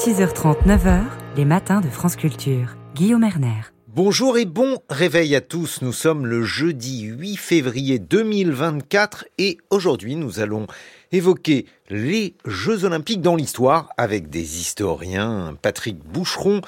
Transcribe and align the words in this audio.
6h30, 0.00 0.66
9h, 0.66 1.02
les 1.36 1.44
matins 1.44 1.82
de 1.82 1.88
France 1.90 2.16
Culture. 2.16 2.74
Guillaume 2.94 3.22
Erner. 3.22 3.60
Bonjour 3.88 4.38
et 4.38 4.46
bon 4.46 4.78
réveil 4.88 5.36
à 5.36 5.42
tous. 5.42 5.82
Nous 5.82 5.92
sommes 5.92 6.24
le 6.24 6.42
jeudi 6.42 7.02
8 7.02 7.36
février 7.36 7.98
2024 7.98 9.26
et 9.36 9.58
aujourd'hui 9.68 10.16
nous 10.16 10.40
allons 10.40 10.66
évoquer 11.12 11.66
les 11.90 12.32
Jeux 12.46 12.84
olympiques 12.84 13.20
dans 13.20 13.36
l'histoire 13.36 13.90
avec 13.98 14.30
des 14.30 14.60
historiens. 14.60 15.54
Patrick 15.60 15.98
Boucheron 15.98 16.62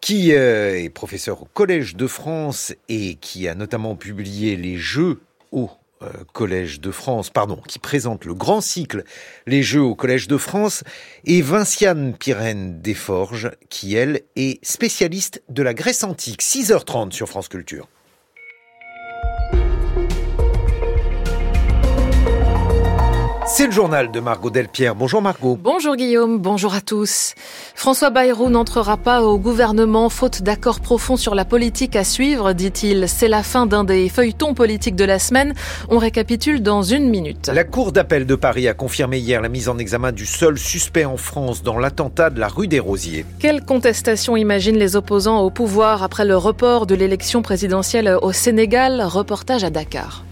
qui 0.00 0.32
euh, 0.32 0.74
est 0.74 0.88
professeur 0.88 1.42
au 1.42 1.48
Collège 1.52 1.96
de 1.96 2.06
France 2.06 2.72
et 2.88 3.16
qui 3.16 3.46
a 3.46 3.54
notamment 3.54 3.94
publié 3.94 4.56
les 4.56 4.78
Jeux 4.78 5.20
au 5.52 5.68
Collège 6.32 6.80
de 6.80 6.90
France, 6.90 7.30
pardon, 7.30 7.60
qui 7.66 7.78
présente 7.78 8.24
le 8.24 8.34
grand 8.34 8.60
cycle 8.60 9.04
Les 9.46 9.62
Jeux 9.62 9.82
au 9.82 9.94
Collège 9.94 10.28
de 10.28 10.36
France, 10.36 10.84
et 11.24 11.42
Vinciane 11.42 12.14
Pirène 12.16 12.80
Desforges, 12.80 13.50
qui 13.70 13.94
elle 13.94 14.22
est 14.36 14.64
spécialiste 14.64 15.42
de 15.48 15.62
la 15.62 15.74
Grèce 15.74 16.04
antique. 16.04 16.42
6h30 16.42 17.12
sur 17.12 17.28
France 17.28 17.48
Culture. 17.48 17.88
C'est 23.56 23.66
le 23.66 23.72
journal 23.72 24.10
de 24.10 24.18
Margot 24.18 24.50
Delpierre. 24.50 24.96
Bonjour 24.96 25.22
Margot. 25.22 25.56
Bonjour 25.62 25.94
Guillaume, 25.94 26.40
bonjour 26.40 26.74
à 26.74 26.80
tous. 26.80 27.34
François 27.76 28.10
Bayrou 28.10 28.50
n'entrera 28.50 28.96
pas 28.96 29.22
au 29.22 29.38
gouvernement 29.38 30.08
faute 30.08 30.42
d'accord 30.42 30.80
profond 30.80 31.16
sur 31.16 31.36
la 31.36 31.44
politique 31.44 31.94
à 31.94 32.02
suivre, 32.02 32.52
dit-il. 32.52 33.08
C'est 33.08 33.28
la 33.28 33.44
fin 33.44 33.66
d'un 33.66 33.84
des 33.84 34.08
feuilletons 34.08 34.54
politiques 34.54 34.96
de 34.96 35.04
la 35.04 35.20
semaine. 35.20 35.54
On 35.88 35.98
récapitule 35.98 36.64
dans 36.64 36.82
une 36.82 37.08
minute. 37.08 37.48
La 37.54 37.62
Cour 37.62 37.92
d'appel 37.92 38.26
de 38.26 38.34
Paris 38.34 38.66
a 38.66 38.74
confirmé 38.74 39.18
hier 39.18 39.40
la 39.40 39.48
mise 39.48 39.68
en 39.68 39.78
examen 39.78 40.10
du 40.10 40.26
seul 40.26 40.58
suspect 40.58 41.04
en 41.04 41.16
France 41.16 41.62
dans 41.62 41.78
l'attentat 41.78 42.30
de 42.30 42.40
la 42.40 42.48
rue 42.48 42.66
des 42.66 42.80
Rosiers. 42.80 43.24
Quelle 43.38 43.64
contestation 43.64 44.36
imaginent 44.36 44.78
les 44.78 44.96
opposants 44.96 45.38
au 45.42 45.50
pouvoir 45.50 46.02
après 46.02 46.24
le 46.24 46.36
report 46.36 46.86
de 46.86 46.96
l'élection 46.96 47.40
présidentielle 47.40 48.18
au 48.20 48.32
Sénégal? 48.32 49.00
Reportage 49.00 49.62
à 49.62 49.70
Dakar. 49.70 50.24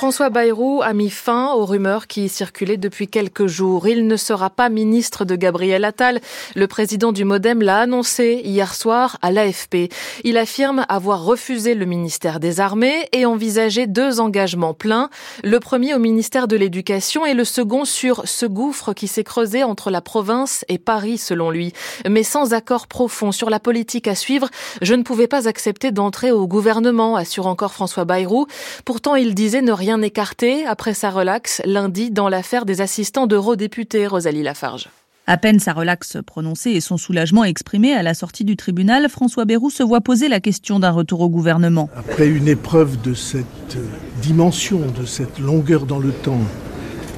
François 0.00 0.30
Bayrou 0.30 0.80
a 0.80 0.94
mis 0.94 1.10
fin 1.10 1.52
aux 1.52 1.66
rumeurs 1.66 2.06
qui 2.06 2.30
circulaient 2.30 2.78
depuis 2.78 3.06
quelques 3.06 3.48
jours. 3.48 3.86
Il 3.86 4.06
ne 4.06 4.16
sera 4.16 4.48
pas 4.48 4.70
ministre 4.70 5.26
de 5.26 5.36
Gabriel 5.36 5.84
Attal. 5.84 6.22
Le 6.54 6.66
président 6.66 7.12
du 7.12 7.26
Modem 7.26 7.60
l'a 7.60 7.80
annoncé 7.80 8.40
hier 8.42 8.74
soir 8.74 9.18
à 9.20 9.30
l'AFP. 9.30 9.92
Il 10.24 10.38
affirme 10.38 10.86
avoir 10.88 11.22
refusé 11.22 11.74
le 11.74 11.84
ministère 11.84 12.40
des 12.40 12.60
Armées 12.60 13.10
et 13.12 13.26
envisagé 13.26 13.86
deux 13.86 14.20
engagements 14.20 14.72
pleins. 14.72 15.10
Le 15.44 15.60
premier 15.60 15.92
au 15.92 15.98
ministère 15.98 16.48
de 16.48 16.56
l'Éducation 16.56 17.26
et 17.26 17.34
le 17.34 17.44
second 17.44 17.84
sur 17.84 18.22
ce 18.26 18.46
gouffre 18.46 18.94
qui 18.94 19.06
s'est 19.06 19.22
creusé 19.22 19.64
entre 19.64 19.90
la 19.90 20.00
province 20.00 20.64
et 20.68 20.78
Paris, 20.78 21.18
selon 21.18 21.50
lui. 21.50 21.74
Mais 22.08 22.22
sans 22.22 22.54
accord 22.54 22.86
profond 22.86 23.32
sur 23.32 23.50
la 23.50 23.60
politique 23.60 24.08
à 24.08 24.14
suivre, 24.14 24.48
je 24.80 24.94
ne 24.94 25.02
pouvais 25.02 25.28
pas 25.28 25.46
accepter 25.46 25.92
d'entrer 25.92 26.32
au 26.32 26.46
gouvernement, 26.46 27.16
assure 27.16 27.46
encore 27.46 27.74
François 27.74 28.06
Bayrou. 28.06 28.46
Pourtant, 28.86 29.14
il 29.14 29.34
disait 29.34 29.60
ne 29.60 29.72
rien 29.72 29.89
écarté 29.98 30.64
après 30.66 30.94
sa 30.94 31.10
relaxe 31.10 31.60
lundi 31.64 32.10
dans 32.10 32.28
l'affaire 32.28 32.64
des 32.64 32.80
assistants 32.80 33.26
d'eurodéputés, 33.26 34.06
Rosalie 34.06 34.42
Lafarge. 34.42 34.88
À 35.26 35.36
peine 35.36 35.60
sa 35.60 35.72
relaxe 35.72 36.18
prononcée 36.26 36.70
et 36.70 36.80
son 36.80 36.96
soulagement 36.96 37.44
exprimé 37.44 37.92
à 37.92 38.02
la 38.02 38.14
sortie 38.14 38.44
du 38.44 38.56
tribunal, 38.56 39.08
François 39.08 39.44
Bayrou 39.44 39.70
se 39.70 39.82
voit 39.82 40.00
poser 40.00 40.28
la 40.28 40.40
question 40.40 40.80
d'un 40.80 40.90
retour 40.90 41.20
au 41.20 41.28
gouvernement. 41.28 41.88
Après 41.96 42.26
une 42.26 42.48
épreuve 42.48 43.00
de 43.00 43.14
cette 43.14 43.78
dimension, 44.22 44.80
de 44.98 45.06
cette 45.06 45.38
longueur 45.38 45.86
dans 45.86 45.98
le 45.98 46.10
temps, 46.10 46.40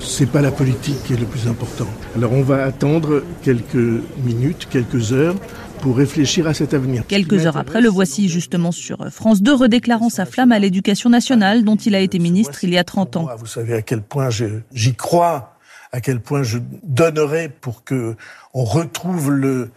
c'est 0.01 0.31
pas 0.31 0.43
la 0.43 0.51
politique 0.51 1.03
qui 1.05 1.15
est 1.15 1.21
le 1.21 1.27
plus 1.27 1.49
important. 1.49 1.87
Alors 2.17 2.33
on 2.33 2.43
va 2.43 2.65
attendre 2.65 3.23
quelques 3.43 4.03
minutes, 4.25 4.67
quelques 4.69 5.13
heures 5.13 5.37
pour 5.83 5.97
réfléchir 5.97 6.47
à 6.47 6.55
cet 6.55 6.75
avenir. 6.75 7.05
Quelques 7.09 7.45
heures 7.45 7.57
après, 7.57 7.81
le 7.81 7.89
voici 7.89 8.29
justement 8.29 8.71
sur 8.71 9.11
France 9.11 9.43
2 9.43 9.53
redéclarant 9.53 10.11
sa 10.11 10.25
flamme 10.25 10.53
à 10.53 10.61
l'éducation 10.61 11.11
nationale 11.11 11.65
dont 11.65 11.75
il 11.75 11.97
a 11.97 12.01
été 12.01 12.21
ministre 12.21 12.63
il 12.63 12.71
y 12.71 12.79
a 12.79 12.85
30 12.85 13.17
ans. 13.17 13.29
Vous 13.37 13.47
savez 13.47 13.75
à 13.75 13.83
quel 13.83 14.01
point 14.01 14.29
j'y 14.31 14.95
crois, 14.95 15.57
à 15.91 16.01
quel 16.01 16.21
point 16.21 16.45
je 16.45 16.59
donnerai 16.85 17.49
pour 17.49 17.83
que 17.83 18.15
on 18.55 18.65
retrouve 18.65 19.33
le 19.33 19.71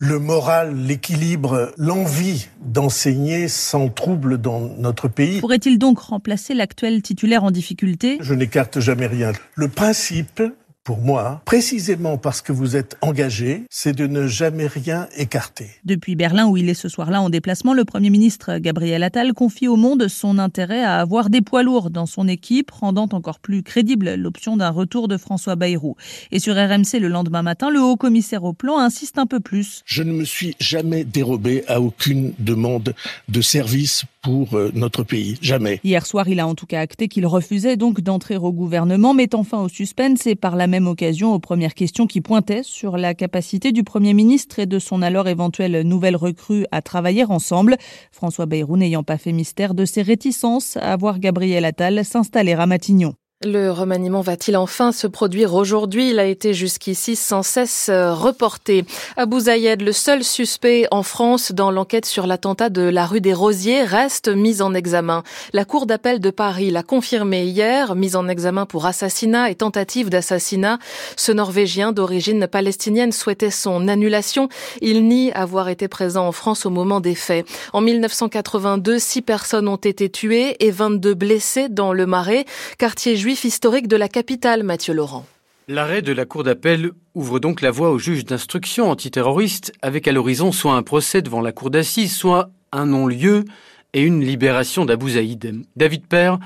le 0.00 0.20
moral, 0.20 0.76
l'équilibre, 0.76 1.72
l'envie 1.76 2.46
d'enseigner 2.64 3.48
sans 3.48 3.88
trouble 3.88 4.38
dans 4.38 4.60
notre 4.60 5.08
pays. 5.08 5.40
Pourrait-il 5.40 5.76
donc 5.78 5.98
remplacer 5.98 6.54
l'actuel 6.54 7.02
titulaire 7.02 7.42
en 7.42 7.50
difficulté? 7.50 8.18
Je 8.20 8.34
n'écarte 8.34 8.78
jamais 8.78 9.08
rien. 9.08 9.32
Le 9.56 9.66
principe, 9.66 10.40
pour 10.88 11.02
moi, 11.02 11.42
précisément 11.44 12.16
parce 12.16 12.40
que 12.40 12.50
vous 12.50 12.74
êtes 12.74 12.96
engagé, 13.02 13.64
c'est 13.68 13.92
de 13.92 14.06
ne 14.06 14.26
jamais 14.26 14.66
rien 14.66 15.06
écarter. 15.18 15.68
Depuis 15.84 16.16
Berlin, 16.16 16.46
où 16.46 16.56
il 16.56 16.70
est 16.70 16.72
ce 16.72 16.88
soir-là 16.88 17.20
en 17.20 17.28
déplacement, 17.28 17.74
le 17.74 17.84
Premier 17.84 18.08
ministre 18.08 18.56
Gabriel 18.56 19.02
Attal 19.02 19.34
confie 19.34 19.68
au 19.68 19.76
monde 19.76 20.08
son 20.08 20.38
intérêt 20.38 20.82
à 20.82 20.98
avoir 20.98 21.28
des 21.28 21.42
poids 21.42 21.62
lourds 21.62 21.90
dans 21.90 22.06
son 22.06 22.26
équipe, 22.26 22.70
rendant 22.70 23.06
encore 23.12 23.38
plus 23.38 23.62
crédible 23.62 24.14
l'option 24.14 24.56
d'un 24.56 24.70
retour 24.70 25.08
de 25.08 25.18
François 25.18 25.56
Bayrou. 25.56 25.94
Et 26.32 26.38
sur 26.38 26.54
RMC 26.54 26.98
le 26.98 27.08
lendemain 27.08 27.42
matin, 27.42 27.68
le 27.68 27.82
haut 27.82 27.96
commissaire 27.96 28.44
au 28.44 28.54
plan 28.54 28.78
insiste 28.78 29.18
un 29.18 29.26
peu 29.26 29.40
plus. 29.40 29.82
Je 29.84 30.02
ne 30.02 30.12
me 30.12 30.24
suis 30.24 30.56
jamais 30.58 31.04
dérobé 31.04 31.64
à 31.68 31.82
aucune 31.82 32.32
demande 32.38 32.94
de 33.28 33.40
service 33.42 34.06
pour 34.22 34.54
euh, 34.54 34.70
notre 34.74 35.02
pays. 35.02 35.38
Jamais. 35.40 35.80
Hier 35.84 36.04
soir, 36.06 36.28
il 36.28 36.40
a 36.40 36.46
en 36.46 36.54
tout 36.54 36.66
cas 36.66 36.80
acté 36.80 37.08
qu'il 37.08 37.26
refusait 37.26 37.76
donc 37.76 38.00
d'entrer 38.00 38.36
au 38.36 38.52
gouvernement, 38.52 39.14
mettant 39.14 39.44
fin 39.44 39.60
au 39.60 39.68
suspense 39.68 40.26
et 40.26 40.34
par 40.34 40.56
la 40.56 40.66
même 40.66 40.86
occasion 40.86 41.34
aux 41.34 41.38
premières 41.38 41.74
questions 41.74 42.06
qui 42.06 42.20
pointaient 42.20 42.62
sur 42.62 42.96
la 42.96 43.14
capacité 43.14 43.72
du 43.72 43.84
Premier 43.84 44.14
ministre 44.14 44.58
et 44.58 44.66
de 44.66 44.78
son 44.78 45.02
alors 45.02 45.28
éventuelle 45.28 45.82
nouvelle 45.82 46.16
recrue 46.16 46.66
à 46.72 46.82
travailler 46.82 47.24
ensemble. 47.24 47.76
François 48.12 48.46
Bayrou 48.46 48.76
n'ayant 48.76 49.02
pas 49.02 49.18
fait 49.18 49.32
mystère 49.32 49.74
de 49.74 49.84
ses 49.84 50.02
réticences 50.02 50.76
à 50.76 50.96
voir 50.96 51.18
Gabriel 51.18 51.64
Attal 51.64 52.04
s'installer 52.04 52.52
à 52.52 52.66
Matignon. 52.66 53.14
Le 53.44 53.70
remaniement 53.70 54.20
va-t-il 54.20 54.56
enfin 54.56 54.90
se 54.90 55.06
produire 55.06 55.54
aujourd'hui? 55.54 56.10
Il 56.10 56.18
a 56.18 56.24
été 56.24 56.54
jusqu'ici 56.54 57.14
sans 57.14 57.44
cesse 57.44 57.88
euh, 57.88 58.12
reporté. 58.12 58.84
Abou 59.16 59.38
Zayed, 59.38 59.80
le 59.80 59.92
seul 59.92 60.24
suspect 60.24 60.88
en 60.90 61.04
France 61.04 61.52
dans 61.52 61.70
l'enquête 61.70 62.04
sur 62.04 62.26
l'attentat 62.26 62.68
de 62.68 62.82
la 62.82 63.06
rue 63.06 63.20
des 63.20 63.32
Rosiers, 63.32 63.84
reste 63.84 64.26
mis 64.26 64.60
en 64.60 64.74
examen. 64.74 65.22
La 65.52 65.64
Cour 65.64 65.86
d'appel 65.86 66.18
de 66.18 66.30
Paris 66.30 66.72
l'a 66.72 66.82
confirmé 66.82 67.44
hier, 67.44 67.94
mise 67.94 68.16
en 68.16 68.26
examen 68.26 68.66
pour 68.66 68.86
assassinat 68.86 69.50
et 69.50 69.54
tentative 69.54 70.10
d'assassinat. 70.10 70.80
Ce 71.14 71.30
Norvégien 71.30 71.92
d'origine 71.92 72.48
palestinienne 72.48 73.12
souhaitait 73.12 73.52
son 73.52 73.86
annulation. 73.86 74.48
Il 74.80 75.06
nie 75.06 75.30
avoir 75.30 75.68
été 75.68 75.86
présent 75.86 76.26
en 76.26 76.32
France 76.32 76.66
au 76.66 76.70
moment 76.70 76.98
des 76.98 77.14
faits. 77.14 77.46
En 77.72 77.82
1982, 77.82 78.98
six 78.98 79.22
personnes 79.22 79.68
ont 79.68 79.76
été 79.76 80.10
tuées 80.10 80.56
et 80.58 80.72
22 80.72 81.14
blessées 81.14 81.68
dans 81.68 81.92
le 81.92 82.04
Marais, 82.04 82.44
quartier 82.78 83.14
juif 83.14 83.27
historique 83.28 83.88
de 83.88 83.96
la 83.96 84.08
capitale, 84.08 84.62
Mathieu 84.62 84.94
Laurent. 84.94 85.26
L'arrêt 85.68 86.00
de 86.00 86.12
la 86.12 86.24
Cour 86.24 86.44
d'appel 86.44 86.92
ouvre 87.14 87.40
donc 87.40 87.60
la 87.60 87.70
voie 87.70 87.90
au 87.90 87.98
juge 87.98 88.24
d'instruction 88.24 88.90
antiterroriste, 88.90 89.74
avec 89.82 90.08
à 90.08 90.12
l'horizon 90.12 90.50
soit 90.50 90.72
un 90.72 90.82
procès 90.82 91.20
devant 91.20 91.42
la 91.42 91.52
Cour 91.52 91.68
d'assises, 91.68 92.16
soit 92.16 92.48
un 92.72 92.86
non-lieu 92.86 93.44
et 93.92 94.00
une 94.00 94.22
libération 94.22 94.86
d'Abou 94.86 95.10
Zaïd. 95.10 95.62
David 95.76 96.06
Père 96.06 96.38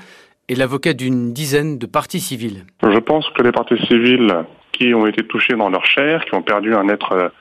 est 0.49 0.55
l'avocat 0.55 0.93
d'une 0.93 1.31
dizaine 1.31 1.77
de 1.77 1.85
parties 1.85 2.19
civiles. 2.19 2.65
Je 2.83 2.99
pense 2.99 3.29
que 3.29 3.43
les 3.43 3.53
parties 3.53 3.79
civiles 3.87 4.43
qui 4.73 4.93
ont 4.93 5.07
été 5.07 5.25
touchées 5.25 5.55
dans 5.55 5.69
leur 5.69 5.85
chair, 5.85 6.25
qui 6.25 6.35
ont 6.35 6.41
perdu 6.41 6.75
un 6.75 6.89
être 6.89 7.31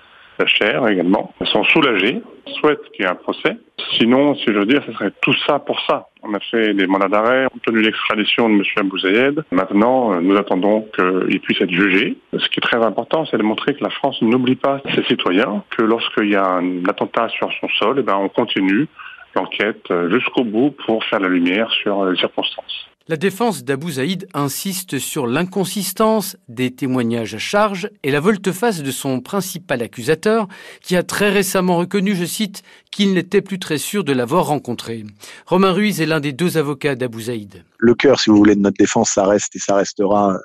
cher 0.46 0.86
également, 0.88 1.32
sont 1.44 1.64
soulagés, 1.64 2.22
souhaitent 2.60 2.90
qu'il 2.92 3.04
y 3.04 3.08
ait 3.08 3.10
un 3.10 3.16
procès. 3.16 3.56
Sinon, 3.98 4.36
si 4.36 4.44
je 4.46 4.52
veux 4.52 4.66
dire, 4.66 4.82
ce 4.86 4.92
serait 4.92 5.12
tout 5.20 5.34
ça 5.46 5.58
pour 5.58 5.80
ça. 5.86 6.08
On 6.22 6.34
a 6.34 6.40
fait 6.40 6.72
des 6.74 6.86
mandats 6.86 7.08
d'arrêt, 7.08 7.46
obtenu 7.46 7.82
l'extradition 7.82 8.48
de 8.48 8.54
M. 8.54 8.62
Abou 8.76 8.98
Zayed. 8.98 9.42
Maintenant, 9.50 10.20
nous 10.20 10.36
attendons 10.36 10.86
qu'il 10.94 11.40
puisse 11.40 11.60
être 11.60 11.72
jugé. 11.72 12.16
Ce 12.32 12.48
qui 12.48 12.58
est 12.58 12.62
très 12.62 12.82
important, 12.84 13.26
c'est 13.26 13.38
de 13.38 13.42
montrer 13.42 13.74
que 13.74 13.82
la 13.82 13.90
France 13.90 14.22
n'oublie 14.22 14.56
pas 14.56 14.80
ses 14.94 15.02
citoyens, 15.04 15.64
que 15.70 15.82
lorsqu'il 15.82 16.30
y 16.30 16.36
a 16.36 16.46
un 16.46 16.84
attentat 16.86 17.28
sur 17.30 17.50
son 17.60 17.68
sol, 17.68 17.96
eh 17.98 18.02
ben, 18.02 18.16
on 18.16 18.28
continue 18.28 18.86
l'enquête 19.34 19.92
jusqu'au 20.10 20.44
bout 20.44 20.70
pour 20.86 21.02
faire 21.04 21.20
la 21.20 21.28
lumière 21.28 21.70
sur 21.72 22.04
les 22.04 22.16
circonstances. 22.16 22.91
La 23.08 23.16
défense 23.16 23.64
d'Abou 23.64 23.90
Zaïd 23.90 24.28
insiste 24.32 25.00
sur 25.00 25.26
l'inconsistance 25.26 26.36
des 26.46 26.70
témoignages 26.70 27.34
à 27.34 27.38
charge 27.38 27.90
et 28.04 28.12
la 28.12 28.20
volte-face 28.20 28.80
de 28.80 28.90
son 28.92 29.20
principal 29.20 29.82
accusateur, 29.82 30.46
qui 30.82 30.94
a 30.94 31.02
très 31.02 31.28
récemment 31.28 31.78
reconnu, 31.78 32.14
je 32.14 32.24
cite, 32.24 32.62
qu'il 32.92 33.12
n'était 33.12 33.42
plus 33.42 33.58
très 33.58 33.78
sûr 33.78 34.04
de 34.04 34.12
l'avoir 34.12 34.46
rencontré. 34.46 35.04
Romain 35.46 35.72
Ruiz 35.72 36.00
est 36.00 36.06
l'un 36.06 36.20
des 36.20 36.32
deux 36.32 36.58
avocats 36.58 36.94
d'Abou 36.94 37.22
Zaïd. 37.22 37.64
le 37.78 37.94
cœur, 37.94 38.20
si 38.20 38.30
vous 38.30 38.36
voulez, 38.36 38.54
de 38.54 38.60
notre 38.60 38.78
défense, 38.78 39.10
ça 39.10 39.26
reste 39.26 39.56
et 39.56 39.58
ça 39.58 39.74
restera 39.74 40.38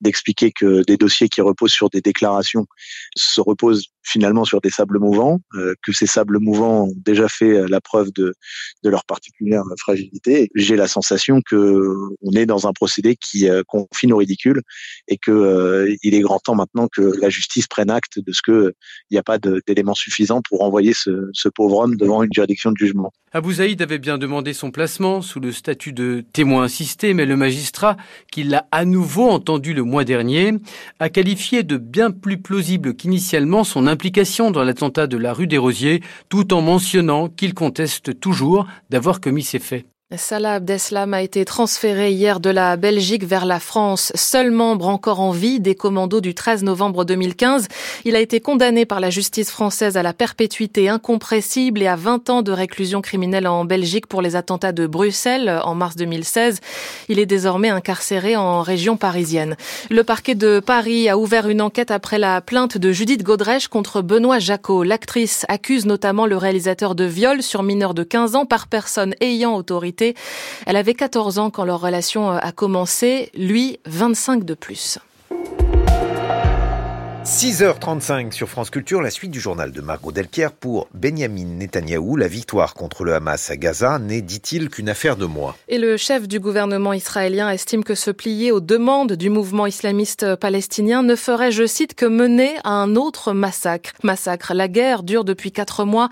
d'expliquer 0.00 0.50
que 0.50 0.82
des 0.84 0.96
dossiers 0.96 1.28
qui 1.28 1.40
reposent 1.40 1.70
sur 1.70 1.90
des 1.90 2.00
déclarations 2.00 2.66
se 3.14 3.40
reposent 3.40 3.86
finalement 4.02 4.44
sur 4.44 4.60
des 4.60 4.70
sables 4.70 4.98
mouvants, 4.98 5.40
euh, 5.54 5.74
que 5.82 5.92
ces 5.92 6.06
sables 6.06 6.38
mouvants 6.38 6.84
ont 6.84 6.94
déjà 6.96 7.28
fait 7.28 7.56
euh, 7.56 7.66
la 7.68 7.80
preuve 7.80 8.12
de, 8.12 8.34
leur 8.82 9.04
particulière 9.04 9.62
fragilité. 9.78 10.50
J'ai 10.54 10.76
la 10.76 10.88
sensation 10.88 11.40
que 11.42 11.94
on 12.22 12.32
est 12.32 12.46
dans 12.46 12.66
un 12.66 12.72
procédé 12.72 13.16
qui 13.16 13.48
euh, 13.48 13.62
confine 13.66 14.12
au 14.12 14.16
ridicule 14.16 14.62
et 15.08 15.16
que 15.16 15.94
il 16.02 16.14
est 16.14 16.20
grand 16.20 16.38
temps 16.38 16.54
maintenant 16.54 16.88
que 16.88 17.12
la 17.20 17.28
justice 17.28 17.66
prenne 17.66 17.90
acte 17.90 18.18
de 18.18 18.32
ce 18.32 18.40
que 18.42 18.74
il 19.10 19.14
n'y 19.14 19.18
a 19.18 19.22
pas 19.22 19.38
d'éléments 19.38 19.94
suffisants 19.94 20.42
pour 20.48 20.62
envoyer 20.62 20.92
ce, 20.94 21.48
pauvre 21.54 21.78
homme 21.78 21.96
devant 21.96 22.22
une 22.22 22.32
juridiction 22.32 22.70
de 22.70 22.76
jugement. 22.76 23.12
Abou 23.32 23.52
Zaïd 23.52 23.80
avait 23.80 24.00
bien 24.00 24.18
demandé 24.18 24.52
son 24.52 24.72
placement 24.72 25.22
sous 25.22 25.38
le 25.38 25.52
statut 25.52 25.92
de 25.92 26.24
témoin 26.32 26.64
assisté, 26.64 27.14
mais 27.14 27.26
le 27.26 27.36
magistrat, 27.36 27.96
qui 28.32 28.42
l'a 28.42 28.66
à 28.72 28.84
nouveau 28.84 29.30
entendu 29.30 29.72
le 29.72 29.84
mois 29.84 30.02
dernier, 30.02 30.54
a 30.98 31.08
qualifié 31.10 31.62
de 31.62 31.76
bien 31.76 32.10
plus 32.10 32.38
plausible 32.38 32.96
qu'initialement 32.96 33.62
son 33.62 33.86
implication 33.86 34.50
dans 34.50 34.64
l'attentat 34.64 35.06
de 35.06 35.16
la 35.16 35.32
rue 35.32 35.46
des 35.46 35.58
Rosiers, 35.58 36.02
tout 36.28 36.52
en 36.52 36.60
mentionnant 36.60 37.28
qu'il 37.28 37.54
conteste 37.54 38.18
toujours 38.18 38.66
d'avoir 38.90 39.20
commis 39.20 39.44
ces 39.44 39.60
faits. 39.60 39.86
Salah 40.16 40.54
Abdeslam 40.54 41.14
a 41.14 41.22
été 41.22 41.44
transféré 41.44 42.10
hier 42.10 42.40
de 42.40 42.50
la 42.50 42.76
Belgique 42.76 43.22
vers 43.22 43.46
la 43.46 43.60
France. 43.60 44.10
Seul 44.16 44.50
membre 44.50 44.88
encore 44.88 45.20
en 45.20 45.30
vie 45.30 45.60
des 45.60 45.76
commandos 45.76 46.20
du 46.20 46.34
13 46.34 46.64
novembre 46.64 47.04
2015, 47.04 47.68
il 48.04 48.16
a 48.16 48.20
été 48.20 48.40
condamné 48.40 48.86
par 48.86 48.98
la 48.98 49.08
justice 49.08 49.52
française 49.52 49.96
à 49.96 50.02
la 50.02 50.12
perpétuité 50.12 50.88
incompressible 50.88 51.80
et 51.80 51.86
à 51.86 51.94
20 51.94 52.28
ans 52.28 52.42
de 52.42 52.50
réclusion 52.50 53.02
criminelle 53.02 53.46
en 53.46 53.64
Belgique 53.64 54.08
pour 54.08 54.20
les 54.20 54.34
attentats 54.34 54.72
de 54.72 54.88
Bruxelles 54.88 55.60
en 55.62 55.76
mars 55.76 55.94
2016. 55.94 56.58
Il 57.08 57.20
est 57.20 57.26
désormais 57.26 57.68
incarcéré 57.68 58.34
en 58.34 58.62
région 58.62 58.96
parisienne. 58.96 59.54
Le 59.90 60.02
parquet 60.02 60.34
de 60.34 60.58
Paris 60.58 61.08
a 61.08 61.18
ouvert 61.18 61.48
une 61.48 61.62
enquête 61.62 61.92
après 61.92 62.18
la 62.18 62.40
plainte 62.40 62.78
de 62.78 62.90
Judith 62.90 63.22
Godrèche 63.22 63.68
contre 63.68 64.02
Benoît 64.02 64.40
Jacot. 64.40 64.82
L'actrice 64.82 65.46
accuse 65.46 65.86
notamment 65.86 66.26
le 66.26 66.36
réalisateur 66.36 66.96
de 66.96 67.04
viol 67.04 67.44
sur 67.44 67.62
mineur 67.62 67.94
de 67.94 68.02
15 68.02 68.34
ans 68.34 68.44
par 68.44 68.66
personne 68.66 69.14
ayant 69.20 69.54
autorité 69.54 69.99
elle 70.66 70.76
avait 70.76 70.94
14 70.94 71.38
ans 71.38 71.50
quand 71.50 71.64
leur 71.64 71.80
relation 71.80 72.30
a 72.30 72.52
commencé, 72.52 73.30
lui 73.34 73.78
25 73.86 74.44
de 74.44 74.54
plus. 74.54 74.98
6h35 77.24 78.32
sur 78.32 78.48
France 78.48 78.70
Culture, 78.70 79.02
la 79.02 79.10
suite 79.10 79.30
du 79.30 79.40
journal 79.40 79.72
de 79.72 79.82
Margot 79.82 80.10
Delpierre 80.10 80.52
pour 80.52 80.88
Benjamin 80.94 81.44
Netanyahou. 81.44 82.16
La 82.16 82.28
victoire 82.28 82.72
contre 82.72 83.04
le 83.04 83.14
Hamas 83.14 83.50
à 83.50 83.58
Gaza 83.58 83.98
n'est, 83.98 84.22
dit-il, 84.22 84.70
qu'une 84.70 84.88
affaire 84.88 85.16
de 85.16 85.26
moi. 85.26 85.54
Et 85.68 85.76
le 85.76 85.98
chef 85.98 86.26
du 86.26 86.40
gouvernement 86.40 86.94
israélien 86.94 87.50
estime 87.50 87.84
que 87.84 87.94
se 87.94 88.10
plier 88.10 88.52
aux 88.52 88.60
demandes 88.60 89.12
du 89.12 89.28
mouvement 89.28 89.66
islamiste 89.66 90.34
palestinien 90.36 91.02
ne 91.02 91.14
ferait, 91.14 91.52
je 91.52 91.66
cite, 91.66 91.94
que 91.94 92.06
mener 92.06 92.54
à 92.64 92.70
un 92.70 92.96
autre 92.96 93.34
massacre. 93.34 93.92
Massacre. 94.02 94.54
La 94.54 94.68
guerre 94.68 95.02
dure 95.02 95.24
depuis 95.24 95.52
quatre 95.52 95.84
mois. 95.84 96.08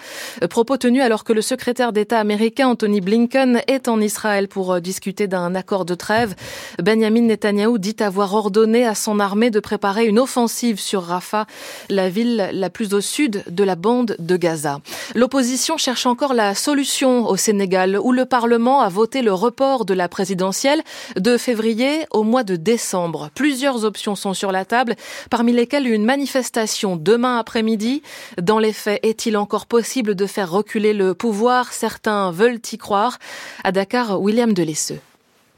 Propos 0.50 0.76
tenus 0.76 1.02
alors 1.02 1.24
que 1.24 1.32
le 1.32 1.40
secrétaire 1.40 1.94
d'État 1.94 2.18
américain 2.20 2.68
Anthony 2.68 3.00
Blinken 3.00 3.62
est 3.66 3.88
en 3.88 3.98
Israël 4.02 4.46
pour 4.46 4.78
discuter 4.82 5.26
d'un 5.26 5.54
accord 5.54 5.86
de 5.86 5.94
trêve. 5.94 6.34
Benjamin 6.82 7.22
Netanyahou 7.22 7.78
dit 7.78 7.96
avoir 8.00 8.34
ordonné 8.34 8.84
à 8.84 8.94
son 8.94 9.20
armée 9.20 9.50
de 9.50 9.60
préparer 9.60 10.04
une 10.04 10.18
offensive 10.18 10.78
sur 10.78 10.97
Rafah, 11.04 11.46
la 11.88 12.08
ville 12.08 12.50
la 12.52 12.70
plus 12.70 12.94
au 12.94 13.00
sud 13.00 13.44
de 13.48 13.64
la 13.64 13.76
bande 13.76 14.16
de 14.18 14.36
Gaza. 14.36 14.80
L'opposition 15.14 15.76
cherche 15.76 16.06
encore 16.06 16.34
la 16.34 16.54
solution 16.54 17.26
au 17.26 17.36
Sénégal, 17.36 17.98
où 18.02 18.12
le 18.12 18.24
Parlement 18.24 18.80
a 18.80 18.88
voté 18.88 19.22
le 19.22 19.32
report 19.32 19.84
de 19.84 19.94
la 19.94 20.08
présidentielle 20.08 20.82
de 21.16 21.36
février 21.36 22.06
au 22.10 22.22
mois 22.22 22.44
de 22.44 22.56
décembre. 22.56 23.30
Plusieurs 23.34 23.84
options 23.84 24.14
sont 24.14 24.34
sur 24.34 24.52
la 24.52 24.64
table, 24.64 24.96
parmi 25.30 25.52
lesquelles 25.52 25.86
une 25.86 26.04
manifestation 26.04 26.96
demain 26.96 27.38
après-midi. 27.38 28.02
Dans 28.40 28.58
les 28.58 28.72
faits, 28.72 29.00
est-il 29.02 29.36
encore 29.36 29.66
possible 29.66 30.14
de 30.14 30.26
faire 30.26 30.50
reculer 30.50 30.92
le 30.92 31.14
pouvoir? 31.14 31.72
Certains 31.72 32.30
veulent 32.30 32.60
y 32.72 32.78
croire. 32.78 33.18
À 33.64 33.72
Dakar, 33.72 34.20
William 34.20 34.52
Delesseux. 34.52 35.00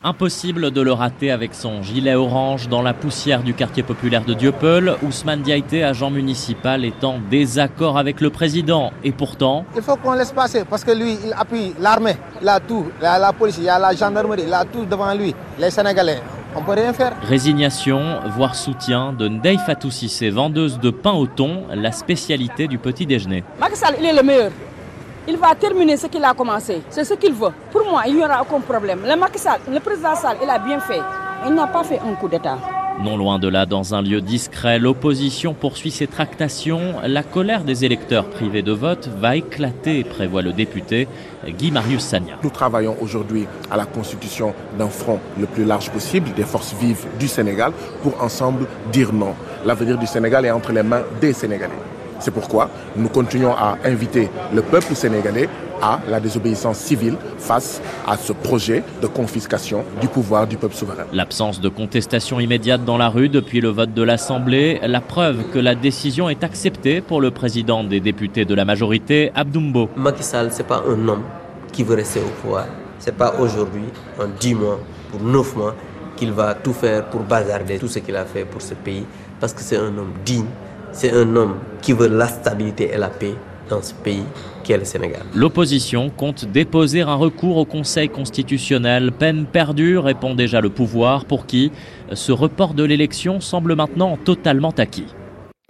Impossible 0.03 0.71
de 0.71 0.81
le 0.81 0.95
rater 0.95 1.31
avec 1.31 1.55
son 1.55 1.83
gilet 1.83 2.15
orange 2.15 2.71
dans 2.71 2.81
la 2.81 2.95
poussière 2.95 3.43
du 3.43 3.53
quartier 3.53 3.83
populaire 3.83 4.25
de 4.25 4.33
Dieuppeul. 4.33 4.97
Ousmane 5.03 5.43
Diaité, 5.43 5.85
agent 5.85 6.09
municipal, 6.09 6.87
est 6.87 7.05
en 7.05 7.19
désaccord 7.31 7.99
avec 7.99 8.23
le 8.23 8.31
président. 8.31 8.93
Et 9.05 9.13
pourtant... 9.13 9.67
Il 9.77 9.83
faut 9.83 9.97
qu'on 9.97 10.15
laisse 10.15 10.33
passer 10.33 10.65
parce 10.65 10.85
que 10.85 10.93
lui, 10.93 11.19
il 11.23 11.35
appuie 11.39 11.75
l'armée. 11.79 12.17
Il 12.41 12.49
a 12.49 12.61
tout. 12.61 12.87
Il 12.99 13.05
a 13.05 13.19
la 13.19 13.35
police, 13.35 13.59
il 13.61 13.69
a 13.69 13.79
la 13.79 13.95
gendarmerie, 13.95 14.45
il 14.47 14.55
a 14.55 14.65
tout 14.65 14.87
devant 14.87 15.13
lui. 15.13 15.35
Les 15.59 15.69
Sénégalais, 15.69 16.23
on 16.57 16.63
peut 16.63 16.73
rien 16.73 16.95
faire. 16.95 17.13
Résignation, 17.29 18.21
voire 18.29 18.55
soutien 18.55 19.13
de 19.13 19.29
Ndei 19.29 19.59
Fatou 19.59 19.91
Sissé, 19.91 20.31
vendeuse 20.31 20.81
de 20.81 20.89
pain 20.89 21.13
au 21.13 21.27
thon, 21.27 21.65
la 21.75 21.93
spécialité 21.93 22.69
du 22.69 22.79
petit 22.79 23.05
déjeuner. 23.05 23.45
Macky 23.61 23.75
il 23.99 24.07
est 24.07 24.15
le 24.15 24.23
meilleur. 24.23 24.51
Il 25.33 25.37
va 25.37 25.55
terminer 25.55 25.97
ce 25.97 26.09
qu'il 26.09 26.25
a 26.25 26.35
commencé. 26.35 26.83
C'est 26.91 27.05
ce 27.05 27.15
qu'il 27.15 27.33
veut. 27.33 27.53
Pour 27.71 27.89
moi, 27.89 28.03
il 28.09 28.17
n'y 28.17 28.25
aura 28.25 28.43
aucun 28.43 28.59
problème. 28.59 29.03
Le, 29.07 29.15
Macky 29.15 29.39
le 29.73 29.79
président 29.79 30.17
Sall, 30.17 30.39
il 30.43 30.51
a 30.51 30.59
bien 30.59 30.81
fait. 30.81 30.99
Il 31.47 31.55
n'a 31.55 31.69
pas 31.69 31.85
fait 31.85 32.01
un 32.01 32.15
coup 32.17 32.27
d'État. 32.29 32.59
Non 33.05 33.17
loin 33.17 33.39
de 33.39 33.47
là, 33.47 33.65
dans 33.65 33.95
un 33.95 34.03
lieu 34.03 34.21
discret, 34.21 34.81
l'opposition 34.81 35.55
poursuit 35.55 35.93
ses 35.93 36.09
tractations. 36.09 36.95
La 37.07 37.23
colère 37.23 37.63
des 37.63 37.85
électeurs 37.85 38.25
privés 38.29 38.63
de 38.63 38.73
vote 38.73 39.09
va 39.21 39.37
éclater, 39.37 40.03
prévoit 40.03 40.43
le 40.43 40.53
député 40.53 41.07
Guy 41.47 41.71
Marius 41.71 42.03
Sagna. 42.03 42.35
Nous 42.43 42.51
travaillons 42.51 42.97
aujourd'hui 43.01 43.47
à 43.71 43.77
la 43.77 43.87
constitution 43.87 44.53
d'un 44.77 44.89
front 44.89 45.21
le 45.39 45.47
plus 45.47 45.65
large 45.65 45.91
possible 45.91 46.33
des 46.35 46.43
forces 46.43 46.75
vives 46.75 47.07
du 47.21 47.29
Sénégal 47.29 47.71
pour 48.03 48.21
ensemble 48.21 48.67
dire 48.91 49.13
non. 49.13 49.35
L'avenir 49.65 49.97
du 49.97 50.09
Sénégal 50.09 50.45
est 50.45 50.51
entre 50.51 50.73
les 50.73 50.83
mains 50.83 51.03
des 51.21 51.33
Sénégalais. 51.33 52.00
C'est 52.21 52.31
pourquoi 52.31 52.71
nous 52.97 53.09
continuons 53.09 53.53
à 53.53 53.79
inviter 53.85 54.29
le 54.55 54.63
peuple 54.63 54.95
sénégalais 54.95 55.49
à 55.83 56.01
la 56.09 56.21
désobéissance 56.21 56.79
civile 56.79 57.17
face 57.39 57.81
à 58.07 58.17
ce 58.19 58.33
projet 58.35 58.83
de 59.01 59.07
confiscation 59.07 59.85
du 60.01 60.09
pouvoir 60.09 60.47
du 60.47 60.57
peuple 60.59 60.75
souverain. 60.75 61.05
L'absence 61.13 61.61
de 61.61 61.71
contestation 61.71 62.39
immédiate 62.39 62.85
dans 62.85 62.99
la 62.99 63.09
rue 63.09 63.31
depuis 63.31 63.63
le 63.63 63.69
vote 63.71 63.95
de 63.95 64.03
l'Assemblée, 64.03 64.79
la 64.83 65.01
preuve 65.01 65.45
que 65.53 65.59
la 65.59 65.75
décision 65.75 66.29
est 66.29 66.45
acceptée 66.45 67.01
pour 67.01 67.23
le 67.23 67.31
président 67.31 67.83
des 67.83 68.01
députés 68.01 68.45
de 68.45 68.55
la 68.55 68.67
majorité, 68.67 69.33
Abdoumbo. 69.35 69.89
Macky 69.97 70.23
Sall, 70.23 70.49
c'est 70.53 70.67
pas 70.67 70.83
un 70.87 71.09
homme 71.09 71.23
qui 71.73 71.83
veut 71.83 71.95
rester 71.97 72.21
au 72.21 72.43
pouvoir. 72.43 72.67
C'est 72.99 73.17
pas 73.17 73.35
aujourd'hui, 73.39 73.85
en 74.19 74.27
10 74.39 74.55
mois, 74.55 74.79
pour 75.11 75.23
9 75.23 75.57
mois, 75.57 75.75
qu'il 76.17 76.33
va 76.33 76.53
tout 76.55 76.75
faire 76.75 77.07
pour 77.07 77.23
bazarder 77.23 77.79
tout 77.79 77.89
ce 77.89 78.01
qu'il 78.01 78.17
a 78.17 78.27
fait 78.27 78.45
pour 78.45 78.61
ce 78.61 78.75
pays, 78.75 79.07
parce 79.41 79.55
que 79.55 79.63
c'est 79.63 79.79
un 79.79 79.97
homme 79.97 80.13
digne 80.25 80.45
c'est 80.93 81.13
un 81.13 81.37
homme 81.37 81.57
qui 81.83 81.93
veut 81.93 82.09
la 82.09 82.29
stabilité 82.29 82.91
et 82.93 82.99
la 82.99 83.09
paix 83.09 83.35
dans 83.69 83.83
ce 83.83 83.95
pays 83.95 84.25
qu'est 84.65 84.77
le 84.77 84.85
Sénégal. 84.85 85.23
L'opposition 85.35 86.11
compte 86.11 86.45
déposer 86.45 87.03
un 87.03 87.15
recours 87.15 87.57
au 87.57 87.65
Conseil 87.65 88.09
constitutionnel. 88.09 89.13
Peine 89.13 89.47
perdue, 89.47 89.99
répond 89.99 90.35
déjà 90.35 90.61
le 90.61 90.71
pouvoir, 90.71 91.25
pour 91.25 91.47
qui 91.47 91.71
ce 92.13 92.33
report 92.33 92.75
de 92.75 92.85
l'élection 92.85 93.41
semble 93.41 93.77
maintenant 93.77 94.19
totalement 94.23 94.75
acquis. 94.77 95.07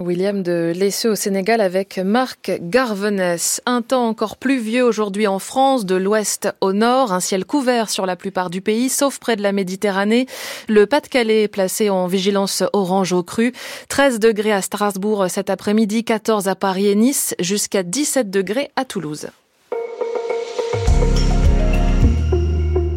William 0.00 0.42
de 0.42 0.72
Lesseux 0.74 1.10
au 1.10 1.14
Sénégal 1.14 1.60
avec 1.60 1.98
Marc 1.98 2.52
Garvenès. 2.62 3.60
Un 3.66 3.82
temps 3.82 4.08
encore 4.08 4.38
pluvieux 4.38 4.82
aujourd'hui 4.82 5.26
en 5.26 5.38
France, 5.38 5.84
de 5.84 5.94
l'ouest 5.94 6.48
au 6.62 6.72
nord, 6.72 7.12
un 7.12 7.20
ciel 7.20 7.44
couvert 7.44 7.90
sur 7.90 8.06
la 8.06 8.16
plupart 8.16 8.48
du 8.48 8.62
pays, 8.62 8.88
sauf 8.88 9.18
près 9.18 9.36
de 9.36 9.42
la 9.42 9.52
Méditerranée. 9.52 10.26
Le 10.68 10.86
Pas-de-Calais 10.86 11.42
est 11.42 11.48
placé 11.48 11.90
en 11.90 12.06
vigilance 12.06 12.62
orange 12.72 13.12
au 13.12 13.22
cru. 13.22 13.52
13 13.88 14.18
degrés 14.20 14.52
à 14.52 14.62
Strasbourg 14.62 15.26
cet 15.28 15.50
après-midi, 15.50 16.02
14 16.02 16.48
à 16.48 16.54
Paris 16.54 16.88
et 16.88 16.94
Nice, 16.94 17.34
jusqu'à 17.38 17.82
17 17.82 18.30
degrés 18.30 18.70
à 18.76 18.86
Toulouse. 18.86 19.28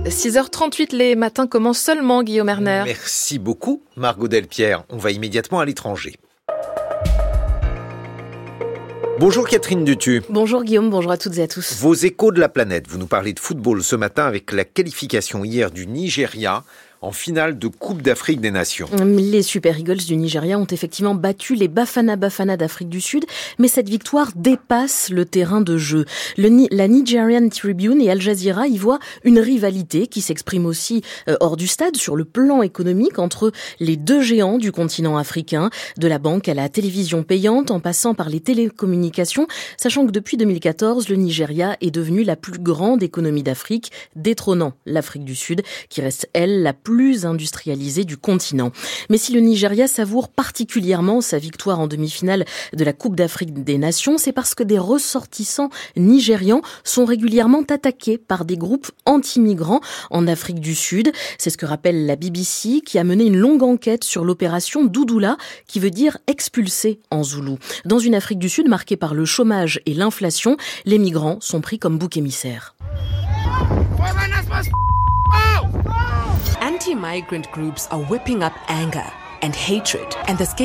6h38, 0.05 0.95
les 0.95 1.15
matins 1.15 1.47
commencent 1.47 1.79
seulement, 1.79 2.23
Guillaume 2.23 2.49
Erner. 2.49 2.83
Merci 2.85 3.39
beaucoup, 3.39 3.81
Margot 3.97 4.29
Delpierre. 4.29 4.85
On 4.89 4.97
va 4.97 5.11
immédiatement 5.11 5.59
à 5.59 5.65
l'étranger. 5.65 6.15
Bonjour 9.19 9.47
Catherine 9.47 9.85
Dutu. 9.85 10.23
Bonjour 10.29 10.63
Guillaume, 10.63 10.89
bonjour 10.89 11.11
à 11.11 11.17
toutes 11.17 11.37
et 11.37 11.43
à 11.43 11.47
tous. 11.47 11.77
Vos 11.79 11.93
échos 11.93 12.31
de 12.31 12.39
la 12.39 12.49
planète, 12.49 12.87
vous 12.87 12.97
nous 12.97 13.05
parlez 13.05 13.33
de 13.33 13.39
football 13.39 13.83
ce 13.83 13.95
matin 13.95 14.25
avec 14.25 14.51
la 14.51 14.65
qualification 14.65 15.43
hier 15.45 15.69
du 15.69 15.85
Nigeria 15.85 16.63
en 17.03 17.11
finale 17.11 17.59
de 17.59 17.67
Coupe 17.67 18.01
d'Afrique 18.01 18.39
des 18.39 18.49
Nations. 18.49 18.87
Les 19.03 19.41
Super 19.43 19.77
Eagles 19.77 20.05
du 20.07 20.15
Nigeria 20.15 20.57
ont 20.57 20.65
effectivement 20.65 21.15
battu 21.15 21.53
les 21.53 21.67
Bafana 21.67 22.15
Bafana 22.15 22.55
d'Afrique 22.55 22.87
du 22.87 23.01
Sud, 23.01 23.25
mais 23.59 23.67
cette 23.67 23.89
victoire 23.89 24.31
dépasse 24.35 25.09
le 25.09 25.25
terrain 25.25 25.59
de 25.59 25.77
jeu. 25.77 26.05
Le, 26.37 26.65
la 26.71 26.87
Nigerian 26.87 27.49
Tribune 27.49 28.01
et 28.01 28.09
Al 28.09 28.21
Jazeera 28.21 28.67
y 28.67 28.77
voient 28.77 28.99
une 29.25 29.39
rivalité 29.39 30.07
qui 30.07 30.21
s'exprime 30.21 30.65
aussi 30.65 31.01
euh, 31.27 31.35
hors 31.41 31.57
du 31.57 31.67
stade 31.67 31.97
sur 31.97 32.15
le 32.15 32.23
plan 32.23 32.61
économique 32.61 33.19
entre 33.19 33.51
les 33.81 33.97
deux 33.97 34.21
géants 34.21 34.57
du 34.57 34.71
continent 34.71 35.17
africain, 35.17 35.69
de 35.97 36.07
la 36.07 36.19
banque 36.19 36.47
à 36.47 36.53
la 36.53 36.69
télévision 36.69 37.23
payante 37.23 37.69
en 37.69 37.81
passant 37.81 38.13
par 38.13 38.29
les 38.29 38.39
télécommunications, 38.39 39.47
sachant 39.75 40.05
que 40.05 40.11
depuis 40.11 40.37
2014, 40.37 41.09
le 41.09 41.17
Nigeria 41.17 41.75
est 41.81 41.91
devenu 41.91 42.23
la 42.23 42.37
plus 42.37 42.59
grande 42.59 43.03
économie 43.03 43.43
d'Afrique, 43.43 43.91
détrônant 44.15 44.71
l'Afrique 44.85 45.25
du 45.25 45.35
Sud, 45.35 45.63
qui 45.89 45.99
reste, 45.99 46.29
elle, 46.33 46.63
la 46.63 46.71
plus 46.71 46.92
industrialisée 47.25 48.05
du 48.05 48.17
continent. 48.17 48.71
Mais 49.09 49.17
si 49.17 49.33
le 49.33 49.39
Nigeria 49.39 49.87
savoure 49.87 50.29
particulièrement 50.29 51.21
sa 51.21 51.37
victoire 51.37 51.79
en 51.79 51.87
demi-finale 51.87 52.45
de 52.73 52.83
la 52.83 52.93
Coupe 52.93 53.15
d'Afrique 53.15 53.63
des 53.63 53.77
Nations, 53.77 54.17
c'est 54.17 54.31
parce 54.31 54.55
que 54.55 54.63
des 54.63 54.77
ressortissants 54.77 55.69
nigérians 55.97 56.61
sont 56.83 57.05
régulièrement 57.05 57.63
attaqués 57.69 58.17
par 58.17 58.45
des 58.45 58.57
groupes 58.57 58.91
anti-migrants 59.05 59.81
en 60.11 60.27
Afrique 60.27 60.59
du 60.59 60.75
Sud. 60.75 61.11
C'est 61.37 61.49
ce 61.49 61.57
que 61.57 61.65
rappelle 61.65 62.05
la 62.05 62.15
BBC 62.15 62.81
qui 62.85 62.99
a 62.99 63.03
mené 63.03 63.25
une 63.25 63.37
longue 63.37 63.63
enquête 63.63 64.03
sur 64.03 64.23
l'opération 64.23 64.85
Doudoula, 64.85 65.37
qui 65.67 65.79
veut 65.79 65.89
dire 65.89 66.17
expulser 66.27 66.99
en 67.09 67.23
zoulou. 67.23 67.57
Dans 67.85 67.99
une 67.99 68.15
Afrique 68.15 68.39
du 68.39 68.49
Sud 68.49 68.67
marquée 68.67 68.97
par 68.97 69.13
le 69.13 69.25
chômage 69.25 69.81
et 69.85 69.93
l'inflation, 69.93 70.57
les 70.85 70.99
migrants 70.99 71.37
sont 71.41 71.61
pris 71.61 71.79
comme 71.79 71.97
bouc 71.97 72.17
émissaire. 72.17 72.75
Anti-migrant 76.59 77.51
groups 77.51 77.87
are 77.91 78.01
whipping 78.01 78.43
up 78.43 78.53
anger 78.67 79.09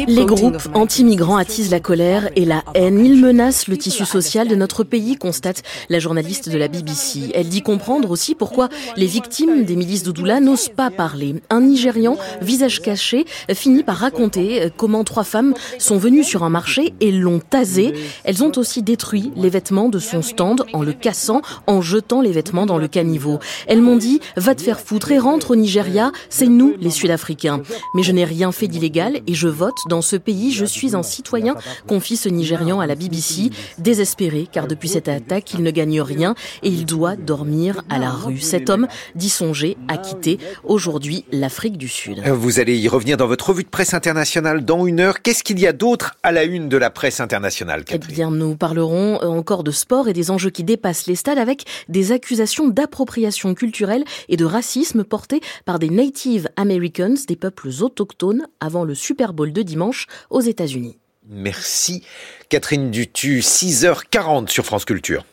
les 0.06 0.24
groupes 0.24 0.68
anti-migrants 0.74 1.36
attisent 1.36 1.70
la 1.70 1.80
colère 1.80 2.28
et 2.36 2.44
la 2.44 2.62
haine. 2.74 3.04
Ils 3.04 3.20
menacent 3.20 3.66
le 3.66 3.76
tissu 3.76 4.04
social 4.04 4.46
de 4.46 4.54
notre 4.54 4.84
pays, 4.84 5.16
constate 5.16 5.62
la 5.88 5.98
journaliste 5.98 6.48
de 6.48 6.56
la 6.56 6.68
BBC. 6.68 7.30
Elle 7.34 7.48
dit 7.48 7.62
comprendre 7.62 8.10
aussi 8.10 8.36
pourquoi 8.36 8.68
les 8.96 9.06
victimes 9.06 9.64
des 9.64 9.74
milices 9.74 10.04
d'Oudoula 10.04 10.40
n'osent 10.40 10.68
pas 10.68 10.90
parler. 10.90 11.34
Un 11.50 11.62
Nigérian, 11.62 12.16
visage 12.40 12.80
caché, 12.80 13.24
finit 13.52 13.82
par 13.82 13.96
raconter 13.96 14.70
comment 14.76 15.02
trois 15.02 15.24
femmes 15.24 15.54
sont 15.78 15.98
venues 15.98 16.24
sur 16.24 16.44
un 16.44 16.50
marché 16.50 16.94
et 17.00 17.10
l'ont 17.10 17.40
tasé. 17.40 17.94
Elles 18.22 18.44
ont 18.44 18.52
aussi 18.56 18.82
détruit 18.82 19.32
les 19.34 19.50
vêtements 19.50 19.88
de 19.88 19.98
son 19.98 20.22
stand 20.22 20.64
en 20.72 20.82
le 20.82 20.92
cassant, 20.92 21.42
en 21.66 21.80
jetant 21.80 22.20
les 22.20 22.32
vêtements 22.32 22.66
dans 22.66 22.78
le 22.78 22.86
caniveau. 22.86 23.40
Elles 23.66 23.82
m'ont 23.82 23.96
dit, 23.96 24.20
va 24.36 24.54
te 24.54 24.62
faire 24.62 24.80
foutre 24.80 25.10
et 25.10 25.18
rentre 25.18 25.50
au 25.50 25.56
Nigeria, 25.56 26.12
c'est 26.28 26.46
nous 26.46 26.74
les 26.80 26.90
Sud-Africains. 26.90 27.62
Mais 27.94 28.02
je 28.04 28.12
n'ai 28.12 28.24
rien 28.24 28.52
fait 28.52 28.67
d'illégal 28.68 29.20
et 29.26 29.34
je 29.34 29.48
vote 29.48 29.76
dans 29.88 30.02
ce 30.02 30.16
pays. 30.16 30.52
Je 30.52 30.64
suis 30.64 30.94
un 30.94 31.02
citoyen, 31.02 31.54
confie 31.86 32.16
ce 32.16 32.28
Nigérian 32.28 32.80
à 32.80 32.86
la 32.86 32.94
BBC, 32.94 33.50
désespéré 33.78 34.48
car 34.50 34.66
depuis 34.66 34.88
cette 34.88 35.08
attaque, 35.08 35.54
il 35.54 35.62
ne 35.62 35.70
gagne 35.70 36.00
rien 36.00 36.34
et 36.62 36.68
il 36.68 36.86
doit 36.86 37.16
dormir 37.16 37.82
à 37.90 37.98
la 37.98 38.10
rue. 38.10 38.38
Cet 38.38 38.70
homme 38.70 38.88
dit 39.14 39.28
songer 39.28 39.76
à 39.88 39.96
quitter 39.96 40.38
aujourd'hui 40.64 41.24
l'Afrique 41.32 41.78
du 41.78 41.88
Sud. 41.88 42.22
Vous 42.26 42.60
allez 42.60 42.78
y 42.78 42.88
revenir 42.88 43.16
dans 43.16 43.26
votre 43.26 43.48
revue 43.50 43.64
de 43.64 43.68
presse 43.68 43.94
internationale 43.94 44.64
dans 44.64 44.86
une 44.86 45.00
heure. 45.00 45.22
Qu'est-ce 45.22 45.42
qu'il 45.42 45.58
y 45.58 45.66
a 45.66 45.72
d'autre 45.72 46.16
à 46.22 46.32
la 46.32 46.44
une 46.44 46.68
de 46.68 46.76
la 46.76 46.90
presse 46.90 47.20
internationale, 47.20 47.84
Eh 47.90 47.98
bien, 47.98 48.30
nous 48.30 48.56
parlerons 48.56 49.16
encore 49.22 49.64
de 49.64 49.70
sport 49.70 50.08
et 50.08 50.12
des 50.12 50.30
enjeux 50.30 50.50
qui 50.50 50.64
dépassent 50.64 51.06
les 51.06 51.16
stades 51.16 51.38
avec 51.38 51.64
des 51.88 52.12
accusations 52.12 52.68
d'appropriation 52.68 53.54
culturelle 53.54 54.04
et 54.28 54.36
de 54.36 54.44
racisme 54.44 55.04
portées 55.04 55.40
par 55.64 55.78
des 55.78 55.90
Native 55.90 56.48
Americans, 56.56 57.14
des 57.26 57.36
peuples 57.36 57.70
autochtones 57.80 58.46
avant 58.60 58.84
le 58.84 58.94
Super 58.94 59.32
Bowl 59.32 59.52
de 59.52 59.62
dimanche 59.62 60.06
aux 60.30 60.40
États-Unis. 60.40 60.98
Merci 61.28 62.02
Catherine 62.48 62.90
Dutu, 62.90 63.40
6h40 63.40 64.48
sur 64.48 64.64
France 64.64 64.84
Culture. 64.84 65.24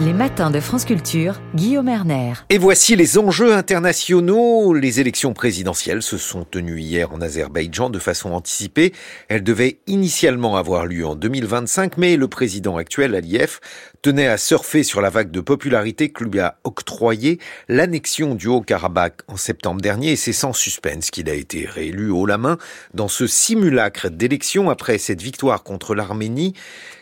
Les 0.00 0.12
matins 0.12 0.52
de 0.52 0.60
France 0.60 0.84
Culture, 0.84 1.40
Guillaume 1.56 1.88
Erner. 1.88 2.34
Et 2.50 2.58
voici 2.58 2.94
les 2.94 3.18
enjeux 3.18 3.52
internationaux. 3.52 4.72
Les 4.72 5.00
élections 5.00 5.32
présidentielles 5.32 6.04
se 6.04 6.18
sont 6.18 6.44
tenues 6.44 6.78
hier 6.78 7.12
en 7.12 7.20
Azerbaïdjan 7.20 7.90
de 7.90 7.98
façon 7.98 8.30
anticipée. 8.30 8.92
Elles 9.26 9.42
devaient 9.42 9.80
initialement 9.88 10.56
avoir 10.56 10.86
lieu 10.86 11.04
en 11.04 11.16
2025, 11.16 11.96
mais 11.96 12.16
le 12.16 12.28
président 12.28 12.76
actuel, 12.76 13.16
Aliyev, 13.16 13.58
tenait 14.00 14.28
à 14.28 14.36
surfer 14.36 14.84
sur 14.84 15.00
la 15.00 15.10
vague 15.10 15.32
de 15.32 15.40
popularité 15.40 16.10
que 16.10 16.22
lui 16.22 16.38
a 16.38 16.58
octroyé 16.62 17.40
l'annexion 17.66 18.36
du 18.36 18.46
Haut-Karabakh 18.46 19.22
en 19.26 19.36
septembre 19.36 19.80
dernier 19.80 20.12
et 20.12 20.16
c'est 20.16 20.32
sans 20.32 20.52
suspense 20.52 21.10
qu'il 21.10 21.28
a 21.28 21.34
été 21.34 21.66
réélu 21.66 22.10
haut 22.10 22.26
la 22.26 22.38
main 22.38 22.56
dans 22.94 23.08
ce 23.08 23.26
simulacre 23.26 24.10
d'élection 24.10 24.70
après 24.70 24.98
cette 24.98 25.22
victoire 25.22 25.64
contre 25.64 25.96
l'Arménie. 25.96 26.54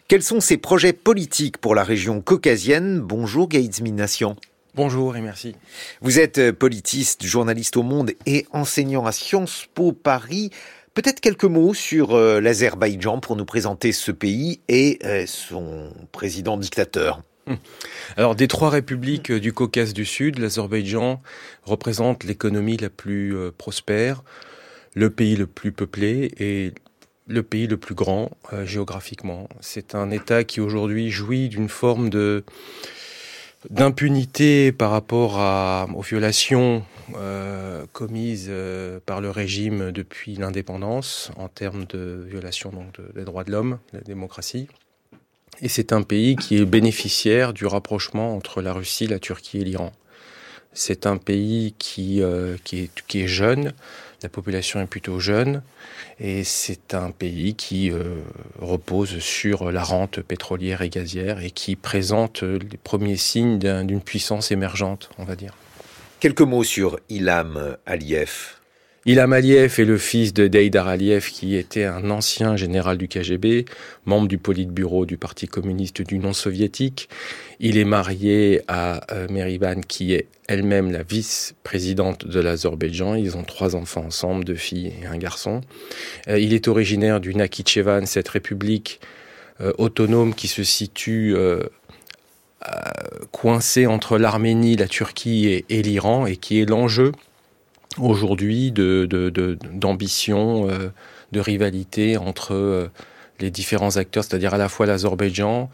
Quels 0.08 0.22
sont 0.22 0.38
ses 0.38 0.56
projets 0.56 0.92
politiques 0.92 1.58
pour 1.58 1.75
la 1.75 1.82
région 1.82 2.20
caucasienne 2.20 3.00
Bonjour 3.00 3.48
Gaïd 3.48 3.82
Minassian. 3.82 4.36
Bonjour 4.76 5.16
et 5.16 5.20
merci. 5.20 5.56
Vous 6.00 6.20
êtes 6.20 6.52
politiste, 6.52 7.26
journaliste 7.26 7.76
au 7.76 7.82
Monde 7.82 8.12
et 8.25 8.46
enseignant 8.52 9.04
à 9.04 9.10
Sciences 9.10 9.66
Po 9.75 9.90
Paris. 9.90 10.50
Peut-être 10.94 11.18
quelques 11.18 11.42
mots 11.42 11.75
sur 11.75 12.14
euh, 12.14 12.40
l'Azerbaïdjan 12.40 13.18
pour 13.18 13.34
nous 13.34 13.44
présenter 13.44 13.90
ce 13.90 14.12
pays 14.12 14.60
et 14.68 15.00
euh, 15.04 15.25
son 15.26 15.92
président 16.12 16.56
dictateur. 16.56 17.22
Hum. 17.48 17.56
Alors, 18.16 18.36
des 18.36 18.46
trois 18.46 18.70
républiques 18.70 19.32
du 19.32 19.52
Caucase 19.52 19.92
du 19.92 20.04
Sud, 20.04 20.38
l'Azerbaïdjan 20.38 21.20
représente 21.64 22.22
l'économie 22.22 22.76
la 22.76 22.90
plus 22.90 23.36
euh, 23.36 23.50
prospère, 23.50 24.22
le 24.94 25.10
pays 25.10 25.34
le 25.34 25.48
plus 25.48 25.72
peuplé 25.72 26.30
et 26.38 26.75
le 27.26 27.42
pays 27.42 27.66
le 27.66 27.76
plus 27.76 27.95
grand 27.95 28.30
euh, 28.52 28.64
géographiquement. 28.64 29.49
C'est 29.61 29.95
un 29.95 30.11
État 30.11 30.45
qui 30.45 30.61
aujourd'hui 30.61 31.11
jouit 31.11 31.49
d'une 31.49 31.68
forme 31.68 32.11
de 32.11 32.45
d'impunité 33.71 34.71
par 34.71 34.92
rapport 34.92 35.40
aux 35.92 36.02
violations 36.02 36.85
euh, 37.16 37.85
commises 37.92 38.47
euh, 38.49 39.00
par 39.04 39.21
le 39.21 39.28
régime 39.28 39.90
depuis 39.90 40.37
l'indépendance 40.37 41.33
en 41.37 41.49
termes 41.49 41.85
de 41.87 42.25
violation 42.28 42.71
donc 42.71 43.00
des 43.16 43.25
droits 43.25 43.42
de 43.42 43.50
l'homme, 43.50 43.78
de 43.92 43.99
la 43.99 44.04
démocratie. 44.04 44.68
Et 45.62 45.68
c'est 45.68 45.92
un 45.92 46.02
pays 46.02 46.37
qui 46.37 46.59
est 46.59 46.64
bénéficiaire 46.64 47.52
du 47.52 47.66
rapprochement 47.66 48.37
entre 48.37 48.62
la 48.62 48.73
Russie, 48.73 49.09
la 49.09 49.18
Turquie 49.18 49.59
et 49.59 49.64
l'Iran. 49.64 49.92
C'est 50.73 51.06
un 51.06 51.16
pays 51.16 51.75
qui, 51.78 52.23
qui 52.64 52.90
est 53.21 53.26
jeune, 53.26 53.73
la 54.23 54.28
population 54.28 54.80
est 54.80 54.87
plutôt 54.87 55.20
jeune 55.20 55.62
et 56.18 56.44
c'est 56.44 56.94
un 56.94 57.11
pays 57.11 57.54
qui 57.54 57.90
euh, 57.90 58.23
repose 58.61 59.18
sur 59.18 59.70
la 59.70 59.82
rente 59.82 60.20
pétrolière 60.20 60.82
et 60.82 60.88
gazière 60.88 61.40
et 61.40 61.50
qui 61.50 61.76
présente 61.76 62.42
les 62.42 62.78
premiers 62.82 63.16
signes 63.16 63.58
d'une 63.58 64.00
puissance 64.00 64.50
émergente, 64.50 65.11
on 65.18 65.25
va 65.25 65.37
dire. 65.37 65.54
Quelques 66.20 66.40
mots 66.40 66.64
sur 66.64 66.99
Ilham 67.08 67.76
Aliyev. 67.85 68.56
Ilham 69.08 69.32
Aliyev 69.32 69.78
est 69.78 69.84
le 69.84 69.98
fils 69.98 70.34
de 70.34 70.48
Deidar 70.48 70.88
Aliyev, 70.88 71.30
qui 71.30 71.54
était 71.54 71.84
un 71.84 72.10
ancien 72.10 72.56
général 72.56 72.98
du 72.98 73.06
KGB, 73.06 73.64
membre 74.04 74.26
du 74.26 74.36
Politburo 74.36 75.06
du 75.06 75.16
Parti 75.16 75.46
communiste 75.46 76.02
du 76.02 76.18
non 76.18 76.32
soviétique. 76.32 77.08
Il 77.60 77.78
est 77.78 77.84
marié 77.84 78.62
à 78.66 79.06
euh, 79.12 79.28
Meriban, 79.30 79.80
qui 79.86 80.12
est 80.12 80.26
elle-même 80.48 80.90
la 80.90 81.04
vice-présidente 81.04 82.26
de 82.26 82.40
l'Azerbaïdjan. 82.40 83.14
Ils 83.14 83.36
ont 83.36 83.44
trois 83.44 83.76
enfants 83.76 84.06
ensemble, 84.06 84.44
deux 84.44 84.56
filles 84.56 84.92
et 85.00 85.06
un 85.06 85.18
garçon. 85.18 85.60
Euh, 86.26 86.40
il 86.40 86.52
est 86.52 86.66
originaire 86.66 87.20
du 87.20 87.32
Nakhichevan, 87.32 88.06
cette 88.06 88.28
république 88.28 88.98
euh, 89.60 89.72
autonome 89.78 90.34
qui 90.34 90.48
se 90.48 90.64
situe 90.64 91.36
coincée 93.30 93.86
entre 93.86 94.18
l'Arménie, 94.18 94.75
la 94.75 94.88
Turquie 94.88 95.64
et 95.68 95.82
l'Iran, 95.82 96.26
et 96.26 96.36
qui 96.36 96.60
est 96.60 96.68
l'enjeu 96.68 97.12
aujourd'hui 97.98 98.72
de, 98.72 99.06
d'ambition, 99.72 100.66
de, 100.66 100.72
euh, 100.72 100.88
de, 101.32 101.40
rivalité 101.40 102.16
entre 102.16 102.54
euh, 102.54 102.88
les 103.40 103.50
différents 103.50 103.96
acteurs, 103.96 104.24
c'est-à-dire 104.24 104.54
à 104.54 104.58
la 104.58 104.68
fois 104.68 104.86
l'Azerbaïdjan, 104.86 105.70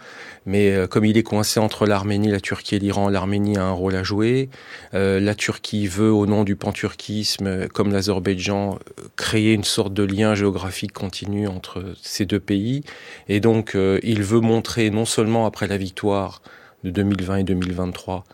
mais 0.46 0.70
euh, 0.70 0.86
comme 0.86 1.04
il 1.04 1.16
est 1.16 1.22
coincé 1.22 1.60
entre 1.60 1.86
l'Arménie, 1.86 2.30
la 2.30 2.40
Turquie 2.40 2.76
et 2.76 2.78
l'Iran, 2.78 3.08
l'Arménie 3.08 3.56
a 3.56 3.64
un 3.64 3.72
rôle 3.72 3.94
à 3.94 4.02
jouer. 4.02 4.48
la 4.92 5.34
Turquie 5.34 5.86
veut, 5.86 6.12
au 6.12 6.26
nom 6.26 6.44
du 6.44 6.56
panturquisme, 6.56 7.68
comme 7.68 7.92
l'Azerbaïdjan, 7.92 8.78
créer 9.16 9.52
une 9.52 9.64
sorte 9.64 9.94
de 9.94 10.02
lien 10.02 10.34
géographique 10.34 10.92
continu 10.92 11.46
entre 11.46 11.84
ces 12.02 12.26
deux 12.26 12.40
pays. 12.40 12.82
Et 13.28 13.40
donc, 13.40 13.76
il 14.02 14.22
veut 14.22 14.40
montrer, 14.40 14.90
non 14.90 15.04
seulement 15.04 15.46
après 15.46 15.68
la 15.68 15.76
victoire 15.76 16.42
de 16.84 16.90
2020 16.90 17.36
et 17.36 17.44
2023, 17.44 18.24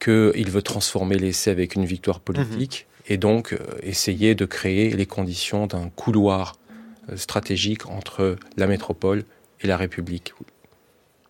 qu'il 0.00 0.50
veut 0.50 0.62
transformer 0.62 1.16
l'essai 1.16 1.50
avec 1.50 1.74
une 1.74 1.84
victoire 1.84 2.20
politique, 2.20 2.86
et 3.08 3.16
donc 3.16 3.52
euh, 3.52 3.58
essayer 3.82 4.34
de 4.34 4.44
créer 4.44 4.90
les 4.90 5.06
conditions 5.06 5.66
d'un 5.66 5.88
couloir 5.88 6.54
euh, 7.10 7.16
stratégique 7.16 7.86
entre 7.86 8.36
la 8.56 8.66
métropole 8.66 9.24
et 9.60 9.66
la 9.66 9.76
République. 9.76 10.34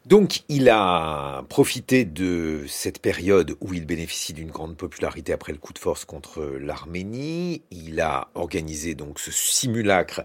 Donc 0.04 0.40
il 0.48 0.68
a 0.70 1.44
profité 1.48 2.04
de 2.04 2.64
cette 2.66 3.00
période 3.00 3.56
où 3.60 3.74
il 3.74 3.86
bénéficie 3.86 4.32
d'une 4.32 4.50
grande 4.50 4.76
popularité 4.76 5.32
après 5.32 5.52
le 5.52 5.58
coup 5.58 5.72
de 5.72 5.78
force 5.78 6.04
contre 6.04 6.42
l'Arménie. 6.58 7.62
Il 7.70 8.00
a 8.00 8.28
organisé 8.34 8.94
donc 8.94 9.18
ce 9.18 9.30
simulacre 9.30 10.24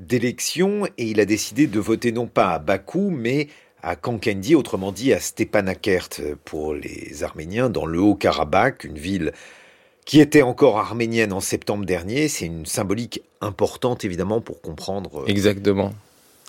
d'élection 0.00 0.86
et 0.98 1.04
il 1.04 1.20
a 1.20 1.26
décidé 1.26 1.66
de 1.68 1.78
voter 1.78 2.10
non 2.10 2.26
pas 2.26 2.54
à 2.54 2.58
Bakou 2.58 3.10
mais 3.10 3.48
à 3.82 3.96
Kankendi, 3.96 4.54
autrement 4.54 4.92
dit 4.92 5.12
à 5.12 5.20
Stepanakert 5.20 6.08
pour 6.44 6.74
les 6.74 7.22
Arméniens 7.22 7.70
dans 7.70 7.86
le 7.86 7.98
Haut-Karabakh, 8.00 8.84
une 8.84 8.98
ville 8.98 9.32
qui 10.04 10.20
était 10.20 10.42
encore 10.42 10.78
arménienne 10.78 11.32
en 11.32 11.40
septembre 11.40 11.84
dernier. 11.84 12.28
C'est 12.28 12.46
une 12.46 12.66
symbolique 12.66 13.22
importante 13.40 14.04
évidemment 14.04 14.40
pour 14.40 14.60
comprendre. 14.60 15.24
Exactement. 15.26 15.92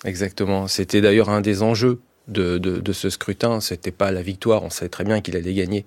Exactement. 0.04 0.68
C'était 0.68 1.00
d'ailleurs 1.00 1.30
un 1.30 1.40
des 1.40 1.62
enjeux 1.62 2.00
de, 2.28 2.58
de, 2.58 2.92
ce 2.92 3.10
scrutin. 3.10 3.60
C'était 3.60 3.90
pas 3.90 4.10
la 4.10 4.22
victoire, 4.22 4.62
on 4.62 4.70
savait 4.70 4.88
très 4.88 5.04
bien 5.04 5.20
qu'il 5.20 5.36
allait 5.36 5.54
gagner. 5.54 5.84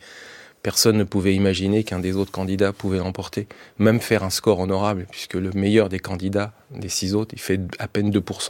Personne 0.64 0.98
ne 0.98 1.04
pouvait 1.04 1.36
imaginer 1.36 1.84
qu'un 1.84 2.00
des 2.00 2.16
autres 2.16 2.32
candidats 2.32 2.74
pouvait 2.74 2.98
l'emporter, 2.98 3.48
même 3.78 4.00
faire 4.00 4.24
un 4.24 4.32
score 4.32 4.60
honorable, 4.60 5.06
puisque 5.12 5.36
le 5.36 5.52
meilleur 5.52 5.90
des 5.90 6.00
candidats, 6.00 6.54
des 6.72 6.90
six 6.90 7.14
autres, 7.14 7.36
il 7.36 7.40
fait 7.40 7.60
à 7.78 7.88
peine 7.88 8.10
2%. 8.10 8.50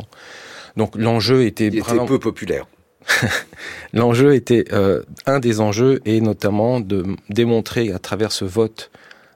Donc 0.77 0.95
l'enjeu 0.95 1.45
était 1.45 1.67
il 1.67 1.77
était 1.79 2.05
peu 2.05 2.19
populaire. 2.19 2.67
l'enjeu 3.93 4.35
était 4.35 4.65
euh, 4.73 5.03
un 5.25 5.39
des 5.39 5.61
enjeux 5.61 6.01
et 6.05 6.21
notamment 6.21 6.79
de 6.79 7.03
démontrer 7.29 7.91
à 7.91 7.99
travers 7.99 8.31
ce 8.31 8.45
vote 8.45 8.91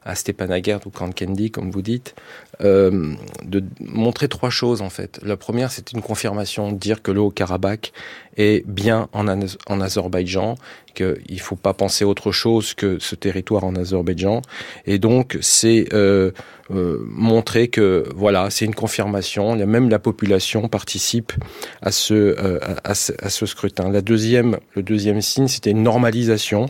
à 0.05 0.15
Stepanakert 0.15 0.79
ou 0.88 0.89
Kankendi, 0.89 1.51
comme 1.51 1.71
vous 1.71 1.81
dites, 1.81 2.15
euh, 2.61 3.13
de 3.43 3.63
montrer 3.79 4.27
trois 4.27 4.49
choses 4.49 4.81
en 4.81 4.89
fait. 4.89 5.19
La 5.23 5.38
première, 5.38 5.71
c'est 5.71 5.91
une 5.91 6.01
confirmation, 6.01 6.71
dire 6.71 7.01
que 7.01 7.11
le 7.11 7.19
Haut-Karabakh 7.19 7.91
est 8.38 8.65
bien 8.67 9.09
en, 9.13 9.27
en 9.27 9.81
Azerbaïdjan, 9.81 10.55
qu'il 10.95 11.15
ne 11.29 11.39
faut 11.39 11.55
pas 11.55 11.73
penser 11.73 12.05
autre 12.05 12.31
chose 12.31 12.73
que 12.73 12.97
ce 12.99 13.15
territoire 13.15 13.63
en 13.63 13.75
Azerbaïdjan. 13.75 14.41
Et 14.85 14.99
donc, 14.99 15.38
c'est 15.41 15.93
euh, 15.93 16.31
euh, 16.71 16.99
montrer 17.05 17.67
que 17.67 18.05
voilà, 18.15 18.49
c'est 18.49 18.65
une 18.65 18.75
confirmation. 18.75 19.55
Même 19.55 19.89
la 19.89 19.99
population 19.99 20.67
participe 20.67 21.33
à 21.81 21.91
ce, 21.91 22.13
euh, 22.13 22.59
à, 22.83 22.93
ce, 22.93 23.13
à 23.19 23.29
ce 23.29 23.45
scrutin. 23.45 23.89
La 23.89 24.01
deuxième, 24.01 24.57
le 24.75 24.83
deuxième 24.83 25.21
signe, 25.21 25.47
c'était 25.47 25.71
une 25.71 25.83
normalisation 25.83 26.67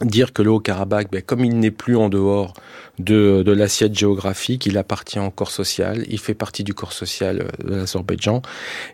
dire 0.00 0.32
que 0.32 0.42
le 0.42 0.50
Haut-Karabakh, 0.50 1.10
ben, 1.10 1.22
comme 1.22 1.44
il 1.44 1.58
n'est 1.58 1.70
plus 1.70 1.96
en 1.96 2.08
dehors 2.08 2.54
de, 2.98 3.42
de 3.44 3.52
l'assiette 3.52 3.96
géographique, 3.96 4.66
il 4.66 4.78
appartient 4.78 5.18
au 5.18 5.30
corps 5.30 5.50
social, 5.50 6.04
il 6.08 6.18
fait 6.18 6.34
partie 6.34 6.64
du 6.64 6.74
corps 6.74 6.92
social 6.92 7.40
euh, 7.40 7.70
de 7.70 7.76
l'Azerbaïdjan. 7.76 8.42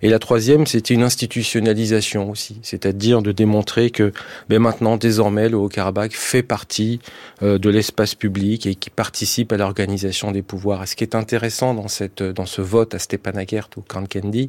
Et 0.02 0.08
la 0.08 0.18
troisième, 0.18 0.66
c'était 0.66 0.94
une 0.94 1.02
institutionnalisation 1.02 2.30
aussi, 2.30 2.58
c'est-à-dire 2.62 3.22
de 3.22 3.32
démontrer 3.32 3.90
que 3.90 4.12
ben, 4.48 4.58
maintenant, 4.58 4.96
désormais, 4.96 5.48
le 5.48 5.56
Haut-Karabakh 5.56 6.14
fait 6.14 6.42
partie 6.42 7.00
euh, 7.42 7.58
de 7.58 7.70
l'espace 7.70 8.14
public 8.14 8.66
et 8.66 8.74
qui 8.74 8.90
participe 8.90 9.52
à 9.52 9.56
l'organisation 9.56 10.30
des 10.30 10.42
pouvoirs. 10.42 10.82
Et 10.82 10.86
ce 10.86 10.96
qui 10.96 11.04
est 11.04 11.14
intéressant 11.14 11.74
dans, 11.74 11.88
cette, 11.88 12.22
dans 12.22 12.46
ce 12.46 12.60
vote 12.60 12.94
à 12.94 12.98
Stepanakert 12.98 13.70
ou 13.76 13.82
Kankendi, 13.82 14.48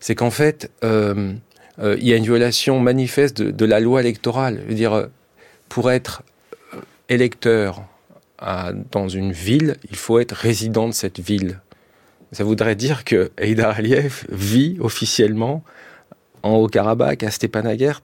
c'est 0.00 0.14
qu'en 0.14 0.30
fait, 0.30 0.70
euh, 0.82 1.32
euh, 1.78 1.96
il 1.98 2.06
y 2.06 2.12
a 2.12 2.16
une 2.16 2.24
violation 2.24 2.80
manifeste 2.80 3.40
de, 3.40 3.50
de 3.50 3.64
la 3.64 3.80
loi 3.80 4.00
électorale. 4.00 4.60
Je 4.64 4.68
veux 4.68 4.74
dire, 4.74 5.08
pour 5.74 5.90
être 5.90 6.22
euh, 6.72 6.78
électeur 7.08 7.82
dans 8.92 9.08
une 9.08 9.32
ville, 9.32 9.76
il 9.90 9.96
faut 9.96 10.20
être 10.20 10.32
résident 10.32 10.86
de 10.86 10.92
cette 10.92 11.18
ville. 11.18 11.60
Ça 12.30 12.44
voudrait 12.44 12.76
dire 12.76 13.02
que 13.02 13.32
Eidar 13.38 13.78
Aliyev 13.78 14.24
vit 14.28 14.76
officiellement 14.80 15.64
en 16.44 16.52
Haut-Karabakh, 16.56 17.24
à 17.24 17.30
Stepanakert. 17.32 18.02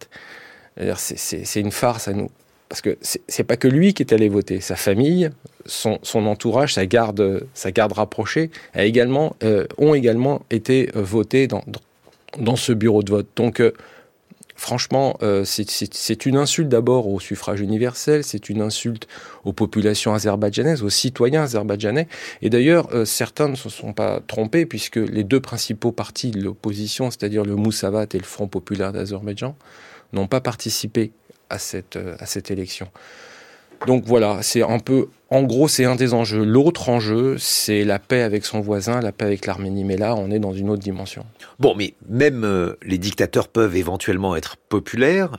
C'est 0.97 1.61
une 1.61 1.71
farce 1.71 2.09
à 2.09 2.13
nous. 2.13 2.31
Parce 2.69 2.81
que 2.81 2.97
c'est 3.03 3.45
pas 3.45 3.57
que 3.57 3.69
lui 3.69 3.95
qui 3.95 4.03
est 4.03 4.13
allé 4.13 4.29
voter, 4.29 4.61
sa 4.61 4.77
famille, 4.77 5.31
son, 5.67 6.01
entourage, 6.15 6.75
sa 6.75 6.87
garde, 6.87 7.47
sa 7.55 7.71
garde 7.71 7.93
rapprochée 7.93 8.51
a 8.75 8.85
également, 8.85 9.37
euh, 9.45 9.67
ont 9.79 9.95
également 9.95 10.43
été 10.51 10.91
euh, 10.97 11.03
votés 11.03 11.47
dans, 11.47 11.63
dans, 12.39 12.57
ce 12.57 12.73
bureau 12.73 13.05
de 13.05 13.11
vote. 13.11 13.29
Donc 13.37 13.63
Franchement, 14.61 15.17
euh, 15.23 15.47
c'est 15.47 16.27
une 16.27 16.37
insulte 16.37 16.69
d'abord 16.69 17.09
au 17.09 17.19
suffrage 17.19 17.61
universel, 17.61 18.23
c'est 18.23 18.51
une 18.51 18.61
insulte 18.61 19.09
aux 19.45 19.55
populations 19.55 20.13
azerbaïdjanaises, 20.13 20.83
aux 20.83 20.91
citoyens 20.91 21.45
azerbaïdjanais. 21.45 22.09
Et 22.43 22.51
d'ailleurs, 22.51 22.95
euh, 22.95 23.07
certains 23.07 23.49
ne 23.49 23.55
se 23.55 23.71
sont 23.71 23.95
pas 23.95 24.21
trompés 24.21 24.67
puisque 24.67 24.97
les 24.97 25.25
deux 25.25 25.41
principaux 25.41 25.93
partis 25.93 26.31
de 26.31 26.43
l'opposition, 26.43 27.11
c'est-à-dire 27.11 27.47
le 27.47 27.57
Moussavat 27.57 28.05
et 28.13 28.19
le 28.19 28.25
Front 28.25 28.49
populaire 28.49 28.93
d'Azerbaïdjan, 28.93 29.57
n'ont 30.13 30.27
pas 30.27 30.43
participé 30.43 31.13
à 31.49 31.59
cette, 31.59 31.97
euh, 31.97 32.17
à 32.19 32.27
cette 32.27 32.51
élection. 32.51 32.89
Donc 33.87 34.05
voilà, 34.05 34.39
c'est 34.43 34.63
un 34.63 34.79
peu, 34.79 35.09
en 35.31 35.43
gros, 35.43 35.69
c'est 35.69 35.85
un 35.85 35.97
des 35.97 36.13
enjeux. 36.13 36.45
L'autre 36.45 36.89
enjeu, 36.89 37.37
c'est 37.39 37.85
la 37.85 37.99
paix 37.99 38.23
avec 38.23 38.45
son 38.45 38.61
voisin, 38.61 39.01
la 39.01 39.13
paix 39.13 39.25
avec 39.25 39.47
l'Arménie. 39.47 39.85
Mais 39.85 39.97
là, 39.97 40.15
on 40.17 40.31
est 40.31 40.39
dans 40.39 40.53
une 40.53 40.71
autre 40.71 40.83
dimension. 40.83 41.25
Bon, 41.59 41.75
mais 41.75 41.95
même 42.09 42.45
euh, 42.45 42.77
les 42.83 42.99
dictateurs 42.99 43.49
peuvent 43.49 43.77
éventuellement 43.77 44.37
être 44.37 44.57
populaires. 44.57 45.39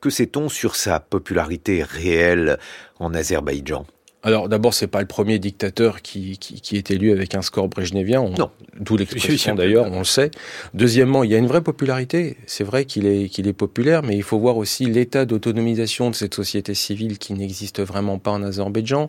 Que 0.00 0.10
sait-on 0.10 0.48
sur 0.48 0.74
sa 0.74 1.00
popularité 1.00 1.82
réelle 1.82 2.58
en 2.98 3.14
Azerbaïdjan? 3.14 3.84
Alors 4.24 4.48
d'abord, 4.48 4.72
c'est 4.72 4.86
pas 4.86 5.00
le 5.00 5.06
premier 5.06 5.38
dictateur 5.38 6.00
qui, 6.00 6.38
qui, 6.38 6.76
est 6.76 6.90
élu 6.92 7.10
avec 7.10 7.34
un 7.34 7.42
score 7.42 7.68
brejnevien. 7.68 8.22
non. 8.22 8.50
D'où 8.78 8.96
l'expression 8.96 9.54
d'ailleurs, 9.54 9.86
on 9.92 9.98
le 9.98 10.04
sait. 10.04 10.30
Deuxièmement, 10.74 11.24
il 11.24 11.30
y 11.30 11.34
a 11.34 11.38
une 11.38 11.46
vraie 11.46 11.60
popularité. 11.60 12.36
C'est 12.46 12.64
vrai 12.64 12.84
qu'il 12.84 13.06
est, 13.06 13.28
qu'il 13.28 13.46
est 13.46 13.52
populaire, 13.52 14.02
mais 14.02 14.16
il 14.16 14.22
faut 14.22 14.38
voir 14.38 14.56
aussi 14.56 14.86
l'état 14.86 15.24
d'autonomisation 15.24 16.08
de 16.08 16.14
cette 16.14 16.34
société 16.34 16.74
civile 16.74 17.18
qui 17.18 17.34
n'existe 17.34 17.80
vraiment 17.80 18.18
pas 18.18 18.30
en 18.30 18.42
Azerbaïdjan. 18.42 19.08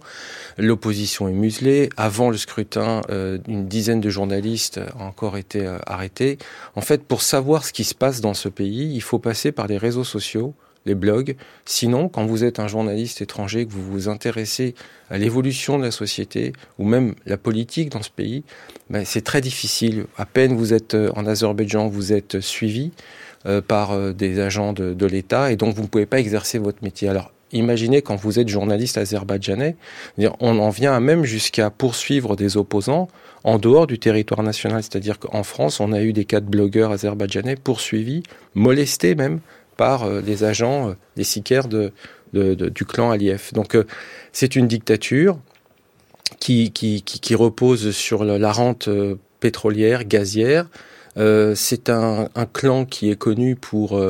L'opposition 0.58 1.28
est 1.28 1.34
muselée. 1.34 1.90
Avant 1.96 2.30
le 2.30 2.38
scrutin, 2.38 3.02
euh, 3.10 3.38
une 3.48 3.68
dizaine 3.68 4.02
de 4.02 4.10
journalistes 4.10 4.82
ont 5.00 5.06
encore 5.06 5.38
été 5.38 5.66
euh, 5.66 5.78
arrêtés. 5.86 6.38
En 6.76 6.82
fait, 6.82 7.04
pour 7.04 7.22
savoir 7.22 7.66
ce 7.66 7.72
qui 7.72 7.84
se 7.84 7.96
passe 7.96 8.20
dans 8.20 8.34
ce 8.34 8.50
pays, 8.50 8.94
il 8.94 9.02
faut 9.02 9.20
passer 9.20 9.52
par 9.52 9.68
les 9.68 9.78
réseaux 9.78 10.04
sociaux 10.04 10.56
les 10.86 10.96
blogs. 10.96 11.36
Sinon, 11.66 12.10
quand 12.10 12.26
vous 12.26 12.44
êtes 12.44 12.60
un 12.60 12.68
journaliste 12.68 13.22
étranger, 13.22 13.66
que 13.66 13.72
vous 13.72 13.84
vous 13.84 14.10
intéressez 14.10 14.76
à 15.10 15.18
l'évolution 15.18 15.78
de 15.78 15.84
la 15.84 15.92
société 15.92 16.54
ou 16.80 16.86
même 16.86 17.16
la 17.26 17.38
politique 17.38 17.90
dans 17.90 18.02
ce 18.02 18.10
pays, 18.10 18.44
ben, 18.90 19.06
c'est 19.06 19.22
très 19.22 19.42
difficile. 19.42 20.06
À 20.18 20.26
peine 20.26 20.56
vous 20.56 20.74
êtes 20.74 20.94
euh, 20.94 21.12
en 21.16 21.26
Azerbaïdjan, 21.26 21.88
vous 21.88 22.14
êtes 22.14 22.40
suivi 22.40 22.92
euh, 23.46 23.62
par 23.62 23.92
euh, 23.92 24.14
des 24.14 24.40
agents 24.40 24.74
de, 24.74 24.94
de 24.94 25.06
l'État 25.06 25.52
et 25.52 25.56
donc 25.56 25.76
vous 25.76 25.84
ne 25.84 25.88
pouvez 25.88 26.06
pas 26.06 26.20
exercer 26.20 26.60
votre 26.60 26.84
métier. 26.84 27.10
Alors, 27.10 27.32
imaginez 27.52 28.02
quand 28.02 28.16
vous 28.16 28.40
êtes 28.40 28.50
journaliste 28.50 28.98
azerbaïdjanais, 28.98 29.76
on 30.40 30.60
en 30.60 30.70
vient 30.70 31.00
même 31.00 31.24
jusqu'à 31.24 31.70
poursuivre 31.70 32.36
des 32.36 32.58
opposants 32.58 33.08
en 33.44 33.60
dehors 33.60 33.88
du 33.88 34.00
territoire 34.00 34.44
national. 34.44 34.82
C'est-à-dire 34.82 35.20
qu'en 35.20 35.44
France, 35.44 35.80
on 35.80 35.92
a 35.92 36.02
eu 36.02 36.14
des 36.14 36.26
cas 36.26 36.40
de 36.40 36.50
blogueurs 36.50 36.92
azerbaïdjanais 36.92 37.56
poursuivis, 37.56 38.24
molestés 38.56 39.16
même 39.16 39.40
par 39.78 40.04
euh, 40.04 40.22
les 40.22 40.44
agents, 40.44 40.90
euh, 40.90 40.94
les 41.16 41.24
sicaires 41.24 41.68
de, 41.68 41.92
du 42.34 42.86
clan 42.86 43.12
Aliyev. 43.12 43.52
Donc 43.54 43.76
euh, 43.76 43.86
c'est 44.32 44.56
une 44.56 44.68
dictature 44.68 45.38
qui, 46.40 46.72
qui, 46.72 47.36
repose 47.36 47.92
sur 47.92 48.24
la 48.24 48.52
rente 48.52 48.90
pétrolière, 49.40 50.04
gazière. 50.04 50.68
c'est 51.16 51.90
un, 51.90 52.28
clan 52.52 52.86
qui 52.86 53.12
est 53.12 53.16
connu 53.16 53.56
pour, 53.56 54.02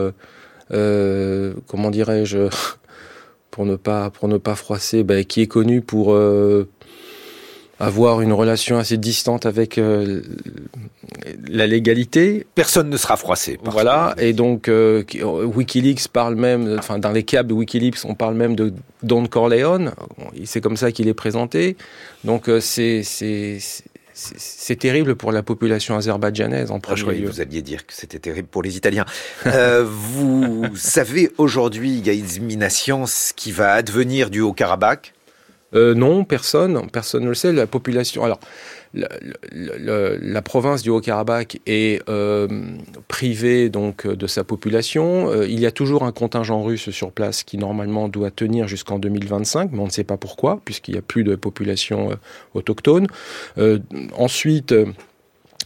comment 0.69 1.91
dirais-je, 1.91 2.49
pour 3.51 3.65
ne 3.65 3.75
pas 3.75 4.09
pour 4.09 4.29
ne 4.29 4.37
pas 4.37 4.55
froisser, 4.55 5.03
ben, 5.03 5.25
qui 5.25 5.41
est 5.41 5.47
connu 5.47 5.81
pour 5.81 6.17
avoir 7.85 8.21
une 8.21 8.33
relation 8.33 8.77
assez 8.77 8.97
distante 8.97 9.45
avec 9.45 9.77
euh, 9.77 10.21
la 11.47 11.67
légalité. 11.67 12.45
Personne 12.55 12.89
ne 12.89 12.97
sera 12.97 13.17
froissé. 13.17 13.59
Voilà, 13.63 14.15
et 14.17 14.33
donc 14.33 14.67
euh, 14.67 15.03
Wikileaks 15.21 16.07
parle 16.07 16.35
même, 16.35 16.77
enfin 16.79 16.99
dans 16.99 17.11
les 17.11 17.23
câbles 17.23 17.49
de 17.49 17.53
Wikileaks, 17.53 18.05
on 18.05 18.15
parle 18.15 18.35
même 18.35 18.55
de 18.55 18.73
Don 19.01 19.25
Corleone. 19.25 19.93
C'est 20.45 20.61
comme 20.61 20.77
ça 20.77 20.91
qu'il 20.91 21.07
est 21.07 21.13
présenté. 21.13 21.77
Donc 22.23 22.49
euh, 22.49 22.59
c'est 22.59 23.03
c'est 24.15 24.75
terrible 24.75 25.15
pour 25.15 25.31
la 25.31 25.41
population 25.41 25.95
azerbaïdjanaise 25.95 26.71
en 26.71 26.79
premier 26.79 27.23
ah, 27.25 27.29
Vous 27.29 27.41
alliez 27.41 27.61
dire 27.61 27.85
que 27.85 27.93
c'était 27.93 28.19
terrible 28.19 28.47
pour 28.47 28.61
les 28.61 28.77
Italiens. 28.77 29.05
euh, 29.47 29.83
vous 29.87 30.67
savez 30.75 31.31
aujourd'hui, 31.37 32.01
Gaïz 32.01 32.39
Minassian, 32.39 33.05
ce 33.07 33.33
qui 33.33 33.51
va 33.51 33.73
advenir 33.73 34.29
du 34.29 34.41
Haut-Karabakh? 34.41 35.13
Euh, 35.75 35.93
non, 35.93 36.23
personne, 36.23 36.89
personne 36.91 37.23
ne 37.23 37.29
le 37.29 37.35
sait. 37.35 37.51
La 37.51 37.67
population, 37.67 38.23
alors 38.23 38.39
la, 38.93 40.41
province 40.41 40.83
du 40.83 40.89
Haut-Karabakh 40.89 41.59
est 41.65 42.01
euh, 42.09 42.47
privée 43.07 43.69
donc 43.69 44.07
de 44.07 44.27
sa 44.27 44.43
population. 44.43 45.29
Euh, 45.29 45.47
il 45.47 45.59
y 45.59 45.65
a 45.65 45.71
toujours 45.71 46.03
un 46.03 46.11
contingent 46.11 46.61
russe 46.61 46.91
sur 46.91 47.11
place 47.11 47.43
qui 47.43 47.57
normalement 47.57 48.07
doit 48.07 48.31
tenir 48.31 48.67
jusqu'en 48.67 48.99
2025, 48.99 49.71
mais 49.71 49.79
on 49.79 49.85
ne 49.85 49.91
sait 49.91 50.03
pas 50.03 50.17
pourquoi, 50.17 50.61
puisqu'il 50.63 50.91
n'y 50.91 50.99
a 50.99 51.03
plus 51.03 51.23
de 51.23 51.35
population 51.35 52.11
autochtone. 52.53 53.07
ensuite 54.17 54.73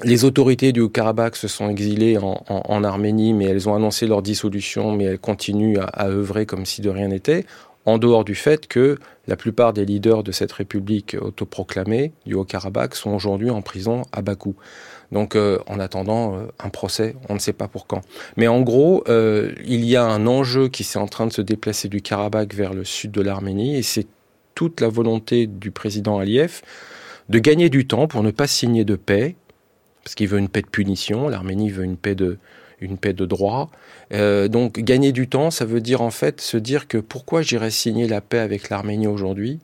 les 0.03 0.25
autorités 0.25 0.71
du 0.73 0.81
Haut-Karabakh 0.81 1.35
se 1.35 1.47
sont 1.47 1.69
exilées 1.69 2.17
en, 2.19 2.83
Arménie, 2.83 3.33
mais 3.33 3.45
elles 3.45 3.67
ont 3.67 3.75
annoncé 3.75 4.05
leur 4.05 4.21
dissolution, 4.21 4.91
mais 4.91 5.05
elles 5.05 5.19
continuent 5.19 5.79
à, 5.79 6.07
œuvrer 6.07 6.45
comme 6.45 6.65
si 6.65 6.81
de 6.81 6.89
rien 6.89 7.07
n'était, 7.07 7.45
en 7.87 7.97
dehors 7.97 8.25
du 8.25 8.35
fait 8.35 8.67
que 8.67 8.99
la 9.27 9.37
plupart 9.37 9.71
des 9.71 9.85
leaders 9.85 10.21
de 10.21 10.33
cette 10.33 10.51
république 10.51 11.15
autoproclamée 11.19 12.11
du 12.25 12.33
Haut-Karabakh 12.33 12.93
sont 12.93 13.11
aujourd'hui 13.11 13.49
en 13.49 13.61
prison 13.61 14.01
à 14.11 14.21
Bakou. 14.21 14.55
Donc, 15.13 15.37
euh, 15.37 15.57
en 15.67 15.79
attendant 15.79 16.35
euh, 16.35 16.47
un 16.59 16.67
procès, 16.67 17.15
on 17.29 17.33
ne 17.33 17.39
sait 17.39 17.53
pas 17.53 17.69
pour 17.69 17.87
quand. 17.87 18.01
Mais 18.35 18.49
en 18.49 18.59
gros, 18.59 19.05
euh, 19.07 19.53
il 19.65 19.85
y 19.85 19.95
a 19.95 20.03
un 20.03 20.27
enjeu 20.27 20.67
qui 20.67 20.83
s'est 20.83 20.99
en 20.99 21.07
train 21.07 21.27
de 21.27 21.31
se 21.31 21.41
déplacer 21.41 21.87
du 21.87 22.01
Karabakh 22.01 22.53
vers 22.53 22.73
le 22.73 22.83
sud 22.83 23.11
de 23.11 23.21
l'Arménie, 23.21 23.77
et 23.77 23.83
c'est 23.83 24.05
toute 24.53 24.81
la 24.81 24.89
volonté 24.89 25.47
du 25.47 25.71
président 25.71 26.19
Aliyev 26.19 26.61
de 27.29 27.39
gagner 27.39 27.69
du 27.69 27.87
temps 27.87 28.07
pour 28.07 28.21
ne 28.21 28.31
pas 28.31 28.47
signer 28.47 28.83
de 28.83 28.97
paix, 28.97 29.37
parce 30.03 30.13
qu'il 30.13 30.27
veut 30.27 30.39
une 30.39 30.49
paix 30.49 30.61
de 30.61 30.67
punition, 30.67 31.29
l'Arménie 31.29 31.69
veut 31.69 31.85
une 31.85 31.97
paix 31.97 32.15
de, 32.15 32.37
une 32.79 32.97
paix 32.97 33.13
de 33.13 33.25
droit. 33.25 33.69
Euh, 34.13 34.47
donc 34.47 34.79
gagner 34.79 35.11
du 35.11 35.27
temps, 35.27 35.51
ça 35.51 35.65
veut 35.65 35.81
dire 35.81 36.01
en 36.01 36.11
fait 36.11 36.41
se 36.41 36.57
dire 36.57 36.87
que 36.87 36.97
pourquoi 36.97 37.41
j'irais 37.41 37.71
signer 37.71 38.07
la 38.07 38.21
paix 38.21 38.39
avec 38.39 38.69
l'Arménie 38.69 39.07
aujourd'hui, 39.07 39.59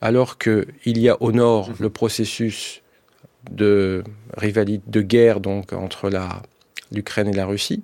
alors 0.00 0.38
qu'il 0.38 0.66
y 0.84 1.08
a 1.08 1.20
au 1.22 1.32
nord 1.32 1.70
le 1.78 1.90
processus 1.90 2.82
de 3.50 4.02
rivalité, 4.36 4.82
de 4.86 5.00
guerre 5.02 5.40
donc 5.40 5.72
entre 5.72 6.10
l'Ukraine 6.92 7.28
et 7.28 7.32
la 7.32 7.46
Russie, 7.46 7.82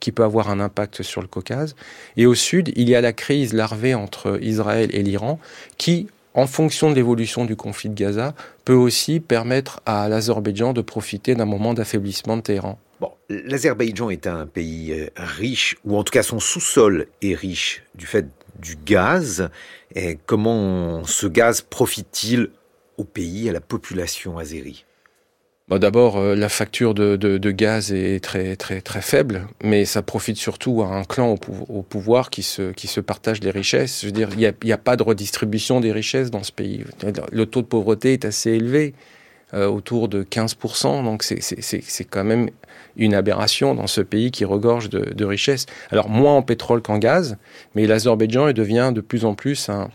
qui 0.00 0.12
peut 0.12 0.24
avoir 0.24 0.50
un 0.50 0.60
impact 0.60 1.02
sur 1.02 1.22
le 1.22 1.28
Caucase. 1.28 1.76
Et 2.16 2.26
au 2.26 2.34
sud, 2.34 2.72
il 2.76 2.88
y 2.88 2.94
a 2.94 3.00
la 3.00 3.12
crise 3.12 3.52
larvée 3.52 3.94
entre 3.94 4.38
Israël 4.42 4.90
et 4.92 5.02
l'Iran, 5.02 5.38
qui, 5.78 6.08
en 6.34 6.46
fonction 6.46 6.90
de 6.90 6.94
l'évolution 6.94 7.44
du 7.44 7.56
conflit 7.56 7.88
de 7.88 7.94
Gaza, 7.94 8.34
peut 8.64 8.74
aussi 8.74 9.20
permettre 9.20 9.80
à 9.86 10.08
l'Azerbaïdjan 10.08 10.72
de 10.72 10.82
profiter 10.82 11.34
d'un 11.34 11.46
moment 11.46 11.74
d'affaiblissement 11.74 12.36
de 12.36 12.42
Téhéran. 12.42 12.78
L'Azerbaïdjan 13.28 14.10
est 14.10 14.26
un 14.26 14.46
pays 14.46 14.92
euh, 14.92 15.08
riche, 15.16 15.76
ou 15.84 15.96
en 15.96 16.04
tout 16.04 16.12
cas 16.12 16.22
son 16.22 16.40
sous-sol 16.40 17.06
est 17.22 17.34
riche 17.34 17.82
du 17.94 18.06
fait 18.06 18.26
du 18.60 18.76
gaz. 18.76 19.50
Comment 20.26 21.04
ce 21.04 21.26
gaz 21.26 21.60
profite-t-il 21.60 22.50
au 22.98 23.04
pays, 23.04 23.48
à 23.48 23.52
la 23.52 23.60
population 23.60 24.38
azérie? 24.38 24.84
D'abord, 25.68 26.18
euh, 26.18 26.34
la 26.34 26.50
facture 26.50 26.92
de, 26.92 27.50
gaz 27.50 27.90
est 27.90 28.22
très 28.22 28.54
très 28.54 28.82
très 28.82 29.00
faible, 29.00 29.46
mais 29.62 29.86
ça 29.86 30.02
profite 30.02 30.36
surtout 30.36 30.82
à 30.82 30.88
un 30.88 31.04
clan 31.04 31.36
au, 31.68 31.82
pouvoir 31.82 32.28
qui 32.28 32.42
se 32.42 32.72
qui 32.72 32.86
se 32.86 33.00
partage 33.00 33.40
les 33.40 33.50
richesses. 33.50 34.02
Je 34.02 34.06
veux 34.06 34.12
dire, 34.12 34.28
il 34.32 34.38
n'y 34.38 34.72
a, 34.72 34.74
a, 34.74 34.78
pas 34.78 34.96
de 34.96 35.02
redistribution 35.02 35.80
des 35.80 35.90
richesses 35.90 36.30
dans 36.30 36.42
ce 36.42 36.52
pays. 36.52 36.84
Le 37.32 37.46
taux 37.46 37.62
de 37.62 37.66
pauvreté 37.66 38.12
est 38.12 38.26
assez 38.26 38.50
élevé, 38.50 38.94
euh, 39.54 39.68
autour 39.68 40.08
de 40.08 40.24
15%, 40.24 41.04
donc 41.04 41.22
c'est 41.22 42.04
quand 42.04 42.24
même 42.24 42.50
une 42.96 43.14
aberration 43.14 43.74
dans 43.74 43.86
ce 43.86 44.00
pays 44.00 44.30
qui 44.30 44.44
regorge 44.44 44.88
de, 44.90 45.24
richesses. 45.24 45.66
Alors 45.90 46.08
moins 46.08 46.36
en 46.36 46.42
pétrole 46.42 46.82
qu'en 46.82 46.98
gaz, 46.98 47.36
mais 47.74 47.86
l'Azerbaïdjan 47.86 48.52
devient 48.52 48.92
de 48.94 49.00
plus 49.00 49.24
en 49.24 49.34
plus 49.34 49.68
un, 49.68 49.88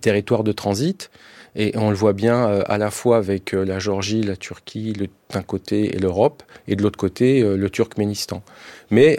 territoire 0.00 0.44
de 0.44 0.52
transit. 0.52 1.10
Et 1.56 1.72
on 1.76 1.90
le 1.90 1.96
voit 1.96 2.12
bien 2.12 2.48
euh, 2.48 2.62
à 2.66 2.78
la 2.78 2.92
fois 2.92 3.16
avec 3.16 3.54
euh, 3.54 3.64
la 3.64 3.80
Géorgie, 3.80 4.22
la 4.22 4.36
Turquie 4.36 4.94
d'un 5.32 5.42
côté 5.42 5.96
et 5.96 5.98
l'Europe, 5.98 6.44
et 6.68 6.76
de 6.76 6.82
l'autre 6.82 6.96
côté 6.96 7.42
euh, 7.42 7.56
le 7.56 7.68
Turkménistan. 7.68 8.44
Mais 8.92 9.18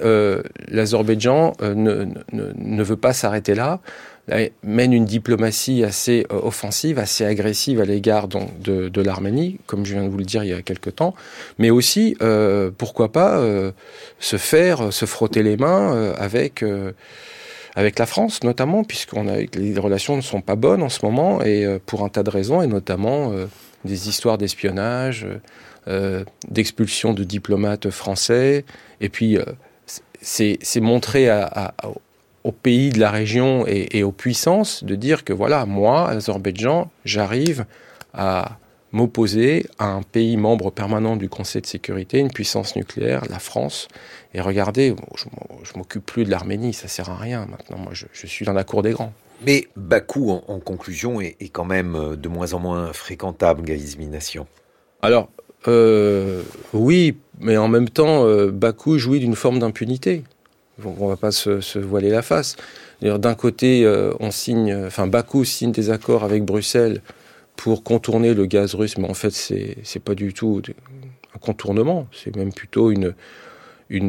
l'Azerbaïdjan 0.70 1.54
ne, 1.62 2.84
veut 2.84 2.98
pas 2.98 3.14
s'arrêter 3.14 3.54
là, 3.56 3.80
mène 4.64 4.94
une 4.94 5.06
diplomatie 5.06 5.84
assez 5.84 6.26
offensive, 6.30 7.00
assez 7.00 7.26
agressive 7.26 7.82
à 7.82 7.86
l'égard 7.86 8.28
de, 8.28 8.90
de 8.90 9.02
l'Arménie, 9.02 9.60
comme 9.66 9.86
je 9.86 9.94
viens 9.94 10.04
de 10.04 10.10
vous 10.10 10.18
le 10.18 10.26
dire 10.26 10.44
il 10.44 10.50
y 10.50 10.54
a 10.54 10.62
quelque 10.62 10.90
temps, 10.90 11.14
mais 11.58 11.70
aussi, 11.70 12.16
pourquoi 12.78 13.12
pas, 13.12 13.44
se 14.20 14.38
faire, 14.38 14.94
se 14.94 15.06
frotter 15.06 15.44
les 15.44 15.58
mains 15.58 16.14
avec 16.18 16.64
avec 17.76 18.00
la 18.00 18.06
France 18.06 18.44
notamment, 18.44 18.84
puisqu'on 18.84 19.28
a 19.28 19.38
les 19.38 19.80
relations 19.80 20.16
ne 20.16 20.22
sont 20.22 20.42
pas 20.42 20.56
bonnes 20.56 20.84
en 20.84 20.90
ce 20.90 21.06
moment 21.06 21.42
et 21.42 21.66
euh, 21.66 21.80
pour 21.86 22.04
un 22.04 22.10
tas 22.10 22.24
de 22.24 22.30
raisons 22.30 22.62
et 22.62 22.68
notamment 22.68 23.32
euh, 23.32 23.46
des 23.86 24.10
histoires 24.10 24.38
d'espionnage, 24.38 25.28
euh, 25.88 26.24
d'expulsion 26.50 27.14
de 27.14 27.24
diplomates 27.24 27.90
français. 27.90 28.66
Et 29.00 29.10
puis 29.10 29.38
c'est 30.22 30.60
montrer 30.80 31.30
à, 31.30 31.74
aux 32.44 32.52
pays 32.52 32.90
de 32.90 33.00
la 33.00 33.12
région 33.12 33.66
et, 33.68 33.88
et, 33.92 34.04
aux 34.04 34.12
puissances 34.12 34.84
de 34.84 34.96
dire 34.96 35.24
que 35.24 35.34
voilà 35.34 35.66
moi, 35.66 36.10
Azerbaïdjan, 36.10 36.90
j'arrive 37.06 37.66
à 38.14 38.58
m'opposer 38.92 39.66
à 39.80 39.88
un 39.88 40.02
pays 40.02 40.38
membre 40.38 40.72
permanent 40.72 41.16
du 41.16 41.30
Conseil 41.30 41.62
de 41.62 41.68
sécurité, 41.68 42.20
une 42.20 42.32
puissance 42.32 42.76
nucléaire, 42.76 43.24
la 43.30 43.40
France. 43.40 43.88
Et 44.34 44.42
regardez, 44.42 44.96
je, 45.16 45.78
m'occupe 45.78 46.06
plus 46.06 46.26
de 46.26 46.30
l'Arménie, 46.30 46.74
ça 46.74 46.88
sert 46.88 47.10
à 47.10 47.18
rien 47.18 47.46
maintenant. 47.50 47.78
Moi, 47.78 47.94
je, 47.94 48.28
suis 48.28 48.46
dans 48.46 48.54
la 48.54 48.64
cour 48.64 48.82
des 48.82 48.92
grands. 48.92 49.14
Mais 49.46 49.68
Bakou, 49.76 50.30
en, 50.30 50.60
conclusion, 50.60 51.20
est, 51.20 51.36
quand 51.52 51.66
même 51.66 51.96
euh, 51.96 52.16
de 52.16 52.28
moins 52.28 52.54
en 52.54 52.60
moins 52.60 52.94
fréquentable, 52.94 53.64
Nation. 54.10 54.46
Alors, 55.02 55.30
euh, 55.68 56.44
oui, 56.74 57.18
mais 57.40 57.58
en 57.58 57.68
même 57.68 57.90
temps, 57.90 58.26
euh, 58.26 58.52
Bakou 58.52 59.00
jouit 59.00 59.20
d'une 59.20 59.36
forme 59.36 59.60
d'impunité. 59.60 60.24
On 60.84 61.06
ne 61.06 61.10
va 61.10 61.18
pas 61.18 61.32
se, 61.32 61.80
voiler 61.80 62.10
la 62.10 62.22
face. 62.22 62.56
D'un 63.02 63.36
côté, 63.36 63.86
on 64.20 64.32
signe, 64.32 64.76
enfin 64.86 65.08
Bakou 65.08 65.44
signe 65.46 65.72
des 65.72 65.90
accords 65.90 66.24
avec 66.24 66.44
Bruxelles 66.44 67.02
pour 67.56 67.84
contourner 67.84 68.34
le 68.34 68.46
gaz 68.46 68.74
russe, 68.74 68.98
mais 68.98 69.08
en 69.08 69.14
fait, 69.14 69.32
c'est 69.32 69.78
n'est 69.78 70.02
pas 70.04 70.16
du 70.16 70.34
tout 70.34 70.62
un 71.36 71.40
contournement, 71.40 72.08
c'est 72.12 72.36
même 72.36 72.54
plutôt 72.54 72.92
une, 72.92 73.14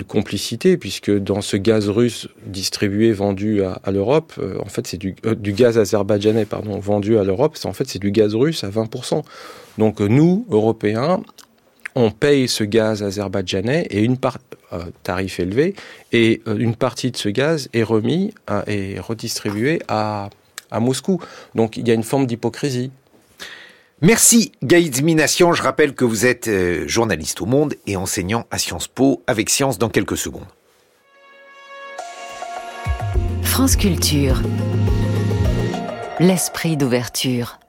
complicité, 0.06 0.76
puisque 0.76 1.10
dans 1.10 1.40
ce 1.40 1.56
gaz 1.56 1.88
russe 1.88 2.28
distribué, 2.46 3.12
vendu 3.12 3.62
à, 3.64 3.90
l'Europe, 3.90 4.32
euh, 4.38 4.56
en 4.60 4.68
fait, 4.68 4.86
c'est 4.86 4.96
du, 4.96 5.16
euh, 5.26 5.34
gaz 5.34 5.76
azerbaïdjanais, 5.76 6.46
vendu 6.80 7.18
à 7.18 7.24
l'Europe, 7.24 7.58
en 7.64 7.72
fait, 7.72 7.88
c'est 7.88 7.98
du 7.98 8.12
gaz 8.12 8.34
russe 8.34 8.62
à 8.62 8.70
20%. 8.70 9.22
Donc, 9.78 10.00
euh, 10.00 10.06
nous, 10.06 10.46
Européens, 10.50 11.20
on 11.96 12.12
paye 12.12 12.46
ce 12.46 12.62
gaz 12.62 13.02
azerbaïdjanais 13.02 13.86
et 13.90 14.02
une 14.02 14.18
part, 14.18 14.38
tarif 15.02 15.40
élevé, 15.40 15.74
et 16.12 16.42
une 16.46 16.74
partie 16.74 17.10
de 17.10 17.16
ce 17.16 17.28
gaz 17.28 17.68
est 17.72 17.82
remis 17.82 18.34
et 18.66 18.98
redistribué 19.00 19.80
à, 19.88 20.30
à 20.70 20.80
Moscou. 20.80 21.20
Donc, 21.54 21.76
il 21.76 21.86
y 21.86 21.90
a 21.90 21.94
une 21.94 22.02
forme 22.02 22.26
d'hypocrisie. 22.26 22.90
Merci 24.04 24.50
Gaïd 24.64 25.00
Mination. 25.04 25.52
Je 25.52 25.62
rappelle 25.62 25.94
que 25.94 26.04
vous 26.04 26.26
êtes 26.26 26.48
euh, 26.48 26.88
journaliste 26.88 27.40
au 27.40 27.46
Monde 27.46 27.74
et 27.86 27.96
enseignant 27.96 28.46
à 28.50 28.58
Sciences 28.58 28.88
Po 28.88 29.22
avec 29.28 29.48
Science 29.48 29.78
dans 29.78 29.90
quelques 29.90 30.16
secondes. 30.16 30.48
France 33.44 33.76
Culture. 33.76 34.42
L'esprit 36.18 36.76
d'ouverture. 36.76 37.60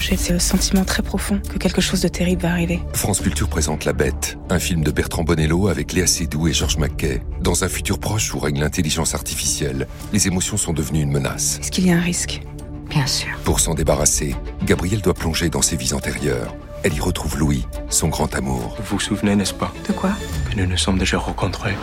J'ai 0.00 0.16
ce 0.16 0.38
sentiment 0.38 0.84
très 0.84 1.02
profond 1.02 1.40
que 1.52 1.58
quelque 1.58 1.82
chose 1.82 2.00
de 2.00 2.08
terrible 2.08 2.42
va 2.42 2.52
arriver. 2.52 2.80
France 2.94 3.20
Culture 3.20 3.48
présente 3.48 3.84
La 3.84 3.92
Bête, 3.92 4.38
un 4.48 4.58
film 4.58 4.82
de 4.82 4.90
Bertrand 4.90 5.24
Bonello 5.24 5.68
avec 5.68 5.92
Léa 5.92 6.06
Seydoux 6.06 6.48
et 6.48 6.54
Georges 6.54 6.78
Mackay. 6.78 7.22
Dans 7.40 7.64
un 7.64 7.68
futur 7.68 7.98
proche 7.98 8.32
où 8.34 8.38
règne 8.38 8.60
l'intelligence 8.60 9.14
artificielle, 9.14 9.86
les 10.12 10.26
émotions 10.26 10.56
sont 10.56 10.72
devenues 10.72 11.02
une 11.02 11.12
menace. 11.12 11.58
Est-ce 11.60 11.70
qu'il 11.70 11.86
y 11.86 11.92
a 11.92 11.96
un 11.96 12.00
risque? 12.00 12.40
Bien 12.88 13.06
sûr. 13.06 13.28
Pour 13.44 13.60
s'en 13.60 13.74
débarrasser, 13.74 14.34
Gabrielle 14.64 15.02
doit 15.02 15.14
plonger 15.14 15.50
dans 15.50 15.62
ses 15.62 15.76
vies 15.76 15.92
antérieures. 15.92 16.56
Elle 16.82 16.94
y 16.94 17.00
retrouve 17.00 17.38
Louis, 17.38 17.66
son 17.90 18.08
grand 18.08 18.34
amour. 18.34 18.76
Vous 18.78 18.96
vous 18.96 19.00
souvenez, 19.00 19.36
n'est-ce 19.36 19.54
pas? 19.54 19.72
De 19.86 19.92
quoi? 19.92 20.12
Que 20.50 20.56
nous 20.56 20.66
nous 20.66 20.78
sommes 20.78 20.98
déjà 20.98 21.18
rencontrés. 21.18 21.76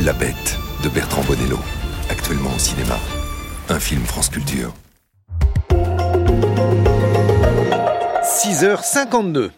La 0.00 0.14
Bête, 0.14 0.58
de 0.82 0.88
Bertrand 0.88 1.22
Bonello. 1.24 1.58
Actuellement 2.08 2.50
au 2.56 2.58
cinéma. 2.58 2.98
Un 3.68 3.78
film 3.78 4.02
France 4.04 4.30
Culture. 4.30 4.72
6h52. 8.42 9.50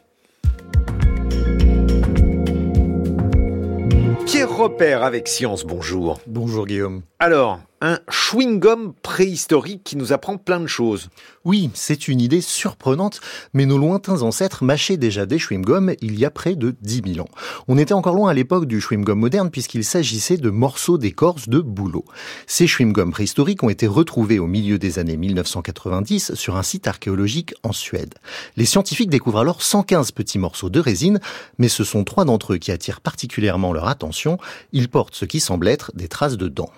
Pierre 4.27 4.57
Repère 4.57 5.05
avec 5.05 5.29
Science, 5.29 5.65
bonjour. 5.65 6.19
Bonjour 6.27 6.67
Guillaume. 6.67 7.03
Alors, 7.21 7.61
un 7.83 7.99
chewing-gum 8.09 8.93
préhistorique 9.03 9.83
qui 9.83 9.97
nous 9.97 10.13
apprend 10.13 10.39
plein 10.39 10.61
de 10.61 10.69
choses. 10.69 11.11
Oui, 11.45 11.69
c'est 11.75 12.07
une 12.07 12.21
idée 12.21 12.41
surprenante, 12.41 13.21
mais 13.55 13.67
nos 13.67 13.77
lointains 13.77 14.23
ancêtres 14.23 14.63
mâchaient 14.63 14.97
déjà 14.97 15.27
des 15.27 15.39
chewing-gums 15.39 15.97
il 16.01 16.17
y 16.17 16.25
a 16.25 16.31
près 16.31 16.55
de 16.55 16.77
10 16.81 17.15
000 17.15 17.27
ans. 17.27 17.31
On 17.67 17.77
était 17.77 17.93
encore 17.93 18.15
loin 18.15 18.31
à 18.31 18.35
l'époque 18.35 18.67
du 18.67 18.79
chewing-gum 18.79 19.19
moderne 19.19 19.51
puisqu'il 19.51 19.83
s'agissait 19.83 20.37
de 20.37 20.49
morceaux 20.49 20.97
d'écorce 20.97 21.49
de 21.49 21.59
bouleau. 21.59 22.05
Ces 22.47 22.67
chewing-gums 22.67 23.11
préhistoriques 23.11 23.65
ont 23.65 23.69
été 23.69 23.89
retrouvés 23.89 24.39
au 24.39 24.47
milieu 24.47 24.79
des 24.79 25.01
années 25.01 25.17
1990 25.17 26.35
sur 26.35 26.57
un 26.57 26.63
site 26.63 26.87
archéologique 26.87 27.53
en 27.65 27.73
Suède. 27.73 28.15
Les 28.57 28.65
scientifiques 28.65 29.11
découvrent 29.11 29.41
alors 29.41 29.61
115 29.61 30.13
petits 30.13 30.39
morceaux 30.39 30.71
de 30.71 30.79
résine, 30.79 31.19
mais 31.59 31.69
ce 31.69 31.83
sont 31.83 32.05
trois 32.05 32.25
d'entre 32.25 32.53
eux 32.53 32.59
qui 32.59 32.71
attirent 32.71 33.01
particulièrement 33.01 33.73
leur 33.73 33.89
attention. 33.89 34.39
Ils 34.73 34.89
portent 34.89 35.17
ce 35.17 35.25
qui 35.25 35.41
semble 35.41 35.67
être 35.67 35.91
des 35.97 36.07
traces 36.07 36.37
de 36.37 36.47
dents. 36.47 36.71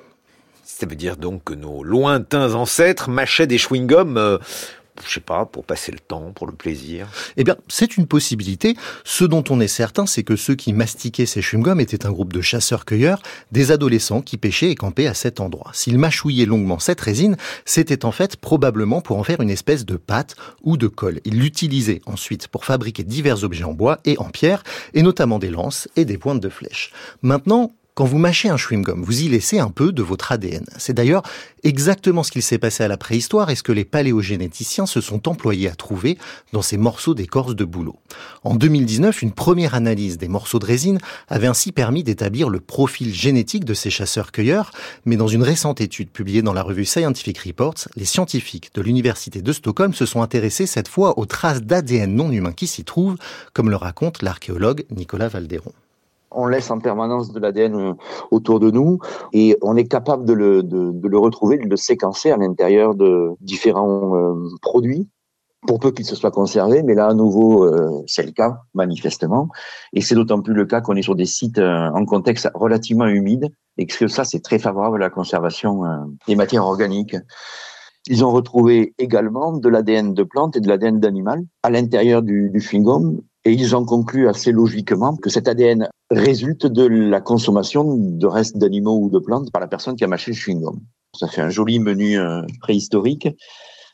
Ça 0.76 0.86
veut 0.86 0.96
dire 0.96 1.16
donc 1.16 1.44
que 1.44 1.54
nos 1.54 1.84
lointains 1.84 2.54
ancêtres 2.54 3.08
mâchaient 3.08 3.46
des 3.46 3.58
chewing-gums 3.58 4.18
euh, 4.18 4.38
je 5.06 5.14
sais 5.14 5.20
pas, 5.20 5.44
pour 5.44 5.64
passer 5.64 5.92
le 5.92 5.98
temps, 6.00 6.32
pour 6.32 6.48
le 6.48 6.52
plaisir 6.52 7.08
Eh 7.36 7.44
bien, 7.44 7.56
c'est 7.68 7.96
une 7.96 8.06
possibilité. 8.06 8.76
Ce 9.04 9.24
dont 9.24 9.44
on 9.50 9.60
est 9.60 9.68
certain, 9.68 10.06
c'est 10.06 10.22
que 10.22 10.36
ceux 10.36 10.54
qui 10.54 10.72
mastiquaient 10.72 11.26
ces 11.26 11.40
chewing-gums 11.40 11.80
étaient 11.80 12.06
un 12.06 12.10
groupe 12.10 12.32
de 12.32 12.40
chasseurs-cueilleurs, 12.40 13.22
des 13.52 13.70
adolescents 13.70 14.20
qui 14.20 14.36
pêchaient 14.36 14.70
et 14.70 14.74
campaient 14.74 15.06
à 15.06 15.14
cet 15.14 15.40
endroit. 15.40 15.70
S'ils 15.74 15.98
mâchouillaient 15.98 16.44
longuement 16.44 16.80
cette 16.80 17.00
résine, 17.00 17.36
c'était 17.64 18.04
en 18.04 18.12
fait 18.12 18.36
probablement 18.36 19.00
pour 19.00 19.18
en 19.18 19.24
faire 19.24 19.40
une 19.40 19.50
espèce 19.50 19.84
de 19.84 19.96
pâte 19.96 20.34
ou 20.62 20.76
de 20.76 20.88
colle. 20.88 21.20
Ils 21.24 21.38
l'utilisaient 21.38 22.02
ensuite 22.06 22.48
pour 22.48 22.64
fabriquer 22.64 23.04
divers 23.04 23.44
objets 23.44 23.64
en 23.64 23.74
bois 23.74 24.00
et 24.04 24.18
en 24.18 24.30
pierre, 24.30 24.64
et 24.92 25.02
notamment 25.02 25.38
des 25.38 25.50
lances 25.50 25.88
et 25.94 26.04
des 26.04 26.18
pointes 26.18 26.40
de 26.40 26.48
flèches. 26.48 26.92
Maintenant, 27.22 27.72
quand 27.94 28.04
vous 28.04 28.18
mâchez 28.18 28.48
un 28.48 28.56
chewing-gum, 28.56 29.04
vous 29.04 29.22
y 29.22 29.28
laissez 29.28 29.60
un 29.60 29.70
peu 29.70 29.92
de 29.92 30.02
votre 30.02 30.32
ADN. 30.32 30.64
C'est 30.78 30.94
d'ailleurs 30.94 31.22
exactement 31.62 32.24
ce 32.24 32.32
qu'il 32.32 32.42
s'est 32.42 32.58
passé 32.58 32.82
à 32.82 32.88
la 32.88 32.96
préhistoire 32.96 33.50
et 33.50 33.54
ce 33.54 33.62
que 33.62 33.70
les 33.70 33.84
paléogénéticiens 33.84 34.86
se 34.86 35.00
sont 35.00 35.28
employés 35.28 35.68
à 35.68 35.76
trouver 35.76 36.18
dans 36.52 36.60
ces 36.60 36.76
morceaux 36.76 37.14
d'écorce 37.14 37.54
de 37.54 37.64
bouleau. 37.64 37.96
En 38.42 38.56
2019, 38.56 39.22
une 39.22 39.30
première 39.30 39.74
analyse 39.74 40.18
des 40.18 40.26
morceaux 40.26 40.58
de 40.58 40.66
résine 40.66 40.98
avait 41.28 41.46
ainsi 41.46 41.70
permis 41.70 42.02
d'établir 42.02 42.48
le 42.48 42.58
profil 42.58 43.14
génétique 43.14 43.64
de 43.64 43.74
ces 43.74 43.90
chasseurs-cueilleurs, 43.90 44.72
mais 45.04 45.16
dans 45.16 45.28
une 45.28 45.44
récente 45.44 45.80
étude 45.80 46.10
publiée 46.10 46.42
dans 46.42 46.52
la 46.52 46.62
revue 46.62 46.84
Scientific 46.84 47.38
Reports, 47.38 47.86
les 47.94 48.06
scientifiques 48.06 48.72
de 48.74 48.82
l'université 48.82 49.40
de 49.40 49.52
Stockholm 49.52 49.94
se 49.94 50.04
sont 50.04 50.20
intéressés 50.22 50.66
cette 50.66 50.88
fois 50.88 51.16
aux 51.16 51.26
traces 51.26 51.62
d'ADN 51.62 52.12
non 52.12 52.32
humain 52.32 52.52
qui 52.52 52.66
s'y 52.66 52.82
trouvent, 52.82 53.18
comme 53.52 53.70
le 53.70 53.76
raconte 53.76 54.22
l'archéologue 54.22 54.84
Nicolas 54.90 55.28
Valderon 55.28 55.72
on 56.34 56.46
laisse 56.46 56.70
en 56.70 56.78
permanence 56.78 57.32
de 57.32 57.40
l'ADN 57.40 57.74
euh, 57.74 57.92
autour 58.30 58.60
de 58.60 58.70
nous 58.70 58.98
et 59.32 59.56
on 59.62 59.76
est 59.76 59.86
capable 59.86 60.24
de 60.24 60.32
le, 60.32 61.18
retrouver, 61.18 61.58
de 61.58 61.68
le 61.68 61.76
séquencer 61.76 62.30
à 62.30 62.36
l'intérieur 62.36 62.94
de 62.94 63.30
différents 63.40 64.16
euh, 64.16 64.48
produits. 64.62 65.08
Pour 65.66 65.80
peu 65.80 65.92
qu'il 65.92 66.04
se 66.04 66.14
soit 66.14 66.30
conservé, 66.30 66.82
mais 66.82 66.94
là 66.94 67.06
à 67.06 67.14
nouveau 67.14 67.64
euh, 67.64 68.02
c'est 68.06 68.26
le 68.26 68.32
cas 68.32 68.58
manifestement, 68.74 69.48
et 69.94 70.02
c'est 70.02 70.14
d'autant 70.14 70.42
plus 70.42 70.52
le 70.52 70.66
cas 70.66 70.82
qu'on 70.82 70.94
est 70.94 71.00
sur 71.00 71.14
des 71.14 71.24
sites 71.24 71.58
en 71.58 72.04
contexte 72.04 72.50
relativement 72.52 73.06
humide, 73.06 73.48
et 73.78 73.86
que 73.86 74.06
ça 74.06 74.24
c'est 74.24 74.40
très 74.40 74.58
favorable 74.58 74.96
à 74.96 75.06
la 75.06 75.08
conservation 75.08 75.84
des 76.28 76.36
matières 76.36 76.66
organiques. 76.66 77.16
Ils 78.08 78.22
ont 78.26 78.30
retrouvé 78.30 78.92
également 78.98 79.56
de 79.56 79.68
l'ADN 79.70 80.12
de 80.12 80.22
plantes 80.22 80.54
et 80.56 80.60
de 80.60 80.68
l'ADN 80.68 81.00
d'animal 81.00 81.42
à 81.62 81.70
l'intérieur 81.70 82.20
du, 82.20 82.50
du 82.50 82.60
et 83.44 83.52
ils 83.52 83.76
ont 83.76 83.84
conclu 83.84 84.28
assez 84.28 84.52
logiquement 84.52 85.16
que 85.16 85.30
cet 85.30 85.48
ADN 85.48 85.88
résulte 86.10 86.66
de 86.66 86.86
la 86.86 87.20
consommation 87.20 87.96
de 87.96 88.26
restes 88.26 88.56
d'animaux 88.56 88.98
ou 88.98 89.10
de 89.10 89.18
plantes 89.18 89.52
par 89.52 89.60
la 89.60 89.68
personne 89.68 89.96
qui 89.96 90.04
a 90.04 90.06
mâché 90.06 90.30
le 90.30 90.36
chewing-gum. 90.36 90.78
Ça 91.14 91.28
fait 91.28 91.42
un 91.42 91.50
joli 91.50 91.78
menu 91.78 92.18
euh, 92.18 92.42
préhistorique. 92.60 93.28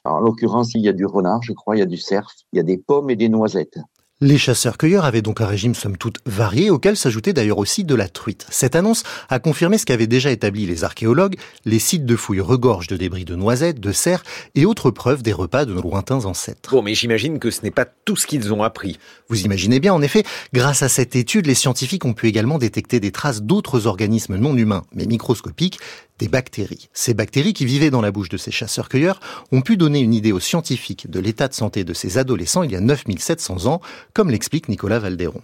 en 0.04 0.20
l'occurrence, 0.20 0.74
il 0.74 0.82
y 0.82 0.88
a 0.88 0.92
du 0.92 1.04
renard, 1.04 1.42
je 1.42 1.52
crois, 1.52 1.76
il 1.76 1.80
y 1.80 1.82
a 1.82 1.86
du 1.86 1.98
cerf, 1.98 2.28
il 2.52 2.56
y 2.56 2.60
a 2.60 2.62
des 2.62 2.78
pommes 2.78 3.10
et 3.10 3.16
des 3.16 3.28
noisettes. 3.28 3.78
Les 4.22 4.36
chasseurs-cueilleurs 4.36 5.06
avaient 5.06 5.22
donc 5.22 5.40
un 5.40 5.46
régime 5.46 5.74
somme 5.74 5.96
toute 5.96 6.18
varié, 6.26 6.68
auquel 6.68 6.94
s'ajoutait 6.94 7.32
d'ailleurs 7.32 7.56
aussi 7.56 7.84
de 7.84 7.94
la 7.94 8.06
truite. 8.06 8.46
Cette 8.50 8.76
annonce 8.76 9.02
a 9.30 9.38
confirmé 9.38 9.78
ce 9.78 9.86
qu'avaient 9.86 10.06
déjà 10.06 10.30
établi 10.30 10.66
les 10.66 10.84
archéologues, 10.84 11.36
les 11.64 11.78
sites 11.78 12.04
de 12.04 12.16
fouilles 12.16 12.42
regorgent 12.42 12.88
de 12.88 12.98
débris 12.98 13.24
de 13.24 13.34
noisettes, 13.34 13.80
de 13.80 13.92
cerfs 13.92 14.22
et 14.54 14.66
autres 14.66 14.90
preuves 14.90 15.22
des 15.22 15.32
repas 15.32 15.64
de 15.64 15.72
nos 15.72 15.80
lointains 15.80 16.26
ancêtres. 16.26 16.70
Bon, 16.70 16.82
mais 16.82 16.94
j'imagine 16.94 17.38
que 17.38 17.50
ce 17.50 17.62
n'est 17.62 17.70
pas 17.70 17.86
tout 17.86 18.14
ce 18.14 18.26
qu'ils 18.26 18.52
ont 18.52 18.62
appris. 18.62 18.98
Vous 19.30 19.40
imaginez 19.40 19.80
bien, 19.80 19.94
en 19.94 20.02
effet, 20.02 20.24
grâce 20.52 20.82
à 20.82 20.90
cette 20.90 21.16
étude, 21.16 21.46
les 21.46 21.54
scientifiques 21.54 22.04
ont 22.04 22.12
pu 22.12 22.28
également 22.28 22.58
détecter 22.58 23.00
des 23.00 23.12
traces 23.12 23.40
d'autres 23.40 23.86
organismes 23.86 24.36
non 24.36 24.54
humains, 24.54 24.82
mais 24.92 25.06
microscopiques, 25.06 25.80
des 26.20 26.28
bactéries. 26.28 26.88
Ces 26.92 27.14
bactéries 27.14 27.54
qui 27.54 27.64
vivaient 27.64 27.90
dans 27.90 28.02
la 28.02 28.12
bouche 28.12 28.28
de 28.28 28.36
ces 28.36 28.50
chasseurs-cueilleurs 28.50 29.20
ont 29.52 29.62
pu 29.62 29.76
donner 29.76 30.00
une 30.00 30.14
idée 30.14 30.32
aux 30.32 30.40
scientifiques 30.40 31.10
de 31.10 31.18
l'état 31.18 31.48
de 31.48 31.54
santé 31.54 31.82
de 31.82 31.94
ces 31.94 32.18
adolescents 32.18 32.62
il 32.62 32.70
y 32.70 32.76
a 32.76 32.80
9700 32.80 33.66
ans, 33.66 33.80
comme 34.12 34.30
l'explique 34.30 34.68
Nicolas 34.68 34.98
Valderon. 34.98 35.40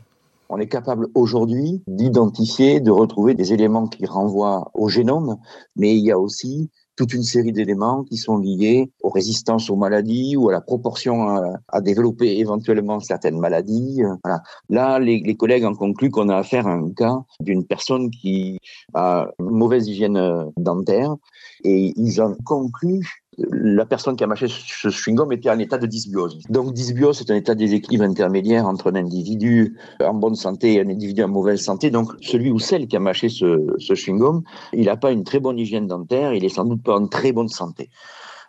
On 0.48 0.58
est 0.58 0.68
capable 0.68 1.08
aujourd'hui 1.14 1.82
d'identifier, 1.88 2.80
de 2.80 2.90
retrouver 2.90 3.34
des 3.34 3.52
éléments 3.52 3.88
qui 3.88 4.06
renvoient 4.06 4.70
au 4.74 4.88
génome, 4.88 5.38
mais 5.74 5.96
il 5.96 6.04
y 6.04 6.12
a 6.12 6.18
aussi 6.18 6.70
toute 6.96 7.12
une 7.12 7.22
série 7.22 7.52
d'éléments 7.52 8.04
qui 8.04 8.16
sont 8.16 8.38
liés 8.38 8.90
aux 9.02 9.10
résistances 9.10 9.70
aux 9.70 9.76
maladies 9.76 10.36
ou 10.36 10.48
à 10.48 10.52
la 10.52 10.60
proportion 10.60 11.28
à, 11.68 11.80
développer 11.80 12.38
éventuellement 12.38 13.00
certaines 13.00 13.38
maladies. 13.38 14.02
Voilà. 14.24 14.42
Là, 14.70 14.98
les, 14.98 15.20
les 15.20 15.36
collègues 15.36 15.64
ont 15.64 15.74
conclu 15.74 16.10
qu'on 16.10 16.28
a 16.28 16.36
affaire 16.36 16.66
à 16.66 16.72
un 16.72 16.90
cas 16.90 17.18
d'une 17.40 17.64
personne 17.64 18.10
qui 18.10 18.58
a 18.94 19.28
une 19.38 19.50
mauvaise 19.50 19.86
hygiène 19.88 20.50
dentaire 20.56 21.14
et 21.64 21.92
ils 21.96 22.20
ont 22.22 22.36
conclu 22.44 23.25
la 23.38 23.84
personne 23.84 24.16
qui 24.16 24.24
a 24.24 24.26
mâché 24.26 24.46
ce 24.48 24.88
chewing-gum 24.88 25.32
était 25.32 25.50
en 25.50 25.58
état 25.58 25.78
de 25.78 25.86
dysbiose. 25.86 26.40
Donc 26.48 26.72
dysbiose, 26.72 27.18
c'est 27.18 27.30
un 27.30 27.36
état 27.36 27.54
de 27.54 27.60
déséquilibre 27.60 28.04
intermédiaire 28.04 28.66
entre 28.66 28.90
un 28.92 28.96
individu 28.96 29.76
en 30.00 30.14
bonne 30.14 30.34
santé 30.34 30.74
et 30.74 30.80
un 30.80 30.88
individu 30.88 31.22
en 31.22 31.28
mauvaise 31.28 31.60
santé. 31.60 31.90
Donc 31.90 32.12
celui 32.22 32.50
ou 32.50 32.58
celle 32.58 32.86
qui 32.86 32.96
a 32.96 33.00
mâché 33.00 33.28
ce, 33.28 33.66
ce 33.78 33.94
chewing-gum, 33.94 34.42
il 34.72 34.86
n'a 34.86 34.96
pas 34.96 35.12
une 35.12 35.24
très 35.24 35.40
bonne 35.40 35.58
hygiène 35.58 35.86
dentaire, 35.86 36.32
il 36.32 36.44
est 36.44 36.48
sans 36.50 36.64
doute 36.64 36.82
pas 36.82 36.96
en 36.96 37.06
très 37.06 37.32
bonne 37.32 37.48
santé. 37.48 37.90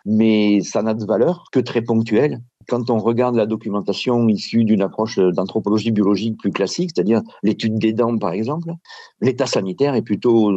Mais 0.06 0.60
ça 0.62 0.82
n'a 0.82 0.94
de 0.94 1.04
valeur 1.04 1.44
que 1.52 1.60
très 1.60 1.82
ponctuelle 1.82 2.40
quand 2.68 2.90
on 2.90 2.98
regarde 2.98 3.34
la 3.34 3.46
documentation 3.46 4.28
issue 4.28 4.64
d'une 4.64 4.82
approche 4.82 5.18
d'anthropologie 5.18 5.90
biologique 5.90 6.38
plus 6.38 6.50
classique, 6.50 6.90
c'est-à-dire 6.94 7.22
l'étude 7.42 7.78
des 7.78 7.92
dents 7.92 8.16
par 8.18 8.32
exemple, 8.32 8.72
l'état 9.20 9.46
sanitaire 9.46 9.94
est 9.94 10.02
plutôt 10.02 10.52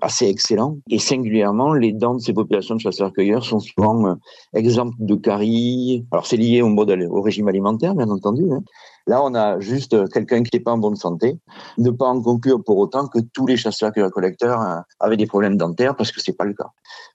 assez 0.00 0.26
excellent. 0.26 0.78
Et 0.88 0.98
singulièrement, 0.98 1.74
les 1.74 1.92
dents 1.92 2.14
de 2.14 2.20
ces 2.20 2.32
populations 2.32 2.74
de 2.76 2.80
chasseurs-cueilleurs 2.80 3.44
sont 3.44 3.60
souvent 3.60 4.06
euh, 4.06 4.14
exemptes 4.54 4.96
de 4.98 5.14
caries. 5.14 6.06
Alors 6.10 6.26
c'est 6.26 6.38
lié 6.38 6.62
au, 6.62 6.68
mode, 6.68 6.90
au 7.10 7.20
régime 7.20 7.48
alimentaire, 7.48 7.94
bien 7.94 8.08
entendu. 8.08 8.44
Hein. 8.50 8.62
Là, 9.10 9.24
on 9.24 9.34
a 9.34 9.58
juste 9.58 10.08
quelqu'un 10.12 10.44
qui 10.44 10.56
n'est 10.56 10.62
pas 10.62 10.70
en 10.70 10.78
bonne 10.78 10.94
santé. 10.94 11.36
Ne 11.78 11.90
pas 11.90 12.06
en 12.06 12.22
conclure 12.22 12.62
pour 12.62 12.78
autant 12.78 13.08
que 13.08 13.18
tous 13.18 13.44
les 13.44 13.56
chasseurs-collecteurs 13.56 14.60
euh, 14.60 14.76
avaient 15.00 15.16
des 15.16 15.26
problèmes 15.26 15.56
dentaires, 15.56 15.96
parce 15.96 16.12
que 16.12 16.20
c'est 16.20 16.36
pas 16.36 16.44
le 16.44 16.54
cas. 16.54 16.70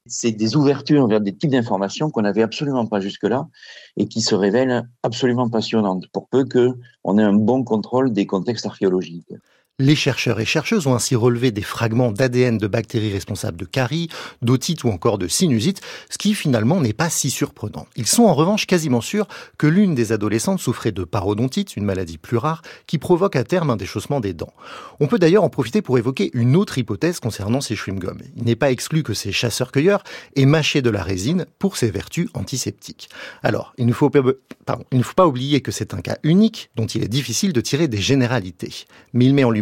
C'est 0.06 0.34
des 0.34 0.58
ouvertures 0.58 1.08
vers 1.08 1.22
des 1.22 1.34
types 1.34 1.52
d'informations 1.52 2.10
qu'on 2.10 2.24
n'avait 2.24 2.44
absolument 2.44 2.86
pas 2.86 3.00
jusque-là 3.00 3.48
et 3.96 4.10
qui 4.10 4.20
se 4.20 4.36
révèlent 4.36 4.86
absolument 5.04 5.50
passionnantes, 5.50 6.08
pour 6.12 6.28
peu 6.28 6.44
qu'on 6.44 7.18
ait 7.18 7.24
un 7.24 7.32
bon 7.32 7.64
contrôle 7.64 8.12
des 8.12 8.26
contextes 8.26 8.66
archéologiques. 8.66 9.34
Les 9.78 9.98
chercheurs 9.98 10.40
et 10.40 10.46
chercheuses 10.46 10.88
ont 10.88 10.96
ainsi 10.96 11.18
relevé 11.18 11.52
des 11.52 11.62
fragments 11.62 12.14
d'ADN 12.14 12.58
de 12.58 12.66
bactéries 12.66 13.12
responsables 13.12 13.58
de 13.58 13.66
caries, 13.66 14.08
d'otite 14.42 14.86
ou 14.86 14.88
encore 14.88 15.18
de 15.18 15.28
sinusite, 15.28 15.82
ce 16.10 16.18
qui 16.18 16.34
finalement 16.34 16.80
n'est 16.80 16.94
pas 16.94 17.10
si 17.10 17.30
surprenant. 17.30 17.86
Ils 17.98 18.08
sont 18.08 18.24
en 18.24 18.34
revanche 18.34 18.68
quasiment 18.68 19.02
sûrs 19.02 19.28
que 19.58 19.68
l'une 19.68 19.94
des 19.94 20.14
adolescentes 20.14 20.62
souffrait 20.62 20.94
de 20.94 21.04
parodontite, 21.04 21.76
une 21.76 21.84
maladie 21.84 22.18
plus 22.18 22.38
rare, 22.38 22.62
qui 22.88 23.00
provoque 23.00 23.36
à 23.36 23.44
terme 23.44 23.70
un 23.70 23.76
déchaussement 23.76 24.22
des 24.22 24.34
dents. 24.34 24.54
On 25.02 25.08
peut 25.08 25.20
d'ailleurs 25.20 25.44
en 25.44 25.50
profiter 25.50 25.82
pour 25.82 25.98
évoquer 25.98 26.32
une 26.34 26.56
autre 26.56 26.78
hypothèse 26.78 27.20
concernant 27.20 27.60
ces 27.60 27.76
chewing-gums. 27.76 28.22
Il 28.38 28.46
n'est 28.46 28.56
pas 28.56 28.72
exclu 28.72 29.04
que 29.04 29.14
ces 29.14 29.34
chasseurs-cueilleurs 29.34 30.06
aient 30.38 30.46
mâché 30.46 30.82
de 30.82 30.90
la 30.90 31.04
résine 31.04 31.48
pour 31.60 31.76
ses 31.76 31.92
vertus 31.92 32.30
antiseptiques. 32.34 33.10
Alors, 33.44 33.74
il 33.78 33.88
ne 33.88 33.92
faut 33.92 34.10
pas, 34.10 35.28
oublier 35.28 35.60
que 35.60 35.74
c'est 35.74 35.94
un 35.94 36.00
cas 36.00 36.18
unique 36.24 36.70
dont 36.78 36.86
il 36.86 37.04
est 37.04 37.10
difficile 37.10 37.52
de 37.52 37.60
tirer 37.60 37.90
des 37.90 37.98
généralités. 37.98 38.86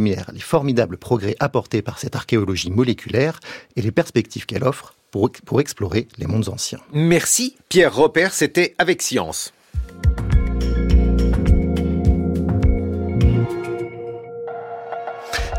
Les 0.04 0.40
formidables 0.40 0.98
progrès 0.98 1.36
apportés 1.40 1.82
par 1.82 2.00
cette 2.00 2.16
archéologie 2.16 2.72
moléculaire 2.72 3.40
et 3.76 3.82
les 3.82 3.92
perspectives 3.92 4.46
qu'elle 4.46 4.64
offre 4.64 4.96
pour, 5.12 5.32
pour 5.46 5.62
explorer 5.62 6.08
les 6.18 6.28
mondes 6.28 6.50
anciens. 6.50 6.80
Merci 6.92 7.56
Pierre 7.70 7.96
Repère, 7.96 8.34
c'était 8.34 8.76
avec 8.78 9.02
Science. 9.02 9.54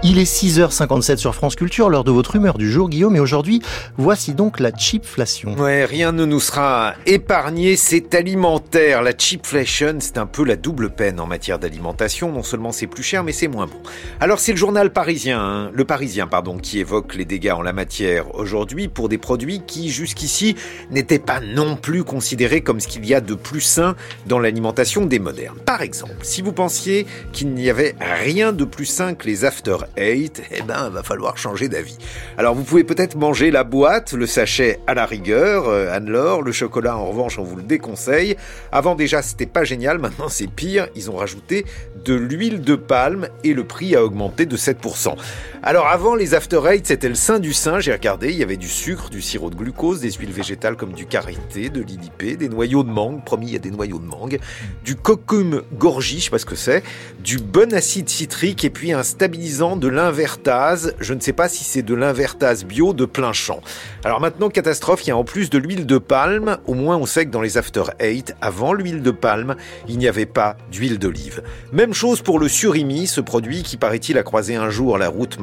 Il 0.06 0.18
est 0.18 0.30
6h57 0.30 1.16
sur 1.16 1.34
France 1.34 1.56
Culture, 1.56 1.88
l'heure 1.88 2.04
de 2.04 2.10
votre 2.10 2.36
humeur 2.36 2.58
du 2.58 2.70
jour, 2.70 2.90
Guillaume, 2.90 3.16
et 3.16 3.20
aujourd'hui, 3.20 3.62
voici 3.96 4.34
donc 4.34 4.60
la 4.60 4.70
chipflation. 4.70 5.54
Ouais, 5.54 5.86
rien 5.86 6.12
ne 6.12 6.26
nous 6.26 6.40
sera 6.40 6.92
épargné, 7.06 7.74
c'est 7.76 8.14
alimentaire. 8.14 9.00
La 9.00 9.12
chipflation, 9.16 9.96
c'est 10.00 10.18
un 10.18 10.26
peu 10.26 10.44
la 10.44 10.56
double 10.56 10.90
peine 10.90 11.20
en 11.20 11.26
matière 11.26 11.58
d'alimentation. 11.58 12.30
Non 12.30 12.42
seulement 12.42 12.70
c'est 12.70 12.86
plus 12.86 13.02
cher, 13.02 13.24
mais 13.24 13.32
c'est 13.32 13.48
moins 13.48 13.64
bon. 13.66 13.78
Alors 14.20 14.40
c'est 14.40 14.52
le 14.52 14.58
journal 14.58 14.92
parisien, 14.92 15.40
hein, 15.40 15.70
le 15.72 15.86
parisien, 15.86 16.26
pardon, 16.26 16.58
qui 16.58 16.80
évoque 16.80 17.14
les 17.14 17.24
dégâts 17.24 17.52
en 17.52 17.62
la 17.62 17.72
matière 17.72 18.34
aujourd'hui 18.34 18.88
pour 18.88 19.08
des 19.08 19.16
produits 19.16 19.62
qui, 19.66 19.88
jusqu'ici, 19.88 20.54
n'étaient 20.90 21.18
pas 21.18 21.40
non 21.40 21.76
plus 21.76 22.04
considérés 22.04 22.60
comme 22.60 22.78
ce 22.78 22.88
qu'il 22.88 23.06
y 23.06 23.14
a 23.14 23.22
de 23.22 23.34
plus 23.34 23.62
sain 23.62 23.96
dans 24.26 24.38
l'alimentation 24.38 25.06
des 25.06 25.18
modernes. 25.18 25.60
Par 25.64 25.80
exemple, 25.80 26.16
si 26.20 26.42
vous 26.42 26.52
pensiez 26.52 27.06
qu'il 27.32 27.54
n'y 27.54 27.70
avait 27.70 27.94
rien 27.98 28.52
de 28.52 28.66
plus 28.66 28.84
sain 28.84 29.14
que 29.14 29.26
les 29.26 29.46
after 29.46 29.76
8, 29.96 30.42
eh 30.50 30.62
ben, 30.62 30.88
va 30.90 31.02
falloir 31.02 31.36
changer 31.36 31.68
d'avis. 31.68 31.96
Alors, 32.36 32.54
vous 32.54 32.64
pouvez 32.64 32.84
peut-être 32.84 33.16
manger 33.16 33.50
la 33.50 33.64
boîte, 33.64 34.12
le 34.12 34.26
sachet 34.26 34.80
à 34.86 34.94
la 34.94 35.06
rigueur, 35.06 35.68
euh, 35.68 35.92
Anne-Laure, 35.92 36.42
le 36.42 36.52
chocolat 36.52 36.96
en 36.96 37.06
revanche, 37.06 37.38
on 37.38 37.44
vous 37.44 37.56
le 37.56 37.62
déconseille. 37.62 38.36
Avant 38.72 38.94
déjà, 38.94 39.22
c'était 39.22 39.46
pas 39.46 39.64
génial, 39.64 39.98
maintenant 39.98 40.28
c'est 40.28 40.48
pire, 40.48 40.88
ils 40.94 41.10
ont 41.10 41.16
rajouté 41.16 41.64
de 42.04 42.14
l'huile 42.14 42.60
de 42.60 42.74
palme 42.74 43.28
et 43.44 43.54
le 43.54 43.64
prix 43.64 43.94
a 43.94 44.04
augmenté 44.04 44.46
de 44.46 44.56
7%. 44.56 45.16
Alors 45.66 45.86
avant, 45.86 46.14
les 46.14 46.34
After 46.34 46.60
Eight, 46.68 46.86
c'était 46.86 47.08
le 47.08 47.14
sein 47.14 47.38
du 47.38 47.54
sein, 47.54 47.80
j'ai 47.80 47.90
regardé, 47.90 48.28
il 48.28 48.36
y 48.36 48.42
avait 48.42 48.58
du 48.58 48.68
sucre, 48.68 49.08
du 49.08 49.22
sirop 49.22 49.48
de 49.48 49.54
glucose, 49.54 49.98
des 49.98 50.12
huiles 50.12 50.30
végétales 50.30 50.76
comme 50.76 50.92
du 50.92 51.06
karité, 51.06 51.70
de 51.70 51.80
l'idipé, 51.80 52.36
des 52.36 52.50
noyaux 52.50 52.82
de 52.82 52.90
mangue, 52.90 53.24
promis, 53.24 53.46
il 53.46 53.52
y 53.54 53.56
a 53.56 53.60
des 53.60 53.70
noyaux 53.70 53.98
de 53.98 54.04
mangue, 54.04 54.40
du 54.84 54.94
coccum 54.94 55.62
gorgi, 55.72 56.18
je 56.18 56.24
sais 56.24 56.30
pas 56.30 56.38
ce 56.38 56.44
que 56.44 56.54
c'est, 56.54 56.82
du 57.20 57.38
bon 57.38 57.72
acide 57.72 58.10
citrique 58.10 58.62
et 58.62 58.68
puis 58.68 58.92
un 58.92 59.02
stabilisant 59.02 59.78
de 59.78 59.88
l'invertase, 59.88 60.94
je 61.00 61.14
ne 61.14 61.20
sais 61.20 61.32
pas 61.32 61.48
si 61.48 61.64
c'est 61.64 61.80
de 61.80 61.94
l'invertase 61.94 62.66
bio 62.66 62.92
de 62.92 63.06
plein 63.06 63.32
champ. 63.32 63.62
Alors 64.04 64.20
maintenant, 64.20 64.50
catastrophe, 64.50 65.06
il 65.06 65.08
y 65.08 65.12
a 65.12 65.16
en 65.16 65.24
plus 65.24 65.48
de 65.48 65.56
l'huile 65.56 65.86
de 65.86 65.96
palme, 65.96 66.58
au 66.66 66.74
moins 66.74 66.98
on 66.98 67.06
sait 67.06 67.24
que 67.24 67.30
dans 67.30 67.40
les 67.40 67.56
After 67.56 67.84
Eight, 68.00 68.36
avant 68.42 68.74
l'huile 68.74 69.00
de 69.00 69.12
palme, 69.12 69.56
il 69.88 69.96
n'y 69.96 70.08
avait 70.08 70.26
pas 70.26 70.58
d'huile 70.70 70.98
d'olive. 70.98 71.42
Même 71.72 71.94
chose 71.94 72.20
pour 72.20 72.38
le 72.38 72.48
surimi, 72.48 73.06
ce 73.06 73.22
produit 73.22 73.62
qui 73.62 73.78
paraît-il 73.78 74.18
a 74.18 74.22
croisé 74.22 74.56
un 74.56 74.68
jour 74.68 74.98
la 74.98 75.08
route 75.08 75.38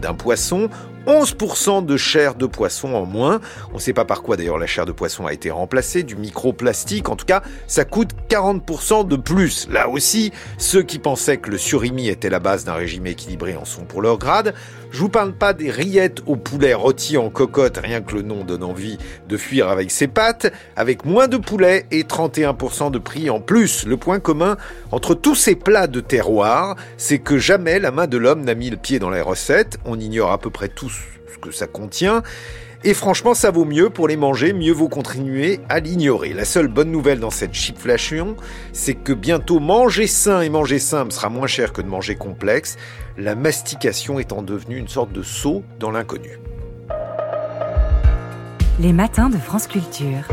d'un 0.00 0.14
poisson. 0.14 0.68
11% 1.06 1.84
de 1.86 1.96
chair 1.96 2.34
de 2.34 2.46
poisson 2.46 2.94
en 2.94 3.04
moins. 3.04 3.40
On 3.70 3.74
ne 3.74 3.80
sait 3.80 3.92
pas 3.92 4.04
par 4.04 4.22
quoi 4.22 4.36
d'ailleurs 4.36 4.58
la 4.58 4.66
chair 4.66 4.86
de 4.86 4.92
poisson 4.92 5.26
a 5.26 5.32
été 5.32 5.50
remplacée, 5.50 6.02
du 6.02 6.16
microplastique. 6.16 7.08
En 7.08 7.16
tout 7.16 7.26
cas, 7.26 7.42
ça 7.68 7.84
coûte 7.84 8.10
40% 8.28 9.06
de 9.06 9.16
plus. 9.16 9.68
Là 9.70 9.88
aussi, 9.88 10.32
ceux 10.58 10.82
qui 10.82 10.98
pensaient 10.98 11.36
que 11.36 11.50
le 11.50 11.58
surimi 11.58 12.08
était 12.08 12.30
la 12.30 12.40
base 12.40 12.64
d'un 12.64 12.74
régime 12.74 13.06
équilibré 13.06 13.56
en 13.56 13.64
sont 13.64 13.84
pour 13.84 14.02
leur 14.02 14.18
grade. 14.18 14.54
Je 14.90 15.00
vous 15.00 15.08
parle 15.08 15.32
pas 15.32 15.52
des 15.52 15.70
rillettes 15.70 16.22
au 16.26 16.36
poulet 16.36 16.72
rôti 16.72 17.16
en 17.16 17.28
cocotte, 17.28 17.78
rien 17.82 18.00
que 18.00 18.14
le 18.14 18.22
nom 18.22 18.44
donne 18.44 18.62
envie 18.62 18.98
de 19.28 19.36
fuir 19.36 19.68
avec 19.68 19.90
ses 19.90 20.06
pattes, 20.06 20.52
avec 20.76 21.04
moins 21.04 21.28
de 21.28 21.36
poulet 21.36 21.86
et 21.90 22.04
31% 22.04 22.90
de 22.90 22.98
prix 22.98 23.28
en 23.28 23.40
plus. 23.40 23.84
Le 23.84 23.96
point 23.96 24.20
commun 24.20 24.56
entre 24.92 25.14
tous 25.14 25.34
ces 25.34 25.54
plats 25.54 25.86
de 25.86 26.00
terroir, 26.00 26.76
c'est 26.96 27.18
que 27.18 27.36
jamais 27.36 27.78
la 27.78 27.90
main 27.90 28.06
de 28.06 28.16
l'homme 28.16 28.44
n'a 28.44 28.54
mis 28.54 28.70
le 28.70 28.76
pied 28.76 28.98
dans 28.98 29.10
les 29.10 29.20
recettes. 29.20 29.78
On 29.84 29.98
ignore 29.98 30.30
à 30.30 30.38
peu 30.38 30.50
près 30.50 30.68
tout 30.68 30.88
ce 30.88 31.38
que 31.38 31.50
ça 31.50 31.66
contient. 31.66 32.22
Et 32.84 32.94
franchement, 32.94 33.34
ça 33.34 33.50
vaut 33.50 33.64
mieux 33.64 33.90
pour 33.90 34.06
les 34.06 34.16
manger, 34.16 34.52
mieux 34.52 34.72
vaut 34.72 34.88
continuer 34.88 35.58
à 35.68 35.80
l'ignorer. 35.80 36.32
La 36.32 36.44
seule 36.44 36.68
bonne 36.68 36.92
nouvelle 36.92 37.18
dans 37.18 37.30
cette 37.30 37.52
chipflation, 37.52 38.36
c'est 38.72 38.94
que 38.94 39.12
bientôt 39.12 39.58
manger 39.58 40.06
sain 40.06 40.42
et 40.42 40.48
manger 40.50 40.78
simple 40.78 41.12
sera 41.12 41.28
moins 41.28 41.48
cher 41.48 41.72
que 41.72 41.82
de 41.82 41.88
manger 41.88 42.14
complexe, 42.14 42.76
la 43.18 43.34
mastication 43.34 44.18
étant 44.18 44.42
devenue 44.42 44.76
une 44.76 44.88
sorte 44.88 45.12
de 45.12 45.22
saut 45.22 45.62
dans 45.78 45.90
l'inconnu. 45.90 46.38
Les 48.78 48.92
matins 48.92 49.30
de 49.30 49.38
France 49.38 49.66
Culture. 49.66 50.28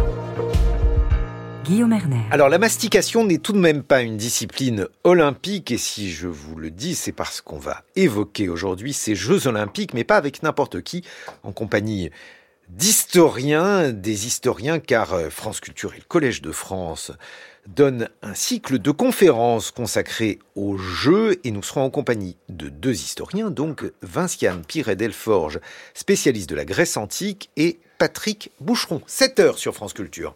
Guillaume 1.63 1.93
Erner. 1.93 2.23
Alors 2.29 2.49
la 2.49 2.57
mastication 2.57 3.23
n'est 3.25 3.37
tout 3.37 3.53
de 3.53 3.57
même 3.57 3.83
pas 3.83 4.01
une 4.01 4.17
discipline 4.17 4.87
olympique 5.05 5.71
et 5.71 5.77
si 5.77 6.11
je 6.11 6.27
vous 6.27 6.57
le 6.57 6.69
dis, 6.71 6.93
c'est 6.93 7.13
parce 7.13 7.39
qu'on 7.39 7.57
va 7.57 7.83
évoquer 7.95 8.49
aujourd'hui 8.49 8.91
ces 8.91 9.15
Jeux 9.15 9.47
olympiques, 9.47 9.93
mais 9.93 10.03
pas 10.03 10.17
avec 10.17 10.43
n'importe 10.43 10.81
qui, 10.81 11.05
en 11.43 11.53
compagnie 11.53 12.09
d'historiens, 12.67 13.93
des 13.93 14.27
historiens, 14.27 14.79
car 14.79 15.13
euh, 15.13 15.29
France 15.29 15.59
Culture 15.59 15.93
et 15.93 15.99
le 15.99 16.05
Collège 16.05 16.41
de 16.41 16.51
France 16.51 17.11
donnent 17.67 18.09
un 18.21 18.33
cycle 18.33 18.79
de 18.79 18.91
conférences 18.91 19.71
consacré 19.71 20.39
aux 20.55 20.77
Jeux 20.77 21.39
et 21.43 21.51
nous 21.51 21.63
serons 21.63 21.83
en 21.83 21.89
compagnie 21.89 22.37
de 22.49 22.69
deux 22.69 22.93
historiens, 22.93 23.51
donc 23.51 23.91
Vinciane 24.01 24.63
Piret-Delforge, 24.65 25.59
spécialiste 25.93 26.49
de 26.49 26.55
la 26.55 26.65
Grèce 26.65 26.97
antique, 26.97 27.49
et 27.55 27.79
Patrick 27.97 28.51
Boucheron. 28.59 29.01
7 29.07 29.39
heures 29.39 29.57
sur 29.57 29.73
France 29.73 29.93
Culture. 29.93 30.35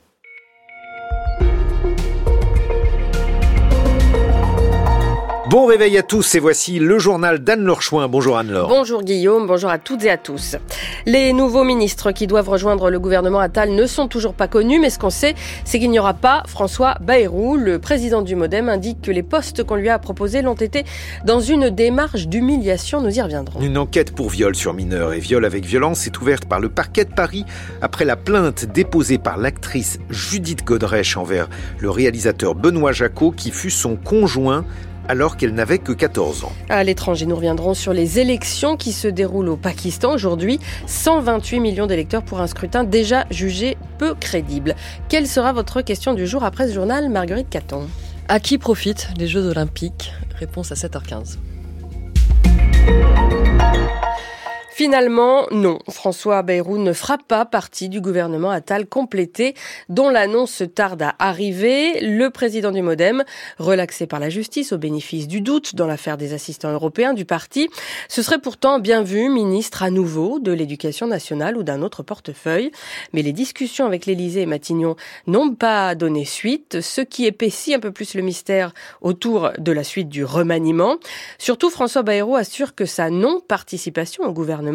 Bon 5.50 5.66
réveil 5.66 5.98
à 5.98 6.04
tous 6.04 6.36
et 6.36 6.40
voici 6.40 6.78
le 6.78 7.00
journal 7.00 7.40
d'Anne-Laure 7.40 7.82
Chouin. 7.82 8.10
Bonjour 8.10 8.38
Anne-Laure. 8.38 8.68
Bonjour 8.68 9.02
Guillaume, 9.02 9.48
bonjour 9.48 9.70
à 9.70 9.78
toutes 9.78 10.04
et 10.04 10.10
à 10.10 10.18
tous. 10.18 10.58
Les 11.06 11.32
nouveaux 11.32 11.64
ministres 11.64 12.12
qui 12.12 12.28
doivent 12.28 12.50
rejoindre 12.50 12.90
le 12.90 13.00
gouvernement 13.00 13.40
Attal 13.40 13.72
ne 13.72 13.86
sont 13.86 14.10
toujours 14.10 14.34
pas 14.34 14.50
connus, 14.50 14.78
mais 14.78 14.90
ce 14.90 15.00
qu'on 15.00 15.10
sait, 15.10 15.36
c'est 15.64 15.80
qu'il 15.80 15.90
n'y 15.90 16.00
aura 16.00 16.16
pas 16.16 16.44
François 16.48 16.96
Bayrou. 17.00 17.56
Le 17.56 17.80
président 17.80 18.22
du 18.22 18.36
Modem 18.36 18.68
indique 18.68 19.02
que 19.02 19.12
les 19.12 19.24
postes 19.24 19.64
qu'on 19.64 19.76
lui 19.76 19.88
a 19.88 19.98
proposés 20.00 20.42
l'ont 20.42 20.54
été 20.54 20.84
dans 21.24 21.40
une 21.40 21.70
démarche 21.70 22.28
d'humiliation. 22.28 23.00
Nous 23.00 23.18
y 23.18 23.22
reviendrons. 23.22 23.62
Une 23.62 23.78
enquête 23.78 24.14
pour 24.14 24.30
viol 24.30 24.54
sur 24.54 24.74
mineur 24.74 25.14
et 25.14 25.20
viol 25.20 25.46
avec 25.46 25.64
violence 25.64 26.08
est 26.08 26.20
ouverte 26.20 26.44
par 26.44 26.60
le 26.60 26.68
parquet 26.68 27.06
de 27.06 27.14
Paris 27.14 27.46
après 27.82 28.04
la 28.04 28.18
plainte 28.18 28.66
déposée 28.66 29.18
par 29.18 29.38
l'actrice 29.38 30.00
Judith 30.10 30.66
Godrèche 30.66 31.16
envers 31.16 31.48
le 31.80 31.90
réalisateur 31.90 32.54
Benoît 32.54 32.92
Jacot 32.92 33.32
qui 33.32 33.52
fut 33.52 33.72
son 33.72 33.96
conjoint 33.96 34.66
alors 35.08 35.38
qu'elle 35.38 35.54
n'avait 35.54 35.80
que 35.80 35.92
14 35.92 36.46
ans. 36.46 36.54
À 36.70 36.84
l'étranger, 36.84 37.26
nous 37.26 37.36
reviendrons 37.36 37.74
sur 37.74 37.94
les 37.94 38.20
élections 38.20 38.78
qui 38.78 38.92
se 38.92 39.08
déroulent 39.08 39.50
au 39.50 39.58
Pakistan 39.58 40.14
aujourd'hui. 40.14 40.60
128 40.86 41.60
millions 41.60 41.88
d'électeurs 41.88 42.24
pour 42.24 42.42
un 42.42 42.48
scrutin 42.48 42.84
déjà 42.84 43.26
jugé 43.30 43.78
peu 43.98 44.14
crédible. 44.16 44.76
Quelle 45.10 45.28
sera 45.28 45.54
votre 45.54 45.82
question 45.82 46.14
du 46.14 46.28
jour 46.28 46.44
après 46.44 46.68
ce 46.68 46.74
journal, 46.74 47.10
Marguerite 47.10 47.50
Caton? 47.50 47.88
À 48.28 48.40
qui 48.40 48.58
profitent 48.58 49.10
les 49.18 49.28
Jeux 49.28 49.46
Olympiques? 49.48 50.14
Réponse 50.38 50.72
à 50.72 50.76
7h15. 50.76 51.38
Finalement, 54.78 55.48
non. 55.50 55.80
François 55.90 56.44
Bayrou 56.44 56.78
ne 56.78 56.94
fera 56.94 57.18
pas 57.18 57.46
partie 57.46 57.90
du 57.90 58.00
gouvernement 58.00 58.52
Attal 58.52 58.86
complété, 58.86 59.56
dont 59.90 60.12
l'annonce 60.12 60.62
tarde 60.76 61.02
à 61.02 61.16
arriver. 61.18 62.00
Le 62.02 62.30
président 62.30 62.72
du 62.72 62.84
Modem, 62.84 63.24
relaxé 63.58 64.06
par 64.06 64.20
la 64.20 64.30
justice 64.30 64.74
au 64.74 64.78
bénéfice 64.78 65.28
du 65.28 65.42
doute 65.42 65.74
dans 65.74 65.88
l'affaire 65.88 66.16
des 66.16 66.34
assistants 66.34 66.72
européens 66.72 67.16
du 67.16 67.26
parti, 67.26 67.70
ce 68.08 68.22
serait 68.22 68.38
pourtant 68.38 68.78
bien 68.78 69.02
vu 69.02 69.30
ministre 69.30 69.82
à 69.82 69.90
nouveau 69.90 70.38
de 70.38 70.52
l'éducation 70.52 71.08
nationale 71.08 71.58
ou 71.58 71.64
d'un 71.64 71.82
autre 71.82 72.04
portefeuille. 72.04 72.72
Mais 73.14 73.24
les 73.24 73.34
discussions 73.34 73.88
avec 73.88 74.06
l'Élysée 74.06 74.42
et 74.42 74.46
Matignon 74.46 74.96
n'ont 75.26 75.56
pas 75.56 75.96
donné 75.96 76.24
suite, 76.24 76.82
ce 76.82 77.02
qui 77.02 77.26
épaissit 77.26 77.74
un 77.74 77.80
peu 77.80 77.92
plus 77.92 78.14
le 78.14 78.22
mystère 78.22 78.76
autour 79.02 79.54
de 79.58 79.72
la 79.72 79.84
suite 79.84 80.10
du 80.10 80.24
remaniement. 80.24 80.98
Surtout, 81.40 81.72
François 81.72 82.04
Bayrou 82.04 82.36
assure 82.36 82.76
que 82.76 82.86
sa 82.86 83.10
non-participation 83.10 84.24
au 84.24 84.34
gouvernement 84.34 84.67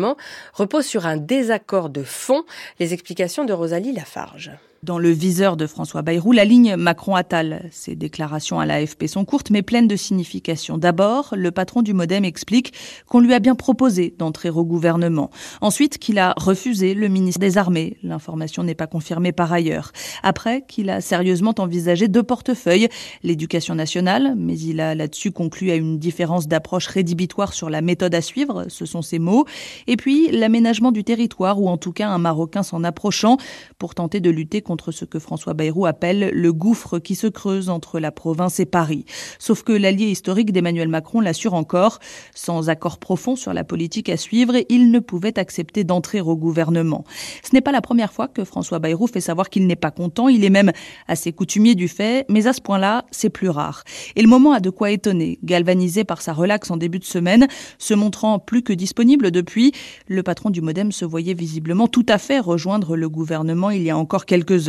repose 0.52 0.86
sur 0.86 1.06
un 1.06 1.16
désaccord 1.16 1.90
de 1.90 2.02
fond. 2.02 2.44
Les 2.78 2.92
explications 2.92 3.44
de 3.44 3.52
Rosalie 3.52 3.92
Lafarge. 3.92 4.52
Dans 4.84 4.98
le 4.98 5.10
viseur 5.10 5.56
de 5.56 5.68
François 5.68 6.02
Bayrou, 6.02 6.32
la 6.32 6.44
ligne 6.44 6.74
Macron-Attal. 6.74 7.68
Ses 7.70 7.94
déclarations 7.94 8.58
à 8.58 8.66
l'AFP 8.66 9.06
sont 9.06 9.24
courtes 9.24 9.50
mais 9.50 9.62
pleines 9.62 9.86
de 9.86 9.94
signification. 9.94 10.76
D'abord, 10.76 11.34
le 11.36 11.52
patron 11.52 11.82
du 11.82 11.94
Modem 11.94 12.24
explique 12.24 12.72
qu'on 13.06 13.20
lui 13.20 13.32
a 13.32 13.38
bien 13.38 13.54
proposé 13.54 14.12
d'entrer 14.18 14.50
au 14.50 14.64
gouvernement. 14.64 15.30
Ensuite, 15.60 15.98
qu'il 15.98 16.18
a 16.18 16.34
refusé 16.36 16.94
le 16.94 17.06
ministre 17.06 17.38
des 17.38 17.58
Armées. 17.58 17.96
L'information 18.02 18.64
n'est 18.64 18.74
pas 18.74 18.88
confirmée 18.88 19.30
par 19.30 19.52
ailleurs. 19.52 19.92
Après, 20.24 20.64
qu'il 20.66 20.90
a 20.90 21.00
sérieusement 21.00 21.54
envisagé 21.58 22.08
deux 22.08 22.24
portefeuilles, 22.24 22.88
l'éducation 23.22 23.76
nationale, 23.76 24.34
mais 24.36 24.58
il 24.58 24.80
a 24.80 24.96
là-dessus 24.96 25.30
conclu 25.30 25.70
à 25.70 25.76
une 25.76 26.00
différence 26.00 26.48
d'approche 26.48 26.88
rédhibitoire 26.88 27.52
sur 27.52 27.70
la 27.70 27.82
méthode 27.82 28.16
à 28.16 28.20
suivre, 28.20 28.64
ce 28.66 28.84
sont 28.84 29.02
ses 29.02 29.20
mots, 29.20 29.44
et 29.86 29.96
puis 29.96 30.32
l'aménagement 30.32 30.90
du 30.90 31.04
territoire, 31.04 31.60
ou 31.62 31.68
en 31.68 31.76
tout 31.76 31.92
cas 31.92 32.08
un 32.08 32.18
Marocain 32.18 32.64
s'en 32.64 32.82
approchant 32.82 33.36
pour 33.78 33.94
tenter 33.94 34.18
de 34.18 34.30
lutter 34.30 34.60
contre 34.60 34.71
contre 34.72 34.90
ce 34.90 35.04
que 35.04 35.18
François 35.18 35.52
Bayrou 35.52 35.84
appelle 35.84 36.30
le 36.32 36.50
gouffre 36.50 36.98
qui 36.98 37.14
se 37.14 37.26
creuse 37.26 37.68
entre 37.68 38.00
la 38.00 38.10
province 38.10 38.58
et 38.58 38.64
Paris. 38.64 39.04
Sauf 39.38 39.64
que 39.64 39.72
l'allié 39.72 40.06
historique 40.06 40.50
d'Emmanuel 40.50 40.88
Macron 40.88 41.20
l'assure 41.20 41.52
encore, 41.52 41.98
sans 42.34 42.70
accord 42.70 42.96
profond 42.96 43.36
sur 43.36 43.52
la 43.52 43.64
politique 43.64 44.08
à 44.08 44.16
suivre, 44.16 44.54
il 44.70 44.90
ne 44.90 44.98
pouvait 44.98 45.38
accepter 45.38 45.84
d'entrer 45.84 46.22
au 46.22 46.36
gouvernement. 46.38 47.04
Ce 47.42 47.50
n'est 47.52 47.60
pas 47.60 47.70
la 47.70 47.82
première 47.82 48.14
fois 48.14 48.28
que 48.28 48.44
François 48.44 48.78
Bayrou 48.78 49.08
fait 49.08 49.20
savoir 49.20 49.50
qu'il 49.50 49.66
n'est 49.66 49.76
pas 49.76 49.90
content, 49.90 50.28
il 50.28 50.42
est 50.42 50.48
même 50.48 50.72
assez 51.06 51.34
coutumier 51.34 51.74
du 51.74 51.86
fait, 51.86 52.24
mais 52.30 52.46
à 52.46 52.54
ce 52.54 52.62
point-là, 52.62 53.04
c'est 53.10 53.28
plus 53.28 53.50
rare. 53.50 53.84
Et 54.16 54.22
le 54.22 54.28
moment 54.28 54.52
a 54.52 54.60
de 54.60 54.70
quoi 54.70 54.90
étonner. 54.90 55.38
Galvanisé 55.44 56.04
par 56.04 56.22
sa 56.22 56.32
relaxe 56.32 56.70
en 56.70 56.78
début 56.78 56.98
de 56.98 57.04
semaine, 57.04 57.46
se 57.76 57.92
montrant 57.92 58.38
plus 58.38 58.62
que 58.62 58.72
disponible 58.72 59.32
depuis, 59.32 59.72
le 60.06 60.22
patron 60.22 60.48
du 60.48 60.62
Modem 60.62 60.92
se 60.92 61.04
voyait 61.04 61.34
visiblement 61.34 61.88
tout 61.88 62.06
à 62.08 62.16
fait 62.16 62.38
rejoindre 62.38 62.96
le 62.96 63.10
gouvernement 63.10 63.68
il 63.68 63.82
y 63.82 63.90
a 63.90 63.98
encore 63.98 64.24
quelques 64.24 64.61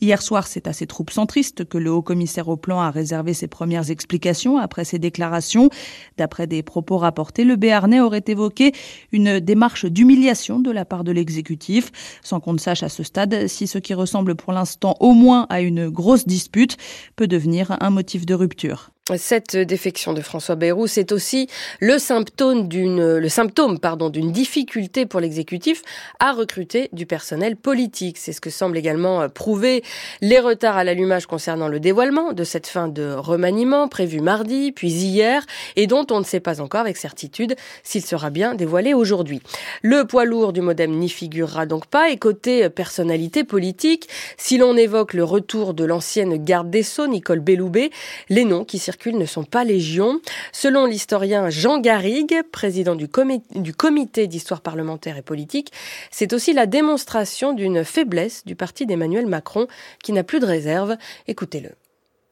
Hier 0.00 0.22
soir, 0.22 0.46
c'est 0.46 0.66
à 0.66 0.72
ces 0.72 0.86
troupes 0.86 1.10
centristes 1.10 1.64
que 1.64 1.78
le 1.78 1.90
haut-commissaire 1.90 2.48
au 2.48 2.56
plan 2.56 2.80
a 2.80 2.90
réservé 2.90 3.34
ses 3.34 3.48
premières 3.48 3.90
explications 3.90 4.58
après 4.58 4.84
ses 4.84 4.98
déclarations. 4.98 5.70
D'après 6.16 6.46
des 6.46 6.62
propos 6.62 6.98
rapportés, 6.98 7.44
le 7.44 7.56
Béarnais 7.56 8.00
aurait 8.00 8.24
évoqué 8.26 8.72
une 9.12 9.40
démarche 9.40 9.86
d'humiliation 9.86 10.60
de 10.60 10.70
la 10.70 10.84
part 10.84 11.04
de 11.04 11.12
l'exécutif, 11.12 11.90
sans 12.22 12.40
qu'on 12.40 12.52
ne 12.52 12.58
sache 12.58 12.82
à 12.82 12.88
ce 12.88 13.02
stade 13.02 13.48
si 13.48 13.66
ce 13.66 13.78
qui 13.78 13.94
ressemble 13.94 14.34
pour 14.34 14.52
l'instant 14.52 14.96
au 15.00 15.12
moins 15.12 15.46
à 15.48 15.60
une 15.60 15.88
grosse 15.88 16.26
dispute 16.26 16.76
peut 17.16 17.26
devenir 17.26 17.76
un 17.80 17.90
motif 17.90 18.26
de 18.26 18.34
rupture. 18.34 18.93
Cette 19.18 19.54
défection 19.54 20.14
de 20.14 20.22
François 20.22 20.54
Bayrou, 20.54 20.86
c'est 20.86 21.12
aussi 21.12 21.50
le 21.78 21.98
symptôme 21.98 22.68
d'une, 22.68 23.18
le 23.18 23.28
symptôme, 23.28 23.78
pardon, 23.78 24.08
d'une 24.08 24.32
difficulté 24.32 25.04
pour 25.04 25.20
l'exécutif 25.20 25.82
à 26.20 26.32
recruter 26.32 26.88
du 26.94 27.04
personnel 27.04 27.54
politique. 27.54 28.16
C'est 28.16 28.32
ce 28.32 28.40
que 28.40 28.48
semble 28.48 28.78
également 28.78 29.28
prouver 29.28 29.84
les 30.22 30.38
retards 30.38 30.78
à 30.78 30.84
l'allumage 30.84 31.26
concernant 31.26 31.68
le 31.68 31.80
dévoilement 31.80 32.32
de 32.32 32.44
cette 32.44 32.66
fin 32.66 32.88
de 32.88 33.12
remaniement 33.12 33.88
prévu 33.88 34.22
mardi, 34.22 34.72
puis 34.72 34.88
hier, 34.90 35.44
et 35.76 35.86
dont 35.86 36.06
on 36.10 36.20
ne 36.20 36.24
sait 36.24 36.40
pas 36.40 36.62
encore 36.62 36.80
avec 36.80 36.96
certitude 36.96 37.56
s'il 37.82 38.06
sera 38.06 38.30
bien 38.30 38.54
dévoilé 38.54 38.94
aujourd'hui. 38.94 39.42
Le 39.82 40.06
poids 40.06 40.24
lourd 40.24 40.54
du 40.54 40.62
modem 40.62 40.92
n'y 40.92 41.10
figurera 41.10 41.66
donc 41.66 41.84
pas, 41.88 42.08
et 42.08 42.16
côté 42.16 42.70
personnalité 42.70 43.44
politique, 43.44 44.08
si 44.38 44.56
l'on 44.56 44.78
évoque 44.78 45.12
le 45.12 45.24
retour 45.24 45.74
de 45.74 45.84
l'ancienne 45.84 46.42
garde 46.42 46.70
des 46.70 46.82
Sceaux, 46.82 47.06
Nicole 47.06 47.40
Belloubet, 47.40 47.90
les 48.30 48.46
noms 48.46 48.64
qui 48.64 48.78
ne 49.06 49.26
sont 49.26 49.44
pas 49.44 49.64
légion. 49.64 50.20
Selon 50.52 50.86
l'historien 50.86 51.50
Jean 51.50 51.78
Garrigue, 51.78 52.42
président 52.50 52.94
du, 52.94 53.08
du 53.54 53.74
comité 53.74 54.26
d'histoire 54.26 54.60
parlementaire 54.60 55.16
et 55.16 55.22
politique, 55.22 55.72
c'est 56.10 56.32
aussi 56.32 56.52
la 56.52 56.66
démonstration 56.66 57.52
d'une 57.52 57.84
faiblesse 57.84 58.44
du 58.44 58.56
parti 58.56 58.86
d'Emmanuel 58.86 59.26
Macron 59.26 59.66
qui 60.02 60.12
n'a 60.12 60.24
plus 60.24 60.40
de 60.40 60.46
réserve. 60.46 60.96
Écoutez-le. 61.26 61.70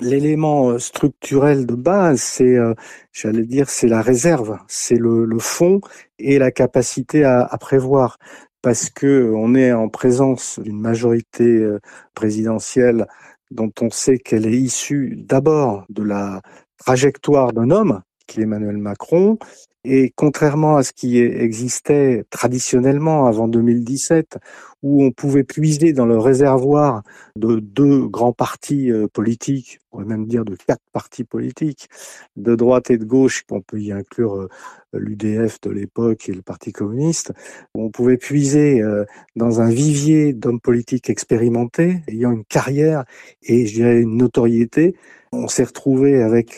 L'élément 0.01 0.71
euh, 0.71 0.79
structurel 0.79 1.65
de 1.65 1.75
base, 1.75 2.21
c'est, 2.21 2.57
euh, 2.57 2.75
j'allais 3.13 3.45
dire, 3.45 3.71
c'est 3.71 3.87
la 3.87 4.03
réserve, 4.03 4.59
c'est 4.67 4.97
le, 4.97 5.29
fond 5.39 5.81
et 6.19 6.39
la 6.39 6.51
capacité 6.51 7.25
à, 7.25 7.45
à 7.45 7.59
prévoir 7.59 8.19
parce 8.63 8.91
que 8.91 9.33
on 9.35 9.55
est 9.55 9.73
en 9.73 9.89
présence 9.89 10.61
d'une 10.61 10.81
majorité 10.81 11.45
euh, 11.45 11.81
présidentielle 12.15 13.07
dont 13.53 13.73
on 13.81 13.91
sait 13.91 14.19
qu'elle 14.19 14.47
est 14.47 14.59
issue 14.59 15.15
d'abord 15.17 15.85
de 15.89 16.03
la 16.03 16.41
trajectoire 16.79 17.53
d'un 17.53 17.71
homme, 17.71 18.03
qui 18.27 18.41
est 18.41 18.45
Emmanuel 18.45 18.79
Macron, 18.79 19.39
et 19.85 20.13
contrairement 20.15 20.77
à 20.77 20.83
ce 20.83 20.93
qui 20.93 21.19
existait 21.19 22.25
traditionnellement 22.31 23.27
avant 23.27 23.49
2017, 23.49 24.39
où 24.83 25.05
on 25.05 25.13
pouvait 25.13 25.45
puiser 25.45 25.93
dans 25.93 26.07
le 26.07 26.19
réservoir 26.19 27.03
de 27.37 27.61
deux 27.61 28.07
grands 28.09 28.33
partis 28.33 28.91
euh, 28.91 29.07
politiques, 29.07 29.79
on 29.91 29.99
pourrait 29.99 30.09
même 30.09 30.27
dire 30.27 30.45
de 30.45 30.57
quatre 30.57 30.83
partis 30.93 31.25
politiques, 31.25 31.89
de 32.37 32.55
droite 32.57 32.91
et 32.91 32.99
de 32.99 33.05
gauche, 33.05 33.45
on 33.51 33.61
peut 33.61 33.81
y 33.81 33.93
inclure 33.93 34.35
euh, 34.35 34.49
l'UDF 34.93 35.61
de 35.61 35.71
l'époque 35.71 36.29
et 36.29 36.33
le 36.33 36.43
Parti 36.43 36.73
communiste, 36.73 37.33
on 37.75 37.91
pouvait 37.91 38.17
puiser 38.17 38.83
euh, 38.83 39.05
dans 39.37 39.61
un 39.61 39.71
vivier 39.71 40.33
d'hommes 40.33 40.61
politiques 40.61 41.11
expérimentés, 41.11 42.03
ayant 42.09 42.33
une 42.33 42.45
carrière 42.45 43.05
et 43.43 43.67
je 43.67 43.75
dirais 43.75 44.01
une 44.01 44.17
notoriété, 44.17 44.97
on 45.35 45.49
s'est 45.49 45.65
retrouvé 45.65 46.23
avec 46.23 46.57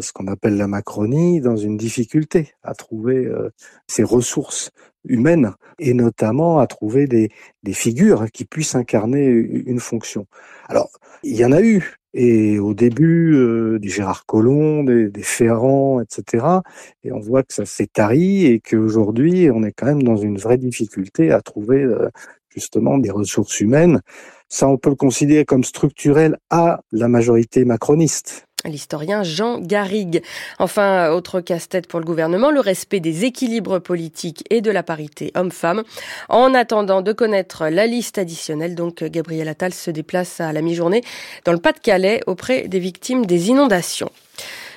ce 0.00 0.12
qu'on 0.12 0.26
appelle 0.26 0.56
la 0.56 0.66
Macronie 0.66 1.40
dans 1.40 1.54
une 1.54 1.76
difficulté 1.76 2.54
à 2.64 2.74
trouver 2.74 3.30
ces 3.86 4.02
ressources 4.02 4.72
humaines 5.04 5.52
et 5.78 5.94
notamment 5.94 6.58
à 6.58 6.66
trouver 6.66 7.06
des, 7.06 7.30
des 7.62 7.72
figures 7.72 8.26
qui 8.32 8.44
puissent 8.44 8.74
incarner 8.74 9.26
une 9.26 9.80
fonction. 9.80 10.26
Alors, 10.68 10.90
il 11.22 11.36
y 11.36 11.44
en 11.44 11.52
a 11.52 11.60
eu, 11.60 11.96
et 12.12 12.58
au 12.58 12.74
début, 12.74 13.34
euh, 13.34 13.78
des 13.78 13.88
Gérard 13.88 14.26
Collomb, 14.26 14.84
des, 14.84 15.10
des, 15.10 15.22
Ferrand, 15.22 16.00
etc. 16.00 16.44
Et 17.04 17.12
on 17.12 17.20
voit 17.20 17.42
que 17.42 17.54
ça 17.54 17.66
s'est 17.66 17.86
tari 17.86 18.46
et 18.46 18.60
qu'aujourd'hui, 18.60 19.50
on 19.50 19.62
est 19.62 19.72
quand 19.72 19.86
même 19.86 20.02
dans 20.02 20.16
une 20.16 20.38
vraie 20.38 20.58
difficulté 20.58 21.30
à 21.30 21.40
trouver 21.40 21.86
justement 22.48 22.98
des 22.98 23.10
ressources 23.10 23.60
humaines 23.60 24.00
ça, 24.52 24.66
on 24.66 24.76
peut 24.76 24.90
le 24.90 24.96
considérer 24.96 25.44
comme 25.44 25.62
structurel 25.62 26.36
à 26.50 26.80
la 26.90 27.06
majorité 27.06 27.64
macroniste. 27.64 28.46
L'historien 28.64 29.22
Jean 29.22 29.58
Garrigue. 29.58 30.22
Enfin, 30.58 31.10
autre 31.10 31.40
casse-tête 31.40 31.86
pour 31.86 32.00
le 32.00 32.04
gouvernement, 32.04 32.50
le 32.50 32.60
respect 32.60 33.00
des 33.00 33.24
équilibres 33.24 33.78
politiques 33.78 34.44
et 34.50 34.60
de 34.60 34.70
la 34.70 34.82
parité 34.82 35.32
homme-femme. 35.34 35.82
En 36.28 36.54
attendant 36.54 37.00
de 37.00 37.12
connaître 37.12 37.68
la 37.68 37.86
liste 37.86 38.18
additionnelle, 38.18 38.74
donc 38.74 39.02
Gabriel 39.02 39.48
Attal 39.48 39.72
se 39.72 39.90
déplace 39.90 40.40
à 40.40 40.52
la 40.52 40.62
mi-journée 40.62 41.02
dans 41.44 41.52
le 41.52 41.58
Pas-de-Calais 41.58 42.20
auprès 42.26 42.68
des 42.68 42.78
victimes 42.78 43.26
des 43.26 43.48
inondations. 43.48 44.10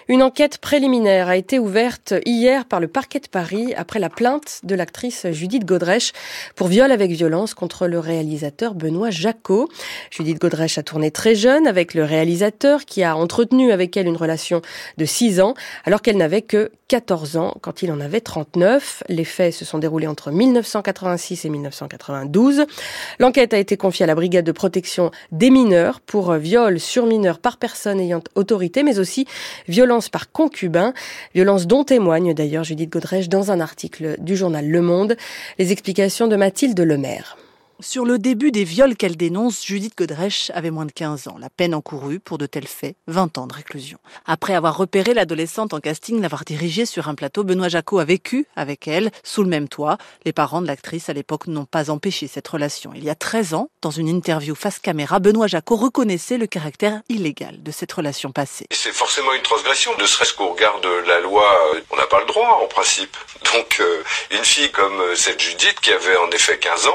Une 0.10 0.22
enquête 0.22 0.58
préliminaire 0.58 1.30
a 1.30 1.38
été 1.38 1.60
ouverte 1.60 2.14
hier 2.26 2.66
par 2.66 2.82
le 2.82 2.90
parquet 2.90 3.22
de 3.22 3.30
Paris 3.30 3.74
après 3.78 4.00
la 4.00 4.10
plainte 4.10 4.60
de 4.64 4.76
l'actrice 4.76 5.28
Judith 5.32 5.64
Godrèche 5.64 6.12
pour 6.56 6.68
viol 6.68 6.92
avec 6.92 7.12
violence 7.12 7.54
contre 7.54 7.88
le 7.88 8.00
réalisateur 8.00 8.74
Benoît 8.74 9.12
Jacot. 9.12 9.70
Judith 10.12 10.40
Godrèche 10.42 10.78
a 10.78 10.84
tourné 10.84 11.10
très 11.10 11.36
jeune 11.36 11.68
avec 11.68 11.94
le 11.94 12.04
réalisateur 12.04 12.84
qui 12.84 13.02
a 13.02 13.16
entretenu 13.16 13.72
avec 13.72 13.96
elle 13.96 14.08
une 14.08 14.18
relation 14.18 14.62
de 14.98 15.06
6 15.06 15.40
ans 15.40 15.54
alors 15.86 16.02
qu'elle 16.02 16.18
n'avait 16.18 16.42
que 16.42 16.72
14 16.90 17.38
ans 17.38 17.56
quand 17.62 17.82
il 17.82 17.92
en 17.92 18.02
avait 18.02 18.20
39. 18.20 19.04
Les 19.08 19.24
faits 19.24 19.54
se 19.54 19.64
sont 19.64 19.80
déroulés 19.80 20.08
entre 20.08 20.32
1986 20.32 21.46
et 21.46 21.50
1992. 21.50 22.66
L'enquête 23.20 23.54
a 23.54 23.58
été 23.58 23.78
confiée 23.78 24.04
à 24.04 24.08
la 24.08 24.16
brigade 24.16 24.46
de 24.46 24.52
protection 24.52 25.12
des 25.32 25.50
mineurs 25.50 26.02
pour 26.02 26.34
viol 26.34 26.78
sur 26.80 27.06
mineur 27.06 27.40
par 27.40 27.56
personne 27.56 28.02
ayant 28.02 28.22
autorité 28.36 28.84
mais 28.84 29.00
aussi 29.00 29.26
violence 29.70 29.93
par 30.10 30.32
concubin, 30.32 30.94
violence 31.34 31.68
dont 31.68 31.84
témoigne 31.84 32.34
d'ailleurs 32.34 32.64
Judith 32.64 32.90
Godrèche 32.90 33.30
dans 33.30 33.52
un 33.52 33.60
article 33.60 34.16
du 34.20 34.36
journal 34.36 34.68
Le 34.68 34.82
Monde. 34.82 35.16
Les 35.60 35.72
explications 35.72 36.28
de 36.28 36.36
Mathilde 36.36 36.80
Lemaire. 36.80 37.38
Sur 37.84 38.06
le 38.06 38.18
début 38.18 38.52
des 38.52 38.64
viols 38.64 38.96
qu'elle 38.96 39.18
dénonce, 39.18 39.66
Judith 39.66 39.98
Godrèche 39.98 40.52
avait 40.56 40.72
moins 40.72 40.86
de 40.86 40.94
15 40.94 41.28
ans. 41.28 41.36
La 41.38 41.50
peine 41.50 41.76
encourue 41.76 42.22
pour 42.22 42.38
de 42.38 42.46
tels 42.46 42.66
faits, 42.66 42.96
20 43.08 43.38
ans 43.38 43.46
de 43.46 43.54
réclusion. 43.54 43.98
Après 44.26 44.56
avoir 44.56 44.78
repéré 44.78 45.14
l'adolescente 45.14 45.74
en 45.74 45.82
casting, 45.82 46.22
l'avoir 46.22 46.46
dirigée 46.46 46.86
sur 46.86 47.10
un 47.10 47.14
plateau, 47.14 47.44
Benoît 47.44 47.68
Jacot 47.68 48.00
a 48.00 48.06
vécu 48.06 48.48
avec 48.56 48.88
elle, 48.88 49.12
sous 49.22 49.44
le 49.44 49.50
même 49.50 49.68
toit. 49.68 49.98
Les 50.24 50.32
parents 50.32 50.62
de 50.62 50.68
l'actrice 50.68 51.10
à 51.10 51.14
l'époque 51.14 51.48
n'ont 51.48 51.66
pas 51.66 51.90
empêché 51.90 52.28
cette 52.28 52.48
relation. 52.48 52.94
Il 52.96 53.04
y 53.04 53.10
a 53.10 53.16
13 53.16 53.54
ans, 53.54 53.70
dans 53.82 53.92
une 53.92 54.08
interview 54.08 54.56
face 54.56 54.80
caméra, 54.80 55.20
Benoît 55.20 55.48
Jacot 55.48 55.76
reconnaissait 55.76 56.38
le 56.38 56.48
caractère 56.48 57.02
illégal 57.10 57.62
de 57.62 57.72
cette 57.72 57.92
relation 57.92 58.32
passée. 58.32 58.66
C'est 58.72 58.94
forcément 58.94 59.34
une 59.34 59.42
transgression, 59.42 59.92
ne 60.00 60.06
serait-ce 60.06 60.34
qu'au 60.36 60.54
regard 60.54 60.80
de 60.80 61.04
la 61.06 61.20
loi, 61.20 61.44
euh, 61.76 61.82
on 61.92 61.98
n'a 61.98 62.08
pas 62.08 62.22
le 62.22 62.28
droit 62.28 62.62
en 62.64 62.68
principe. 62.68 63.18
Donc 63.54 63.82
euh, 63.82 64.04
une 64.32 64.46
fille 64.46 64.72
comme 64.72 65.02
euh, 65.02 65.16
cette 65.16 65.42
Judith 65.42 65.82
qui 65.82 65.92
avait 65.92 66.16
en 66.16 66.30
effet 66.32 66.58
15 66.58 66.88
ans, 66.88 66.94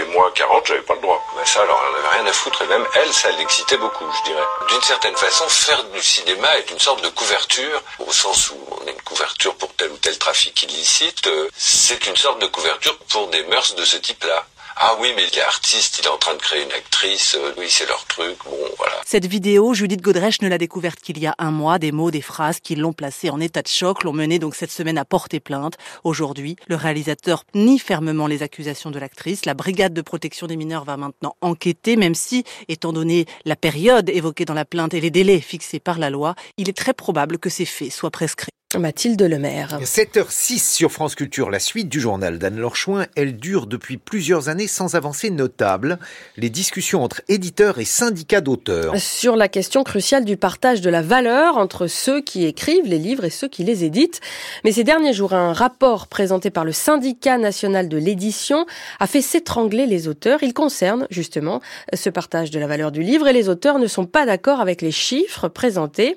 et 0.00 0.04
moi 0.12 0.30
40, 0.34 0.66
j'avais 0.66 0.82
pas 0.82 0.94
le 0.94 1.00
droit. 1.00 1.22
Mais 1.36 1.44
ça, 1.44 1.62
alors, 1.62 1.82
elle 1.88 1.98
avait 1.98 2.16
rien 2.16 2.26
à 2.26 2.32
foutre. 2.32 2.62
Et 2.62 2.66
même 2.66 2.86
elle, 2.94 3.12
ça 3.12 3.30
l'excitait 3.32 3.76
beaucoup, 3.76 4.04
je 4.18 4.30
dirais. 4.30 4.44
D'une 4.68 4.82
certaine 4.82 5.16
façon, 5.16 5.48
faire 5.48 5.84
du 5.84 6.02
cinéma 6.02 6.48
est 6.58 6.70
une 6.70 6.78
sorte 6.78 7.02
de 7.02 7.08
couverture, 7.08 7.82
au 7.98 8.12
sens 8.12 8.50
où 8.50 8.58
on 8.70 8.86
a 8.86 8.90
une 8.90 9.02
couverture 9.02 9.54
pour 9.56 9.72
tel 9.74 9.90
ou 9.90 9.96
tel 9.98 10.18
trafic 10.18 10.62
illicite. 10.62 11.26
Euh, 11.26 11.48
c'est 11.56 12.06
une 12.06 12.16
sorte 12.16 12.40
de 12.40 12.46
couverture 12.46 12.96
pour 13.10 13.28
des 13.28 13.42
mœurs 13.44 13.74
de 13.74 13.84
ce 13.84 13.96
type-là. 13.96 14.46
Ah 14.82 14.96
oui, 14.98 15.08
mais 15.14 15.24
il 15.30 15.38
est 15.38 15.42
artiste, 15.42 15.98
il 15.98 16.06
est 16.06 16.08
en 16.08 16.16
train 16.16 16.32
de 16.32 16.38
créer 16.38 16.64
une 16.64 16.72
actrice, 16.72 17.36
euh, 17.38 17.52
oui, 17.58 17.66
c'est 17.68 17.86
leur 17.86 18.02
truc, 18.06 18.38
bon, 18.46 18.56
voilà. 18.78 18.94
Cette 19.04 19.26
vidéo, 19.26 19.74
Judith 19.74 20.00
Godrèche 20.00 20.40
ne 20.40 20.48
l'a 20.48 20.56
découverte 20.56 21.00
qu'il 21.00 21.18
y 21.18 21.26
a 21.26 21.34
un 21.38 21.50
mois. 21.50 21.78
Des 21.78 21.92
mots, 21.92 22.10
des 22.10 22.22
phrases 22.22 22.60
qui 22.60 22.76
l'ont 22.76 22.94
placée 22.94 23.28
en 23.28 23.40
état 23.40 23.60
de 23.60 23.68
choc, 23.68 24.04
l'ont 24.04 24.14
menée 24.14 24.38
donc 24.38 24.54
cette 24.54 24.70
semaine 24.70 24.96
à 24.96 25.04
porter 25.04 25.38
plainte. 25.38 25.76
Aujourd'hui, 26.02 26.56
le 26.66 26.76
réalisateur 26.76 27.44
nie 27.54 27.78
fermement 27.78 28.26
les 28.26 28.42
accusations 28.42 28.90
de 28.90 28.98
l'actrice. 28.98 29.44
La 29.44 29.52
brigade 29.52 29.92
de 29.92 30.00
protection 30.00 30.46
des 30.46 30.56
mineurs 30.56 30.84
va 30.84 30.96
maintenant 30.96 31.36
enquêter, 31.42 31.96
même 31.96 32.14
si, 32.14 32.44
étant 32.68 32.94
donné 32.94 33.26
la 33.44 33.56
période 33.56 34.08
évoquée 34.08 34.46
dans 34.46 34.54
la 34.54 34.64
plainte 34.64 34.94
et 34.94 35.00
les 35.02 35.10
délais 35.10 35.40
fixés 35.40 35.80
par 35.80 35.98
la 35.98 36.08
loi, 36.08 36.34
il 36.56 36.70
est 36.70 36.76
très 36.76 36.94
probable 36.94 37.38
que 37.38 37.50
ces 37.50 37.66
faits 37.66 37.92
soient 37.92 38.10
prescrits. 38.10 38.50
Mathilde 38.78 39.20
Lemaire. 39.22 39.80
7h06 39.82 40.74
sur 40.74 40.92
France 40.92 41.16
Culture, 41.16 41.50
la 41.50 41.58
suite 41.58 41.88
du 41.88 41.98
journal 41.98 42.38
d'Anne 42.38 42.58
Lorchouin, 42.58 43.06
elle 43.16 43.36
dure 43.36 43.66
depuis 43.66 43.96
plusieurs 43.96 44.48
années 44.48 44.68
sans 44.68 44.94
avancée 44.94 45.30
notable. 45.30 45.98
Les 46.36 46.50
discussions 46.50 47.02
entre 47.02 47.20
éditeurs 47.28 47.80
et 47.80 47.84
syndicats 47.84 48.40
d'auteurs. 48.40 48.96
Sur 48.96 49.34
la 49.34 49.48
question 49.48 49.82
cruciale 49.82 50.24
du 50.24 50.36
partage 50.36 50.80
de 50.82 50.88
la 50.88 51.02
valeur 51.02 51.58
entre 51.58 51.88
ceux 51.88 52.20
qui 52.20 52.46
écrivent 52.46 52.86
les 52.86 52.98
livres 52.98 53.24
et 53.24 53.30
ceux 53.30 53.48
qui 53.48 53.64
les 53.64 53.82
éditent. 53.82 54.20
Mais 54.62 54.70
ces 54.70 54.84
derniers 54.84 55.14
jours, 55.14 55.32
un 55.32 55.52
rapport 55.52 56.06
présenté 56.06 56.50
par 56.50 56.64
le 56.64 56.72
syndicat 56.72 57.38
national 57.38 57.88
de 57.88 57.96
l'édition 57.96 58.66
a 59.00 59.08
fait 59.08 59.22
s'étrangler 59.22 59.86
les 59.86 60.06
auteurs. 60.06 60.44
Il 60.44 60.54
concerne 60.54 61.08
justement 61.10 61.60
ce 61.92 62.08
partage 62.08 62.52
de 62.52 62.60
la 62.60 62.68
valeur 62.68 62.92
du 62.92 63.02
livre 63.02 63.26
et 63.26 63.32
les 63.32 63.48
auteurs 63.48 63.80
ne 63.80 63.88
sont 63.88 64.06
pas 64.06 64.26
d'accord 64.26 64.60
avec 64.60 64.80
les 64.80 64.92
chiffres 64.92 65.48
présentés 65.48 66.16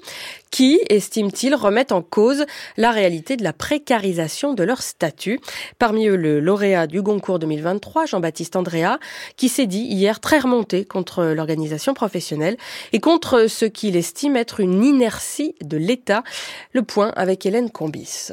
qui, 0.54 0.80
estime-t-il, 0.88 1.56
remettent 1.56 1.92
en 1.92 2.04
cause 2.04 2.43
la 2.78 2.92
réalité 2.92 3.38
de 3.38 3.44
la 3.44 3.54
précarisation 3.54 4.54
de 4.54 4.64
leur 4.64 4.82
statut. 4.82 5.40
Parmi 5.80 6.08
eux, 6.08 6.16
le 6.16 6.40
lauréat 6.40 6.88
du 6.88 7.02
Goncourt 7.02 7.40
2023, 7.40 8.06
Jean-Baptiste 8.06 8.56
Andrea, 8.56 9.00
qui 9.38 9.50
s'est 9.50 9.68
dit 9.68 9.84
hier 9.84 10.20
très 10.20 10.40
remonté 10.40 10.86
contre 10.86 11.26
l'organisation 11.26 11.94
professionnelle 11.94 12.58
et 12.92 13.00
contre 13.00 13.48
ce 13.48 13.66
qu'il 13.66 13.96
estime 13.96 14.36
être 14.36 14.60
une 14.60 14.84
inertie 14.84 15.56
de 15.62 15.78
l'État. 15.78 16.24
Le 16.72 16.84
point 16.84 17.12
avec 17.16 17.46
Hélène 17.46 17.70
Combis. 17.70 18.32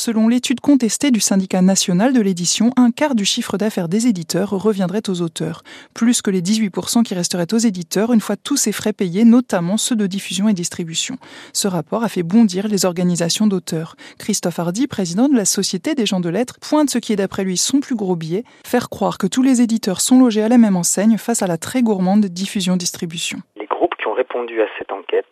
Selon 0.00 0.28
l'étude 0.28 0.60
contestée 0.60 1.10
du 1.10 1.18
syndicat 1.18 1.60
national 1.60 2.12
de 2.12 2.20
l'édition, 2.20 2.70
un 2.76 2.92
quart 2.92 3.16
du 3.16 3.24
chiffre 3.24 3.58
d'affaires 3.58 3.88
des 3.88 4.06
éditeurs 4.06 4.50
reviendrait 4.50 5.10
aux 5.10 5.22
auteurs, 5.22 5.64
plus 5.92 6.22
que 6.22 6.30
les 6.30 6.40
18% 6.40 7.02
qui 7.02 7.14
resteraient 7.14 7.52
aux 7.52 7.58
éditeurs 7.58 8.12
une 8.12 8.20
fois 8.20 8.36
tous 8.36 8.56
ces 8.56 8.70
frais 8.70 8.92
payés, 8.92 9.24
notamment 9.24 9.76
ceux 9.76 9.96
de 9.96 10.06
diffusion 10.06 10.48
et 10.48 10.52
distribution. 10.52 11.16
Ce 11.52 11.66
rapport 11.66 12.04
a 12.04 12.08
fait 12.08 12.22
bondir 12.22 12.68
les 12.68 12.84
organisations 12.84 13.48
d'auteurs. 13.48 13.96
Christophe 14.20 14.60
Hardy, 14.60 14.86
président 14.86 15.28
de 15.28 15.34
la 15.34 15.44
Société 15.44 15.96
des 15.96 16.06
gens 16.06 16.20
de 16.20 16.28
lettres, 16.28 16.60
pointe 16.60 16.90
ce 16.90 16.98
qui 16.98 17.12
est 17.12 17.16
d'après 17.16 17.42
lui 17.42 17.56
son 17.56 17.80
plus 17.80 17.96
gros 17.96 18.14
biais, 18.14 18.44
faire 18.64 18.90
croire 18.90 19.18
que 19.18 19.26
tous 19.26 19.42
les 19.42 19.62
éditeurs 19.62 20.00
sont 20.00 20.20
logés 20.20 20.44
à 20.44 20.48
la 20.48 20.58
même 20.58 20.76
enseigne 20.76 21.18
face 21.18 21.42
à 21.42 21.48
la 21.48 21.58
très 21.58 21.82
gourmande 21.82 22.26
diffusion-distribution. 22.26 23.40
Les 23.56 23.66
groupes 23.66 23.96
qui 24.00 24.06
ont 24.06 24.14
répondu 24.14 24.62
à 24.62 24.66
cette 24.78 24.92
enquête 24.92 25.26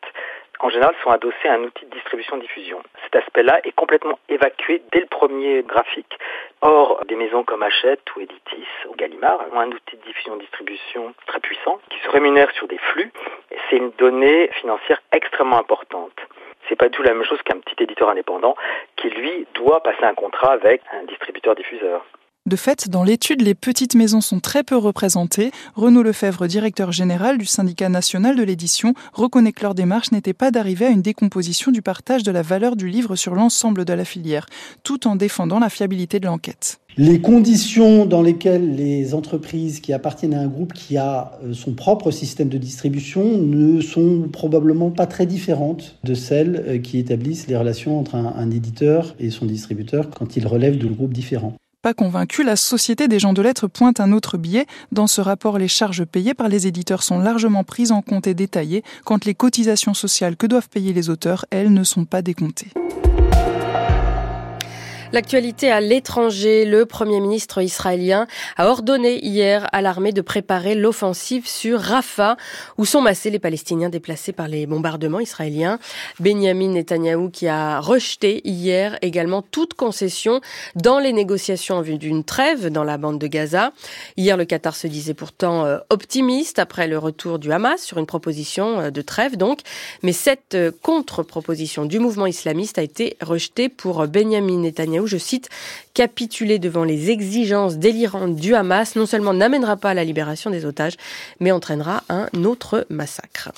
en 0.60 0.70
général, 0.70 0.94
sont 1.02 1.10
adossés 1.10 1.48
à 1.48 1.54
un 1.54 1.62
outil 1.62 1.84
de 1.86 1.90
distribution-diffusion. 1.90 2.82
Cet 3.04 3.16
aspect-là 3.16 3.60
est 3.64 3.72
complètement 3.72 4.18
évacué 4.28 4.82
dès 4.92 5.00
le 5.00 5.06
premier 5.06 5.62
graphique. 5.62 6.18
Or, 6.62 7.04
des 7.06 7.16
maisons 7.16 7.44
comme 7.44 7.62
Hachette 7.62 8.02
ou 8.16 8.20
Editis 8.20 8.66
ou 8.88 8.94
Gallimard 8.94 9.40
ont 9.52 9.60
un 9.60 9.68
outil 9.68 9.96
de 9.96 10.02
diffusion-distribution 10.02 11.14
très 11.26 11.40
puissant 11.40 11.80
qui 11.90 11.98
se 12.00 12.08
rémunère 12.08 12.50
sur 12.52 12.66
des 12.68 12.78
flux. 12.78 13.12
C'est 13.68 13.76
une 13.76 13.90
donnée 13.98 14.48
financière 14.60 15.00
extrêmement 15.12 15.58
importante. 15.58 16.18
C'est 16.68 16.76
pas 16.76 16.88
tout 16.88 17.02
la 17.02 17.14
même 17.14 17.24
chose 17.24 17.40
qu'un 17.42 17.58
petit 17.60 17.82
éditeur 17.82 18.10
indépendant 18.10 18.56
qui, 18.96 19.08
lui, 19.10 19.46
doit 19.54 19.82
passer 19.82 20.04
un 20.04 20.14
contrat 20.14 20.52
avec 20.52 20.82
un 20.92 21.04
distributeur-diffuseur. 21.04 22.04
De 22.46 22.54
fait, 22.54 22.88
dans 22.88 23.02
l'étude, 23.02 23.42
les 23.42 23.56
petites 23.56 23.96
maisons 23.96 24.20
sont 24.20 24.38
très 24.38 24.62
peu 24.62 24.76
représentées. 24.76 25.50
Renaud 25.74 26.04
Lefebvre, 26.04 26.46
directeur 26.46 26.92
général 26.92 27.38
du 27.38 27.44
syndicat 27.44 27.88
national 27.88 28.36
de 28.36 28.44
l'édition, 28.44 28.94
reconnaît 29.12 29.50
que 29.50 29.62
leur 29.62 29.74
démarche 29.74 30.12
n'était 30.12 30.32
pas 30.32 30.52
d'arriver 30.52 30.86
à 30.86 30.90
une 30.90 31.02
décomposition 31.02 31.72
du 31.72 31.82
partage 31.82 32.22
de 32.22 32.30
la 32.30 32.42
valeur 32.42 32.76
du 32.76 32.86
livre 32.86 33.16
sur 33.16 33.34
l'ensemble 33.34 33.84
de 33.84 33.92
la 33.92 34.04
filière, 34.04 34.46
tout 34.84 35.08
en 35.08 35.16
défendant 35.16 35.58
la 35.58 35.68
fiabilité 35.68 36.20
de 36.20 36.26
l'enquête. 36.26 36.78
Les 36.96 37.20
conditions 37.20 38.06
dans 38.06 38.22
lesquelles 38.22 38.76
les 38.76 39.12
entreprises 39.12 39.80
qui 39.80 39.92
appartiennent 39.92 40.32
à 40.32 40.40
un 40.40 40.46
groupe 40.46 40.72
qui 40.72 40.96
a 40.96 41.38
euh, 41.42 41.52
son 41.52 41.74
propre 41.74 42.12
système 42.12 42.48
de 42.48 42.58
distribution 42.58 43.38
ne 43.38 43.80
sont 43.80 44.28
probablement 44.32 44.90
pas 44.90 45.06
très 45.06 45.26
différentes 45.26 45.98
de 46.04 46.14
celles 46.14 46.64
euh, 46.68 46.78
qui 46.78 46.98
établissent 46.98 47.48
les 47.48 47.56
relations 47.56 47.98
entre 47.98 48.14
un, 48.14 48.50
éditeur 48.52 49.16
et 49.18 49.30
son 49.30 49.44
distributeur 49.44 50.08
quand 50.10 50.36
ils 50.36 50.46
relèvent 50.46 50.78
de 50.78 50.86
groupes 50.86 51.12
différents 51.12 51.54
pas 51.86 51.94
convaincu, 51.94 52.42
la 52.42 52.56
Société 52.56 53.06
des 53.06 53.20
gens 53.20 53.32
de 53.32 53.40
lettres 53.40 53.68
pointe 53.68 54.00
un 54.00 54.10
autre 54.10 54.38
biais. 54.38 54.66
Dans 54.90 55.06
ce 55.06 55.20
rapport, 55.20 55.56
les 55.56 55.68
charges 55.68 56.04
payées 56.04 56.34
par 56.34 56.48
les 56.48 56.66
éditeurs 56.66 57.04
sont 57.04 57.20
largement 57.20 57.62
prises 57.62 57.92
en 57.92 58.02
compte 58.02 58.26
et 58.26 58.34
détaillées, 58.34 58.82
quand 59.04 59.24
les 59.24 59.36
cotisations 59.36 59.94
sociales 59.94 60.36
que 60.36 60.48
doivent 60.48 60.68
payer 60.68 60.92
les 60.92 61.10
auteurs, 61.10 61.44
elles, 61.50 61.72
ne 61.72 61.84
sont 61.84 62.04
pas 62.04 62.22
décomptées. 62.22 62.72
L'actualité 65.16 65.70
à 65.70 65.80
l'étranger, 65.80 66.66
le 66.66 66.84
Premier 66.84 67.20
ministre 67.20 67.62
israélien 67.62 68.26
a 68.58 68.68
ordonné 68.68 69.24
hier 69.24 69.66
à 69.72 69.80
l'armée 69.80 70.12
de 70.12 70.20
préparer 70.20 70.74
l'offensive 70.74 71.48
sur 71.48 71.80
Rafah, 71.80 72.36
où 72.76 72.84
sont 72.84 73.00
massés 73.00 73.30
les 73.30 73.38
Palestiniens 73.38 73.88
déplacés 73.88 74.32
par 74.32 74.46
les 74.46 74.66
bombardements 74.66 75.18
israéliens. 75.18 75.78
Benjamin 76.20 76.68
Netanyahou 76.68 77.30
qui 77.30 77.48
a 77.48 77.80
rejeté 77.80 78.46
hier 78.46 78.98
également 79.00 79.40
toute 79.40 79.72
concession 79.72 80.42
dans 80.74 80.98
les 80.98 81.14
négociations 81.14 81.76
en 81.76 81.80
vue 81.80 81.96
d'une 81.96 82.22
trêve 82.22 82.66
dans 82.66 82.84
la 82.84 82.98
bande 82.98 83.18
de 83.18 83.26
Gaza. 83.26 83.72
Hier, 84.18 84.36
le 84.36 84.44
Qatar 84.44 84.76
se 84.76 84.86
disait 84.86 85.14
pourtant 85.14 85.64
euh, 85.64 85.78
optimiste 85.88 86.58
après 86.58 86.88
le 86.88 86.98
retour 86.98 87.38
du 87.38 87.50
Hamas 87.50 87.82
sur 87.82 87.96
une 87.96 88.04
proposition 88.04 88.80
euh, 88.80 88.90
de 88.90 89.00
trêve 89.00 89.38
donc, 89.38 89.60
mais 90.02 90.12
cette 90.12 90.54
euh, 90.54 90.72
contre-proposition 90.82 91.86
du 91.86 92.00
mouvement 92.00 92.26
islamiste 92.26 92.76
a 92.76 92.82
été 92.82 93.16
rejetée 93.22 93.70
pour 93.70 94.06
Benjamin 94.08 94.58
Netanyahou 94.58 95.05
je 95.06 95.16
cite, 95.18 95.48
capituler 95.94 96.58
devant 96.58 96.84
les 96.84 97.10
exigences 97.10 97.76
délirantes 97.76 98.36
du 98.36 98.54
Hamas 98.54 98.96
non 98.96 99.06
seulement 99.06 99.32
n'amènera 99.32 99.76
pas 99.76 99.90
à 99.90 99.94
la 99.94 100.04
libération 100.04 100.50
des 100.50 100.64
otages, 100.64 100.96
mais 101.40 101.52
entraînera 101.52 102.02
un 102.08 102.28
autre 102.44 102.86
massacre. 102.90 103.50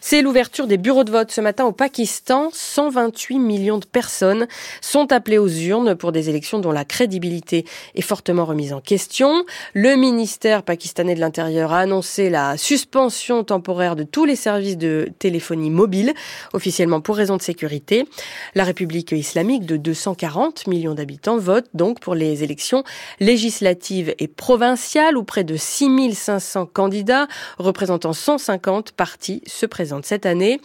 C'est 0.00 0.22
l'ouverture 0.22 0.66
des 0.66 0.78
bureaux 0.78 1.04
de 1.04 1.10
vote 1.10 1.30
ce 1.30 1.40
matin 1.40 1.64
au 1.64 1.72
Pakistan. 1.72 2.50
128 2.52 3.38
millions 3.38 3.78
de 3.78 3.84
personnes 3.84 4.46
sont 4.80 5.12
appelées 5.12 5.38
aux 5.38 5.48
urnes 5.48 5.94
pour 5.94 6.12
des 6.12 6.28
élections 6.28 6.58
dont 6.58 6.72
la 6.72 6.84
crédibilité 6.84 7.64
est 7.94 8.02
fortement 8.02 8.44
remise 8.44 8.72
en 8.72 8.80
question. 8.80 9.44
Le 9.74 9.96
ministère 9.96 10.62
pakistanais 10.62 11.14
de 11.14 11.20
l'Intérieur 11.20 11.72
a 11.72 11.80
annoncé 11.80 12.30
la 12.30 12.56
suspension 12.56 13.44
temporaire 13.44 13.96
de 13.96 14.02
tous 14.02 14.24
les 14.24 14.36
services 14.36 14.76
de 14.76 15.08
téléphonie 15.18 15.70
mobile, 15.70 16.14
officiellement 16.52 17.00
pour 17.00 17.16
raison 17.16 17.36
de 17.36 17.42
sécurité. 17.42 18.06
La 18.54 18.64
République 18.64 19.12
islamique 19.12 19.66
de 19.66 19.76
240 19.76 20.66
millions 20.72 20.94
d'habitants 20.94 21.38
vote 21.38 21.66
donc 21.74 22.00
pour 22.00 22.14
les 22.14 22.42
élections 22.42 22.82
législatives 23.20 24.14
et 24.18 24.28
provinciales 24.28 25.16
où 25.16 25.24
près 25.24 25.44
de 25.44 25.56
6500 25.56 26.66
candidats 26.66 27.28
représentant 27.58 28.12
150 28.12 28.92
partis 28.92 29.42
se 29.46 29.66
présentent 29.66 30.06
cette 30.06 30.26
année. 30.26 30.60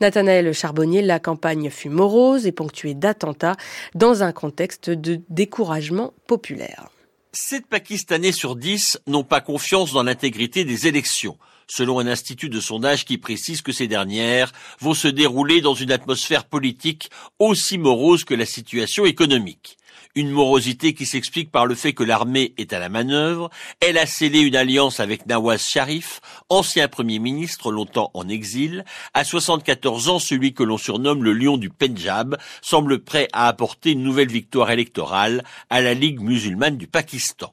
Nathanaël 0.00 0.52
Charbonnier, 0.52 1.02
la 1.02 1.18
campagne 1.18 1.70
fut 1.70 1.90
morose 1.90 2.46
et 2.46 2.52
ponctuée 2.52 2.94
d'attentats 2.94 3.56
dans 3.94 4.22
un 4.22 4.32
contexte 4.32 4.90
de 4.90 5.20
découragement 5.28 6.14
populaire. 6.26 6.88
7 7.32 7.66
Pakistanais 7.66 8.32
sur 8.32 8.56
10 8.56 9.00
n'ont 9.06 9.22
pas 9.22 9.40
confiance 9.40 9.92
dans 9.92 10.02
l'intégrité 10.02 10.64
des 10.64 10.88
élections, 10.88 11.36
selon 11.70 12.00
un 12.00 12.06
institut 12.06 12.48
de 12.48 12.60
sondage 12.60 13.04
qui 13.04 13.16
précise 13.16 13.62
que 13.62 13.72
ces 13.72 13.86
dernières 13.86 14.52
vont 14.80 14.94
se 14.94 15.08
dérouler 15.08 15.60
dans 15.60 15.74
une 15.74 15.92
atmosphère 15.92 16.44
politique 16.44 17.10
aussi 17.38 17.78
morose 17.78 18.24
que 18.24 18.34
la 18.34 18.46
situation 18.46 19.06
économique. 19.06 19.78
Une 20.16 20.30
morosité 20.30 20.92
qui 20.92 21.06
s'explique 21.06 21.52
par 21.52 21.66
le 21.66 21.76
fait 21.76 21.92
que 21.92 22.02
l'armée 22.02 22.52
est 22.58 22.72
à 22.72 22.80
la 22.80 22.88
manœuvre. 22.88 23.48
Elle 23.80 23.96
a 23.96 24.06
scellé 24.06 24.40
une 24.40 24.56
alliance 24.56 24.98
avec 24.98 25.26
Nawaz 25.26 25.62
Sharif, 25.62 26.20
ancien 26.48 26.88
premier 26.88 27.20
ministre 27.20 27.70
longtemps 27.70 28.10
en 28.14 28.28
exil. 28.28 28.84
À 29.14 29.22
74 29.22 30.08
ans, 30.08 30.18
celui 30.18 30.52
que 30.52 30.64
l'on 30.64 30.78
surnomme 30.78 31.22
le 31.22 31.32
lion 31.32 31.56
du 31.56 31.70
Pendjab 31.70 32.36
semble 32.60 33.04
prêt 33.04 33.28
à 33.32 33.46
apporter 33.46 33.92
une 33.92 34.02
nouvelle 34.02 34.32
victoire 34.32 34.72
électorale 34.72 35.44
à 35.68 35.80
la 35.80 35.94
Ligue 35.94 36.20
musulmane 36.20 36.76
du 36.76 36.88
Pakistan 36.88 37.52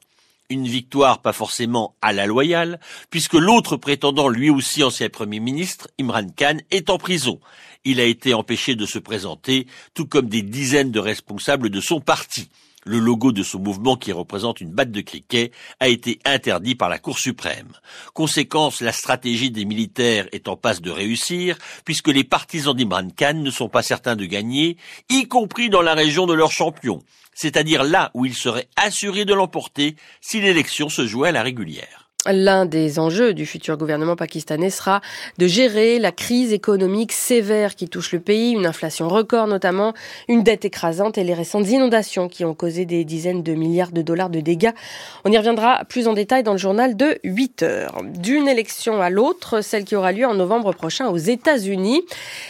une 0.49 0.67
victoire 0.67 1.21
pas 1.21 1.33
forcément 1.33 1.95
à 2.01 2.13
la 2.13 2.25
loyale, 2.25 2.79
puisque 3.09 3.33
l'autre 3.33 3.75
prétendant, 3.75 4.29
lui 4.29 4.49
aussi 4.49 4.83
ancien 4.83 5.09
Premier 5.09 5.39
ministre, 5.39 5.89
Imran 5.99 6.27
Khan, 6.35 6.57
est 6.71 6.89
en 6.89 6.97
prison. 6.97 7.39
Il 7.83 7.99
a 7.99 8.05
été 8.05 8.33
empêché 8.33 8.75
de 8.75 8.85
se 8.85 8.99
présenter, 8.99 9.67
tout 9.93 10.05
comme 10.05 10.29
des 10.29 10.41
dizaines 10.41 10.91
de 10.91 10.99
responsables 10.99 11.69
de 11.69 11.81
son 11.81 11.99
parti. 11.99 12.49
Le 12.85 12.99
logo 12.99 13.33
de 13.33 13.43
ce 13.43 13.57
mouvement 13.57 13.97
qui 13.97 14.13
représente 14.13 14.61
une 14.61 14.71
batte 14.71 14.91
de 14.91 15.01
cricket 15.01 15.51
a 15.81 15.89
été 15.89 16.19
interdit 16.23 16.75
par 16.75 16.87
la 16.87 16.99
Cour 16.99 17.19
suprême. 17.19 17.73
Conséquence, 18.13 18.79
la 18.79 18.93
stratégie 18.93 19.51
des 19.51 19.65
militaires 19.65 20.29
est 20.31 20.47
en 20.47 20.55
passe 20.55 20.81
de 20.81 20.89
réussir, 20.89 21.57
puisque 21.83 22.07
les 22.07 22.23
partisans 22.23 22.73
d'Imran 22.73 23.09
Khan 23.09 23.33
ne 23.33 23.51
sont 23.51 23.67
pas 23.67 23.83
certains 23.83 24.15
de 24.15 24.23
gagner, 24.23 24.77
y 25.09 25.27
compris 25.27 25.69
dans 25.69 25.81
la 25.81 25.95
région 25.95 26.27
de 26.27 26.33
leur 26.33 26.51
champion, 26.51 27.03
c'est-à-dire 27.37 27.83
là 27.83 28.09
où 28.15 28.25
ils 28.25 28.33
seraient 28.33 28.67
assurés 28.75 29.23
de 29.23 29.35
l'emporter 29.35 29.95
si 30.21 30.41
l'élection 30.41 30.89
se 30.89 31.05
jouait 31.05 31.29
à 31.29 31.33
la 31.33 31.43
régulière. 31.43 32.06
L'un 32.29 32.65
des 32.65 32.99
enjeux 32.99 33.33
du 33.33 33.45
futur 33.45 33.77
gouvernement 33.77 34.15
pakistanais 34.15 34.69
sera 34.69 35.01
de 35.37 35.47
gérer 35.47 35.97
la 35.97 36.11
crise 36.11 36.51
économique 36.51 37.13
sévère 37.13 37.75
qui 37.75 37.87
touche 37.87 38.11
le 38.11 38.19
pays, 38.19 38.51
une 38.51 38.65
inflation 38.65 39.07
record 39.07 39.47
notamment, 39.47 39.93
une 40.27 40.43
dette 40.43 40.65
écrasante 40.65 41.17
et 41.17 41.23
les 41.23 41.33
récentes 41.33 41.69
inondations 41.69 42.27
qui 42.27 42.43
ont 42.43 42.53
causé 42.53 42.85
des 42.85 43.05
dizaines 43.05 43.43
de 43.43 43.53
milliards 43.53 43.91
de 43.91 44.01
dollars 44.01 44.29
de 44.29 44.41
dégâts. 44.41 44.73
On 45.23 45.31
y 45.31 45.37
reviendra 45.37 45.85
plus 45.85 46.07
en 46.07 46.13
détail 46.13 46.43
dans 46.43 46.51
le 46.51 46.57
journal 46.57 46.97
de 46.97 47.17
8 47.23 47.63
heures. 47.63 48.01
D'une 48.03 48.47
élection 48.47 49.01
à 49.01 49.09
l'autre, 49.09 49.61
celle 49.61 49.85
qui 49.85 49.95
aura 49.95 50.11
lieu 50.11 50.25
en 50.25 50.33
novembre 50.33 50.73
prochain 50.73 51.07
aux 51.07 51.17
États-Unis. 51.17 52.03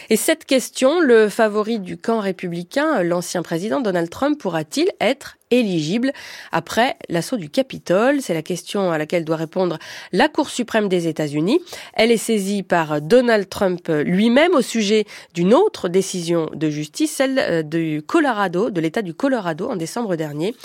Et 0.09 0.15
cette 0.17 0.45
question, 0.45 0.99
le 0.99 1.30
favori 1.30 1.80
du 1.80 1.97
camp 1.97 2.19
républicain, 2.19 3.03
l'ancien 3.03 3.43
président 3.43 3.80
Donald 3.80 4.09
Trump, 4.09 4.39
pourra-t-il 4.39 4.89
être 4.99 5.38
éligible 5.52 6.12
après 6.52 6.95
l'assaut 7.10 7.38
du 7.38 7.50
Capitole 7.50 8.22
C'est 8.22 8.34
la 8.34 8.41
question 8.41 8.91
à 8.91 8.98
laquelle 8.98 9.24
doit 9.24 9.36
répondre 9.36 9.78
la 10.12 10.28
Cour 10.28 10.50
suprême 10.50 10.89
des 10.89 11.08
États-Unis. 11.08 11.62
Elle 11.93 12.12
est 12.12 12.18
saisie 12.18 12.64
par 12.64 13.02
Donald 13.02 13.48
Trump 13.50 13.89
lui-même 13.89 14.54
au 14.56 14.62
sujet 14.62 15.06
d'une 15.34 15.54
autre 15.54 15.89
décision 15.89 16.50
de 16.54 16.70
justice, 16.70 17.12
celle 17.12 17.39
euh, 17.39 17.64
du 17.64 18.02
Colorado, 18.06 18.70
de 18.70 18.82
l'État 18.82 19.02
du 19.02 19.14
Colorado 19.14 19.70
en 19.70 19.76
décembre 19.76 20.16
dernier. 20.16 20.56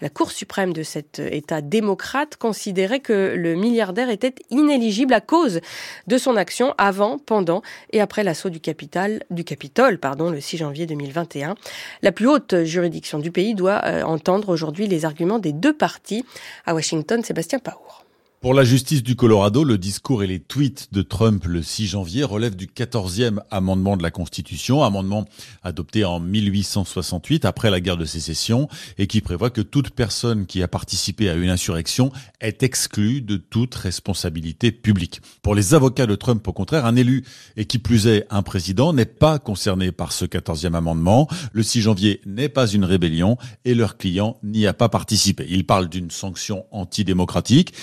La 0.00 0.08
Cour 0.08 0.30
suprême 0.30 0.72
de 0.72 0.82
cet 0.82 1.18
État 1.18 1.60
démocrate 1.60 2.36
considérait 2.36 3.00
que 3.00 3.34
le 3.36 3.54
milliardaire 3.54 4.10
était 4.10 4.34
inéligible 4.50 5.14
à 5.14 5.20
cause 5.20 5.60
de 6.06 6.18
son 6.18 6.36
action 6.36 6.74
avant, 6.78 7.18
pendant 7.18 7.62
et 7.92 8.00
après 8.00 8.24
l'assaut 8.24 8.50
du 8.50 8.60
Capitole, 8.60 9.20
du 9.30 9.44
Capitole, 9.44 9.98
pardon, 9.98 10.30
le 10.30 10.40
6 10.40 10.58
janvier 10.58 10.86
2021. 10.86 11.54
La 12.02 12.12
plus 12.12 12.28
haute 12.28 12.64
juridiction 12.64 13.18
du 13.18 13.30
pays 13.30 13.54
doit 13.54 13.82
entendre 14.04 14.29
aujourd'hui 14.38 14.86
les 14.86 15.04
arguments 15.04 15.38
des 15.38 15.52
deux 15.52 15.76
partis. 15.76 16.24
À 16.66 16.74
Washington, 16.74 17.22
Sébastien 17.22 17.58
Paour. 17.58 17.99
Pour 18.40 18.54
la 18.54 18.64
justice 18.64 19.02
du 19.02 19.16
Colorado, 19.16 19.64
le 19.64 19.76
discours 19.76 20.22
et 20.22 20.26
les 20.26 20.40
tweets 20.40 20.94
de 20.94 21.02
Trump 21.02 21.44
le 21.44 21.62
6 21.62 21.88
janvier 21.88 22.24
relèvent 22.24 22.56
du 22.56 22.68
14e 22.68 23.40
amendement 23.50 23.98
de 23.98 24.02
la 24.02 24.10
Constitution, 24.10 24.82
amendement 24.82 25.26
adopté 25.62 26.06
en 26.06 26.20
1868 26.20 27.44
après 27.44 27.70
la 27.70 27.80
guerre 27.82 27.98
de 27.98 28.06
sécession 28.06 28.66
et 28.96 29.06
qui 29.08 29.20
prévoit 29.20 29.50
que 29.50 29.60
toute 29.60 29.90
personne 29.90 30.46
qui 30.46 30.62
a 30.62 30.68
participé 30.68 31.28
à 31.28 31.34
une 31.34 31.50
insurrection 31.50 32.12
est 32.40 32.62
exclue 32.62 33.20
de 33.20 33.36
toute 33.36 33.74
responsabilité 33.74 34.72
publique. 34.72 35.20
Pour 35.42 35.54
les 35.54 35.74
avocats 35.74 36.06
de 36.06 36.14
Trump, 36.14 36.48
au 36.48 36.54
contraire, 36.54 36.86
un 36.86 36.96
élu 36.96 37.24
et 37.58 37.66
qui 37.66 37.78
plus 37.78 38.06
est 38.06 38.24
un 38.30 38.40
président 38.40 38.94
n'est 38.94 39.04
pas 39.04 39.38
concerné 39.38 39.92
par 39.92 40.12
ce 40.12 40.24
14e 40.24 40.72
amendement. 40.72 41.28
Le 41.52 41.62
6 41.62 41.82
janvier 41.82 42.22
n'est 42.24 42.48
pas 42.48 42.68
une 42.68 42.86
rébellion 42.86 43.36
et 43.66 43.74
leur 43.74 43.98
client 43.98 44.38
n'y 44.42 44.66
a 44.66 44.72
pas 44.72 44.88
participé. 44.88 45.44
Il 45.50 45.66
parle 45.66 45.90
d'une 45.90 46.10
sanction 46.10 46.64
antidémocratique. 46.70 47.74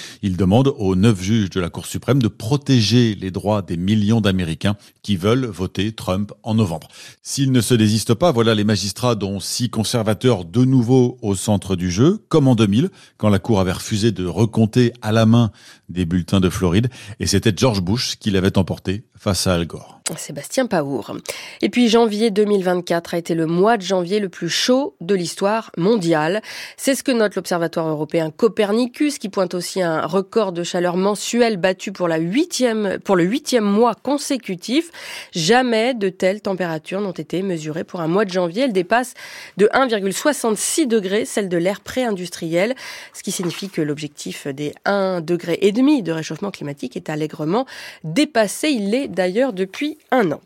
Demande 0.47 0.73
aux 0.77 0.95
neuf 0.95 1.21
juges 1.21 1.49
de 1.49 1.59
la 1.59 1.69
Cour 1.69 1.85
suprême 1.85 2.21
de 2.21 2.29
protéger 2.29 3.15
les 3.15 3.31
droits 3.31 3.61
des 3.61 3.75
millions 3.75 4.21
d'Américains 4.21 4.77
qui 5.01 5.17
veulent 5.17 5.45
voter 5.45 5.91
Trump 5.91 6.31
en 6.41 6.55
novembre. 6.55 6.87
S'ils 7.21 7.51
ne 7.51 7.59
se 7.59 7.73
désistent 7.73 8.13
pas, 8.13 8.31
voilà 8.31 8.55
les 8.55 8.63
magistrats 8.63 9.15
dont 9.15 9.41
six 9.41 9.69
conservateurs 9.69 10.45
de 10.45 10.63
nouveau 10.63 11.17
au 11.21 11.35
centre 11.35 11.75
du 11.75 11.91
jeu, 11.91 12.23
comme 12.29 12.47
en 12.47 12.55
2000, 12.55 12.91
quand 13.17 13.27
la 13.27 13.39
Cour 13.39 13.59
avait 13.59 13.73
refusé 13.73 14.13
de 14.13 14.25
recompter 14.25 14.93
à 15.01 15.11
la 15.11 15.25
main 15.25 15.51
des 15.89 16.05
bulletins 16.05 16.39
de 16.39 16.49
Floride, 16.49 16.89
et 17.19 17.27
c'était 17.27 17.53
George 17.55 17.81
Bush 17.81 18.17
qui 18.17 18.31
l'avait 18.31 18.57
emporté 18.57 19.03
face 19.15 19.47
à 19.47 19.55
Al 19.55 19.65
Gore. 19.65 19.97
Sébastien 20.15 20.67
Paour. 20.67 21.17
Et 21.61 21.69
puis 21.69 21.89
janvier 21.89 22.31
2024 22.31 23.13
a 23.13 23.17
été 23.17 23.35
le 23.35 23.45
mois 23.45 23.75
de 23.75 23.81
janvier 23.81 24.19
le 24.19 24.29
plus 24.29 24.47
chaud 24.47 24.95
de 25.01 25.15
l'histoire 25.15 25.71
mondiale. 25.75 26.41
C'est 26.77 26.95
ce 26.95 27.03
que 27.03 27.11
note 27.11 27.35
l'Observatoire 27.35 27.88
européen 27.88 28.31
Copernicus 28.31 29.17
qui 29.17 29.27
pointe 29.27 29.53
aussi 29.53 29.81
un 29.81 30.05
record 30.05 30.53
de 30.53 30.63
chaleur 30.63 30.95
mensuel 30.95 31.57
battu 31.57 31.91
pour, 31.91 32.07
la 32.07 32.17
huitième, 32.17 32.99
pour 33.03 33.15
le 33.15 33.25
huitième 33.25 33.65
mois 33.65 33.95
consécutif. 33.95 34.91
Jamais 35.33 35.93
de 35.93 36.09
telles 36.09 36.41
températures 36.41 37.01
n'ont 37.01 37.11
été 37.11 37.41
mesurées 37.41 37.83
pour 37.83 37.99
un 37.99 38.07
mois 38.07 38.23
de 38.23 38.31
janvier. 38.31 38.63
Elles 38.63 38.73
dépassent 38.73 39.13
de 39.57 39.67
1,66 39.73 40.88
degrés 40.88 41.25
celle 41.25 41.49
de 41.49 41.57
l'ère 41.57 41.81
pré-industriel, 41.81 42.75
ce 43.13 43.23
qui 43.23 43.31
signifie 43.31 43.69
que 43.69 43.81
l'objectif 43.81 44.47
des 44.47 44.73
1 44.85 45.21
degré 45.21 45.57
et 45.61 45.71
demi 45.78 46.01
de 46.01 46.11
réchauffement 46.11 46.51
climatique 46.51 46.97
est 46.97 47.09
allègrement 47.09 47.65
dépassé. 48.03 48.69
Il 48.69 48.89
l'est 48.89 49.07
d'ailleurs 49.07 49.53
depuis 49.53 49.97
un 50.11 50.32
an. 50.32 50.41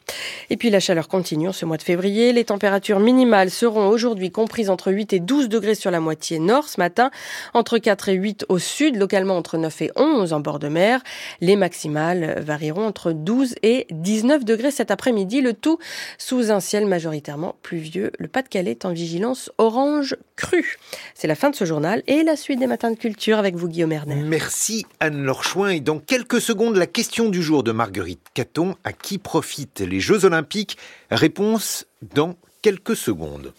Et 0.50 0.58
puis 0.58 0.70
la 0.70 0.80
chaleur 0.80 1.08
continue 1.08 1.48
en 1.48 1.54
ce 1.54 1.66
mois 1.66 1.78
de 1.78 1.84
février. 1.84 2.34
Les 2.34 2.44
températures 2.44 3.00
minimales 3.00 3.50
seront 3.50 3.88
aujourd'hui 3.88 4.32
comprises 4.32 4.70
entre 4.70 4.92
8 4.92 5.14
et 5.14 5.20
12 5.20 5.50
degrés 5.50 5.76
sur 5.76 5.90
la 5.90 6.00
moitié 6.00 6.40
nord 6.40 6.68
ce 6.68 6.80
matin, 6.80 7.12
entre 7.54 7.78
4 7.78 8.10
et 8.10 8.14
8 8.14 8.46
au 8.50 8.60
sud, 8.60 8.98
localement 8.98 9.38
entre 9.38 9.58
9 9.58 9.82
et 9.82 9.92
11 9.96 10.34
en 10.34 10.40
bord 10.42 10.60
de 10.60 10.68
mer. 10.68 11.02
Les 11.40 11.56
maximales 11.56 12.42
varieront 12.42 12.86
entre 12.86 13.14
12 13.14 13.56
et 13.64 13.88
19 13.92 14.44
degrés 14.44 14.72
cet 14.72 14.92
après-midi, 14.92 15.42
le 15.42 15.54
tout 15.54 15.80
sous 16.18 16.52
un 16.52 16.60
ciel 16.60 16.86
majoritairement 16.86 17.56
pluvieux. 17.62 18.12
Le 18.20 18.28
Pas-de-Calais 18.28 18.72
est 18.72 18.86
en 18.86 18.92
vigilance 18.92 19.52
orange 19.58 20.18
crue. 20.36 20.78
C'est 21.16 21.28
la 21.28 21.36
fin 21.36 21.50
de 21.50 21.56
ce 21.56 21.66
journal 21.66 22.04
et 22.08 22.24
la 22.24 22.36
suite 22.36 22.60
des 22.60 22.68
matins 22.68 22.92
de 22.92 22.98
culture 22.98 23.38
avec 23.38 23.56
vous 23.56 23.70
Guillaume 23.70 23.94
Erner. 23.94 24.16
Merci 24.16 24.86
Anne-Laure 25.22 25.44
Chouin 25.44 25.70
et 25.70 25.82
dans 25.82 26.00
quelques 26.00 26.42
secondes 26.42 26.76
la 26.76 26.88
question 26.88 27.30
du 27.30 27.44
jour 27.44 27.62
de 27.62 27.72
Marguerite 27.72 28.26
Caton 28.34 28.74
à 28.84 28.92
qui 28.92 29.20
profitent 29.20 29.82
les 29.82 30.00
Jeux 30.00 30.26
Olympiques? 30.26 30.80
Réponse 31.12 31.86
dans 32.16 32.34
quelques 32.64 32.96
secondes. 32.96 33.54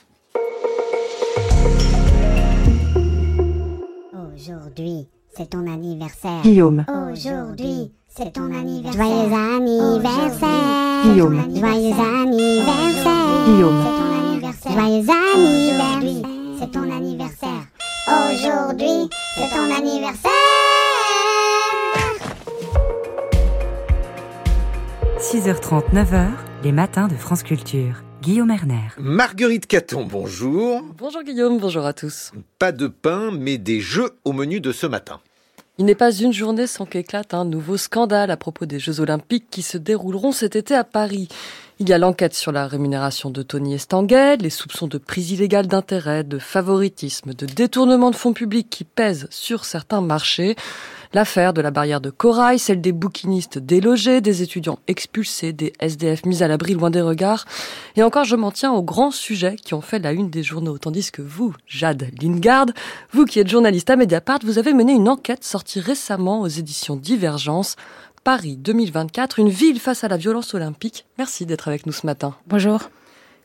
Aujourd'hui, 4.34 5.06
c'est 5.36 5.50
ton 5.50 5.72
anniversaire. 5.72 6.42
Guillaume. 6.42 6.84
Aujourd'hui, 7.12 7.92
c'est 8.08 8.32
ton 8.32 8.52
anniversaire. 8.52 9.04
Joyeux 9.04 9.32
anniversaire. 9.32 11.04
Guillaume. 11.04 11.44
Joyeux 11.54 11.94
anniversaire. 11.94 13.44
Guillaume. 13.46 13.84
C'est 13.84 14.00
ton 14.00 14.18
anniversaire. 14.18 14.72
Joyeux 14.72 15.10
anniversaire. 15.36 16.28
C'est 16.58 16.70
ton 16.72 16.90
anniversaire. 16.90 17.66
Aujourd'hui, 18.08 19.08
c'est 19.36 19.48
ton 19.48 19.72
anniversaire. 19.72 20.71
6h30, 25.22 25.92
9h, 25.94 26.30
les 26.64 26.72
matins 26.72 27.06
de 27.06 27.14
France 27.14 27.44
Culture. 27.44 28.02
Guillaume 28.22 28.50
Erner. 28.50 28.88
Marguerite 28.98 29.68
Caton, 29.68 30.04
bonjour. 30.04 30.82
Bonjour 30.98 31.22
Guillaume, 31.22 31.60
bonjour 31.60 31.86
à 31.86 31.92
tous. 31.92 32.32
Pas 32.58 32.72
de 32.72 32.88
pain, 32.88 33.30
mais 33.30 33.56
des 33.56 33.78
jeux 33.78 34.10
au 34.24 34.32
menu 34.32 34.58
de 34.58 34.72
ce 34.72 34.84
matin. 34.84 35.20
Il 35.78 35.84
n'est 35.84 35.94
pas 35.94 36.12
une 36.12 36.32
journée 36.32 36.66
sans 36.66 36.86
qu'éclate 36.86 37.34
un 37.34 37.44
nouveau 37.44 37.76
scandale 37.76 38.32
à 38.32 38.36
propos 38.36 38.66
des 38.66 38.80
Jeux 38.80 39.00
Olympiques 39.00 39.46
qui 39.48 39.62
se 39.62 39.78
dérouleront 39.78 40.32
cet 40.32 40.56
été 40.56 40.74
à 40.74 40.82
Paris. 40.82 41.28
Il 41.78 41.88
y 41.88 41.92
a 41.92 41.98
l'enquête 41.98 42.34
sur 42.34 42.50
la 42.50 42.66
rémunération 42.66 43.30
de 43.30 43.42
Tony 43.42 43.74
Estanguet, 43.74 44.38
les 44.38 44.50
soupçons 44.50 44.88
de 44.88 44.98
prise 44.98 45.30
illégale 45.30 45.68
d'intérêt, 45.68 46.24
de 46.24 46.40
favoritisme, 46.40 47.32
de 47.32 47.46
détournement 47.46 48.10
de 48.10 48.16
fonds 48.16 48.32
publics 48.32 48.68
qui 48.68 48.84
pèsent 48.84 49.28
sur 49.30 49.64
certains 49.64 50.00
marchés. 50.00 50.56
L'affaire 51.14 51.52
de 51.52 51.60
la 51.60 51.70
barrière 51.70 52.00
de 52.00 52.08
corail, 52.08 52.58
celle 52.58 52.80
des 52.80 52.92
bouquinistes 52.92 53.58
délogés, 53.58 54.22
des 54.22 54.40
étudiants 54.40 54.78
expulsés, 54.88 55.52
des 55.52 55.74
SDF 55.78 56.24
mis 56.24 56.42
à 56.42 56.48
l'abri 56.48 56.72
loin 56.72 56.88
des 56.88 57.02
regards. 57.02 57.44
Et 57.96 58.02
encore, 58.02 58.24
je 58.24 58.34
m'en 58.34 58.50
tiens 58.50 58.72
aux 58.72 58.82
grands 58.82 59.10
sujets 59.10 59.56
qui 59.56 59.74
ont 59.74 59.82
fait 59.82 59.98
la 59.98 60.12
une 60.12 60.30
des 60.30 60.42
journaux. 60.42 60.78
Tandis 60.78 61.10
que 61.10 61.20
vous, 61.20 61.54
Jade 61.66 62.08
Lingard, 62.22 62.68
vous 63.12 63.26
qui 63.26 63.40
êtes 63.40 63.48
journaliste 63.50 63.90
à 63.90 63.96
Mediapart, 63.96 64.38
vous 64.42 64.58
avez 64.58 64.72
mené 64.72 64.94
une 64.94 65.10
enquête 65.10 65.44
sortie 65.44 65.80
récemment 65.80 66.40
aux 66.40 66.48
éditions 66.48 66.96
Divergence. 66.96 67.76
Paris 68.24 68.56
2024, 68.56 69.38
une 69.38 69.50
ville 69.50 69.80
face 69.80 70.04
à 70.04 70.08
la 70.08 70.16
violence 70.16 70.54
olympique. 70.54 71.04
Merci 71.18 71.44
d'être 71.44 71.68
avec 71.68 71.84
nous 71.84 71.92
ce 71.92 72.06
matin. 72.06 72.36
Bonjour. 72.46 72.88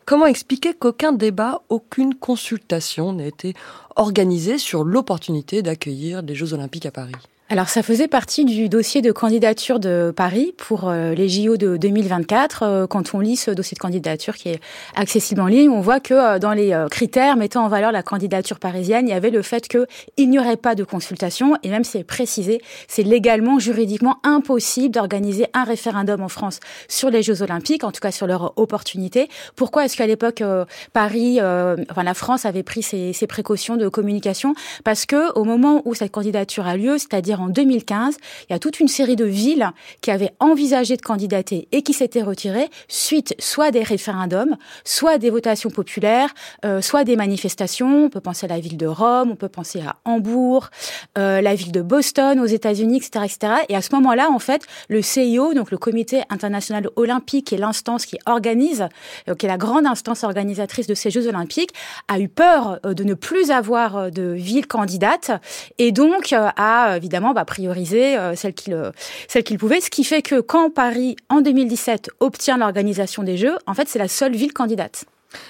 Comment 0.05 0.27
expliquer 0.27 0.73
qu'aucun 0.73 1.11
débat, 1.11 1.63
aucune 1.67 2.15
consultation 2.15 3.11
n'a 3.11 3.25
été 3.25 3.55
organisée 3.97 4.57
sur 4.57 4.85
l'opportunité 4.85 5.61
d'accueillir 5.61 6.21
les 6.21 6.33
Jeux 6.33 6.53
olympiques 6.53 6.85
à 6.85 6.91
Paris? 6.91 7.11
Alors 7.49 7.69
ça 7.69 7.81
faisait 7.81 8.09
partie 8.09 8.43
du 8.43 8.67
dossier 8.67 9.01
de 9.01 9.13
candidature 9.13 9.79
de 9.79 10.11
Paris 10.13 10.53
pour 10.57 10.89
euh, 10.89 11.13
les 11.13 11.29
JO 11.29 11.55
de 11.55 11.77
2024. 11.77 12.63
Euh, 12.63 12.87
quand 12.87 13.13
on 13.13 13.21
lit 13.21 13.37
ce 13.37 13.51
dossier 13.51 13.75
de 13.75 13.79
candidature 13.79 14.35
qui 14.35 14.49
est 14.49 14.59
accessible 14.97 15.39
en 15.39 15.47
ligne, 15.47 15.69
on 15.69 15.79
voit 15.79 16.01
que 16.01 16.13
euh, 16.13 16.39
dans 16.39 16.51
les 16.51 16.77
critères 16.91 17.37
mettant 17.37 17.63
en 17.63 17.69
valeur 17.69 17.93
la 17.93 18.03
candidature 18.03 18.59
parisienne, 18.59 19.07
il 19.07 19.11
y 19.11 19.13
avait 19.13 19.29
le 19.29 19.41
fait 19.41 19.69
qu'il 19.69 20.29
n'y 20.29 20.37
aurait 20.37 20.57
pas 20.57 20.75
de 20.75 20.83
consultation 20.83 21.55
et 21.63 21.69
même 21.69 21.85
c'est 21.85 22.03
précisé, 22.03 22.59
c'est 22.89 23.03
légalement, 23.03 23.59
juridiquement 23.59 24.17
impossible 24.23 24.93
d'organiser 24.93 25.45
un 25.53 25.63
référendum 25.63 26.21
en 26.21 26.29
France 26.29 26.59
sur 26.89 27.09
les 27.09 27.23
Jeux 27.23 27.43
Olympiques, 27.43 27.85
en 27.85 27.93
tout 27.93 28.01
cas 28.01 28.11
sur 28.11 28.27
leur 28.27 28.57
opportunité. 28.57 29.29
Pourquoi 29.55 29.85
est-ce 29.85 29.95
qu'à 29.95 30.07
l'époque 30.07 30.43
Paris, 30.91 31.39
enfin 31.39 32.03
la 32.03 32.13
France 32.13 32.45
avait 32.45 32.63
pris 32.63 32.83
ces, 32.83 33.13
ces 33.13 33.25
précautions 33.25 33.77
de 33.77 33.87
communication? 33.87 34.53
Parce 34.83 35.05
que 35.05 35.31
au 35.39 35.45
moment 35.45 35.81
où 35.85 35.93
cette 35.93 36.11
candidature 36.11 36.67
a 36.67 36.75
lieu, 36.75 36.97
c'est-à-dire 36.97 37.36
en 37.39 37.49
2015, 37.49 38.17
il 38.49 38.53
y 38.53 38.55
a 38.55 38.59
toute 38.59 38.79
une 38.79 38.87
série 38.87 39.15
de 39.15 39.25
villes 39.25 39.71
qui 40.01 40.11
avaient 40.11 40.33
envisagé 40.39 40.97
de 40.97 41.01
candidater 41.01 41.67
et 41.71 41.81
qui 41.81 41.93
s'étaient 41.93 42.21
retirées 42.21 42.69
suite 42.87 43.35
soit 43.39 43.71
des 43.71 43.83
référendums, 43.83 44.57
soit 44.83 45.17
des 45.17 45.29
votations 45.29 45.69
populaires, 45.69 46.33
euh, 46.65 46.81
soit 46.81 47.03
des 47.03 47.15
manifestations. 47.15 48.05
On 48.05 48.09
peut 48.09 48.21
penser 48.21 48.45
à 48.45 48.49
la 48.49 48.59
ville 48.59 48.77
de 48.77 48.87
Rome, 48.87 49.31
on 49.31 49.35
peut 49.35 49.49
penser 49.49 49.81
à 49.81 49.97
Hambourg, 50.05 50.69
euh, 51.17 51.41
la 51.41 51.55
ville 51.55 51.71
de 51.71 51.81
Boston 51.81 52.39
aux 52.39 52.45
États-Unis, 52.45 52.97
etc., 52.97 53.25
etc. 53.25 53.53
Et 53.69 53.75
à 53.75 53.81
ce 53.81 53.93
moment-là, 53.95 54.29
en 54.31 54.39
fait, 54.39 54.63
le 54.89 55.01
CIO, 55.01 55.53
donc 55.53 55.71
le 55.71 55.77
Comité 55.77 56.23
international 56.29 56.89
olympique, 56.95 57.47
qui 57.47 57.55
est 57.55 57.59
l'instance 57.59 58.05
qui 58.05 58.17
organise, 58.25 58.87
euh, 59.29 59.35
qui 59.35 59.45
est 59.45 59.49
la 59.49 59.57
grande 59.57 59.85
instance 59.85 60.23
organisatrice 60.23 60.87
de 60.87 60.95
ces 60.95 61.11
Jeux 61.11 61.27
olympiques, 61.27 61.71
a 62.07 62.19
eu 62.19 62.27
peur 62.27 62.79
de 62.83 63.03
ne 63.03 63.13
plus 63.13 63.51
avoir 63.51 64.11
de 64.11 64.33
villes 64.33 64.67
candidates 64.67 65.31
et 65.77 65.91
donc 65.91 66.33
a 66.33 66.97
évidemment 66.97 67.26
va 67.33 67.45
prioriser 67.45 68.17
euh, 68.17 68.35
celle 68.35 68.53
qu'il 68.53 69.57
pouvait. 69.57 69.81
Ce 69.81 69.89
qui 69.89 70.03
fait 70.03 70.21
que 70.21 70.39
quand 70.39 70.69
Paris, 70.69 71.15
en 71.29 71.41
2017, 71.41 72.09
obtient 72.19 72.57
l'organisation 72.57 73.23
des 73.23 73.37
Jeux, 73.37 73.57
en 73.65 73.73
fait, 73.73 73.87
c'est 73.87 73.99
la 73.99 74.07
seule 74.07 74.35
ville 74.35 74.53
candidate. 74.53 75.05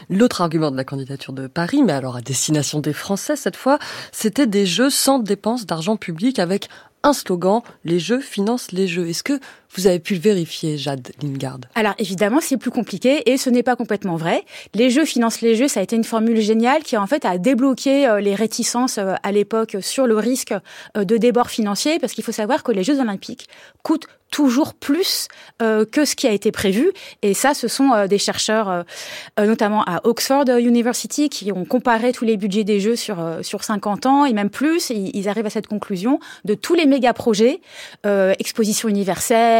L'autre 0.10 0.42
argument 0.42 0.72
de 0.72 0.78
la 0.78 0.84
candidature 0.84 1.34
de 1.34 1.48
Paris, 1.48 1.84
mais 1.84 1.94
alors 1.94 2.16
à 2.16 2.22
destination 2.22 2.80
des 2.80 2.94
Français 2.94 3.36
cette 3.36 3.56
fois, 3.56 3.78
c'était 4.12 4.48
des 4.48 4.66
jeux 4.66 4.90
sans 4.90 5.20
dépense 5.20 5.68
d'argent 5.68 5.98
public 5.98 6.40
avec 6.40 6.68
un 7.04 7.14
slogan, 7.14 7.62
les 7.84 8.00
jeux 8.00 8.20
financent 8.20 8.72
les 8.72 8.88
jeux. 8.88 9.08
Est-ce 9.08 9.24
que 9.24 9.40
vous 9.78 9.88
avez 9.88 10.00
pu 10.00 10.16
le 10.16 10.20
vérifier, 10.20 10.78
Jade 10.78 11.12
Lingard 11.22 11.60
Alors 11.76 11.94
évidemment, 12.00 12.40
c'est 12.42 12.58
plus 12.58 12.72
compliqué 12.72 13.30
et 13.32 13.38
ce 13.38 13.50
n'est 13.50 13.64
pas 13.64 13.76
complètement 13.76 14.16
vrai. 14.16 14.44
Les 14.74 14.90
jeux 14.90 15.06
financent 15.06 15.42
les 15.42 15.56
jeux, 15.56 15.68
ça 15.68 15.80
a 15.80 15.84
été 15.84 15.96
une 15.96 16.04
formule 16.04 16.42
géniale 16.42 16.84
qui 16.84 16.98
en 16.98 17.08
fait 17.08 17.26
a 17.26 17.38
débloqué 17.38 18.08
euh, 18.08 18.20
les 18.20 18.36
réticences 18.36 18.98
euh, 18.98 19.14
à 19.22 19.32
l'époque 19.32 19.78
sur 19.82 20.08
le 20.08 20.18
risque 20.18 20.54
euh, 20.98 21.04
de 21.04 21.18
débord 21.18 21.50
financier 21.50 22.00
parce 22.00 22.14
qu'il 22.14 22.24
faut 22.24 22.32
savoir 22.32 22.64
que 22.64 22.72
les 22.72 22.84
Jeux 22.84 23.00
olympiques 23.00 23.48
coûtent 23.84 24.08
toujours 24.30 24.74
plus 24.74 25.30
que 25.60 26.04
ce 26.04 26.14
qui 26.14 26.28
a 26.28 26.32
été 26.32 26.52
prévu. 26.52 26.92
Et 27.22 27.34
ça, 27.34 27.54
ce 27.54 27.70
sont 27.70 28.08
des 28.08 28.18
chercheurs, 28.18 28.84
notamment 29.38 29.84
à 29.86 30.02
Oxford 30.04 30.44
University, 30.60 31.30
qui 31.30 31.54
ont 31.54 31.64
comparé 31.64 32.12
tous 32.12 32.26
les 32.26 32.36
budgets 32.36 32.66
des 32.66 32.82
Jeux 32.82 32.98
sur, 32.98 33.18
sur 33.42 33.64
50 33.64 34.06
ans 34.06 34.26
et 34.26 34.34
même 34.34 34.50
plus. 34.50 34.90
Ils 34.90 35.30
arrivent 35.30 35.46
à 35.46 35.50
cette 35.50 35.68
conclusion 35.68 36.20
de 36.44 36.56
tous 36.56 36.74
les 36.74 36.86
méga 36.86 37.14
projets, 37.14 37.62
euh, 38.06 38.34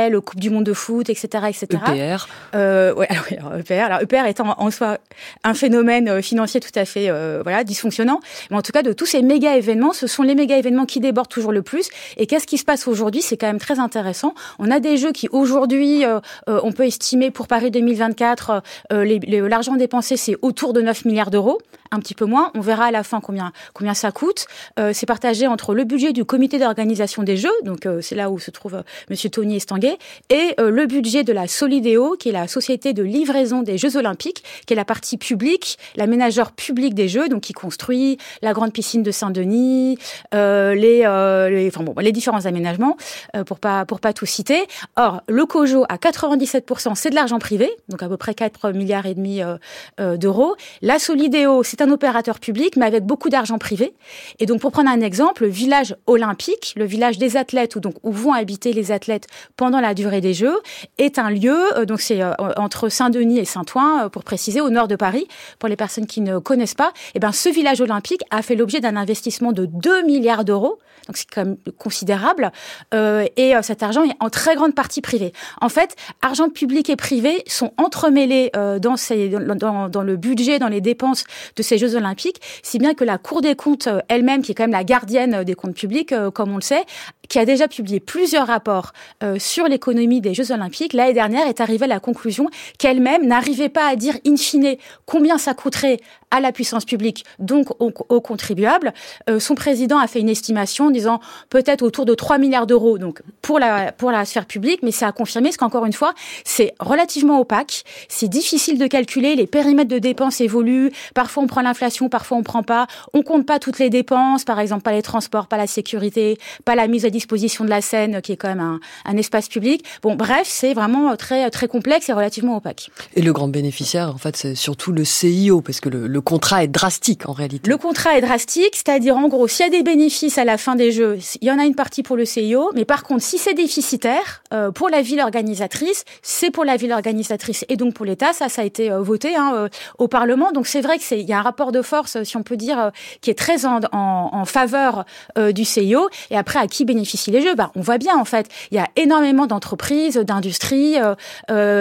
universelle, 0.08 0.28
Coupe 0.28 0.40
du 0.40 0.50
monde 0.50 0.64
de 0.64 0.74
foot, 0.74 1.10
etc., 1.10 1.46
etc. 1.48 1.68
EPR. 1.72 2.28
Euh, 2.56 2.94
ouais, 2.94 3.08
alors, 3.40 3.56
EPR. 3.56 3.86
Alors 3.86 4.02
EPR 4.02 4.28
étant 4.28 4.56
en 4.58 4.72
soi 4.72 4.98
un 5.44 5.54
phénomène 5.54 6.10
euh, 6.10 6.22
financier 6.22 6.60
tout 6.60 6.72
à 6.76 6.86
fait 6.86 7.10
euh, 7.10 7.42
voilà 7.44 7.64
dysfonctionnant, 7.64 8.20
mais 8.50 8.58
en 8.58 8.62
tout 8.62 8.72
cas 8.72 8.82
de 8.82 8.94
tous 8.94 9.06
ces 9.06 9.22
méga 9.22 9.56
événements, 9.56 9.94
ce 9.94 10.08
sont 10.08 10.24
les 10.24 10.36
méga 10.36 10.58
événements 10.58 10.86
qui 10.86 11.00
débordent 11.00 11.30
toujours 11.30 11.52
le 11.52 11.62
plus. 11.62 11.90
Et 12.18 12.28
qu'est-ce 12.28 12.48
qui 12.48 12.58
se 12.58 12.66
passe 12.66 12.88
aujourd'hui? 12.88 13.22
C'est 13.22 13.38
quand 13.38 13.48
même 13.48 13.60
très 13.60 13.80
intéressant. 13.80 14.34
On 14.60 14.72
a 14.72 14.80
des 14.80 14.98
jeux 14.98 15.12
qui 15.12 15.30
aujourd'hui, 15.32 16.04
euh, 16.06 16.20
on 16.48 16.72
peut 16.72 16.86
estimer 16.86 17.32
pour 17.32 17.48
Paris 17.48 17.72
2024, 17.72 18.64
l'argent 18.90 19.76
dépensé 19.76 20.18
c'est 20.18 20.36
autour 20.42 20.74
de 20.74 20.82
9 20.82 21.06
milliards 21.06 21.32
d'euros, 21.32 21.60
un 21.92 22.00
petit 22.00 22.16
peu 22.16 22.26
moins. 22.26 22.52
On 22.56 22.62
verra 22.62 22.86
à 22.86 22.92
la 22.92 23.04
fin 23.04 23.22
combien 23.22 23.52
combien 23.74 23.94
ça 23.94 24.12
coûte. 24.12 24.48
c'est 24.94 25.06
partagé 25.06 25.48
entre 25.48 25.74
le 25.74 25.84
budget 25.84 26.14
du 26.14 26.26
comité 26.26 26.60
d'organisation 26.60 27.24
des 27.24 27.38
Jeux, 27.38 27.54
donc 27.64 27.88
c'est 28.02 28.16
là 28.16 28.30
où 28.30 28.40
se 28.40 28.52
trouve 28.52 28.84
Monsieur 29.10 29.30
Tony 29.30 29.58
Estanguet, 29.58 29.97
et 30.30 30.56
le 30.58 30.86
budget 30.86 31.24
de 31.24 31.34
la 31.34 31.48
Solidéo, 31.48 32.16
qui 32.18 32.30
est 32.30 32.34
la 32.34 32.48
société 32.48 32.94
de 32.94 33.04
livraison 33.04 33.62
des 33.62 33.78
Jeux 33.78 33.98
Olympiques, 33.98 34.44
qui 34.66 34.74
est 34.74 34.76
la 34.76 34.86
partie 34.86 35.18
publique, 35.18 35.78
l'aménageur 35.96 36.52
public 36.52 36.94
des 36.94 37.08
Jeux, 37.08 37.30
donc 37.30 37.42
qui 37.42 37.54
construit 37.54 38.18
la 38.42 38.54
grande 38.54 38.74
piscine 38.74 39.04
de 39.04 39.12
Saint-Denis, 39.12 39.98
euh, 40.34 40.74
les, 40.76 41.02
euh, 41.06 41.50
les, 41.50 42.12
différents 42.12 42.46
aménagements, 42.46 42.98
euh, 43.36 43.44
pour 43.44 43.60
pas 43.60 43.86
pas 43.86 44.14
tout 44.14 44.26
citer. 44.26 44.68
Or, 44.96 45.22
le 45.28 45.46
COJO 45.46 45.86
à 45.90 45.98
97%, 45.98 46.96
c'est 46.96 47.10
de 47.10 47.16
l'argent 47.16 47.40
privé, 47.40 47.70
donc 47.90 48.04
à 48.04 48.10
peu 48.10 48.18
près 48.18 48.34
4 48.34 48.72
milliards 48.72 49.06
et 49.06 49.16
demi 49.16 49.42
euh, 49.42 49.58
euh, 50.00 50.18
d'euros. 50.18 50.56
La 50.82 51.00
Solidéo, 51.00 51.64
c'est 51.64 51.82
un 51.82 51.92
opérateur 51.92 52.40
public, 52.40 52.76
mais 52.76 52.86
avec 52.86 53.04
beaucoup 53.04 53.30
d'argent 53.30 53.58
privé. 53.58 53.94
Et 54.40 54.46
donc, 54.46 54.62
pour 54.62 54.72
prendre 54.72 54.90
un 54.90 55.02
exemple, 55.02 55.44
le 55.44 55.50
village 55.50 55.96
olympique, 56.06 56.74
le 56.76 56.86
village 56.86 57.18
des 57.18 57.38
athlètes, 57.38 57.76
où 57.76 58.12
vont 58.12 58.34
habiter 58.34 58.74
les 58.74 58.92
athlètes 58.92 59.28
pendant 59.56 59.77
la 59.82 59.94
durée 59.94 60.22
des 60.22 60.34
Jeux, 60.34 60.60
est 60.98 61.20
un 61.20 61.30
lieu, 61.30 61.58
donc 61.86 62.02
c'est 62.02 62.22
entre 62.58 62.90
Saint-Denis 62.90 63.40
et 63.40 63.46
Saint-Ouen, 63.46 64.10
pour 64.10 64.24
préciser, 64.24 64.62
au 64.62 64.70
nord 64.70 64.88
de 64.88 64.96
Paris, 64.96 65.28
pour 65.60 65.70
les 65.70 65.76
personnes 65.76 66.08
qui 66.08 66.22
ne 66.22 66.40
connaissent 66.40 66.76
pas. 66.76 66.92
Eh 67.16 67.20
ben, 67.20 67.32
ce 67.32 67.50
village 67.50 67.82
olympique 67.82 68.22
a 68.32 68.42
fait 68.42 68.56
l'objet 68.56 68.80
d'un 68.80 68.96
investissement 68.96 69.52
de 69.52 69.66
2 69.66 70.04
milliards 70.04 70.46
d'euros, 70.46 70.80
donc 71.08 71.18
c'est 71.18 71.30
quand 71.30 71.46
même 71.46 71.58
considérable, 71.78 72.52
euh, 72.94 73.26
et 73.38 73.56
euh, 73.56 73.62
cet 73.62 73.82
argent 73.82 74.04
est 74.04 74.16
en 74.20 74.30
très 74.30 74.56
grande 74.56 74.76
partie 74.76 75.02
privé. 75.02 75.34
En 75.62 75.70
fait, 75.70 75.96
argent 76.22 76.50
public 76.50 76.90
et 76.90 76.96
privé 76.96 77.44
sont 77.48 77.74
entremêlés 77.78 78.52
euh, 78.56 78.80
dans, 78.80 78.94
le 78.94 80.16
budget, 80.16 80.60
dans 80.60 80.68
les 80.68 80.82
dépenses 80.82 81.24
de 81.56 81.64
ces 81.64 81.78
Jeux 81.78 81.96
olympiques, 81.96 82.42
si 82.62 82.78
bien 82.78 82.94
que 82.94 83.04
la 83.04 83.18
Cour 83.18 83.42
des 83.42 83.56
comptes 83.56 83.90
elle-même, 84.10 84.42
qui 84.42 84.52
est 84.52 84.56
quand 84.56 84.64
même 84.64 84.72
la 84.72 84.84
gardienne 84.84 85.44
des 85.44 85.56
comptes 85.56 85.76
publics, 85.76 86.14
comme 86.34 86.52
on 86.52 86.58
le 86.58 86.62
sait, 86.62 86.84
qui 87.28 87.40
a 87.40 87.46
déjà 87.46 87.68
publié 87.68 88.00
plusieurs 88.00 88.48
rapports 88.48 88.94
euh, 89.24 89.38
sur 89.40 89.68
l'économie 89.68 90.22
des 90.22 90.34
Jeux 90.34 90.52
Olympiques, 90.52 90.94
l'année 90.94 91.14
dernière 91.14 91.48
est 91.48 91.62
arrivée 91.62 91.86
à 91.86 91.88
la 91.88 92.00
conclusion 92.00 92.50
qu'elle-même 92.78 93.26
n'arrivait 93.26 93.70
pas 93.70 93.88
à 93.88 93.96
dire 93.96 94.16
in 94.26 94.36
fine 94.36 94.78
combien 95.06 95.38
ça 95.38 95.54
coûterait 95.54 96.00
à 96.32 96.40
la 96.42 96.52
puissance 96.52 96.84
publique, 96.84 97.24
donc 97.40 97.68
aux, 97.80 98.22
contribuables. 98.22 98.94
Euh, 99.30 99.40
son 99.40 99.56
président 99.56 99.98
a 99.98 100.08
fait 100.08 100.20
une 100.20 100.30
estimation 100.30 100.88
en 100.88 100.90
disant 100.90 101.22
peut-être 101.50 101.84
autour 101.84 102.06
de 102.06 102.14
3 102.14 102.38
milliards 102.38 102.68
d'euros 102.68 102.98
donc 102.98 103.22
pour 103.42 103.60
la, 103.60 103.94
pour 103.94 104.12
la 104.12 104.26
sphère 104.26 104.46
publique, 104.46 104.82
mais 104.84 104.92
c'est 104.92 105.06
à 105.06 105.12
confirmer, 105.12 105.50
parce 105.50 105.58
qu'encore 105.58 105.86
une 105.86 105.94
fois, 105.94 106.14
c'est 106.44 106.74
relativement 106.80 107.40
opaque, 107.40 107.84
c'est 108.10 108.28
difficile 108.28 108.78
de 108.78 108.88
calculer, 108.88 109.36
les 109.36 109.48
périmètres 109.48 109.90
de 109.90 110.00
dépenses 110.00 110.42
évoluent, 110.42 110.92
parfois 111.14 111.44
on 111.44 111.48
prend 111.48 111.62
l'inflation, 111.62 112.10
parfois 112.10 112.38
on 112.38 112.44
prend 112.44 112.64
pas, 112.64 112.88
on 113.14 113.22
compte 113.22 113.46
pas 113.46 113.60
toutes 113.60 113.80
les 113.80 113.90
dépenses, 113.90 114.44
par 114.44 114.60
exemple 114.60 114.84
pas 114.84 114.92
les 114.92 115.02
transports, 115.02 115.48
pas 115.48 115.58
la 115.58 115.68
sécurité, 115.68 116.38
pas 116.66 116.76
la 116.76 116.88
mise 116.88 117.06
à 117.06 117.10
disposition 117.18 117.64
de 117.66 117.70
la 117.70 117.82
scène, 117.82 118.22
qui 118.22 118.32
est 118.32 118.38
quand 118.38 118.50
même 118.50 118.60
un, 118.60 118.80
un 119.06 119.18
espace 119.18 119.48
public. 119.48 119.86
Bon, 120.02 120.16
bref, 120.16 120.48
c'est 120.60 120.74
vraiment 120.74 121.16
très, 121.16 121.50
très 121.50 121.68
complexe 121.68 122.10
et 122.10 122.14
relativement 122.14 122.58
opaque. 122.58 122.90
Et 123.16 123.22
le 123.22 123.34
grand 123.34 123.48
bénéficiaire, 123.48 124.10
en 124.14 124.18
fait, 124.18 124.36
c'est 124.36 124.56
surtout 124.56 124.92
le 124.92 125.06
CIO, 125.06 125.62
parce 125.62 125.80
que 125.80 125.90
le 125.90 126.08
le 126.18 126.22
contrat 126.22 126.64
est 126.64 126.68
drastique 126.68 127.30
en 127.30 127.34
réalité. 127.34 127.70
Le 127.70 127.78
contrat 127.78 128.18
est 128.18 128.22
drastique, 128.22 128.76
c'est-à-dire 128.76 129.16
en 129.18 129.28
gros, 129.28 129.48
s'il 129.48 129.66
y 129.66 129.68
a 129.68 129.72
des 129.72 129.84
bénéfices 129.84 130.38
à 130.38 130.46
la 130.46 130.58
fin 130.58 130.76
des 130.76 130.92
jeux, 130.92 131.20
il 131.42 131.48
y 131.48 131.52
en 131.52 131.60
a 131.60 131.66
une 131.66 131.76
partie 131.76 132.02
pour 132.02 132.16
le 132.16 132.26
CIO, 132.26 132.72
mais 132.76 132.86
par 132.86 133.04
contre, 133.04 133.24
si 133.24 133.38
c'est 133.38 133.54
déficitaire, 133.54 134.44
euh, 134.54 134.72
pour 134.72 134.90
la 134.90 135.02
ville 135.02 135.20
organisatrice, 135.20 136.06
c'est 136.22 136.52
pour 136.52 136.66
la 136.66 136.76
ville 136.78 136.92
organisatrice 136.92 137.66
et 137.70 137.76
donc 137.76 137.94
pour 137.94 138.06
l'État, 138.06 138.34
ça, 138.34 138.50
ça 138.50 138.62
a 138.62 138.66
été 138.66 138.92
euh, 138.92 139.02
voté 139.02 139.36
hein, 139.36 139.52
euh, 139.56 139.70
au 139.98 140.08
Parlement. 140.08 140.52
Donc 140.52 140.66
c'est 140.68 140.82
vrai 140.82 140.98
que 140.98 141.04
c'est, 141.04 141.20
il 141.20 141.28
y 141.28 141.34
a 141.34 141.40
un 141.40 141.44
rapport 141.44 141.72
de 141.72 141.82
force, 141.82 142.24
si 142.24 142.38
on 142.38 142.44
peut 142.44 142.58
dire, 142.58 142.92
qui 143.22 143.30
est 143.30 143.38
très 143.38 143.66
en, 143.66 143.80
en, 143.92 144.30
en 144.34 144.46
faveur 144.46 145.06
du 145.54 145.66
CIO. 145.66 146.10
Et 146.32 146.38
après, 146.38 146.60
à 146.60 146.68
qui 146.68 146.86
les 147.32 147.42
jeux. 147.42 147.56
Bah, 147.56 147.72
On 147.76 147.82
voit 147.82 147.98
bien, 147.98 148.18
en 148.18 148.26
fait, 148.26 148.50
il 148.72 148.76
y 148.76 148.80
a 148.80 148.88
énormément 148.96 149.48
d'entreprises, 149.48 150.18
d'industries 150.18 150.98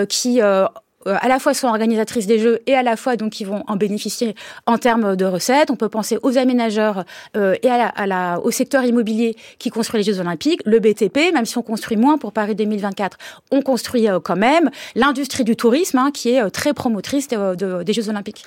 qui 0.08 0.40
euh, 0.42 0.66
à 1.06 1.28
la 1.28 1.38
fois 1.38 1.54
sont 1.54 1.68
organisatrices 1.68 2.26
des 2.26 2.38
jeux 2.38 2.60
et 2.66 2.74
à 2.74 2.82
la 2.82 2.96
fois 2.96 3.16
donc 3.16 3.32
qui 3.32 3.44
vont 3.44 3.62
en 3.66 3.76
bénéficier 3.76 4.34
en 4.66 4.78
termes 4.78 5.16
de 5.16 5.24
recettes. 5.24 5.70
On 5.70 5.76
peut 5.76 5.88
penser 5.88 6.18
aux 6.22 6.38
aménageurs 6.38 7.04
euh, 7.36 7.54
et 7.62 7.70
à 7.70 8.06
la, 8.06 8.40
au 8.40 8.50
secteur 8.50 8.84
immobilier 8.84 9.36
qui 9.58 9.70
construit 9.70 10.02
les 10.02 10.12
Jeux 10.12 10.20
Olympiques, 10.20 10.60
le 10.64 10.78
BTP, 10.78 11.32
même 11.32 11.46
si 11.46 11.58
on 11.58 11.62
construit 11.62 11.96
moins 11.96 12.18
pour 12.18 12.32
Paris 12.32 12.54
2024, 12.54 13.18
on 13.50 13.62
construit 13.62 14.08
euh, 14.08 14.20
quand 14.20 14.36
même. 14.36 14.70
L'industrie 14.94 15.44
du 15.44 15.56
tourisme 15.56 15.98
hein, 15.98 16.10
qui 16.12 16.30
est 16.30 16.50
très 16.50 16.74
promotrice 16.74 17.28
de, 17.28 17.54
de, 17.54 17.82
des 17.82 17.92
Jeux 17.92 18.08
Olympiques. 18.08 18.44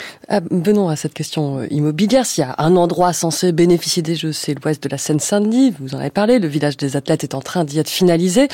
Venons 0.51 0.89
à 0.89 0.95
cette 0.95 1.14
question 1.14 1.64
immobilière. 1.70 2.26
S'il 2.26 2.43
y 2.43 2.47
a 2.47 2.55
un 2.57 2.76
endroit 2.76 3.14
censé 3.14 3.51
bénéficier 3.51 4.01
des 4.01 4.16
Jeux, 4.16 4.32
c'est 4.32 4.53
l'ouest 4.53 4.82
de 4.84 4.89
la 4.89 4.97
Seine-Saint-Denis. 4.97 5.74
Vous 5.80 5.95
en 5.95 5.99
avez 5.99 6.10
parlé. 6.10 6.39
Le 6.39 6.47
village 6.47 6.78
des 6.78 6.95
athlètes 6.95 7.24
est 7.24 7.36
en 7.36 7.41
train 7.41 7.64
d'y 7.64 7.80
être 7.80 7.89
finalisé. 7.89 8.47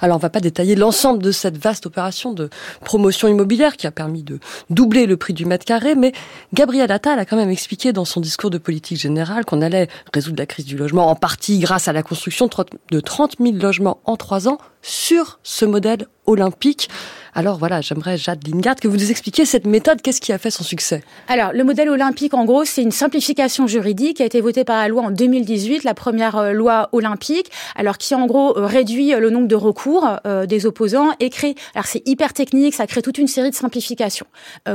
Alors 0.00 0.16
on 0.16 0.20
va 0.20 0.30
pas 0.30 0.40
détailler 0.40 0.74
l'ensemble 0.74 1.22
de 1.22 1.30
cette 1.30 1.56
vaste 1.56 1.86
opération 1.86 2.32
de 2.32 2.50
promotion 2.84 3.28
immobilière 3.28 3.51
qui 3.76 3.86
a 3.86 3.90
permis 3.90 4.22
de 4.22 4.38
doubler 4.70 5.06
le 5.06 5.16
prix 5.16 5.34
du 5.34 5.44
mètre 5.44 5.64
carré, 5.64 5.94
mais 5.94 6.12
Gabriel 6.54 6.90
Attal 6.90 7.18
a 7.18 7.24
quand 7.24 7.36
même 7.36 7.50
expliqué 7.50 7.92
dans 7.92 8.04
son 8.04 8.20
discours 8.20 8.50
de 8.50 8.58
politique 8.58 8.98
générale 8.98 9.44
qu'on 9.44 9.60
allait 9.60 9.88
résoudre 10.14 10.38
la 10.38 10.46
crise 10.46 10.64
du 10.64 10.76
logement 10.76 11.08
en 11.08 11.14
partie 11.14 11.58
grâce 11.58 11.86
à 11.86 11.92
la 11.92 12.02
construction 12.02 12.48
de 12.90 13.00
30 13.00 13.36
000 13.40 13.56
logements 13.56 14.00
en 14.04 14.16
trois 14.16 14.48
ans 14.48 14.58
sur 14.80 15.38
ce 15.42 15.64
modèle 15.64 16.06
olympique. 16.26 16.88
Alors 17.34 17.56
voilà, 17.56 17.80
j'aimerais, 17.80 18.18
Jade 18.18 18.46
Lingard, 18.46 18.76
que 18.76 18.86
vous 18.88 18.98
nous 18.98 19.10
expliquiez 19.10 19.46
cette 19.46 19.66
méthode. 19.66 20.02
Qu'est-ce 20.02 20.20
qui 20.20 20.34
a 20.34 20.38
fait 20.38 20.50
son 20.50 20.64
succès? 20.64 21.02
Alors, 21.28 21.52
le 21.54 21.64
modèle 21.64 21.88
olympique, 21.88 22.34
en 22.34 22.44
gros, 22.44 22.66
c'est 22.66 22.82
une 22.82 22.90
simplification 22.90 23.66
juridique 23.66 24.18
qui 24.18 24.22
a 24.22 24.26
été 24.26 24.42
votée 24.42 24.64
par 24.64 24.76
la 24.76 24.88
loi 24.88 25.04
en 25.04 25.10
2018, 25.10 25.82
la 25.84 25.94
première 25.94 26.36
euh, 26.36 26.52
loi 26.52 26.90
olympique, 26.92 27.50
alors 27.74 27.96
qui, 27.96 28.14
en 28.14 28.26
gros, 28.26 28.58
euh, 28.58 28.66
réduit 28.66 29.14
euh, 29.14 29.18
le 29.18 29.30
nombre 29.30 29.48
de 29.48 29.56
recours 29.56 30.06
des 30.46 30.66
opposants 30.66 31.12
et 31.20 31.30
crée... 31.30 31.54
Alors, 31.74 31.86
c'est 31.86 32.06
hyper 32.06 32.34
technique, 32.34 32.74
ça 32.74 32.86
crée 32.86 33.00
toute 33.00 33.16
une 33.16 33.28
série 33.28 33.50
de 33.50 33.54
simplifications 33.54 34.26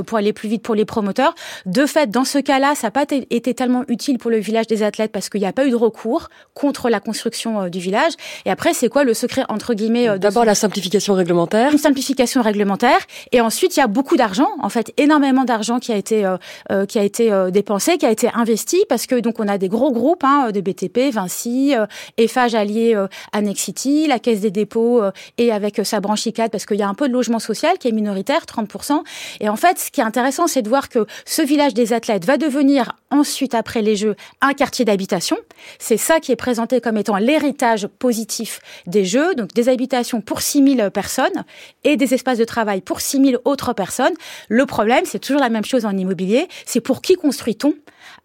pour 0.06 0.18
aller 0.18 0.34
plus 0.34 0.50
vite 0.50 0.64
pour 0.64 0.76
les 0.76 0.86
promoteurs. 0.86 1.36
De 1.66 1.86
fait, 1.86 2.10
dans 2.10 2.24
ce 2.24 2.40
cas-là, 2.40 2.74
ça 2.76 2.88
n'a 2.88 2.92
pas 2.92 3.06
été 3.10 3.54
tellement 3.54 3.84
utile 3.88 4.18
pour 4.18 4.32
le 4.32 4.38
village 4.38 4.68
des 4.68 4.84
athlètes 4.84 5.12
parce 5.12 5.30
qu'il 5.30 5.42
n'y 5.42 5.48
a 5.48 5.54
pas 5.54 5.66
eu 5.66 5.70
de 5.70 5.76
recours 5.76 6.30
contre 6.54 6.90
la 6.90 7.00
construction 7.00 7.68
du 7.70 7.80
village. 7.80 8.14
Et 8.46 8.52
après, 8.52 8.74
c'est 8.74 8.90
quoi 8.90 9.04
le 9.04 9.14
secret, 9.14 9.44
entre 9.50 9.74
guillemets 9.74 10.18
D'abord, 10.20 10.46
la 10.46 10.56
simplification 10.56 11.14
réglementaire. 11.14 11.72
Une 11.72 11.78
simplification 11.78 12.42
réglementaire. 12.48 13.00
Et 13.32 13.42
ensuite, 13.42 13.78
il 13.78 13.80
y 13.80 13.84
a 13.84 13.88
beaucoup 13.88 14.18
d'argent, 14.18 14.50
en 14.62 14.70
fait, 14.70 14.94
énormément 14.98 15.44
d'argent 15.44 15.80
qui 15.80 15.92
a 15.92 15.96
été 15.96 16.26
euh, 16.26 16.38
euh, 16.72 16.86
qui 16.86 16.98
a 17.00 17.04
été 17.04 17.32
euh, 17.32 17.52
dépensé, 17.52 17.98
qui 17.98 18.06
a 18.06 18.12
été 18.12 18.30
investi, 18.34 18.84
parce 18.90 19.06
que 19.06 19.16
donc 19.16 19.40
on 19.40 19.48
a 19.48 19.58
des 19.58 19.70
gros 19.70 19.92
groupes, 19.92 20.24
hein, 20.24 20.52
des 20.52 20.62
BTP, 20.62 21.12
Vinci, 21.12 21.74
Eiffage 22.18 22.56
allié 22.56 22.96
à 23.32 23.42
Nexity, 23.42 24.08
la 24.08 24.20
Caisse 24.20 24.42
des 24.42 24.52
dépôts 24.52 25.02
et 25.38 25.52
avec 25.52 25.82
sa 25.84 26.00
branche 26.00 26.26
ICAD, 26.26 26.52
parce 26.52 26.66
qu'il 26.66 26.78
y 26.78 26.82
a 26.82 26.88
un 26.88 26.94
peu 26.94 27.08
de 27.08 27.14
logement 27.14 27.40
social 27.40 27.78
qui 27.78 27.88
est 27.88 27.92
minoritaire, 27.92 28.46
30%. 28.46 29.02
Et 29.40 29.50
en 29.50 29.56
fait, 29.56 29.80
ce 29.80 29.92
qui 29.92 30.02
est 30.02 30.04
intéressant, 30.04 30.48
c'est 30.48 30.62
de 30.62 30.70
voir 30.70 30.90
que 30.90 31.06
ce 31.26 31.42
village 31.42 31.74
des 31.74 31.94
athlètes 31.94 32.26
va 32.26 32.38
devenir 32.38 32.94
ensuite, 33.12 33.54
après 33.54 33.82
les 33.82 33.96
Jeux, 33.96 34.16
un 34.42 34.54
quartier 34.54 34.86
d'habitation. 34.86 35.38
C'est 35.80 35.98
ça 35.98 36.20
qui 36.20 36.32
est 36.32 36.38
présenté 36.38 36.82
comme 36.82 36.98
étant 36.98 37.18
l'héritage 37.18 37.88
positif 38.00 38.60
des 38.86 39.06
Jeux, 39.06 39.36
donc 39.36 39.54
des 39.54 39.70
habitations 39.70 40.22
pour 40.22 40.42
6000 40.42 40.90
personnes 40.94 41.44
et 41.84 41.98
des 41.98 42.14
espaces 42.14 42.37
de 42.38 42.46
travail 42.46 42.82
pour 42.82 43.02
6000 43.02 43.40
autres 43.46 43.74
personnes. 43.74 44.14
Le 44.50 44.66
problème, 44.66 45.06
c'est 45.06 45.20
toujours 45.20 45.42
la 45.42 45.50
même 45.50 45.66
chose 45.66 45.86
en 45.86 45.96
immobilier, 45.96 46.48
c'est 46.66 46.82
pour 46.82 47.02
qui 47.02 47.16
construit-on 47.16 47.74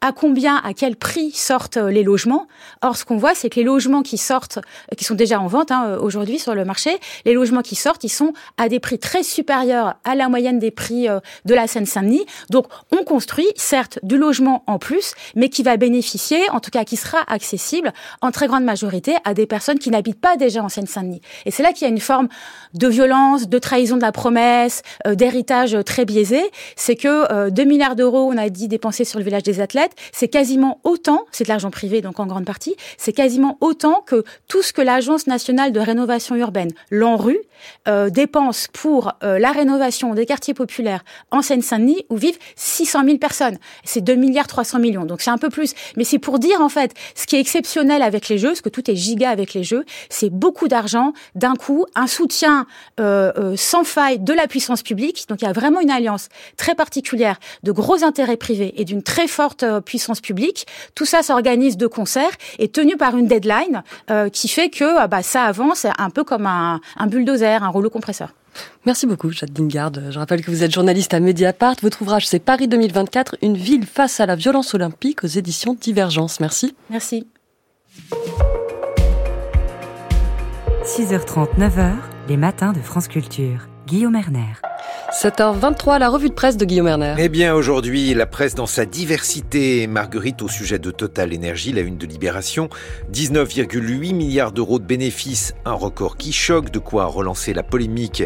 à 0.03 0.11
combien, 0.12 0.57
à 0.57 0.74
quel 0.74 0.96
prix 0.96 1.30
sortent 1.30 1.76
euh, 1.76 1.90
les 1.90 2.03
logements. 2.03 2.48
Or, 2.82 2.96
ce 2.96 3.05
qu'on 3.05 3.16
voit, 3.16 3.34
c'est 3.34 3.48
que 3.48 3.61
les 3.61 3.64
logements 3.64 4.03
qui 4.03 4.18
sortent, 4.18 4.59
euh, 4.59 4.96
qui 4.96 5.05
sont 5.05 5.14
déjà 5.14 5.40
en 5.40 5.46
vente 5.46 5.70
hein, 5.70 5.86
euh, 5.86 5.98
aujourd'hui 6.00 6.40
sur 6.40 6.57
le 6.57 6.64
marché, 6.64 6.98
les 7.24 7.34
logements 7.34 7.62
qui 7.62 7.76
sortent, 7.76 8.03
ils 8.03 8.09
sont 8.09 8.32
à 8.59 8.68
des 8.68 8.80
prix 8.80 8.98
très 8.98 9.22
supérieurs 9.22 9.94
à 10.03 10.16
la 10.16 10.28
moyenne 10.28 10.59
des 10.59 10.72
prix 10.72 11.07
de 11.44 11.55
la 11.55 11.68
Seine-Saint-Denis. 11.68 12.26
Donc, 12.50 12.66
on 12.90 13.05
construit, 13.05 13.46
certes, 13.55 14.00
du 14.03 14.18
logement 14.18 14.64
en 14.66 14.78
plus, 14.78 15.14
mais 15.36 15.48
qui 15.48 15.62
va 15.62 15.76
bénéficier, 15.76 16.40
en 16.50 16.59
tout 16.59 16.70
cas 16.70 16.84
qui 16.84 16.96
sera 16.96 17.18
accessible 17.28 17.92
en 18.20 18.32
très 18.32 18.48
grande 18.48 18.64
majorité 18.64 19.14
à 19.24 19.34
des 19.34 19.46
personnes 19.46 19.78
qui 19.78 19.90
n'habitent 19.90 20.20
pas 20.20 20.36
déjà 20.36 20.64
en 20.64 20.68
Seine-Saint-Denis. 20.68 21.20
Et 21.46 21.53
c'est 21.53 21.62
là 21.62 21.72
qu'il 21.72 21.82
y 21.82 21.90
a 21.90 21.92
une 21.92 22.00
forme 22.00 22.28
de 22.74 22.88
violence, 22.88 23.48
de 23.48 23.59
trahison 23.59 23.96
de 23.96 24.03
la 24.03 24.12
promesse, 24.12 24.82
d'héritage 25.07 25.76
très 25.86 26.05
biaisé. 26.05 26.42
C'est 26.74 26.96
que 26.96 27.50
2 27.50 27.64
milliards 27.64 27.94
d'euros, 27.94 28.28
on 28.32 28.36
a 28.36 28.48
dit, 28.48 28.66
dépensés 28.66 29.05
sur 29.05 29.18
le 29.18 29.24
village 29.24 29.44
des 29.44 29.61
athlètes 29.61 29.91
c'est 30.12 30.28
quasiment 30.28 30.80
autant, 30.84 31.26
c'est 31.30 31.45
de 31.45 31.49
l'argent 31.49 31.70
privé 31.70 32.01
donc 32.01 32.20
en 32.20 32.26
grande 32.26 32.45
partie, 32.45 32.76
c'est 32.97 33.12
quasiment 33.12 33.59
autant 33.61 34.01
que 34.01 34.24
tout 34.49 34.62
ce 34.62 34.72
que 34.72 34.82
l'Agence 34.82 35.26
nationale 35.26 35.72
de 35.72 35.80
rénovation 35.80 36.34
urbaine, 36.36 36.70
l'ANRU, 36.90 37.38
euh, 37.88 38.11
dépense 38.11 38.68
pour 38.72 39.12
euh, 39.22 39.38
la 39.38 39.53
rénovation 39.53 40.14
des 40.14 40.26
quartiers 40.26 40.55
populaires 40.55 41.05
en 41.30 41.43
Seine-Saint-Denis 41.43 42.05
où 42.11 42.16
vivent 42.16 42.38
600 42.57 43.05
000 43.05 43.18
personnes. 43.18 43.59
C'est 43.84 44.01
2 44.01 44.14
milliards 44.14 44.47
300 44.47 44.78
millions, 44.78 45.05
donc 45.05 45.20
c'est 45.20 45.30
un 45.30 45.38
peu 45.38 45.49
plus. 45.49 45.74
Mais 45.97 46.05
c'est 46.05 46.18
pour 46.18 46.38
dire 46.38 46.61
en 46.61 46.68
fait, 46.68 46.93
ce 47.14 47.26
qui 47.26 47.36
est 47.36 47.40
exceptionnel 47.40 48.03
avec 48.03 48.28
les 48.28 48.38
jeux, 48.38 48.49
parce 48.49 48.61
que 48.61 48.68
tout 48.68 48.90
est 48.90 48.97
giga 48.97 49.30
avec 49.30 49.55
les 49.55 49.64
jeux, 49.64 49.84
c'est 50.09 50.30
beaucoup 50.30 50.68
d'argent 50.68 51.12
d'un 51.34 51.55
coup, 51.55 51.86
un 51.95 52.07
soutien 52.07 52.66
euh, 53.01 53.55
sans 53.57 53.84
faille 53.84 54.18
de 54.18 54.32
la 54.32 54.47
puissance 54.47 54.82
publique. 54.82 55.26
Donc 55.28 55.43
il 55.43 55.45
y 55.45 55.49
a 55.49 55.53
vraiment 55.53 55.80
une 55.80 55.90
alliance 55.90 56.28
très 56.57 56.74
particulière 56.74 57.38
de 57.62 57.72
gros 57.72 58.05
intérêts 58.05 58.36
privés 58.36 58.74
et 58.76 58.84
d'une 58.84 59.03
très 59.03 59.28
forte 59.28 59.64
euh, 59.73 59.81
puissance 59.81 60.20
publique. 60.20 60.66
Tout 60.95 61.07
ça 61.07 61.23
s'organise 61.23 61.77
de 61.77 61.87
concert 61.87 62.31
et 62.59 62.68
tenu 62.68 62.97
par 62.97 63.16
une 63.16 63.27
deadline 63.27 63.83
euh, 64.11 64.29
qui 64.29 64.49
fait 64.49 64.70
que 64.70 65.07
bah, 65.07 65.23
ça 65.23 65.45
avance 65.45 65.87
un 65.99 66.11
peu 66.11 66.25
comme 66.25 66.47
un, 66.47 66.81
un 66.97 67.07
bulldozer, 67.07 67.62
un 67.62 67.68
rouleau 67.68 67.91
compresseur. 67.91 68.31
Merci 68.85 69.07
beaucoup, 69.07 69.31
Jade 69.31 69.53
Dingard. 69.53 69.93
Je 70.11 70.18
rappelle 70.18 70.45
que 70.45 70.51
vous 70.51 70.62
êtes 70.62 70.73
journaliste 70.73 71.14
à 71.14 71.20
Mediapart. 71.20 71.77
Votre 71.83 72.03
ouvrage, 72.03 72.27
c'est 72.27 72.39
Paris 72.39 72.68
2024, 72.68 73.37
une 73.43 73.57
ville 73.57 73.87
face 73.87 74.20
à 74.20 74.27
la 74.27 74.37
violence 74.37 74.75
olympique 74.75 75.25
aux 75.25 75.29
éditions 75.29 75.75
Divergence. 75.75 76.41
Merci. 76.41 76.75
Merci. 76.91 77.27
6h30, 80.85 81.59
9h, 81.59 81.93
les 82.29 82.37
matins 82.37 82.73
de 82.73 82.81
France 82.81 83.09
Culture. 83.09 83.72
Guillaume 83.87 84.14
Erner. 84.14 84.55
7h23, 85.12 85.99
la 85.99 86.09
revue 86.09 86.30
de 86.30 86.35
presse 86.35 86.57
de 86.57 86.64
Guillaume 86.64 86.89
Erner. 86.89 87.14
Eh 87.18 87.28
bien, 87.28 87.55
aujourd'hui, 87.55 88.14
la 88.14 88.24
presse 88.26 88.55
dans 88.55 88.66
sa 88.66 88.87
diversité. 88.87 89.87
Marguerite, 89.87 90.41
au 90.41 90.49
sujet 90.49 90.78
de 90.78 90.91
Total 90.91 91.35
Énergie, 91.35 91.72
la 91.72 91.83
une 91.83 91.99
de 91.99 92.07
Libération. 92.07 92.70
19,8 93.12 94.14
milliards 94.14 94.53
d'euros 94.53 94.78
de 94.78 94.85
bénéfices, 94.85 95.55
un 95.66 95.74
record 95.74 96.16
qui 96.16 96.33
choque, 96.33 96.70
de 96.70 96.78
quoi 96.78 97.05
relancer 97.07 97.53
la 97.53 97.62
polémique 97.62 98.22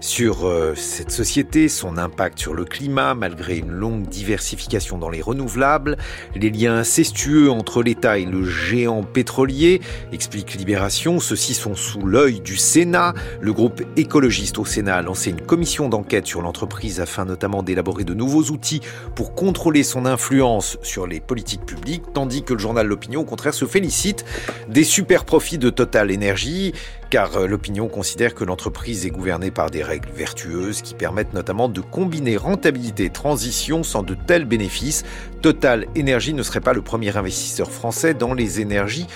sur 0.00 0.46
euh, 0.46 0.74
cette 0.74 1.10
société, 1.10 1.68
son 1.68 1.98
impact 1.98 2.38
sur 2.38 2.54
le 2.54 2.64
climat, 2.64 3.14
malgré 3.14 3.58
une 3.58 3.70
longue 3.70 4.08
diversification 4.08 4.96
dans 4.96 5.10
les 5.10 5.20
renouvelables, 5.20 5.98
les 6.34 6.50
liens 6.50 6.76
incestueux 6.76 7.50
entre 7.50 7.82
l'État 7.82 8.18
et 8.18 8.24
le 8.24 8.44
géant 8.44 9.02
pétrolier, 9.02 9.82
explique 10.12 10.54
Libération. 10.54 11.20
Ceux-ci 11.20 11.52
sont 11.52 11.74
sous 11.74 12.06
l'œil 12.06 12.40
du 12.40 12.56
Sénat. 12.56 13.12
Le 13.42 13.52
groupe 13.52 13.82
écologiste 13.96 14.58
au 14.58 14.64
Sénat 14.64 14.99
a 15.00 15.02
lancé 15.02 15.30
une 15.30 15.40
commission 15.40 15.88
d'enquête 15.88 16.26
sur 16.26 16.42
l'entreprise 16.42 17.00
afin 17.00 17.24
notamment 17.24 17.62
d'élaborer 17.62 18.04
de 18.04 18.12
nouveaux 18.12 18.50
outils 18.50 18.82
pour 19.14 19.34
contrôler 19.34 19.82
son 19.82 20.04
influence 20.04 20.78
sur 20.82 21.06
les 21.06 21.20
politiques 21.20 21.64
publiques, 21.64 22.04
tandis 22.12 22.42
que 22.42 22.52
le 22.52 22.58
journal 22.58 22.86
L'Opinion, 22.86 23.22
au 23.22 23.24
contraire, 23.24 23.54
se 23.54 23.64
félicite 23.64 24.24
des 24.68 24.84
super 24.84 25.24
profits 25.24 25.56
de 25.58 25.70
Total 25.70 26.12
Energy, 26.12 26.74
car 27.08 27.46
l'opinion 27.46 27.88
considère 27.88 28.34
que 28.34 28.44
l'entreprise 28.44 29.06
est 29.06 29.10
gouvernée 29.10 29.50
par 29.50 29.70
des 29.70 29.82
règles 29.82 30.10
vertueuses 30.14 30.82
qui 30.82 30.94
permettent 30.94 31.32
notamment 31.32 31.68
de 31.68 31.80
combiner 31.80 32.36
rentabilité 32.36 33.06
et 33.06 33.10
transition 33.10 33.82
sans 33.82 34.02
de 34.02 34.14
tels 34.14 34.44
bénéfices. 34.44 35.04
Total 35.40 35.86
Energy 35.98 36.34
ne 36.34 36.42
serait 36.42 36.60
pas 36.60 36.74
le 36.74 36.82
premier 36.82 37.16
investisseur 37.16 37.70
français 37.70 38.12
dans 38.12 38.34
les 38.34 38.60
énergies 38.60 39.06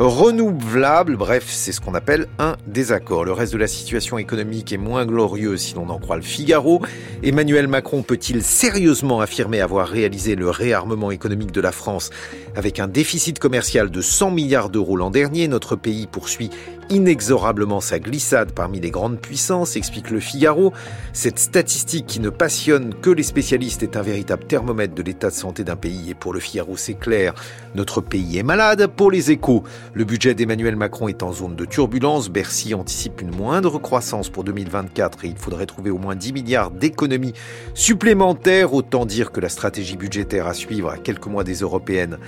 renouvelable. 0.00 1.18
Bref, 1.18 1.44
c'est 1.46 1.72
ce 1.72 1.80
qu'on 1.80 1.94
appelle 1.94 2.26
un 2.38 2.56
désaccord. 2.66 3.26
Le 3.26 3.32
reste 3.32 3.52
de 3.52 3.58
la 3.58 3.66
situation 3.66 4.16
économique 4.16 4.72
est 4.72 4.78
moins 4.78 5.04
glorieux 5.04 5.58
si 5.58 5.74
l'on 5.74 5.90
en 5.90 5.98
croit 5.98 6.16
le 6.16 6.22
Figaro. 6.22 6.80
Emmanuel 7.22 7.68
Macron 7.68 8.02
peut-il 8.02 8.42
sérieusement 8.42 9.20
affirmer 9.20 9.60
avoir 9.60 9.88
réalisé 9.88 10.36
le 10.36 10.48
réarmement 10.48 11.10
économique 11.10 11.52
de 11.52 11.60
la 11.60 11.70
France 11.70 12.08
avec 12.56 12.80
un 12.80 12.88
déficit 12.88 13.38
commercial 13.38 13.90
de 13.90 14.00
100 14.00 14.30
milliards 14.30 14.70
d'euros 14.70 14.96
l'an 14.96 15.10
dernier? 15.10 15.48
Notre 15.48 15.76
pays 15.76 16.06
poursuit 16.06 16.48
inexorablement 16.88 17.80
sa 17.80 18.00
glissade 18.00 18.52
parmi 18.52 18.80
les 18.80 18.90
grandes 18.90 19.20
puissances, 19.20 19.76
explique 19.76 20.10
le 20.10 20.18
Figaro. 20.18 20.72
Cette 21.12 21.38
statistique 21.38 22.06
qui 22.06 22.20
ne 22.20 22.30
passionne 22.30 22.94
que 22.94 23.10
les 23.10 23.22
spécialistes 23.22 23.82
est 23.82 23.96
un 23.96 24.02
véritable 24.02 24.44
thermomètre 24.44 24.94
de 24.94 25.02
l'état 25.02 25.30
de 25.30 25.34
santé 25.34 25.62
d'un 25.62 25.76
pays. 25.76 26.10
Et 26.10 26.14
pour 26.14 26.32
le 26.32 26.40
Figaro, 26.40 26.76
c'est 26.76 26.94
clair, 26.94 27.34
notre 27.74 28.00
pays 28.00 28.38
est 28.38 28.42
malade. 28.42 28.88
Pour 28.88 29.10
les 29.10 29.30
échos, 29.30 29.62
le 29.92 30.04
budget 30.04 30.34
d'Emmanuel 30.34 30.76
Macron 30.76 31.08
est 31.08 31.22
en 31.24 31.32
zone 31.32 31.56
de 31.56 31.64
turbulence. 31.64 32.28
Bercy 32.28 32.74
anticipe 32.74 33.20
une 33.20 33.34
moindre 33.34 33.78
croissance 33.78 34.28
pour 34.28 34.44
2024 34.44 35.24
et 35.24 35.28
il 35.28 35.36
faudrait 35.36 35.66
trouver 35.66 35.90
au 35.90 35.98
moins 35.98 36.14
10 36.14 36.32
milliards 36.32 36.70
d'économies 36.70 37.34
supplémentaires. 37.74 38.72
Autant 38.72 39.04
dire 39.04 39.32
que 39.32 39.40
la 39.40 39.48
stratégie 39.48 39.96
budgétaire 39.96 40.46
à 40.46 40.54
suivre 40.54 40.90
à 40.90 40.96
quelques 40.96 41.26
mois 41.26 41.42
des 41.42 41.56
européennes 41.56 42.18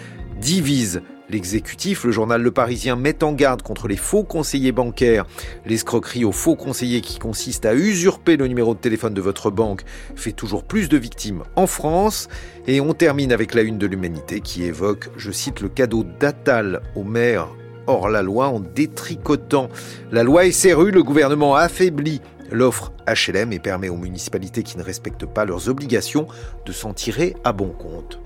divise 0.40 1.02
L'exécutif, 1.30 2.04
le 2.04 2.12
journal 2.12 2.42
Le 2.42 2.50
Parisien, 2.50 2.96
met 2.96 3.22
en 3.22 3.32
garde 3.32 3.62
contre 3.62 3.88
les 3.88 3.96
faux 3.96 4.24
conseillers 4.24 4.72
bancaires. 4.72 5.24
L'escroquerie 5.64 6.24
aux 6.24 6.32
faux 6.32 6.56
conseillers 6.56 7.00
qui 7.00 7.18
consiste 7.18 7.64
à 7.64 7.74
usurper 7.74 8.36
le 8.36 8.48
numéro 8.48 8.74
de 8.74 8.80
téléphone 8.80 9.14
de 9.14 9.20
votre 9.20 9.50
banque 9.50 9.82
fait 10.16 10.32
toujours 10.32 10.64
plus 10.64 10.88
de 10.88 10.96
victimes 10.98 11.44
en 11.56 11.66
France. 11.66 12.28
Et 12.66 12.80
on 12.80 12.92
termine 12.92 13.32
avec 13.32 13.54
la 13.54 13.62
une 13.62 13.78
de 13.78 13.86
l'humanité 13.86 14.40
qui 14.40 14.64
évoque, 14.64 15.10
je 15.16 15.30
cite, 15.30 15.60
le 15.60 15.68
cadeau 15.68 16.04
d'Atal 16.04 16.82
au 16.96 17.04
maire 17.04 17.48
hors 17.86 18.08
la 18.08 18.22
loi 18.22 18.48
en 18.48 18.60
détricotant 18.60 19.68
la 20.10 20.22
loi 20.22 20.50
SRU. 20.50 20.90
Le 20.90 21.02
gouvernement 21.02 21.54
affaiblit 21.54 22.20
l'offre 22.50 22.92
HLM 23.06 23.52
et 23.52 23.58
permet 23.58 23.88
aux 23.88 23.96
municipalités 23.96 24.62
qui 24.62 24.76
ne 24.78 24.82
respectent 24.82 25.26
pas 25.26 25.44
leurs 25.44 25.68
obligations 25.68 26.26
de 26.66 26.72
s'en 26.72 26.92
tirer 26.92 27.34
à 27.44 27.52
bon 27.52 27.70
compte. 27.70 28.20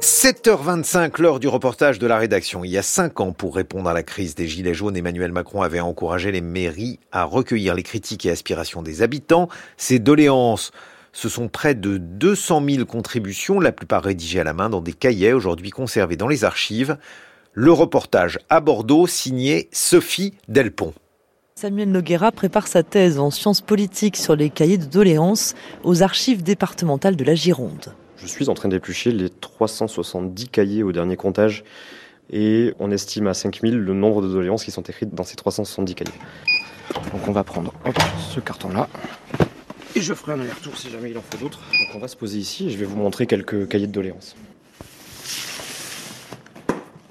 7h25, 0.00 1.20
lors 1.20 1.40
du 1.40 1.48
reportage 1.48 1.98
de 1.98 2.06
la 2.06 2.16
rédaction. 2.16 2.64
Il 2.64 2.70
y 2.70 2.78
a 2.78 2.82
cinq 2.82 3.20
ans, 3.20 3.32
pour 3.32 3.54
répondre 3.54 3.90
à 3.90 3.92
la 3.92 4.02
crise 4.02 4.34
des 4.34 4.48
Gilets 4.48 4.72
jaunes, 4.72 4.96
Emmanuel 4.96 5.30
Macron 5.30 5.60
avait 5.60 5.80
encouragé 5.80 6.32
les 6.32 6.40
mairies 6.40 6.98
à 7.12 7.24
recueillir 7.24 7.74
les 7.74 7.82
critiques 7.82 8.24
et 8.24 8.30
aspirations 8.30 8.82
des 8.82 9.02
habitants. 9.02 9.50
Ces 9.76 9.98
doléances, 9.98 10.72
ce 11.12 11.28
sont 11.28 11.48
près 11.48 11.74
de 11.74 11.98
200 11.98 12.64
000 12.66 12.84
contributions, 12.86 13.60
la 13.60 13.72
plupart 13.72 14.02
rédigées 14.02 14.40
à 14.40 14.44
la 14.44 14.54
main 14.54 14.70
dans 14.70 14.80
des 14.80 14.94
cahiers 14.94 15.34
aujourd'hui 15.34 15.68
conservés 15.68 16.16
dans 16.16 16.28
les 16.28 16.44
archives. 16.44 16.96
Le 17.52 17.70
reportage 17.70 18.38
à 18.48 18.60
Bordeaux, 18.60 19.06
signé 19.06 19.68
Sophie 19.70 20.32
Delpont. 20.48 20.94
Samuel 21.56 21.90
Noguera 21.90 22.32
prépare 22.32 22.68
sa 22.68 22.82
thèse 22.82 23.18
en 23.18 23.30
sciences 23.30 23.60
politiques 23.60 24.16
sur 24.16 24.34
les 24.34 24.48
cahiers 24.48 24.78
de 24.78 24.86
doléances 24.86 25.54
aux 25.84 26.02
archives 26.02 26.42
départementales 26.42 27.16
de 27.16 27.24
la 27.24 27.34
Gironde. 27.34 27.94
Je 28.20 28.26
suis 28.26 28.48
en 28.48 28.54
train 28.54 28.68
d'éplucher 28.68 29.12
les 29.12 29.30
370 29.30 30.48
cahiers 30.48 30.82
au 30.82 30.92
dernier 30.92 31.16
comptage 31.16 31.64
et 32.30 32.74
on 32.78 32.90
estime 32.90 33.26
à 33.26 33.34
5000 33.34 33.76
le 33.76 33.94
nombre 33.94 34.20
de 34.22 34.28
doléances 34.28 34.64
qui 34.64 34.70
sont 34.70 34.82
écrites 34.82 35.14
dans 35.14 35.24
ces 35.24 35.36
370 35.36 35.94
cahiers. 35.94 36.12
Donc 37.12 37.28
on 37.28 37.32
va 37.32 37.44
prendre 37.44 37.72
hop, 37.84 37.98
ce 38.30 38.40
carton-là 38.40 38.88
et 39.96 40.00
je 40.00 40.14
ferai 40.14 40.32
un 40.32 40.40
aller-retour 40.40 40.76
si 40.76 40.88
jamais 40.88 41.10
il 41.10 41.18
en 41.18 41.22
faut 41.22 41.38
d'autres. 41.38 41.58
Donc 41.58 41.96
on 41.96 41.98
va 41.98 42.08
se 42.08 42.16
poser 42.16 42.38
ici 42.38 42.66
et 42.66 42.70
je 42.70 42.78
vais 42.78 42.84
vous 42.84 42.96
montrer 42.96 43.26
quelques 43.26 43.66
cahiers 43.68 43.88
de 43.88 43.92
doléances. 43.92 44.36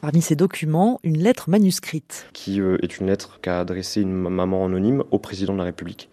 Parmi 0.01 0.21
ces 0.21 0.37
documents, 0.37 0.99
une 1.03 1.17
lettre 1.17 1.49
manuscrite. 1.49 2.27
Qui 2.31 2.61
euh, 2.61 2.77
est 2.81 2.99
une 2.99 3.07
lettre 3.07 3.39
qu'a 3.41 3.59
adressée 3.59 4.01
une 4.01 4.13
maman 4.13 4.65
anonyme 4.65 5.03
au 5.11 5.19
président 5.19 5.51
de 5.53 5.57
la 5.57 5.65
République. 5.65 6.09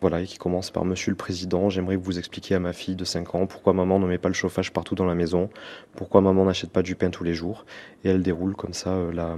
Voilà, 0.00 0.22
et 0.22 0.24
qui 0.24 0.38
commence 0.38 0.70
par 0.70 0.86
Monsieur 0.86 1.10
le 1.10 1.16
Président, 1.16 1.68
j'aimerais 1.68 1.96
que 1.96 2.02
vous 2.02 2.18
expliquiez 2.18 2.56
à 2.56 2.58
ma 2.58 2.72
fille 2.72 2.96
de 2.96 3.04
5 3.04 3.34
ans 3.34 3.46
pourquoi 3.46 3.74
maman 3.74 3.98
ne 3.98 4.06
met 4.06 4.16
pas 4.16 4.28
le 4.28 4.34
chauffage 4.34 4.72
partout 4.72 4.94
dans 4.94 5.04
la 5.04 5.14
maison, 5.14 5.50
pourquoi 5.94 6.22
maman 6.22 6.46
n'achète 6.46 6.70
pas 6.70 6.82
du 6.82 6.94
pain 6.94 7.10
tous 7.10 7.24
les 7.24 7.34
jours. 7.34 7.66
Et 8.04 8.08
elle 8.08 8.22
déroule 8.22 8.56
comme 8.56 8.72
ça 8.72 8.94
euh, 8.94 9.36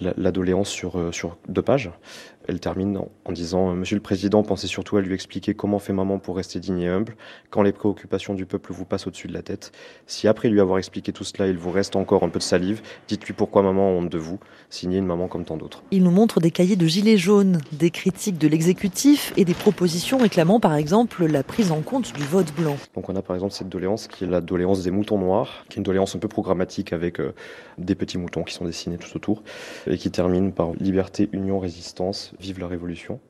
la, 0.00 0.30
doléance 0.30 0.68
sur, 0.68 0.96
euh, 0.96 1.10
sur 1.10 1.36
deux 1.48 1.62
pages. 1.62 1.90
Elle 2.48 2.58
termine 2.58 2.98
en 3.24 3.32
disant 3.32 3.74
Monsieur 3.74 3.96
le 3.96 4.02
Président, 4.02 4.42
pensez 4.42 4.66
surtout 4.66 4.96
à 4.96 5.00
lui 5.00 5.14
expliquer 5.14 5.54
comment 5.54 5.78
fait 5.78 5.92
maman 5.92 6.18
pour 6.18 6.36
rester 6.36 6.58
digne 6.58 6.80
et 6.80 6.88
humble, 6.88 7.16
quand 7.50 7.62
les 7.62 7.72
préoccupations 7.72 8.34
du 8.34 8.46
peuple 8.46 8.72
vous 8.72 8.84
passent 8.84 9.06
au-dessus 9.06 9.28
de 9.28 9.32
la 9.32 9.42
tête. 9.42 9.72
Si 10.06 10.26
après 10.26 10.48
lui 10.48 10.60
avoir 10.60 10.78
expliqué 10.78 11.12
tout 11.12 11.24
cela, 11.24 11.46
il 11.48 11.58
vous 11.58 11.70
reste 11.70 11.96
encore 11.96 12.24
un 12.24 12.28
peu 12.28 12.38
de 12.38 12.44
salive, 12.44 12.80
dites-lui 13.08 13.34
pourquoi 13.34 13.62
maman 13.62 13.88
a 13.88 13.92
honte 13.92 14.08
de 14.08 14.18
vous, 14.18 14.40
signez 14.68 14.98
une 14.98 15.06
maman 15.06 15.28
comme 15.28 15.44
tant 15.44 15.56
d'autres. 15.56 15.82
Il 15.90 16.02
nous 16.02 16.10
montre 16.10 16.40
des 16.40 16.50
cahiers 16.50 16.76
de 16.76 16.86
gilets 16.86 17.18
jaunes, 17.18 17.60
des 17.72 17.90
critiques 17.90 18.38
de 18.38 18.48
l'exécutif 18.48 19.32
et 19.36 19.44
des 19.44 19.54
propositions 19.54 20.18
réclamant 20.18 20.60
par 20.60 20.74
exemple 20.74 21.26
la 21.26 21.42
prise 21.42 21.72
en 21.72 21.82
compte 21.82 22.12
du 22.14 22.22
vote 22.22 22.52
blanc. 22.54 22.76
Donc 22.94 23.08
on 23.08 23.16
a 23.16 23.22
par 23.22 23.36
exemple 23.36 23.52
cette 23.52 23.68
doléance 23.68 24.08
qui 24.08 24.24
est 24.24 24.26
la 24.26 24.40
doléance 24.40 24.82
des 24.82 24.90
moutons 24.90 25.18
noirs, 25.18 25.64
qui 25.68 25.76
est 25.76 25.78
une 25.78 25.84
doléance 25.84 26.16
un 26.16 26.18
peu 26.18 26.28
programmatique 26.28 26.92
avec 26.92 27.20
euh, 27.20 27.34
des 27.78 27.94
petits 27.94 28.18
moutons 28.18 28.42
qui 28.42 28.54
sont 28.54 28.64
dessinés 28.64 28.98
tout 28.98 29.14
autour, 29.16 29.42
et 29.86 29.96
qui 29.96 30.10
termine 30.10 30.52
par 30.52 30.72
liberté, 30.74 31.28
union, 31.32 31.58
résistance, 31.58 32.29
Vive 32.38 32.60
la 32.60 32.68
Révolution. 32.68 33.20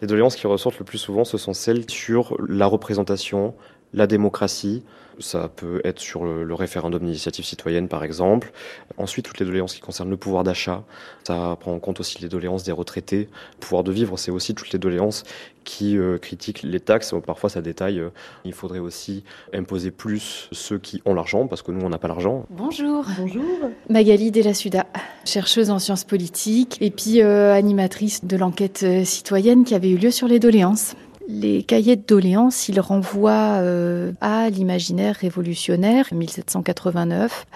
Les 0.00 0.06
doléances 0.06 0.36
qui 0.36 0.46
ressortent 0.46 0.78
le 0.78 0.84
plus 0.84 0.98
souvent, 0.98 1.24
ce 1.24 1.38
sont 1.38 1.54
celles 1.54 1.88
sur 1.90 2.36
la 2.46 2.66
représentation 2.66 3.54
la 3.94 4.06
démocratie, 4.06 4.82
ça 5.18 5.48
peut 5.48 5.80
être 5.84 6.00
sur 6.00 6.24
le, 6.24 6.44
le 6.44 6.54
référendum 6.54 7.02
d'initiative 7.02 7.44
citoyenne, 7.44 7.88
par 7.88 8.04
exemple. 8.04 8.52
Ensuite, 8.98 9.24
toutes 9.24 9.38
les 9.40 9.46
doléances 9.46 9.74
qui 9.74 9.80
concernent 9.80 10.10
le 10.10 10.16
pouvoir 10.16 10.44
d'achat. 10.44 10.84
Ça 11.26 11.56
prend 11.60 11.72
en 11.72 11.78
compte 11.78 12.00
aussi 12.00 12.20
les 12.20 12.28
doléances 12.28 12.64
des 12.64 12.72
retraités. 12.72 13.28
Le 13.54 13.60
pouvoir 13.60 13.84
de 13.84 13.92
vivre, 13.92 14.18
c'est 14.18 14.30
aussi 14.30 14.54
toutes 14.54 14.72
les 14.72 14.78
doléances 14.78 15.24
qui 15.64 15.96
euh, 15.96 16.18
critiquent 16.18 16.62
les 16.62 16.80
taxes. 16.80 17.14
Parfois, 17.26 17.50
ça 17.50 17.62
détaille. 17.62 17.98
Euh, 17.98 18.10
il 18.44 18.52
faudrait 18.52 18.78
aussi 18.78 19.24
imposer 19.52 19.90
plus 19.90 20.48
ceux 20.52 20.78
qui 20.78 21.02
ont 21.04 21.14
l'argent, 21.14 21.46
parce 21.46 21.62
que 21.62 21.72
nous, 21.72 21.84
on 21.84 21.88
n'a 21.88 21.98
pas 21.98 22.08
l'argent. 22.08 22.44
Bonjour. 22.50 23.06
Bonjour. 23.18 23.44
Magali 23.88 24.30
Delasuda, 24.30 24.86
chercheuse 25.24 25.70
en 25.70 25.78
sciences 25.78 26.04
politiques 26.04 26.76
et 26.80 26.90
puis 26.90 27.22
euh, 27.22 27.54
animatrice 27.54 28.24
de 28.24 28.36
l'enquête 28.36 28.84
citoyenne 29.04 29.64
qui 29.64 29.74
avait 29.74 29.90
eu 29.90 29.96
lieu 29.96 30.10
sur 30.10 30.28
les 30.28 30.38
doléances. 30.38 30.94
Les 31.26 31.62
cahiers 31.62 31.96
de 31.96 32.04
doléances, 32.06 32.68
ils 32.68 32.80
renvoient 32.80 33.58
euh, 33.62 34.12
à 34.20 34.50
l'imaginaire 34.50 35.16
révolutionnaire 35.16 36.06
1789. 36.12 37.46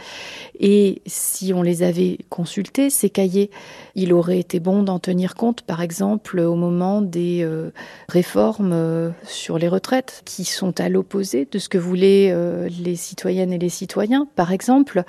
Et 0.58 1.02
si 1.04 1.52
on 1.52 1.60
les 1.60 1.82
avait 1.82 2.16
consultés, 2.30 2.88
ces 2.88 3.10
cahiers, 3.10 3.50
il 3.94 4.14
aurait 4.14 4.38
été 4.38 4.58
bon 4.58 4.82
d'en 4.82 4.98
tenir 4.98 5.34
compte, 5.34 5.60
par 5.62 5.82
exemple, 5.82 6.40
au 6.40 6.54
moment 6.54 7.02
des 7.02 7.42
euh, 7.42 7.70
réformes 8.08 8.72
euh, 8.72 9.10
sur 9.24 9.58
les 9.58 9.68
retraites, 9.68 10.22
qui 10.24 10.44
sont 10.44 10.80
à 10.80 10.88
l'opposé 10.88 11.46
de 11.50 11.58
ce 11.58 11.68
que 11.68 11.78
voulaient 11.78 12.34
les 12.70 12.96
citoyennes 12.96 13.52
et 13.52 13.58
les 13.58 13.68
citoyens. 13.68 14.26
Par 14.34 14.50
exemple, 14.50 15.02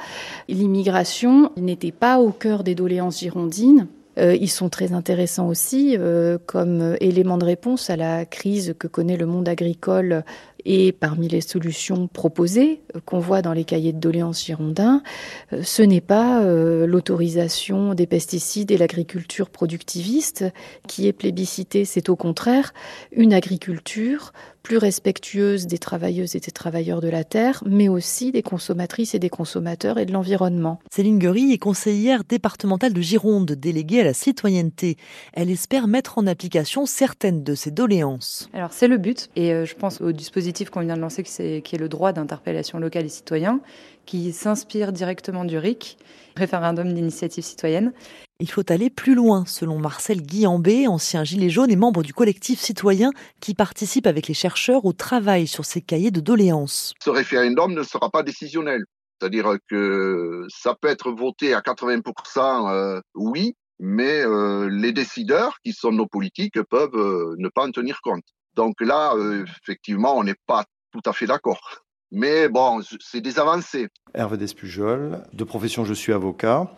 l'immigration 0.49 1.51
n'était 1.55 1.93
pas 1.93 2.19
au 2.19 2.31
cœur 2.31 2.63
des 2.65 2.75
doléances 2.75 3.19
girondines. 3.19 3.87
Euh, 4.19 4.35
ils 4.35 4.49
sont 4.49 4.69
très 4.69 4.93
intéressants 4.93 5.47
aussi 5.47 5.95
euh, 5.97 6.37
comme 6.45 6.97
élément 6.99 7.37
de 7.37 7.45
réponse 7.45 7.89
à 7.89 7.95
la 7.95 8.25
crise 8.25 8.75
que 8.77 8.87
connaît 8.87 9.17
le 9.17 9.25
monde 9.25 9.47
agricole 9.47 10.23
et 10.65 10.91
parmi 10.91 11.27
les 11.27 11.41
solutions 11.41 12.07
proposées 12.07 12.81
euh, 12.95 12.99
qu'on 13.05 13.19
voit 13.19 13.41
dans 13.41 13.53
les 13.53 13.63
cahiers 13.63 13.93
de 13.93 13.99
doléances 13.99 14.45
girondins, 14.45 15.01
euh, 15.53 15.61
ce 15.63 15.81
n'est 15.81 16.01
pas 16.01 16.43
euh, 16.43 16.85
l'autorisation 16.85 17.93
des 17.93 18.07
pesticides 18.07 18.71
et 18.71 18.77
l'agriculture 18.77 19.49
productiviste 19.49 20.45
qui 20.87 21.07
est 21.07 21.13
plébiscitée, 21.13 21.85
c'est 21.85 22.09
au 22.09 22.15
contraire 22.15 22.73
une 23.11 23.33
agriculture 23.33 24.33
plus 24.63 24.77
respectueuse 24.77 25.67
des 25.67 25.77
travailleuses 25.77 26.35
et 26.35 26.39
des 26.39 26.51
travailleurs 26.51 27.01
de 27.01 27.09
la 27.09 27.23
terre, 27.23 27.63
mais 27.65 27.89
aussi 27.89 28.31
des 28.31 28.43
consommatrices 28.43 29.15
et 29.15 29.19
des 29.19 29.29
consommateurs 29.29 29.97
et 29.97 30.05
de 30.05 30.13
l'environnement. 30.13 30.79
Céline 30.91 31.19
Guery 31.19 31.53
est 31.53 31.57
conseillère 31.57 32.23
départementale 32.23 32.93
de 32.93 33.01
Gironde, 33.01 33.51
déléguée 33.51 34.01
à 34.01 34.03
la 34.05 34.13
citoyenneté. 34.13 34.97
Elle 35.33 35.49
espère 35.49 35.87
mettre 35.87 36.17
en 36.17 36.27
application 36.27 36.85
certaines 36.85 37.43
de 37.43 37.55
ses 37.55 37.71
doléances. 37.71 38.49
Alors 38.53 38.73
c'est 38.73 38.87
le 38.87 38.97
but, 38.97 39.29
et 39.35 39.53
euh, 39.53 39.65
je 39.65 39.75
pense 39.75 40.01
au 40.01 40.11
dispositif 40.11 40.69
qu'on 40.69 40.81
vient 40.81 40.95
de 40.95 41.01
lancer, 41.01 41.23
qui 41.23 41.41
est, 41.41 41.61
qui 41.61 41.75
est 41.75 41.79
le 41.79 41.89
droit 41.89 42.13
d'interpellation 42.13 42.79
locale 42.79 43.05
et 43.05 43.09
citoyen, 43.09 43.61
qui 44.05 44.33
s'inspire 44.33 44.91
directement 44.91 45.45
du 45.45 45.57
RIC, 45.57 45.97
référendum 46.35 46.93
d'initiative 46.93 47.43
citoyenne. 47.43 47.93
Il 48.41 48.49
faut 48.49 48.71
aller 48.71 48.89
plus 48.89 49.15
loin, 49.15 49.43
selon 49.45 49.79
Marcel 49.79 50.21
Guillambé, 50.21 50.87
ancien 50.87 51.25
gilet 51.25 51.49
jaune 51.49 51.71
et 51.71 51.75
membre 51.75 52.03
du 52.03 52.13
collectif 52.13 52.61
citoyen 52.61 53.11
qui 53.41 53.53
participe 53.53 54.07
avec 54.07 54.29
les 54.29 54.33
chercheurs 54.33 54.85
au 54.85 54.93
travail 54.93 55.45
sur 55.45 55.65
ces 55.65 55.81
cahiers 55.81 56.09
de 56.09 56.21
doléances. 56.21 56.93
Ce 57.03 57.09
référendum 57.09 57.73
ne 57.73 57.83
sera 57.83 58.09
pas 58.09 58.23
décisionnel. 58.23 58.85
C'est-à-dire 59.19 59.57
que 59.67 60.45
ça 60.47 60.73
peut 60.73 60.87
être 60.87 61.11
voté 61.11 61.53
à 61.53 61.59
80% 61.59 62.71
euh, 62.71 63.01
oui, 63.13 63.57
mais 63.77 64.25
euh, 64.25 64.69
les 64.69 64.93
décideurs, 64.93 65.57
qui 65.61 65.73
sont 65.73 65.91
nos 65.91 66.07
politiques, 66.07 66.63
peuvent 66.63 66.95
euh, 66.95 67.35
ne 67.39 67.49
pas 67.49 67.67
en 67.67 67.71
tenir 67.71 67.99
compte. 68.01 68.23
Donc 68.53 68.79
là, 68.79 69.15
effectivement, 69.63 70.17
on 70.17 70.23
n'est 70.23 70.39
pas 70.47 70.63
tout 70.93 71.01
à 71.05 71.11
fait 71.11 71.27
d'accord. 71.27 71.83
Mais 72.11 72.49
bon, 72.49 72.81
c'est 72.99 73.21
des 73.21 73.37
avancées. 73.37 73.87
Hervé 74.15 74.37
Despujol, 74.37 75.23
de 75.31 75.43
profession 75.43 75.85
je 75.85 75.93
suis 75.93 76.11
avocat. 76.11 76.71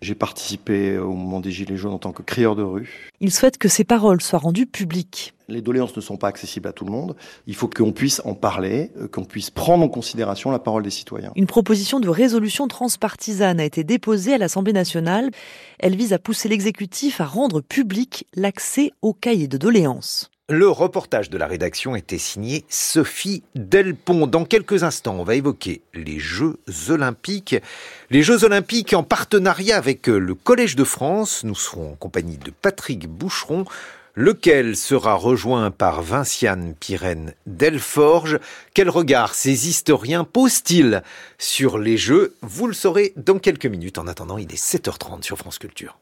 J'ai 0.00 0.14
participé 0.14 0.96
au 0.96 1.12
moment 1.12 1.40
des 1.40 1.50
Gilets 1.50 1.76
jaunes 1.76 1.92
en 1.92 1.98
tant 1.98 2.12
que 2.12 2.22
crieur 2.22 2.56
de 2.56 2.62
rue. 2.62 3.10
Il 3.20 3.30
souhaite 3.30 3.58
que 3.58 3.68
ces 3.68 3.84
paroles 3.84 4.22
soient 4.22 4.38
rendues 4.38 4.66
publiques. 4.66 5.34
Les 5.48 5.60
doléances 5.60 5.94
ne 5.94 6.00
sont 6.00 6.16
pas 6.16 6.28
accessibles 6.28 6.68
à 6.68 6.72
tout 6.72 6.86
le 6.86 6.92
monde. 6.92 7.14
Il 7.46 7.54
faut 7.54 7.68
qu'on 7.68 7.92
puisse 7.92 8.22
en 8.24 8.34
parler, 8.34 8.92
euh, 8.96 9.08
qu'on 9.08 9.24
puisse 9.24 9.50
prendre 9.50 9.84
en 9.84 9.88
considération 9.88 10.50
la 10.50 10.60
parole 10.60 10.82
des 10.82 10.90
citoyens. 10.90 11.32
Une 11.36 11.46
proposition 11.46 12.00
de 12.00 12.08
résolution 12.08 12.66
transpartisane 12.66 13.60
a 13.60 13.64
été 13.64 13.84
déposée 13.84 14.34
à 14.34 14.38
l'Assemblée 14.38 14.72
nationale. 14.72 15.30
Elle 15.78 15.96
vise 15.96 16.14
à 16.14 16.18
pousser 16.18 16.48
l'exécutif 16.48 17.20
à 17.20 17.26
rendre 17.26 17.60
public 17.60 18.26
l'accès 18.34 18.92
aux 19.02 19.12
cahiers 19.12 19.48
de 19.48 19.58
doléances. 19.58 20.30
Le 20.52 20.68
reportage 20.68 21.30
de 21.30 21.38
la 21.38 21.46
rédaction 21.46 21.94
était 21.94 22.18
signé 22.18 22.64
Sophie 22.68 23.44
Delpont. 23.54 24.26
Dans 24.26 24.44
quelques 24.44 24.82
instants, 24.82 25.14
on 25.16 25.22
va 25.22 25.36
évoquer 25.36 25.80
les 25.94 26.18
Jeux 26.18 26.58
olympiques. 26.88 27.54
Les 28.10 28.24
Jeux 28.24 28.42
olympiques 28.42 28.92
en 28.92 29.04
partenariat 29.04 29.76
avec 29.76 30.08
le 30.08 30.34
Collège 30.34 30.74
de 30.74 30.82
France. 30.82 31.44
Nous 31.44 31.54
serons 31.54 31.92
en 31.92 31.94
compagnie 31.94 32.36
de 32.36 32.50
Patrick 32.50 33.06
Boucheron, 33.06 33.64
lequel 34.16 34.76
sera 34.76 35.14
rejoint 35.14 35.70
par 35.70 36.02
Vinciane 36.02 36.74
Pirenne 36.74 37.32
Delforge. 37.46 38.40
Quel 38.74 38.90
regard 38.90 39.36
ces 39.36 39.68
historiens 39.68 40.24
posent-ils 40.24 41.04
sur 41.38 41.78
les 41.78 41.96
Jeux? 41.96 42.34
Vous 42.42 42.66
le 42.66 42.74
saurez 42.74 43.12
dans 43.14 43.38
quelques 43.38 43.66
minutes. 43.66 43.98
En 43.98 44.08
attendant, 44.08 44.36
il 44.36 44.52
est 44.52 44.60
7h30 44.60 45.22
sur 45.22 45.38
France 45.38 45.60
Culture. 45.60 45.96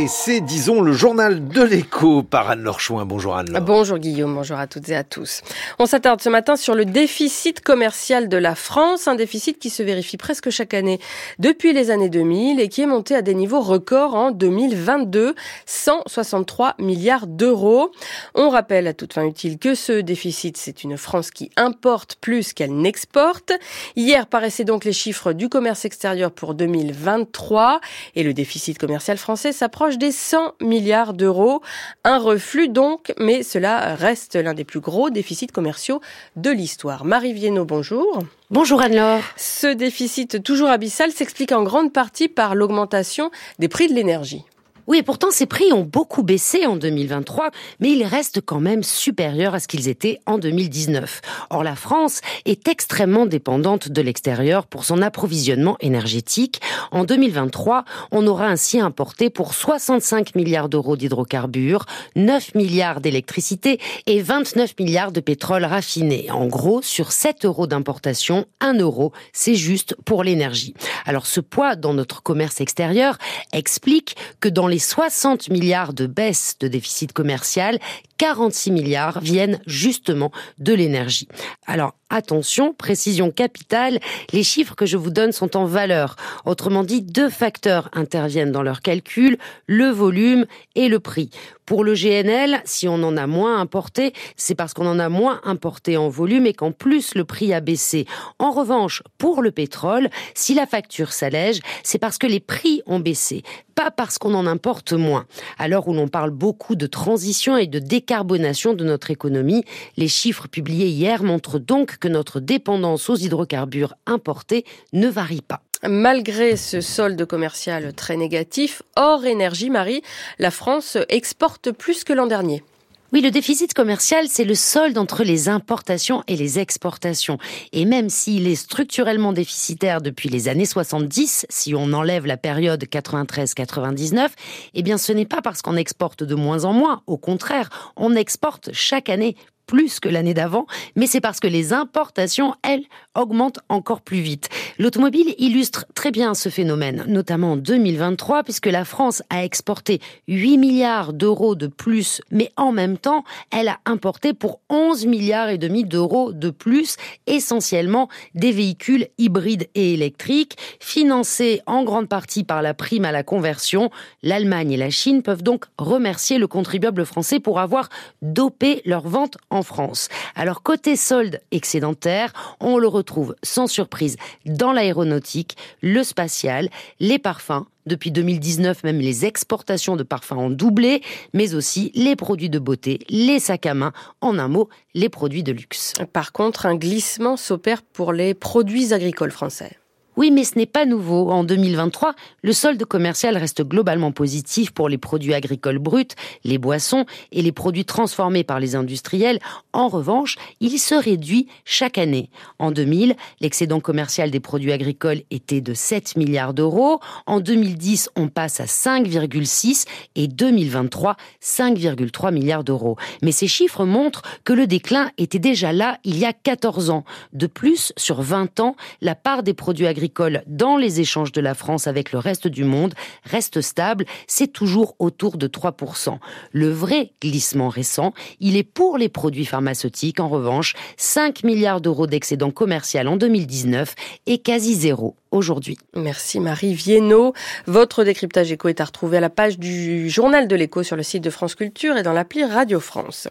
Et 0.00 0.06
c'est, 0.06 0.40
disons, 0.40 0.80
le 0.80 0.92
journal 0.92 1.48
de 1.48 1.60
l'écho 1.60 2.22
par 2.22 2.48
Anne-Laure 2.48 2.78
Chouin. 2.78 3.04
Bonjour 3.04 3.34
Anne-Laure. 3.36 3.62
Bonjour 3.62 3.98
Guillaume, 3.98 4.32
bonjour 4.32 4.56
à 4.56 4.68
toutes 4.68 4.88
et 4.90 4.94
à 4.94 5.02
tous. 5.02 5.40
On 5.80 5.86
s'attarde 5.86 6.22
ce 6.22 6.28
matin 6.28 6.54
sur 6.54 6.76
le 6.76 6.84
déficit 6.84 7.60
commercial 7.60 8.28
de 8.28 8.36
la 8.36 8.54
France, 8.54 9.08
un 9.08 9.16
déficit 9.16 9.58
qui 9.58 9.70
se 9.70 9.82
vérifie 9.82 10.16
presque 10.16 10.50
chaque 10.50 10.72
année 10.72 11.00
depuis 11.40 11.72
les 11.72 11.90
années 11.90 12.10
2000 12.10 12.60
et 12.60 12.68
qui 12.68 12.82
est 12.82 12.86
monté 12.86 13.16
à 13.16 13.22
des 13.22 13.34
niveaux 13.34 13.60
records 13.60 14.14
en 14.14 14.30
2022, 14.30 15.34
163 15.66 16.76
milliards 16.78 17.26
d'euros. 17.26 17.90
On 18.36 18.50
rappelle 18.50 18.86
à 18.86 18.94
toute 18.94 19.14
fin 19.14 19.24
utile 19.24 19.58
que 19.58 19.74
ce 19.74 20.00
déficit, 20.00 20.58
c'est 20.58 20.84
une 20.84 20.96
France 20.96 21.32
qui 21.32 21.50
importe 21.56 22.18
plus 22.20 22.52
qu'elle 22.52 22.76
n'exporte. 22.76 23.50
Hier 23.96 24.28
paraissaient 24.28 24.62
donc 24.62 24.84
les 24.84 24.92
chiffres 24.92 25.32
du 25.32 25.48
commerce 25.48 25.84
extérieur 25.84 26.30
pour 26.30 26.54
2023 26.54 27.80
et 28.14 28.22
le 28.22 28.32
déficit 28.32 28.78
commercial 28.78 29.18
français 29.18 29.50
s'approche 29.50 29.87
des 29.96 30.12
100 30.12 30.54
milliards 30.60 31.14
d'euros. 31.14 31.62
Un 32.04 32.18
reflux 32.18 32.68
donc, 32.68 33.14
mais 33.18 33.42
cela 33.42 33.94
reste 33.94 34.34
l'un 34.34 34.52
des 34.52 34.64
plus 34.64 34.80
gros 34.80 35.08
déficits 35.08 35.46
commerciaux 35.46 36.02
de 36.36 36.50
l'histoire. 36.50 37.06
Marie 37.06 37.32
Viennot, 37.32 37.64
bonjour. 37.64 38.18
Bonjour 38.50 38.82
Anne-Laure. 38.82 39.22
Ce 39.36 39.68
déficit 39.68 40.42
toujours 40.42 40.68
abyssal 40.68 41.12
s'explique 41.12 41.52
en 41.52 41.62
grande 41.62 41.92
partie 41.92 42.28
par 42.28 42.54
l'augmentation 42.54 43.30
des 43.58 43.68
prix 43.68 43.88
de 43.88 43.94
l'énergie. 43.94 44.44
Oui, 44.88 44.96
et 44.96 45.02
pourtant 45.02 45.30
ces 45.30 45.44
prix 45.44 45.70
ont 45.70 45.82
beaucoup 45.82 46.22
baissé 46.22 46.64
en 46.64 46.76
2023, 46.76 47.50
mais 47.78 47.90
ils 47.90 48.04
restent 48.04 48.40
quand 48.40 48.58
même 48.58 48.82
supérieurs 48.82 49.54
à 49.54 49.60
ce 49.60 49.68
qu'ils 49.68 49.86
étaient 49.86 50.18
en 50.24 50.38
2019. 50.38 51.20
Or, 51.50 51.62
la 51.62 51.76
France 51.76 52.22
est 52.46 52.68
extrêmement 52.68 53.26
dépendante 53.26 53.90
de 53.90 54.00
l'extérieur 54.00 54.66
pour 54.66 54.86
son 54.86 55.02
approvisionnement 55.02 55.76
énergétique. 55.80 56.62
En 56.90 57.04
2023, 57.04 57.84
on 58.12 58.26
aura 58.26 58.46
ainsi 58.46 58.80
importé 58.80 59.28
pour 59.28 59.52
65 59.52 60.34
milliards 60.34 60.70
d'euros 60.70 60.96
d'hydrocarbures, 60.96 61.84
9 62.16 62.54
milliards 62.54 63.02
d'électricité 63.02 63.78
et 64.06 64.22
29 64.22 64.72
milliards 64.80 65.12
de 65.12 65.20
pétrole 65.20 65.66
raffiné. 65.66 66.30
En 66.30 66.46
gros, 66.46 66.80
sur 66.80 67.12
7 67.12 67.44
euros 67.44 67.66
d'importation, 67.66 68.46
1 68.60 68.78
euro, 68.78 69.12
c'est 69.34 69.54
juste 69.54 69.94
pour 70.06 70.24
l'énergie. 70.24 70.72
Alors, 71.04 71.26
ce 71.26 71.40
poids 71.40 71.76
dans 71.76 71.92
notre 71.92 72.22
commerce 72.22 72.62
extérieur 72.62 73.18
explique 73.52 74.16
que 74.40 74.48
dans 74.48 74.66
les 74.66 74.77
60 74.78 75.50
milliards 75.50 75.92
de 75.92 76.06
baisse 76.06 76.56
de 76.60 76.68
déficit 76.68 77.12
commercial, 77.12 77.78
46 78.18 78.72
milliards 78.72 79.20
viennent 79.20 79.60
justement 79.66 80.30
de 80.58 80.74
l'énergie. 80.74 81.28
Alors 81.66 81.94
attention, 82.10 82.74
précision 82.74 83.30
capitale, 83.30 84.00
les 84.32 84.42
chiffres 84.42 84.74
que 84.74 84.86
je 84.86 84.96
vous 84.96 85.10
donne 85.10 85.32
sont 85.32 85.56
en 85.56 85.64
valeur. 85.64 86.16
Autrement 86.44 86.84
dit, 86.84 87.02
deux 87.02 87.30
facteurs 87.30 87.90
interviennent 87.92 88.52
dans 88.52 88.62
leur 88.62 88.80
calcul, 88.80 89.38
le 89.66 89.88
volume 89.88 90.46
et 90.74 90.88
le 90.88 91.00
prix. 91.00 91.30
Pour 91.66 91.84
le 91.84 91.92
GNL, 91.92 92.62
si 92.64 92.88
on 92.88 93.02
en 93.02 93.18
a 93.18 93.26
moins 93.26 93.60
importé, 93.60 94.14
c'est 94.36 94.54
parce 94.54 94.72
qu'on 94.72 94.86
en 94.86 94.98
a 94.98 95.10
moins 95.10 95.42
importé 95.44 95.98
en 95.98 96.08
volume 96.08 96.46
et 96.46 96.54
qu'en 96.54 96.72
plus 96.72 97.14
le 97.14 97.24
prix 97.26 97.52
a 97.52 97.60
baissé. 97.60 98.06
En 98.38 98.52
revanche, 98.52 99.02
pour 99.18 99.42
le 99.42 99.50
pétrole, 99.50 100.08
si 100.32 100.54
la 100.54 100.66
facture 100.66 101.12
s'allège, 101.12 101.60
c'est 101.82 101.98
parce 101.98 102.16
que 102.16 102.26
les 102.26 102.40
prix 102.40 102.80
ont 102.86 103.00
baissé, 103.00 103.42
pas 103.74 103.90
parce 103.90 104.16
qu'on 104.16 104.32
en 104.32 104.46
importe 104.46 104.94
moins. 104.94 105.26
À 105.58 105.68
l'heure 105.68 105.88
où 105.88 105.92
l'on 105.92 106.08
parle 106.08 106.30
beaucoup 106.30 106.74
de 106.74 106.86
transition 106.86 107.58
et 107.58 107.66
de 107.66 107.78
décarbonation 108.08 108.72
de 108.72 108.84
notre 108.84 109.10
économie, 109.10 109.64
les 109.98 110.08
chiffres 110.08 110.48
publiés 110.48 110.88
hier 110.88 111.22
montrent 111.22 111.58
donc 111.58 111.98
que 111.98 112.08
notre 112.08 112.40
dépendance 112.40 113.10
aux 113.10 113.16
hydrocarbures 113.16 113.96
importés 114.06 114.64
ne 114.94 115.08
varie 115.08 115.42
pas. 115.42 115.60
Malgré 115.86 116.56
ce 116.56 116.80
solde 116.80 117.22
commercial 117.26 117.92
très 117.92 118.16
négatif, 118.16 118.82
hors 118.96 119.26
énergie, 119.26 119.68
Marie, 119.68 120.02
la 120.38 120.50
France 120.50 120.96
exporte 121.10 121.70
plus 121.70 122.02
que 122.02 122.14
l'an 122.14 122.26
dernier. 122.26 122.62
Oui, 123.10 123.22
le 123.22 123.30
déficit 123.30 123.72
commercial, 123.72 124.26
c'est 124.28 124.44
le 124.44 124.54
solde 124.54 124.98
entre 124.98 125.24
les 125.24 125.48
importations 125.48 126.22
et 126.26 126.36
les 126.36 126.58
exportations. 126.58 127.38
Et 127.72 127.86
même 127.86 128.10
s'il 128.10 128.46
est 128.46 128.54
structurellement 128.54 129.32
déficitaire 129.32 130.02
depuis 130.02 130.28
les 130.28 130.46
années 130.46 130.66
70, 130.66 131.46
si 131.48 131.74
on 131.74 131.94
enlève 131.94 132.26
la 132.26 132.36
période 132.36 132.84
93-99, 132.84 134.28
eh 134.74 134.82
bien 134.82 134.98
ce 134.98 135.12
n'est 135.12 135.24
pas 135.24 135.40
parce 135.40 135.62
qu'on 135.62 135.76
exporte 135.76 136.22
de 136.22 136.34
moins 136.34 136.66
en 136.66 136.74
moins. 136.74 137.02
Au 137.06 137.16
contraire, 137.16 137.92
on 137.96 138.14
exporte 138.14 138.68
chaque 138.74 139.08
année 139.08 139.36
plus 139.68 140.00
que 140.00 140.08
l'année 140.08 140.34
d'avant, 140.34 140.66
mais 140.96 141.06
c'est 141.06 141.20
parce 141.20 141.38
que 141.38 141.46
les 141.46 141.72
importations, 141.72 142.54
elles, 142.64 142.82
augmentent 143.14 143.60
encore 143.68 144.00
plus 144.00 144.20
vite. 144.20 144.48
L'automobile 144.78 145.34
illustre 145.38 145.84
très 145.94 146.10
bien 146.10 146.34
ce 146.34 146.48
phénomène, 146.48 147.04
notamment 147.06 147.52
en 147.52 147.56
2023, 147.56 148.44
puisque 148.44 148.66
la 148.66 148.84
France 148.84 149.22
a 149.28 149.44
exporté 149.44 150.00
8 150.28 150.56
milliards 150.56 151.12
d'euros 151.12 151.54
de 151.54 151.66
plus, 151.66 152.22
mais 152.30 152.50
en 152.56 152.72
même 152.72 152.96
temps, 152.96 153.24
elle 153.50 153.68
a 153.68 153.78
importé 153.84 154.34
pour 154.34 154.60
11 154.70 155.06
milliards 155.06 155.50
et 155.50 155.58
demi 155.58 155.84
d'euros 155.84 156.32
de 156.32 156.50
plus, 156.50 156.96
essentiellement 157.26 158.08
des 158.34 158.52
véhicules 158.52 159.08
hybrides 159.18 159.68
et 159.74 159.94
électriques, 159.94 160.56
financés 160.80 161.60
en 161.66 161.84
grande 161.84 162.08
partie 162.08 162.44
par 162.44 162.62
la 162.62 162.72
prime 162.72 163.04
à 163.04 163.12
la 163.12 163.22
conversion. 163.22 163.90
L'Allemagne 164.22 164.72
et 164.72 164.76
la 164.76 164.90
Chine 164.90 165.22
peuvent 165.22 165.42
donc 165.42 165.66
remercier 165.76 166.38
le 166.38 166.46
contribuable 166.46 167.04
français 167.04 167.40
pour 167.40 167.60
avoir 167.60 167.88
dopé 168.22 168.80
leurs 168.84 169.08
ventes 169.08 169.36
en 169.50 169.57
en 169.58 169.62
France. 169.62 170.08
Alors 170.34 170.62
côté 170.62 170.96
solde 170.96 171.40
excédentaire, 171.50 172.32
on 172.60 172.78
le 172.78 172.88
retrouve 172.88 173.34
sans 173.42 173.66
surprise 173.66 174.16
dans 174.46 174.72
l'aéronautique, 174.72 175.56
le 175.82 176.02
spatial, 176.02 176.70
les 177.00 177.18
parfums, 177.18 177.66
depuis 177.86 178.12
2019, 178.12 178.84
même 178.84 178.98
les 178.98 179.24
exportations 179.24 179.96
de 179.96 180.02
parfums 180.02 180.32
ont 180.32 180.50
doublé, 180.50 181.02
mais 181.32 181.54
aussi 181.54 181.90
les 181.94 182.16
produits 182.16 182.50
de 182.50 182.58
beauté, 182.58 183.00
les 183.08 183.40
sacs 183.40 183.66
à 183.66 183.74
main, 183.74 183.92
en 184.20 184.38
un 184.38 184.48
mot, 184.48 184.68
les 184.94 185.08
produits 185.08 185.42
de 185.42 185.52
luxe. 185.52 185.94
Par 186.12 186.32
contre, 186.32 186.66
un 186.66 186.76
glissement 186.76 187.36
s'opère 187.36 187.82
pour 187.82 188.12
les 188.12 188.34
produits 188.34 188.92
agricoles 188.92 189.32
français. 189.32 189.78
Oui, 190.18 190.32
mais 190.32 190.42
ce 190.42 190.58
n'est 190.58 190.66
pas 190.66 190.84
nouveau. 190.84 191.30
En 191.30 191.44
2023, 191.44 192.12
le 192.42 192.52
solde 192.52 192.84
commercial 192.84 193.36
reste 193.36 193.62
globalement 193.62 194.10
positif 194.10 194.72
pour 194.72 194.88
les 194.88 194.98
produits 194.98 195.32
agricoles 195.32 195.78
bruts, 195.78 196.08
les 196.42 196.58
boissons 196.58 197.06
et 197.30 197.40
les 197.40 197.52
produits 197.52 197.84
transformés 197.84 198.42
par 198.42 198.58
les 198.58 198.74
industriels. 198.74 199.38
En 199.72 199.86
revanche, 199.86 200.34
il 200.58 200.76
se 200.80 200.96
réduit 200.96 201.46
chaque 201.64 201.98
année. 201.98 202.30
En 202.58 202.72
2000, 202.72 203.14
l'excédent 203.40 203.78
commercial 203.78 204.32
des 204.32 204.40
produits 204.40 204.72
agricoles 204.72 205.20
était 205.30 205.60
de 205.60 205.72
7 205.72 206.16
milliards 206.16 206.52
d'euros. 206.52 206.98
En 207.26 207.38
2010, 207.38 208.10
on 208.16 208.26
passe 208.26 208.58
à 208.58 208.64
5,6 208.64 209.84
et 210.16 210.26
2023, 210.26 211.14
5,3 211.40 212.34
milliards 212.34 212.64
d'euros. 212.64 212.96
Mais 213.22 213.30
ces 213.30 213.46
chiffres 213.46 213.84
montrent 213.84 214.22
que 214.42 214.52
le 214.52 214.66
déclin 214.66 215.12
était 215.16 215.38
déjà 215.38 215.72
là 215.72 215.98
il 216.02 216.18
y 216.18 216.24
a 216.24 216.32
14 216.32 216.90
ans. 216.90 217.04
De 217.32 217.46
plus, 217.46 217.92
sur 217.96 218.20
20 218.20 218.58
ans, 218.58 218.74
la 219.00 219.14
part 219.14 219.44
des 219.44 219.54
produits 219.54 219.86
agricoles 219.86 220.07
dans 220.46 220.76
les 220.76 221.00
échanges 221.00 221.32
de 221.32 221.40
la 221.40 221.54
France 221.54 221.86
avec 221.86 222.12
le 222.12 222.18
reste 222.18 222.48
du 222.48 222.64
monde 222.64 222.94
reste 223.24 223.60
stable, 223.60 224.04
c'est 224.26 224.52
toujours 224.52 224.94
autour 224.98 225.36
de 225.36 225.46
3%. 225.46 226.18
Le 226.52 226.70
vrai 226.70 227.12
glissement 227.20 227.68
récent, 227.68 228.12
il 228.40 228.56
est 228.56 228.62
pour 228.62 228.98
les 228.98 229.08
produits 229.08 229.46
pharmaceutiques, 229.46 230.20
en 230.20 230.28
revanche, 230.28 230.74
5 230.96 231.44
milliards 231.44 231.80
d'euros 231.80 232.06
d'excédent 232.06 232.50
commercial 232.50 233.08
en 233.08 233.16
2019 233.16 233.94
et 234.26 234.38
quasi 234.38 234.74
zéro 234.74 235.16
aujourd'hui. 235.30 235.78
Merci 235.94 236.40
Marie 236.40 236.74
Viennot. 236.74 237.34
Votre 237.66 238.04
décryptage 238.04 238.50
éco 238.52 238.68
est 238.68 238.80
à 238.80 238.84
retrouver 238.84 239.18
à 239.18 239.20
la 239.20 239.30
page 239.30 239.58
du 239.58 240.08
journal 240.08 240.48
de 240.48 240.56
l'écho 240.56 240.82
sur 240.82 240.96
le 240.96 241.02
site 241.02 241.22
de 241.22 241.30
France 241.30 241.54
Culture 241.54 241.96
et 241.96 242.02
dans 242.02 242.12
l'appli 242.12 242.44
Radio 242.44 242.80
France. 242.80 243.28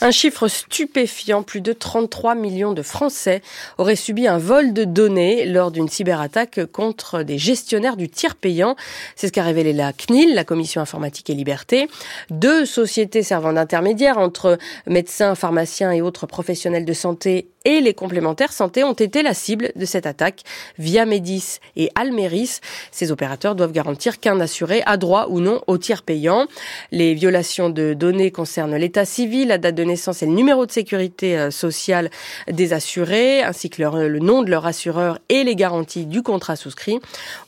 Un 0.00 0.10
chiffre 0.10 0.48
stupéfiant, 0.48 1.42
plus 1.42 1.60
de 1.60 1.72
33 1.72 2.34
millions 2.34 2.72
de 2.72 2.82
Français 2.82 3.42
auraient 3.78 3.96
subi 3.96 4.26
un 4.26 4.38
vol 4.38 4.72
de 4.72 4.84
données 4.84 5.46
lors 5.46 5.70
d'une 5.70 5.88
cyberattaque 5.88 6.60
contre 6.72 7.22
des 7.22 7.38
gestionnaires 7.38 7.96
du 7.96 8.08
tiers 8.08 8.36
payant. 8.36 8.76
C'est 9.14 9.28
ce 9.28 9.32
qu'a 9.32 9.42
révélé 9.42 9.72
la 9.72 9.92
CNIL, 9.92 10.34
la 10.34 10.44
Commission 10.44 10.80
informatique 10.80 11.30
et 11.30 11.34
liberté. 11.34 11.88
Deux 12.30 12.66
sociétés 12.66 13.22
servant 13.22 13.52
d'intermédiaires 13.52 14.18
entre 14.18 14.58
médecins, 14.86 15.34
pharmaciens 15.34 15.92
et 15.92 16.00
autres 16.00 16.26
professionnels 16.26 16.84
de 16.84 16.92
santé 16.92 17.48
et 17.66 17.80
les 17.80 17.94
complémentaires 17.94 18.52
santé 18.52 18.84
ont 18.84 18.92
été 18.92 19.24
la 19.24 19.34
cible 19.34 19.72
de 19.74 19.84
cette 19.84 20.06
attaque 20.06 20.44
via 20.78 21.04
Médis 21.04 21.58
et 21.74 21.90
Almeris. 21.96 22.60
Ces 22.92 23.10
opérateurs 23.10 23.56
doivent 23.56 23.72
garantir 23.72 24.20
qu'un 24.20 24.38
assuré 24.38 24.84
a 24.86 24.96
droit 24.96 25.26
ou 25.30 25.40
non 25.40 25.60
au 25.66 25.76
tiers 25.76 26.04
payant. 26.04 26.46
Les 26.92 27.12
violations 27.14 27.68
de 27.68 27.92
données 27.92 28.30
concernent 28.30 28.76
l'état 28.76 29.04
civil, 29.04 29.48
la 29.48 29.58
date 29.58 29.74
de 29.74 29.82
naissance 29.82 30.22
et 30.22 30.26
le 30.26 30.32
numéro 30.32 30.64
de 30.64 30.70
sécurité 30.70 31.36
euh, 31.36 31.50
sociale 31.50 32.10
des 32.48 32.72
assurés, 32.72 33.42
ainsi 33.42 33.68
que 33.68 33.82
le 33.82 34.18
nom 34.20 34.42
de 34.42 34.50
leur 34.50 34.64
assureur 34.64 35.18
et 35.28 35.42
les 35.42 35.56
garanties 35.56 36.06
du 36.06 36.22
contrat 36.22 36.54
souscrit. 36.54 37.00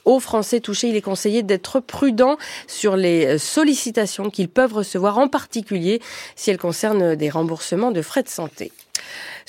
Aux 0.05 0.19
Français 0.19 0.59
touchés, 0.59 0.89
il 0.89 0.97
est 0.97 1.01
conseillé 1.01 1.45
d'être 1.45 1.79
prudent 1.79 2.39
sur 2.66 2.97
les 2.97 3.25
euh, 3.27 3.39
sollicitations 3.39 4.31
qu'ils 4.31 4.49
peuvent 4.49 4.75
recevoir, 4.75 5.19
en 5.19 5.29
particulier 5.29 6.03
si 6.35 6.51
elles 6.51 6.59
concernent 6.59 7.14
des 7.14 7.31
remboursements 7.31 7.93
de 7.93 8.03
frais 8.03 8.25
de 8.25 8.29
santé. 8.29 8.73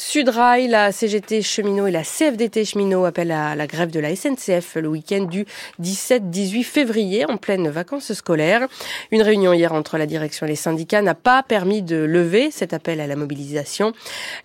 Sudrail, 0.02 0.70
la 0.70 0.94
CGT 0.94 1.42
cheminot 1.42 1.86
et 1.86 1.92
la 1.92 2.04
CFDT 2.04 2.64
cheminot 2.64 3.04
appellent 3.04 3.34
à 3.34 3.54
la 3.54 3.68
grève 3.68 3.92
de 3.92 4.00
la 4.00 4.16
SNCF 4.16 4.76
le 4.76 4.88
week-end 4.88 5.26
du 5.26 5.46
17-18 5.82 6.64
février 6.64 7.26
en 7.26 7.36
pleine 7.36 7.68
vacances 7.68 8.14
scolaires. 8.14 8.66
Une 9.12 9.22
réunion 9.22 9.52
hier 9.52 9.74
entre 9.74 9.98
la 9.98 10.06
direction 10.06 10.46
et 10.46 10.52
les 10.52 10.56
syndicats 10.56 11.02
n'a 11.02 11.16
pas 11.16 11.44
permis 11.44 11.82
de 11.82 11.98
lever 11.98 12.50
cet 12.50 12.74
appel 12.74 13.02
à 13.02 13.08
la 13.08 13.18
mobilisation. 13.18 13.92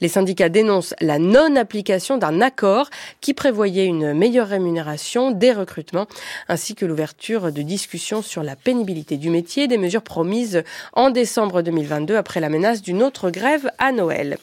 Les 0.00 0.08
syndicats 0.08 0.48
dénoncent 0.48 0.96
la 1.00 1.20
non-application 1.20 2.18
d'un 2.18 2.40
accord 2.40 2.90
qui 3.20 3.32
prévoyait 3.32 3.86
une 3.86 4.12
meilleure 4.12 4.48
rémunération 4.48 5.30
des 5.30 5.52
recrutements 5.52 6.08
ainsi 6.48 6.74
que 6.74 6.84
l'ouverture 6.84 7.52
de 7.52 7.62
discussions 7.62 8.22
sur 8.22 8.42
la 8.42 8.56
pénibilité 8.56 9.16
du 9.16 9.30
métier, 9.30 9.68
des 9.68 9.78
mesures 9.78 10.02
promises 10.02 10.64
en 10.94 11.10
décembre 11.10 11.62
2022 11.62 12.16
après 12.16 12.40
la 12.40 12.48
menace 12.48 12.82
d'une 12.82 13.04
autre 13.04 13.30
grève 13.30 13.70
à 13.78 13.92
Noël. 13.92 14.36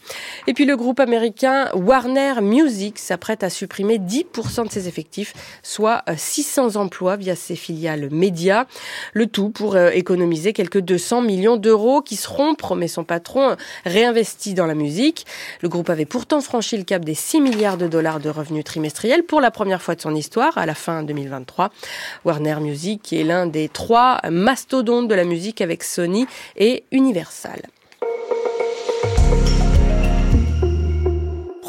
Et 0.48 0.54
puis 0.54 0.64
le 0.64 0.78
groupe 0.78 1.01
américain 1.02 1.70
Warner 1.74 2.36
Music 2.42 2.98
s'apprête 3.00 3.44
à 3.44 3.50
supprimer 3.50 3.98
10% 3.98 4.68
de 4.68 4.72
ses 4.72 4.88
effectifs, 4.88 5.34
soit 5.64 6.04
600 6.16 6.76
euh, 6.76 6.80
emplois 6.80 7.18
via 7.18 7.36
ses 7.36 7.56
filiales 7.56 8.10
médias. 8.12 8.66
Le 9.14 9.28
tout 9.28 9.50
pour 9.50 9.76
euh, 9.76 9.90
économiser 9.90 10.54
quelques 10.54 10.80
200 10.80 11.22
millions 11.22 11.58
d'euros 11.58 12.02
qui 12.02 12.16
seront, 12.16 12.56
promet 12.56 12.88
son 12.88 13.04
patron, 13.04 13.56
réinvestis 13.86 14.54
dans 14.54 14.66
la 14.66 14.76
musique. 14.76 15.26
Le 15.62 15.70
groupe 15.70 15.90
avait 15.90 16.06
pourtant 16.06 16.42
franchi 16.42 16.78
le 16.78 16.84
cap 16.84 17.04
des 17.04 17.16
6 17.16 17.42
milliards 17.42 17.78
de 17.78 17.88
dollars 17.88 18.20
de 18.20 18.30
revenus 18.30 18.64
trimestriels 18.64 19.24
pour 19.24 19.42
la 19.42 19.52
première 19.52 19.82
fois 19.82 19.96
de 19.96 20.02
son 20.02 20.16
histoire 20.16 20.58
à 20.58 20.66
la 20.66 20.76
fin 20.76 21.04
2023. 21.04 21.72
Warner 22.24 22.60
Music 22.62 23.12
est 23.12 23.24
l'un 23.24 23.48
des 23.48 23.68
trois 23.68 24.22
mastodontes 24.30 25.08
de 25.08 25.16
la 25.16 25.24
musique 25.24 25.62
avec 25.62 25.84
Sony 25.84 26.28
et 26.56 26.84
Universal. 26.92 27.62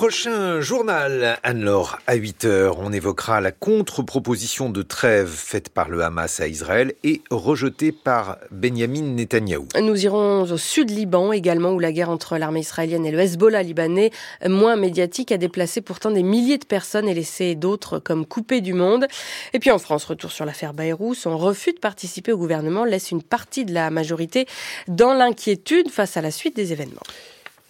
Prochain 0.02 0.60
journal, 0.60 1.38
Anne-Laure, 1.44 2.00
à 2.08 2.16
8h, 2.16 2.74
on 2.76 2.92
évoquera 2.92 3.40
la 3.40 3.52
contre-proposition 3.52 4.68
de 4.68 4.82
trêve 4.82 5.28
faite 5.28 5.68
par 5.68 5.88
le 5.88 6.02
Hamas 6.02 6.40
à 6.40 6.48
Israël 6.48 6.94
et 7.04 7.22
rejetée 7.30 7.92
par 7.92 8.38
Benjamin 8.50 9.02
Netanyahou. 9.02 9.68
Nous 9.80 10.04
irons 10.04 10.42
au 10.42 10.56
sud 10.56 10.90
Liban 10.90 11.30
également, 11.30 11.70
où 11.70 11.78
la 11.78 11.92
guerre 11.92 12.10
entre 12.10 12.36
l'armée 12.36 12.58
israélienne 12.58 13.06
et 13.06 13.12
le 13.12 13.20
Hezbollah 13.20 13.62
libanais, 13.62 14.10
moins 14.44 14.74
médiatique, 14.74 15.30
a 15.30 15.38
déplacé 15.38 15.80
pourtant 15.80 16.10
des 16.10 16.24
milliers 16.24 16.58
de 16.58 16.66
personnes 16.66 17.08
et 17.08 17.14
laissé 17.14 17.54
d'autres 17.54 18.00
comme 18.00 18.26
coupées 18.26 18.60
du 18.60 18.72
monde. 18.72 19.06
Et 19.52 19.60
puis 19.60 19.70
en 19.70 19.78
France, 19.78 20.04
retour 20.04 20.32
sur 20.32 20.44
l'affaire 20.44 20.74
Bayrou, 20.74 21.14
son 21.14 21.38
refus 21.38 21.74
de 21.74 21.78
participer 21.78 22.32
au 22.32 22.38
gouvernement 22.38 22.84
laisse 22.84 23.12
une 23.12 23.22
partie 23.22 23.64
de 23.64 23.72
la 23.72 23.88
majorité 23.90 24.48
dans 24.88 25.14
l'inquiétude 25.14 25.90
face 25.90 26.16
à 26.16 26.22
la 26.22 26.32
suite 26.32 26.56
des 26.56 26.72
événements. 26.72 27.02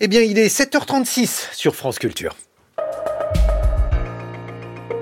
Eh 0.05 0.09
bien, 0.09 0.23
il 0.23 0.37
est 0.37 0.49
7h36 0.49 1.55
sur 1.55 1.77
France 1.77 2.01
Culture. 2.01 2.35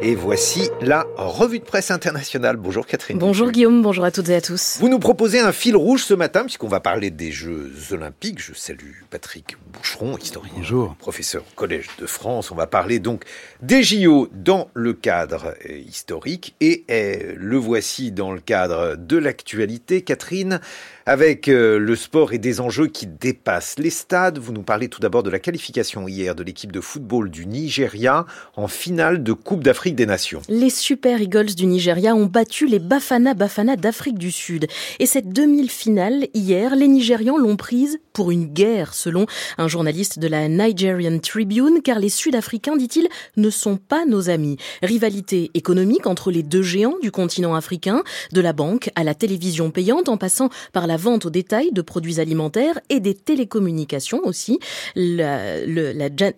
Et 0.03 0.15
voici 0.15 0.69
la 0.83 1.07
revue 1.17 1.59
de 1.59 1.65
presse 1.65 1.91
internationale. 1.91 2.57
Bonjour 2.57 2.87
Catherine. 2.87 3.19
Bonjour 3.19 3.51
Guillaume, 3.51 3.83
bonjour 3.83 4.05
à 4.05 4.11
toutes 4.11 4.31
et 4.31 4.35
à 4.35 4.41
tous. 4.41 4.79
Vous 4.81 4.89
nous 4.89 4.99
proposez 4.99 5.41
un 5.41 5.53
fil 5.53 5.77
rouge 5.77 6.05
ce 6.05 6.15
matin 6.15 6.43
puisqu'on 6.43 6.69
va 6.69 6.81
parler 6.81 7.11
des 7.11 7.31
Jeux 7.33 7.71
Olympiques. 7.93 8.41
Je 8.43 8.55
salue 8.55 8.93
Patrick 9.11 9.57
Boucheron, 9.73 10.17
historien, 10.17 10.53
bonjour. 10.57 10.97
professeur 10.97 11.43
au 11.43 11.55
Collège 11.55 11.89
de 11.99 12.07
France. 12.07 12.51
On 12.51 12.55
va 12.55 12.67
parler 12.67 12.99
donc 12.99 13.25
des 13.61 13.83
JO 13.83 14.29
dans 14.33 14.71
le 14.73 14.95
cadre 14.95 15.55
euh, 15.69 15.77
historique 15.77 16.55
et 16.61 16.85
euh, 16.91 17.35
le 17.37 17.57
voici 17.59 18.11
dans 18.11 18.33
le 18.33 18.41
cadre 18.41 18.97
de 18.97 19.19
l'actualité. 19.19 20.01
Catherine, 20.01 20.61
avec 21.11 21.49
euh, 21.49 21.77
le 21.77 21.97
sport 21.97 22.33
et 22.33 22.39
des 22.39 22.61
enjeux 22.61 22.87
qui 22.87 23.09
dépassent 23.09 23.81
les 23.81 23.91
stades, 23.91 24.39
vous 24.39 24.53
nous 24.53 24.63
parlez 24.63 24.87
tout 24.87 25.01
d'abord 25.01 25.25
de 25.25 25.31
la 25.31 25.41
qualification 25.41 26.07
hier 26.07 26.37
de 26.37 26.45
l'équipe 26.45 26.71
de 26.71 26.81
football 26.81 27.31
du 27.31 27.47
Nigeria 27.47 28.27
en 28.55 28.69
finale 28.69 29.25
de 29.25 29.33
Coupe 29.33 29.65
d'Afrique 29.65 29.97
des 29.97 30.07
Nations. 30.07 30.41
Les 30.49 30.71
Super 30.71 31.21
Eagles 31.21 31.57
du 31.57 31.67
Nigeria 31.67 32.15
ont 32.15 32.27
battu 32.27 32.69
les 32.69 32.79
Bafana 32.79 33.35
Bafana 33.35 33.75
d'Afrique 33.75 34.19
du 34.19 34.31
Sud. 34.31 34.69
Et 35.01 35.07
cette 35.07 35.31
demi-finale, 35.33 36.29
hier, 36.33 36.77
les 36.77 36.87
Nigérians 36.87 37.39
l'ont 37.39 37.57
prise 37.57 37.99
pour 38.13 38.31
une 38.31 38.47
guerre, 38.47 38.95
selon 38.95 39.27
un 39.59 39.67
journaliste 39.67 40.21
de 40.21 40.29
la 40.29 40.47
Nigerian 40.47 41.19
Tribune, 41.19 41.81
car 41.83 41.99
les 41.99 42.09
Sud-Africains, 42.09 42.77
dit-il, 42.77 43.09
ne 43.37 43.51
sont 43.51 43.79
pas 43.79 44.05
nos 44.07 44.31
amis. 44.31 44.59
Rivalité 44.81 45.51
économique 45.55 46.07
entre 46.07 46.31
les 46.31 46.45
deux 46.45 46.63
géants 46.63 46.99
du 47.03 47.11
continent 47.11 47.57
africain, 47.57 48.05
de 48.31 48.41
la 48.41 48.53
banque 48.53 48.91
à 48.95 49.03
la 49.03 49.17
télévision 49.17 49.73
payante, 49.73 50.09
en 50.09 50.17
passant 50.17 50.51
par 50.73 50.87
la 50.87 51.00
vente 51.01 51.27
au 51.27 51.31
détail 51.31 51.73
de 51.73 51.83
produits 51.83 52.21
alimentaires 52.21 52.79
et 52.89 53.01
des 53.01 53.15
télécommunications 53.15 54.21
aussi. 54.25 54.59
La, 54.95 55.57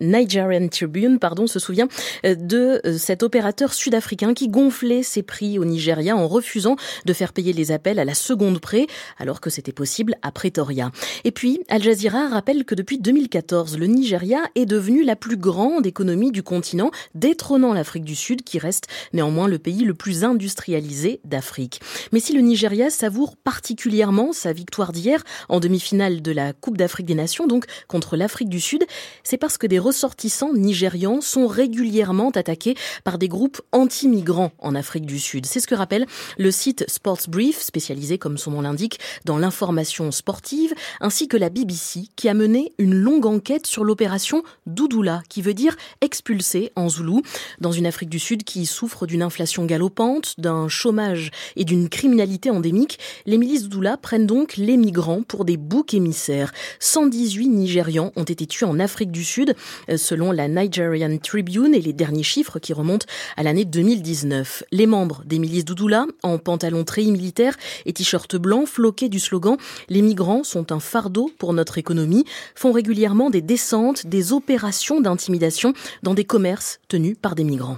Nigerian 0.01 0.67
Tribune, 0.69 1.19
pardon, 1.19 1.45
se 1.47 1.59
souvient 1.59 1.87
euh, 2.25 2.35
de 2.35 2.81
euh, 2.85 2.97
cet 2.97 3.21
opérateur 3.23 3.73
sud-africain 3.73 4.33
qui 4.33 4.47
gonflait 4.47 5.03
ses 5.03 5.21
prix 5.23 5.59
au 5.59 5.65
Nigeria 5.65 6.15
en 6.15 6.27
refusant 6.27 6.75
de 7.05 7.13
faire 7.13 7.33
payer 7.33 7.53
les 7.53 7.71
appels 7.71 7.99
à 7.99 8.05
la 8.05 8.13
seconde 8.13 8.59
près, 8.59 8.87
alors 9.19 9.41
que 9.41 9.49
c'était 9.49 9.71
possible 9.71 10.15
à 10.21 10.31
Pretoria. 10.31 10.91
Et 11.23 11.31
puis, 11.31 11.61
Al 11.69 11.83
Jazeera 11.83 12.29
rappelle 12.29 12.65
que 12.65 12.75
depuis 12.75 12.97
2014, 12.97 13.77
le 13.77 13.87
Nigeria 13.87 14.39
est 14.55 14.65
devenu 14.65 15.03
la 15.03 15.15
plus 15.15 15.37
grande 15.37 15.85
économie 15.85 16.31
du 16.31 16.43
continent, 16.43 16.91
détrônant 17.15 17.73
l'Afrique 17.73 18.05
du 18.05 18.15
Sud, 18.15 18.43
qui 18.43 18.59
reste 18.59 18.87
néanmoins 19.11 19.47
le 19.47 19.59
pays 19.59 19.83
le 19.83 19.93
plus 19.93 20.23
industrialisé 20.23 21.19
d'Afrique. 21.25 21.81
Mais 22.11 22.19
si 22.19 22.33
le 22.33 22.41
Nigeria 22.41 22.89
savoure 22.89 23.35
particulièrement 23.35 24.31
sa 24.43 24.51
victoire 24.51 24.91
d'hier 24.91 25.23
en 25.47 25.61
demi-finale 25.61 26.21
de 26.21 26.31
la 26.33 26.51
Coupe 26.51 26.75
d'Afrique 26.75 27.05
des 27.05 27.15
Nations, 27.15 27.47
donc 27.47 27.65
contre 27.87 28.17
l'Afrique 28.17 28.49
du 28.49 28.59
Sud, 28.59 28.83
c'est 29.23 29.37
parce 29.37 29.57
que 29.57 29.67
des 29.67 29.79
ressortissants 29.79 30.53
nigérians 30.53 31.21
sont 31.21 31.47
régulièrement 31.47 32.29
attaqués 32.31 32.75
par 33.05 33.17
des 33.17 33.29
groupes 33.29 33.61
anti-migrants 33.71 34.51
en 34.59 34.75
Afrique 34.75 35.05
du 35.05 35.17
Sud. 35.17 35.45
C'est 35.45 35.61
ce 35.61 35.67
que 35.67 35.75
rappelle 35.75 36.05
le 36.37 36.51
site 36.51 36.83
Sports 36.89 37.29
Brief, 37.29 37.61
spécialisé 37.61 38.17
comme 38.17 38.37
son 38.37 38.51
nom 38.51 38.61
l'indique 38.61 38.99
dans 39.23 39.37
l'information 39.37 40.11
sportive, 40.11 40.73
ainsi 40.99 41.29
que 41.29 41.37
la 41.37 41.49
BBC 41.49 42.07
qui 42.17 42.27
a 42.27 42.33
mené 42.33 42.73
une 42.79 42.95
longue 42.95 43.25
enquête 43.25 43.65
sur 43.65 43.85
l'opération 43.85 44.43
Doudoula, 44.65 45.23
qui 45.29 45.41
veut 45.41 45.53
dire 45.53 45.77
expulsé 46.01 46.73
en 46.75 46.89
zoulou, 46.89 47.21
dans 47.61 47.71
une 47.71 47.85
Afrique 47.85 48.09
du 48.09 48.19
Sud 48.19 48.43
qui 48.43 48.65
souffre 48.65 49.05
d'une 49.05 49.21
inflation 49.21 49.65
galopante, 49.65 50.33
d'un 50.37 50.67
chômage 50.67 51.31
et 51.55 51.63
d'une 51.63 51.87
criminalité 51.87 52.49
endémique. 52.49 52.99
Les 53.25 53.37
milices 53.37 53.63
Doudoula 53.63 53.95
prennent 53.95 54.27
donc 54.27 54.32
les 54.57 54.77
migrants 54.77 55.21
pour 55.21 55.45
des 55.45 55.57
boucs 55.57 55.93
émissaires. 55.93 56.51
118 56.79 57.47
Nigérians 57.49 58.11
ont 58.15 58.23
été 58.23 58.47
tués 58.47 58.65
en 58.65 58.79
Afrique 58.79 59.11
du 59.11 59.23
Sud, 59.23 59.55
euh, 59.89 59.97
selon 59.97 60.31
la 60.31 60.47
Nigerian 60.47 61.17
Tribune 61.17 61.75
et 61.75 61.81
les 61.81 61.93
derniers 61.93 62.23
chiffres 62.23 62.59
qui 62.59 62.73
remontent 62.73 63.05
à 63.37 63.43
l'année 63.43 63.65
2019. 63.65 64.63
Les 64.71 64.87
membres 64.87 65.23
des 65.25 65.39
milices 65.39 65.65
Doudoula, 65.65 66.05
en 66.23 66.37
pantalon 66.37 66.83
treillis 66.83 67.11
militaire 67.11 67.55
et 67.85 67.93
t-shirt 67.93 68.35
blanc, 68.35 68.65
floqués 68.65 69.09
du 69.09 69.19
slogan 69.19 69.57
Les 69.89 70.01
migrants 70.01 70.43
sont 70.43 70.71
un 70.71 70.79
fardeau 70.79 71.31
pour 71.37 71.53
notre 71.53 71.77
économie, 71.77 72.25
font 72.55 72.71
régulièrement 72.71 73.29
des 73.29 73.41
descentes, 73.41 74.07
des 74.07 74.33
opérations 74.33 74.99
d'intimidation 74.99 75.73
dans 76.01 76.13
des 76.13 76.25
commerces 76.25 76.79
tenus 76.87 77.15
par 77.21 77.35
des 77.35 77.43
migrants. 77.43 77.77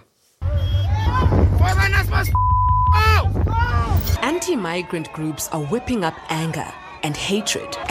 Anti-migrant 4.22 5.12
groups 5.14 5.50
are 5.50 5.62
whipping 5.62 6.04
up 6.04 6.16
anger. 6.30 6.72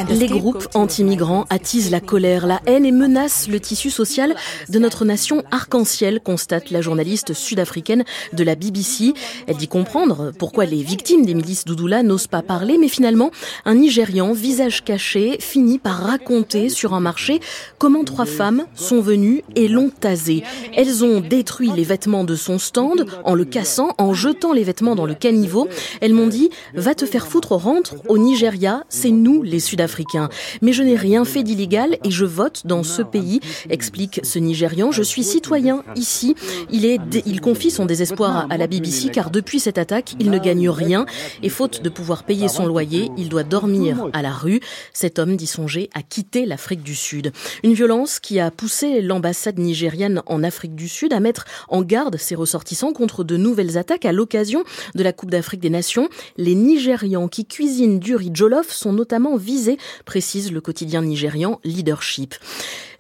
Les 0.08 0.26
groupes 0.26 0.66
anti-migrants 0.74 1.44
attisent 1.48 1.90
la 1.92 2.00
colère, 2.00 2.46
la 2.46 2.60
haine 2.66 2.84
et 2.84 2.90
menacent 2.90 3.48
le 3.48 3.60
tissu 3.60 3.90
social 3.90 4.34
de 4.68 4.78
notre 4.80 5.04
nation 5.04 5.44
arc-en-ciel, 5.52 6.20
constate 6.20 6.70
la 6.70 6.80
journaliste 6.80 7.32
sud-africaine 7.32 8.04
de 8.32 8.42
la 8.42 8.56
BBC. 8.56 9.14
Elle 9.46 9.56
dit 9.56 9.68
comprendre 9.68 10.32
pourquoi 10.36 10.64
les 10.64 10.82
victimes 10.82 11.24
des 11.24 11.34
milices 11.34 11.64
Doudoula 11.64 12.02
n'osent 12.02 12.26
pas 12.26 12.42
parler, 12.42 12.76
mais 12.76 12.88
finalement, 12.88 13.30
un 13.64 13.74
Nigérian, 13.74 14.32
visage 14.32 14.82
caché, 14.82 15.36
finit 15.38 15.78
par 15.78 15.98
raconter 15.98 16.68
sur 16.68 16.92
un 16.94 17.00
marché 17.00 17.38
comment 17.78 18.02
trois 18.02 18.26
femmes 18.26 18.64
sont 18.74 19.00
venues 19.00 19.44
et 19.54 19.68
l'ont 19.68 19.90
tasé. 19.90 20.42
Elles 20.76 21.04
ont 21.04 21.20
détruit 21.20 21.70
les 21.74 21.84
vêtements 21.84 22.24
de 22.24 22.34
son 22.34 22.58
stand 22.58 23.06
en 23.24 23.34
le 23.34 23.44
cassant, 23.44 23.94
en 23.98 24.12
jetant 24.12 24.52
les 24.52 24.64
vêtements 24.64 24.96
dans 24.96 25.06
le 25.06 25.14
caniveau. 25.14 25.68
Elles 26.00 26.14
m'ont 26.14 26.26
dit, 26.26 26.50
va 26.74 26.94
te 26.94 27.06
faire 27.06 27.28
foutre, 27.28 27.52
rentre 27.52 27.94
au 28.08 28.18
Nigeria, 28.18 28.82
c'est 29.04 29.10
nous 29.10 29.42
les 29.42 29.60
Sud-Africains. 29.60 30.30
Mais 30.62 30.72
je 30.72 30.82
n'ai 30.82 30.96
rien 30.96 31.26
fait 31.26 31.42
d'illégal 31.42 31.98
et 32.04 32.10
je 32.10 32.24
vote 32.24 32.62
dans 32.64 32.82
ce 32.82 33.02
pays, 33.02 33.40
explique 33.68 34.20
ce 34.22 34.38
Nigérian. 34.38 34.92
Je 34.92 35.02
suis 35.02 35.22
citoyen 35.22 35.84
ici. 35.94 36.34
Il, 36.70 37.40
confie 37.42 37.70
son 37.70 37.84
désespoir 37.84 38.46
à 38.48 38.56
la 38.56 38.66
BBC 38.66 39.10
car 39.10 39.30
depuis 39.30 39.60
cette 39.60 39.76
attaque, 39.76 40.14
il 40.20 40.30
ne 40.30 40.38
gagne 40.38 40.70
rien 40.70 41.04
et 41.42 41.50
faute 41.50 41.82
de 41.82 41.90
pouvoir 41.90 42.22
payer 42.22 42.48
son 42.48 42.64
loyer, 42.64 43.10
il 43.18 43.28
doit 43.28 43.42
dormir 43.42 44.08
à 44.14 44.22
la 44.22 44.32
rue. 44.32 44.60
Cet 44.94 45.18
homme 45.18 45.36
dit 45.36 45.46
songer 45.46 45.90
à 45.92 46.00
quitter 46.00 46.46
l'Afrique 46.46 46.82
du 46.82 46.94
Sud. 46.94 47.30
Une 47.62 47.74
violence 47.74 48.20
qui 48.20 48.40
a 48.40 48.50
poussé 48.50 49.02
l'ambassade 49.02 49.58
nigérienne 49.58 50.22
en 50.24 50.42
Afrique 50.42 50.74
du 50.74 50.88
Sud 50.88 51.12
à 51.12 51.20
mettre 51.20 51.44
en 51.68 51.82
garde 51.82 52.16
ses 52.16 52.36
ressortissants 52.36 52.94
contre 52.94 53.22
de 53.22 53.36
nouvelles 53.36 53.76
attaques 53.76 54.06
à 54.06 54.12
l'occasion 54.12 54.64
de 54.94 55.02
la 55.02 55.12
Coupe 55.12 55.30
d'Afrique 55.30 55.60
des 55.60 55.68
Nations. 55.68 56.08
Les 56.38 56.54
Nigérians 56.54 57.28
qui 57.28 57.44
cuisinent 57.44 57.98
du 57.98 58.16
riz 58.16 58.30
jollof 58.32 58.72
sont 58.72 58.93
notamment 58.94 59.36
visés, 59.36 59.78
précise 60.04 60.52
le 60.52 60.60
quotidien 60.60 61.02
nigérian 61.02 61.60
Leadership. 61.64 62.34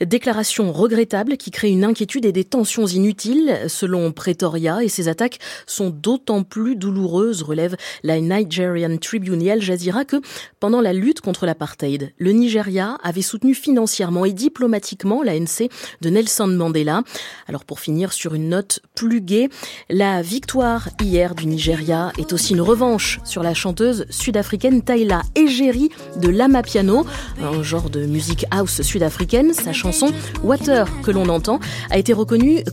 Déclaration 0.06 0.70
regrettable 0.72 1.36
qui 1.36 1.50
crée 1.50 1.70
une 1.70 1.84
inquiétude 1.84 2.26
et 2.26 2.32
des 2.32 2.44
tensions 2.44 2.86
inutiles, 2.86 3.58
selon 3.68 4.12
Pretoria, 4.12 4.82
et 4.82 4.88
ces 4.88 5.08
attaques 5.08 5.38
sont 5.66 5.88
d'autant 5.88 6.42
plus 6.42 6.76
douloureuses, 6.76 7.42
relève 7.42 7.76
la 8.02 8.20
Nigerian 8.20 8.96
Tribune 8.98 9.48
Al 9.48 9.62
Jazeera, 9.62 10.04
que 10.04 10.20
pendant 10.60 10.80
la 10.80 10.92
lutte 10.92 11.20
contre 11.20 11.46
l'apartheid, 11.46 12.12
le 12.18 12.32
Nigeria 12.32 12.98
avait 13.02 13.22
soutenu 13.22 13.54
financièrement 13.54 14.24
et 14.24 14.32
diplomatiquement 14.32 15.22
l'ANC 15.22 15.70
de 16.00 16.10
Nelson 16.10 16.48
Mandela. 16.48 17.02
Alors 17.48 17.64
pour 17.64 17.80
finir 17.80 18.12
sur 18.12 18.34
une 18.34 18.50
note 18.50 18.80
plus 18.94 19.20
gaie, 19.20 19.48
la 19.88 20.20
victoire 20.22 20.88
hier 21.02 21.34
du 21.34 21.46
Nigeria 21.46 22.12
est 22.18 22.32
aussi 22.32 22.52
une 22.52 22.60
revanche 22.60 23.20
sur 23.24 23.42
la 23.42 23.54
chanteuse 23.54 24.04
sud-africaine 24.10 24.82
Tayla 24.82 25.22
Egeri 25.34 25.88
de 26.16 26.28
Lama 26.28 26.62
Piano, 26.62 27.06
un 27.40 27.62
genre 27.62 27.90
de 27.90 28.04
musique 28.04 28.44
house 28.50 28.82
sud-africaine. 28.82 29.54
Sa 29.54 29.72
chanson 29.72 29.93
Water 30.42 30.88
que 31.02 31.10
l'on 31.10 31.28
entend 31.28 31.60
a 31.90 31.98
été 31.98 32.12
reconnue 32.12 32.64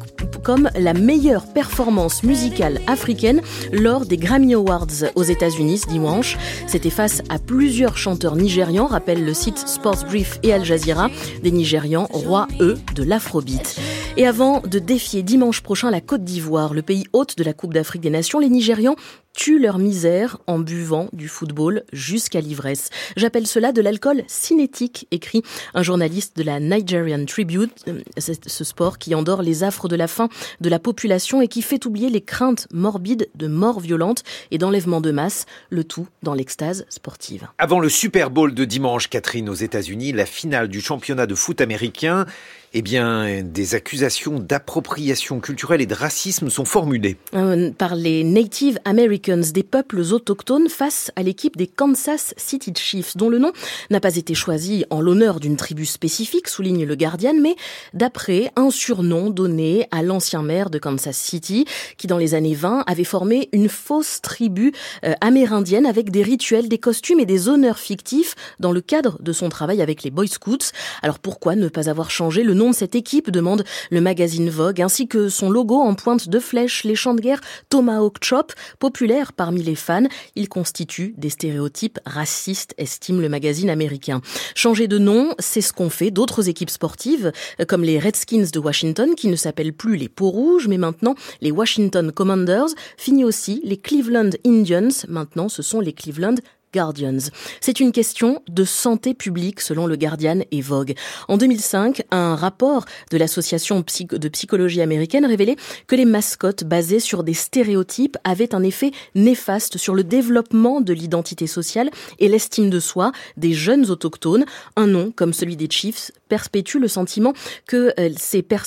comme 0.43 0.69
la 0.77 0.93
meilleure 0.93 1.45
performance 1.53 2.23
musicale 2.23 2.81
africaine 2.87 3.41
lors 3.71 4.05
des 4.05 4.17
Grammy 4.17 4.55
Awards 4.55 4.87
aux 5.15 5.23
États-Unis 5.23 5.79
ce 5.79 5.87
dimanche. 5.87 6.37
C'était 6.67 6.89
face 6.89 7.21
à 7.29 7.37
plusieurs 7.37 7.97
chanteurs 7.97 8.35
nigérians, 8.35 8.87
rappelle 8.87 9.23
le 9.23 9.33
site 9.33 9.59
Sports 9.67 10.05
Brief 10.05 10.39
et 10.43 10.53
Al 10.53 10.65
Jazeera, 10.65 11.09
des 11.43 11.51
Nigérians 11.51 12.07
rois, 12.11 12.47
eux, 12.59 12.79
de 12.95 13.03
l'afrobeat. 13.03 13.79
Et 14.17 14.27
avant 14.27 14.59
de 14.59 14.79
défier 14.79 15.23
dimanche 15.23 15.61
prochain 15.61 15.89
la 15.89 16.01
Côte 16.01 16.23
d'Ivoire, 16.23 16.73
le 16.73 16.81
pays 16.81 17.05
hôte 17.13 17.37
de 17.37 17.43
la 17.43 17.53
Coupe 17.53 17.73
d'Afrique 17.73 18.01
des 18.01 18.09
Nations, 18.09 18.39
les 18.39 18.49
Nigérians 18.49 18.95
tuent 19.33 19.59
leur 19.59 19.77
misère 19.77 20.37
en 20.47 20.59
buvant 20.59 21.09
du 21.13 21.27
football 21.27 21.83
jusqu'à 21.93 22.41
l'ivresse. 22.41 22.89
J'appelle 23.15 23.47
cela 23.47 23.71
de 23.71 23.81
l'alcool 23.81 24.23
cinétique, 24.27 25.07
écrit 25.11 25.43
un 25.73 25.83
journaliste 25.83 26.37
de 26.37 26.43
la 26.43 26.59
Nigerian 26.59 27.25
Tribune, 27.25 27.69
euh, 27.87 28.01
ce 28.17 28.63
sport 28.63 28.97
qui 28.97 29.15
endort 29.15 29.41
les 29.41 29.63
affres 29.63 29.87
de 29.87 29.95
la 29.95 30.07
faim 30.07 30.29
de 30.59 30.69
la 30.69 30.79
population 30.79 31.41
et 31.41 31.47
qui 31.47 31.61
fait 31.61 31.85
oublier 31.85 32.09
les 32.09 32.21
craintes 32.21 32.67
morbides 32.71 33.29
de 33.35 33.47
morts 33.47 33.79
violentes 33.79 34.23
et 34.51 34.57
d'enlèvements 34.57 35.01
de 35.01 35.11
masse, 35.11 35.45
le 35.69 35.83
tout 35.83 36.07
dans 36.23 36.33
l'extase 36.33 36.85
sportive. 36.89 37.47
Avant 37.57 37.79
le 37.79 37.89
Super 37.89 38.29
Bowl 38.29 38.53
de 38.53 38.65
dimanche, 38.65 39.09
Catherine, 39.09 39.49
aux 39.49 39.53
États-Unis, 39.53 40.11
la 40.11 40.25
finale 40.25 40.67
du 40.67 40.81
championnat 40.81 41.25
de 41.25 41.35
foot 41.35 41.61
américain, 41.61 42.25
eh 42.73 42.81
bien, 42.81 43.43
des 43.43 43.75
accusations 43.75 44.39
d'appropriation 44.39 45.41
culturelle 45.41 45.81
et 45.81 45.85
de 45.85 45.93
racisme 45.93 46.49
sont 46.49 46.63
formulées. 46.63 47.17
Euh, 47.33 47.71
par 47.71 47.95
les 47.95 48.23
Native 48.23 48.79
Americans, 48.85 49.41
des 49.53 49.63
peuples 49.63 49.99
autochtones, 49.99 50.69
face 50.69 51.11
à 51.17 51.23
l'équipe 51.23 51.57
des 51.57 51.67
Kansas 51.67 52.33
City 52.37 52.71
Chiefs, 52.75 53.17
dont 53.17 53.27
le 53.27 53.39
nom 53.39 53.51
n'a 53.89 53.99
pas 53.99 54.15
été 54.15 54.33
choisi 54.33 54.85
en 54.89 55.01
l'honneur 55.01 55.41
d'une 55.41 55.57
tribu 55.57 55.85
spécifique, 55.85 56.47
souligne 56.47 56.85
le 56.85 56.95
Guardian, 56.95 57.33
mais 57.33 57.55
d'après 57.93 58.51
un 58.55 58.69
surnom 58.69 59.29
donné 59.29 59.87
à 59.91 60.01
l'ancien 60.01 60.41
maire 60.41 60.69
de 60.69 60.79
Kansas 60.79 61.17
City, 61.17 61.65
qui 61.97 62.07
dans 62.07 62.17
les 62.17 62.35
années 62.35 62.55
20 62.55 62.85
avait 62.87 63.03
formé 63.03 63.49
une 63.51 63.67
fausse 63.67 64.21
tribu 64.21 64.71
euh, 65.03 65.13
amérindienne 65.19 65.85
avec 65.85 66.09
des 66.09 66.23
rituels, 66.23 66.69
des 66.69 66.77
costumes 66.77 67.19
et 67.19 67.25
des 67.25 67.49
honneurs 67.49 67.79
fictifs 67.79 68.35
dans 68.61 68.71
le 68.71 68.79
cadre 68.79 69.21
de 69.21 69.33
son 69.33 69.49
travail 69.49 69.81
avec 69.81 70.03
les 70.03 70.11
Boy 70.11 70.29
Scouts. 70.29 70.71
Alors 71.01 71.19
pourquoi 71.19 71.55
ne 71.55 71.67
pas 71.67 71.89
avoir 71.89 72.11
changé 72.11 72.43
le 72.43 72.53
nom 72.53 72.60
de 72.69 72.75
cette 72.75 72.95
équipe, 72.95 73.31
demande 73.31 73.63
le 73.89 74.01
magazine 74.01 74.49
Vogue, 74.49 74.81
ainsi 74.81 75.07
que 75.07 75.29
son 75.29 75.49
logo 75.49 75.75
en 75.75 75.95
pointe 75.95 76.29
de 76.29 76.39
flèche, 76.39 76.83
les 76.83 76.95
champs 76.95 77.13
de 77.13 77.21
guerre 77.21 77.41
Tomahawk 77.69 78.17
Chop, 78.23 78.53
populaire 78.79 79.33
parmi 79.33 79.63
les 79.63 79.75
fans. 79.75 80.07
Ils 80.35 80.49
constituent 80.49 81.13
des 81.17 81.29
stéréotypes 81.29 81.99
racistes, 82.05 82.73
estime 82.77 83.21
le 83.21 83.29
magazine 83.29 83.69
américain. 83.69 84.21
Changer 84.55 84.87
de 84.87 84.97
nom, 84.97 85.33
c'est 85.39 85.61
ce 85.61 85.73
qu'ont 85.73 85.89
fait 85.89 86.11
d'autres 86.11 86.49
équipes 86.49 86.69
sportives, 86.69 87.31
comme 87.67 87.83
les 87.83 87.99
Redskins 87.99 88.47
de 88.53 88.59
Washington, 88.59 89.15
qui 89.15 89.27
ne 89.27 89.35
s'appellent 89.35 89.73
plus 89.73 89.95
les 89.95 90.09
Peaux 90.09 90.29
Rouges, 90.29 90.67
mais 90.67 90.77
maintenant 90.77 91.15
les 91.41 91.51
Washington 91.51 92.11
Commanders. 92.11 92.69
Fini 92.97 93.23
aussi 93.23 93.61
les 93.63 93.77
Cleveland 93.77 94.31
Indians, 94.45 95.05
maintenant 95.07 95.49
ce 95.49 95.61
sont 95.61 95.79
les 95.79 95.93
Cleveland 95.93 96.35
Guardians. 96.73 97.29
C'est 97.59 97.79
une 97.79 97.91
question 97.91 98.41
de 98.49 98.63
santé 98.63 99.13
publique 99.13 99.61
selon 99.61 99.87
le 99.87 99.95
Guardian 99.95 100.39
et 100.51 100.61
Vogue. 100.61 100.93
En 101.27 101.37
2005, 101.37 102.03
un 102.11 102.35
rapport 102.35 102.85
de 103.11 103.17
l'association 103.17 103.83
de 103.83 104.27
psychologie 104.29 104.81
américaine 104.81 105.25
révélait 105.25 105.57
que 105.87 105.95
les 105.95 106.05
mascottes 106.05 106.63
basées 106.63 106.99
sur 106.99 107.23
des 107.23 107.33
stéréotypes 107.33 108.17
avaient 108.23 108.55
un 108.55 108.63
effet 108.63 108.91
néfaste 109.15 109.77
sur 109.77 109.95
le 109.95 110.03
développement 110.03 110.81
de 110.81 110.93
l'identité 110.93 111.47
sociale 111.47 111.89
et 112.19 112.27
l'estime 112.27 112.69
de 112.69 112.79
soi 112.79 113.11
des 113.37 113.53
jeunes 113.53 113.89
autochtones. 113.89 114.45
Un 114.75 114.87
nom 114.87 115.11
comme 115.11 115.33
celui 115.33 115.55
des 115.55 115.69
Chiefs 115.69 116.11
perpétue 116.29 116.77
le 116.77 116.87
sentiment 116.87 117.33
que 117.67 117.93
euh, 117.99 118.09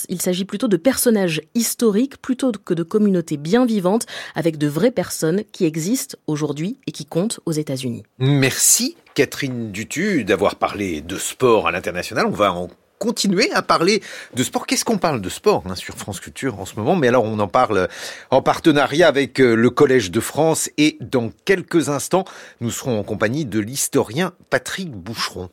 il 0.09 0.21
s'agit 0.21 0.45
plutôt 0.45 0.69
de 0.69 0.77
personnages 0.77 1.41
historiques 1.55 2.19
plutôt 2.19 2.53
que 2.53 2.75
de 2.75 2.83
communautés 2.83 3.37
bien 3.37 3.65
vivantes 3.65 4.07
avec 4.35 4.59
de 4.59 4.67
vraies 4.67 4.91
personnes 4.91 5.45
qui 5.53 5.65
existent 5.65 6.17
aujourd'hui 6.27 6.79
et 6.87 6.93
qui 6.93 7.07
comptent 7.07 7.41
aux 7.47 7.53
États-Unis. 7.53 7.94
Merci 8.19 8.97
Catherine 9.15 9.71
Dutu 9.71 10.25
d'avoir 10.25 10.57
parlé 10.57 11.01
de 11.01 11.17
sport 11.17 11.69
à 11.69 11.73
l'international. 11.73 12.27
On 12.27 12.31
va 12.31 12.53
en 12.53 12.69
continuer 12.99 13.53
à 13.53 13.63
parler 13.63 14.03
de 14.35 14.43
sport. 14.43 14.67
Qu'est-ce 14.67 14.85
qu'on 14.85 14.99
parle 14.99 15.21
de 15.21 15.29
sport 15.29 15.63
hein, 15.69 15.75
sur 15.75 15.95
France 15.97 16.21
Culture 16.21 16.59
en 16.59 16.65
ce 16.65 16.77
moment? 16.77 16.97
Mais 16.97 17.09
alors 17.09 17.25
on 17.25 17.39
en 17.39 17.49
parle 17.49 17.89
en 18.31 18.41
partenariat 18.41 19.09
avec 19.09 19.41
euh, 19.41 19.55
le 19.55 19.71
Collège 19.71 20.11
de 20.11 20.21
France 20.21 20.71
et 20.79 20.97
dans 21.01 21.31
quelques 21.45 21.89
instants, 21.91 22.25
nous 22.61 22.71
serons 22.71 22.99
en 22.99 23.03
compagnie 23.03 23.45
de 23.45 23.59
l'historien 23.59 24.33
Patrick 24.51 24.91
Boucheron. 24.91 25.51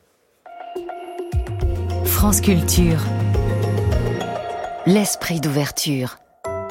France 2.04 2.40
Culture. 2.40 3.00
L'esprit 4.86 5.40
d'ouverture. 5.40 6.21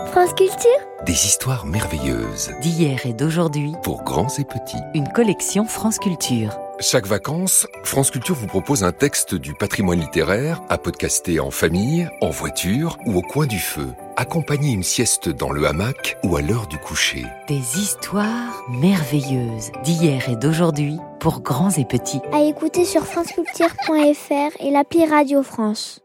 France 0.07 0.33
Culture 0.33 0.69
Des 1.05 1.13
histoires 1.13 1.65
merveilleuses. 1.65 2.51
D'hier 2.61 3.05
et 3.05 3.13
d'aujourd'hui. 3.13 3.73
Pour 3.83 4.03
grands 4.03 4.27
et 4.37 4.43
petits. 4.43 4.77
Une 4.93 5.07
collection 5.07 5.65
France 5.65 5.99
Culture. 5.99 6.57
Chaque 6.79 7.05
vacances, 7.05 7.67
France 7.83 8.11
Culture 8.11 8.35
vous 8.35 8.47
propose 8.47 8.83
un 8.83 8.91
texte 8.91 9.35
du 9.35 9.53
patrimoine 9.53 9.99
littéraire 9.99 10.61
à 10.69 10.77
podcaster 10.77 11.39
en 11.39 11.51
famille, 11.51 12.09
en 12.21 12.29
voiture 12.29 12.97
ou 13.05 13.17
au 13.17 13.21
coin 13.21 13.45
du 13.45 13.59
feu. 13.59 13.87
Accompagner 14.17 14.73
une 14.73 14.83
sieste 14.83 15.29
dans 15.29 15.51
le 15.51 15.65
hamac 15.65 16.17
ou 16.23 16.35
à 16.35 16.41
l'heure 16.41 16.67
du 16.67 16.77
coucher. 16.77 17.25
Des 17.47 17.79
histoires 17.79 18.63
merveilleuses 18.69 19.71
d'hier 19.83 20.27
et 20.29 20.35
d'aujourd'hui 20.35 20.97
pour 21.19 21.41
grands 21.41 21.71
et 21.71 21.85
petits. 21.85 22.21
À 22.33 22.41
écouter 22.41 22.83
sur 22.85 23.05
franceculture.fr 23.05 24.59
et 24.59 24.71
l'appli 24.71 25.05
Radio 25.05 25.43
France. 25.43 26.01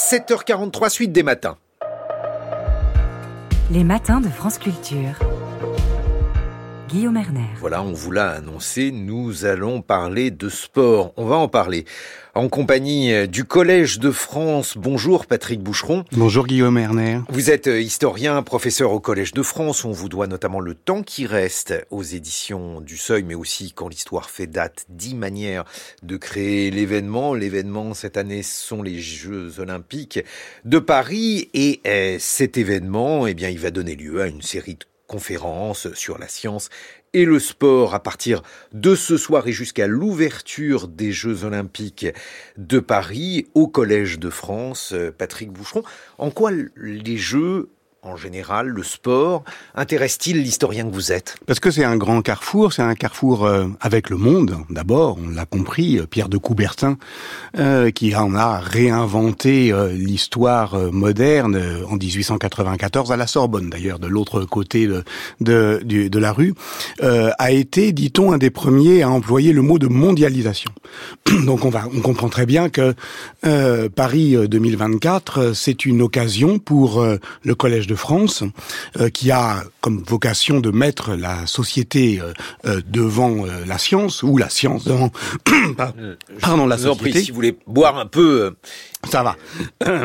7h43 0.00 0.88
suite 0.88 1.12
des 1.12 1.22
matins. 1.22 1.58
Les 3.70 3.84
matins 3.84 4.22
de 4.22 4.28
France 4.28 4.56
Culture. 4.56 5.12
Guillaume 6.90 7.18
Erner. 7.18 7.46
Voilà, 7.60 7.84
on 7.84 7.92
vous 7.92 8.10
l'a 8.10 8.30
annoncé, 8.30 8.90
nous 8.90 9.44
allons 9.44 9.80
parler 9.80 10.32
de 10.32 10.48
sport. 10.48 11.12
On 11.16 11.24
va 11.24 11.36
en 11.36 11.46
parler 11.46 11.84
en 12.34 12.48
compagnie 12.48 13.28
du 13.28 13.44
Collège 13.44 14.00
de 14.00 14.10
France. 14.10 14.76
Bonjour 14.76 15.26
Patrick 15.26 15.60
Boucheron. 15.60 16.04
Bonjour 16.10 16.48
Guillaume 16.48 16.78
Erner. 16.78 17.20
Vous 17.28 17.52
êtes 17.52 17.66
historien, 17.66 18.42
professeur 18.42 18.90
au 18.90 18.98
Collège 18.98 19.32
de 19.32 19.42
France. 19.42 19.84
On 19.84 19.92
vous 19.92 20.08
doit 20.08 20.26
notamment 20.26 20.58
le 20.58 20.74
temps 20.74 21.04
qui 21.04 21.26
reste 21.26 21.74
aux 21.90 22.02
éditions 22.02 22.80
du 22.80 22.96
Seuil, 22.96 23.22
mais 23.22 23.36
aussi 23.36 23.72
quand 23.72 23.88
l'histoire 23.88 24.28
fait 24.28 24.48
date, 24.48 24.86
dix 24.88 25.14
manières 25.14 25.64
de 26.02 26.16
créer 26.16 26.72
l'événement. 26.72 27.34
L'événement 27.34 27.94
cette 27.94 28.16
année 28.16 28.42
sont 28.42 28.82
les 28.82 28.98
Jeux 28.98 29.60
Olympiques 29.60 30.18
de 30.64 30.80
Paris 30.80 31.50
et 31.54 31.80
euh, 31.86 32.16
cet 32.18 32.58
événement, 32.58 33.28
eh 33.28 33.34
bien, 33.34 33.48
il 33.48 33.60
va 33.60 33.70
donner 33.70 33.94
lieu 33.94 34.22
à 34.22 34.26
une 34.26 34.42
série 34.42 34.74
de 34.74 34.84
conférences 35.10 35.92
sur 35.94 36.18
la 36.18 36.28
science 36.28 36.68
et 37.14 37.24
le 37.24 37.40
sport 37.40 37.94
à 37.94 38.00
partir 38.00 38.42
de 38.72 38.94
ce 38.94 39.16
soir 39.16 39.48
et 39.48 39.52
jusqu'à 39.52 39.88
l'ouverture 39.88 40.86
des 40.86 41.10
Jeux 41.10 41.42
olympiques 41.42 42.06
de 42.56 42.78
Paris 42.78 43.48
au 43.54 43.66
Collège 43.66 44.20
de 44.20 44.30
France. 44.30 44.94
Patrick 45.18 45.50
Boucheron, 45.50 45.82
en 46.18 46.30
quoi 46.30 46.52
les 46.76 47.16
Jeux 47.16 47.70
en 48.02 48.16
général, 48.16 48.68
le 48.68 48.82
sport 48.82 49.44
intéresse-t-il 49.74 50.42
l'historien 50.42 50.84
que 50.84 50.94
vous 50.94 51.12
êtes? 51.12 51.36
Parce 51.46 51.60
que 51.60 51.70
c'est 51.70 51.84
un 51.84 51.98
grand 51.98 52.22
carrefour, 52.22 52.72
c'est 52.72 52.82
un 52.82 52.94
carrefour 52.94 53.44
euh, 53.44 53.66
avec 53.80 54.08
le 54.08 54.16
monde, 54.16 54.56
d'abord, 54.70 55.18
on 55.22 55.28
l'a 55.28 55.44
compris, 55.44 55.98
euh, 55.98 56.06
Pierre 56.06 56.30
de 56.30 56.38
Coubertin, 56.38 56.96
euh, 57.58 57.90
qui 57.90 58.16
en 58.16 58.34
a 58.34 58.58
réinventé 58.58 59.72
l'histoire 59.92 60.76
moderne 60.92 61.60
en 61.88 61.96
1894 61.96 63.12
à 63.12 63.16
la 63.16 63.26
Sorbonne, 63.26 63.68
d'ailleurs, 63.68 63.98
de 63.98 64.06
l'autre 64.06 64.44
côté 64.44 64.86
de, 64.86 65.04
de, 65.82 66.18
la 66.18 66.32
rue, 66.32 66.54
a 67.02 67.50
été, 67.50 67.92
dit-on, 67.92 68.32
un 68.32 68.38
des 68.38 68.50
premiers 68.50 69.02
à 69.02 69.10
employer 69.10 69.52
le 69.52 69.62
mot 69.62 69.78
de 69.78 69.86
mondialisation. 69.86 70.70
Donc 71.44 71.64
on, 71.64 71.72
on 71.74 72.00
comprend 72.00 72.28
très 72.28 72.46
bien 72.46 72.68
que 72.68 72.94
Paris 73.88 74.36
2024, 74.48 75.52
c'est 75.54 75.84
une 75.84 76.02
occasion 76.02 76.58
pour 76.58 77.04
le 77.42 77.54
Collège 77.54 77.86
de 77.90 77.94
France, 77.96 78.44
euh, 78.98 79.10
qui 79.10 79.30
a 79.30 79.64
comme 79.80 80.02
vocation 80.06 80.60
de 80.60 80.70
mettre 80.70 81.14
la 81.14 81.46
société 81.46 82.20
euh, 82.20 82.32
euh, 82.64 82.80
devant 82.86 83.44
la 83.66 83.78
science, 83.78 84.22
ou 84.22 84.38
la 84.38 84.48
science 84.48 84.84
devant, 84.84 85.10
pardon, 86.40 86.66
la 86.66 86.78
société. 86.78 87.22
si 87.22 87.30
vous 87.30 87.34
voulez 87.34 87.58
boire 87.66 87.98
un 87.98 88.06
peu... 88.06 88.54
Ça 89.10 89.22
va. 89.22 89.36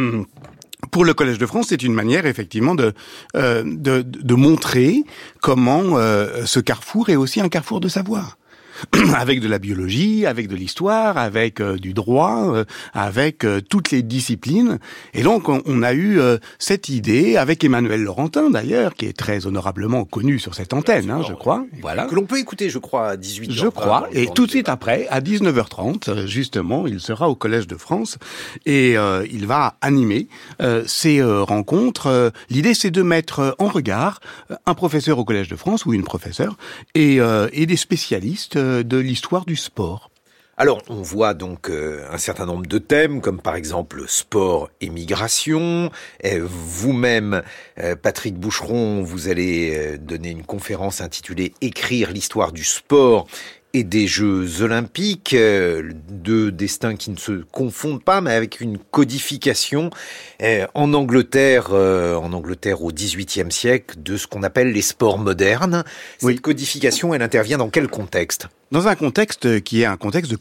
Pour 0.91 1.03
le 1.03 1.13
Collège 1.13 1.37
de 1.37 1.45
France, 1.45 1.67
c'est 1.69 1.83
une 1.83 1.93
manière 1.93 2.25
effectivement 2.25 2.75
de, 2.75 2.93
de, 3.33 4.01
de 4.03 4.35
montrer 4.35 5.03
comment 5.41 5.97
ce 6.45 6.59
carrefour 6.59 7.09
est 7.09 7.15
aussi 7.15 7.41
un 7.41 7.49
carrefour 7.49 7.79
de 7.81 7.89
savoir. 7.89 8.37
avec 9.15 9.39
de 9.39 9.47
la 9.47 9.59
biologie, 9.59 10.25
avec 10.25 10.47
de 10.47 10.55
l'histoire, 10.55 11.17
avec 11.17 11.59
euh, 11.59 11.77
du 11.77 11.93
droit, 11.93 12.53
euh, 12.53 12.65
avec 12.93 13.43
euh, 13.43 13.61
toutes 13.61 13.91
les 13.91 14.01
disciplines. 14.01 14.79
Et 15.13 15.23
donc 15.23 15.49
on, 15.49 15.83
a 15.83 15.93
eu 15.93 16.19
cette 16.57 16.89
idée 16.89 17.37
avec 17.37 17.63
Emmanuel 17.63 18.01
Laurentin 18.01 18.49
d'ailleurs, 18.49 18.95
qui 18.95 19.05
est 19.05 19.15
très 19.15 19.45
honorablement 19.45 20.03
connu 20.05 20.39
sur 20.39 20.55
cette 20.55 20.73
antenne, 20.73 21.11
hein, 21.11 21.21
je 21.27 21.33
crois. 21.33 21.65
Voilà. 21.81 22.05
Que 22.05 22.15
l'on 22.15 22.25
peut 22.25 22.39
écouter, 22.39 22.69
je 22.69 22.79
crois, 22.79 23.09
à 23.09 23.15
18h. 23.17 23.51
Je 23.51 23.67
crois. 23.67 24.07
Et 24.13 24.27
tout 24.27 24.45
de 24.45 24.51
suite 24.51 24.69
après, 24.69 25.07
à 25.09 25.21
19h30, 25.21 26.25
justement, 26.25 26.87
il 26.87 26.99
sera 26.99 27.29
au 27.29 27.35
Collège 27.35 27.67
de 27.67 27.75
France 27.75 28.17
et 28.65 28.95
il 28.95 29.45
va 29.45 29.75
animer 29.81 30.27
ces 30.87 31.21
rencontres. 31.21 32.31
L'idée, 32.49 32.73
c'est 32.73 32.91
de 32.91 33.01
mettre 33.03 33.55
en 33.59 33.67
regard 33.67 34.21
un 34.65 34.73
professeur 34.73 35.19
au 35.19 35.25
Collège 35.25 35.49
de 35.49 35.55
France 35.55 35.85
ou 35.85 35.93
une 35.93 36.03
professeure 36.03 36.57
et, 36.95 37.19
et 37.51 37.65
des 37.65 37.77
spécialistes 37.77 38.57
de 38.83 38.97
l'histoire 38.97 39.45
du 39.45 39.55
sport. 39.55 40.09
Alors, 40.57 40.81
on 40.87 41.01
voit 41.01 41.33
donc 41.33 41.69
euh, 41.69 42.07
un 42.09 42.17
certain 42.17 42.45
nombre 42.45 42.65
de 42.65 42.77
thèmes, 42.77 43.19
comme 43.19 43.41
par 43.41 43.57
exemple 43.57 44.05
sport 44.07 44.69
et 44.79 44.89
migration. 44.89 45.91
Vous-même, 46.23 47.43
euh, 47.77 47.97
Patrick 47.97 48.35
Boucheron, 48.35 49.03
vous 49.03 49.27
allez 49.27 49.75
euh, 49.75 49.97
donner 49.97 50.29
une 50.29 50.45
conférence 50.45 51.01
intitulée 51.01 51.53
Écrire 51.59 52.11
l'histoire 52.11 52.53
du 52.53 52.63
sport 52.63 53.27
et 53.75 53.83
des 53.83 54.07
Jeux 54.07 54.61
olympiques, 54.61 55.35
deux 55.35 56.49
destins 56.49 56.95
qui 56.95 57.11
ne 57.11 57.17
se 57.17 57.43
confondent 57.51 58.01
pas, 58.01 58.21
mais 58.21 58.31
avec 58.31 58.61
une 58.61 58.77
codification 58.77 59.89
en 60.73 60.93
Angleterre, 60.93 61.73
en 61.73 62.31
Angleterre 62.31 62.83
au 62.83 62.91
XVIIIe 62.91 63.51
siècle, 63.51 63.97
de 64.01 64.15
ce 64.15 64.27
qu'on 64.27 64.43
appelle 64.43 64.71
les 64.71 64.81
sports 64.81 65.17
modernes. 65.17 65.83
Cette 66.19 66.39
codification, 66.39 67.13
elle 67.13 67.21
intervient 67.21 67.57
dans 67.57 67.69
quel 67.69 67.89
contexte? 67.89 68.47
Dans 68.71 68.87
un 68.87 68.95
contexte 68.95 69.61
qui 69.61 69.81
est 69.81 69.85
un 69.85 69.97
contexte 69.97 70.31
de 70.31 70.37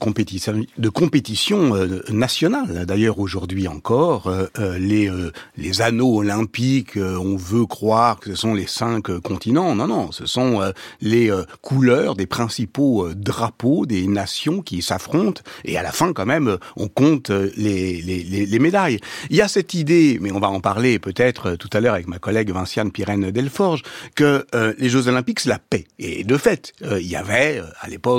compétition, 0.88 1.76
euh, 1.76 2.02
nationale. 2.10 2.86
D'ailleurs, 2.86 3.18
aujourd'hui 3.18 3.68
encore, 3.68 4.28
euh, 4.28 4.46
euh, 4.58 4.78
les, 4.78 5.10
les 5.58 5.82
anneaux 5.82 6.18
olympiques, 6.18 6.96
on 6.96 7.36
veut 7.36 7.66
croire 7.66 8.20
que 8.20 8.30
ce 8.30 8.36
sont 8.36 8.54
les 8.54 8.66
cinq 8.66 9.10
continents. 9.20 9.74
Non, 9.74 9.86
non, 9.86 10.10
ce 10.10 10.26
sont 10.26 10.60
les 11.00 11.30
couleurs 11.60 12.14
des 12.14 12.26
principaux 12.26 13.12
drapeaux 13.14 13.86
des 13.86 14.06
nations 14.06 14.62
qui 14.62 14.82
s'affrontent 14.82 15.42
et 15.64 15.76
à 15.76 15.82
la 15.82 15.92
fin 15.92 16.12
quand 16.12 16.26
même 16.26 16.58
on 16.76 16.88
compte 16.88 17.30
les, 17.30 18.00
les, 18.00 18.22
les, 18.46 18.58
médailles. 18.58 18.98
Il 19.30 19.36
y 19.36 19.42
a 19.42 19.48
cette 19.48 19.74
idée, 19.74 20.18
mais 20.20 20.32
on 20.32 20.40
va 20.40 20.48
en 20.48 20.60
parler 20.60 20.98
peut-être 20.98 21.56
tout 21.56 21.70
à 21.72 21.80
l'heure 21.80 21.94
avec 21.94 22.08
ma 22.08 22.18
collègue 22.18 22.50
Vinciane 22.50 22.90
Pirène 22.90 23.30
Delforge, 23.30 23.82
que 24.14 24.46
les 24.78 24.88
Jeux 24.88 25.08
Olympiques 25.08 25.40
c'est 25.40 25.50
la 25.50 25.58
paix. 25.58 25.84
Et 25.98 26.24
de 26.24 26.36
fait, 26.36 26.72
il 26.82 27.06
y 27.06 27.16
avait 27.16 27.62
à 27.80 27.88
l'époque 27.88 28.13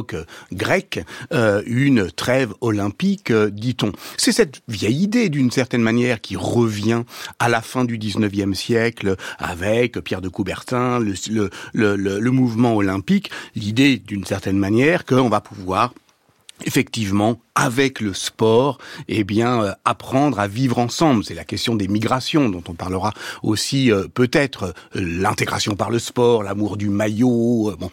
grecque 0.52 1.00
une 1.66 2.12
trêve 2.12 2.54
olympique, 2.62 3.32
dit-on. 3.32 3.92
C'est 4.18 4.32
cette 4.32 4.62
vieille 4.68 5.04
idée 5.04 5.30
d'une 5.30 5.52
certaine 5.52 5.82
manière 5.82 6.22
qui 6.22 6.36
revient 6.36 7.04
à 7.40 7.50
la 7.50 7.62
fin 7.62 7.86
du 7.86 7.98
19e 7.98 8.54
siècle 8.54 9.16
avec 9.38 10.00
Pierre 10.00 10.22
de 10.22 10.30
Coubertin, 10.30 11.00
le, 11.00 11.50
le 11.74 12.32
mouvement 12.32 12.76
olympique, 12.76 13.32
l'idée 13.56 13.98
d'une 13.98 14.26
certaine 14.26 14.58
manière 14.58 15.06
qu'on 15.06 15.30
va 15.30 15.42
pouvoir 15.42 15.94
effectivement 16.64 17.40
avec 17.56 18.02
le 18.02 18.14
sport, 18.14 18.80
eh 19.08 19.24
bien, 19.24 19.64
euh, 19.64 19.72
apprendre 19.86 20.40
à 20.40 20.48
vivre 20.48 20.78
ensemble. 20.78 21.24
C'est 21.24 21.34
la 21.34 21.46
question 21.46 21.76
des 21.76 21.88
migrations 21.88 22.50
dont 22.50 22.64
on 22.68 22.74
parlera 22.74 23.14
aussi 23.44 23.92
euh, 23.92 24.08
peut-être 24.14 24.76
euh, 24.96 25.02
l'intégration 25.02 25.76
par 25.76 25.90
le 25.90 25.98
sport, 25.98 26.44
l'amour 26.44 26.76
du 26.76 26.90
maillot. 26.90 27.74
bon, 27.80 27.90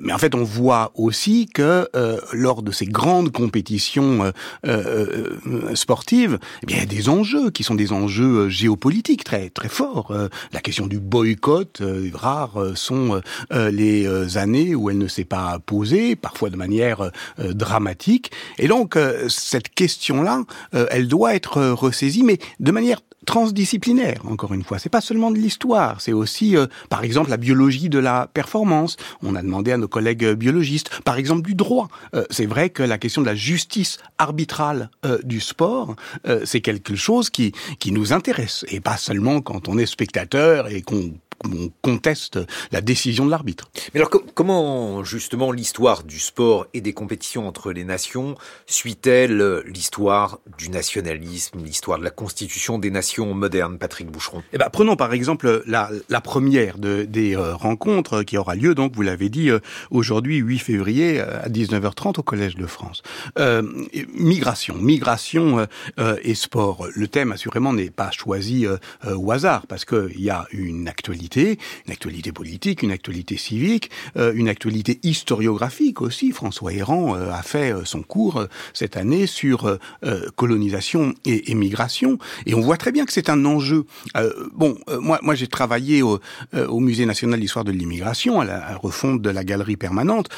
mais 0.00 0.12
en 0.12 0.18
fait, 0.18 0.36
on 0.36 0.44
voit 0.44 0.92
aussi 0.94 1.48
que 1.52 1.88
lors 2.32 2.62
de 2.62 2.70
ces 2.70 2.86
grandes 2.86 3.32
compétitions 3.32 4.32
sportives, 5.74 6.38
eh 6.62 6.66
bien, 6.66 6.76
il 6.76 6.80
y 6.80 6.82
a 6.82 6.86
des 6.86 7.08
enjeux 7.08 7.50
qui 7.50 7.64
sont 7.64 7.74
des 7.74 7.92
enjeux 7.92 8.48
géopolitiques 8.48 9.24
très 9.24 9.50
très 9.50 9.68
forts. 9.68 10.14
la 10.52 10.60
question 10.60 10.86
du 10.86 11.00
boycott, 11.00 11.82
rares 12.12 12.58
sont 12.74 13.20
les 13.50 14.36
années 14.36 14.74
où 14.74 14.90
elle 14.90 14.98
ne 14.98 15.08
s'est 15.08 15.24
pas 15.24 15.58
posée, 15.58 16.14
parfois 16.14 16.50
de 16.50 16.56
manière 16.56 17.10
dramatique. 17.38 17.91
Et 18.58 18.68
donc 18.68 18.96
cette 19.28 19.68
question-là, 19.68 20.42
euh, 20.74 20.86
elle 20.90 21.08
doit 21.08 21.34
être 21.34 21.58
euh, 21.58 21.74
ressaisie, 21.74 22.22
mais 22.22 22.38
de 22.60 22.70
manière 22.70 23.00
transdisciplinaire, 23.24 24.20
encore 24.28 24.52
une 24.52 24.64
fois. 24.64 24.80
C'est 24.80 24.88
pas 24.88 25.00
seulement 25.00 25.30
de 25.30 25.38
l'histoire, 25.38 26.00
c'est 26.00 26.12
aussi, 26.12 26.56
euh, 26.56 26.66
par 26.88 27.04
exemple, 27.04 27.30
la 27.30 27.36
biologie 27.36 27.88
de 27.88 28.00
la 28.00 28.28
performance. 28.32 28.96
On 29.22 29.36
a 29.36 29.42
demandé 29.42 29.70
à 29.70 29.76
nos 29.76 29.86
collègues 29.86 30.32
biologistes, 30.32 30.90
par 31.04 31.16
exemple, 31.16 31.42
du 31.42 31.54
droit. 31.54 31.88
c'est 32.30 32.46
vrai 32.46 32.70
que 32.70 32.82
la 32.82 32.98
question 32.98 33.22
de 33.22 33.26
la 33.26 33.34
justice 33.34 33.98
arbitrale 34.18 34.90
du 35.22 35.40
sport, 35.40 35.94
c'est 36.44 36.60
quelque 36.60 36.96
chose 36.96 37.30
qui, 37.30 37.52
qui 37.78 37.92
nous 37.92 38.12
intéresse, 38.12 38.64
et 38.68 38.80
pas 38.80 38.96
seulement 38.96 39.40
quand 39.40 39.68
on 39.68 39.78
est 39.78 39.86
spectateur 39.86 40.68
et 40.68 40.82
qu'on 40.82 41.12
on 41.44 41.70
conteste 41.82 42.38
la 42.70 42.80
décision 42.80 43.26
de 43.26 43.30
l'arbitre. 43.30 43.70
Mais 43.94 44.00
alors 44.00 44.10
comment 44.34 45.04
justement 45.04 45.52
l'histoire 45.52 46.04
du 46.04 46.18
sport 46.18 46.66
et 46.74 46.80
des 46.80 46.92
compétitions 46.92 47.46
entre 47.46 47.72
les 47.72 47.84
nations 47.84 48.36
suit-elle 48.66 49.62
l'histoire 49.66 50.38
du 50.58 50.68
nationalisme, 50.68 51.62
l'histoire 51.64 51.98
de 51.98 52.04
la 52.04 52.10
constitution 52.10 52.78
des 52.78 52.90
nations 52.90 53.34
modernes, 53.34 53.78
Patrick 53.78 54.10
Boucheron? 54.10 54.42
Eh 54.52 54.58
ben, 54.58 54.68
prenons 54.70 54.96
par 54.96 55.12
exemple 55.12 55.62
la, 55.66 55.90
la 56.08 56.20
première 56.20 56.78
de, 56.78 57.04
des 57.04 57.36
euh, 57.36 57.54
rencontres 57.54 58.22
qui 58.22 58.36
aura 58.36 58.54
lieu, 58.54 58.74
donc 58.74 58.94
vous 58.94 59.02
l'avez 59.02 59.28
dit, 59.28 59.50
euh, 59.50 59.60
aujourd'hui 59.90 60.36
8 60.38 60.58
février 60.58 61.20
euh, 61.20 61.42
à 61.42 61.48
19h30 61.48 62.20
au 62.20 62.22
Collège 62.22 62.56
de 62.56 62.66
France. 62.66 63.02
migration, 64.14 64.74
migration 64.76 65.66
et 66.22 66.34
sport. 66.34 66.86
Le 66.94 67.08
thème 67.08 67.32
assurément 67.32 67.72
n'est 67.72 67.90
pas 67.90 68.10
choisi 68.10 68.66
au 69.06 69.30
hasard 69.30 69.66
parce 69.66 69.84
qu'il 69.84 70.20
y 70.20 70.30
a 70.30 70.46
une 70.52 70.88
actualité 70.88 71.31
une 71.36 71.92
actualité 71.92 72.32
politique, 72.32 72.82
une 72.82 72.90
actualité 72.90 73.36
civique, 73.36 73.90
euh, 74.16 74.32
une 74.34 74.48
actualité 74.48 74.98
historiographique 75.02 76.00
aussi. 76.00 76.32
François 76.32 76.72
Héran 76.72 77.16
euh, 77.16 77.30
a 77.30 77.42
fait 77.42 77.72
euh, 77.72 77.84
son 77.84 78.02
cours 78.02 78.46
cette 78.72 78.96
année 78.96 79.26
sur 79.26 79.78
colonisation 80.36 81.14
et 81.24 81.50
émigration, 81.50 82.18
et 82.46 82.54
on 82.54 82.60
voit 82.60 82.76
très 82.76 82.92
bien 82.92 83.04
que 83.04 83.12
c'est 83.12 83.28
un 83.28 83.44
enjeu. 83.44 83.84
bon, 84.52 84.76
moi, 85.00 85.34
j'ai 85.34 85.46
travaillé 85.46 86.02
au, 86.02 86.20
Musée 86.80 87.06
national 87.06 87.38
d'histoire 87.40 87.64
de 87.64 87.72
l'immigration, 87.72 88.40
à 88.40 88.44
la 88.44 88.76
refonte 88.76 89.22
de 89.22 89.30
la 89.30 89.44
galerie 89.44 89.76
permanente. 89.76 90.28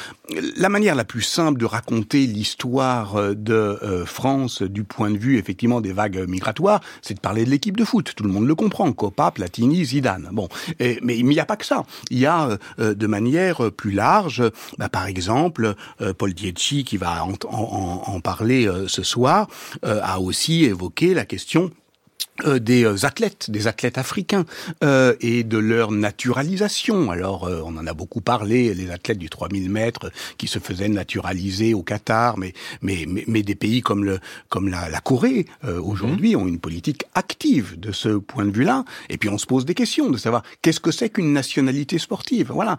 La 0.57 0.69
manière 0.69 0.95
la 0.95 1.03
plus 1.03 1.21
simple 1.21 1.59
de 1.59 1.65
raconter 1.65 2.27
l'histoire 2.27 3.35
de 3.35 4.03
France 4.05 4.61
du 4.61 4.83
point 4.83 5.09
de 5.09 5.17
vue 5.17 5.37
effectivement 5.37 5.81
des 5.81 5.93
vagues 5.93 6.25
migratoires, 6.27 6.81
c'est 7.01 7.15
de 7.15 7.19
parler 7.19 7.45
de 7.45 7.49
l'équipe 7.49 7.77
de 7.77 7.85
foot. 7.85 8.13
Tout 8.15 8.23
le 8.23 8.29
monde 8.29 8.47
le 8.47 8.55
comprend. 8.55 8.91
Copa, 8.93 9.31
Platini, 9.31 9.83
Zidane. 9.85 10.29
Bon, 10.31 10.47
mais 11.01 11.17
il 11.17 11.25
n'y 11.25 11.39
a 11.39 11.45
pas 11.45 11.57
que 11.57 11.65
ça. 11.65 11.83
Il 12.09 12.19
y 12.19 12.25
a 12.25 12.47
euh, 12.47 12.57
euh, 12.79 12.93
de 12.93 13.07
manière 13.07 13.71
plus 13.71 13.91
large, 13.91 14.43
bah, 14.77 14.89
par 14.89 15.07
exemple, 15.07 15.75
euh, 16.01 16.13
Paul 16.13 16.33
Dietschi, 16.33 16.83
qui 16.83 16.97
va 16.97 17.25
en, 17.25 17.33
en 17.47 18.19
parler 18.19 18.69
ce 18.87 19.03
soir, 19.03 19.47
a 19.83 20.19
aussi 20.19 20.65
évoqué 20.65 21.13
la 21.13 21.25
question 21.25 21.71
euh, 22.43 22.59
des 22.59 22.83
euh, 22.83 23.05
athlètes, 23.05 23.49
des 23.49 23.67
athlètes 23.67 23.97
africains 23.97 24.45
euh, 24.83 25.15
et 25.21 25.45
de 25.45 25.57
leur 25.57 25.91
naturalisation. 25.91 27.09
Alors, 27.09 27.45
euh, 27.45 27.61
on 27.63 27.77
en 27.77 27.87
a 27.87 27.93
beaucoup 27.93 28.19
parlé, 28.19 28.73
les 28.73 28.91
athlètes 28.91 29.19
du 29.19 29.29
3000 29.29 29.69
mètres 29.69 30.11
qui 30.37 30.47
se 30.47 30.59
faisaient 30.59 30.89
naturaliser 30.89 31.73
au 31.73 31.81
Qatar, 31.81 32.37
mais 32.37 32.51
mais 32.81 33.05
mais, 33.27 33.41
des 33.41 33.55
pays 33.55 33.81
comme 33.81 34.03
le 34.03 34.19
comme 34.49 34.67
la, 34.67 34.89
la 34.89 34.99
Corée 34.99 35.45
aujourd'hui 35.63 36.35
mhm. 36.35 36.41
ont 36.41 36.47
une 36.47 36.59
politique 36.59 37.05
active 37.13 37.79
de 37.79 37.93
ce 37.93 38.09
point 38.09 38.43
de 38.43 38.51
vue-là. 38.51 38.83
Et 39.09 39.17
puis 39.17 39.29
on 39.29 39.37
se 39.37 39.45
pose 39.45 39.63
des 39.63 39.73
questions 39.73 40.09
de 40.09 40.17
savoir 40.17 40.43
qu'est-ce 40.61 40.81
que 40.81 40.91
c'est 40.91 41.09
qu'une 41.09 41.31
nationalité 41.31 41.99
sportive? 41.99 42.51
Voilà, 42.53 42.77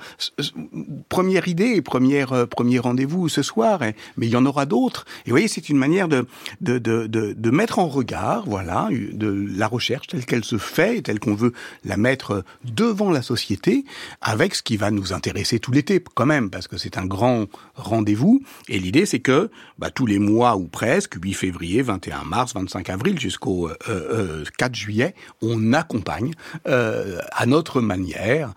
première 1.09 1.49
idée, 1.49 1.81
première 1.81 2.47
premier 2.49 2.79
rendez-vous 2.79 3.31
ce 3.31 3.41
soir, 3.43 3.81
hein. 3.83 3.93
mais 4.19 4.27
il 4.27 4.33
y 4.33 4.37
en 4.37 4.45
aura 4.45 4.67
d'autres. 4.67 5.07
Et 5.25 5.31
vous 5.31 5.33
voyez, 5.33 5.49
c'est 5.49 5.71
une 5.71 5.79
manière 5.79 6.09
de 6.09 6.27
de, 6.61 6.79
de 6.79 7.07
de 7.07 7.33
de 7.33 7.51
mettre 7.51 7.79
en 7.79 7.89
regard, 7.89 8.45
voilà, 8.47 8.91
de 8.91 9.46
la 9.49 9.67
recherche 9.67 10.09
telle 10.09 10.25
qu'elle 10.25 10.45
se 10.45 10.59
fait 10.59 10.99
et 10.99 11.03
telle 11.03 11.21
qu'on 11.21 11.35
veut 11.35 11.53
la 11.85 11.97
mettre 11.97 12.45
devant 12.65 13.11
la 13.11 13.23
société 13.23 13.85
avec 14.21 14.55
ce 14.55 14.63
qui 14.63 14.77
va 14.77 14.91
nous 14.91 15.13
intéresser 15.13 15.59
tout 15.59 15.73
l'été 15.73 16.03
quand 16.15 16.27
même 16.27 16.51
parce 16.51 16.69
que 16.69 16.77
c'est 16.77 16.99
un 16.99 17.07
grand 17.07 17.47
rendez-vous. 17.75 18.43
Et 18.69 18.79
l'idée 18.79 19.07
c'est 19.07 19.21
que 19.21 19.51
bah, 19.79 19.91
tous 19.91 20.07
les 20.07 20.19
mois 20.19 20.57
ou 20.57 20.65
presque 20.65 21.17
8 21.23 21.35
février 21.35 21.83
21 21.83 22.25
mars 22.25 22.55
25 22.55 22.91
avril 22.91 23.21
jusqu'au 23.21 23.69
4 23.69 23.91
euh, 23.91 24.45
euh, 24.61 24.73
juillet 24.73 25.15
on 25.43 25.73
accompagne 25.73 26.33
euh, 26.67 27.21
à 27.33 27.47
notre 27.47 27.81
manière 27.81 28.53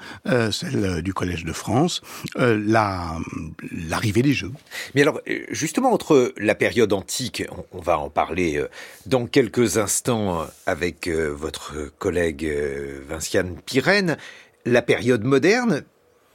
celle 0.51 1.01
du 1.01 1.13
collège 1.13 1.45
de 1.45 1.53
France 1.53 2.01
la 2.35 3.17
l'arrivée 3.71 4.21
des 4.21 4.33
jeux. 4.33 4.51
Mais 4.95 5.01
alors 5.01 5.19
justement 5.49 5.91
entre 5.91 6.33
la 6.37 6.55
période 6.55 6.93
antique 6.93 7.43
on 7.71 7.79
va 7.79 7.97
en 7.97 8.09
parler 8.09 8.63
dans 9.05 9.25
quelques 9.25 9.77
instants 9.77 10.45
avec 10.65 10.78
avec 10.79 11.09
euh, 11.09 11.27
votre 11.27 11.91
collègue 11.97 12.45
euh, 12.45 13.01
Vinciane 13.09 13.57
Pirenne, 13.65 14.15
la 14.63 14.81
période 14.81 15.25
moderne, 15.25 15.83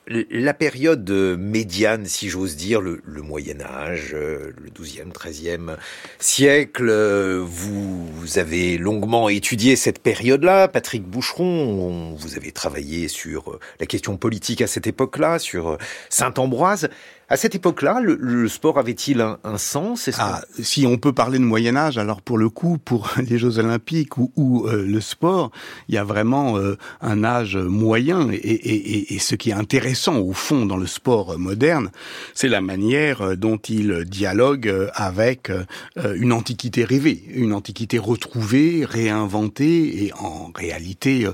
la 0.07 0.53
période 0.53 1.11
médiane, 1.39 2.05
si 2.05 2.29
j'ose 2.29 2.55
dire, 2.55 2.83
le, 2.83 3.01
Moyen 3.23 3.63
Âge, 3.63 4.11
euh, 4.13 4.53
le 4.59 4.69
12e, 4.69 5.13
13e 5.13 5.79
siècle, 6.19 6.93
vous, 7.41 8.07
avez 8.37 8.77
longuement 8.77 9.31
étudié 9.31 9.77
cette 9.77 10.01
période-là. 10.01 10.69
Patrick 10.69 11.05
Boucheron, 11.05 12.15
vous 12.15 12.37
avez 12.37 12.53
travaillé 12.53 13.09
sur 13.09 13.59
la 13.81 13.87
question 13.87 14.19
politique 14.19 14.61
à 14.61 14.67
cette 14.67 14.87
époque-là, 14.87 15.39
sur 15.39 15.79
Saint-Ambroise. 16.11 16.91
À 17.35 17.37
cette 17.37 17.57
époque-là, 17.57 17.99
le, 18.01 18.47
sport 18.47 18.79
avait-il 18.79 19.21
un, 19.21 19.59
sens? 19.59 20.09
Ah, 20.19 20.43
Si 20.63 20.87
on 20.87 20.99
peut 20.99 21.13
parler 21.13 21.41
de 21.41 21.45
Moyen 21.45 21.75
Âge, 21.75 21.99
alors 21.99 22.23
pour 22.23 22.39
le 22.39 22.49
coup, 22.49 22.79
pour 22.79 23.11
les 23.29 23.39
Jeux 23.39 23.59
Olympiques 23.59 24.17
ou, 24.19 24.69
euh, 24.69 24.87
le 24.87 25.01
sport, 25.01 25.51
il 25.89 25.97
y 25.97 25.99
a 25.99 26.05
vraiment 26.05 26.57
euh, 26.59 26.79
un 27.01 27.25
âge 27.25 27.57
moyen. 27.57 28.29
Et, 28.31 29.19
ce 29.19 29.35
qui 29.35 29.51
est 29.51 29.55
intéressant 29.55 30.19
au 30.19 30.33
fond 30.33 30.65
dans 30.65 30.77
le 30.77 30.87
sport 30.87 31.37
moderne, 31.37 31.91
c'est 32.35 32.47
la 32.47 32.61
manière 32.61 33.23
euh, 33.23 33.35
dont 33.35 33.57
il 33.57 34.05
dialogue 34.05 34.73
avec 34.95 35.51
une 35.97 36.33
antiquité 36.33 36.85
rêvée, 36.85 37.25
une 37.35 37.53
antiquité 37.53 37.99
retrouvée, 37.99 38.85
réinventée 38.85 40.05
et 40.05 40.13
en 40.13 40.53
réalité 40.55 41.27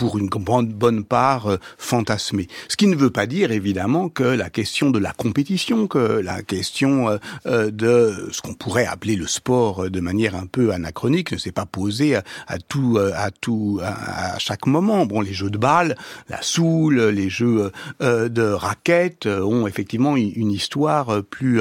pour 0.00 0.16
une 0.16 0.30
bonne 0.30 1.04
part 1.04 1.46
euh, 1.48 1.56
fantasmé. 1.76 2.48
Ce 2.68 2.76
qui 2.78 2.86
ne 2.86 2.96
veut 2.96 3.10
pas 3.10 3.26
dire 3.26 3.52
évidemment 3.52 4.08
que 4.08 4.22
la 4.22 4.48
question 4.48 4.90
de 4.90 4.98
la 4.98 5.12
compétition, 5.12 5.86
que 5.88 5.98
la 5.98 6.40
question 6.40 7.10
euh, 7.10 7.18
euh, 7.44 7.70
de 7.70 8.30
ce 8.32 8.40
qu'on 8.40 8.54
pourrait 8.54 8.86
appeler 8.86 9.14
le 9.14 9.26
sport 9.26 9.90
de 9.90 10.00
manière 10.00 10.36
un 10.36 10.46
peu 10.46 10.72
anachronique 10.72 11.32
ne 11.32 11.36
s'est 11.36 11.52
pas 11.52 11.66
posée 11.66 12.16
à, 12.16 12.22
tout, 12.66 12.98
à 13.14 13.30
tout, 13.30 13.78
à, 13.82 14.38
chaque 14.38 14.66
moment. 14.66 15.04
Bon, 15.04 15.20
les 15.20 15.34
jeux 15.34 15.50
de 15.50 15.58
balles, 15.58 15.98
la 16.30 16.40
soule, 16.40 16.98
les 16.98 17.28
jeux 17.28 17.70
de 18.00 18.42
raquettes 18.42 19.26
ont 19.26 19.66
effectivement 19.66 20.16
une 20.16 20.50
histoire 20.50 21.22
plus, 21.24 21.60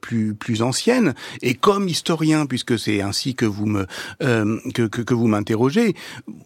plus, 0.00 0.34
plus 0.34 0.62
ancienne. 0.62 1.14
Et 1.42 1.54
comme 1.54 1.88
historien, 1.88 2.46
puisque 2.46 2.78
c'est 2.78 3.00
ainsi 3.00 3.34
que 3.34 3.46
vous 3.46 3.66
me, 3.66 3.86
que, 4.18 4.86
que, 4.86 5.02
que 5.02 5.14
vous 5.14 5.28
m'interrogez, 5.28 5.94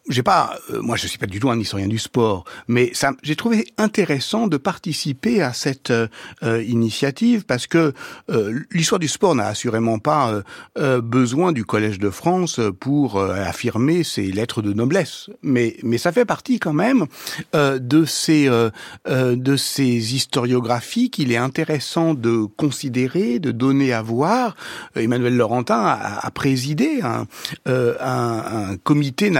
j'ai 0.08 0.22
pas, 0.22 0.58
moi 0.80 0.96
je 0.96 1.06
suis 1.06 1.13
pas 1.18 1.26
du 1.26 1.40
tout 1.40 1.50
un 1.50 1.58
historien 1.58 1.88
du 1.88 1.98
sport, 1.98 2.44
mais 2.68 2.90
ça, 2.94 3.12
j'ai 3.22 3.36
trouvé 3.36 3.66
intéressant 3.78 4.46
de 4.46 4.56
participer 4.56 5.42
à 5.42 5.52
cette 5.52 5.90
euh, 5.90 6.62
initiative 6.66 7.44
parce 7.44 7.66
que 7.66 7.92
euh, 8.30 8.60
l'histoire 8.70 8.98
du 8.98 9.08
sport 9.08 9.34
n'a 9.34 9.46
assurément 9.46 9.98
pas 9.98 10.42
euh, 10.78 11.00
besoin 11.00 11.52
du 11.52 11.64
Collège 11.64 11.98
de 11.98 12.10
France 12.10 12.60
pour 12.80 13.20
affirmer 13.20 14.04
ses 14.04 14.30
lettres 14.32 14.62
de 14.62 14.72
noblesse, 14.72 15.30
mais 15.42 15.76
mais 15.82 15.98
ça 15.98 16.12
fait 16.12 16.24
partie 16.24 16.58
quand 16.58 16.72
même 16.72 17.06
de 17.52 18.04
ces 18.04 18.48
de 19.06 19.56
ces 19.56 20.14
historiographies 20.14 21.10
qu'il 21.10 21.32
est 21.32 21.36
intéressant 21.36 22.14
de 22.14 22.44
considérer, 22.56 23.38
de 23.38 23.50
donner 23.50 23.92
à 23.92 24.02
voir. 24.02 24.56
Emmanuel 24.96 25.36
Laurentin 25.36 25.80
a, 25.80 26.26
a 26.26 26.30
présidé 26.30 27.00
un, 27.02 27.26
un, 27.66 28.70
un 28.70 28.76
comité 28.76 29.32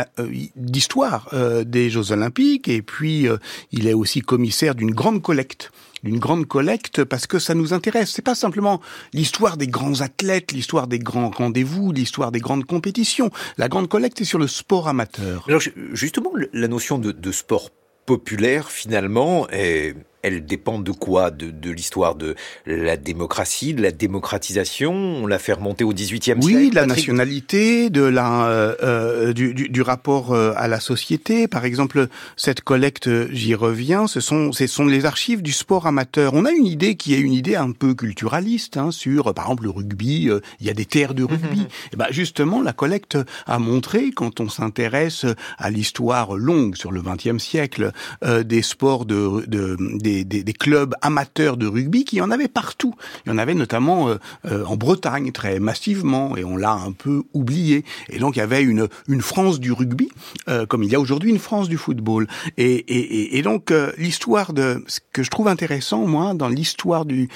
d'histoire 0.57 1.29
euh, 1.33 1.64
des 1.65 1.91
Jeux 1.91 2.13
Olympiques 2.13 2.69
et 2.69 2.83
puis 2.83 3.29
euh, 3.29 3.37
il 3.73 3.87
est 3.87 3.95
aussi 3.95 4.21
commissaire 4.21 4.75
d'une 4.75 4.93
grande 4.93 5.23
collecte 5.23 5.71
d'une 6.03 6.19
grande 6.19 6.47
collecte 6.47 7.03
parce 7.03 7.27
que 7.27 7.39
ça 7.39 7.55
nous 7.55 7.73
intéresse. 7.73 8.13
C'est 8.15 8.21
pas 8.21 8.35
simplement 8.35 8.83
l'histoire 9.15 9.57
des 9.57 9.67
grands 9.67 10.03
athlètes, 10.03 10.53
l'histoire 10.53 10.87
des 10.87 10.99
grands 10.99 11.31
rendez-vous, 11.31 11.93
l'histoire 11.93 12.31
des 12.31 12.41
grandes 12.41 12.67
compétitions. 12.67 13.31
La 13.57 13.69
grande 13.71 13.89
collecte 13.89 14.21
est 14.21 14.27
sur 14.27 14.39
le 14.39 14.47
sport 14.47 14.87
amateur. 14.87 15.47
Justement, 15.95 16.31
la 16.53 16.69
notion 16.69 16.99
de 16.99 17.33
sport 17.33 17.71
populaire 18.05 18.71
finalement 18.71 19.49
est 19.49 19.97
elle 20.25 20.47
dépend 20.47 20.79
de 20.79 20.91
quoi? 20.91 21.31
De, 21.31 21.51
de 21.51 21.71
l'histoire 21.71 22.15
de 22.15 22.35
la 22.67 22.97
démocratie, 22.97 23.75
de 23.75 23.83
la 23.83 23.93
démocratisation? 23.93 24.93
On 24.93 25.27
l'a 25.27 25.39
fait 25.39 25.53
remonter 25.53 25.85
au 25.85 25.93
XVIIIe 25.93 26.23
siècle 26.23 26.41
Oui, 26.43 26.71
de 26.71 26.75
la 26.75 26.87
nationalité, 26.87 27.91
de 27.91 28.03
la, 28.03 28.47
euh, 28.47 28.75
euh 28.83 29.33
du, 29.35 29.53
du, 29.53 29.69
du, 29.69 29.83
rapport 29.83 30.33
euh, 30.33 30.55
à 30.57 30.67
la 30.67 30.81
société. 30.81 31.47
Par 31.47 31.67
exemple, 31.67 32.09
cette 32.37 32.63
collecte, 32.63 33.11
j'y 33.33 33.55
reviens, 33.55 34.07
ce 34.07 34.21
sont, 34.21 34.51
ce 34.53 34.67
sont 34.67 34.87
les 34.87 35.05
archives 35.05 35.43
du 35.43 35.53
sport 35.53 35.87
amateur. 35.87 36.33
On 36.33 36.47
a 36.47 36.53
une 36.53 36.67
idée 36.67 36.97
qui 36.97 37.15
est 37.15 37.21
une 37.21 37.35
idée 37.35 37.57
un 37.57 37.73
peu 37.73 37.95
culturaliste 37.95 38.79
hein, 38.79 38.91
sur, 38.91 39.35
par 39.35 39.45
exemple, 39.45 39.65
le 39.65 39.71
rugby. 39.71 40.31
Euh, 40.31 40.41
il 40.61 40.67
y 40.67 40.71
a 40.71 40.75
des 40.75 40.87
terres 40.87 41.13
de 41.13 41.25
rugby. 41.25 41.61
Et 41.61 41.91
eh 41.93 41.97
ben 41.97 42.07
justement, 42.11 42.63
la 42.63 42.73
collecte 42.73 43.19
a 43.47 43.59
montré, 43.59 44.11
quand 44.11 44.41
on 44.41 44.49
s'intéresse 44.49 45.27
à 45.59 45.71
l'histoire 45.71 46.35
longue 46.35 46.77
sur 46.77 46.93
le 46.93 47.03
XXe 47.03 47.43
siècle 47.43 47.93
des 48.23 48.63
sports 48.63 49.05
de, 49.05 49.45
de 49.47 49.77
des 49.99 50.14
des, 50.23 50.53
clubs 50.53 50.95
amateurs 51.03 51.57
de 51.57 51.67
rugby 51.67 52.05
qui 52.05 52.21
en 52.21 52.31
avaient 52.31 52.49
partout. 52.49 52.95
Il 53.27 53.31
y 53.31 53.33
en 53.33 53.39
avait 53.39 53.55
notamment 53.55 54.09
euh, 54.09 54.17
euh, 54.47 54.65
en 54.65 54.77
Bretagne 54.77 55.33
très 55.33 55.59
massivement 55.59 56.37
et 56.37 56.45
on 56.45 56.57
l'a 56.57 56.73
un 56.73 56.93
peu 56.93 57.25
oublié. 57.33 57.85
Et 58.09 58.19
donc 58.19 58.37
il 58.37 58.39
y 58.39 58.43
avait 58.43 58.63
une, 58.63 58.89
une 59.09 59.21
France 59.21 59.59
du 59.59 59.73
rugby 59.73 60.09
euh, 60.49 60.67
comme 60.67 60.85
il 60.85 60.93
y 60.93 60.95
a 60.95 61.01
aujourd'hui 61.01 61.31
une 61.31 61.41
France 61.41 61.69
du 61.69 61.77
football. 61.77 62.29
Et, 62.57 62.75
et, 62.75 63.39
et 63.39 63.43
donc 63.43 63.73
l'histoire 63.99 64.53
de 64.53 64.85
ce 64.87 65.01
que 65.13 65.23
je 65.23 65.31
trouve 65.31 65.49
intéressant 65.49 66.07
moi 66.07 66.35
dans 66.35 66.49
l'histoire 66.49 67.05
du, 67.05 67.29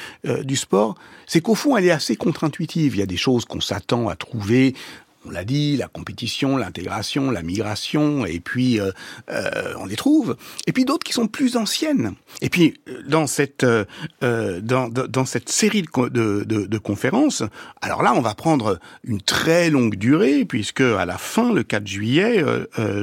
du 0.45 0.57
sport, 0.57 0.95
c'est 1.27 1.41
qu'au 1.41 1.55
fond 1.55 1.77
elle 1.77 1.87
est 1.87 1.91
assez 1.91 2.15
contre-intuitive. 2.17 2.95
Il 2.95 2.99
y 2.99 3.03
a 3.03 3.07
des 3.07 3.17
choses 3.17 3.45
qu'on 3.45 3.61
s'attend 3.61 4.09
à 4.09 4.17
trouver 4.17 4.75
on 5.29 5.31
l'a 5.31 5.45
dit, 5.45 5.77
la 5.77 5.89
compétition, 5.89 6.57
l'intégration, 6.57 7.31
la 7.31 7.43
migration, 7.43 8.25
et 8.25 8.41
puis 8.41 8.81
euh, 8.81 8.91
euh, 9.31 9.75
on 9.79 9.85
les 9.85 9.97
trouve. 9.97 10.37
Et 10.67 10.73
puis 10.73 10.87
d'autres 10.87 11.05
qui 11.05 11.13
sont 11.13 11.29
plus 11.29 11.57
anciennes. 11.57 12.15
Et 12.41 12.49
puis 12.49 12.81
euh, 12.89 13.03
dans 13.07 13.27
cette 13.27 13.67
dans, 14.21 14.89
dans, 14.89 15.25
cette 15.25 15.49
série 15.49 15.83
de, 15.83 16.09
de, 16.09 16.45
de, 16.45 16.79
conférences, 16.79 17.43
alors 17.83 18.03
là 18.03 18.15
on 18.15 18.21
va 18.21 18.35
prendre 18.35 18.79
une 19.05 19.21
très 19.21 19.71
longue 19.71 19.97
durée 19.97 20.45
puisque 20.45 20.81
à 20.81 21.05
la 21.05 21.19
fin, 21.19 21.53
le 21.53 21.63
4 21.63 21.87
juillet, 21.87 22.45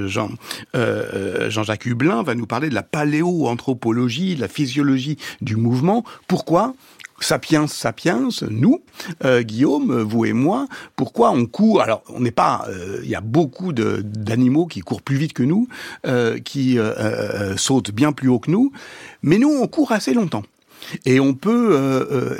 Jean 0.05 0.29
Jean-Jacques 0.73 1.85
Hublin 1.85 2.23
va 2.23 2.35
nous 2.35 2.47
parler 2.47 2.69
de 2.69 2.75
la 2.75 2.83
paléoanthropologie, 2.83 4.35
de 4.35 4.41
la 4.41 4.47
physiologie 4.47 5.17
du 5.41 5.55
mouvement. 5.55 6.03
Pourquoi? 6.27 6.73
Sapiens, 7.19 7.67
sapiens, 7.67 8.27
nous, 8.49 8.81
euh, 9.23 9.41
Guillaume, 9.41 10.01
vous 10.01 10.25
et 10.25 10.33
moi, 10.33 10.67
pourquoi 10.95 11.31
on 11.31 11.45
court 11.45 11.81
Alors, 11.81 12.03
on 12.09 12.19
n'est 12.19 12.31
pas. 12.31 12.65
Euh, 12.67 12.99
il 13.03 13.09
y 13.09 13.15
a 13.15 13.21
beaucoup 13.21 13.71
d'animaux 13.71 14.65
qui 14.65 14.81
courent 14.81 15.01
plus 15.01 15.15
vite 15.15 15.33
que 15.33 15.43
nous, 15.43 15.67
euh, 16.05 16.39
qui 16.39 16.77
sautent 17.55 17.91
bien 17.91 18.11
plus 18.11 18.27
haut 18.27 18.39
que 18.39 18.51
nous, 18.51 18.71
mais 19.21 19.37
nous, 19.37 19.49
on 19.49 19.67
court 19.67 19.91
assez 19.91 20.13
longtemps 20.13 20.43
et 21.05 21.19
on 21.19 21.33
peut 21.33 21.69
euh, 21.71 22.35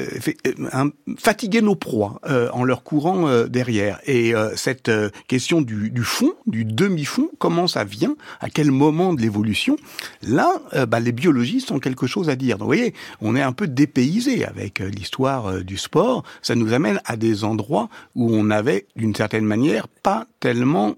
euh, 0.54 0.90
fatiguer 1.18 1.62
nos 1.62 1.76
proies 1.76 2.20
euh, 2.28 2.50
en 2.54 2.64
leur 2.64 2.84
courant 2.84 3.46
derrière. 3.48 4.00
Et 4.06 4.34
cette 4.56 4.92
question 5.28 5.62
du, 5.62 5.90
du, 5.90 6.04
fond, 6.04 6.34
du 6.46 6.66
demi-fond, 6.66 7.30
comment 7.40 7.68
ça 7.68 7.84
vient, 7.84 8.16
à 8.40 8.50
quel 8.50 8.72
moment 8.72 9.14
de 9.14 9.22
l'évolution, 9.22 9.78
là, 10.22 10.50
bah, 10.88 11.00
les 11.00 11.12
biologistes 11.12 11.72
ont 11.72 11.80
quelque 11.80 12.08
chose 12.08 12.30
à 12.30 12.36
dire. 12.36 12.58
Donc, 12.58 12.68
vous 12.68 12.76
voyez, 12.76 12.94
on 13.22 13.36
est 13.36 13.42
un 13.42 13.52
peu 13.52 13.68
dépaysé 13.68 14.46
avec 14.46 14.80
l'histoire 14.80 15.64
du 15.64 15.78
sport. 15.78 16.24
Ça 16.42 16.56
nous 16.56 16.74
amène 16.74 17.02
à 17.06 17.18
des 17.18 17.44
endroits 17.44 17.90
où 18.16 18.34
on 18.34 18.50
avait, 18.50 18.88
d'une 18.96 19.16
certaine 19.16 19.46
manière, 19.46 19.88
pas 19.88 20.28
tellement 20.40 20.96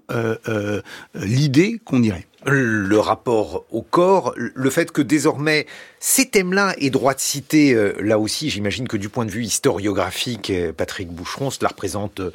l'idée 1.14 1.80
qu'on 1.84 2.02
irait 2.02 2.27
le 2.46 2.98
rapport 2.98 3.64
au 3.70 3.82
corps, 3.82 4.32
le 4.36 4.70
fait 4.70 4.92
que 4.92 5.02
désormais 5.02 5.66
ces 6.00 6.28
thèmes-là 6.28 6.74
aient 6.78 6.90
droit 6.90 7.14
de 7.14 7.20
citer, 7.20 7.74
euh, 7.74 7.94
là 8.00 8.18
aussi 8.18 8.50
j'imagine 8.50 8.86
que 8.86 8.96
du 8.96 9.08
point 9.08 9.24
de 9.24 9.30
vue 9.30 9.44
historiographique, 9.44 10.50
euh, 10.50 10.72
Patrick 10.72 11.08
Boucheron, 11.08 11.50
cela 11.50 11.68
représente 11.68 12.20
euh, 12.20 12.30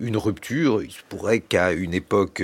une 0.00 0.16
rupture. 0.16 0.82
Il 0.82 0.92
se 0.92 1.02
pourrait 1.08 1.40
qu'à 1.40 1.72
une 1.72 1.92
époque 1.92 2.40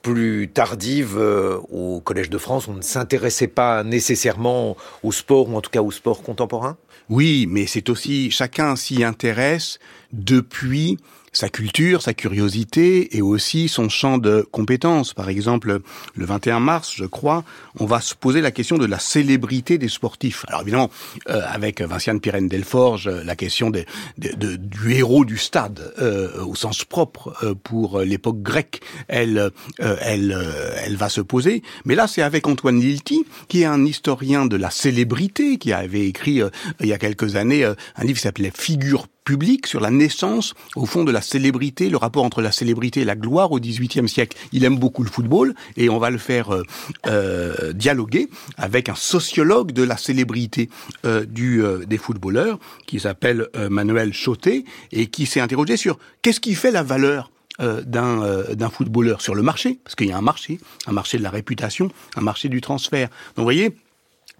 plus 0.00 0.48
tardive, 0.48 1.18
au 1.18 2.00
Collège 2.00 2.30
de 2.30 2.38
France, 2.38 2.68
on 2.68 2.72
ne 2.72 2.80
s'intéressait 2.80 3.48
pas 3.48 3.84
nécessairement 3.84 4.78
au 5.02 5.12
sport, 5.12 5.50
ou 5.50 5.56
en 5.56 5.60
tout 5.60 5.68
cas 5.68 5.82
au 5.82 5.90
sport 5.90 6.22
contemporain? 6.22 6.78
Oui, 7.10 7.46
mais 7.50 7.66
c'est 7.66 7.90
aussi, 7.90 8.30
chacun 8.30 8.76
s'y 8.76 9.04
intéresse 9.04 9.78
depuis 10.12 10.96
sa 11.36 11.50
culture, 11.50 12.00
sa 12.00 12.14
curiosité 12.14 13.14
et 13.16 13.20
aussi 13.20 13.68
son 13.68 13.90
champ 13.90 14.16
de 14.16 14.46
compétences. 14.50 15.12
Par 15.12 15.28
exemple, 15.28 15.80
le 16.14 16.24
21 16.24 16.60
mars, 16.60 16.94
je 16.96 17.04
crois, 17.04 17.44
on 17.78 17.84
va 17.84 18.00
se 18.00 18.14
poser 18.14 18.40
la 18.40 18.50
question 18.50 18.78
de 18.78 18.86
la 18.86 18.98
célébrité 18.98 19.76
des 19.76 19.88
sportifs. 19.88 20.46
Alors 20.48 20.62
évidemment, 20.62 20.90
euh, 21.28 21.42
avec 21.46 21.82
Vinciane 21.82 22.20
Pirène 22.20 22.48
Delforge, 22.48 23.08
la 23.08 23.36
question 23.36 23.68
des, 23.68 23.84
du 24.16 24.94
héros 24.94 25.26
du 25.26 25.36
stade 25.36 25.92
euh, 26.00 26.42
au 26.42 26.54
sens 26.54 26.84
propre 26.84 27.34
euh, 27.42 27.54
pour 27.54 28.00
l'époque 28.00 28.40
grecque, 28.40 28.80
elle, 29.08 29.50
elle, 29.78 30.36
elle 30.84 30.96
va 30.96 31.10
se 31.10 31.20
poser. 31.20 31.62
Mais 31.84 31.94
là, 31.94 32.06
c'est 32.06 32.22
avec 32.22 32.46
Antoine 32.46 32.80
Lilti, 32.80 33.26
qui 33.48 33.62
est 33.62 33.66
un 33.66 33.84
historien 33.84 34.46
de 34.46 34.56
la 34.56 34.70
célébrité, 34.70 35.58
qui 35.58 35.74
avait 35.74 36.06
écrit 36.06 36.40
il 36.80 36.86
y 36.86 36.94
a 36.94 36.98
quelques 36.98 37.36
années 37.36 37.64
un 37.64 38.04
livre 38.04 38.16
qui 38.16 38.22
s'appelait 38.22 38.52
Figure 38.54 39.06
public 39.26 39.66
sur 39.66 39.80
la 39.80 39.90
naissance, 39.90 40.54
au 40.76 40.86
fond, 40.86 41.04
de 41.04 41.12
la 41.12 41.20
célébrité, 41.20 41.90
le 41.90 41.98
rapport 41.98 42.24
entre 42.24 42.40
la 42.40 42.52
célébrité 42.52 43.00
et 43.00 43.04
la 43.04 43.16
gloire 43.16 43.52
au 43.52 43.60
XVIIIe 43.60 44.08
siècle. 44.08 44.38
Il 44.52 44.64
aime 44.64 44.78
beaucoup 44.78 45.02
le 45.02 45.10
football 45.10 45.54
et 45.76 45.90
on 45.90 45.98
va 45.98 46.08
le 46.08 46.16
faire 46.16 46.54
euh, 46.54 46.62
euh 47.06 47.72
dialoguer 47.72 48.28
avec 48.56 48.88
un 48.88 48.94
sociologue 48.94 49.72
de 49.72 49.82
la 49.82 49.96
célébrité 49.96 50.70
euh, 51.04 51.26
du, 51.26 51.62
euh, 51.62 51.84
des 51.84 51.98
footballeurs 51.98 52.58
qui 52.86 53.00
s'appelle 53.00 53.48
Manuel 53.68 54.12
Chotet 54.12 54.64
et 54.92 55.08
qui 55.08 55.26
s'est 55.26 55.40
interrogé 55.40 55.76
sur 55.76 55.98
qu'est-ce 56.22 56.40
qui 56.40 56.54
fait 56.54 56.70
la 56.70 56.84
valeur 56.84 57.30
d'un 57.58 58.44
d'un 58.52 58.68
footballeur 58.68 59.22
sur 59.22 59.34
le 59.34 59.42
marché, 59.42 59.78
parce 59.82 59.94
qu'il 59.96 60.08
y 60.08 60.12
a 60.12 60.18
un 60.18 60.28
marché, 60.32 60.60
un 60.86 60.92
marché 60.92 61.16
de 61.16 61.22
la 61.22 61.30
réputation, 61.30 61.90
un 62.14 62.20
marché 62.20 62.50
du 62.50 62.60
transfert. 62.60 63.08
Donc 63.34 63.44
voyez, 63.44 63.74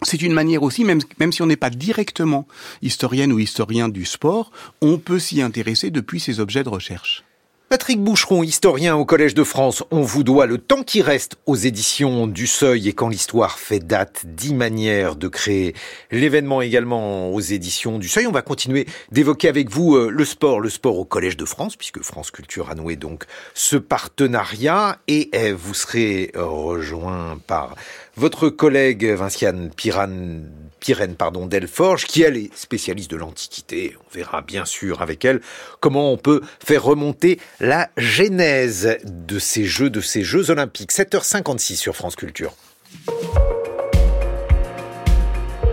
c'est 0.03 0.23
une 0.23 0.33
manière 0.33 0.63
aussi, 0.63 0.85
même, 0.85 1.01
si 1.33 1.43
on 1.43 1.47
n'est 1.47 1.57
pas 1.57 1.71
directement 1.71 2.47
historienne 2.83 3.33
ou 3.33 3.39
historien 3.39 3.89
du 3.89 4.05
sport, 4.05 4.53
on 4.83 4.99
peut 4.99 5.19
s'y 5.19 5.41
intéresser 5.41 5.91
depuis 5.91 6.21
ces 6.21 6.41
objets 6.41 6.65
de 6.65 6.69
recherche. 6.69 7.25
Patrick 7.69 8.01
Boucheron, 8.01 8.45
historien 8.45 8.95
au 8.95 9.05
Collège 9.05 9.35
de 9.35 9.43
France, 9.43 9.83
on 9.91 10.03
vous 10.03 10.23
doit 10.23 10.47
le 10.47 10.57
temps 10.57 10.85
qui 10.85 11.03
reste 11.03 11.35
aux 11.47 11.57
éditions 11.57 12.29
du 12.29 12.47
Seuil 12.47 12.89
et 12.89 12.93
quand 12.93 13.09
l'histoire 13.09 13.59
fait 13.59 13.81
date, 13.81 14.23
dix 14.25 14.55
manières 14.55 15.17
de 15.17 15.27
créer 15.27 15.75
l'événement 16.13 16.63
également 16.63 17.35
aux 17.35 17.41
éditions 17.41 17.99
du 17.99 18.09
Seuil. 18.09 18.29
On 18.29 18.33
va 18.33 18.43
continuer 18.43 18.87
d'évoquer 19.11 19.49
avec 19.49 19.69
vous 19.69 19.97
euh, 19.97 20.11
le 20.11 20.25
sport, 20.25 20.61
le 20.61 20.71
sport 20.71 20.97
au 20.97 21.05
Collège 21.05 21.37
de 21.37 21.45
France, 21.45 21.75
puisque 21.75 22.03
France 22.03 22.31
Culture 22.31 22.71
a 22.71 22.77
noué 22.77 22.95
donc 22.95 23.25
ce 23.53 23.75
partenariat 23.75 25.01
et 25.09 25.29
eh, 25.33 25.51
vous 25.51 25.75
serez 25.75 26.31
rejoint 26.37 27.41
par 27.49 27.75
votre 28.17 28.49
collègue 28.49 29.07
Vinciane 29.07 29.71
Piran, 29.75 30.39
Pirène 30.81 31.15
pardon, 31.15 31.47
Delforge, 31.47 32.05
qui 32.07 32.23
elle 32.23 32.37
est 32.37 32.57
spécialiste 32.57 33.11
de 33.11 33.17
l'Antiquité. 33.17 33.97
On 34.01 34.15
verra 34.15 34.43
bien 34.43 34.65
sûr 34.65 35.03
avec 35.03 35.25
elle 35.25 35.41
comment 35.81 36.13
on 36.13 36.17
peut 36.17 36.41
faire 36.65 36.83
remonter 36.83 37.41
la 37.61 37.89
genèse 37.97 38.99
de 39.05 39.39
ces 39.39 39.65
Jeux, 39.65 39.91
de 39.91 40.01
ces 40.01 40.23
Jeux 40.23 40.51
olympiques. 40.51 40.93
7h56 40.93 41.77
sur 41.77 41.97
France 41.97 42.17
Culture. 42.17 42.53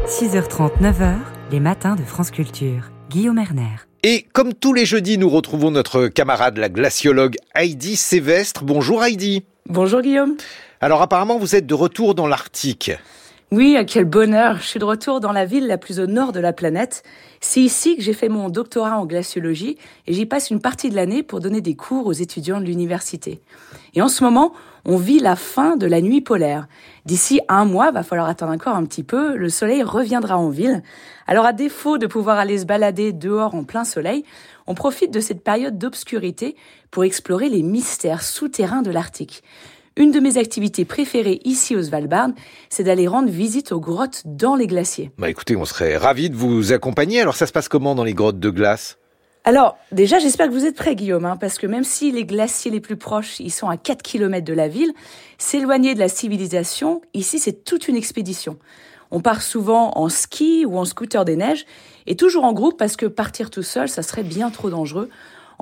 6h30, 0.07 0.81
9h, 0.81 1.15
les 1.51 1.59
matins 1.59 1.95
de 1.95 2.03
France 2.03 2.31
Culture. 2.31 2.91
Guillaume 3.09 3.37
Erner. 3.37 3.77
Et 4.03 4.27
comme 4.33 4.53
tous 4.53 4.73
les 4.73 4.85
jeudis, 4.85 5.17
nous 5.17 5.29
retrouvons 5.29 5.71
notre 5.71 6.07
camarade, 6.07 6.57
la 6.57 6.69
glaciologue 6.69 7.35
Heidi 7.55 7.95
Sévestre. 7.95 8.63
Bonjour 8.63 9.03
Heidi. 9.03 9.43
Bonjour 9.69 10.01
Guillaume. 10.01 10.35
Alors 10.81 11.01
apparemment, 11.01 11.37
vous 11.37 11.55
êtes 11.55 11.65
de 11.65 11.73
retour 11.73 12.13
dans 12.13 12.27
l'Arctique. 12.27 12.91
Oui, 13.55 13.77
quel 13.85 14.05
bonheur. 14.05 14.57
Je 14.57 14.63
suis 14.63 14.79
de 14.79 14.83
retour 14.83 15.19
dans 15.19 15.31
la 15.31 15.45
ville 15.45 15.67
la 15.67 15.77
plus 15.77 15.99
au 15.99 16.07
nord 16.07 16.31
de 16.31 16.39
la 16.39 16.53
planète. 16.53 17.03
C'est 17.39 17.61
ici 17.61 17.95
que 17.95 18.01
j'ai 18.01 18.13
fait 18.13 18.27
mon 18.27 18.49
doctorat 18.49 18.97
en 18.97 19.05
glaciologie 19.05 19.77
et 20.07 20.13
j'y 20.13 20.25
passe 20.25 20.49
une 20.49 20.59
partie 20.59 20.89
de 20.89 20.95
l'année 20.95 21.21
pour 21.21 21.39
donner 21.39 21.61
des 21.61 21.75
cours 21.75 22.07
aux 22.07 22.13
étudiants 22.13 22.59
de 22.59 22.65
l'université. 22.65 23.41
Et 23.93 24.01
en 24.01 24.07
ce 24.07 24.23
moment, 24.23 24.53
on 24.85 24.97
vit 24.97 25.19
la 25.19 25.35
fin 25.35 25.75
de 25.75 25.85
la 25.85 26.01
nuit 26.01 26.21
polaire. 26.21 26.67
D'ici 27.05 27.41
un 27.47 27.65
mois, 27.65 27.91
va 27.91 28.01
falloir 28.01 28.27
attendre 28.27 28.53
encore 28.53 28.75
un 28.75 28.85
petit 28.85 29.03
peu, 29.03 29.37
le 29.37 29.49
soleil 29.49 29.83
reviendra 29.83 30.35
en 30.35 30.49
ville. 30.49 30.81
Alors 31.27 31.45
à 31.45 31.53
défaut 31.53 31.99
de 31.99 32.07
pouvoir 32.07 32.39
aller 32.39 32.57
se 32.57 32.65
balader 32.65 33.13
dehors 33.13 33.53
en 33.53 33.65
plein 33.65 33.83
soleil, 33.83 34.23
on 34.65 34.73
profite 34.73 35.13
de 35.13 35.19
cette 35.19 35.43
période 35.43 35.77
d'obscurité 35.77 36.55
pour 36.89 37.03
explorer 37.03 37.49
les 37.49 37.61
mystères 37.61 38.23
souterrains 38.23 38.81
de 38.81 38.89
l'Arctique. 38.89 39.43
Une 39.95 40.11
de 40.11 40.19
mes 40.19 40.37
activités 40.37 40.85
préférées 40.85 41.39
ici 41.45 41.75
au 41.75 41.83
Svalbard, 41.83 42.29
c'est 42.69 42.83
d'aller 42.83 43.07
rendre 43.07 43.29
visite 43.29 43.71
aux 43.71 43.79
grottes 43.79 44.23
dans 44.25 44.55
les 44.55 44.65
glaciers. 44.65 45.11
Bah 45.19 45.29
écoutez, 45.29 45.55
on 45.55 45.65
serait 45.65 45.97
ravis 45.97 46.31
de 46.31 46.35
vous 46.35 46.73
accompagner. 46.73 47.21
Alors 47.21 47.35
ça 47.35 47.45
se 47.45 47.51
passe 47.51 47.69
comment 47.69 47.93
dans 47.93 48.03
les 48.03 48.15
grottes 48.15 48.39
de 48.39 48.49
glace? 48.49 48.97
Alors, 49.45 49.77
déjà, 49.91 50.19
j'espère 50.19 50.47
que 50.47 50.53
vous 50.53 50.65
êtes 50.65 50.75
prêts, 50.75 50.95
Guillaume, 50.95 51.25
hein, 51.25 51.35
parce 51.35 51.59
que 51.59 51.67
même 51.67 51.83
si 51.83 52.11
les 52.11 52.25
glaciers 52.25 52.71
les 52.71 52.79
plus 52.79 52.95
proches, 52.95 53.39
ils 53.41 53.51
sont 53.51 53.67
à 53.67 53.75
4 53.75 54.01
km 54.01 54.45
de 54.45 54.53
la 54.53 54.69
ville, 54.69 54.93
s'éloigner 55.37 55.93
de 55.93 55.99
la 55.99 56.07
civilisation, 56.07 57.01
ici, 57.13 57.39
c'est 57.39 57.65
toute 57.65 57.89
une 57.89 57.97
expédition. 57.97 58.57
On 59.11 59.19
part 59.19 59.41
souvent 59.41 59.91
en 59.95 60.07
ski 60.07 60.65
ou 60.65 60.79
en 60.79 60.85
scooter 60.85 61.25
des 61.25 61.35
neiges, 61.35 61.65
et 62.07 62.15
toujours 62.15 62.45
en 62.45 62.53
groupe 62.53 62.77
parce 62.77 62.95
que 62.95 63.05
partir 63.05 63.49
tout 63.49 63.63
seul, 63.63 63.89
ça 63.89 64.01
serait 64.01 64.23
bien 64.23 64.49
trop 64.49 64.69
dangereux 64.69 65.09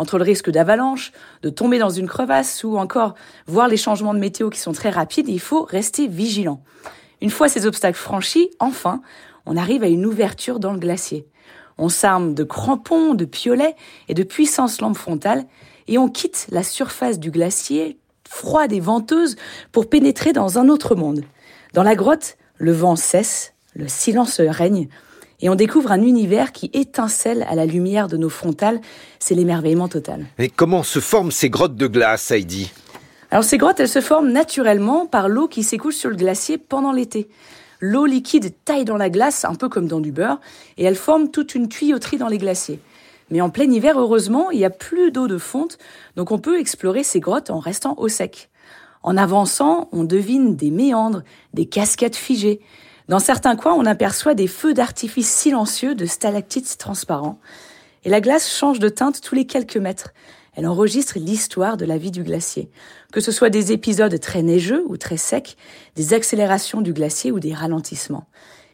entre 0.02 0.18
le 0.18 0.24
risque 0.24 0.50
d'avalanche, 0.50 1.12
de 1.44 1.52
tomber 1.52 1.78
dans 1.78 1.92
une 1.92 2.08
crevasse 2.08 2.64
ou 2.64 2.76
encore 2.80 3.14
voir 3.46 3.68
les 3.68 3.78
changements 3.78 4.16
de 4.16 4.20
météo 4.20 4.50
qui 4.50 4.60
sont 4.60 4.72
très 4.72 4.90
rapides, 4.90 5.30
il 5.30 5.40
faut 5.40 5.62
rester 5.62 6.08
vigilant. 6.08 6.64
Une 7.22 7.30
fois 7.30 7.48
ces 7.48 7.68
obstacles 7.68 8.00
franchis, 8.00 8.50
enfin, 8.58 9.04
on 9.46 9.56
arrive 9.56 9.84
à 9.84 9.88
une 9.88 10.08
ouverture 10.08 10.60
dans 10.60 10.74
le 10.74 10.80
glacier. 10.80 11.28
On 11.78 11.88
s'arme 11.88 12.34
de 12.34 12.44
crampons, 12.44 13.14
de 13.14 13.26
piolets 13.26 13.76
et 14.08 14.16
de 14.16 14.24
puissantes 14.24 14.82
lampes 14.82 14.98
frontales 14.98 15.46
et 15.88 16.00
on 16.00 16.10
quitte 16.10 16.48
la 16.50 16.64
surface 16.64 17.20
du 17.20 17.30
glacier, 17.30 18.00
froide 18.28 18.74
et 18.74 18.80
venteuse, 18.80 19.36
pour 19.72 19.88
pénétrer 19.88 20.34
dans 20.34 20.58
un 20.58 20.68
autre 20.68 20.96
monde. 20.96 21.22
Dans 21.74 21.84
la 21.84 21.94
grotte, 21.94 22.38
le 22.58 22.72
vent 22.72 22.96
cesse, 22.96 23.54
le 23.76 23.88
silence 23.88 24.42
règne, 24.42 24.90
et 25.42 25.50
on 25.50 25.56
découvre 25.56 25.92
un 25.92 26.02
univers 26.02 26.52
qui 26.52 26.70
étincelle 26.74 27.46
à 27.50 27.56
la 27.56 27.66
lumière 27.66 28.08
de 28.08 28.18
nos 28.18 28.30
frontales. 28.30 28.80
C'est 29.20 29.36
l'émerveillement 29.36 29.88
total. 29.88 30.26
Mais 30.38 30.50
comment 30.50 30.84
se 30.84 31.00
forment 31.00 31.32
ces 31.32 31.50
grottes 31.50 31.76
de 31.76 31.88
glace, 31.88 32.32
Heidi? 32.32 32.72
Alors 33.32 33.44
ces 33.44 33.58
grottes, 33.58 33.80
elles 33.80 33.90
se 33.90 34.02
forment 34.02 34.32
naturellement 34.32 35.06
par 35.06 35.30
l'eau 35.30 35.48
qui 35.48 35.64
s'écoule 35.64 35.94
sur 35.94 36.10
le 36.10 36.16
glacier 36.16 36.58
pendant 36.58 36.92
l'été. 36.92 37.30
L'eau 37.80 38.06
liquide 38.06 38.54
taille 38.66 38.86
dans 38.86 38.98
la 38.98 39.10
glace, 39.10 39.46
un 39.46 39.56
peu 39.56 39.70
comme 39.70 39.88
dans 39.88 40.02
du 40.02 40.12
beurre, 40.12 40.40
et 40.78 40.84
elle 40.84 40.96
forme 40.96 41.32
toute 41.32 41.56
une 41.56 41.68
tuyauterie 41.68 42.18
dans 42.18 42.28
les 42.28 42.38
glaciers. 42.38 42.80
Mais 43.32 43.42
en 43.42 43.50
plein 43.50 43.72
hiver, 43.72 43.98
heureusement, 43.98 44.52
il 44.52 44.60
n'y 44.60 44.66
a 44.66 44.70
plus 44.70 45.12
d'eau 45.12 45.28
de 45.28 45.38
fonte, 45.38 45.78
donc 46.18 46.32
on 46.32 46.38
peut 46.38 46.60
explorer 46.60 47.04
ces 47.04 47.22
grottes 47.22 47.50
en 47.50 47.60
restant 47.60 47.96
au 47.98 48.10
sec. 48.10 48.50
En 49.02 49.18
avançant, 49.18 49.90
on 49.92 50.04
devine 50.04 50.56
des 50.56 50.70
méandres, 50.70 51.24
des 51.54 51.66
cascades 51.66 52.16
figées. 52.16 52.60
Dans 53.08 53.20
certains 53.20 53.56
coins, 53.56 53.74
on 53.74 53.86
aperçoit 53.86 54.34
des 54.34 54.48
feux 54.48 54.74
d'artifice 54.74 55.30
silencieux 55.30 55.96
de 55.96 56.06
stalactites 56.06 56.78
transparents. 56.78 57.40
Et 58.04 58.10
la 58.10 58.22
glace 58.22 58.52
change 58.52 58.80
de 58.80 58.90
teinte 58.90 59.22
tous 59.22 59.36
les 59.36 59.46
quelques 59.46 59.78
mètres. 59.78 60.14
Elle 60.54 60.68
enregistre 60.68 61.18
l'histoire 61.18 61.78
de 61.78 61.86
la 61.86 61.98
vie 61.98 62.12
du 62.12 62.24
glacier. 62.24 62.70
Que 63.14 63.22
ce 63.22 63.32
soit 63.32 63.50
des 63.50 63.72
épisodes 63.72 64.20
très 64.20 64.44
neigeux 64.44 64.84
ou 64.88 64.98
très 64.98 65.18
secs, 65.18 65.56
des 65.96 66.14
accélérations 66.14 66.82
du 66.82 66.94
glacier 66.94 67.32
ou 67.32 67.40
des 67.40 67.54
ralentissements. 67.54 68.28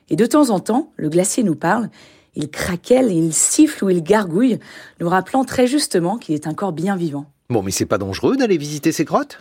Et 0.09 0.15
de 0.15 0.25
temps 0.25 0.49
en 0.49 0.59
temps, 0.59 0.91
le 0.95 1.09
glacier 1.09 1.43
nous 1.43 1.55
parle. 1.55 1.89
Il 2.35 2.49
craquelle, 2.49 3.11
il 3.11 3.33
siffle 3.33 3.83
ou 3.83 3.89
il 3.89 4.03
gargouille, 4.03 4.59
nous 4.99 5.09
rappelant 5.09 5.43
très 5.43 5.67
justement 5.67 6.17
qu'il 6.17 6.35
est 6.35 6.47
un 6.47 6.53
corps 6.53 6.71
bien 6.71 6.95
vivant. 6.95 7.25
Bon, 7.49 7.61
mais 7.61 7.71
c'est 7.71 7.85
pas 7.85 7.97
dangereux 7.97 8.37
d'aller 8.37 8.57
visiter 8.57 8.91
ces 8.91 9.05
grottes? 9.05 9.39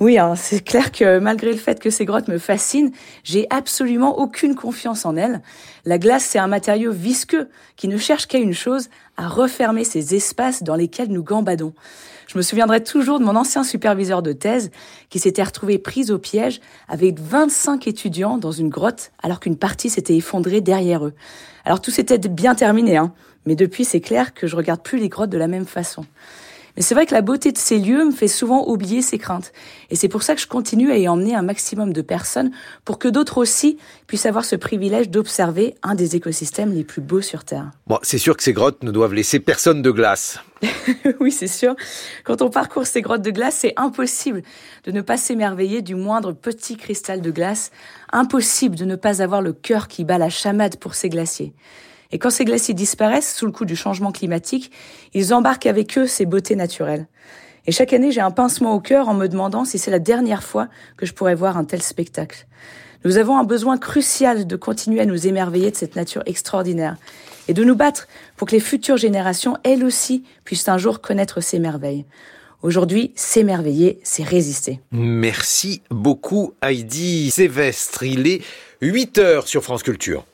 Oui, 0.00 0.18
hein, 0.18 0.34
c'est 0.36 0.64
clair 0.64 0.92
que 0.92 1.18
malgré 1.18 1.52
le 1.52 1.58
fait 1.58 1.80
que 1.80 1.90
ces 1.90 2.04
grottes 2.04 2.28
me 2.28 2.38
fascinent, 2.38 2.92
j'ai 3.24 3.46
absolument 3.50 4.18
aucune 4.18 4.54
confiance 4.54 5.04
en 5.04 5.16
elles. 5.16 5.42
La 5.84 5.98
glace, 5.98 6.24
c'est 6.24 6.38
un 6.38 6.46
matériau 6.46 6.92
visqueux 6.92 7.48
qui 7.76 7.88
ne 7.88 7.96
cherche 7.96 8.26
qu'à 8.26 8.38
une 8.38 8.54
chose, 8.54 8.88
à 9.16 9.28
refermer 9.28 9.84
ces 9.84 10.14
espaces 10.14 10.62
dans 10.62 10.76
lesquels 10.76 11.08
nous 11.08 11.22
gambadons. 11.22 11.74
Je 12.28 12.36
me 12.36 12.42
souviendrai 12.42 12.82
toujours 12.84 13.18
de 13.18 13.24
mon 13.24 13.36
ancien 13.36 13.64
superviseur 13.64 14.22
de 14.22 14.32
thèse 14.32 14.70
qui 15.08 15.18
s'était 15.18 15.42
retrouvé 15.42 15.78
pris 15.78 16.10
au 16.10 16.18
piège 16.18 16.60
avec 16.86 17.18
25 17.18 17.86
étudiants 17.86 18.36
dans 18.36 18.52
une 18.52 18.68
grotte 18.68 19.12
alors 19.22 19.40
qu'une 19.40 19.56
partie 19.56 19.88
s'était 19.88 20.14
effondrée 20.14 20.60
derrière 20.60 21.06
eux. 21.06 21.14
Alors 21.64 21.80
tout 21.80 21.90
s'était 21.90 22.18
bien 22.18 22.54
terminé, 22.54 22.98
hein, 22.98 23.14
mais 23.46 23.56
depuis 23.56 23.86
c'est 23.86 24.02
clair 24.02 24.34
que 24.34 24.46
je 24.46 24.56
regarde 24.56 24.82
plus 24.82 24.98
les 24.98 25.08
grottes 25.08 25.30
de 25.30 25.38
la 25.38 25.48
même 25.48 25.64
façon. 25.64 26.04
Mais 26.78 26.84
c'est 26.84 26.94
vrai 26.94 27.06
que 27.06 27.14
la 27.14 27.22
beauté 27.22 27.50
de 27.50 27.58
ces 27.58 27.80
lieux 27.80 28.04
me 28.04 28.12
fait 28.12 28.28
souvent 28.28 28.68
oublier 28.68 29.02
ces 29.02 29.18
craintes. 29.18 29.52
Et 29.90 29.96
c'est 29.96 30.06
pour 30.06 30.22
ça 30.22 30.36
que 30.36 30.40
je 30.40 30.46
continue 30.46 30.92
à 30.92 30.96
y 30.96 31.08
emmener 31.08 31.34
un 31.34 31.42
maximum 31.42 31.92
de 31.92 32.02
personnes 32.02 32.52
pour 32.84 33.00
que 33.00 33.08
d'autres 33.08 33.38
aussi 33.38 33.78
puissent 34.06 34.26
avoir 34.26 34.44
ce 34.44 34.54
privilège 34.54 35.10
d'observer 35.10 35.74
un 35.82 35.96
des 35.96 36.14
écosystèmes 36.14 36.72
les 36.72 36.84
plus 36.84 37.00
beaux 37.00 37.20
sur 37.20 37.42
Terre. 37.42 37.72
Bon, 37.88 37.98
c'est 38.02 38.16
sûr 38.16 38.36
que 38.36 38.44
ces 38.44 38.52
grottes 38.52 38.84
ne 38.84 38.92
doivent 38.92 39.12
laisser 39.12 39.40
personne 39.40 39.82
de 39.82 39.90
glace. 39.90 40.38
oui, 41.20 41.32
c'est 41.32 41.48
sûr. 41.48 41.74
Quand 42.22 42.42
on 42.42 42.48
parcourt 42.48 42.86
ces 42.86 43.02
grottes 43.02 43.22
de 43.22 43.32
glace, 43.32 43.56
c'est 43.58 43.74
impossible 43.76 44.42
de 44.84 44.92
ne 44.92 45.00
pas 45.00 45.16
s'émerveiller 45.16 45.82
du 45.82 45.96
moindre 45.96 46.30
petit 46.30 46.76
cristal 46.76 47.22
de 47.22 47.32
glace. 47.32 47.72
Impossible 48.12 48.76
de 48.76 48.84
ne 48.84 48.94
pas 48.94 49.20
avoir 49.20 49.42
le 49.42 49.52
cœur 49.52 49.88
qui 49.88 50.04
bat 50.04 50.18
la 50.18 50.30
chamade 50.30 50.76
pour 50.76 50.94
ces 50.94 51.08
glaciers. 51.08 51.54
Et 52.10 52.18
quand 52.18 52.30
ces 52.30 52.44
glaciers 52.44 52.74
disparaissent 52.74 53.34
sous 53.34 53.46
le 53.46 53.52
coup 53.52 53.64
du 53.64 53.76
changement 53.76 54.12
climatique, 54.12 54.70
ils 55.14 55.34
embarquent 55.34 55.66
avec 55.66 55.98
eux 55.98 56.06
ces 56.06 56.26
beautés 56.26 56.56
naturelles. 56.56 57.06
Et 57.66 57.72
chaque 57.72 57.92
année, 57.92 58.12
j'ai 58.12 58.22
un 58.22 58.30
pincement 58.30 58.74
au 58.74 58.80
cœur 58.80 59.08
en 59.08 59.14
me 59.14 59.26
demandant 59.26 59.66
si 59.66 59.78
c'est 59.78 59.90
la 59.90 59.98
dernière 59.98 60.42
fois 60.42 60.68
que 60.96 61.04
je 61.04 61.12
pourrais 61.12 61.34
voir 61.34 61.58
un 61.58 61.64
tel 61.64 61.82
spectacle. 61.82 62.46
Nous 63.04 63.18
avons 63.18 63.36
un 63.36 63.44
besoin 63.44 63.76
crucial 63.76 64.46
de 64.46 64.56
continuer 64.56 65.00
à 65.00 65.06
nous 65.06 65.26
émerveiller 65.26 65.70
de 65.70 65.76
cette 65.76 65.94
nature 65.94 66.22
extraordinaire 66.26 66.96
et 67.46 67.54
de 67.54 67.62
nous 67.62 67.76
battre 67.76 68.08
pour 68.36 68.48
que 68.48 68.52
les 68.52 68.60
futures 68.60 68.96
générations, 68.96 69.56
elles 69.62 69.84
aussi, 69.84 70.24
puissent 70.44 70.68
un 70.68 70.78
jour 70.78 71.00
connaître 71.00 71.40
ces 71.40 71.58
merveilles. 71.58 72.06
Aujourd'hui, 72.62 73.12
s'émerveiller, 73.14 74.00
c'est 74.02 74.24
résister. 74.24 74.80
Merci 74.90 75.82
beaucoup 75.90 76.54
Heidi 76.60 77.30
Sévestre. 77.30 78.02
Il 78.02 78.26
est 78.26 78.42
8 78.80 79.18
heures 79.18 79.46
sur 79.46 79.62
France 79.62 79.84
Culture. 79.84 80.24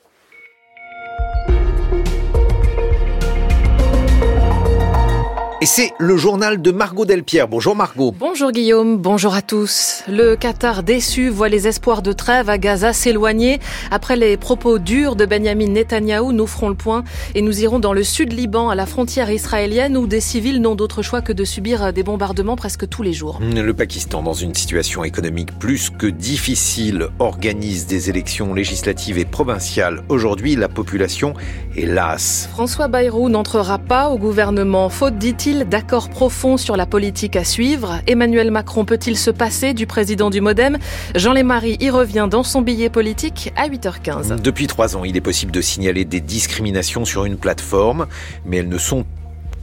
Et 5.64 5.66
c'est 5.66 5.94
le 5.98 6.18
journal 6.18 6.60
de 6.60 6.72
Margot 6.72 7.06
Delpierre. 7.06 7.48
Bonjour 7.48 7.74
Margot. 7.74 8.14
Bonjour 8.18 8.52
Guillaume, 8.52 8.98
bonjour 8.98 9.32
à 9.32 9.40
tous. 9.40 10.02
Le 10.06 10.36
Qatar 10.36 10.82
déçu 10.82 11.30
voit 11.30 11.48
les 11.48 11.66
espoirs 11.66 12.02
de 12.02 12.12
trêve 12.12 12.50
à 12.50 12.58
Gaza 12.58 12.92
s'éloigner. 12.92 13.60
Après 13.90 14.16
les 14.16 14.36
propos 14.36 14.78
durs 14.78 15.16
de 15.16 15.24
Benjamin 15.24 15.68
Netanyahou, 15.68 16.32
nous 16.32 16.46
ferons 16.46 16.68
le 16.68 16.74
point 16.74 17.02
et 17.34 17.40
nous 17.40 17.62
irons 17.62 17.78
dans 17.78 17.94
le 17.94 18.02
sud 18.02 18.34
Liban, 18.34 18.68
à 18.68 18.74
la 18.74 18.84
frontière 18.84 19.30
israélienne, 19.30 19.96
où 19.96 20.06
des 20.06 20.20
civils 20.20 20.60
n'ont 20.60 20.74
d'autre 20.74 21.00
choix 21.00 21.22
que 21.22 21.32
de 21.32 21.46
subir 21.46 21.94
des 21.94 22.02
bombardements 22.02 22.56
presque 22.56 22.86
tous 22.86 23.02
les 23.02 23.14
jours. 23.14 23.40
Le 23.40 23.72
Pakistan, 23.72 24.22
dans 24.22 24.34
une 24.34 24.54
situation 24.54 25.02
économique 25.02 25.58
plus 25.58 25.88
que 25.88 26.08
difficile, 26.08 27.08
organise 27.20 27.86
des 27.86 28.10
élections 28.10 28.52
législatives 28.52 29.16
et 29.16 29.24
provinciales. 29.24 30.02
Aujourd'hui, 30.10 30.56
la 30.56 30.68
population 30.68 31.32
est 31.74 31.86
lasse. 31.86 32.50
François 32.52 32.88
Bayrou 32.88 33.30
n'entrera 33.30 33.78
pas 33.78 34.10
au 34.10 34.18
gouvernement, 34.18 34.90
faute, 34.90 35.16
dit-il, 35.16 35.53
d'accord 35.62 36.08
profond 36.08 36.56
sur 36.56 36.76
la 36.76 36.86
politique 36.86 37.36
à 37.36 37.44
suivre 37.44 38.00
Emmanuel 38.08 38.50
Macron 38.50 38.84
peut-il 38.84 39.16
se 39.16 39.30
passer 39.30 39.74
du 39.74 39.86
président 39.86 40.28
du 40.30 40.40
Modem? 40.40 40.78
Jean 41.14 41.32
Lémarie 41.32 41.76
y 41.80 41.90
revient 41.90 42.26
dans 42.28 42.42
son 42.42 42.62
billet 42.62 42.88
politique 42.88 43.52
à 43.54 43.68
8h15. 43.68 44.40
Depuis 44.40 44.66
trois 44.66 44.96
ans, 44.96 45.04
il 45.04 45.16
est 45.16 45.20
possible 45.20 45.52
de 45.52 45.60
signaler 45.60 46.04
des 46.04 46.20
discriminations 46.20 47.04
sur 47.04 47.24
une 47.24 47.36
plateforme, 47.36 48.06
mais 48.44 48.56
elles 48.56 48.68
ne 48.68 48.78
sont 48.78 49.04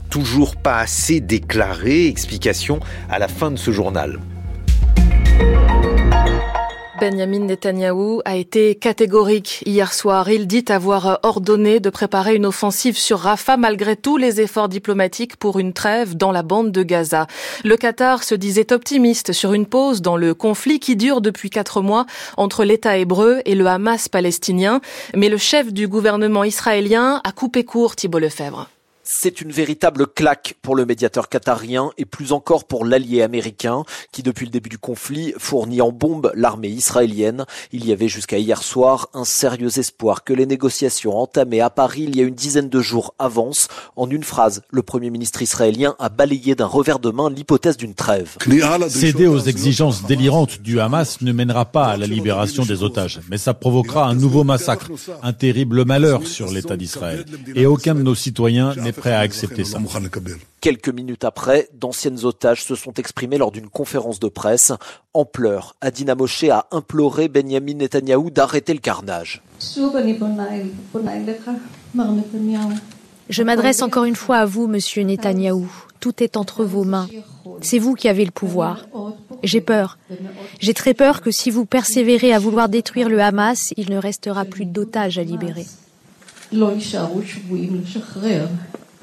toujours 0.08 0.56
pas 0.56 0.78
assez 0.78 1.20
déclarées. 1.20 2.06
Explication 2.06 2.80
à 3.10 3.18
la 3.18 3.28
fin 3.28 3.50
de 3.50 3.56
ce 3.56 3.70
journal. 3.70 4.18
Benjamin 7.02 7.40
Netanyahou 7.40 8.22
a 8.24 8.36
été 8.36 8.76
catégorique 8.76 9.64
hier 9.66 9.92
soir. 9.92 10.30
Il 10.30 10.46
dit 10.46 10.64
avoir 10.68 11.18
ordonné 11.24 11.80
de 11.80 11.90
préparer 11.90 12.36
une 12.36 12.46
offensive 12.46 12.96
sur 12.96 13.18
Rafah 13.18 13.56
malgré 13.56 13.96
tous 13.96 14.18
les 14.18 14.40
efforts 14.40 14.68
diplomatiques 14.68 15.34
pour 15.34 15.58
une 15.58 15.72
trêve 15.72 16.16
dans 16.16 16.30
la 16.30 16.44
bande 16.44 16.70
de 16.70 16.84
Gaza. 16.84 17.26
Le 17.64 17.76
Qatar 17.76 18.22
se 18.22 18.36
disait 18.36 18.72
optimiste 18.72 19.32
sur 19.32 19.52
une 19.52 19.66
pause 19.66 20.00
dans 20.00 20.16
le 20.16 20.32
conflit 20.32 20.78
qui 20.78 20.94
dure 20.94 21.20
depuis 21.20 21.50
quatre 21.50 21.82
mois 21.82 22.06
entre 22.36 22.62
l'État 22.62 22.96
hébreu 22.96 23.40
et 23.46 23.56
le 23.56 23.66
Hamas 23.66 24.08
palestinien. 24.08 24.80
Mais 25.16 25.28
le 25.28 25.38
chef 25.38 25.72
du 25.72 25.88
gouvernement 25.88 26.44
israélien 26.44 27.20
a 27.24 27.32
coupé 27.32 27.64
court 27.64 27.96
Thibault 27.96 28.20
Lefebvre. 28.20 28.68
C'est 29.04 29.40
une 29.40 29.50
véritable 29.50 30.06
claque 30.06 30.54
pour 30.62 30.76
le 30.76 30.86
médiateur 30.86 31.28
qatarien 31.28 31.90
et 31.98 32.04
plus 32.04 32.30
encore 32.30 32.64
pour 32.66 32.84
l'allié 32.84 33.22
américain 33.22 33.82
qui 34.12 34.22
depuis 34.22 34.46
le 34.46 34.52
début 34.52 34.68
du 34.68 34.78
conflit 34.78 35.34
fournit 35.38 35.80
en 35.80 35.90
bombes 35.90 36.30
l'armée 36.36 36.68
israélienne. 36.68 37.44
Il 37.72 37.84
y 37.84 37.92
avait 37.92 38.06
jusqu'à 38.06 38.38
hier 38.38 38.62
soir 38.62 39.08
un 39.12 39.24
sérieux 39.24 39.76
espoir 39.76 40.22
que 40.22 40.32
les 40.32 40.46
négociations 40.46 41.18
entamées 41.18 41.60
à 41.60 41.68
Paris 41.68 42.04
il 42.06 42.16
y 42.16 42.20
a 42.20 42.24
une 42.24 42.34
dizaine 42.34 42.68
de 42.68 42.80
jours 42.80 43.14
avancent. 43.18 43.66
En 43.96 44.08
une 44.08 44.22
phrase, 44.22 44.62
le 44.70 44.82
premier 44.82 45.10
ministre 45.10 45.42
israélien 45.42 45.96
a 45.98 46.08
balayé 46.08 46.54
d'un 46.54 46.66
revers 46.66 47.00
de 47.00 47.10
main 47.10 47.28
l'hypothèse 47.28 47.76
d'une 47.76 47.94
trêve. 47.94 48.36
Céder 48.88 49.26
aux 49.26 49.40
exigences 49.40 50.04
délirantes 50.04 50.60
du 50.60 50.78
Hamas 50.78 51.20
ne 51.22 51.32
mènera 51.32 51.64
pas 51.64 51.86
à 51.86 51.96
la 51.96 52.06
libération 52.06 52.64
des 52.64 52.84
otages, 52.84 53.20
mais 53.28 53.38
ça 53.38 53.52
provoquera 53.52 54.06
un 54.06 54.14
nouveau 54.14 54.44
massacre, 54.44 54.90
un 55.24 55.32
terrible 55.32 55.84
malheur 55.84 56.24
sur 56.24 56.52
l'État 56.52 56.76
d'Israël. 56.76 57.24
Et 57.56 57.66
aucun 57.66 57.96
de 57.96 58.02
nos 58.02 58.14
citoyens 58.14 58.72
prêt 58.92 59.12
à 59.12 59.20
accepter 59.20 59.64
ça. 59.64 59.78
Quelques 60.60 60.88
minutes 60.88 61.24
après, 61.24 61.68
d'anciennes 61.74 62.24
otages 62.24 62.64
se 62.64 62.74
sont 62.74 62.94
exprimées 62.94 63.38
lors 63.38 63.50
d'une 63.50 63.68
conférence 63.68 64.20
de 64.20 64.28
presse. 64.28 64.72
En 65.12 65.24
pleurs, 65.24 65.74
Adina 65.80 66.14
Moshe 66.14 66.44
a 66.44 66.66
imploré 66.70 67.28
Benjamin 67.28 67.74
Netanyahou 67.74 68.30
d'arrêter 68.30 68.72
le 68.72 68.80
carnage. 68.80 69.42
Je 73.28 73.42
m'adresse 73.42 73.82
encore 73.82 74.04
une 74.04 74.16
fois 74.16 74.38
à 74.38 74.44
vous, 74.44 74.66
monsieur 74.66 75.02
Netanyahou. 75.02 75.70
Tout 76.00 76.22
est 76.22 76.36
entre 76.36 76.64
vos 76.64 76.84
mains. 76.84 77.08
C'est 77.60 77.78
vous 77.78 77.94
qui 77.94 78.08
avez 78.08 78.24
le 78.24 78.30
pouvoir. 78.30 78.86
J'ai 79.42 79.60
peur. 79.60 79.98
J'ai 80.60 80.74
très 80.74 80.94
peur 80.94 81.20
que 81.20 81.30
si 81.30 81.50
vous 81.50 81.64
persévérez 81.64 82.32
à 82.32 82.38
vouloir 82.38 82.68
détruire 82.68 83.08
le 83.08 83.20
Hamas, 83.20 83.72
il 83.76 83.90
ne 83.90 83.98
restera 83.98 84.44
plus 84.44 84.66
d'otages 84.66 85.18
à 85.18 85.22
libérer. 85.22 85.66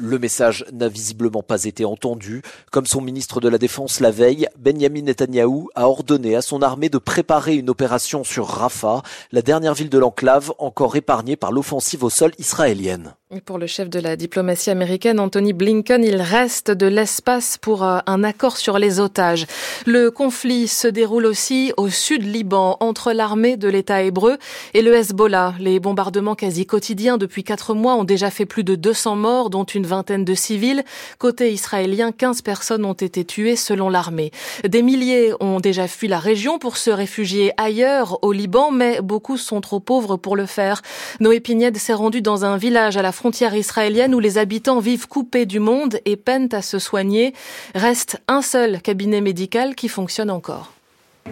Le 0.01 0.17
message 0.17 0.63
n'a 0.71 0.87
visiblement 0.87 1.43
pas 1.43 1.65
été 1.65 1.83
entendu. 1.83 2.41
Comme 2.71 2.85
son 2.85 3.01
ministre 3.01 3.41
de 3.41 3.49
la 3.49 3.57
Défense 3.57 3.99
la 3.99 4.11
veille, 4.11 4.47
Benjamin 4.57 5.01
Netanyahou 5.01 5.69
a 5.75 5.89
ordonné 5.89 6.37
à 6.37 6.41
son 6.41 6.61
armée 6.61 6.87
de 6.87 6.97
préparer 6.97 7.55
une 7.55 7.69
opération 7.69 8.23
sur 8.23 8.47
Rafah, 8.47 9.01
la 9.33 9.41
dernière 9.41 9.73
ville 9.73 9.89
de 9.89 9.97
l'enclave 9.97 10.53
encore 10.57 10.95
épargnée 10.95 11.35
par 11.35 11.51
l'offensive 11.51 12.05
au 12.05 12.09
sol 12.09 12.31
israélienne. 12.39 13.13
Pour 13.45 13.59
le 13.59 13.67
chef 13.67 13.91
de 13.91 13.99
la 13.99 14.15
diplomatie 14.15 14.71
américaine, 14.71 15.19
Anthony 15.19 15.53
Blinken, 15.53 16.03
il 16.03 16.19
reste 16.19 16.71
de 16.71 16.87
l'espace 16.87 17.59
pour 17.59 17.83
euh, 17.83 17.99
un 18.07 18.23
accord 18.23 18.57
sur 18.57 18.79
les 18.79 18.99
otages. 18.99 19.45
Le 19.85 20.09
conflit 20.09 20.67
se 20.67 20.87
déroule 20.87 21.27
aussi 21.27 21.71
au 21.77 21.89
sud 21.89 22.23
Liban, 22.23 22.77
entre 22.79 23.11
l'armée 23.11 23.55
de 23.55 23.67
l'État 23.67 24.01
hébreu 24.01 24.39
et 24.73 24.81
le 24.81 24.95
Hezbollah. 24.95 25.53
Les 25.59 25.79
bombardements 25.79 26.33
quasi 26.33 26.65
quotidiens 26.65 27.19
depuis 27.19 27.43
quatre 27.43 27.75
mois 27.75 27.93
ont 27.97 28.03
déjà 28.03 28.31
fait 28.31 28.47
plus 28.47 28.63
de 28.63 28.73
200 28.73 29.15
morts, 29.17 29.51
dont 29.51 29.63
une 29.63 29.85
vingtaine 29.89 30.23
de 30.23 30.33
civils. 30.33 30.83
Côté 31.17 31.51
israélien, 31.51 32.13
15 32.13 32.41
personnes 32.41 32.85
ont 32.85 32.93
été 32.93 33.25
tuées 33.25 33.57
selon 33.57 33.89
l'armée. 33.89 34.31
Des 34.67 34.81
milliers 34.81 35.33
ont 35.41 35.59
déjà 35.59 35.87
fui 35.87 36.07
la 36.07 36.19
région 36.19 36.59
pour 36.59 36.77
se 36.77 36.89
réfugier 36.89 37.51
ailleurs 37.57 38.23
au 38.23 38.31
Liban, 38.31 38.71
mais 38.71 39.01
beaucoup 39.01 39.35
sont 39.37 39.59
trop 39.59 39.81
pauvres 39.81 40.15
pour 40.15 40.35
le 40.35 40.45
faire. 40.45 40.81
Noé 41.19 41.41
Pignède 41.41 41.77
s'est 41.77 41.93
rendu 41.93 42.21
dans 42.21 42.45
un 42.45 42.57
village 42.57 42.95
à 42.95 43.01
la 43.01 43.11
frontière 43.11 43.55
israélienne 43.55 44.15
où 44.15 44.19
les 44.19 44.37
habitants 44.37 44.79
vivent 44.79 45.07
coupés 45.07 45.45
du 45.45 45.59
monde 45.59 45.99
et 46.05 46.15
peinent 46.15 46.53
à 46.53 46.61
se 46.61 46.79
soigner. 46.79 47.33
Reste 47.75 48.21
un 48.27 48.41
seul 48.41 48.81
cabinet 48.81 49.21
médical 49.21 49.75
qui 49.75 49.89
fonctionne 49.89 50.31
encore. 50.31 50.71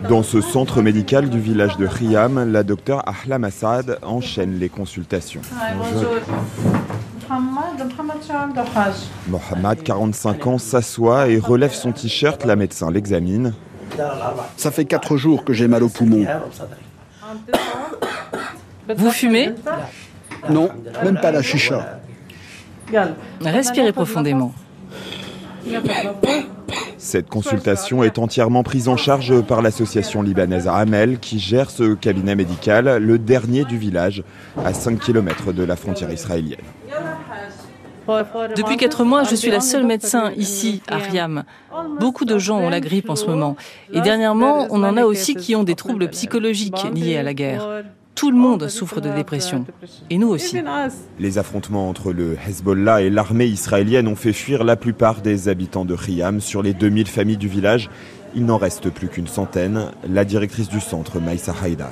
Dans 0.10 0.24
ce 0.24 0.42
centre 0.42 0.82
médical 0.82 1.30
du 1.30 1.40
village 1.40 1.76
de 1.78 1.88
Riyam, 1.88 2.52
la 2.52 2.64
docteure 2.64 3.04
Ahlam 3.08 3.44
Assad 3.44 3.98
enchaîne 4.04 4.60
les 4.60 4.70
consultations. 4.70 5.42
Mohamed, 9.28 9.84
45 9.84 10.48
ans, 10.48 10.58
s'assoit 10.58 11.28
et 11.28 11.40
relève 11.40 11.74
son 11.74 11.92
t-shirt. 11.92 12.46
La 12.46 12.56
médecin 12.56 12.92
l'examine. 12.92 13.54
Ça 14.56 14.72
fait 14.72 14.86
4 14.86 15.18
jours 15.18 15.44
que 15.44 15.54
j'ai 15.54 15.68
mal 15.68 15.84
au 15.84 15.90
poumon. 15.90 16.26
Vous 18.96 19.12
fumez? 19.12 19.54
Non, 20.50 20.70
même 21.04 21.20
pas 21.20 21.32
la 21.32 21.42
chicha. 21.42 22.00
Respirez 23.42 23.92
profondément. 23.92 24.54
Cette 26.98 27.30
consultation 27.30 28.04
est 28.04 28.18
entièrement 28.18 28.64
prise 28.64 28.88
en 28.88 28.98
charge 28.98 29.42
par 29.42 29.62
l'association 29.62 30.22
libanaise 30.22 30.68
Amel 30.68 31.20
qui 31.20 31.40
gère 31.40 31.70
ce 31.70 31.94
cabinet 31.94 32.36
médical, 32.36 32.98
le 32.98 33.18
dernier 33.18 33.64
du 33.64 33.78
village, 33.78 34.24
à 34.64 34.74
5 34.74 35.00
km 35.00 35.54
de 35.54 35.64
la 35.64 35.76
frontière 35.76 36.12
israélienne. 36.12 36.58
Depuis 38.56 38.78
quatre 38.78 39.04
mois, 39.04 39.24
je 39.24 39.36
suis 39.36 39.52
la 39.52 39.60
seule 39.60 39.86
médecin 39.86 40.32
ici, 40.38 40.82
à 40.88 40.98
Riam. 40.98 41.44
Beaucoup 42.00 42.26
de 42.26 42.38
gens 42.38 42.58
ont 42.58 42.70
la 42.70 42.80
grippe 42.80 43.10
en 43.10 43.16
ce 43.16 43.26
moment. 43.26 43.56
Et 43.94 44.02
dernièrement, 44.02 44.68
on 44.70 44.84
en 44.84 44.98
a 44.98 45.04
aussi 45.04 45.36
qui 45.36 45.56
ont 45.56 45.64
des 45.64 45.76
troubles 45.76 46.10
psychologiques 46.10 46.86
liés 46.94 47.18
à 47.18 47.24
la 47.24 47.34
guerre. 47.34 47.84
Tout 48.18 48.32
le 48.32 48.38
monde 48.38 48.68
souffre 48.68 49.00
de 49.00 49.12
dépression. 49.12 49.64
Et 50.10 50.18
nous 50.18 50.30
aussi. 50.30 50.58
Les 51.20 51.38
affrontements 51.38 51.88
entre 51.88 52.12
le 52.12 52.36
Hezbollah 52.48 53.04
et 53.04 53.12
l'armée 53.12 53.46
israélienne 53.46 54.08
ont 54.08 54.16
fait 54.16 54.34
fuir 54.34 54.64
la 54.64 54.76
plupart 54.76 55.22
des 55.22 55.50
habitants 55.50 55.86
de 55.86 55.94
Riam. 55.94 56.42
Sur 56.42 56.64
les 56.64 56.74
2000 56.74 57.08
familles 57.08 57.38
du 57.38 57.48
village, 57.48 57.92
il 58.34 58.44
n'en 58.44 58.58
reste 58.58 58.90
plus 58.90 59.08
qu'une 59.08 59.28
centaine. 59.28 59.92
La 60.10 60.26
directrice 60.26 60.68
du 60.68 60.80
centre, 60.80 61.20
Maïsa 61.20 61.54
Haïdar. 61.64 61.92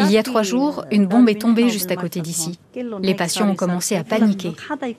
Il 0.00 0.10
y 0.10 0.18
a 0.18 0.22
trois 0.24 0.42
jours, 0.42 0.84
une 0.90 1.06
bombe 1.06 1.28
est 1.28 1.40
tombée 1.40 1.68
juste 1.68 1.92
à 1.92 1.96
côté 1.96 2.20
d'ici. 2.20 2.58
Les 3.02 3.14
patients 3.14 3.48
ont 3.48 3.54
commencé 3.54 3.94
à 3.94 4.02
paniquer. 4.02 4.52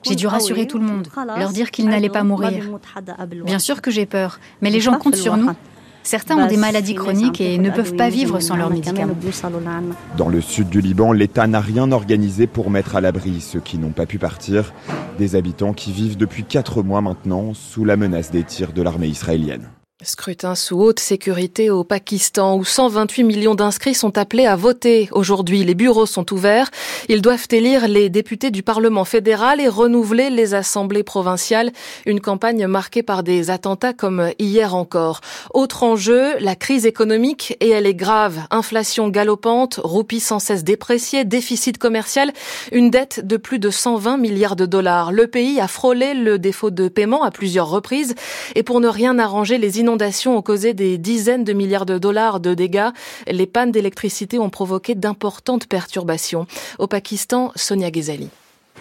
J'ai 0.04 0.16
dû 0.16 0.28
rassurer 0.28 0.66
tout 0.66 0.80
le 0.80 0.86
monde, 0.86 1.10
leur 1.38 1.52
dire 1.52 1.72
qu'ils 1.72 1.90
n'allaient 1.90 2.10
pas 2.10 2.24
mourir. 2.24 2.64
Bien 3.46 3.60
sûr 3.60 3.82
que 3.82 3.92
j'ai 3.92 4.06
peur, 4.06 4.40
mais 4.62 4.70
les 4.70 4.80
gens 4.80 4.98
comptent 4.98 5.18
sur 5.18 5.36
nous. 5.36 5.52
Certains 6.04 6.38
ont 6.38 6.48
des 6.48 6.58
maladies 6.58 6.96
chroniques 6.96 7.42
et 7.42 7.58
ne 7.58 7.70
peuvent 7.70 7.96
pas 7.96 8.10
vivre 8.10 8.40
sans 8.40 8.56
leurs 8.56 8.70
médicaments. 8.70 9.16
Dans 10.18 10.30
le 10.30 10.42
sud 10.42 10.70
du 10.70 10.82
Liban, 10.82 11.12
l'État 11.12 11.48
n'a 11.48 11.62
rien 11.62 11.92
organisé 11.92 12.48
pour 12.48 12.70
mettre 12.70 12.96
à 12.96 13.02
l'abri 13.02 13.42
ceux 13.42 13.60
qui 13.60 13.78
n'ont 13.78 13.92
pas 13.92 14.06
pu 14.06 14.18
partir. 14.18 14.74
Des 15.18 15.36
habitants 15.36 15.74
qui 15.74 15.92
vivent 15.92 16.18
depuis 16.18 16.44
quatre 16.44 16.84
mois 16.84 17.02
maintenant 17.02 17.54
sous 17.54 17.86
la 17.86 17.98
menace 17.98 18.32
des 18.32 18.44
tirs 18.44 18.74
de 18.74 18.82
l'armée 18.82 19.08
israélienne. 19.08 19.70
Scrutin 20.04 20.56
sous 20.56 20.80
haute 20.80 21.00
sécurité 21.00 21.70
au 21.70 21.84
Pakistan 21.84 22.56
où 22.56 22.66
128 22.66 23.24
millions 23.24 23.54
d'inscrits 23.54 23.94
sont 23.94 24.18
appelés 24.18 24.48
à 24.48 24.56
voter. 24.56 25.08
Aujourd'hui, 25.12 25.64
les 25.64 25.76
bureaux 25.76 26.08
sont 26.08 26.34
ouverts. 26.34 26.72
Ils 27.08 27.22
doivent 27.22 27.48
élire 27.52 27.88
les 27.88 28.10
députés 28.10 28.50
du 28.50 28.64
Parlement 28.64 29.06
fédéral 29.06 29.62
et 29.62 29.68
renouveler 29.68 30.32
les 30.32 30.56
assemblées 30.56 31.04
provinciales. 31.04 31.72
Une 32.08 32.20
campagne 32.20 32.66
marquée 32.66 33.04
par 33.04 33.22
des 33.22 33.52
attentats 33.52 33.94
comme 33.94 34.32
hier 34.40 34.74
encore. 34.74 35.22
Autre 35.54 35.84
enjeu, 35.84 36.36
la 36.40 36.56
crise 36.56 36.88
économique 36.88 37.56
et 37.60 37.70
elle 37.70 37.86
est 37.86 37.94
grave. 37.94 38.40
Inflation 38.50 39.08
galopante, 39.10 39.80
roupie 39.84 40.20
sans 40.20 40.40
cesse 40.40 40.64
dépréciée, 40.64 41.26
déficit 41.26 41.78
commercial, 41.78 42.32
une 42.72 42.90
dette 42.90 43.26
de 43.26 43.38
plus 43.38 43.60
de 43.60 43.70
120 43.70 44.18
milliards 44.18 44.56
de 44.56 44.66
dollars. 44.66 45.12
Le 45.12 45.28
pays 45.28 45.60
a 45.60 45.68
frôlé 45.68 46.16
le 46.16 46.40
défaut 46.40 46.72
de 46.72 46.88
paiement 46.88 47.24
à 47.24 47.30
plusieurs 47.30 47.70
reprises 47.70 48.16
et 48.56 48.64
pour 48.64 48.80
ne 48.80 48.88
rien 48.88 49.20
arranger, 49.20 49.60
les 49.60 49.80
inondations 49.80 49.91
inondations 49.92 50.38
ont 50.38 50.42
causé 50.42 50.74
des 50.74 50.98
dizaines 50.98 51.44
de 51.44 51.52
milliards 51.52 51.86
de 51.86 51.98
dollars 51.98 52.40
de 52.40 52.54
dégâts. 52.54 52.92
Les 53.28 53.46
pannes 53.46 53.74
d'électricité 53.74 54.40
ont 54.40 54.50
provoqué 54.50 54.96
d'importantes 54.96 55.68
perturbations. 55.68 56.48
Au 56.80 56.88
Pakistan, 56.88 57.52
Sonia 57.58 57.92
Ghezali. 57.92 58.30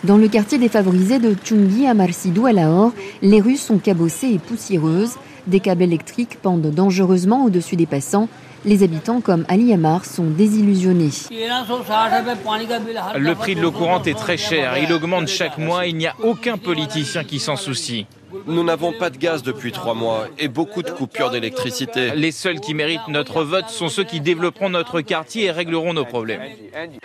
Dans 0.04 0.16
le 0.16 0.28
quartier 0.28 0.56
défavorisé 0.56 1.18
de 1.18 1.34
Chungi 1.44 1.88
à 1.88 1.94
Marsidou 1.94 2.46
à 2.46 2.52
Lahore, 2.52 2.92
les 3.22 3.40
rues 3.40 3.56
sont 3.56 3.78
cabossées 3.78 4.28
et 4.28 4.38
poussiéreuses. 4.38 5.16
Des 5.48 5.58
câbles 5.58 5.82
électriques 5.82 6.38
pendent 6.40 6.70
dangereusement 6.70 7.44
au-dessus 7.44 7.74
des 7.74 7.86
passants. 7.86 8.28
Les 8.64 8.82
habitants 8.82 9.20
comme 9.20 9.44
Ali 9.48 9.72
Amar 9.72 10.04
sont 10.04 10.30
désillusionnés. 10.30 11.10
Le 11.30 13.34
prix 13.34 13.54
de 13.54 13.62
l'eau 13.62 13.72
courante 13.72 14.06
est 14.06 14.14
très 14.14 14.36
cher. 14.36 14.76
Il 14.78 14.92
augmente 14.92 15.28
chaque 15.28 15.56
mois. 15.56 15.86
Il 15.86 15.96
n'y 15.96 16.06
a 16.06 16.14
aucun 16.22 16.58
politicien 16.58 17.24
qui 17.24 17.38
s'en 17.38 17.56
soucie. 17.56 18.06
Nous 18.46 18.62
n'avons 18.62 18.92
pas 18.92 19.10
de 19.10 19.16
gaz 19.16 19.42
depuis 19.42 19.72
trois 19.72 19.94
mois 19.94 20.28
et 20.38 20.48
beaucoup 20.48 20.82
de 20.82 20.90
coupures 20.90 21.30
d'électricité. 21.30 22.12
Les 22.14 22.32
seuls 22.32 22.60
qui 22.60 22.74
méritent 22.74 23.08
notre 23.08 23.42
vote 23.42 23.68
sont 23.68 23.88
ceux 23.88 24.04
qui 24.04 24.20
développeront 24.20 24.70
notre 24.70 25.00
quartier 25.00 25.46
et 25.46 25.50
régleront 25.50 25.94
nos 25.94 26.04
problèmes. 26.04 26.42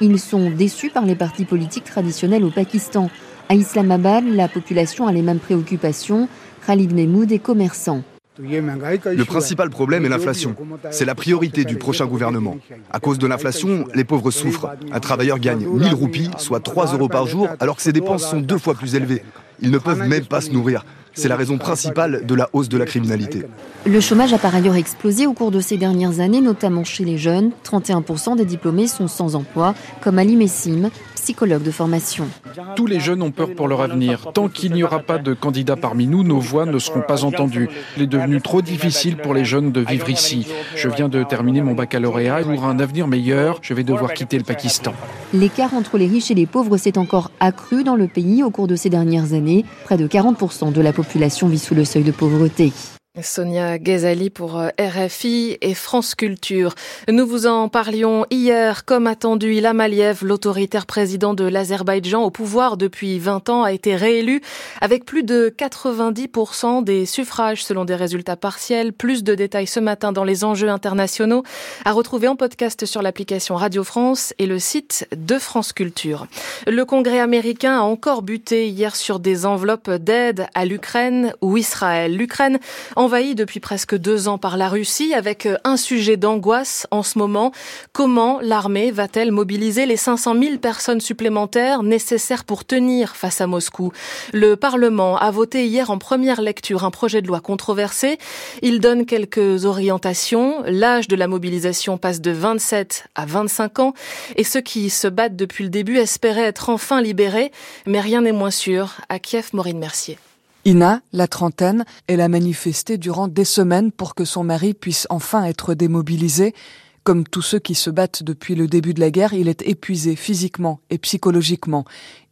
Ils 0.01 0.19
sont 0.19 0.51
déçus 0.51 0.89
par 0.89 1.05
les 1.05 1.15
partis 1.15 1.45
politiques 1.45 1.85
traditionnels 1.85 2.43
au 2.43 2.51
Pakistan. 2.51 3.09
À 3.49 3.55
Islamabad, 3.55 4.23
la 4.27 4.47
population 4.47 5.07
a 5.07 5.11
les 5.11 5.21
mêmes 5.21 5.39
préoccupations. 5.39 6.27
Khalid 6.67 6.93
Mehmoud 6.93 7.31
est 7.31 7.39
commerçant. 7.39 8.03
Le 8.37 9.23
principal 9.23 9.69
problème 9.69 10.05
est 10.05 10.09
l'inflation. 10.09 10.55
C'est 10.91 11.05
la 11.05 11.15
priorité 11.15 11.63
du 11.63 11.77
prochain 11.77 12.05
gouvernement. 12.05 12.57
À 12.91 12.99
cause 12.99 13.17
de 13.17 13.27
l'inflation, 13.27 13.85
les 13.93 14.03
pauvres 14.03 14.31
souffrent. 14.31 14.69
Un 14.91 14.99
travailleur 14.99 15.39
gagne 15.39 15.65
1000 15.65 15.93
roupies, 15.93 16.29
soit 16.37 16.59
3 16.59 16.93
euros 16.93 17.07
par 17.07 17.27
jour, 17.27 17.47
alors 17.59 17.77
que 17.77 17.81
ses 17.81 17.93
dépenses 17.93 18.29
sont 18.29 18.39
deux 18.39 18.57
fois 18.57 18.73
plus 18.73 18.95
élevées. 18.95 19.23
Ils 19.61 19.71
ne 19.71 19.77
peuvent 19.77 20.07
même 20.07 20.25
pas 20.25 20.41
se 20.41 20.51
nourrir. 20.51 20.85
C'est 21.17 21.29
la 21.29 21.37
raison 21.37 21.57
principale 21.57 22.25
de 22.25 22.35
la 22.35 22.49
hausse 22.51 22.67
de 22.67 22.77
la 22.77 22.85
criminalité. 22.85 23.43
Le 23.85 23.99
chômage 24.01 24.33
a 24.33 24.37
par 24.37 24.53
ailleurs 24.53 24.75
explosé 24.75 25.25
au 25.25 25.31
cours 25.31 25.49
de 25.49 25.61
ces 25.61 25.77
dernières 25.77 26.19
années, 26.19 26.41
notamment 26.41 26.83
chez 26.83 27.05
les 27.05 27.17
jeunes. 27.17 27.51
31% 27.63 28.35
des 28.35 28.43
diplômés 28.43 28.87
sont 28.87 29.07
sans 29.07 29.35
emploi, 29.35 29.75
comme 30.01 30.19
Ali 30.19 30.35
Messim, 30.35 30.89
psychologue 31.25 31.63
de 31.63 31.71
formation. 31.71 32.27
Tous 32.75 32.85
les 32.85 32.99
jeunes 32.99 33.23
ont 33.23 33.31
peur 33.31 33.55
pour 33.55 33.67
leur 33.67 33.81
avenir. 33.81 34.31
Tant 34.31 34.47
qu'il 34.47 34.73
n'y 34.73 34.83
aura 34.83 34.99
pas 34.99 35.17
de 35.17 35.33
candidats 35.33 35.75
parmi 35.75 36.05
nous, 36.05 36.23
nos 36.23 36.39
voix 36.39 36.67
ne 36.67 36.77
seront 36.77 37.01
pas 37.01 37.23
entendues. 37.23 37.67
Il 37.97 38.03
est 38.03 38.07
devenu 38.07 38.41
trop 38.41 38.61
difficile 38.61 39.17
pour 39.17 39.33
les 39.33 39.43
jeunes 39.43 39.71
de 39.71 39.81
vivre 39.81 40.07
ici. 40.07 40.45
Je 40.75 40.87
viens 40.87 41.09
de 41.09 41.23
terminer 41.23 41.63
mon 41.63 41.73
baccalauréat. 41.73 42.43
Pour 42.43 42.65
un 42.65 42.77
avenir 42.77 43.07
meilleur, 43.07 43.57
je 43.63 43.73
vais 43.73 43.83
devoir 43.83 44.13
quitter 44.13 44.37
le 44.37 44.43
Pakistan. 44.43 44.93
L'écart 45.33 45.73
entre 45.73 45.97
les 45.97 46.05
riches 46.05 46.29
et 46.29 46.35
les 46.35 46.45
pauvres 46.45 46.77
s'est 46.77 46.99
encore 46.99 47.31
accru 47.39 47.83
dans 47.83 47.95
le 47.95 48.07
pays 48.07 48.43
au 48.43 48.51
cours 48.51 48.67
de 48.67 48.75
ces 48.75 48.91
dernières 48.91 49.33
années. 49.33 49.65
Près 49.85 49.97
de 49.97 50.07
40% 50.07 50.73
de 50.73 50.81
la 50.81 50.93
population 50.93 51.47
vit 51.47 51.57
sous 51.57 51.73
le 51.73 51.85
seuil 51.85 52.03
de 52.03 52.11
pauvreté. 52.11 52.71
Sonia 53.21 53.77
Ghazali 53.77 54.29
pour 54.29 54.59
euh, 54.59 54.69
RFI 54.79 55.57
et 55.61 55.73
France 55.73 56.15
Culture. 56.15 56.75
Nous 57.07 57.25
vous 57.25 57.47
en 57.47 57.69
parlions 57.69 58.25
hier. 58.29 58.83
Comme 58.83 59.07
attendu, 59.07 59.53
Ilham 59.53 59.79
Aliyev, 59.79 60.25
l'autoritaire 60.25 60.85
président 60.85 61.33
de 61.33 61.45
l'Azerbaïdjan 61.45 62.23
au 62.23 62.29
pouvoir 62.29 62.75
depuis 62.75 63.19
20 63.19 63.49
ans, 63.49 63.63
a 63.63 63.71
été 63.71 63.95
réélu 63.95 64.41
avec 64.81 65.05
plus 65.05 65.23
de 65.23 65.53
90% 65.57 66.83
des 66.83 67.05
suffrages 67.05 67.63
selon 67.63 67.85
des 67.85 67.95
résultats 67.95 68.35
partiels. 68.35 68.91
Plus 68.91 69.23
de 69.23 69.33
détails 69.33 69.67
ce 69.67 69.79
matin 69.79 70.11
dans 70.11 70.23
les 70.25 70.43
enjeux 70.43 70.69
internationaux 70.69 71.43
à 71.85 71.93
retrouver 71.93 72.27
en 72.27 72.35
podcast 72.35 72.85
sur 72.85 73.01
l'application 73.01 73.55
Radio 73.55 73.83
France 73.83 74.33
et 74.39 74.45
le 74.45 74.59
site 74.59 75.07
de 75.15 75.39
France 75.39 75.71
Culture. 75.71 76.27
Le 76.67 76.83
Congrès 76.83 77.19
américain 77.19 77.77
a 77.79 77.83
encore 77.83 78.23
buté 78.23 78.67
hier 78.67 78.95
sur 78.95 79.19
des 79.19 79.45
enveloppes 79.45 79.89
d'aide 79.89 80.47
à 80.53 80.65
l'Ukraine 80.65 81.33
ou 81.41 81.57
Israël. 81.57 82.15
L'Ukraine 82.15 82.59
envahi 83.05 83.35
depuis 83.35 83.59
presque 83.59 83.95
deux 83.95 84.27
ans 84.27 84.39
par 84.39 84.57
la 84.57 84.67
Russie 84.67 85.13
avec 85.13 85.45
euh, 85.45 85.57
un 85.63 85.77
sujet 85.77 86.17
d'angoisse 86.17 86.87
en 86.89 87.03
ce 87.03 87.19
moment. 87.19 87.51
Comment 87.93 88.39
l'armée 88.41 88.89
va-t-elle 88.89 89.31
mobiliser 89.31 89.85
les 89.85 89.95
500 89.95 90.33
000 90.41 90.57
personnes 90.57 91.01
supplémentaires 91.01 91.83
nécessaires 91.83 92.45
pour 92.45 92.65
tenir 92.65 93.15
face 93.15 93.41
à 93.41 93.47
Moscou? 93.47 93.91
Le 94.33 94.55
Parlement 94.55 95.19
a 95.19 95.29
voté 95.29 95.67
hier 95.67 95.91
en 95.91 95.99
première 95.99 96.41
lecture 96.41 96.83
un 96.83 96.89
projet 96.89 97.21
de 97.21 97.27
loi 97.27 97.41
controversé. 97.41 98.17
Il 98.63 98.79
donne 98.79 99.05
quelques 99.05 99.65
orientations. 99.65 100.63
L'âge 100.65 101.07
de 101.07 101.15
la 101.15 101.27
mobilisation 101.27 101.99
passe 101.99 102.21
de 102.21 102.31
27 102.31 103.05
à 103.13 103.27
25 103.27 103.79
ans 103.81 103.93
et 104.35 104.43
ceux 104.43 104.61
qui 104.61 104.89
se 104.89 105.07
battent 105.07 105.35
depuis 105.35 105.63
le 105.63 105.69
début 105.69 105.97
espéraient 105.97 106.41
être 106.41 106.69
enfin 106.69 107.01
libérés. 107.01 107.51
Mais 107.85 107.99
rien 107.99 108.21
n'est 108.21 108.31
moins 108.31 108.49
sûr. 108.49 108.95
À 109.09 109.19
Kiev, 109.19 109.49
Maureen 109.53 109.77
Mercier. 109.77 110.17
Ina, 110.67 111.01
la 111.13 111.27
trentaine, 111.27 111.85
elle 112.07 112.21
a 112.21 112.27
manifesté 112.27 112.97
durant 112.97 113.27
des 113.27 113.45
semaines 113.45 113.91
pour 113.91 114.15
que 114.15 114.25
son 114.25 114.43
mari 114.43 114.73
puisse 114.73 115.05
enfin 115.11 115.43
être 115.43 115.75
démobilisé. 115.75 116.55
Comme 117.03 117.23
tous 117.23 117.43
ceux 117.43 117.59
qui 117.59 117.75
se 117.75 117.91
battent 117.91 118.23
depuis 118.23 118.55
le 118.55 118.67
début 118.67 118.95
de 118.95 118.99
la 118.99 119.11
guerre, 119.11 119.33
il 119.33 119.47
est 119.47 119.61
épuisé 119.61 120.15
physiquement 120.15 120.79
et 120.89 120.97
psychologiquement. 120.97 121.85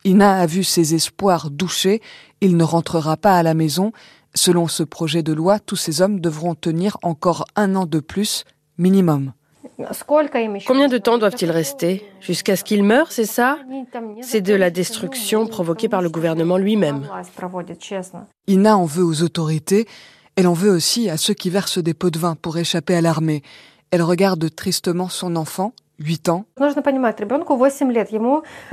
Ina 0.03 0.39
a 0.39 0.47
vu 0.47 0.63
ses 0.63 0.95
espoirs 0.95 1.51
douchés, 1.51 2.01
il 2.41 2.57
ne 2.57 2.63
rentrera 2.63 3.17
pas 3.17 3.37
à 3.37 3.43
la 3.43 3.53
maison. 3.53 3.91
Selon 4.33 4.67
ce 4.67 4.81
projet 4.81 5.21
de 5.21 5.31
loi, 5.31 5.59
tous 5.59 5.75
ces 5.75 6.01
hommes 6.01 6.19
devront 6.19 6.55
tenir 6.55 6.97
encore 7.03 7.45
un 7.55 7.75
an 7.75 7.85
de 7.85 7.99
plus, 7.99 8.45
minimum. 8.79 9.33
Combien 10.67 10.87
de 10.87 10.97
temps 10.97 11.17
doivent-ils 11.17 11.51
rester? 11.51 12.05
Jusqu'à 12.19 12.55
ce 12.55 12.63
qu'ils 12.63 12.83
meurent, 12.83 13.11
c'est 13.11 13.25
ça? 13.25 13.57
C'est 14.21 14.41
de 14.41 14.53
la 14.53 14.69
destruction 14.69 15.47
provoquée 15.47 15.89
par 15.89 16.01
le 16.01 16.09
gouvernement 16.09 16.57
lui-même. 16.57 17.07
Ina 18.47 18.77
en 18.77 18.85
veut 18.85 19.03
aux 19.03 19.23
autorités, 19.23 19.87
elle 20.35 20.47
en 20.47 20.53
veut 20.53 20.71
aussi 20.71 21.09
à 21.09 21.17
ceux 21.17 21.33
qui 21.33 21.49
versent 21.49 21.79
des 21.79 21.93
pots 21.93 22.09
de 22.09 22.19
vin 22.19 22.35
pour 22.35 22.57
échapper 22.57 22.95
à 22.95 23.01
l'armée. 23.01 23.41
Elle 23.91 24.01
regarde 24.01 24.53
tristement 24.55 25.09
son 25.09 25.35
enfant, 25.35 25.73
8 26.03 26.29
ans. 26.29 26.45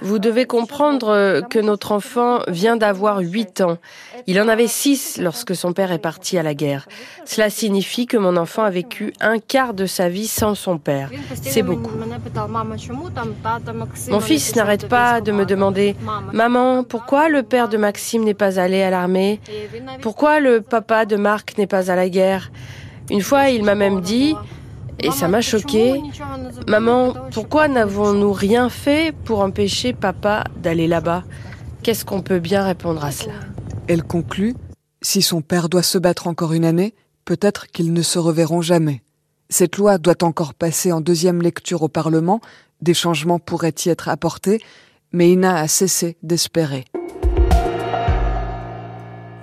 Vous 0.03 0.19
devez 0.19 0.47
comprendre 0.47 1.41
que 1.49 1.59
notre 1.61 1.93
enfant 1.93 2.41
vient 2.49 2.77
d'avoir 2.77 3.19
8 3.19 3.61
ans. 3.61 3.79
Il 4.27 4.41
en 4.41 4.49
avait 4.49 4.67
6 4.67 5.19
lorsque 5.21 5.55
son 5.55 5.73
père 5.73 5.93
est 5.93 5.99
parti 5.99 6.39
à 6.39 6.43
la 6.43 6.55
guerre. 6.55 6.89
Cela 7.25 7.49
signifie 7.49 8.07
que 8.07 8.17
mon 8.17 8.37
enfant 8.37 8.65
a 8.65 8.71
vécu 8.71 9.13
un 9.21 9.39
quart 9.39 9.75
de 9.75 9.87
sa 9.87 10.09
vie 10.09 10.27
sans 10.27 10.55
son 10.55 10.79
père. 10.79 11.11
C'est 11.41 11.63
beaucoup. 11.63 11.93
Mon 14.09 14.21
fils 14.21 14.57
n'arrête 14.57 14.89
pas 14.89 15.21
de 15.21 15.33
me 15.33 15.47
demander 15.47 15.95
Maman, 16.33 16.83
pourquoi 16.85 17.29
le 17.29 17.43
père 17.43 17.69
de 17.69 17.77
Maxime 17.77 18.25
n'est 18.25 18.35
pas 18.35 18.59
allé 18.59 18.83
à 18.83 18.91
l'armée? 18.91 19.41
Pourquoi 20.03 20.41
le 20.41 20.61
papa 20.61 21.07
de 21.07 21.17
Marc 21.17 21.57
n'est 21.59 21.69
pas 21.69 21.91
à 21.91 21.97
la 21.97 22.09
guerre? 22.09 22.51
Une 23.11 23.23
fois, 23.23 23.49
il 23.51 23.65
m'a 23.65 23.75
même 23.75 24.01
dit 24.01 24.35
et 25.03 25.11
ça 25.11 25.29
m'a 25.29 25.41
choqué. 25.41 26.01
Maman, 26.69 27.15
pourquoi 27.33 27.69
n'avons-nous 27.69 28.33
rien 28.33 28.69
fait 28.69 29.15
pour 29.25 29.41
empêcher 29.41 29.93
papa 29.93 30.45
d'aller 30.57 30.87
là-bas? 30.87 31.25
Qu'est-ce 31.83 32.05
qu'on 32.05 32.23
peut 32.23 32.41
bien 32.41 32.65
répondre 32.65 33.05
à 33.05 33.11
cela? 33.11 33.35
Elle 33.89 34.03
conclut, 34.03 34.55
si 35.03 35.23
son 35.23 35.41
père 35.43 35.69
doit 35.69 35.83
se 35.83 35.99
battre 35.99 36.27
encore 36.27 36.53
une 36.53 36.65
année, 36.65 36.95
peut-être 37.25 37.67
qu'ils 37.67 37.93
ne 37.93 38.03
se 38.03 38.19
reverront 38.19 38.63
jamais. 38.63 39.03
Cette 39.49 39.77
loi 39.79 39.99
doit 39.99 40.23
encore 40.23 40.55
passer 40.55 40.93
en 40.93 41.01
deuxième 41.01 41.43
lecture 41.43 41.83
au 41.83 41.89
Parlement, 41.89 42.41
des 42.83 42.95
changements 42.95 43.39
pourraient 43.39 43.75
y 43.85 43.89
être 43.89 44.09
apportés, 44.09 44.61
mais 45.13 45.33
Ina 45.33 45.57
a 45.57 45.69
cessé 45.69 46.17
d'espérer. 46.23 46.85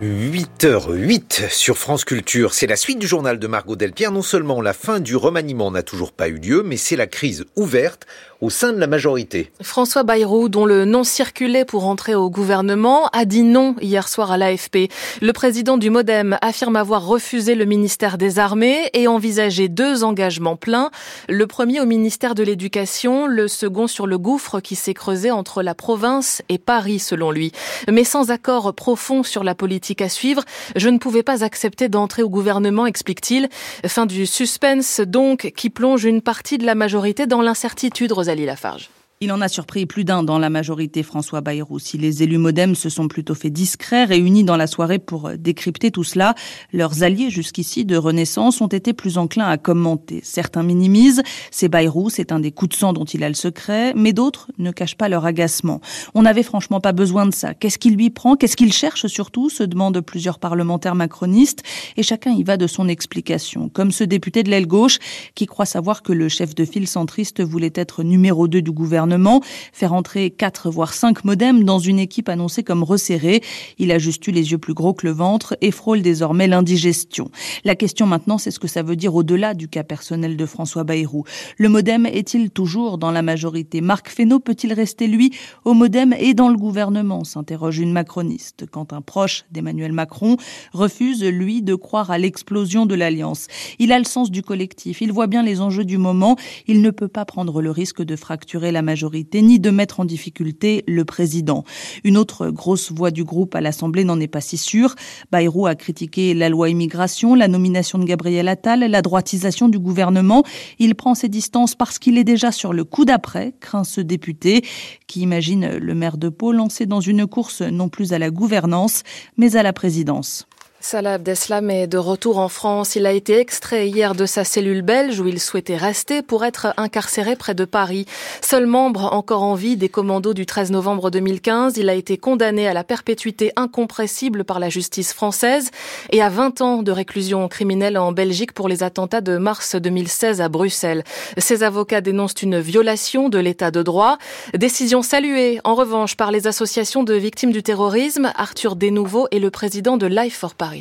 8h08 0.01 1.49
sur 1.49 1.75
France 1.75 2.05
Culture. 2.05 2.53
C'est 2.53 2.67
la 2.67 2.75
suite 2.75 2.99
du 2.99 3.07
journal 3.07 3.39
de 3.39 3.47
Margot 3.47 3.75
Delpierre. 3.75 4.11
Non 4.11 4.21
seulement 4.21 4.61
la 4.61 4.73
fin 4.73 4.99
du 4.99 5.15
remaniement 5.15 5.71
n'a 5.71 5.81
toujours 5.81 6.11
pas 6.11 6.27
eu 6.27 6.35
lieu, 6.35 6.61
mais 6.61 6.77
c'est 6.77 6.95
la 6.95 7.07
crise 7.07 7.45
ouverte 7.55 8.05
au 8.41 8.49
sein 8.49 8.71
de 8.71 8.79
la 8.79 8.87
majorité. 8.87 9.51
François 9.61 10.03
Bayrou, 10.03 10.49
dont 10.49 10.65
le 10.65 10.85
nom 10.85 11.03
circulait 11.03 11.65
pour 11.65 11.85
entrer 11.85 12.15
au 12.15 12.29
gouvernement, 12.29 13.07
a 13.13 13.25
dit 13.25 13.43
non 13.43 13.75
hier 13.81 14.07
soir 14.07 14.31
à 14.31 14.37
l'AFP. 14.37 14.89
Le 15.21 15.31
président 15.33 15.77
du 15.77 15.89
Modem 15.89 16.37
affirme 16.41 16.75
avoir 16.75 17.05
refusé 17.05 17.55
le 17.55 17.65
ministère 17.65 18.17
des 18.17 18.39
Armées 18.39 18.89
et 18.93 19.07
envisagé 19.07 19.69
deux 19.69 20.03
engagements 20.03 20.55
pleins. 20.55 20.91
Le 21.29 21.47
premier 21.47 21.81
au 21.81 21.85
ministère 21.85 22.35
de 22.35 22.43
l'Éducation, 22.43 23.25
le 23.25 23.47
second 23.47 23.87
sur 23.87 24.07
le 24.07 24.17
gouffre 24.17 24.59
qui 24.59 24.75
s'est 24.75 24.93
creusé 24.93 25.31
entre 25.31 25.63
la 25.63 25.73
province 25.73 26.41
et 26.49 26.57
Paris, 26.57 26.99
selon 26.99 27.31
lui. 27.31 27.51
Mais 27.91 28.03
sans 28.03 28.29
accord 28.29 28.73
profond 28.73 29.23
sur 29.23 29.43
la 29.43 29.55
politique 29.55 30.01
à 30.01 30.09
suivre, 30.09 30.43
je 30.75 30.89
ne 30.89 30.97
pouvais 30.97 31.23
pas 31.23 31.43
accepter 31.43 31.89
d'entrer 31.89 32.23
au 32.23 32.29
gouvernement, 32.29 32.85
explique-t-il. 32.85 33.49
Fin 33.85 34.05
du 34.05 34.25
suspense, 34.25 35.01
donc, 35.01 35.51
qui 35.55 35.69
plonge 35.69 36.05
une 36.05 36.21
partie 36.21 36.57
de 36.57 36.65
la 36.65 36.75
majorité 36.75 37.25
dans 37.25 37.41
l'incertitude, 37.41 38.11
Rosalie 38.27 38.45
Lafarge. 38.45 38.96
Il 39.19 39.31
en 39.31 39.41
a 39.41 39.47
surpris 39.47 39.87
plus 39.87 40.03
d'un 40.03 40.21
dans 40.21 40.37
la 40.37 40.51
majorité, 40.51 41.01
François 41.01 41.41
Bayrou. 41.41 41.79
Si 41.79 41.97
les 41.97 42.21
élus 42.21 42.37
modem 42.37 42.75
se 42.75 42.87
sont 42.87 43.07
plutôt 43.07 43.33
fait 43.33 43.49
discrets, 43.49 44.05
réunis 44.05 44.43
dans 44.43 44.57
la 44.57 44.67
soirée 44.67 44.99
pour 44.99 45.31
décrypter 45.39 45.89
tout 45.89 46.03
cela, 46.03 46.35
leurs 46.71 47.01
alliés 47.01 47.31
jusqu'ici 47.31 47.83
de 47.83 47.97
Renaissance 47.97 48.61
ont 48.61 48.67
été 48.67 48.93
plus 48.93 49.17
enclins 49.17 49.47
à 49.47 49.57
commenter. 49.57 50.19
Certains 50.21 50.61
minimisent, 50.61 51.23
c'est 51.49 51.67
Bayrou, 51.67 52.11
c'est 52.11 52.31
un 52.31 52.39
des 52.39 52.51
coups 52.51 52.69
de 52.69 52.75
sang 52.75 52.93
dont 52.93 53.05
il 53.05 53.23
a 53.23 53.27
le 53.27 53.33
secret, 53.33 53.91
mais 53.95 54.13
d'autres 54.13 54.51
ne 54.59 54.69
cachent 54.69 54.97
pas 54.97 55.09
leur 55.09 55.25
agacement. 55.25 55.81
On 56.13 56.21
n'avait 56.21 56.43
franchement 56.43 56.79
pas 56.79 56.91
besoin 56.91 57.25
de 57.25 57.33
ça. 57.33 57.55
Qu'est-ce 57.55 57.79
qu'il 57.79 57.95
lui 57.95 58.11
prend? 58.11 58.35
Qu'est-ce 58.35 58.55
qu'il 58.55 58.71
cherche 58.71 59.07
surtout? 59.07 59.49
se 59.49 59.63
demandent 59.63 59.99
plusieurs 60.01 60.37
parlementaires 60.37 60.93
macronistes, 60.93 61.63
et 61.95 62.03
chacun 62.03 62.33
y 62.33 62.43
va 62.43 62.55
de 62.55 62.67
son 62.67 62.87
explication. 62.87 63.67
Comme 63.69 63.91
ce 63.91 64.03
député 64.03 64.43
de 64.43 64.51
l'aile 64.51 64.67
gauche 64.67 64.99
qui 65.33 65.47
croit 65.47 65.65
savoir 65.65 66.03
que 66.03 66.13
le 66.13 66.29
chef 66.29 66.53
de 66.53 66.65
file 66.65 66.87
centriste 66.87 67.41
voulait 67.41 67.73
être 67.73 68.03
numéro 68.03 68.47
2 68.47 68.61
du 68.61 68.71
gouvernement 69.07 69.41
faire 69.71 69.93
entrer 69.93 70.31
4 70.31 70.69
voire 70.69 70.93
5 70.93 71.23
modems 71.23 71.63
dans 71.63 71.79
une 71.79 71.99
équipe 71.99 72.27
annoncée 72.27 72.63
comme 72.63 72.83
resserrée. 72.83 73.41
Il 73.77 73.91
a 73.91 73.99
juste 73.99 74.25
eu 74.27 74.31
les 74.31 74.51
yeux 74.51 74.57
plus 74.57 74.73
gros 74.73 74.93
que 74.93 75.07
le 75.07 75.13
ventre 75.13 75.55
et 75.61 75.71
frôle 75.71 76.01
désormais 76.01 76.47
l'indigestion. 76.47 77.31
La 77.63 77.75
question 77.75 78.05
maintenant, 78.05 78.37
c'est 78.37 78.51
ce 78.51 78.59
que 78.59 78.67
ça 78.67 78.83
veut 78.83 78.97
dire 78.97 79.15
au-delà 79.15 79.53
du 79.53 79.69
cas 79.69 79.83
personnel 79.83 80.35
de 80.35 80.45
François 80.45 80.83
Bayrou. 80.83 81.23
Le 81.57 81.69
modem 81.69 82.05
est-il 82.05 82.49
toujours 82.49 82.97
dans 82.97 83.11
la 83.11 83.21
majorité? 83.21 83.79
Marc 83.79 84.09
Fesneau 84.09 84.39
peut-il 84.39 84.73
rester, 84.73 85.07
lui, 85.07 85.31
au 85.63 85.73
modem 85.73 86.13
et 86.19 86.33
dans 86.33 86.49
le 86.49 86.57
gouvernement? 86.57 87.23
s'interroge 87.23 87.79
une 87.79 87.93
macroniste. 87.93 88.65
Quand 88.69 88.91
un 88.91 89.01
proche 89.01 89.45
d'Emmanuel 89.51 89.93
Macron 89.93 90.37
refuse, 90.73 91.23
lui, 91.23 91.61
de 91.61 91.75
croire 91.75 92.11
à 92.11 92.17
l'explosion 92.17 92.85
de 92.85 92.95
l'alliance. 92.95 93.47
Il 93.79 93.91
a 93.91 93.99
le 93.99 94.05
sens 94.05 94.31
du 94.31 94.41
collectif, 94.41 95.01
il 95.01 95.11
voit 95.11 95.27
bien 95.27 95.43
les 95.43 95.61
enjeux 95.61 95.85
du 95.85 95.97
moment, 95.97 96.35
il 96.67 96.81
ne 96.81 96.89
peut 96.89 97.07
pas 97.07 97.25
prendre 97.25 97.61
le 97.61 97.71
risque 97.71 98.01
de 98.01 98.15
fracturer 98.15 98.71
la 98.71 98.81
majorité 98.81 98.96
ni 99.35 99.59
de 99.59 99.69
mettre 99.69 99.99
en 99.99 100.05
difficulté 100.05 100.83
le 100.87 101.05
président. 101.05 101.63
Une 102.03 102.17
autre 102.17 102.49
grosse 102.49 102.91
voix 102.91 103.11
du 103.11 103.23
groupe 103.23 103.55
à 103.55 103.61
l'Assemblée 103.61 104.03
n'en 104.03 104.19
est 104.19 104.27
pas 104.27 104.41
si 104.41 104.57
sûre. 104.57 104.95
Bayrou 105.31 105.67
a 105.67 105.75
critiqué 105.75 106.33
la 106.33 106.49
loi 106.49 106.69
immigration, 106.69 107.35
la 107.35 107.47
nomination 107.47 107.99
de 107.99 108.05
Gabriel 108.05 108.47
Attal, 108.47 108.79
la 108.79 109.01
droitisation 109.01 109.69
du 109.69 109.79
gouvernement. 109.79 110.43
Il 110.79 110.95
prend 110.95 111.15
ses 111.15 111.29
distances 111.29 111.75
parce 111.75 111.99
qu'il 111.99 112.17
est 112.17 112.23
déjà 112.23 112.51
sur 112.51 112.73
le 112.73 112.83
coup 112.83 113.05
d'après, 113.05 113.53
craint 113.59 113.83
ce 113.83 114.01
député, 114.01 114.63
qui 115.07 115.21
imagine 115.21 115.77
le 115.77 115.95
maire 115.95 116.17
de 116.17 116.29
Pau 116.29 116.51
lancé 116.51 116.85
dans 116.85 117.01
une 117.01 117.27
course 117.27 117.61
non 117.61 117.89
plus 117.89 118.13
à 118.13 118.19
la 118.19 118.29
gouvernance, 118.29 119.03
mais 119.37 119.55
à 119.55 119.63
la 119.63 119.73
présidence. 119.73 120.47
Salah 120.89 121.15
Abdeslam 121.15 121.69
est 121.69 121.85
de 121.85 121.97
retour 121.97 122.37
en 122.37 122.47
France. 122.47 122.95
Il 122.95 123.05
a 123.05 123.11
été 123.11 123.37
extrait 123.37 123.89
hier 123.89 124.15
de 124.15 124.25
sa 124.25 124.45
cellule 124.45 124.83
belge 124.83 125.19
où 125.19 125.27
il 125.27 125.41
souhaitait 125.41 125.75
rester 125.75 126.21
pour 126.21 126.45
être 126.45 126.73
incarcéré 126.77 127.35
près 127.35 127.53
de 127.53 127.65
Paris. 127.65 128.05
Seul 128.41 128.67
membre 128.67 129.11
encore 129.11 129.43
en 129.43 129.53
vie 129.53 129.75
des 129.75 129.89
commandos 129.89 130.33
du 130.33 130.45
13 130.45 130.71
novembre 130.71 131.11
2015, 131.11 131.75
il 131.75 131.89
a 131.89 131.93
été 131.93 132.17
condamné 132.17 132.69
à 132.69 132.73
la 132.73 132.85
perpétuité 132.85 133.51
incompressible 133.57 134.45
par 134.45 134.61
la 134.61 134.69
justice 134.69 135.11
française 135.11 135.71
et 136.13 136.21
à 136.21 136.29
20 136.29 136.61
ans 136.61 136.83
de 136.83 136.91
réclusion 136.93 137.49
criminelle 137.49 137.97
en 137.97 138.13
Belgique 138.13 138.53
pour 138.53 138.69
les 138.69 138.81
attentats 138.81 139.19
de 139.19 139.37
mars 139.37 139.75
2016 139.75 140.39
à 140.39 140.47
Bruxelles. 140.47 141.03
Ses 141.37 141.63
avocats 141.63 141.99
dénoncent 141.99 142.41
une 142.41 142.61
violation 142.61 143.27
de 143.27 143.39
l'état 143.39 143.71
de 143.71 143.83
droit. 143.83 144.17
Décision 144.53 145.01
saluée, 145.01 145.59
en 145.65 145.75
revanche, 145.75 146.15
par 146.15 146.31
les 146.31 146.47
associations 146.47 147.03
de 147.03 147.13
victimes 147.13 147.51
du 147.51 147.61
terrorisme. 147.61 148.31
Arthur 148.37 148.77
Desnouveau 148.77 149.27
est 149.31 149.39
le 149.39 149.51
président 149.51 149.97
de 149.97 150.07
Life 150.07 150.37
for 150.37 150.55
Paris. 150.55 150.76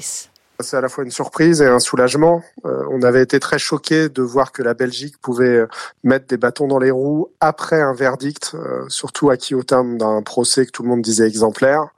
C'est 0.60 0.76
à 0.76 0.80
la 0.80 0.88
fois 0.88 1.04
une 1.04 1.10
surprise 1.10 1.60
et 1.60 1.66
un 1.66 1.78
soulagement. 1.78 2.42
Euh, 2.64 2.84
on 2.90 3.02
avait 3.02 3.22
été 3.22 3.38
très 3.40 3.58
choqués 3.58 4.08
de 4.08 4.22
voir 4.22 4.52
que 4.52 4.62
la 4.62 4.72
Belgique 4.72 5.18
pouvait 5.18 5.56
euh, 5.56 5.68
mettre 6.02 6.26
des 6.28 6.38
bâtons 6.38 6.66
dans 6.66 6.78
les 6.78 6.90
roues 6.90 7.28
après 7.40 7.80
un 7.80 7.92
verdict, 7.92 8.52
euh, 8.54 8.84
surtout 8.88 9.28
acquis 9.28 9.54
au 9.54 9.62
terme 9.62 9.98
d'un 9.98 10.22
procès 10.22 10.64
que 10.64 10.70
tout 10.70 10.82
le 10.82 10.88
monde 10.88 11.02
disait 11.02 11.26
exemplaire. 11.26 11.88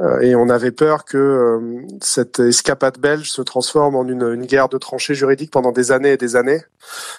Euh, 0.00 0.20
et 0.20 0.36
on 0.36 0.48
avait 0.48 0.70
peur 0.70 1.04
que 1.04 1.18
euh, 1.18 1.80
cette 2.00 2.38
escapade 2.38 2.98
belge 2.98 3.30
se 3.30 3.42
transforme 3.42 3.96
en 3.96 4.06
une, 4.06 4.22
une, 4.22 4.46
guerre 4.46 4.68
de 4.68 4.78
tranchées 4.78 5.14
juridiques 5.14 5.50
pendant 5.50 5.72
des 5.72 5.90
années 5.90 6.12
et 6.12 6.16
des 6.16 6.36
années. 6.36 6.62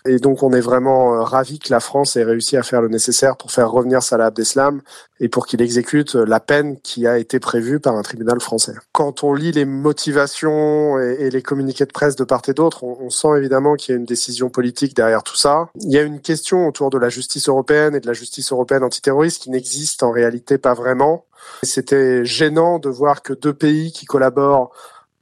Et 0.06 0.18
donc 0.18 0.44
on 0.44 0.54
est 0.54 0.62
vraiment 0.62 1.14
euh, 1.14 1.22
ravis 1.22 1.60
que 1.60 1.72
la 1.72 1.82
France 1.82 2.16
ait 2.16 2.24
réussi 2.24 2.56
à 2.56 2.64
faire 2.64 2.82
le 2.82 2.88
nécessaire 2.88 3.36
pour 3.36 3.52
faire 3.52 3.70
revenir 3.70 4.02
Salah 4.02 4.28
Abdeslam 4.28 4.82
et 5.20 5.28
pour 5.28 5.46
qu'il 5.46 5.62
exécute 5.62 6.16
la 6.16 6.40
peine 6.40 6.80
qui 6.80 7.06
a 7.06 7.18
été 7.18 7.40
prévue 7.40 7.82
par 7.82 7.96
un 7.96 8.02
tribunal 8.02 8.40
français. 8.40 8.74
Quand 8.94 9.24
on 9.26 9.34
lit 9.34 9.52
les 9.52 9.66
motivations 9.66 10.98
et, 11.00 11.18
et 11.20 11.30
les 11.30 11.42
communiqués 11.42 11.86
de 11.86 11.92
presse 11.92 12.16
de 12.16 12.24
part 12.24 12.42
et 12.48 12.54
d'autre, 12.54 12.86
on, 12.86 12.98
on, 13.02 13.10
sent 13.10 13.38
évidemment 13.38 13.76
qu'il 13.76 13.94
y 13.94 13.98
a 13.98 14.00
une 14.00 14.06
décision 14.06 14.50
politique 14.50 14.96
derrière 14.96 15.24
tout 15.24 15.36
ça. 15.36 15.68
Il 15.82 15.92
y 15.92 15.98
a 15.98 16.04
une 16.04 16.22
question 16.22 16.68
autour 16.68 16.90
de 16.90 16.98
la 16.98 17.10
justice 17.10 17.50
européenne 17.50 17.96
et 17.96 18.00
de 18.00 18.08
la 18.08 18.14
justice 18.14 18.54
européenne 18.54 18.84
antiterroriste 18.84 19.44
qui 19.44 19.50
n'existe 19.50 20.04
en 20.04 20.12
réalité 20.12 20.58
pas 20.58 20.74
vraiment. 20.74 21.26
C'était 21.64 22.26
gênant 22.26 22.80
de 22.80 22.90
voir 22.90 23.22
que 23.22 23.34
deux 23.34 23.54
pays 23.54 23.92
qui 23.92 24.06
collaborent 24.06 24.72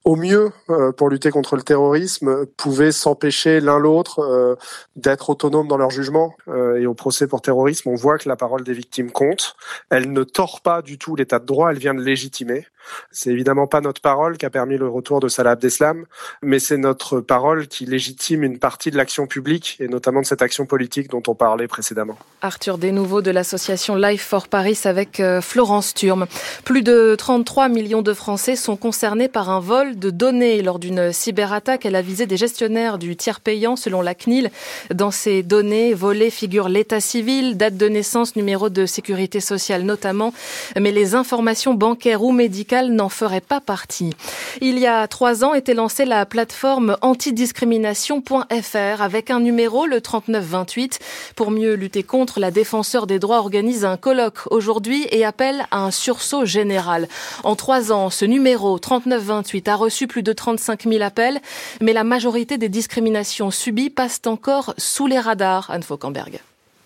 au 0.07 0.15
mieux 0.15 0.51
euh, 0.69 0.93
pour 0.93 1.09
lutter 1.09 1.31
contre 1.31 1.57
le 1.57 1.63
terrorisme 1.63 2.45
pouvaient 2.55 2.93
s'empêcher 2.93 3.59
l'un 3.59 3.77
l'autre 3.77 4.19
euh, 4.19 4.55
d'être 4.95 5.29
autonomes 5.29 5.67
dans 5.67 5.75
leur 5.75 5.89
jugement. 5.89 6.33
Euh, 6.47 6.79
et 6.79 6.85
au 6.85 6.93
procès 6.93 7.27
pour 7.27 7.41
terrorisme, 7.41 7.89
on 7.89 7.95
voit 7.95 8.17
que 8.17 8.29
la 8.29 8.37
parole 8.37 8.63
des 8.63 8.71
victimes 8.71 9.11
compte. 9.11 9.57
Elle 9.89 10.13
ne 10.13 10.23
tord 10.23 10.61
pas 10.61 10.81
du 10.81 10.97
tout 10.97 11.17
l'état 11.17 11.39
de 11.39 11.45
droit, 11.45 11.71
elle 11.71 11.77
vient 11.77 11.93
de 11.93 12.01
légitimer. 12.01 12.65
C'est 13.11 13.31
évidemment 13.31 13.67
pas 13.67 13.81
notre 13.81 13.99
parole 13.99 14.37
qui 14.37 14.45
a 14.45 14.49
permis 14.49 14.77
le 14.77 14.87
retour 14.87 15.19
de 15.19 15.27
Salah 15.27 15.51
Abdeslam, 15.51 16.05
mais 16.41 16.57
c'est 16.57 16.77
notre 16.77 17.19
parole 17.19 17.67
qui 17.67 17.85
légitime 17.85 18.43
une 18.43 18.59
partie 18.59 18.91
de 18.91 18.95
l'action 18.95 19.27
publique 19.27 19.75
et 19.81 19.89
notamment 19.89 20.21
de 20.21 20.25
cette 20.25 20.41
action 20.41 20.65
politique 20.65 21.09
dont 21.09 21.23
on 21.27 21.35
parlait 21.35 21.67
précédemment. 21.67 22.17
Arthur 22.41 22.77
Desnouveau 22.77 23.21
de 23.21 23.31
l'association 23.31 23.97
Life 23.97 24.25
for 24.25 24.47
Paris 24.47 24.79
avec 24.85 25.21
Florence 25.41 25.93
Turme. 25.93 26.27
Plus 26.63 26.81
de 26.81 27.15
33 27.17 27.67
millions 27.67 28.01
de 28.01 28.13
Français 28.13 28.55
sont 28.55 28.77
concernés 28.77 29.27
par 29.27 29.49
un 29.49 29.59
vol 29.59 29.96
de 29.97 30.09
données 30.09 30.61
lors 30.61 30.79
d'une 30.79 31.11
cyberattaque. 31.11 31.85
Elle 31.85 31.95
a 31.95 32.01
visé 32.01 32.25
des 32.25 32.37
gestionnaires 32.37 32.97
du 32.97 33.15
tiers 33.15 33.39
payant 33.39 33.75
selon 33.75 34.01
la 34.01 34.15
CNIL. 34.15 34.51
Dans 34.93 35.11
ces 35.11 35.43
données 35.43 35.93
volées 35.93 36.29
figurent 36.29 36.69
l'état 36.69 36.99
civil, 36.99 37.57
date 37.57 37.77
de 37.77 37.87
naissance, 37.87 38.35
numéro 38.35 38.69
de 38.69 38.85
sécurité 38.85 39.39
sociale 39.39 39.83
notamment, 39.83 40.33
mais 40.79 40.91
les 40.91 41.15
informations 41.15 41.73
bancaires 41.73 42.23
ou 42.23 42.31
médicales 42.31 42.91
n'en 42.91 43.09
ferait 43.09 43.41
pas 43.41 43.61
partie. 43.61 44.13
Il 44.61 44.79
y 44.79 44.87
a 44.87 45.07
trois 45.07 45.43
ans 45.43 45.53
était 45.53 45.73
lancée 45.73 46.05
la 46.05 46.25
plateforme 46.25 46.97
antidiscrimination.fr 47.01 49.01
avec 49.01 49.31
un 49.31 49.39
numéro, 49.39 49.85
le 49.85 50.01
3928. 50.01 50.99
Pour 51.35 51.51
mieux 51.51 51.73
lutter 51.73 52.03
contre, 52.03 52.39
la 52.39 52.51
défenseur 52.51 53.07
des 53.07 53.19
droits 53.19 53.39
organise 53.39 53.85
un 53.85 53.97
colloque 53.97 54.39
aujourd'hui 54.51 55.07
et 55.11 55.25
appelle 55.25 55.65
à 55.71 55.79
un 55.79 55.91
sursaut 55.91 56.45
général. 56.45 57.07
En 57.43 57.55
trois 57.55 57.91
ans, 57.91 58.09
ce 58.09 58.25
numéro 58.25 58.77
3928 58.79 59.67
a 59.67 59.75
reçu 59.87 60.05
plus 60.05 60.21
de 60.21 60.33
35 60.33 60.83
000 60.83 61.01
appels, 61.01 61.39
mais 61.79 61.93
la 61.93 62.03
majorité 62.03 62.57
des 62.57 62.67
discriminations 62.67 63.51
subies 63.51 63.89
passent 63.89 64.21
encore 64.25 64.73
sous 64.77 65.07
les 65.07 65.17
radars, 65.17 65.71
Anne 65.71 65.83
Fauquemberg. 65.83 66.41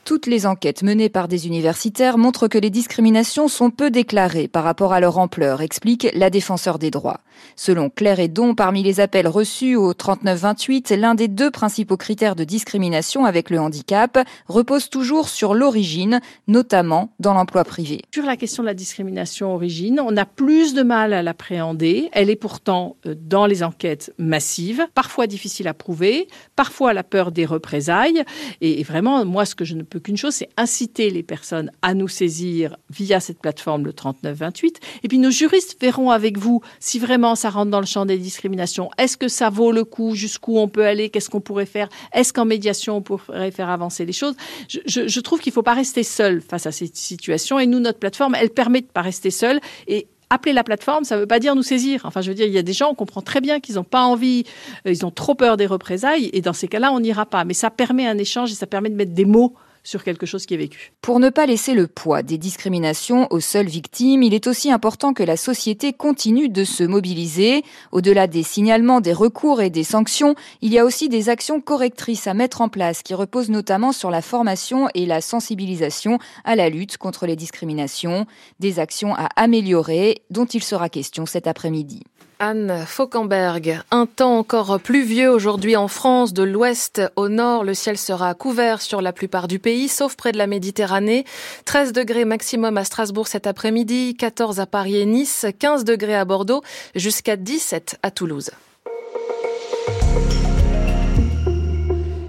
Toutes 0.06 0.28
les 0.28 0.46
enquêtes 0.46 0.84
menées 0.84 1.10
par 1.10 1.28
des 1.28 1.48
universitaires 1.48 2.20
montrent 2.20 2.48
que 2.48 2.60
les 2.60 2.70
discriminations 2.70 3.48
sont 3.48 3.72
peu 3.72 3.90
déclarées 3.90 4.48
par 4.48 4.64
rapport 4.64 4.94
à 4.94 5.00
leur 5.00 5.18
ampleur, 5.18 5.62
explique 5.62 6.08
la 6.14 6.30
défenseur 6.30 6.78
des 6.78 6.92
droits. 6.92 7.22
Selon 7.56 7.90
Claire 7.90 8.20
Edon, 8.20 8.56
parmi 8.56 8.84
les 8.84 9.00
appels 9.00 9.28
reçus 9.28 9.76
au 9.76 9.94
3928, 9.94 10.92
l'un 10.92 11.16
des 11.16 11.28
deux 11.28 11.52
principaux 11.52 11.98
critères 11.98 12.36
de 12.36 12.44
discrimination 12.44 13.26
avec 13.26 13.50
le 13.50 13.60
handicap 13.60 14.20
repose 14.48 14.90
toujours 14.90 15.30
sur 15.30 15.54
l'origine, 15.54 16.22
notamment 16.48 17.14
dans 17.20 17.34
l'emploi 17.34 17.64
privé. 17.64 18.02
Sur 18.14 18.26
la 18.26 18.38
question 18.38 18.64
de 18.64 18.68
la 18.68 18.74
discrimination 18.74 19.54
origine, 19.54 20.00
on 20.00 20.16
a 20.18 20.26
plus 20.26 20.74
de 20.74 20.84
mal 20.84 21.14
à 21.14 21.24
l'appréhender. 21.24 22.10
Elle 22.14 22.30
est 22.30 22.36
pourtant 22.36 22.98
dans 23.06 23.46
les 23.46 23.64
enquêtes 23.64 24.14
massives, 24.18 24.86
parfois 24.94 25.28
difficile 25.28 25.68
à 25.68 25.74
prouver, 25.74 26.28
parfois 26.56 26.94
la 26.94 27.04
peur 27.04 27.32
des 27.32 27.46
représailles. 27.46 28.24
Et 28.62 28.84
vraiment, 28.84 29.26
moi, 29.26 29.46
ce 29.46 29.56
que 29.56 29.66
je 29.66 29.76
ne 29.76 29.84
peut 29.84 30.00
qu'une 30.00 30.18
chose, 30.18 30.36
c'est 30.36 30.50
inciter 30.58 31.10
les 31.10 31.24
personnes 31.24 31.72
à 31.82 31.94
nous 31.94 32.08
saisir 32.08 32.78
via 32.90 33.20
cette 33.20 33.40
plateforme 33.40 33.86
le 33.86 33.94
3928. 33.94 34.80
Et 35.04 35.08
puis 35.08 35.20
nos 35.20 35.32
juristes 35.32 35.80
verront 35.80 36.12
avec 36.12 36.38
vous 36.38 36.62
si 36.80 37.00
vraiment 37.00 37.31
ça 37.36 37.50
rentre 37.50 37.72
dans 37.72 37.80
le 37.80 37.86
champ 37.86 38.06
des 38.06 38.18
discriminations? 38.18 38.90
Est-ce 38.98 39.18
que 39.18 39.28
ça 39.28 39.50
vaut 39.50 39.72
le 39.72 39.84
coup? 39.84 40.16
Jusqu'où 40.16 40.58
on 40.58 40.68
peut 40.68 40.86
aller? 40.86 41.10
Qu'est-ce 41.10 41.30
qu'on 41.30 41.42
pourrait 41.42 41.66
faire? 41.66 41.90
Est-ce 42.14 42.34
qu'en 42.34 42.46
médiation 42.46 42.98
on 42.98 43.02
pourrait 43.02 43.52
faire 43.52 43.70
avancer 43.70 44.06
les 44.06 44.14
choses? 44.14 44.36
Je, 44.68 45.08
je, 45.08 45.20
trouve 45.20 45.40
qu'il 45.40 45.52
ne 45.52 45.56
faut 45.56 45.64
pas 45.64 45.74
rester 45.74 46.04
seul 46.04 46.42
face 46.42 46.66
à 46.66 46.72
cette 46.72 46.96
situation. 46.96 47.60
Et 47.60 47.66
nous, 47.66 47.80
notre 47.80 48.00
plateforme, 48.00 48.36
elle 48.36 48.50
permet 48.50 48.82
de 48.82 48.88
pas 48.88 49.02
rester 49.02 49.32
seul 49.32 49.60
et 49.88 50.08
appeler 50.32 50.54
la 50.54 50.64
plateforme, 50.64 51.04
ça 51.04 51.16
ne 51.16 51.22
veut 51.22 51.28
pas 51.28 51.40
dire 51.40 51.56
nous 51.56 51.64
saisir. 51.64 52.02
Enfin, 52.06 52.22
je 52.22 52.30
veux 52.30 52.36
dire, 52.36 52.48
il 52.48 52.54
y 52.54 52.58
a 52.58 52.64
des 52.64 52.74
gens, 52.74 52.90
on 52.90 52.96
comprend 52.96 53.22
très 53.22 53.42
bien 53.42 53.60
qu'ils 53.60 53.76
n'ont 53.76 53.84
pas 53.84 54.04
envie, 54.04 54.46
ils 54.86 55.06
ont 55.06 55.12
trop 55.12 55.36
peur 55.36 55.58
des 55.58 55.66
représailles, 55.66 56.30
et 56.34 56.42
dans 56.42 56.54
ces 56.54 56.68
cas-là, 56.70 56.92
on 56.94 57.02
n'ira 57.02 57.26
pas. 57.26 57.44
Mais 57.44 57.54
ça 57.54 57.70
permet 57.70 58.08
un 58.08 58.18
échange 58.18 58.52
et 58.52 58.56
ça 58.56 58.66
permet 58.66 58.90
de 58.90 58.96
mettre 58.96 59.14
des 59.14 59.26
mots 59.26 59.54
sur 59.84 60.04
quelque 60.04 60.26
chose 60.26 60.46
qui 60.46 60.54
est 60.54 60.58
vécu. 60.58 60.94
Pour 61.02 61.20
ne 61.20 61.30
pas 61.30 61.46
laisser 61.46 61.74
le 61.74 61.88
poids 61.88 62.24
des 62.24 62.38
discriminations 62.38 63.28
aux 63.32 63.40
seules 63.40 63.68
victimes, 63.68 64.24
il 64.24 64.34
est 64.34 64.48
aussi 64.48 64.72
important 64.72 65.14
que 65.14 65.24
la 65.24 65.38
société 65.38 65.94
continue 65.94 66.50
de 66.50 66.64
se 66.64 66.84
mobiliser. 66.84 67.64
Au-delà 67.92 68.28
des 68.28 68.44
signalements, 68.44 69.02
des 69.02 69.14
recours 69.14 69.62
et 69.62 69.70
des 69.70 69.84
sanctions, 69.84 70.36
il 70.62 70.72
y 70.72 70.80
a 70.80 70.86
aussi 70.86 71.10
des 71.10 71.30
actions 71.30 71.62
correctrices 71.62 72.28
à 72.28 72.34
mettre 72.34 72.62
en 72.62 72.70
place 72.70 73.02
qui 73.04 73.14
reposent 73.14 73.50
notamment 73.50 73.92
sur 73.92 74.12
la 74.12 74.22
formation 74.22 74.88
et 74.94 75.06
la 75.06 75.22
sensibilisation 75.22 76.20
à 76.44 76.56
la 76.56 76.70
lutte 76.70 76.98
contre 76.98 77.26
les 77.26 77.36
discriminations, 77.36 78.26
des 78.60 78.80
actions 78.80 79.16
à 79.16 79.30
améliorer 79.36 80.22
dont 80.30 80.46
il 80.46 80.64
sera 80.64 80.90
question 80.90 81.26
cet 81.26 81.48
après-midi. 81.48 82.04
Anne 82.44 82.86
Fauquemberg. 82.88 83.82
Un 83.92 84.08
temps 84.08 84.40
encore 84.40 84.80
pluvieux 84.80 85.30
aujourd'hui 85.30 85.76
en 85.76 85.88
France, 85.88 86.34
de 86.34 86.42
l'ouest 86.42 87.00
au 87.16 87.30
nord. 87.30 87.64
Le 87.64 87.76
ciel 87.76 88.00
sera 88.00 88.34
couvert 88.34 88.82
sur 88.82 89.00
la 89.00 89.14
plupart 89.14 89.48
du 89.48 89.60
pays, 89.60 89.88
sauf 89.88 90.16
près 90.16 90.32
de 90.32 90.40
la 90.40 90.48
Méditerranée. 90.48 91.24
13 91.66 91.94
degrés 91.94 92.26
maximum 92.26 92.78
à 92.78 92.84
Strasbourg 92.84 93.28
cet 93.28 93.46
après-midi, 93.46 94.16
14 94.18 94.60
à 94.60 94.66
Paris 94.66 94.98
et 94.98 95.06
Nice, 95.06 95.46
15 95.60 95.84
degrés 95.84 96.16
à 96.16 96.26
Bordeaux, 96.26 96.64
jusqu'à 96.96 97.36
17 97.36 98.00
à 98.02 98.10
Toulouse. 98.10 98.50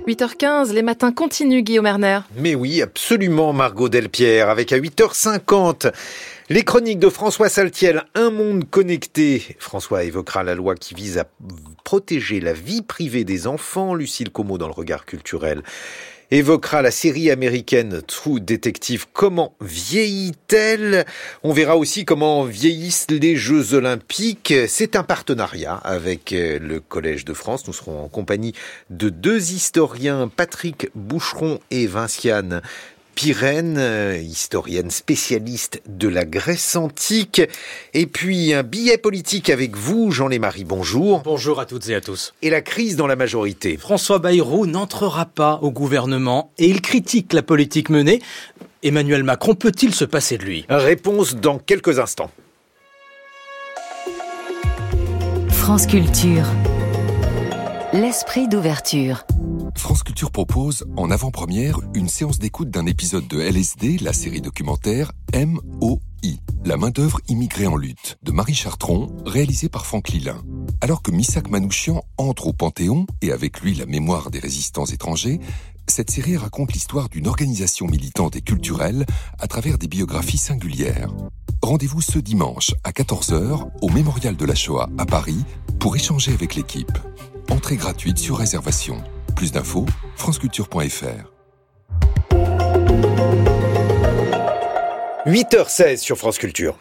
8h15, 0.07 0.73
les 0.73 0.83
matins 0.83 1.13
continuent, 1.13 1.63
Guillaume 1.63 1.87
Erner. 1.87 2.19
Mais 2.37 2.55
oui, 2.55 2.83
absolument, 2.83 3.53
Margot 3.53 3.89
Delpierre, 3.89 4.51
avec 4.51 4.73
à 4.73 4.79
8h50 4.79 5.91
les 6.49 6.65
chroniques 6.65 6.99
de 6.99 7.09
François 7.09 7.49
Saltiel, 7.49 8.05
Un 8.15 8.31
monde 8.31 8.69
connecté. 8.69 9.57
François 9.59 10.05
évoquera 10.05 10.43
la 10.43 10.55
loi 10.55 10.75
qui 10.75 10.95
vise 10.95 11.19
à 11.19 11.27
protéger 11.85 12.41
la 12.41 12.53
vie 12.53 12.83
privée 12.83 13.25
des 13.25 13.47
enfants. 13.47 13.95
Lucille 13.95 14.31
Como 14.31 14.59
dans 14.59 14.67
le 14.67 14.73
regard 14.73 15.07
culturel 15.07 15.63
évoquera 16.33 16.81
la 16.81 16.91
série 16.91 17.31
américaine 17.31 18.01
True 18.07 18.41
Detective. 18.41 19.05
Comment 19.13 19.55
vieillit-elle? 19.61 21.05
On 21.43 21.53
verra 21.53 21.77
aussi 21.77 22.07
comment 22.07 22.45
vieillissent 22.45 23.07
les 23.11 23.37
Jeux 23.37 23.75
Olympiques. 23.75 24.55
C'est 24.67 24.97
un 24.97 25.03
partenariat 25.03 25.75
avec 25.75 26.33
euh, 26.33 26.59
le 26.59 26.81
Collège 26.81 27.27
de 27.27 27.35
France. 27.35 27.67
Nous 27.67 27.75
serons 27.75 28.03
en 28.03 28.09
compagnie 28.09 28.55
de 28.89 29.11
deux 29.11 29.53
historiens, 29.53 30.27
Patrick 30.35 30.89
Boucheron 30.95 31.61
et 31.71 31.87
Vinciane 31.87 32.63
Pyrène, 33.15 33.77
euh, 33.79 34.17
historienne 34.17 34.91
spécialiste 34.91 35.83
de 35.87 36.09
la 36.09 36.25
Grèce 36.25 36.77
antique. 36.77 37.43
Et 37.95 38.07
puis 38.07 38.53
un 38.53 38.63
billet 38.63 38.99
politique 38.99 39.51
avec 39.51 39.77
vous, 39.77 40.11
Jean-Lémarie, 40.11 40.65
bonjour. 40.65 41.21
Bonjour 41.23 41.61
à 41.61 41.67
toutes 41.67 41.89
et 41.89 41.95
à 41.95 42.01
tous. 42.01 42.35
Et 42.43 42.51
la 42.51 42.61
crise 42.61 42.97
dans 42.97 43.07
la 43.07 43.17
majorité. 43.17 43.77
François 43.77 44.19
Bayrou 44.19 44.67
n'entrera 44.67 45.27
pas 45.27 45.59
au 45.63 45.71
gouvernement 45.71 46.51
et 46.59 46.67
il 46.67 46.81
critique 46.81 47.33
la 47.33 47.43
politique 47.43 47.91
menée. 47.91 48.21
Emmanuel 48.83 49.23
Macron 49.23 49.55
peut-il 49.55 49.95
se 49.95 50.05
passer 50.05 50.39
de 50.39 50.45
lui? 50.45 50.65
Réponse 50.69 51.37
dans 51.37 51.59
quelques 51.59 51.99
instants. 51.99 52.31
France 55.51 55.87
Culture. 55.87 56.47
L'esprit 57.93 58.49
d'ouverture. 58.49 59.25
France 59.77 60.03
Culture 60.03 60.31
propose, 60.31 60.85
en 60.97 61.11
avant-première, 61.11 61.81
une 61.95 62.09
séance 62.09 62.39
d'écoute 62.39 62.71
d'un 62.71 62.87
épisode 62.87 63.27
de 63.29 63.41
LSD, 63.41 63.99
la 63.99 64.13
série 64.13 64.41
documentaire 64.41 65.13
MOI, 65.35 65.99
La 66.65 66.77
main-d'œuvre 66.77 67.21
immigrée 67.29 67.67
en 67.67 67.77
lutte, 67.77 68.19
de 68.23 68.33
Marie 68.33 68.55
Chartron, 68.55 69.09
réalisée 69.27 69.69
par 69.69 69.87
Franck 69.87 70.11
Lilin. 70.11 70.43
Alors 70.81 71.03
que 71.03 71.11
Missak 71.11 71.51
Manouchian 71.51 72.03
entre 72.19 72.47
au 72.47 72.53
Panthéon, 72.53 73.07
et 73.21 73.33
avec 73.33 73.61
lui 73.61 73.75
la 73.75 73.87
mémoire 73.87 74.31
des 74.31 74.39
résistants 74.39 74.87
étrangers, 74.87 75.41
cette 75.89 76.11
série 76.11 76.37
raconte 76.37 76.73
l'histoire 76.73 77.09
d'une 77.09 77.27
organisation 77.27 77.87
militante 77.87 78.37
et 78.37 78.41
culturelle 78.41 79.05
à 79.39 79.47
travers 79.47 79.79
des 79.79 79.89
biographies 79.89 80.39
singulières. 80.39 81.09
Rendez-vous 81.61 82.01
ce 82.01 82.19
dimanche 82.19 82.75
à 82.85 82.93
14h 82.93 83.69
au 83.83 83.89
Mémorial 83.91 84.37
de 84.37 84.45
la 84.45 84.55
Shoah 84.55 84.89
à 84.99 85.07
Paris 85.07 85.45
pour 85.79 85.97
échanger 85.97 86.33
avec 86.33 86.55
l'équipe. 86.55 86.99
Entrée 87.51 87.77
gratuite 87.77 88.19
sur 88.19 88.39
réservation. 88.39 89.03
Plus 89.37 89.53
d'infos, 89.53 89.87
franceculture.fr. 90.17 91.31
8h16 95.27 95.97
sur 95.99 96.17
France 96.17 96.39
Culture. 96.39 96.79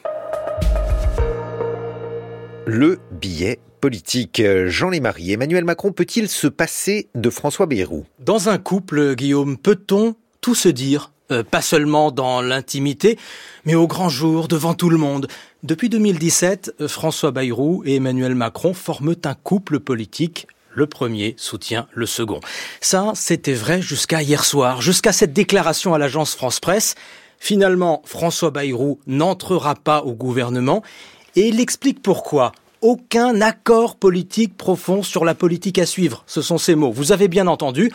Le 2.66 3.00
billet 3.12 3.60
politique. 3.82 4.42
Jean 4.68 4.90
Lémarie, 4.90 5.32
Emmanuel 5.34 5.66
Macron 5.66 5.92
peut-il 5.92 6.30
se 6.30 6.48
passer 6.48 7.10
de 7.16 7.30
François 7.30 7.66
Bayrou? 7.66 8.06
Dans 8.20 8.50
un 8.50 8.58
couple, 8.58 9.16
Guillaume, 9.16 9.58
peut-on 9.58 10.16
tout 10.42 10.56
se 10.56 10.70
dire? 10.70 11.12
Euh, 11.32 11.44
Pas 11.44 11.62
seulement 11.62 12.12
dans 12.12 12.42
l'intimité, 12.42 13.18
mais 13.66 13.76
au 13.76 13.88
grand 13.88 14.10
jour, 14.10 14.48
devant 14.48 14.74
tout 14.74 14.90
le 14.90 14.98
monde. 14.98 15.28
Depuis 15.64 15.90
2017, 15.90 16.76
euh, 16.82 16.88
François 16.88 17.32
Bayrou 17.32 17.84
et 17.86 17.96
Emmanuel 17.96 18.36
Macron 18.36 18.74
forment 18.74 19.16
un 19.24 19.34
couple 19.34 19.80
politique 19.80 20.48
le 20.74 20.88
premier 20.88 21.36
soutient 21.38 21.88
le 21.94 22.06
second. 22.06 22.40
Ça, 22.80 23.12
c'était 23.16 23.54
vrai 23.54 23.82
jusqu'à 23.82 24.22
hier 24.22 24.46
soir, 24.46 24.82
jusqu'à 24.82 25.14
cette 25.14 25.34
déclaration 25.34 25.94
à 25.94 25.98
l'agence 25.98 26.36
France 26.36 26.60
Presse. 26.60 26.96
Finalement, 27.40 28.02
François 28.06 28.52
Bayrou 28.52 29.00
n'entrera 29.08 29.76
pas 29.76 30.04
au 30.04 30.14
gouvernement 30.14 30.84
et 31.36 31.48
il 31.48 31.60
explique 31.60 32.02
pourquoi 32.02 32.52
aucun 32.82 33.42
accord 33.42 33.96
politique 33.96 34.58
profond 34.58 35.04
sur 35.04 35.24
la 35.24 35.36
politique 35.36 35.80
à 35.80 35.86
suivre. 35.86 36.24
Ce 36.28 36.42
sont 36.42 36.58
ces 36.58 36.76
mots. 36.76 36.92
Vous 36.92 37.12
avez 37.12 37.28
bien 37.28 37.48
entendu, 37.48 37.92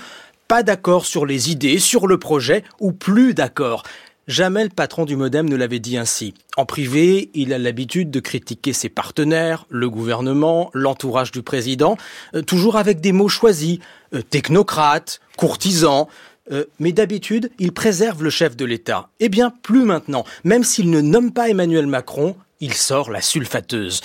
pas 0.48 0.62
d'accord 0.62 1.06
sur 1.06 1.26
les 1.26 1.50
idées, 1.50 1.78
sur 1.78 2.06
le 2.06 2.18
projet, 2.18 2.62
ou 2.80 2.92
plus 2.92 3.34
d'accord. 3.34 3.82
Jamais 4.26 4.64
le 4.64 4.70
patron 4.70 5.04
du 5.04 5.14
Modem 5.14 5.48
ne 5.48 5.54
l'avait 5.54 5.78
dit 5.78 5.96
ainsi. 5.96 6.34
En 6.56 6.66
privé, 6.66 7.30
il 7.34 7.52
a 7.52 7.58
l'habitude 7.58 8.10
de 8.10 8.18
critiquer 8.18 8.72
ses 8.72 8.88
partenaires, 8.88 9.66
le 9.68 9.88
gouvernement, 9.88 10.68
l'entourage 10.74 11.30
du 11.30 11.42
président, 11.42 11.96
euh, 12.34 12.42
toujours 12.42 12.74
avec 12.76 13.00
des 13.00 13.12
mots 13.12 13.28
choisis, 13.28 13.78
euh, 14.14 14.22
technocrate, 14.22 15.20
courtisan. 15.36 16.08
Euh, 16.50 16.64
mais 16.80 16.90
d'habitude, 16.90 17.52
il 17.60 17.70
préserve 17.70 18.24
le 18.24 18.30
chef 18.30 18.56
de 18.56 18.64
l'État. 18.64 19.10
Eh 19.20 19.28
bien, 19.28 19.52
plus 19.62 19.84
maintenant. 19.84 20.24
Même 20.42 20.64
s'il 20.64 20.90
ne 20.90 21.00
nomme 21.00 21.32
pas 21.32 21.48
Emmanuel 21.48 21.86
Macron, 21.86 22.34
il 22.58 22.74
sort 22.74 23.12
la 23.12 23.20
sulfateuse. 23.20 24.00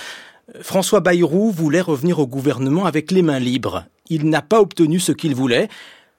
François 0.61 0.99
Bayrou 0.99 1.49
voulait 1.49 1.81
revenir 1.81 2.19
au 2.19 2.27
gouvernement 2.27 2.85
avec 2.85 3.09
les 3.09 3.23
mains 3.23 3.39
libres. 3.39 3.85
Il 4.09 4.29
n'a 4.29 4.43
pas 4.43 4.61
obtenu 4.61 4.99
ce 4.99 5.13
qu'il 5.13 5.33
voulait. 5.33 5.67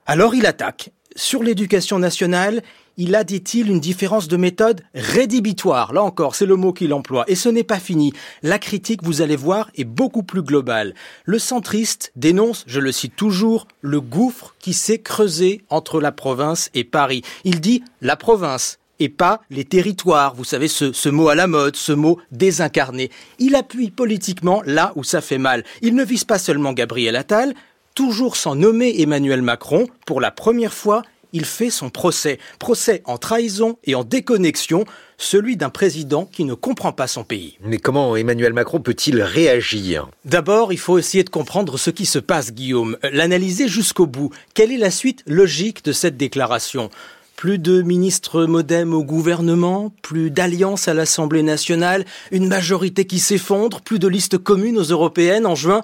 Alors 0.06 0.34
il 0.34 0.46
attaque. 0.46 0.90
Sur 1.16 1.42
l'éducation 1.42 1.98
nationale, 1.98 2.62
il 2.96 3.14
a, 3.14 3.24
dit-il, 3.24 3.70
une 3.70 3.80
différence 3.80 4.28
de 4.28 4.36
méthode 4.36 4.82
rédhibitoire. 4.94 5.92
Là 5.92 6.02
encore, 6.02 6.34
c'est 6.34 6.46
le 6.46 6.56
mot 6.56 6.72
qu'il 6.72 6.92
emploie. 6.92 7.24
Et 7.26 7.34
ce 7.34 7.48
n'est 7.48 7.64
pas 7.64 7.78
fini. 7.78 8.12
La 8.42 8.58
critique, 8.58 9.02
vous 9.02 9.22
allez 9.22 9.36
voir, 9.36 9.70
est 9.74 9.84
beaucoup 9.84 10.22
plus 10.22 10.42
globale. 10.42 10.94
Le 11.24 11.38
centriste 11.38 12.12
dénonce, 12.16 12.64
je 12.66 12.80
le 12.80 12.92
cite 12.92 13.16
toujours, 13.16 13.66
le 13.80 14.00
gouffre 14.00 14.54
qui 14.58 14.74
s'est 14.74 15.00
creusé 15.00 15.62
entre 15.70 16.00
la 16.00 16.12
province 16.12 16.70
et 16.74 16.84
Paris. 16.84 17.22
Il 17.44 17.60
dit 17.60 17.82
la 18.00 18.16
province, 18.16 18.78
et 18.98 19.08
pas 19.08 19.40
les 19.50 19.64
territoires. 19.64 20.34
Vous 20.34 20.44
savez, 20.44 20.68
ce, 20.68 20.92
ce, 20.92 21.08
mot 21.08 21.28
à 21.28 21.34
la 21.34 21.48
mode, 21.48 21.74
ce 21.74 21.92
mot 21.92 22.20
désincarné. 22.30 23.10
Il 23.40 23.56
appuie 23.56 23.90
politiquement 23.90 24.62
là 24.64 24.92
où 24.94 25.02
ça 25.02 25.20
fait 25.20 25.38
mal. 25.38 25.64
Il 25.80 25.96
ne 25.96 26.04
vise 26.04 26.24
pas 26.24 26.38
seulement 26.38 26.72
Gabriel 26.72 27.16
Attal, 27.16 27.54
toujours 27.94 28.36
sans 28.36 28.54
nommer 28.54 29.00
Emmanuel 29.00 29.42
Macron. 29.42 29.86
Pour 30.06 30.20
la 30.20 30.30
première 30.30 30.72
fois, 30.72 31.02
il 31.32 31.44
fait 31.44 31.70
son 31.70 31.90
procès. 31.90 32.38
Procès 32.58 33.02
en 33.06 33.18
trahison 33.18 33.78
et 33.84 33.94
en 33.94 34.04
déconnexion, 34.04 34.84
celui 35.18 35.56
d'un 35.56 35.70
président 35.70 36.26
qui 36.26 36.44
ne 36.44 36.54
comprend 36.54 36.92
pas 36.92 37.06
son 37.06 37.24
pays. 37.24 37.58
Mais 37.62 37.78
comment 37.78 38.16
Emmanuel 38.16 38.52
Macron 38.52 38.80
peut-il 38.80 39.22
réagir? 39.22 40.08
D'abord, 40.24 40.72
il 40.72 40.78
faut 40.78 40.98
essayer 40.98 41.24
de 41.24 41.30
comprendre 41.30 41.78
ce 41.78 41.90
qui 41.90 42.06
se 42.06 42.18
passe, 42.18 42.52
Guillaume. 42.52 42.96
L'analyser 43.12 43.68
jusqu'au 43.68 44.06
bout. 44.06 44.30
Quelle 44.54 44.72
est 44.72 44.78
la 44.78 44.90
suite 44.90 45.22
logique 45.26 45.84
de 45.84 45.92
cette 45.92 46.16
déclaration? 46.16 46.90
Plus 47.36 47.58
de 47.58 47.82
ministres 47.82 48.44
modem 48.44 48.94
au 48.94 49.02
gouvernement, 49.02 49.92
plus 50.02 50.30
d'alliances 50.30 50.86
à 50.86 50.94
l'Assemblée 50.94 51.42
nationale, 51.42 52.04
une 52.30 52.46
majorité 52.46 53.04
qui 53.04 53.18
s'effondre, 53.18 53.80
plus 53.80 53.98
de 53.98 54.06
listes 54.06 54.38
communes 54.38 54.78
aux 54.78 54.82
européennes 54.82 55.46
en 55.46 55.54
juin? 55.54 55.82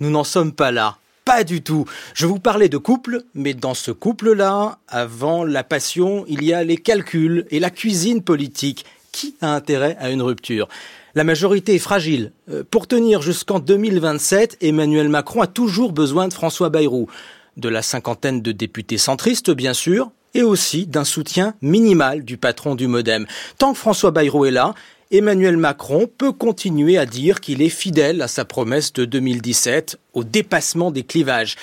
Nous 0.00 0.10
n'en 0.10 0.22
sommes 0.22 0.52
pas 0.52 0.70
là. 0.70 0.98
Pas 1.26 1.42
du 1.42 1.60
tout. 1.60 1.86
Je 2.14 2.24
vous 2.24 2.38
parlais 2.38 2.68
de 2.68 2.78
couple, 2.78 3.24
mais 3.34 3.52
dans 3.52 3.74
ce 3.74 3.90
couple-là, 3.90 4.78
avant 4.86 5.42
la 5.42 5.64
passion, 5.64 6.24
il 6.28 6.44
y 6.44 6.54
a 6.54 6.62
les 6.62 6.76
calculs 6.76 7.46
et 7.50 7.58
la 7.58 7.70
cuisine 7.70 8.22
politique. 8.22 8.84
Qui 9.10 9.34
a 9.40 9.52
intérêt 9.52 9.96
à 9.98 10.10
une 10.10 10.22
rupture? 10.22 10.68
La 11.16 11.24
majorité 11.24 11.74
est 11.74 11.80
fragile. 11.80 12.30
Euh, 12.48 12.62
pour 12.70 12.86
tenir 12.86 13.22
jusqu'en 13.22 13.58
2027, 13.58 14.58
Emmanuel 14.60 15.08
Macron 15.08 15.42
a 15.42 15.48
toujours 15.48 15.92
besoin 15.92 16.28
de 16.28 16.32
François 16.32 16.70
Bayrou. 16.70 17.08
De 17.56 17.68
la 17.68 17.82
cinquantaine 17.82 18.40
de 18.40 18.52
députés 18.52 18.98
centristes, 18.98 19.50
bien 19.50 19.74
sûr, 19.74 20.12
et 20.32 20.44
aussi 20.44 20.86
d'un 20.86 21.04
soutien 21.04 21.54
minimal 21.60 22.22
du 22.24 22.36
patron 22.36 22.76
du 22.76 22.86
Modem. 22.86 23.26
Tant 23.58 23.72
que 23.72 23.78
François 23.78 24.12
Bayrou 24.12 24.44
est 24.44 24.52
là, 24.52 24.74
Emmanuel 25.12 25.56
Macron 25.56 26.08
peut 26.18 26.32
continuer 26.32 26.98
à 26.98 27.06
dire 27.06 27.40
qu'il 27.40 27.62
est 27.62 27.68
fidèle 27.68 28.22
à 28.22 28.28
sa 28.28 28.44
promesse 28.44 28.92
de 28.92 29.04
2017 29.04 29.98
au 30.14 30.24
dépassement 30.24 30.90
des 30.90 31.04
clivages. 31.04 31.54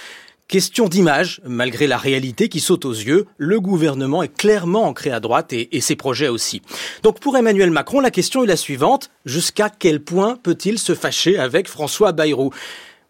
Question 0.47 0.87
d'image, 0.87 1.41
malgré 1.45 1.87
la 1.87 1.97
réalité 1.97 2.47
qui 2.47 2.61
saute 2.61 2.85
aux 2.85 2.93
yeux, 2.93 3.25
le 3.37 3.59
gouvernement 3.59 4.23
est 4.23 4.33
clairement 4.33 4.83
ancré 4.83 5.11
à 5.11 5.19
droite 5.19 5.51
et, 5.51 5.81
ses 5.81 5.97
projets 5.97 6.29
aussi. 6.29 6.61
Donc 7.01 7.19
pour 7.19 7.35
Emmanuel 7.35 7.69
Macron, 7.69 7.99
la 7.99 8.11
question 8.11 8.45
est 8.45 8.47
la 8.47 8.55
suivante. 8.55 9.09
Jusqu'à 9.25 9.69
quel 9.69 10.01
point 10.01 10.37
peut-il 10.41 10.79
se 10.79 10.95
fâcher 10.95 11.37
avec 11.37 11.67
François 11.67 12.13
Bayrou? 12.13 12.51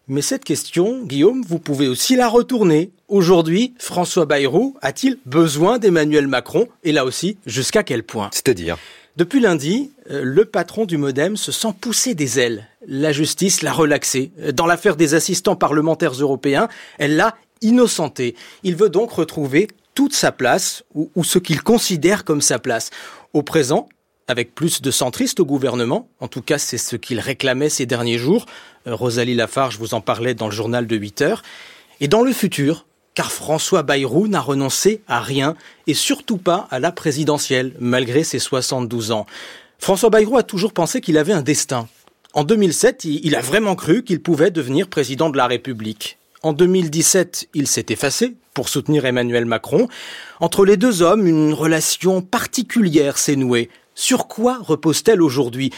Mais 0.08 0.20
cette 0.20 0.44
question, 0.44 1.04
Guillaume, 1.04 1.44
vous 1.46 1.60
pouvez 1.60 1.86
aussi 1.86 2.16
la 2.16 2.28
retourner. 2.28 2.90
Aujourd'hui, 3.06 3.74
François 3.78 4.26
Bayrou 4.26 4.76
a-t-il 4.82 5.16
besoin 5.26 5.78
d'Emmanuel 5.78 6.26
Macron? 6.26 6.66
Et 6.82 6.90
là 6.90 7.04
aussi, 7.04 7.38
jusqu'à 7.46 7.84
quel 7.84 8.02
point? 8.02 8.30
C'est-à-dire? 8.32 8.78
Depuis 9.16 9.38
lundi, 9.38 9.92
euh, 10.10 10.22
le 10.24 10.44
patron 10.44 10.86
du 10.86 10.96
Modem 10.96 11.36
se 11.36 11.52
sent 11.52 11.72
pousser 11.80 12.14
des 12.14 12.40
ailes. 12.40 12.68
La 12.86 13.12
justice 13.12 13.62
l'a 13.62 13.72
relaxé. 13.72 14.32
Dans 14.52 14.66
l'affaire 14.66 14.96
des 14.96 15.14
assistants 15.14 15.54
parlementaires 15.54 16.12
européens, 16.12 16.68
elle 16.98 17.14
l'a 17.16 17.36
innocenté. 17.62 18.34
Il 18.64 18.74
veut 18.74 18.90
donc 18.90 19.12
retrouver 19.12 19.68
toute 19.94 20.14
sa 20.14 20.32
place, 20.32 20.82
ou, 20.94 21.10
ou 21.14 21.22
ce 21.22 21.38
qu'il 21.38 21.62
considère 21.62 22.24
comme 22.24 22.40
sa 22.40 22.58
place. 22.58 22.90
Au 23.32 23.42
présent, 23.42 23.88
avec 24.26 24.54
plus 24.54 24.82
de 24.82 24.90
centristes 24.90 25.40
au 25.40 25.44
gouvernement. 25.44 26.08
En 26.20 26.28
tout 26.28 26.42
cas, 26.42 26.58
c'est 26.58 26.78
ce 26.78 26.96
qu'il 26.96 27.20
réclamait 27.20 27.68
ces 27.68 27.86
derniers 27.86 28.18
jours. 28.18 28.46
Euh, 28.86 28.94
Rosalie 28.94 29.34
Lafarge 29.34 29.78
vous 29.78 29.94
en 29.94 30.00
parlait 30.00 30.34
dans 30.34 30.46
le 30.46 30.52
journal 30.52 30.86
de 30.86 30.96
8 30.96 31.22
heures. 31.22 31.42
Et 32.00 32.08
dans 32.08 32.22
le 32.22 32.32
futur, 32.32 32.86
car 33.14 33.30
François 33.32 33.82
Bayrou 33.82 34.28
n'a 34.28 34.40
renoncé 34.40 35.00
à 35.08 35.20
rien, 35.20 35.56
et 35.86 35.94
surtout 35.94 36.36
pas 36.36 36.66
à 36.70 36.78
la 36.78 36.92
présidentielle, 36.92 37.74
malgré 37.78 38.24
ses 38.24 38.38
72 38.38 39.12
ans. 39.12 39.26
François 39.78 40.10
Bayrou 40.10 40.36
a 40.36 40.42
toujours 40.42 40.72
pensé 40.72 41.00
qu'il 41.00 41.18
avait 41.18 41.32
un 41.32 41.42
destin. 41.42 41.88
En 42.32 42.42
2007, 42.42 43.04
il 43.04 43.36
a 43.36 43.40
vraiment 43.40 43.76
cru 43.76 44.02
qu'il 44.02 44.20
pouvait 44.20 44.50
devenir 44.50 44.88
président 44.88 45.30
de 45.30 45.36
la 45.36 45.46
République. 45.46 46.18
En 46.42 46.52
2017, 46.52 47.48
il 47.54 47.68
s'est 47.68 47.86
effacé 47.88 48.34
pour 48.52 48.68
soutenir 48.68 49.04
Emmanuel 49.04 49.46
Macron. 49.46 49.88
Entre 50.40 50.64
les 50.64 50.76
deux 50.76 51.02
hommes, 51.02 51.26
une 51.26 51.54
relation 51.54 52.22
particulière 52.22 53.18
s'est 53.18 53.36
nouée. 53.36 53.70
Sur 53.94 54.26
quoi 54.26 54.58
repose-t-elle 54.60 55.22
aujourd'hui? 55.22 55.70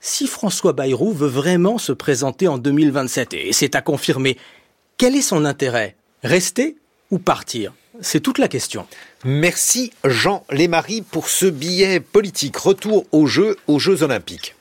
Si 0.00 0.26
François 0.26 0.72
Bayrou 0.72 1.12
veut 1.12 1.28
vraiment 1.28 1.78
se 1.78 1.92
présenter 1.92 2.46
en 2.46 2.58
2027, 2.58 3.34
et 3.34 3.52
c'est 3.52 3.74
à 3.74 3.82
confirmer, 3.82 4.38
quel 4.98 5.16
est 5.16 5.22
son 5.22 5.44
intérêt? 5.44 5.96
Rester 6.22 6.76
ou 7.10 7.18
partir? 7.18 7.72
C'est 8.00 8.20
toute 8.20 8.38
la 8.38 8.48
question. 8.48 8.86
Merci 9.24 9.92
Jean 10.04 10.44
Lémarie 10.50 11.02
pour 11.02 11.28
ce 11.28 11.46
billet 11.46 12.00
politique. 12.00 12.56
Retour 12.56 13.06
aux 13.12 13.26
Jeux, 13.26 13.56
aux 13.68 13.78
Jeux 13.78 14.02
Olympiques. 14.02 14.56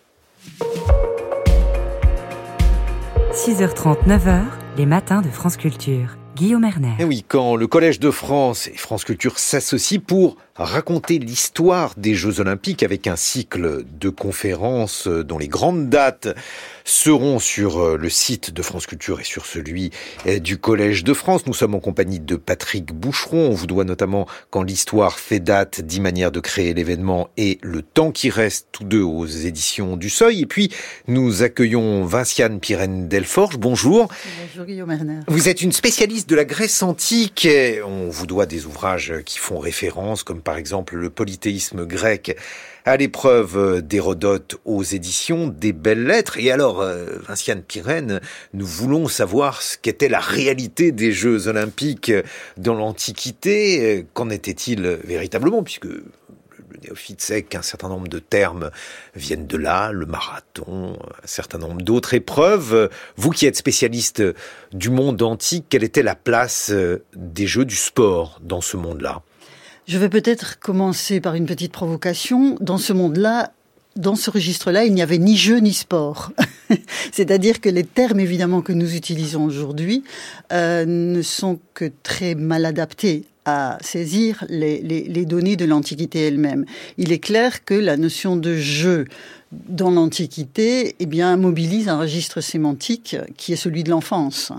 6h30, 3.33 4.05
9h, 4.07 4.43
les 4.77 4.85
matins 4.85 5.21
de 5.21 5.29
France 5.29 5.57
Culture. 5.57 6.17
Guillaume 6.35 6.63
Erner. 6.63 6.93
Et 6.97 7.03
oui, 7.03 7.23
quand 7.27 7.55
le 7.55 7.67
Collège 7.67 7.99
de 7.99 8.09
France 8.09 8.67
et 8.67 8.75
France 8.75 9.03
Culture 9.03 9.37
s'associent 9.37 10.01
pour 10.05 10.37
raconter 10.55 11.19
l'histoire 11.19 11.93
des 11.95 12.15
Jeux 12.15 12.39
Olympiques 12.39 12.81
avec 12.81 13.05
un 13.05 13.15
cycle 13.15 13.83
de 13.99 14.09
conférences 14.09 15.07
dont 15.07 15.37
les 15.37 15.47
grandes 15.47 15.89
dates 15.89 16.29
seront 16.83 17.39
sur 17.39 17.79
euh, 17.79 17.97
le 17.97 18.09
site 18.09 18.51
de 18.51 18.61
France 18.61 18.85
Culture 18.85 19.19
et 19.19 19.23
sur 19.23 19.45
celui 19.45 19.91
euh, 20.25 20.39
du 20.39 20.57
Collège 20.57 21.03
de 21.03 21.13
France. 21.13 21.45
Nous 21.47 21.53
sommes 21.53 21.75
en 21.75 21.79
compagnie 21.79 22.19
de 22.19 22.35
Patrick 22.35 22.93
Boucheron. 22.93 23.49
On 23.49 23.53
vous 23.53 23.67
doit 23.67 23.83
notamment 23.83 24.27
quand 24.49 24.63
l'histoire 24.63 25.19
fait 25.19 25.39
date, 25.39 25.81
dix 25.81 25.99
manières 25.99 26.31
de 26.31 26.39
créer 26.39 26.73
l'événement 26.73 27.29
et 27.37 27.59
le 27.61 27.81
temps 27.81 28.11
qui 28.11 28.29
reste, 28.29 28.67
tous 28.71 28.83
deux 28.83 29.01
aux 29.01 29.25
éditions 29.25 29.97
du 29.97 30.09
Seuil. 30.09 30.41
Et 30.41 30.45
puis, 30.45 30.69
nous 31.07 31.43
accueillons 31.43 32.05
Vinciane 32.05 32.59
Pirène 32.59 33.07
Delforge. 33.07 33.57
Bonjour. 33.57 34.09
Bonjour 34.41 34.65
Guillaume 34.65 34.91
Erner. 34.91 35.19
Vous 35.27 35.49
êtes 35.49 35.61
une 35.61 35.71
spécialiste 35.71 36.29
de 36.29 36.35
la 36.35 36.45
Grèce 36.45 36.83
antique. 36.83 37.47
On 37.85 38.09
vous 38.09 38.25
doit 38.25 38.45
des 38.45 38.65
ouvrages 38.65 39.13
qui 39.25 39.39
font 39.39 39.59
référence, 39.59 40.23
comme 40.23 40.41
par 40.41 40.57
exemple 40.57 40.95
le 40.95 41.09
polythéisme 41.09 41.85
grec 41.85 42.37
à 42.85 42.97
l'épreuve 42.97 43.81
d'Hérodote 43.81 44.55
aux 44.65 44.83
éditions 44.83 45.47
des 45.47 45.73
Belles 45.73 46.05
Lettres. 46.05 46.37
Et 46.37 46.51
alors, 46.51 46.81
euh, 46.81 47.05
Vinciane 47.27 47.61
Pirène, 47.61 48.19
nous 48.53 48.65
voulons 48.65 49.07
savoir 49.07 49.61
ce 49.61 49.77
qu'était 49.77 50.09
la 50.09 50.19
réalité 50.19 50.91
des 50.91 51.11
Jeux 51.11 51.47
Olympiques 51.47 52.11
dans 52.57 52.75
l'Antiquité. 52.75 54.05
Qu'en 54.13 54.29
était-il 54.29 54.99
véritablement, 55.03 55.63
puisque 55.63 55.85
le 55.85 56.03
néophyte 56.83 57.21
sait 57.21 57.43
qu'un 57.43 57.61
certain 57.61 57.87
nombre 57.87 58.07
de 58.07 58.19
termes 58.19 58.69
viennent 59.15 59.47
de 59.47 59.57
là, 59.57 59.91
le 59.91 60.05
marathon, 60.05 60.97
un 61.23 61.27
certain 61.27 61.59
nombre 61.59 61.81
d'autres 61.81 62.13
épreuves. 62.13 62.89
Vous 63.15 63.29
qui 63.29 63.45
êtes 63.45 63.55
spécialiste 63.55 64.23
du 64.73 64.89
monde 64.89 65.21
antique, 65.21 65.67
quelle 65.69 65.83
était 65.83 66.03
la 66.03 66.15
place 66.15 66.71
des 67.15 67.47
jeux 67.47 67.65
du 67.65 67.75
sport 67.75 68.39
dans 68.41 68.61
ce 68.61 68.75
monde-là? 68.75 69.21
Je 69.87 69.97
vais 69.97 70.09
peut-être 70.09 70.59
commencer 70.59 71.19
par 71.19 71.35
une 71.35 71.45
petite 71.45 71.71
provocation. 71.71 72.57
Dans 72.61 72.77
ce 72.77 72.93
monde-là, 72.93 73.51
dans 73.95 74.15
ce 74.15 74.29
registre-là, 74.31 74.85
il 74.85 74.93
n'y 74.93 75.01
avait 75.01 75.17
ni 75.17 75.37
jeu 75.37 75.57
ni 75.57 75.73
sport. 75.73 76.31
C'est-à-dire 77.11 77.61
que 77.61 77.69
les 77.69 77.83
termes, 77.83 78.19
évidemment, 78.19 78.61
que 78.61 78.73
nous 78.73 78.95
utilisons 78.95 79.43
aujourd'hui 79.43 80.03
euh, 80.51 80.85
ne 80.85 81.21
sont 81.21 81.59
que 81.73 81.91
très 82.01 82.35
mal 82.35 82.65
adaptés 82.65 83.25
à 83.45 83.77
saisir 83.81 84.45
les, 84.47 84.81
les, 84.81 85.03
les 85.03 85.25
données 85.25 85.57
de 85.57 85.65
l'Antiquité 85.65 86.27
elle-même. 86.27 86.65
Il 86.97 87.11
est 87.11 87.19
clair 87.19 87.65
que 87.65 87.73
la 87.73 87.97
notion 87.97 88.37
de 88.37 88.55
jeu 88.55 89.05
dans 89.67 89.91
l'Antiquité, 89.91 90.95
eh 90.99 91.05
bien, 91.05 91.35
mobilise 91.37 91.89
un 91.89 91.97
registre 91.97 92.41
sémantique 92.41 93.15
qui 93.37 93.53
est 93.53 93.57
celui 93.57 93.83
de 93.83 93.89
l'enfance. 93.89 94.51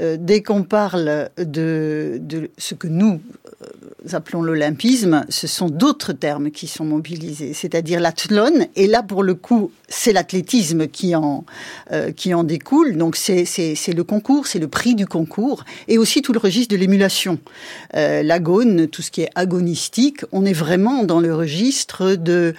Euh, 0.00 0.16
dès 0.18 0.42
qu'on 0.42 0.62
parle 0.62 1.30
de, 1.38 2.20
ce 2.58 2.74
que 2.74 2.88
nous 2.88 3.20
euh, 3.62 3.66
appelons 4.12 4.42
l'olympisme, 4.42 5.24
ce 5.28 5.46
sont 5.46 5.68
d'autres 5.68 6.12
termes 6.12 6.50
qui 6.50 6.66
sont 6.66 6.84
mobilisés, 6.84 7.54
c'est-à-dire 7.54 8.00
l'athlon, 8.00 8.66
et 8.76 8.86
là, 8.86 9.02
pour 9.02 9.22
le 9.22 9.34
coup, 9.34 9.72
c'est 9.88 10.12
l'athlétisme 10.12 10.86
qui 10.86 11.14
en 11.14 11.44
euh, 11.92 12.12
qui 12.12 12.34
en 12.34 12.44
découle. 12.44 12.96
Donc 12.96 13.16
c'est 13.16 13.44
le 13.94 14.04
concours, 14.04 14.46
c'est 14.46 14.58
le 14.58 14.68
prix 14.68 14.94
du 14.94 15.06
concours, 15.06 15.64
et 15.88 15.98
aussi 15.98 16.22
tout 16.22 16.32
le 16.32 16.38
registre 16.38 16.74
de 16.74 16.78
l'émulation, 16.78 17.38
euh, 17.94 18.22
l'agone, 18.22 18.88
tout 18.88 19.02
ce 19.02 19.10
qui 19.10 19.22
est 19.22 19.30
agonistique. 19.34 20.24
On 20.32 20.44
est 20.44 20.52
vraiment 20.52 21.04
dans 21.04 21.20
le 21.20 21.34
registre 21.34 22.14
de 22.14 22.54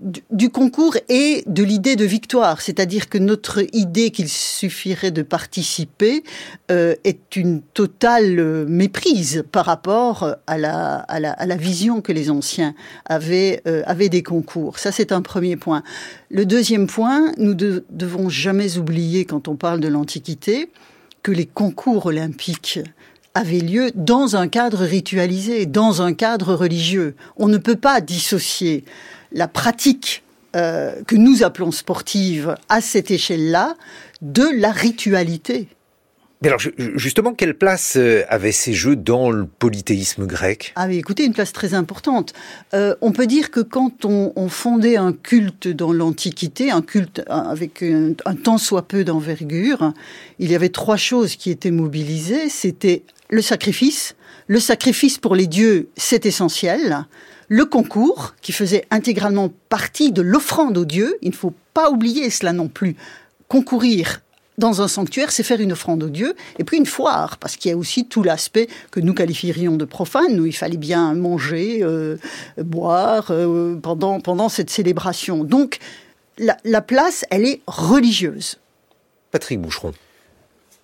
du, 0.00 0.22
du, 0.30 0.50
concours 0.60 0.98
et 1.08 1.42
de 1.46 1.62
l'idée 1.62 1.96
de 1.96 2.04
victoire, 2.04 2.60
c'est-à-dire 2.60 3.08
que 3.08 3.16
notre 3.16 3.64
idée 3.72 4.10
qu'il 4.10 4.28
suffirait 4.28 5.10
de 5.10 5.22
participer 5.22 6.22
euh, 6.70 6.94
est 7.04 7.34
une 7.34 7.62
totale 7.62 8.66
méprise 8.68 9.42
par 9.52 9.64
rapport 9.64 10.36
à 10.46 10.58
la 10.58 10.96
à 10.96 11.18
la, 11.18 11.32
à 11.32 11.46
la 11.46 11.56
vision 11.56 12.02
que 12.02 12.12
les 12.12 12.28
anciens 12.28 12.74
avaient 13.06 13.62
euh, 13.66 13.82
avaient 13.86 14.10
des 14.10 14.22
concours. 14.22 14.78
Ça 14.78 14.92
c'est 14.92 15.12
un 15.12 15.22
premier 15.22 15.56
point. 15.56 15.82
Le 16.30 16.44
deuxième 16.44 16.86
point, 16.88 17.32
nous 17.38 17.54
ne 17.54 17.82
devons 17.88 18.28
jamais 18.28 18.76
oublier 18.76 19.24
quand 19.24 19.48
on 19.48 19.56
parle 19.56 19.80
de 19.80 19.88
l'Antiquité 19.88 20.70
que 21.22 21.32
les 21.32 21.46
concours 21.46 22.04
olympiques 22.04 22.80
avaient 23.32 23.60
lieu 23.60 23.92
dans 23.94 24.36
un 24.36 24.46
cadre 24.46 24.84
ritualisé, 24.84 25.64
dans 25.64 26.02
un 26.02 26.12
cadre 26.12 26.52
religieux. 26.52 27.14
On 27.38 27.48
ne 27.48 27.56
peut 27.56 27.76
pas 27.76 28.02
dissocier 28.02 28.84
la 29.32 29.48
pratique 29.48 30.22
euh, 30.56 31.02
que 31.06 31.16
nous 31.16 31.42
appelons 31.42 31.72
sportive 31.72 32.56
à 32.68 32.80
cette 32.80 33.10
échelle-là 33.10 33.76
de 34.22 34.44
la 34.56 34.70
ritualité. 34.70 35.68
Mais 36.42 36.48
alors, 36.48 36.60
justement, 36.96 37.34
quelle 37.34 37.52
place 37.52 37.96
euh, 37.98 38.22
avaient 38.30 38.50
ces 38.50 38.72
jeux 38.72 38.96
dans 38.96 39.30
le 39.30 39.44
polythéisme 39.44 40.26
grec? 40.26 40.72
Ah, 40.74 40.88
mais 40.88 40.96
écoutez, 40.96 41.24
une 41.26 41.34
place 41.34 41.52
très 41.52 41.74
importante. 41.74 42.32
Euh, 42.72 42.94
on 43.02 43.12
peut 43.12 43.26
dire 43.26 43.50
que 43.50 43.60
quand 43.60 44.06
on, 44.06 44.32
on 44.36 44.48
fondait 44.48 44.96
un 44.96 45.12
culte 45.12 45.68
dans 45.68 45.92
l'Antiquité, 45.92 46.70
un 46.70 46.80
culte 46.80 47.22
avec 47.28 47.82
un, 47.82 48.12
un 48.24 48.34
tant 48.36 48.56
soit 48.56 48.88
peu 48.88 49.04
d'envergure, 49.04 49.92
il 50.38 50.50
y 50.50 50.54
avait 50.54 50.70
trois 50.70 50.96
choses 50.96 51.36
qui 51.36 51.50
étaient 51.50 51.70
mobilisées. 51.70 52.48
C'était 52.48 53.02
le 53.28 53.42
sacrifice. 53.42 54.16
Le 54.46 54.60
sacrifice 54.60 55.18
pour 55.18 55.34
les 55.34 55.46
dieux, 55.46 55.90
c'est 55.96 56.24
essentiel. 56.24 57.04
Le 57.52 57.64
concours, 57.64 58.36
qui 58.42 58.52
faisait 58.52 58.86
intégralement 58.92 59.50
partie 59.68 60.12
de 60.12 60.22
l'offrande 60.22 60.78
aux 60.78 60.84
dieux. 60.84 61.18
Il 61.20 61.30
ne 61.30 61.34
faut 61.34 61.52
pas 61.74 61.90
oublier 61.90 62.30
cela 62.30 62.52
non 62.52 62.68
plus. 62.68 62.94
Concourir 63.48 64.20
dans 64.56 64.82
un 64.82 64.86
sanctuaire, 64.86 65.32
c'est 65.32 65.42
faire 65.42 65.60
une 65.60 65.72
offrande 65.72 66.04
aux 66.04 66.10
dieux, 66.10 66.36
et 66.60 66.64
puis 66.64 66.76
une 66.76 66.86
foire, 66.86 67.38
parce 67.38 67.56
qu'il 67.56 67.70
y 67.70 67.74
a 67.74 67.76
aussi 67.76 68.06
tout 68.06 68.22
l'aspect 68.22 68.68
que 68.92 69.00
nous 69.00 69.14
qualifierions 69.14 69.76
de 69.76 69.84
profane, 69.84 70.38
où 70.38 70.46
il 70.46 70.52
fallait 70.52 70.76
bien 70.76 71.14
manger, 71.14 71.80
euh, 71.82 72.18
boire 72.58 73.30
euh, 73.30 73.74
pendant, 73.82 74.20
pendant 74.20 74.48
cette 74.48 74.70
célébration. 74.70 75.42
Donc, 75.42 75.78
la, 76.38 76.56
la 76.64 76.82
place, 76.82 77.24
elle 77.30 77.46
est 77.46 77.62
religieuse. 77.66 78.58
Patrick 79.32 79.60
Boucheron. 79.60 79.92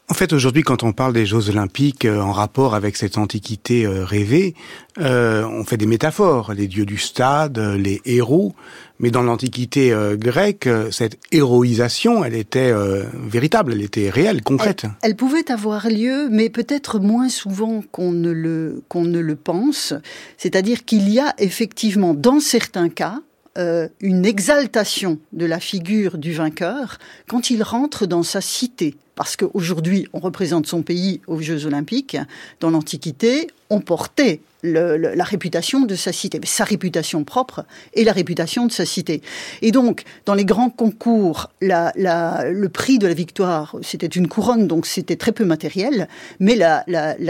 En 0.08 0.14
fait, 0.14 0.32
aujourd'hui, 0.32 0.62
quand 0.62 0.84
on 0.84 0.92
parle 0.92 1.12
des 1.12 1.26
Jeux 1.26 1.50
Olympiques 1.50 2.04
euh, 2.04 2.20
en 2.20 2.30
rapport 2.30 2.76
avec 2.76 2.96
cette 2.96 3.18
antiquité 3.18 3.84
euh, 3.84 4.04
rêvée, 4.04 4.54
euh, 4.98 5.44
on 5.44 5.64
fait 5.64 5.76
des 5.76 5.86
métaphores, 5.86 6.54
les 6.54 6.68
dieux 6.68 6.86
du 6.86 6.96
stade, 6.96 7.58
euh, 7.58 7.76
les 7.76 8.00
héros. 8.04 8.54
Mais 9.00 9.10
dans 9.10 9.22
l'antiquité 9.22 9.92
euh, 9.92 10.16
grecque, 10.16 10.68
cette 10.92 11.18
héroïsation, 11.32 12.24
elle 12.24 12.34
était 12.34 12.72
véritable, 13.14 13.72
elle 13.72 13.82
était 13.82 14.08
réelle, 14.08 14.42
concrète. 14.42 14.84
Elle, 14.84 14.90
elle 15.02 15.16
pouvait 15.16 15.50
avoir 15.50 15.88
lieu, 15.88 16.28
mais 16.30 16.50
peut-être 16.50 17.00
moins 17.00 17.28
souvent 17.28 17.82
qu'on 17.90 18.12
ne 18.12 18.30
le 18.30 18.82
qu'on 18.88 19.04
ne 19.04 19.18
le 19.18 19.34
pense. 19.34 19.92
C'est-à-dire 20.38 20.84
qu'il 20.84 21.10
y 21.10 21.18
a 21.18 21.34
effectivement, 21.38 22.14
dans 22.14 22.40
certains 22.40 22.88
cas, 22.88 23.20
euh, 23.58 23.88
une 24.00 24.26
exaltation 24.26 25.18
de 25.32 25.46
la 25.46 25.60
figure 25.60 26.18
du 26.18 26.34
vainqueur 26.34 26.98
quand 27.26 27.48
il 27.48 27.62
rentre 27.62 28.04
dans 28.06 28.22
sa 28.22 28.42
cité. 28.42 28.96
Parce 29.16 29.36
qu'aujourd'hui, 29.36 30.06
on 30.12 30.20
représente 30.20 30.66
son 30.66 30.82
pays 30.82 31.22
aux 31.26 31.40
Jeux 31.40 31.64
Olympiques. 31.64 32.18
Dans 32.60 32.68
l'Antiquité, 32.68 33.48
on 33.70 33.80
portait 33.80 34.40
la 34.62 35.24
réputation 35.24 35.86
de 35.86 35.94
sa 35.94 36.12
cité, 36.12 36.38
sa 36.44 36.64
réputation 36.64 37.24
propre 37.24 37.64
et 37.94 38.04
la 38.04 38.12
réputation 38.12 38.66
de 38.66 38.72
sa 38.72 38.84
cité. 38.84 39.22
Et 39.62 39.72
donc, 39.72 40.04
dans 40.26 40.34
les 40.34 40.44
grands 40.44 40.68
concours, 40.68 41.50
le 41.62 42.66
prix 42.66 42.98
de 42.98 43.06
la 43.06 43.14
victoire, 43.14 43.76
c'était 43.80 44.06
une 44.06 44.28
couronne, 44.28 44.66
donc 44.66 44.84
c'était 44.84 45.16
très 45.16 45.32
peu 45.32 45.46
matériel, 45.46 46.08
mais 46.38 46.54
la, 46.54 46.84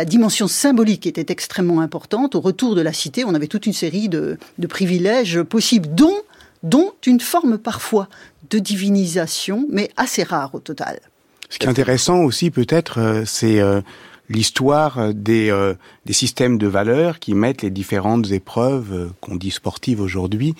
dimension 0.04 0.48
symbolique 0.48 1.06
était 1.06 1.32
extrêmement 1.32 1.80
importante. 1.80 2.34
Au 2.34 2.40
retour 2.40 2.74
de 2.74 2.80
la 2.80 2.92
cité, 2.92 3.24
on 3.24 3.34
avait 3.34 3.46
toute 3.46 3.66
une 3.66 3.72
série 3.72 4.08
de, 4.08 4.38
privilèges 4.68 5.40
possibles, 5.42 5.88
dont 5.94 6.92
une 7.06 7.20
forme 7.20 7.58
parfois 7.58 8.08
de 8.50 8.58
divinisation, 8.58 9.66
mais 9.70 9.90
assez 9.96 10.24
rare 10.24 10.52
au 10.52 10.58
total. 10.58 10.98
Ce 11.48 11.59
qui 11.59 11.66
est 11.66 11.70
intéressant 11.70 12.20
aussi 12.20 12.51
peut-être, 12.51 12.98
euh, 12.98 13.23
c'est 13.24 13.60
euh, 13.60 13.81
l'histoire 14.28 15.14
des, 15.14 15.51
euh, 15.51 15.74
des 16.05 16.12
systèmes 16.12 16.59
de 16.59 16.66
valeurs 16.66 17.18
qui 17.18 17.35
mettent 17.35 17.62
les 17.62 17.70
différentes 17.70 18.31
épreuves 18.32 19.12
qu'on 19.20 19.36
dit 19.36 19.51
sportives 19.51 20.01
aujourd'hui 20.01 20.55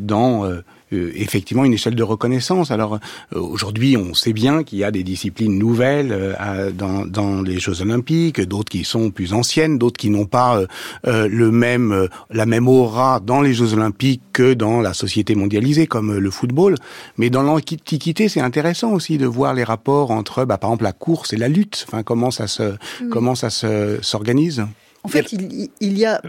dans 0.00 0.50
effectivement 0.92 1.64
une 1.64 1.72
échelle 1.72 1.94
de 1.94 2.02
reconnaissance. 2.02 2.70
Alors 2.70 2.98
aujourd'hui, 3.32 3.96
on 3.96 4.14
sait 4.14 4.32
bien 4.32 4.62
qu'il 4.62 4.78
y 4.78 4.84
a 4.84 4.90
des 4.90 5.02
disciplines 5.02 5.58
nouvelles 5.58 6.36
dans, 6.74 7.04
dans, 7.06 7.42
les 7.42 7.58
Jeux 7.58 7.82
Olympiques, 7.82 8.40
d'autres 8.40 8.70
qui 8.70 8.84
sont 8.84 9.10
plus 9.10 9.32
anciennes, 9.32 9.78
d'autres 9.78 9.98
qui 9.98 10.10
n'ont 10.10 10.26
pas 10.26 10.62
le 11.04 11.50
même 11.50 12.08
la 12.30 12.46
même 12.46 12.68
aura 12.68 13.20
dans 13.20 13.40
les 13.40 13.54
Jeux 13.54 13.72
Olympiques 13.72 14.22
que 14.32 14.54
dans 14.54 14.80
la 14.80 14.94
société 14.94 15.34
mondialisée 15.34 15.86
comme 15.86 16.16
le 16.16 16.30
football. 16.30 16.76
Mais 17.16 17.30
dans 17.30 17.42
l'Antiquité, 17.42 18.28
c'est 18.28 18.40
intéressant 18.40 18.92
aussi 18.92 19.18
de 19.18 19.26
voir 19.26 19.54
les 19.54 19.64
rapports 19.64 20.10
entre, 20.10 20.44
bah, 20.44 20.58
par 20.58 20.70
exemple, 20.70 20.84
la 20.84 20.92
course 20.92 21.32
et 21.32 21.36
la 21.36 21.48
lutte. 21.48 21.84
Enfin, 21.88 22.02
comment 22.02 22.30
ça 22.30 22.46
se 22.46 22.62
mmh. 22.62 23.08
comment 23.10 23.34
ça 23.34 23.50
se 23.50 23.98
s'organise? 24.02 24.64
En 25.02 25.08
fait, 25.08 25.32
il, 25.32 25.68
il, 25.80 25.98
y 25.98 26.04
a 26.04 26.20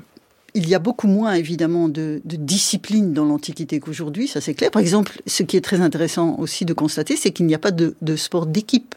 il 0.57 0.67
y 0.67 0.75
a 0.75 0.79
beaucoup 0.79 1.07
moins 1.07 1.33
évidemment 1.33 1.87
de, 1.87 2.21
de 2.25 2.35
discipline 2.35 3.13
dans 3.13 3.25
l'Antiquité 3.25 3.79
qu'aujourd'hui, 3.79 4.27
ça 4.27 4.41
c'est 4.41 4.53
clair. 4.53 4.71
Par 4.71 4.81
exemple, 4.81 5.21
ce 5.25 5.43
qui 5.43 5.55
est 5.57 5.61
très 5.61 5.81
intéressant 5.81 6.35
aussi 6.39 6.65
de 6.65 6.73
constater, 6.73 7.15
c'est 7.15 7.31
qu'il 7.31 7.45
n'y 7.45 7.55
a 7.55 7.59
pas 7.59 7.71
de, 7.71 7.95
de 8.01 8.15
sport 8.15 8.45
d'équipe. 8.45 8.95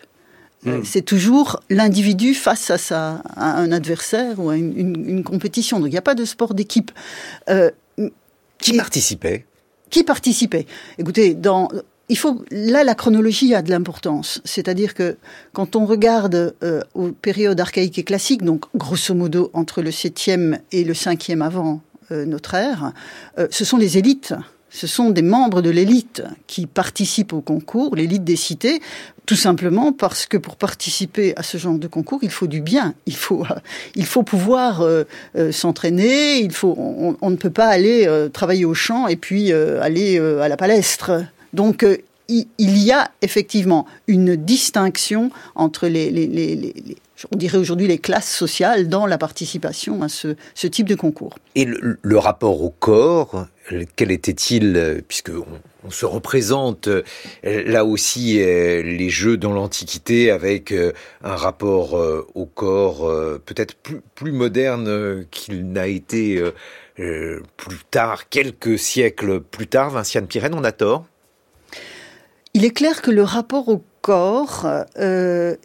Mm. 0.64 0.80
C'est 0.84 1.02
toujours 1.02 1.60
l'individu 1.70 2.34
face 2.34 2.70
à, 2.70 2.78
sa, 2.78 3.22
un 3.36 3.70
adversaire 3.72 4.38
ou 4.40 4.50
à 4.50 4.56
une, 4.56 5.22
compétition. 5.22 5.78
Donc 5.78 5.88
il 5.88 5.92
n'y 5.92 5.98
a 5.98 6.02
pas 6.02 6.14
de 6.14 6.24
sport 6.24 6.54
d'équipe. 6.54 6.90
qui 8.58 8.76
participait? 8.76 9.46
Qui 9.90 10.04
participait? 10.04 10.66
Écoutez, 10.98 11.34
dans, 11.34 11.68
il 12.10 12.18
faut 12.18 12.44
là 12.50 12.82
la 12.82 12.94
chronologie 12.96 13.54
a 13.54 13.62
de 13.62 13.70
l'importance, 13.70 14.42
c'est-à-dire 14.44 14.94
que 14.94 15.16
quand 15.52 15.76
on 15.76 15.86
regarde 15.86 16.54
euh, 16.62 16.82
aux 16.94 17.12
périodes 17.12 17.60
archaïques 17.60 17.98
et 18.00 18.02
classiques, 18.02 18.42
donc 18.42 18.64
grosso 18.74 19.14
modo 19.14 19.50
entre 19.54 19.80
le 19.80 19.90
7e 19.90 20.58
et 20.72 20.82
le 20.82 20.92
5e 20.92 21.40
avant 21.40 21.80
euh, 22.10 22.26
notre 22.26 22.54
ère, 22.54 22.92
euh, 23.38 23.46
ce 23.50 23.64
sont 23.64 23.78
les 23.78 23.96
élites. 23.96 24.34
Ce 24.72 24.86
sont 24.86 25.10
des 25.10 25.22
membres 25.22 25.62
de 25.62 25.70
l'élite 25.70 26.22
qui 26.46 26.66
participent 26.66 27.32
au 27.32 27.40
concours, 27.40 27.96
l'élite 27.96 28.22
des 28.22 28.36
cités, 28.36 28.80
tout 29.26 29.34
simplement 29.34 29.92
parce 29.92 30.26
que 30.26 30.36
pour 30.36 30.54
participer 30.54 31.32
à 31.36 31.42
ce 31.42 31.58
genre 31.58 31.76
de 31.76 31.88
concours, 31.88 32.20
il 32.22 32.30
faut 32.30 32.46
du 32.46 32.60
bien, 32.60 32.94
il 33.06 33.16
faut, 33.16 33.44
il 33.96 34.06
faut 34.06 34.22
pouvoir 34.22 34.84
s'entraîner, 35.50 36.38
il 36.38 36.52
faut, 36.52 36.76
on, 36.78 37.16
on, 37.20 37.30
ne 37.30 37.36
peut 37.36 37.50
pas 37.50 37.66
aller 37.66 38.08
travailler 38.32 38.64
au 38.64 38.74
champ 38.74 39.08
et 39.08 39.16
puis 39.16 39.52
aller 39.52 40.20
à 40.20 40.48
la 40.48 40.56
palestre. 40.56 41.24
Donc 41.52 41.82
euh, 41.82 41.98
il 42.28 42.78
y 42.78 42.92
a 42.92 43.10
effectivement 43.22 43.86
une 44.06 44.36
distinction 44.36 45.32
entre 45.56 45.88
les, 45.88 46.72
on 47.32 47.36
dirait 47.36 47.58
aujourd'hui 47.58 47.88
les 47.88 47.98
classes 47.98 48.32
sociales 48.32 48.88
dans 48.88 49.04
la 49.04 49.18
participation 49.18 50.00
à 50.04 50.08
ce, 50.08 50.36
type 50.68 50.88
de 50.88 50.94
concours. 50.94 51.36
Et 51.56 51.64
le, 51.64 52.18
rapport 52.18 52.62
au 52.62 52.70
corps, 52.70 53.46
quel 53.96 54.12
était-il 54.12 54.76
euh, 54.76 55.00
Puisque 55.08 55.32
on, 55.84 55.90
se 55.90 56.06
représente 56.06 56.86
euh, 56.86 57.02
là 57.42 57.84
aussi 57.84 58.34
les 58.34 59.10
jeux 59.10 59.36
dans 59.36 59.52
l'Antiquité 59.52 60.30
avec 60.30 60.72
un 61.24 61.34
rapport 61.34 61.94
au 62.34 62.46
corps 62.46 63.10
peut-être 63.44 63.74
plus, 64.14 64.30
moderne 64.30 65.24
qu'il 65.32 65.72
n'a 65.72 65.88
été 65.88 66.40
plus 67.56 67.78
tard, 67.90 68.28
quelques 68.28 68.78
siècles 68.78 69.40
plus 69.40 69.66
tard. 69.66 69.90
Vinciane 69.90 70.28
Pirenne, 70.28 70.54
on 70.54 70.62
a 70.62 70.70
tort? 70.70 71.06
Il 72.54 72.64
est 72.64 72.70
clair 72.70 73.02
que 73.02 73.10
le 73.10 73.22
rapport 73.22 73.68
au 73.68 73.82
corps, 74.00 74.66
euh, 74.98 75.56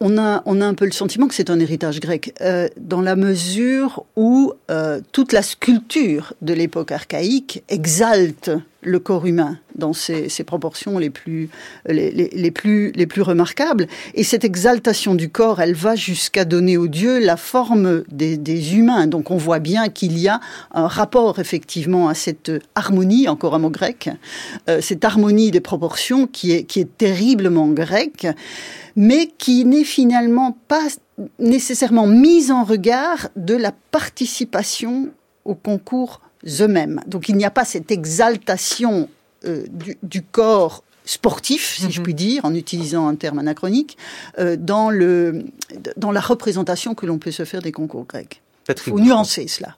on, 0.00 0.18
a, 0.18 0.42
un 0.46 0.74
peu 0.74 0.84
le 0.84 0.90
sentiment 0.90 1.28
que 1.28 1.34
c'est 1.34 1.50
un 1.50 1.60
héritage 1.60 2.00
grec, 2.00 2.34
euh, 2.40 2.68
dans 2.76 3.00
la 3.00 3.16
mesure 3.16 4.04
où 4.16 4.52
euh, 4.70 5.00
toute 5.12 5.32
la 5.32 5.42
sculpture 5.42 6.34
de 6.42 6.54
l'époque 6.54 6.92
archaïque 6.92 7.62
exalte 7.68 8.50
le 8.82 8.98
corps 8.98 9.26
humain 9.26 9.58
dans 9.74 9.92
ses, 9.92 10.28
proportions 10.44 10.98
les 10.98 11.10
plus, 11.10 11.48
les, 11.86 12.50
plus, 12.50 12.92
les 12.92 13.06
plus 13.06 13.22
remarquables. 13.22 13.86
Et 14.14 14.24
cette 14.24 14.44
exaltation 14.44 15.14
du 15.14 15.28
corps, 15.28 15.60
elle 15.60 15.74
va 15.74 15.96
jusqu'à 15.96 16.44
donner 16.44 16.76
aux 16.76 16.88
dieux 16.88 17.18
la 17.18 17.36
forme 17.36 18.04
des, 18.10 18.74
humains. 18.74 19.06
Donc 19.06 19.30
on 19.30 19.36
voit 19.36 19.58
bien 19.58 19.88
qu'il 19.88 20.18
y 20.18 20.28
a 20.28 20.40
un 20.72 20.86
rapport 20.86 21.38
effectivement 21.38 22.08
à 22.08 22.14
cette 22.14 22.50
harmonie, 22.74 23.28
encore 23.28 23.54
un 23.54 23.58
mot 23.58 23.70
grec, 23.70 24.10
euh, 24.68 24.80
cette 24.80 25.04
harmonie 25.04 25.50
des 25.50 25.60
proportions 25.60 26.26
qui 26.26 26.52
est, 26.52 26.64
qui 26.64 26.80
est 26.80 26.98
terriblement 26.98 27.68
grecque, 27.68 28.26
mais 28.96 29.28
qui 29.38 29.64
n'est 29.64 29.84
finalement 29.84 30.56
pas 30.68 30.86
nécessairement 31.38 32.06
mise 32.06 32.50
en 32.50 32.64
regard 32.64 33.28
de 33.36 33.54
la 33.54 33.72
participation 33.90 35.10
au 35.44 35.54
concours 35.54 36.20
eux-mêmes. 36.44 37.00
Donc 37.06 37.28
il 37.28 37.36
n'y 37.36 37.44
a 37.44 37.50
pas 37.50 37.64
cette 37.64 37.90
exaltation 37.90 39.08
euh, 39.44 39.64
du, 40.02 40.22
corps 40.22 40.84
sportif, 41.04 41.76
si 41.76 41.90
je 41.90 41.98
mhm. 41.98 42.04
puis 42.04 42.14
dire, 42.14 42.44
en 42.44 42.54
utilisant 42.54 43.08
un 43.08 43.14
terme 43.14 43.38
anachronique, 43.38 43.96
euh, 44.38 44.56
dans, 44.56 44.90
le, 44.90 45.44
dans 45.96 46.12
la 46.12 46.20
représentation 46.20 46.94
que 46.94 47.06
l'on 47.06 47.18
peut 47.18 47.30
se 47.30 47.44
faire 47.44 47.62
des 47.62 47.72
concours 47.72 48.04
grecs. 48.04 48.42
Il 48.68 48.78
faut 48.78 49.00
nuancer 49.00 49.48
cela. 49.48 49.76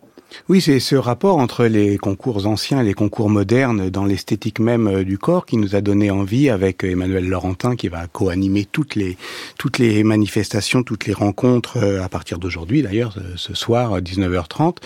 Oui, 0.48 0.60
c'est 0.60 0.80
ce 0.80 0.96
rapport 0.96 1.38
entre 1.38 1.64
les 1.66 1.98
concours 1.98 2.46
anciens 2.46 2.80
et 2.80 2.84
les 2.84 2.94
concours 2.94 3.30
modernes 3.30 3.90
dans 3.90 4.04
l'esthétique 4.04 4.58
même 4.58 4.86
euh, 4.86 5.04
du 5.04 5.18
corps 5.18 5.46
qui 5.46 5.56
nous 5.56 5.76
a 5.76 5.80
donné 5.80 6.10
envie 6.10 6.50
avec 6.50 6.84
Emmanuel 6.84 7.28
Laurentin 7.28 7.76
qui 7.76 7.88
va 7.88 8.06
co-animer 8.06 8.64
toutes 8.64 8.94
les 8.94 9.16
toutes 9.58 9.78
les 9.78 10.02
manifestations, 10.04 10.82
toutes 10.82 11.06
les 11.06 11.12
rencontres 11.12 11.78
euh, 11.78 12.02
à 12.02 12.08
partir 12.08 12.38
d'aujourd'hui 12.38 12.82
d'ailleurs 12.82 13.16
ce 13.36 13.54
soir 13.54 14.00
19h30. 14.00 14.76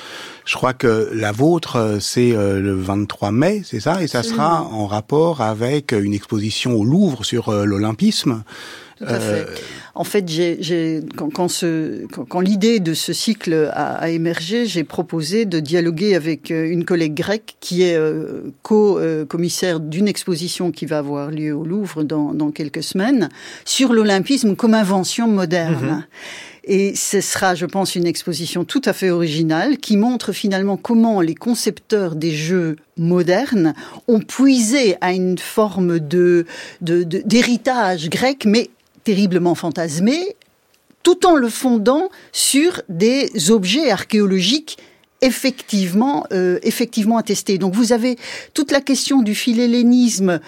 Je 0.44 0.54
crois 0.54 0.74
que 0.74 1.10
la 1.12 1.32
vôtre 1.32 1.76
euh, 1.76 2.00
c'est 2.00 2.32
le 2.32 2.74
23 2.74 3.30
mai, 3.32 3.62
c'est 3.64 3.80
ça? 3.80 4.02
Et 4.02 4.06
ça 4.06 4.22
sera 4.22 4.62
en 4.62 4.86
rapport 4.86 5.40
avec 5.40 5.92
une 5.92 6.14
exposition 6.14 6.74
au 6.74 6.84
Louvre 6.84 7.24
sur 7.24 7.50
l'olympisme. 7.50 8.42
Euh, 9.02 9.44
en 9.94 10.04
fait, 10.04 10.28
j'ai, 10.28 11.00
quand, 11.16 11.30
quand, 11.30 11.48
quand, 12.28 12.40
l'idée 12.40 12.80
de 12.80 12.94
ce 12.94 13.12
cycle 13.12 13.70
a, 13.72 14.08
émergé, 14.10 14.66
j'ai 14.66 14.84
proposé 14.84 15.44
de 15.44 15.60
dialoguer 15.60 16.14
avec 16.14 16.50
euh, 16.50 16.70
une 16.70 16.84
collègue 16.84 17.14
grecque 17.14 17.56
qui 17.60 17.82
est 17.82 17.96
euh, 17.96 18.42
co-commissaire 18.62 19.80
d'une 19.80 20.08
exposition 20.08 20.70
qui 20.70 20.86
va 20.86 20.98
avoir 20.98 21.30
lieu 21.30 21.54
au 21.54 21.64
Louvre 21.64 22.04
dans, 22.04 22.32
dans 22.32 22.50
quelques 22.50 22.82
semaines 22.82 23.28
sur 23.64 23.92
l'olympisme 23.92 24.56
comme 24.56 24.74
invention 24.74 25.28
moderne. 25.28 26.04
Mm-hmm. 26.06 26.56
Et 26.68 26.96
ce 26.96 27.20
sera, 27.20 27.54
je 27.54 27.64
pense, 27.64 27.94
une 27.94 28.06
exposition 28.06 28.64
tout 28.64 28.82
à 28.84 28.92
fait 28.92 29.10
originale 29.10 29.78
qui 29.78 29.96
montre 29.96 30.32
finalement 30.32 30.76
comment 30.76 31.20
les 31.20 31.36
concepteurs 31.36 32.16
des 32.16 32.32
jeux 32.32 32.74
modernes 32.96 33.72
ont 34.08 34.18
puisé 34.18 34.96
à 35.00 35.12
une 35.12 35.38
forme 35.38 36.00
de, 36.00 36.44
d'héritage 36.80 38.10
grec, 38.10 38.46
mais 38.46 38.70
terriblement 39.06 39.54
fantasmé, 39.54 40.34
tout 41.04 41.28
en 41.28 41.36
le 41.36 41.48
fondant 41.48 42.08
sur 42.32 42.82
des 42.88 43.52
objets 43.52 43.88
archéologiques 43.88 44.78
effectivement, 45.22 46.26
euh, 46.32 46.58
attestés. 47.16 47.56
Donc 47.56 47.72
vous 47.74 47.92
avez 47.92 48.16
toute 48.52 48.72
la 48.72 48.80
question 48.80 49.22
du 49.22 49.34
philhellénisme 49.34 50.40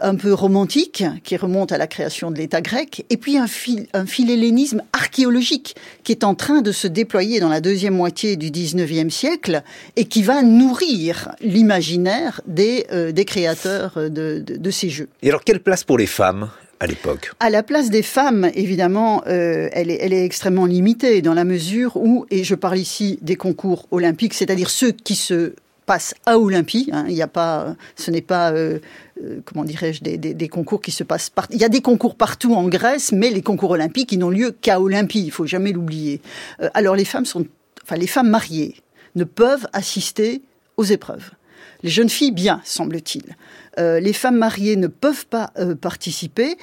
un 0.00 0.14
peu 0.14 0.32
romantique, 0.32 1.04
qui 1.24 1.36
remonte 1.36 1.72
à 1.72 1.78
la 1.78 1.86
création 1.86 2.30
de 2.30 2.36
l'État 2.36 2.60
grec, 2.60 3.06
et 3.08 3.16
puis 3.16 3.38
un, 3.38 3.46
philhellénisme 3.46 4.82
archéologique 4.92 5.74
qui 6.04 6.12
est 6.12 6.24
en 6.24 6.34
train 6.34 6.60
de 6.60 6.72
se 6.72 6.86
déployer 6.86 7.38
dans 7.40 7.48
la 7.48 7.60
deuxième 7.60 7.94
moitié 7.94 8.36
du 8.36 8.50
XIXe 8.50 9.14
siècle 9.14 9.62
et 9.94 10.04
qui 10.06 10.22
va 10.22 10.42
nourrir 10.42 11.30
l'imaginaire 11.40 12.40
des, 12.46 12.86
euh, 12.92 13.12
créateurs 13.12 13.94
de, 13.96 14.08
de, 14.40 14.56
de 14.56 14.70
ces 14.70 14.90
jeux. 14.90 15.08
Et 15.22 15.28
alors, 15.28 15.44
quelle 15.44 15.60
place 15.60 15.84
pour 15.84 15.98
les 15.98 16.06
femmes? 16.06 16.50
À 16.80 16.86
l'époque 16.86 17.32
À 17.40 17.50
la 17.50 17.62
place 17.62 17.90
des 17.90 18.02
femmes, 18.02 18.50
évidemment, 18.54 19.22
euh, 19.26 19.68
elle, 19.72 19.90
est, 19.90 20.24
extrêmement 20.24 20.66
limitée 20.66 21.22
dans 21.22 21.34
la 21.34 21.44
mesure 21.44 21.96
où, 21.96 22.26
et 22.30 22.44
je 22.44 22.54
parle 22.54 22.78
ici 22.78 23.18
des 23.22 23.36
concours 23.36 23.86
olympiques, 23.90 24.34
c'est-à-dire 24.34 24.70
ceux 24.70 24.92
qui 24.92 25.14
se 25.14 25.54
passent 25.86 26.14
à 26.26 26.38
Olympie. 26.38 26.90
Hein, 26.92 27.06
il 27.08 27.20
a 27.22 27.28
pas, 27.28 27.76
ce 27.94 28.10
n'est 28.10 28.20
pas, 28.20 28.50
euh, 28.52 28.80
euh, 29.22 29.40
comment 29.44 29.64
dirais-je, 29.64 30.02
des, 30.02 30.48
concours 30.48 30.82
qui 30.82 30.90
se 30.90 31.04
passent 31.04 31.30
partout. 31.30 31.54
Il 31.54 31.60
y 31.60 31.64
a 31.64 31.68
des 31.68 31.80
concours 31.80 32.16
partout 32.16 32.54
en 32.54 32.68
Grèce, 32.68 33.12
mais 33.12 33.30
les 33.30 33.42
concours 33.42 33.70
olympiques, 33.70 34.12
n'ont 34.12 34.30
lieu 34.30 34.50
qu'à 34.50 34.80
Olympie. 34.80 35.24
Il 35.24 35.30
faut 35.30 35.46
jamais 35.46 35.72
l'oublier. 35.72 36.20
alors 36.74 36.96
les 36.96 37.04
femmes 37.04 37.26
sont, 37.26 37.46
enfin 37.84 37.96
les 37.96 38.06
femmes 38.06 38.28
mariées 38.28 38.76
ne 39.14 39.24
peuvent 39.24 39.66
assister 39.72 40.42
aux 40.76 40.84
épreuves. 40.84 41.30
Les 41.82 41.90
jeunes 41.90 42.08
filles, 42.08 42.32
bien, 42.32 42.60
semble-t-il. 42.64 43.36
Euh, 43.78 44.00
les 44.00 44.12
femmes 44.12 44.36
mariées 44.36 44.76
ne 44.76 44.86
peuvent 44.86 45.26
pas 45.26 45.50
euh, 45.58 45.74
participer, 45.74 46.56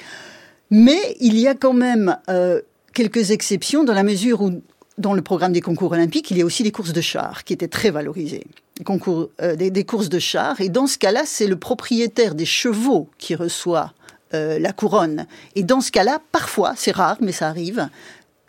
mais 0.71 0.99
il 1.19 1.37
y 1.37 1.47
a 1.47 1.53
quand 1.53 1.73
même 1.73 2.17
euh, 2.29 2.61
quelques 2.93 3.31
exceptions 3.31 3.83
dans 3.83 3.93
la 3.93 4.03
mesure 4.03 4.41
où, 4.41 4.61
dans 4.97 5.13
le 5.13 5.21
programme 5.21 5.53
des 5.53 5.61
concours 5.61 5.91
olympiques, 5.91 6.31
il 6.31 6.37
y 6.37 6.41
a 6.41 6.45
aussi 6.45 6.63
des 6.63 6.71
courses 6.71 6.93
de 6.93 7.01
chars 7.01 7.43
qui 7.43 7.53
étaient 7.53 7.67
très 7.67 7.91
valorisées. 7.91 8.45
Des, 8.79 9.83
courses 9.83 10.09
de 10.09 10.19
chars. 10.19 10.59
Et 10.59 10.69
dans 10.69 10.87
ce 10.87 10.97
cas-là, 10.97 11.23
c'est 11.25 11.45
le 11.45 11.55
propriétaire 11.55 12.33
des 12.33 12.45
chevaux 12.45 13.07
qui 13.19 13.35
reçoit 13.35 13.93
la 14.31 14.73
couronne. 14.73 15.27
Et 15.55 15.61
dans 15.61 15.79
ce 15.79 15.91
cas-là, 15.91 16.19
parfois, 16.31 16.73
c'est 16.75 16.91
rare, 16.91 17.17
mais 17.21 17.31
ça 17.31 17.47
arrive, 17.47 17.87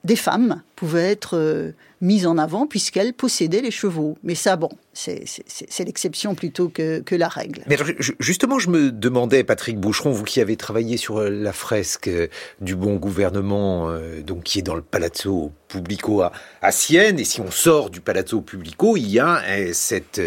des 0.02 0.16
femmes 0.16 0.62
pouvaient 0.76 1.10
être 1.10 1.74
mises 2.00 2.26
en 2.26 2.38
avant 2.38 2.66
puisqu'elles 2.66 3.12
possédaient 3.12 3.60
les 3.60 3.70
chevaux. 3.70 4.16
Mais 4.22 4.34
ça, 4.34 4.56
bon, 4.56 4.70
c'est 4.94 5.84
l'exception 5.84 6.34
plutôt 6.34 6.68
que, 6.68 7.00
que, 7.00 7.14
la 7.14 7.28
règle. 7.28 7.62
Mais 7.66 7.76
justement, 8.20 8.58
je 8.58 8.70
me 8.70 8.90
demandais, 8.92 9.44
Patrick 9.44 9.78
Boucheron, 9.78 10.12
vous 10.12 10.24
qui 10.24 10.40
avez 10.40 10.56
travaillé 10.56 10.96
sur 10.96 11.18
euh, 11.18 11.28
la 11.28 11.52
fresque 11.52 12.08
euh, 12.08 12.28
du 12.60 12.76
bon 12.76 12.96
gouvernement, 12.96 13.90
euh, 13.90 14.22
donc 14.22 14.44
qui 14.44 14.60
est 14.60 14.62
dans 14.62 14.74
le 14.74 14.82
Palazzo 14.82 15.52
Pubblico 15.68 16.22
à, 16.22 16.32
à, 16.62 16.70
Sienne, 16.70 17.18
et 17.18 17.24
si 17.24 17.40
on 17.40 17.50
sort 17.50 17.90
du 17.90 18.00
Palazzo 18.00 18.40
Pubblico, 18.40 18.96
il 18.96 19.10
y 19.10 19.18
a 19.18 19.42
cette 19.72 20.20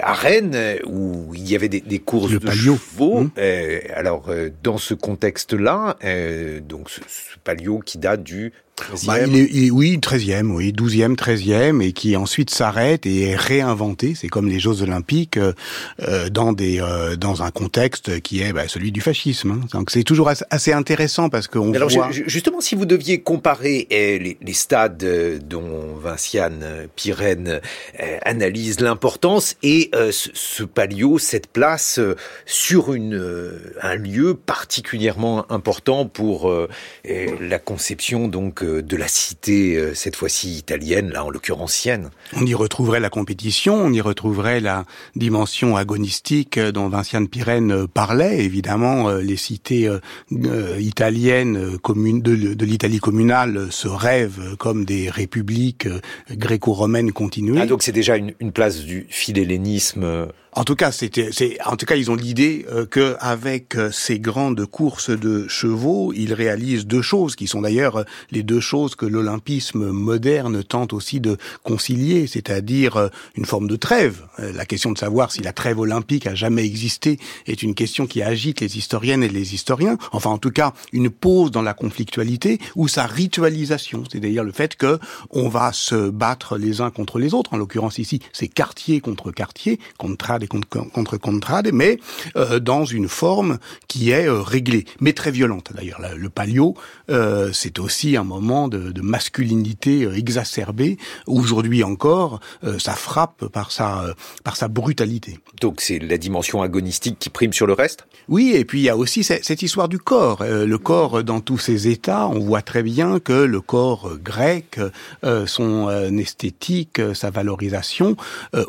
arène 0.00 0.56
où 0.86 1.32
il 1.34 1.48
y 1.48 1.54
avait 1.54 1.68
des, 1.68 1.80
des 1.80 1.98
courses 2.00 2.32
de 2.32 2.50
chevaux. 2.50 3.20
Mmh. 3.20 3.30
alors, 3.94 4.28
dans 4.62 4.78
ce 4.78 4.94
contexte-là, 4.94 5.96
donc 6.66 6.90
ce, 6.90 7.00
ce, 7.06 7.38
palio 7.44 7.78
qui 7.78 7.98
date 7.98 8.22
du 8.24 8.52
bah, 9.06 9.20
il 9.26 9.36
est, 9.36 9.70
oui, 9.70 9.98
13e, 9.98 10.46
oui, 10.46 10.72
12e, 10.72 11.14
13e, 11.14 11.82
et 11.82 11.92
qui 11.92 12.16
ensuite 12.16 12.50
s'arrête 12.50 13.06
et 13.06 13.30
est 13.30 13.36
réinventé. 13.36 13.91
C'est 14.14 14.28
comme 14.28 14.48
les 14.48 14.58
Jeux 14.58 14.82
Olympiques 14.82 15.38
euh, 15.38 16.28
dans 16.30 16.52
des 16.52 16.80
euh, 16.80 17.16
dans 17.16 17.42
un 17.42 17.50
contexte 17.50 18.20
qui 18.20 18.42
est 18.42 18.52
bah, 18.52 18.68
celui 18.68 18.92
du 18.92 19.00
fascisme. 19.00 19.52
Hein. 19.52 19.60
Donc 19.72 19.90
c'est 19.90 20.02
toujours 20.02 20.30
assez 20.50 20.72
intéressant 20.72 21.28
parce 21.28 21.46
qu'on 21.46 21.72
voit. 21.72 22.10
justement, 22.10 22.60
si 22.60 22.74
vous 22.74 22.86
deviez 22.86 23.20
comparer 23.20 23.86
eh, 23.90 24.18
les, 24.18 24.38
les, 24.40 24.52
stades 24.52 25.02
euh, 25.04 25.38
dont 25.38 25.96
Vinciane 26.02 26.88
Pirenne 26.96 27.60
analyse 28.24 28.80
l'importance 28.80 29.56
et 29.62 29.90
ce, 29.92 30.30
ce, 30.32 30.62
palio, 30.62 31.18
cette 31.18 31.46
place 31.46 32.00
sur 32.46 32.94
une 32.94 33.60
un 33.80 33.94
lieu 33.94 34.34
particulièrement 34.34 35.50
important 35.50 36.06
pour 36.06 36.52
la 37.04 37.58
conception 37.58 38.28
donc 38.28 38.64
de 38.64 38.96
la 38.96 39.08
cité 39.08 39.92
cette 39.94 40.16
fois-ci 40.16 40.56
italienne, 40.56 41.10
là 41.10 41.24
en 41.24 41.30
l'occurrence 41.30 41.74
sienne. 41.74 42.10
On 42.34 42.46
y 42.46 42.54
retrouverait 42.54 43.00
la 43.00 43.10
compétition, 43.10 43.81
on 43.82 43.92
y 43.92 44.00
retrouverait 44.00 44.60
la 44.60 44.84
dimension 45.16 45.76
agonistique 45.76 46.58
dont 46.58 46.88
Vinciane 46.88 47.28
Pirenne 47.28 47.86
parlait. 47.86 48.44
Évidemment, 48.44 49.08
euh, 49.08 49.20
les 49.20 49.36
cités 49.36 49.88
euh, 49.88 49.98
euh, 50.32 50.76
italiennes 50.80 51.78
de, 51.82 52.64
l'Italie 52.64 52.98
communale 52.98 53.68
se 53.70 53.88
rêvent 53.88 54.56
comme 54.56 54.84
des 54.84 55.10
républiques 55.10 55.88
gréco-romaines 56.30 57.12
continuées. 57.12 57.60
Ah, 57.60 57.66
donc 57.66 57.82
c'est 57.82 57.92
déjà 57.92 58.16
une, 58.16 58.32
une 58.40 58.52
place 58.52 58.80
du 58.84 59.06
philhellénisme 59.08 60.28
en 60.54 60.64
tout 60.64 60.76
cas, 60.76 60.92
c'était, 60.92 61.30
en 61.64 61.76
tout 61.76 61.86
cas, 61.86 61.96
ils 61.96 62.10
ont 62.10 62.14
l'idée 62.14 62.66
euh, 62.70 62.84
que 62.84 63.16
avec 63.20 63.74
euh, 63.74 63.90
ces 63.90 64.20
grandes 64.20 64.66
courses 64.66 65.08
de 65.08 65.48
chevaux, 65.48 66.12
ils 66.14 66.34
réalisent 66.34 66.86
deux 66.86 67.00
choses 67.00 67.36
qui 67.36 67.46
sont 67.46 67.62
d'ailleurs 67.62 67.96
euh, 67.96 68.04
les 68.30 68.42
deux 68.42 68.60
choses 68.60 68.94
que 68.94 69.06
l'olympisme 69.06 69.90
moderne 69.90 70.62
tente 70.62 70.92
aussi 70.92 71.20
de 71.20 71.38
concilier, 71.62 72.26
c'est-à-dire 72.26 73.10
une 73.34 73.46
forme 73.46 73.66
de 73.66 73.76
trêve. 73.76 74.26
La 74.38 74.66
question 74.66 74.92
de 74.92 74.98
savoir 74.98 75.32
si 75.32 75.40
la 75.40 75.52
trêve 75.52 75.78
olympique 75.78 76.26
a 76.26 76.34
jamais 76.34 76.64
existé 76.64 77.18
est 77.46 77.62
une 77.62 77.74
question 77.74 78.06
qui 78.06 78.22
agite 78.22 78.60
les 78.60 78.76
historiennes 78.76 79.22
et 79.22 79.28
les 79.28 79.54
historiens. 79.54 79.96
Enfin, 80.12 80.30
en 80.30 80.38
tout 80.38 80.50
cas, 80.50 80.72
une 80.92 81.10
pause 81.10 81.50
dans 81.50 81.62
la 81.62 81.74
conflictualité 81.74 82.58
ou 82.76 82.88
sa 82.88 83.06
ritualisation, 83.06 84.04
c'est-à-dire 84.10 84.44
le 84.44 84.52
fait 84.52 84.76
que 84.76 84.98
on 85.30 85.48
va 85.48 85.72
se 85.72 86.10
battre 86.10 86.58
les 86.58 86.80
uns 86.80 86.90
contre 86.90 87.18
les 87.18 87.34
autres. 87.34 87.54
En 87.54 87.56
l'occurrence 87.56 87.98
ici, 87.98 88.20
c'est 88.32 88.48
quartier 88.48 89.00
contre 89.00 89.30
quartier, 89.30 89.78
contre 89.98 90.18
contre 90.46 91.16
Contrade, 91.16 91.70
mais 91.72 91.98
euh, 92.36 92.58
dans 92.58 92.84
une 92.84 93.08
forme 93.08 93.58
qui 93.88 94.10
est 94.10 94.28
euh, 94.28 94.40
réglée, 94.40 94.84
mais 95.00 95.12
très 95.12 95.30
violente. 95.30 95.72
D'ailleurs, 95.74 96.00
le 96.16 96.28
palio, 96.30 96.74
euh, 97.10 97.50
c'est 97.52 97.78
aussi 97.78 98.16
un 98.16 98.24
moment 98.24 98.68
de, 98.68 98.90
de 98.92 99.00
masculinité 99.00 100.08
exacerbée. 100.14 100.98
Aujourd'hui 101.26 101.84
encore, 101.84 102.40
ça 102.78 102.94
frappe 102.94 103.46
par 103.48 103.70
sa 103.70 104.14
par 104.44 104.56
sa 104.56 104.68
brutalité. 104.68 105.38
Donc 105.60 105.80
c'est 105.80 105.98
la 105.98 106.18
dimension 106.18 106.62
agonistique 106.62 107.18
qui 107.18 107.30
prime 107.30 107.52
sur 107.52 107.66
le 107.66 107.72
reste? 107.72 108.06
Oui, 108.28 108.52
et 108.54 108.64
puis 108.64 108.80
il 108.80 108.84
y 108.84 108.88
a 108.88 108.96
aussi 108.96 109.24
cette, 109.24 109.62
histoire 109.62 109.88
du 109.88 109.98
corps. 109.98 110.44
le 110.44 110.78
corps 110.78 111.24
dans 111.24 111.40
tous 111.40 111.58
ses 111.58 111.88
états, 111.88 112.28
on 112.28 112.40
voit 112.40 112.62
très 112.62 112.82
bien 112.82 113.20
que 113.20 113.32
le 113.32 113.60
corps 113.60 114.12
grec, 114.22 114.80
son 115.46 115.88
esthétique, 116.16 117.00
sa 117.14 117.30
valorisation, 117.30 118.16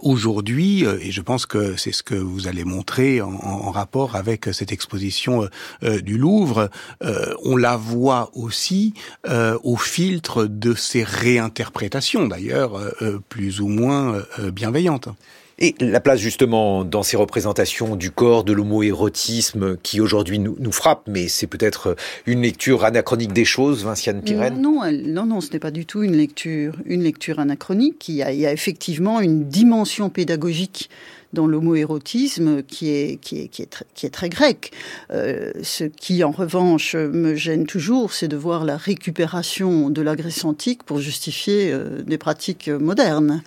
aujourd'hui, 0.01 0.83
et 0.83 1.11
je 1.11 1.21
pense 1.21 1.45
que 1.45 1.62
c'est 1.77 1.91
ce 1.91 2.03
que 2.03 2.15
vous 2.15 2.47
allez 2.47 2.63
montrer 2.63 3.21
en, 3.21 3.71
rapport 3.71 4.15
avec 4.15 4.45
cette 4.51 4.71
exposition 4.71 5.47
euh, 5.83 5.99
du 6.01 6.17
Louvre. 6.17 6.69
Euh, 7.03 7.33
on 7.43 7.55
la 7.55 7.77
voit 7.77 8.31
aussi 8.33 8.93
euh, 9.27 9.57
au 9.63 9.77
filtre 9.77 10.45
de 10.45 10.73
ces 10.73 11.03
réinterprétations, 11.03 12.27
d'ailleurs 12.27 12.79
plus 13.29 13.61
ou 13.61 13.67
moins 13.67 14.23
bienveillantes. 14.51 15.09
Et 15.59 15.75
la 15.79 15.99
place 15.99 16.19
justement 16.19 16.83
dans 16.83 17.03
ces 17.03 17.15
représentations 17.15 17.95
du 17.95 18.09
corps, 18.09 18.43
de 18.43 18.53
l'homoérotisme 18.53 19.77
qui 19.77 20.01
aujourd'hui 20.01 20.39
nous, 20.39 20.55
nous, 20.59 20.71
frappe, 20.71 21.03
mais 21.07 21.27
c'est 21.27 21.47
peut-être 21.47 21.95
une 22.25 22.41
lecture 22.41 22.83
anachronique 22.83 23.33
des 23.33 23.45
choses, 23.45 23.83
Vinciane 23.83 24.23
Pirenne? 24.23 24.59
Non, 24.59 24.81
non, 24.91 25.25
non, 25.25 25.41
ce 25.41 25.53
n'est 25.53 25.59
pas 25.59 25.71
du 25.71 25.85
tout 25.85 26.01
une 26.01 26.17
lecture, 26.17 26.75
une 26.85 27.03
lecture 27.03 27.39
anachronique. 27.39 28.09
Il 28.09 28.15
y 28.15 28.23
a, 28.23 28.31
il 28.31 28.39
y 28.39 28.47
a 28.47 28.51
effectivement 28.51 29.21
une 29.21 29.45
dimension 29.45 30.09
pédagogique 30.09 30.89
dans 31.33 31.47
l'homoérotisme 31.47 32.63
qui 32.63 32.89
est, 32.89 33.19
qui, 33.19 33.41
est, 33.41 33.47
qui, 33.47 33.61
est 33.61 33.69
très, 33.69 33.85
qui 33.93 34.05
est 34.05 34.09
très 34.11 34.29
grec. 34.29 34.71
Euh, 35.11 35.51
ce 35.61 35.83
qui, 35.83 36.23
en 36.23 36.31
revanche, 36.31 36.95
me 36.95 37.35
gêne 37.35 37.65
toujours, 37.65 38.13
c'est 38.13 38.27
de 38.27 38.37
voir 38.37 38.63
la 38.63 38.77
récupération 38.77 39.89
de 39.89 40.01
la 40.01 40.15
Grèce 40.15 40.45
antique 40.45 40.83
pour 40.83 40.99
justifier 40.99 41.71
euh, 41.71 42.01
des 42.03 42.17
pratiques 42.17 42.69
modernes. 42.69 43.41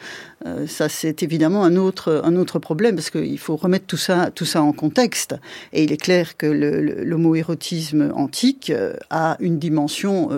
Euh, 0.45 0.67
ça, 0.67 0.89
c'est 0.89 1.23
évidemment 1.23 1.65
un 1.65 1.77
autre, 1.77 2.21
un 2.25 2.37
autre 2.37 2.59
problème, 2.59 2.97
parce 2.97 3.11
qu'il 3.11 3.39
faut 3.39 3.57
remettre 3.57 3.87
tout 3.87 3.97
ça, 3.97 4.31
tout 4.35 4.45
ça 4.45 4.63
en 4.63 4.73
contexte. 4.73 5.35
Et 5.73 5.85
il 5.85 5.93
est 5.93 5.97
clair 5.97 6.37
que 6.37 6.47
l'homoérotisme 6.47 8.13
antique 8.15 8.73
a 9.11 9.37
une 9.41 9.59
dimension 9.59 10.31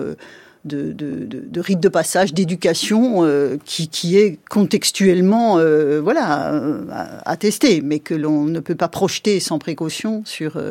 de, 0.65 0.91
de, 0.91 1.25
de, 1.25 1.61
rite 1.61 1.79
de 1.79 1.89
passage, 1.89 2.33
d'éducation 2.33 3.23
euh, 3.23 3.57
qui, 3.65 3.87
qui, 3.87 4.17
est 4.17 4.39
contextuellement 4.49 5.57
euh, 5.57 6.01
voilà 6.01 6.53
euh, 6.53 6.85
attesté, 7.25 7.81
mais 7.81 7.99
que 7.99 8.13
l'on 8.13 8.45
ne 8.45 8.59
peut 8.59 8.75
pas 8.75 8.89
projeter 8.89 9.39
sans 9.39 9.59
précaution 9.59 10.23
sur, 10.25 10.61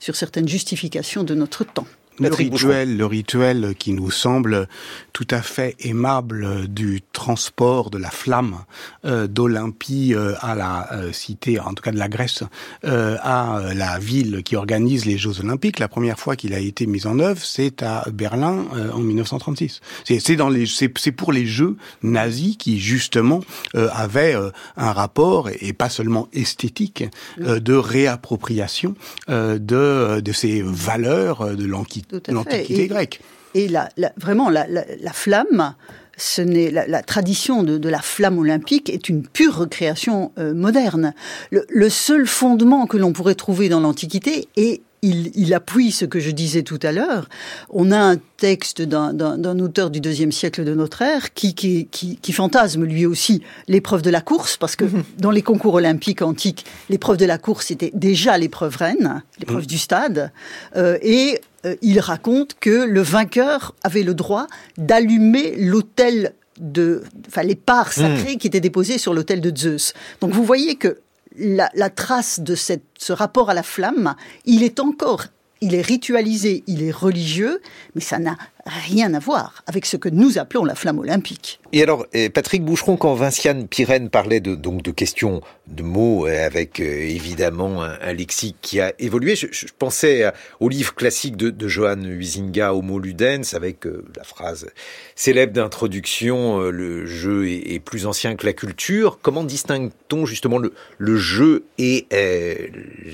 sur 0.00 0.16
certaines 0.16 0.48
justifications 0.48 1.22
de 1.22 1.34
notre 1.34 1.64
temps. 1.64 1.86
Le 2.18 2.32
rituel, 2.32 2.96
le 2.96 3.06
rituel 3.06 3.74
qui 3.78 3.92
nous 3.92 4.10
semble 4.10 4.68
tout 5.12 5.26
à 5.30 5.42
fait 5.42 5.76
aimable 5.80 6.66
du 6.68 7.02
transport 7.12 7.90
de 7.90 7.98
la 7.98 8.10
flamme 8.10 8.64
euh, 9.04 9.26
d'Olympie 9.26 10.14
euh, 10.14 10.34
à 10.40 10.54
la 10.54 10.92
euh, 10.92 11.12
cité, 11.12 11.60
en 11.60 11.74
tout 11.74 11.82
cas 11.82 11.92
de 11.92 11.98
la 11.98 12.08
Grèce, 12.08 12.42
euh, 12.84 13.16
à 13.22 13.60
la 13.74 13.98
ville 13.98 14.42
qui 14.42 14.56
organise 14.56 15.04
les 15.04 15.18
Jeux 15.18 15.40
Olympiques. 15.40 15.78
La 15.78 15.88
première 15.88 16.18
fois 16.18 16.36
qu'il 16.36 16.54
a 16.54 16.58
été 16.58 16.86
mis 16.86 17.06
en 17.06 17.18
œuvre, 17.18 17.40
c'est 17.44 17.82
à 17.82 18.06
Berlin 18.12 18.64
en 18.92 18.98
1936. 18.98 19.80
C'est 20.04 20.36
dans 20.36 20.48
les, 20.48 20.66
c'est 20.66 21.12
pour 21.12 21.32
les 21.32 21.46
Jeux 21.46 21.76
nazis 22.02 22.56
qui 22.56 22.78
justement 22.78 23.40
avaient 23.74 24.36
un 24.76 24.92
rapport 24.92 25.50
et, 25.60 25.72
pas 25.72 25.88
seulement 25.88 26.28
esthétique 26.32 27.04
de 27.38 27.74
réappropriation 27.74 28.94
de 29.28 30.20
de 30.20 30.32
ces 30.32 30.62
valeurs 30.62 31.56
de 31.56 31.64
l'Antiquité 31.64 32.05
l'Antiquité 32.28 32.86
grecque. 32.86 33.20
Et 33.54 33.68
la, 33.68 33.88
vraiment, 34.18 34.50
la, 34.50 34.66
flamme, 35.12 35.74
ce 36.16 36.42
n'est 36.42 36.70
la, 36.70 37.02
tradition 37.02 37.62
de, 37.62 37.88
la 37.88 38.00
flamme 38.00 38.38
olympique 38.38 38.90
est 38.90 39.08
une 39.08 39.26
pure 39.26 39.56
recréation 39.56 40.32
euh, 40.38 40.52
moderne. 40.52 41.14
Le, 41.50 41.88
seul 41.88 42.26
fondement 42.26 42.86
que 42.86 42.98
l'on 42.98 43.12
pourrait 43.12 43.34
trouver 43.34 43.68
dans 43.68 43.80
l'Antiquité 43.80 44.48
est 44.56 44.82
il, 45.02 45.54
appuie 45.54 45.92
ce 45.92 46.04
que 46.04 46.18
je 46.18 46.30
disais 46.30 46.62
tout 46.62 46.78
à 46.82 46.92
l'heure. 46.92 47.28
On 47.70 47.92
a 47.92 47.98
un 47.98 48.16
texte 48.36 48.82
d'un 48.82 49.58
auteur 49.58 49.90
du 49.90 50.00
deuxième 50.00 50.32
siècle 50.32 50.64
de 50.64 50.74
notre 50.74 51.02
ère 51.02 51.32
qui, 51.32 51.54
qui, 51.54 52.32
fantasme 52.32 52.84
lui 52.84 53.06
aussi 53.06 53.42
l'épreuve 53.68 54.02
de 54.02 54.10
la 54.10 54.20
course, 54.20 54.56
parce 54.56 54.76
que 54.76 54.84
dans 55.18 55.30
les 55.30 55.42
concours 55.42 55.74
olympiques 55.74 56.22
antiques, 56.22 56.66
l'épreuve 56.90 57.16
de 57.16 57.26
la 57.26 57.38
course 57.38 57.70
était 57.70 57.92
déjà 57.94 58.36
l'épreuve 58.36 58.76
reine, 58.76 59.22
l'épreuve 59.38 59.62
mhm. 59.62 59.66
du 59.66 59.78
stade, 59.78 60.32
euh, 60.76 60.98
et 61.02 61.40
euh, 61.66 61.76
il 61.82 62.00
raconte 62.00 62.54
que 62.60 62.84
le 62.84 63.02
vainqueur 63.02 63.74
avait 63.82 64.02
le 64.02 64.14
droit 64.14 64.46
d'allumer 64.78 65.56
l'autel 65.56 66.34
de, 66.60 67.02
enfin 67.26 67.42
les 67.42 67.54
parts 67.54 67.92
mhm. 67.96 68.16
sacrées 68.16 68.36
qui 68.36 68.46
étaient 68.46 68.60
déposées 68.60 68.98
sur 68.98 69.12
l'autel 69.12 69.40
de 69.40 69.54
Zeus. 69.54 69.92
Donc 70.20 70.32
vous 70.32 70.44
voyez 70.44 70.76
que 70.76 71.00
la, 71.36 71.68
trace 71.90 72.40
de 72.40 72.54
ce 72.54 73.12
rapport 73.12 73.50
à 73.50 73.54
la 73.54 73.62
flamme, 73.62 74.14
il 74.46 74.62
est 74.62 74.80
encore, 74.80 75.26
il 75.60 75.74
est 75.74 75.82
ritualisé, 75.82 76.64
il 76.66 76.82
est 76.82 76.90
religieux, 76.90 77.60
mais 77.94 78.00
ça 78.00 78.18
n'a 78.18 78.38
rien 78.66 79.14
à 79.14 79.18
voir 79.18 79.62
avec 79.66 79.86
ce 79.86 79.96
que 79.96 80.08
nous 80.08 80.38
appelons 80.38 80.64
la 80.64 80.74
flamme 80.74 80.98
olympique. 80.98 81.60
Et 81.72 81.82
alors, 81.82 82.06
eh, 82.12 82.30
Patrick 82.30 82.64
Boucheron, 82.64 82.96
quand 82.96 83.14
Vinciane 83.14 83.68
Pirenne 83.68 84.10
parlait 84.10 84.40
de, 84.40 84.54
donc 84.54 84.82
de 84.82 84.90
questions 84.90 85.40
de 85.66 85.82
mots, 85.82 86.26
avec 86.26 86.80
euh, 86.80 86.84
évidemment 86.84 87.82
un, 87.82 88.12
lexique 88.12 88.56
qui 88.62 88.80
a 88.80 88.92
évolué, 88.98 89.36
je, 89.36 89.66
pensais 89.78 90.30
au 90.60 90.68
livre 90.68 90.94
classique 90.94 91.36
de, 91.36 91.50
de 91.50 91.68
Johann 91.68 92.06
Huizinga, 92.06 92.74
Homo 92.74 92.98
Ludens, 92.98 93.54
avec 93.54 93.86
euh, 93.86 94.04
la 94.16 94.24
phrase 94.24 94.66
célèbre 95.14 95.52
d'introduction, 95.52 96.60
euh, 96.60 96.70
le 96.70 97.06
jeu 97.06 97.48
est, 97.48 97.80
plus 97.80 98.06
ancien 98.06 98.36
que 98.36 98.46
la 98.46 98.52
culture. 98.52 99.18
Comment 99.22 99.44
distingue-t-on 99.44 100.26
justement 100.26 100.58
le 100.58 101.16
jeu 101.16 101.64
et 101.78 102.06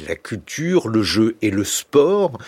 la 0.08 0.14
culture, 0.14 0.88
le 0.88 1.02
jeu 1.02 1.36
et 1.42 1.50
le 1.50 1.64
sport? 1.64 2.38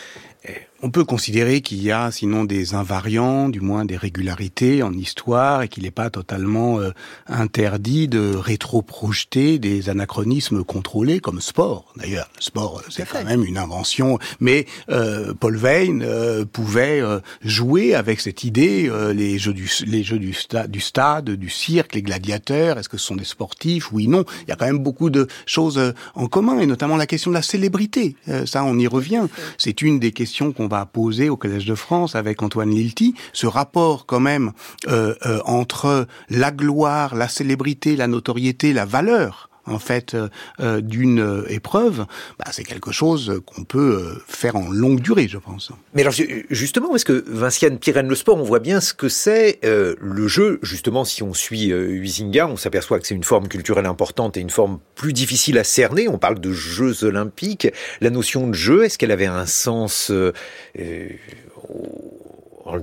On 0.84 0.90
peut 0.90 1.04
considérer 1.04 1.62
qu'il 1.62 1.82
y 1.82 1.90
a 1.90 2.10
sinon 2.10 2.44
des 2.44 2.74
invariants, 2.74 3.48
du 3.48 3.60
moins 3.60 3.86
des 3.86 3.96
régularités 3.96 4.82
en 4.82 4.92
histoire, 4.92 5.62
et 5.62 5.68
qu'il 5.68 5.84
n'est 5.84 5.90
pas 5.90 6.10
totalement 6.10 6.78
euh, 6.78 6.90
interdit 7.26 8.06
de 8.06 8.34
rétro-projeter 8.34 9.58
des 9.58 9.88
anachronismes 9.88 10.62
contrôlés 10.62 11.20
comme 11.20 11.40
sport. 11.40 11.94
D'ailleurs, 11.96 12.28
le 12.36 12.42
sport, 12.42 12.82
c'est 12.90 13.08
quand 13.08 13.24
même 13.24 13.44
une 13.44 13.56
invention. 13.56 14.18
Mais 14.40 14.66
euh, 14.90 15.32
Paul 15.32 15.56
Veyne 15.56 16.02
euh, 16.02 16.44
pouvait 16.44 17.00
jouer 17.42 17.94
avec 17.94 18.20
cette 18.20 18.44
idée, 18.44 18.92
les 19.14 19.38
jeux 19.38 19.54
du 19.54 19.70
les 19.86 20.02
jeux 20.02 20.18
du, 20.18 20.36
du 20.68 20.80
stade, 20.80 21.30
du 21.30 21.48
cirque, 21.48 21.94
les 21.94 22.02
gladiateurs. 22.02 22.78
Est-ce 22.78 22.90
que 22.90 22.98
ce 22.98 23.06
sont 23.06 23.16
des 23.16 23.24
sportifs 23.24 23.90
Oui, 23.90 24.06
non. 24.06 24.26
Il 24.42 24.50
y 24.50 24.52
a 24.52 24.56
quand 24.56 24.66
même 24.66 24.80
beaucoup 24.80 25.08
de 25.08 25.28
choses 25.46 25.94
en 26.14 26.26
commun, 26.26 26.58
et 26.58 26.66
notamment 26.66 26.98
la 26.98 27.06
question 27.06 27.30
de 27.30 27.36
la 27.36 27.42
célébrité. 27.42 28.16
ça, 28.44 28.64
on 28.64 28.78
y 28.78 28.86
revient. 28.86 29.28
C'est 29.56 29.80
une 29.80 29.98
des 29.98 30.12
questions 30.12 30.52
qu'on 30.52 30.68
va 30.68 30.73
va 30.74 30.86
poser 30.86 31.28
au 31.28 31.36
Collège 31.36 31.66
de 31.66 31.76
France 31.76 32.16
avec 32.16 32.42
Antoine 32.42 32.70
Lilti, 32.70 33.14
ce 33.32 33.46
rapport 33.46 34.06
quand 34.06 34.18
même 34.18 34.50
euh, 34.88 35.14
euh, 35.24 35.40
entre 35.44 36.06
la 36.28 36.50
gloire, 36.50 37.14
la 37.14 37.28
célébrité, 37.28 37.94
la 37.94 38.08
notoriété, 38.08 38.72
la 38.72 38.84
valeur 38.84 39.50
en 39.66 39.78
fait 39.78 40.16
euh, 40.60 40.80
d'une 40.80 41.44
épreuve, 41.48 42.06
bah, 42.38 42.46
c'est 42.52 42.64
quelque 42.64 42.92
chose 42.92 43.40
qu'on 43.46 43.64
peut 43.64 44.18
faire 44.26 44.56
en 44.56 44.70
longue 44.70 45.00
durée, 45.00 45.28
je 45.28 45.38
pense. 45.38 45.70
Mais 45.94 46.02
alors 46.02 46.14
justement, 46.50 46.94
est-ce 46.94 47.04
que 47.04 47.24
Vinciane 47.26 47.78
Pirenne 47.78 48.08
le 48.08 48.14
sport, 48.14 48.36
on 48.36 48.42
voit 48.42 48.60
bien 48.60 48.80
ce 48.80 48.94
que 48.94 49.08
c'est 49.08 49.60
le 49.62 50.28
jeu? 50.28 50.58
Justement, 50.62 51.04
si 51.04 51.22
on 51.22 51.34
suit 51.34 51.68
Huizinga, 51.68 52.46
on 52.46 52.56
s'aperçoit 52.56 53.00
que 53.00 53.06
c'est 53.06 53.14
une 53.14 53.24
forme 53.24 53.48
culturelle 53.48 53.86
importante 53.86 54.36
et 54.36 54.40
une 54.40 54.50
forme 54.50 54.78
plus 54.94 55.12
difficile 55.12 55.58
à 55.58 55.64
cerner. 55.64 56.08
On 56.08 56.18
parle 56.18 56.40
de 56.40 56.52
Jeux 56.52 57.04
olympiques. 57.04 57.68
La 58.00 58.10
notion 58.10 58.46
de 58.46 58.54
jeu, 58.54 58.84
est-ce 58.84 58.98
qu'elle 58.98 59.12
avait 59.12 59.26
un 59.26 59.46
sens 59.46 60.10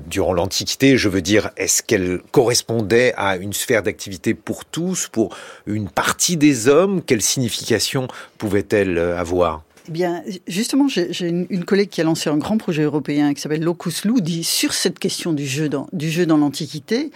durant 0.08 0.34
l'Antiquité, 0.34 0.98
je 0.98 1.10
veux 1.10 1.22
dire, 1.22 1.52
est-ce 1.58 1.82
qu'elle 1.84 2.22
correspondait 2.32 3.14
à 3.18 3.38
une 3.38 3.54
sphère 3.54 3.84
d'activité 3.84 4.34
pour 4.34 4.66
tous, 4.66 5.08
pour 5.08 5.36
une 5.66 5.90
partie 5.90 6.38
des 6.38 6.68
hommes? 6.68 7.02
Quelle 7.02 7.22
signification 7.22 8.08
pouvait-elle 8.38 8.98
avoir? 8.98 9.64
Eh 9.88 9.92
bien, 9.92 10.22
justement, 10.48 10.88
j'ai 10.88 11.28
une, 11.28 11.66
collègue 11.66 11.90
qui 11.90 12.02
a 12.02 12.04
lancé 12.04 12.30
un 12.30 12.38
grand 12.38 12.58
projet 12.58 12.84
européen 12.84 13.34
qui 13.34 13.42
s'appelle 13.42 13.64
Locus 13.64 14.06
Ludi 14.06 14.44
sur 14.44 14.74
cette 14.74 15.00
question 15.00 15.34
du 15.34 15.46
jeu 15.48 15.70
dans, 15.70 16.38
l'Antiquité, 16.38 17.12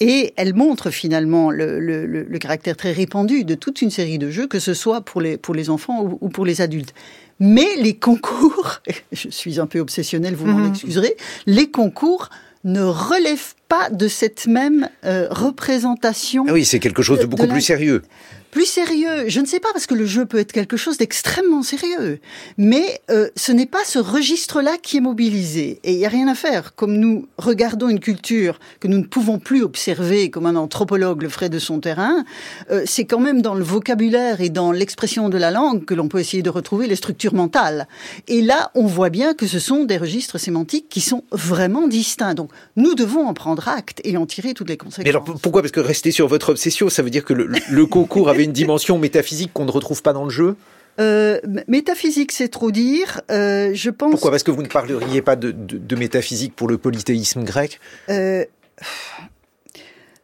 et 0.00 0.34
elle 0.36 0.54
montre 0.54 0.90
finalement 0.90 1.50
le, 1.50 2.38
caractère 2.38 2.76
très 2.76 2.92
répandu 2.92 3.44
de 3.44 3.54
toute 3.54 3.80
une 3.80 3.90
série 3.90 4.18
de 4.18 4.30
jeux, 4.30 4.46
que 4.46 4.58
ce 4.58 4.74
soit 4.74 5.00
pour 5.00 5.22
les, 5.22 5.70
enfants 5.70 6.18
ou 6.20 6.28
pour 6.28 6.44
les 6.44 6.60
adultes. 6.60 6.94
Mais 7.40 7.76
les 7.78 7.96
concours, 7.96 8.80
je 9.12 9.28
suis 9.30 9.58
un 9.58 9.66
peu 9.66 9.80
obsessionnelle, 9.80 10.34
vous 10.34 10.46
m'en 10.46 10.58
mhm. 10.58 10.70
excuserez, 10.70 11.16
les 11.46 11.70
concours 11.70 12.28
ne 12.64 12.82
relèvent 12.82 13.54
pas 13.68 13.88
de 13.88 14.06
cette 14.06 14.46
même 14.46 14.88
euh, 15.04 15.26
représentation. 15.30 16.44
Ah 16.46 16.52
oui, 16.52 16.64
c'est 16.64 16.78
quelque 16.78 17.02
chose 17.02 17.18
de 17.18 17.26
beaucoup 17.26 17.46
plus 17.46 17.62
sérieux 17.62 18.02
plus 18.50 18.66
sérieux. 18.66 19.28
Je 19.28 19.40
ne 19.40 19.46
sais 19.46 19.60
pas 19.60 19.68
parce 19.72 19.86
que 19.86 19.94
le 19.94 20.06
jeu 20.06 20.26
peut 20.26 20.38
être 20.38 20.52
quelque 20.52 20.76
chose 20.76 20.98
d'extrêmement 20.98 21.62
sérieux, 21.62 22.20
mais 22.58 23.00
euh, 23.10 23.28
ce 23.36 23.52
n'est 23.52 23.66
pas 23.66 23.84
ce 23.84 23.98
registre-là 23.98 24.76
qui 24.82 24.98
est 24.98 25.00
mobilisé. 25.00 25.80
Et 25.84 25.92
il 25.92 25.98
n'y 25.98 26.06
a 26.06 26.08
rien 26.08 26.28
à 26.28 26.34
faire. 26.34 26.74
Comme 26.74 26.96
nous 26.96 27.28
regardons 27.38 27.88
une 27.88 28.00
culture 28.00 28.58
que 28.80 28.88
nous 28.88 28.98
ne 28.98 29.04
pouvons 29.04 29.38
plus 29.38 29.62
observer 29.62 30.30
comme 30.30 30.46
un 30.46 30.56
anthropologue 30.56 31.22
le 31.22 31.28
ferait 31.28 31.48
de 31.48 31.58
son 31.58 31.80
terrain, 31.80 32.24
euh, 32.70 32.82
c'est 32.86 33.04
quand 33.04 33.20
même 33.20 33.42
dans 33.42 33.54
le 33.54 33.64
vocabulaire 33.64 34.40
et 34.40 34.50
dans 34.50 34.72
l'expression 34.72 35.28
de 35.28 35.38
la 35.38 35.50
langue 35.50 35.84
que 35.84 35.94
l'on 35.94 36.08
peut 36.08 36.18
essayer 36.20 36.42
de 36.42 36.50
retrouver 36.50 36.86
les 36.86 36.96
structures 36.96 37.34
mentales. 37.34 37.86
Et 38.28 38.42
là, 38.42 38.70
on 38.74 38.86
voit 38.86 39.10
bien 39.10 39.34
que 39.34 39.46
ce 39.46 39.58
sont 39.58 39.84
des 39.84 39.96
registres 39.96 40.38
sémantiques 40.38 40.88
qui 40.88 41.00
sont 41.00 41.24
vraiment 41.30 41.88
distincts. 41.88 42.34
Donc, 42.34 42.50
nous 42.76 42.94
devons 42.94 43.26
en 43.26 43.34
prendre 43.34 43.68
acte 43.68 44.00
et 44.04 44.16
en 44.16 44.26
tirer 44.26 44.54
toutes 44.54 44.68
les 44.68 44.76
conséquences. 44.76 45.04
Mais 45.04 45.10
alors, 45.10 45.24
pourquoi? 45.24 45.62
Parce 45.62 45.72
que 45.72 45.80
rester 45.80 46.10
sur 46.10 46.26
votre 46.28 46.50
obsession, 46.50 46.88
ça 46.88 47.02
veut 47.02 47.10
dire 47.10 47.24
que 47.24 47.32
le, 47.32 47.46
le 47.46 47.86
concours 47.86 48.28
avait 48.40 48.46
une 48.46 48.52
dimension 48.52 48.98
métaphysique 48.98 49.52
qu'on 49.52 49.64
ne 49.64 49.70
retrouve 49.70 50.02
pas 50.02 50.12
dans 50.12 50.24
le 50.24 50.30
jeu 50.30 50.56
euh, 50.98 51.40
métaphysique, 51.66 52.30
c'est 52.30 52.48
trop 52.48 52.70
dire. 52.70 53.22
Euh, 53.30 53.70
je 53.72 53.88
pense. 53.88 54.10
Pourquoi? 54.10 54.32
Parce 54.32 54.42
que 54.42 54.50
vous 54.50 54.62
ne 54.62 54.68
parleriez 54.68 55.22
pas 55.22 55.34
de, 55.34 55.96
métaphysique 55.96 56.54
pour 56.54 56.68
le 56.68 56.76
polythéisme 56.76 57.42
grec? 57.42 57.80
Euh, 58.10 58.44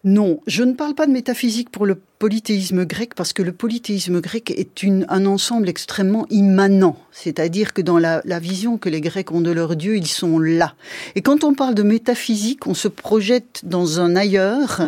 Non, 0.05 0.41
je 0.47 0.63
ne 0.63 0.73
parle 0.73 0.95
pas 0.95 1.07
de 1.07 1.11
métaphysique 1.13 1.71
pour 1.71 1.85
le 1.85 1.97
polythéisme 2.21 2.85
grec 2.85 3.15
parce 3.17 3.33
que 3.33 3.43
le 3.43 3.51
polythéisme 3.51 4.21
grec 4.21 4.53
est 4.53 4.85
une, 4.85 5.05
un 5.09 5.27
ensemble 5.27 5.69
extrêmement 5.69 6.27
immanent. 6.31 6.97
C'est-à-dire 7.11 7.73
que 7.73 7.83
dans 7.83 7.99
la, 7.99 8.23
la, 8.25 8.39
vision 8.39 8.79
que 8.79 8.89
les 8.89 9.01
Grecs 9.01 9.33
ont 9.33 9.41
de 9.41 9.51
leur 9.51 9.75
Dieu, 9.75 9.97
ils 9.97 10.07
sont 10.07 10.39
là. 10.39 10.75
Et 11.17 11.23
quand 11.23 11.43
on 11.43 11.55
parle 11.55 11.75
de 11.75 11.83
métaphysique, 11.83 12.69
on 12.69 12.75
se 12.75 12.87
projette 12.87 13.63
dans 13.65 13.99
un 13.99 14.15
ailleurs 14.15 14.83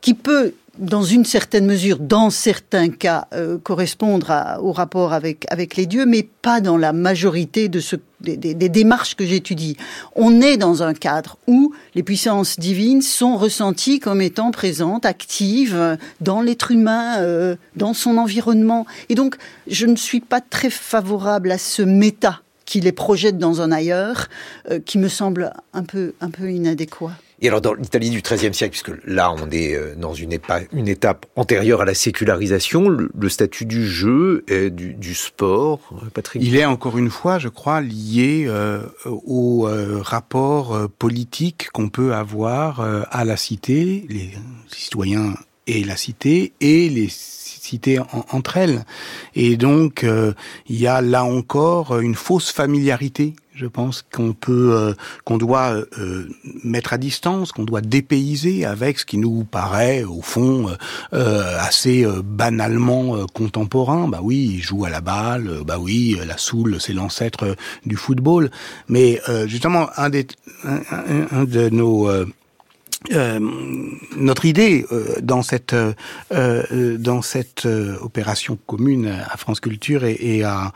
qui 0.00 0.14
peut 0.14 0.52
dans 0.78 1.02
une 1.02 1.24
certaine 1.24 1.66
mesure, 1.66 1.98
dans 1.98 2.30
certains 2.30 2.90
cas, 2.90 3.28
euh, 3.32 3.58
correspondre 3.58 4.30
à, 4.30 4.62
au 4.62 4.72
rapport 4.72 5.12
avec, 5.12 5.46
avec 5.50 5.76
les 5.76 5.86
dieux, 5.86 6.06
mais 6.06 6.22
pas 6.22 6.60
dans 6.60 6.76
la 6.76 6.92
majorité 6.92 7.68
de 7.68 7.80
ce, 7.80 7.96
des, 8.20 8.36
des, 8.36 8.68
démarches 8.68 9.14
que 9.14 9.24
j'étudie. 9.24 9.76
On 10.14 10.40
est 10.40 10.56
dans 10.56 10.82
un 10.82 10.94
cadre 10.94 11.38
où 11.46 11.72
les 11.94 12.02
puissances 12.02 12.58
divines 12.58 13.02
sont 13.02 13.36
ressenties 13.36 14.00
comme 14.00 14.20
étant 14.20 14.50
présentes, 14.50 15.06
actives 15.06 15.98
dans 16.20 16.40
l'être 16.40 16.70
humain, 16.70 17.18
euh, 17.18 17.56
dans 17.76 17.94
son 17.94 18.18
environnement. 18.18 18.86
Et 19.08 19.14
donc, 19.14 19.36
je 19.66 19.86
ne 19.86 19.96
suis 19.96 20.20
pas 20.20 20.40
très 20.40 20.70
favorable 20.70 21.50
à 21.50 21.58
ce 21.58 21.82
méta 21.82 22.40
qui 22.66 22.80
les 22.80 22.92
projette 22.92 23.38
dans 23.38 23.62
un 23.62 23.72
ailleurs, 23.72 24.28
euh, 24.70 24.80
qui 24.84 24.98
me 24.98 25.08
semble 25.08 25.52
un 25.72 25.84
peu, 25.84 26.12
un 26.20 26.30
peu 26.30 26.50
inadéquat. 26.50 27.12
Et 27.42 27.48
alors 27.48 27.60
dans 27.60 27.74
l'Italie 27.74 28.08
du 28.08 28.22
XIIIe 28.22 28.54
siècle, 28.54 28.70
puisque 28.70 29.04
là 29.06 29.30
on 29.30 29.50
est 29.50 29.74
euh, 29.74 29.94
dans 29.94 30.14
une, 30.14 30.32
étape, 30.32 31.26
antérieure 31.36 31.82
à 31.82 31.84
la 31.84 31.92
sécularisation, 31.92 32.88
le, 32.88 33.28
statut 33.28 33.66
du 33.66 33.86
jeu, 33.86 34.44
et 34.48 34.70
du, 34.70 35.14
sport, 35.14 35.80
euh, 36.16 36.22
Il 36.36 36.56
est 36.56 36.64
encore 36.64 36.96
une 36.96 37.10
fois, 37.10 37.38
je 37.38 37.48
crois, 37.48 37.82
lié 37.82 38.46
euh, 38.48 38.82
au 39.04 39.68
rapport 40.00 40.88
politique 40.98 41.68
qu'on 41.72 41.90
peut 41.90 42.14
avoir 42.14 42.80
à 42.80 43.24
la 43.24 43.36
cité, 43.36 44.06
les 44.08 44.30
citoyens 44.68 45.34
et 45.66 45.84
la 45.84 45.96
cité, 45.96 46.54
et 46.60 46.88
les 46.88 47.08
cités 47.10 47.98
entre 48.30 48.56
elles. 48.56 48.84
Et 49.34 49.56
donc, 49.56 50.06
il 50.68 50.80
y 50.80 50.86
a 50.86 51.02
là 51.02 51.24
encore 51.24 51.98
une 51.98 52.14
fausse 52.14 52.52
familiarité 52.52 53.34
je 53.56 53.66
pense 53.66 54.02
qu'on 54.02 54.34
peut, 54.34 54.74
euh, 54.74 54.92
qu'on 55.24 55.38
doit 55.38 55.82
euh, 55.98 56.28
mettre 56.62 56.92
à 56.92 56.98
distance, 56.98 57.52
qu'on 57.52 57.64
doit 57.64 57.80
dépayser 57.80 58.66
avec 58.66 58.98
ce 58.98 59.06
qui 59.06 59.16
nous 59.16 59.44
paraît 59.44 60.04
au 60.04 60.20
fond 60.20 60.76
euh, 61.14 61.58
assez 61.58 62.06
banalement 62.22 63.26
contemporain. 63.32 64.08
Bah 64.08 64.20
oui, 64.22 64.52
il 64.56 64.62
joue 64.62 64.84
à 64.84 64.90
la 64.90 65.00
balle. 65.00 65.62
Bah 65.66 65.78
oui, 65.78 66.18
la 66.26 66.36
soule, 66.36 66.76
c'est 66.80 66.92
l'ancêtre 66.92 67.56
du 67.86 67.96
football. 67.96 68.50
Mais 68.88 69.20
justement, 69.46 69.88
un 69.96 70.10
des, 70.10 70.26
un 70.64 71.44
de 71.44 71.70
nos 71.70 72.10
euh, 73.12 73.38
notre 74.16 74.44
idée 74.46 74.86
euh, 74.90 75.16
dans 75.22 75.42
cette 75.42 75.74
euh, 75.74 76.96
dans 76.98 77.22
cette 77.22 77.66
opération 78.00 78.58
commune 78.66 79.06
à 79.06 79.36
France 79.36 79.60
Culture 79.60 80.04
et, 80.04 80.16
et 80.20 80.44
à 80.44 80.72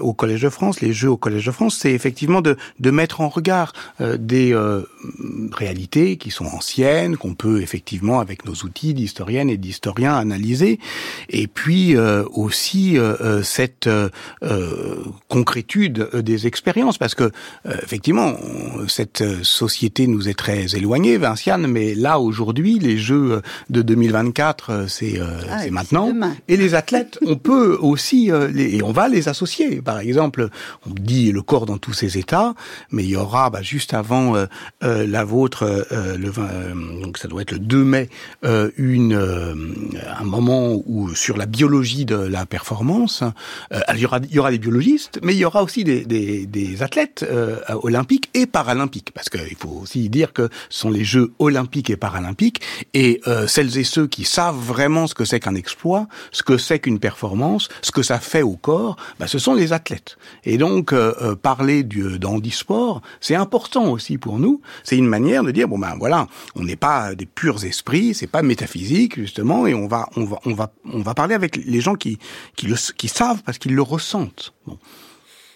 au 0.00 0.12
Collège 0.12 0.42
de 0.42 0.48
France, 0.48 0.80
les 0.80 0.92
Jeux 0.92 1.10
au 1.10 1.16
Collège 1.16 1.46
de 1.46 1.50
France, 1.50 1.78
c'est 1.80 1.92
effectivement 1.92 2.40
de 2.40 2.56
de 2.80 2.90
mettre 2.90 3.20
en 3.20 3.28
regard 3.28 3.72
des 4.00 4.54
réalités 5.52 6.16
qui 6.16 6.30
sont 6.30 6.46
anciennes, 6.46 7.16
qu'on 7.16 7.34
peut 7.34 7.62
effectivement 7.62 8.20
avec 8.20 8.44
nos 8.44 8.54
outils 8.54 8.94
d'historiennes 8.94 9.50
et 9.50 9.56
d'historiens 9.56 10.14
analyser, 10.14 10.78
et 11.30 11.46
puis 11.46 11.96
aussi 11.96 12.98
cette 13.42 13.88
concrétude 15.28 16.08
des 16.14 16.46
expériences, 16.46 16.98
parce 16.98 17.14
que 17.14 17.30
effectivement 17.82 18.36
cette 18.88 19.42
société 19.42 20.06
nous 20.06 20.28
est 20.28 20.38
très 20.38 20.76
éloignée, 20.76 21.16
Vinciane 21.16 21.61
mais 21.66 21.94
là 21.94 22.18
aujourd'hui, 22.18 22.78
les 22.78 22.98
Jeux 22.98 23.42
de 23.70 23.82
2024, 23.82 24.70
euh, 24.70 24.86
c'est 24.88 25.20
euh, 25.20 25.26
ah, 25.50 25.70
maintenant. 25.70 26.12
Et 26.48 26.56
les 26.56 26.74
athlètes, 26.74 27.18
on 27.24 27.36
peut 27.36 27.76
aussi 27.80 28.30
euh, 28.30 28.48
les, 28.48 28.76
et 28.76 28.82
on 28.82 28.92
va 28.92 29.08
les 29.08 29.28
associer. 29.28 29.82
Par 29.82 29.98
exemple, 29.98 30.48
on 30.86 30.90
dit 30.90 31.32
le 31.32 31.42
corps 31.42 31.66
dans 31.66 31.78
tous 31.78 31.92
ses 31.92 32.18
états, 32.18 32.54
mais 32.90 33.04
il 33.04 33.10
y 33.10 33.16
aura 33.16 33.50
bah, 33.50 33.62
juste 33.62 33.94
avant 33.94 34.34
la 34.80 35.24
vôtre, 35.24 35.86
le 35.90 36.30
20, 36.30 37.02
donc 37.02 37.18
ça 37.18 37.28
doit 37.28 37.42
être 37.42 37.52
le 37.52 37.58
2 37.58 37.84
mai, 37.84 38.08
une 38.76 39.14
un 39.14 40.24
moment 40.24 40.82
où 40.86 41.14
sur 41.14 41.36
la 41.36 41.46
biologie 41.46 42.04
de 42.04 42.16
la 42.16 42.46
performance, 42.46 43.22
il 43.72 44.00
y 44.00 44.06
aura 44.06 44.20
il 44.22 44.34
y 44.34 44.38
aura 44.38 44.50
des 44.50 44.58
biologistes, 44.58 45.18
mais 45.22 45.34
il 45.34 45.38
y 45.38 45.44
aura 45.44 45.62
aussi 45.62 45.84
des, 45.84 46.04
des, 46.04 46.46
des 46.46 46.82
athlètes 46.82 47.26
olympiques 47.68 48.30
et 48.34 48.46
paralympiques, 48.46 49.12
parce 49.12 49.28
qu'il 49.28 49.56
faut 49.56 49.80
aussi 49.82 50.08
dire 50.08 50.32
que 50.32 50.48
ce 50.68 50.80
sont 50.80 50.90
les 50.90 51.04
Jeux 51.04 51.32
olympiques 51.42 51.90
et 51.90 51.96
paralympiques. 51.96 52.60
Et 52.94 53.20
euh, 53.26 53.46
celles 53.46 53.76
et 53.78 53.84
ceux 53.84 54.06
qui 54.06 54.24
savent 54.24 54.56
vraiment 54.56 55.06
ce 55.06 55.14
que 55.14 55.24
c'est 55.24 55.40
qu'un 55.40 55.54
exploit, 55.54 56.06
ce 56.30 56.42
que 56.42 56.56
c'est 56.58 56.78
qu'une 56.78 56.98
performance, 56.98 57.68
ce 57.82 57.90
que 57.90 58.02
ça 58.02 58.18
fait 58.18 58.42
au 58.42 58.56
corps, 58.56 58.96
bah, 59.18 59.26
ce 59.26 59.38
sont 59.38 59.54
les 59.54 59.72
athlètes. 59.72 60.16
Et 60.44 60.58
donc 60.58 60.92
euh, 60.92 61.34
parler 61.34 61.82
du 61.82 62.18
d'handisport, 62.18 63.02
c'est 63.20 63.34
important 63.34 63.90
aussi 63.90 64.18
pour 64.18 64.38
nous. 64.38 64.60
C'est 64.84 64.96
une 64.96 65.06
manière 65.06 65.42
de 65.42 65.50
dire 65.50 65.68
bon 65.68 65.78
ben 65.78 65.96
voilà, 65.98 66.26
on 66.54 66.64
n'est 66.64 66.76
pas 66.76 67.14
des 67.14 67.26
purs 67.26 67.64
esprits, 67.64 68.14
c'est 68.14 68.26
pas 68.26 68.42
métaphysique 68.42 69.16
justement, 69.16 69.66
et 69.66 69.74
on 69.74 69.86
va 69.86 70.08
on 70.16 70.24
va 70.24 70.38
on 70.44 70.54
va 70.54 70.72
on 70.84 71.00
va 71.00 71.14
parler 71.14 71.34
avec 71.34 71.56
les 71.56 71.80
gens 71.80 71.94
qui 71.94 72.18
qui 72.56 72.66
le 72.66 72.76
qui 72.96 73.08
savent 73.08 73.42
parce 73.42 73.58
qu'ils 73.58 73.74
le 73.74 73.82
ressentent. 73.82 74.54
Bon. 74.66 74.78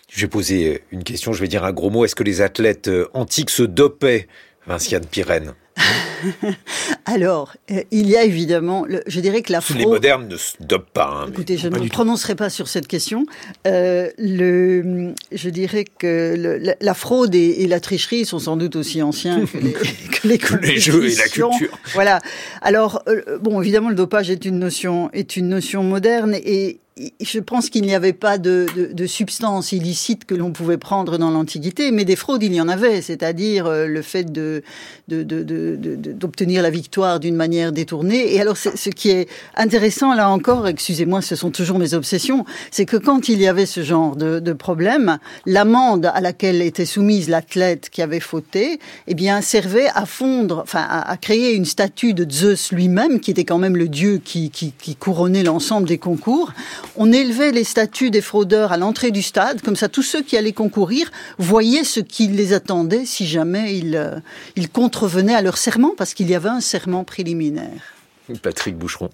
Je 0.08 0.20
vais 0.20 0.28
poser 0.28 0.82
une 0.92 1.02
question, 1.02 1.32
je 1.32 1.40
vais 1.40 1.48
dire 1.48 1.64
un 1.64 1.72
gros 1.72 1.90
mot. 1.90 2.04
Est-ce 2.04 2.14
que 2.14 2.22
les 2.22 2.40
athlètes 2.40 2.88
euh, 2.88 3.08
antiques 3.12 3.50
se 3.50 3.62
dopaient, 3.62 4.28
Vinciane 4.66 5.04
Pirenne? 5.04 5.54
Alors, 7.06 7.54
euh, 7.70 7.82
il 7.90 8.08
y 8.08 8.16
a 8.16 8.24
évidemment, 8.24 8.86
je 9.06 9.20
dirais 9.20 9.42
que 9.42 9.52
la 9.52 9.60
fraude... 9.60 9.78
Les 9.78 9.86
modernes 9.86 10.28
ne 10.28 10.36
se 10.36 10.54
dopent 10.60 10.90
pas. 10.92 11.22
Hein, 11.22 11.26
Écoutez, 11.28 11.56
je 11.56 11.68
ne 11.68 11.78
me 11.78 11.88
prononcerai 11.88 12.34
pas 12.34 12.50
sur 12.50 12.68
cette 12.68 12.86
question. 12.86 13.26
Euh, 13.66 14.10
le, 14.18 15.14
je 15.32 15.50
dirais 15.50 15.84
que 15.84 16.74
la, 16.80 16.94
fraude 16.94 17.34
et, 17.34 17.66
la 17.66 17.80
tricherie 17.80 18.24
sont 18.24 18.38
sans 18.38 18.56
doute 18.56 18.76
aussi 18.76 19.02
anciens 19.02 19.44
que 19.44 19.58
les, 19.58 19.72
que 19.72 20.28
les, 20.28 20.38
que 20.38 20.54
les 20.56 20.78
jeux 20.78 21.10
et 21.10 21.14
la 21.14 21.28
culture. 21.28 21.78
Voilà. 21.94 22.20
Alors, 22.62 23.02
bon, 23.40 23.60
évidemment, 23.60 23.90
le 23.90 23.94
dopage 23.94 24.30
est 24.30 24.44
une 24.44 24.58
notion, 24.58 25.10
est 25.12 25.36
une 25.36 25.48
notion 25.48 25.82
moderne 25.82 26.34
et 26.34 26.80
je 27.20 27.40
pense 27.40 27.68
qu'il 27.68 27.82
n'y 27.82 27.94
avait 27.94 28.14
pas 28.14 28.38
de, 28.38 28.66
de, 28.74 28.86
de 28.86 29.06
substance 29.06 29.72
illicite 29.72 30.24
que 30.24 30.34
l'on 30.34 30.52
pouvait 30.52 30.78
prendre 30.78 31.18
dans 31.18 31.30
l'Antiquité, 31.30 31.90
mais 31.90 32.06
des 32.06 32.16
fraudes, 32.16 32.42
il 32.42 32.54
y 32.54 32.60
en 32.60 32.68
avait, 32.68 33.02
c'est-à-dire 33.02 33.66
euh, 33.66 33.86
le 33.86 34.00
fait 34.00 34.32
de, 34.32 34.62
d'obtenir 35.06 36.62
la 36.62 36.70
victoire 36.70 37.20
d'une 37.20 37.36
manière 37.36 37.72
détournée. 37.72 38.34
Et 38.34 38.40
alors, 38.40 38.56
ce 38.56 38.88
qui 38.88 39.10
est 39.10 39.28
intéressant, 39.56 40.14
là 40.14 40.30
encore, 40.30 40.66
excusez-moi, 40.68 41.20
ce 41.20 41.36
sont 41.36 41.50
toujours 41.50 41.78
mes 41.78 41.92
obsessions, 41.92 42.46
c'est 42.70 42.86
que 42.86 42.96
quand 42.96 43.28
il 43.28 43.42
y 43.42 43.46
avait 43.46 43.66
ce 43.66 43.82
genre 43.82 44.16
de, 44.16 44.40
de 44.40 44.52
problème, 44.54 45.18
l'amende 45.44 46.06
à 46.06 46.22
laquelle 46.22 46.62
était 46.62 46.86
soumise 46.86 47.28
l'athlète 47.28 47.90
qui 47.90 48.00
avait 48.00 48.20
fauté, 48.20 48.80
eh 49.06 49.14
bien, 49.14 49.42
servait 49.42 49.88
à 49.94 50.06
fondre, 50.06 50.60
enfin, 50.62 50.86
à, 50.88 51.16
créer 51.18 51.52
une 51.54 51.66
statue 51.66 52.14
de 52.14 52.26
Zeus 52.30 52.72
lui-même, 52.72 53.20
qui 53.20 53.32
était 53.32 53.44
quand 53.44 53.58
même 53.58 53.76
le 53.76 53.88
dieu 53.88 54.18
qui, 54.24 54.48
qui, 54.48 54.72
qui 54.72 54.96
couronnait 54.96 55.42
l'ensemble 55.42 55.86
des 55.86 55.98
concours 55.98 56.54
on 56.96 57.12
élevait 57.12 57.52
les 57.52 57.64
statuts 57.64 58.10
des 58.10 58.20
fraudeurs 58.20 58.72
à 58.72 58.76
l'entrée 58.76 59.10
du 59.10 59.22
stade, 59.22 59.60
comme 59.62 59.76
ça 59.76 59.88
tous 59.88 60.02
ceux 60.02 60.22
qui 60.22 60.36
allaient 60.36 60.52
concourir 60.52 61.10
voyaient 61.38 61.84
ce 61.84 62.00
qui 62.00 62.28
les 62.28 62.52
attendait 62.52 63.04
si 63.04 63.26
jamais 63.26 63.76
ils, 63.76 63.96
euh, 63.96 64.18
ils 64.56 64.68
contrevenaient 64.68 65.34
à 65.34 65.42
leur 65.42 65.58
serment, 65.58 65.94
parce 65.96 66.14
qu'il 66.14 66.28
y 66.30 66.34
avait 66.34 66.48
un 66.48 66.60
serment 66.60 67.04
préliminaire. 67.04 67.94
Patrick 68.42 68.76
Boucheron. 68.76 69.10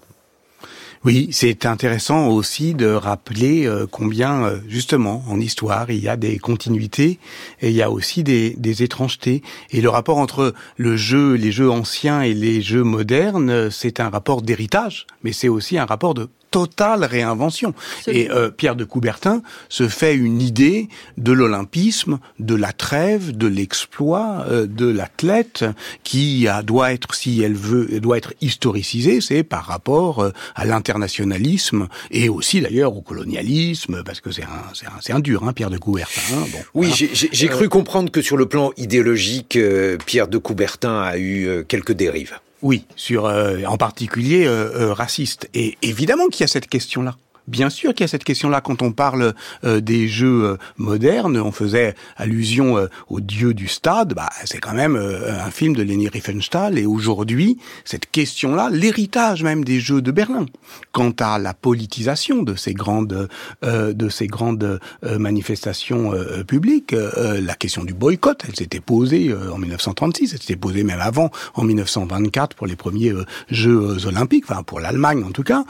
Oui, 1.05 1.27
c'est 1.33 1.65
intéressant 1.65 2.29
aussi 2.29 2.73
de 2.73 2.87
rappeler 2.87 3.67
euh, 3.67 3.85
combien, 3.85 4.45
euh, 4.45 4.59
justement, 4.69 5.21
en 5.27 5.37
histoire, 5.41 5.91
il 5.91 6.01
y 6.01 6.07
a 6.07 6.15
des 6.15 6.39
continuités 6.39 7.19
et 7.61 7.71
il 7.71 7.75
y 7.75 7.81
a 7.81 7.91
aussi 7.91 8.23
des, 8.23 8.55
des 8.57 8.83
étrangetés. 8.83 9.41
Et 9.71 9.81
le 9.81 9.89
rapport 9.89 10.17
entre 10.17 10.53
le 10.77 10.95
jeu, 10.95 11.33
les 11.33 11.51
jeux 11.51 11.69
anciens 11.69 12.21
et 12.21 12.33
les 12.33 12.61
jeux 12.61 12.83
modernes, 12.83 13.69
c'est 13.69 13.99
un 13.99 14.09
rapport 14.09 14.41
d'héritage, 14.41 15.05
mais 15.23 15.33
c'est 15.33 15.49
aussi 15.49 15.77
un 15.77 15.85
rapport 15.85 16.13
de 16.13 16.29
totale 16.53 17.03
réinvention. 17.03 17.73
Et 18.05 18.29
euh, 18.29 18.51
Pierre 18.51 18.75
de 18.75 18.83
Coubertin 18.83 19.41
se 19.69 19.87
fait 19.87 20.13
une 20.13 20.39
idée 20.39 20.87
de 21.17 21.31
l'olympisme, 21.31 22.19
de 22.39 22.53
la 22.53 22.71
trêve, 22.71 23.35
de 23.35 23.47
l'exploit, 23.47 24.45
euh, 24.47 24.67
de 24.67 24.87
l'athlète 24.87 25.65
qui 26.03 26.47
a, 26.47 26.61
doit 26.61 26.93
être, 26.93 27.15
si 27.15 27.41
elle 27.41 27.55
veut, 27.55 27.99
doit 27.99 28.19
être 28.19 28.35
historicisée, 28.39 29.19
c'est 29.19 29.41
par 29.41 29.65
rapport 29.65 30.19
euh, 30.19 30.29
à 30.53 30.65
l'internationalisme 30.65 31.87
et 32.11 32.29
aussi 32.29 32.61
d'ailleurs 32.61 32.95
au 32.95 33.01
colonialisme, 33.01 34.03
parce 34.05 34.21
que 34.21 34.31
c'est 34.31 34.43
un, 34.43 34.63
c'est 34.75 34.85
un, 34.85 34.99
c'est 35.01 35.13
un 35.13 35.19
dur, 35.19 35.43
hein, 35.47 35.53
Pierre 35.53 35.71
de 35.71 35.79
Coubertin. 35.79 36.21
Hein, 36.35 36.45
bon, 36.51 36.59
oui, 36.75 36.93
j'ai 36.93 37.47
cru 37.47 37.67
comprendre 37.67 38.11
que 38.11 38.21
sur 38.21 38.37
le 38.37 38.45
plan 38.45 38.71
idéologique, 38.77 39.57
Pierre 40.05 40.27
de 40.27 40.37
Coubertin 40.37 41.01
a 41.01 41.17
eu 41.17 41.65
quelques 41.67 41.93
dérives. 41.93 42.35
Oui, 42.63 42.85
sur 42.95 43.25
euh, 43.25 43.63
en 43.65 43.77
particulier 43.77 44.45
euh, 44.45 44.71
euh, 44.73 44.93
raciste. 44.93 45.49
Et 45.53 45.77
évidemment 45.81 46.27
qu'il 46.29 46.41
y 46.41 46.43
a 46.45 46.47
cette 46.47 46.67
question-là. 46.67 47.17
Bien 47.47 47.69
sûr 47.69 47.93
qu'il 47.93 48.03
y 48.03 48.05
a 48.05 48.07
cette 48.07 48.23
question-là 48.23 48.61
quand 48.61 48.81
on 48.81 48.93
parle 48.93 49.33
euh, 49.65 49.81
des 49.81 50.07
jeux 50.07 50.43
euh, 50.45 50.57
modernes. 50.77 51.37
On 51.37 51.51
faisait 51.51 51.93
allusion 52.15 52.77
euh, 52.77 52.87
au 53.09 53.19
dieu 53.19 53.53
du 53.53 53.67
stade. 53.67 54.13
Bah, 54.13 54.29
c'est 54.45 54.59
quand 54.59 54.73
même 54.73 54.95
un 54.95 55.51
film 55.51 55.75
de 55.75 55.83
Leni 55.83 56.07
Riefenstahl. 56.07 56.77
Et 56.77 56.85
aujourd'hui, 56.85 57.57
cette 57.83 58.09
question-là, 58.09 58.69
l'héritage 58.71 59.43
même 59.43 59.65
des 59.65 59.81
jeux 59.81 60.01
de 60.01 60.11
Berlin. 60.11 60.45
Quant 60.93 61.13
à 61.19 61.37
la 61.37 61.53
politisation 61.53 62.43
de 62.43 62.55
ces 62.55 62.73
grandes 62.73 63.27
de 63.63 64.09
ces 64.09 64.27
grandes 64.27 64.79
manifestations 65.03 66.13
publiques, 66.47 66.95
la 67.17 67.55
question 67.55 67.83
du 67.83 67.93
boycott, 67.93 68.43
elle 68.47 68.55
s'était 68.55 68.79
posée 68.79 69.33
en 69.33 69.57
1936. 69.57 70.33
Elle 70.33 70.39
s'était 70.39 70.55
posée 70.55 70.83
même 70.83 71.01
avant, 71.01 71.31
en 71.55 71.63
1924, 71.63 72.55
pour 72.55 72.67
les 72.67 72.75
premiers 72.75 73.13
Jeux 73.49 74.05
olympiques, 74.05 74.45
enfin 74.49 74.63
pour 74.63 74.79
l'Allemagne 74.79 75.23
en 75.23 75.31
tout 75.31 75.43
cas. 75.43 75.63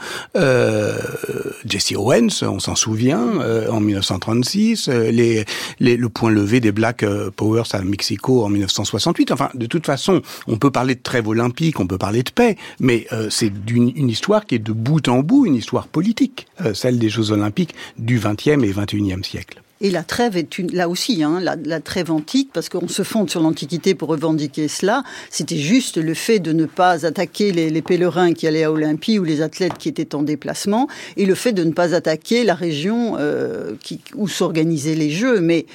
Jesse 1.66 1.92
Owens, 1.96 2.42
on 2.42 2.58
s'en 2.58 2.74
souvient, 2.74 3.40
euh, 3.40 3.70
en 3.70 3.80
1936, 3.80 4.88
euh, 4.88 5.10
les, 5.10 5.44
le 5.80 6.08
point 6.08 6.30
levé 6.30 6.60
des 6.60 6.72
Black 6.72 7.02
euh, 7.02 7.30
Powers 7.30 7.72
à 7.72 7.82
Mexico 7.82 8.44
en 8.44 8.48
1968. 8.48 9.32
Enfin, 9.32 9.50
de 9.54 9.66
toute 9.66 9.86
façon, 9.86 10.22
on 10.46 10.56
peut 10.56 10.70
parler 10.70 10.94
de 10.94 11.02
trêve 11.02 11.28
olympique, 11.28 11.80
on 11.80 11.86
peut 11.86 11.98
parler 11.98 12.22
de 12.22 12.30
paix, 12.30 12.56
mais 12.80 13.06
c'est 13.30 13.52
une 13.70 14.08
histoire 14.08 14.46
qui 14.46 14.56
est 14.56 14.58
de 14.58 14.72
bout 14.72 15.08
en 15.08 15.20
bout 15.20 15.46
une 15.46 15.54
histoire 15.54 15.88
politique, 15.88 16.46
celle 16.74 16.98
des 16.98 17.08
Jeux 17.08 17.30
olympiques 17.30 17.74
du 17.98 18.18
XXe 18.18 18.62
et 18.62 18.72
XXIe 18.72 19.24
siècle. 19.24 19.63
Et 19.80 19.90
la 19.90 20.02
trêve 20.02 20.36
est 20.36 20.58
une, 20.58 20.72
là 20.72 20.88
aussi, 20.88 21.22
hein, 21.22 21.40
la, 21.40 21.80
trêve 21.80 22.10
antique, 22.10 22.50
parce 22.52 22.68
qu'on 22.68 22.88
se 22.88 23.02
fonde 23.02 23.28
sur 23.28 23.40
l'Antiquité 23.40 23.94
pour 23.94 24.08
revendiquer 24.08 24.68
cela. 24.68 25.02
C'était 25.30 25.56
juste 25.56 25.96
le 25.96 26.14
fait 26.14 26.38
de 26.38 26.52
ne 26.52 26.64
pas 26.64 27.04
attaquer 27.04 27.52
les, 27.52 27.82
pèlerins 27.82 28.32
qui 28.32 28.46
allaient 28.46 28.64
à 28.64 28.72
Olympie 28.72 29.18
ou 29.18 29.24
les 29.24 29.42
athlètes 29.42 29.76
qui 29.76 29.88
étaient 29.88 30.14
en 30.14 30.22
déplacement, 30.22 30.88
et 31.16 31.26
le 31.26 31.34
fait 31.34 31.52
de 31.52 31.64
ne 31.64 31.72
pas 31.72 31.94
attaquer 31.94 32.44
la 32.44 32.54
région 32.54 33.16
euh, 33.18 33.72
qui, 33.82 34.00
où 34.14 34.28
s'organisaient 34.28 34.94
les 34.94 35.10
Jeux. 35.10 35.40
Mais 35.40 35.66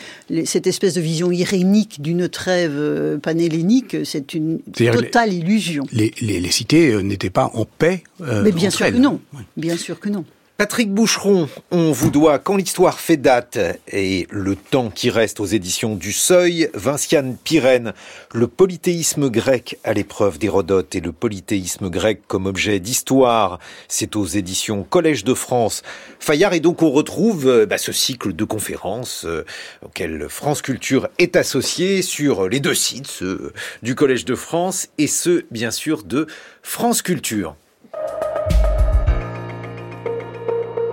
cette 0.46 0.66
espèce 0.66 0.94
de 0.94 1.02
vision 1.02 1.32
irénique 1.32 2.02
d'une 2.02 2.30
trêve 2.30 2.76
euh, 2.76 3.18
panhellénique, 3.18 3.98
c'est 4.06 4.34
une 4.34 4.60
totale 4.60 5.34
illusion. 5.34 5.86
Les, 5.92 6.52
cités 6.52 6.94
euh, 6.94 7.02
n'étaient 7.02 7.30
pas 7.30 7.52
en 7.54 7.66
paix. 7.66 8.04
Mais 8.20 8.52
bien 8.52 8.70
sûr 8.70 8.88
que 8.88 8.98
non. 8.98 9.20
Bien 9.58 9.78
sûr 9.78 10.00
que 10.00 10.10
non. 10.10 10.26
Patrick 10.60 10.94
Boucheron, 10.94 11.48
on 11.72 11.94
vous 11.94 12.10
doit 12.10 12.38
Quand 12.38 12.58
l'histoire 12.58 13.00
fait 13.00 13.16
date 13.16 13.58
et 13.94 14.28
le 14.30 14.58
temps 14.58 14.90
qui 14.90 15.10
reste 15.10 15.40
aux 15.40 15.46
éditions 15.46 15.96
du 15.96 16.12
Seuil, 16.12 16.70
Vinciane 16.74 17.38
Pirenne, 17.42 17.94
le 18.34 18.46
polythéisme 18.48 19.30
grec 19.30 19.80
à 19.86 19.94
l'épreuve 19.94 20.38
d'Hérodote 20.38 20.96
et 20.96 21.00
le 21.00 21.14
polythéisme 21.14 21.90
grec 21.90 22.24
comme 22.28 22.46
objet 22.46 22.82
d'histoire, 22.82 23.60
c'est 23.88 24.18
aux 24.18 24.26
éditions 24.26 24.84
Collège 24.84 25.24
de 25.24 25.34
France. 25.34 25.82
Fayard 26.20 26.52
et 26.52 26.60
donc 26.60 26.82
on 26.82 26.92
retrouve 26.92 27.48
euh, 27.48 27.66
bah, 27.66 27.78
ce 27.78 27.94
cycle 27.94 28.34
de 28.34 28.44
conférences 28.44 29.24
euh, 29.24 29.46
auquel 29.82 30.28
France 30.28 30.62
Culture 30.62 31.08
est 31.20 31.38
associé 31.38 32.02
sur 32.02 32.50
les 32.50 32.60
deux 32.60 32.76
sites, 32.76 33.08
ceux 33.08 33.54
du 33.82 33.96
Collège 33.96 34.26
de 34.26 34.36
France 34.36 34.90
et 34.98 35.08
ceux 35.08 35.46
bien 35.52 35.72
sûr 35.72 36.04
de 36.04 36.28
France 36.62 37.02
Culture. 37.02 37.56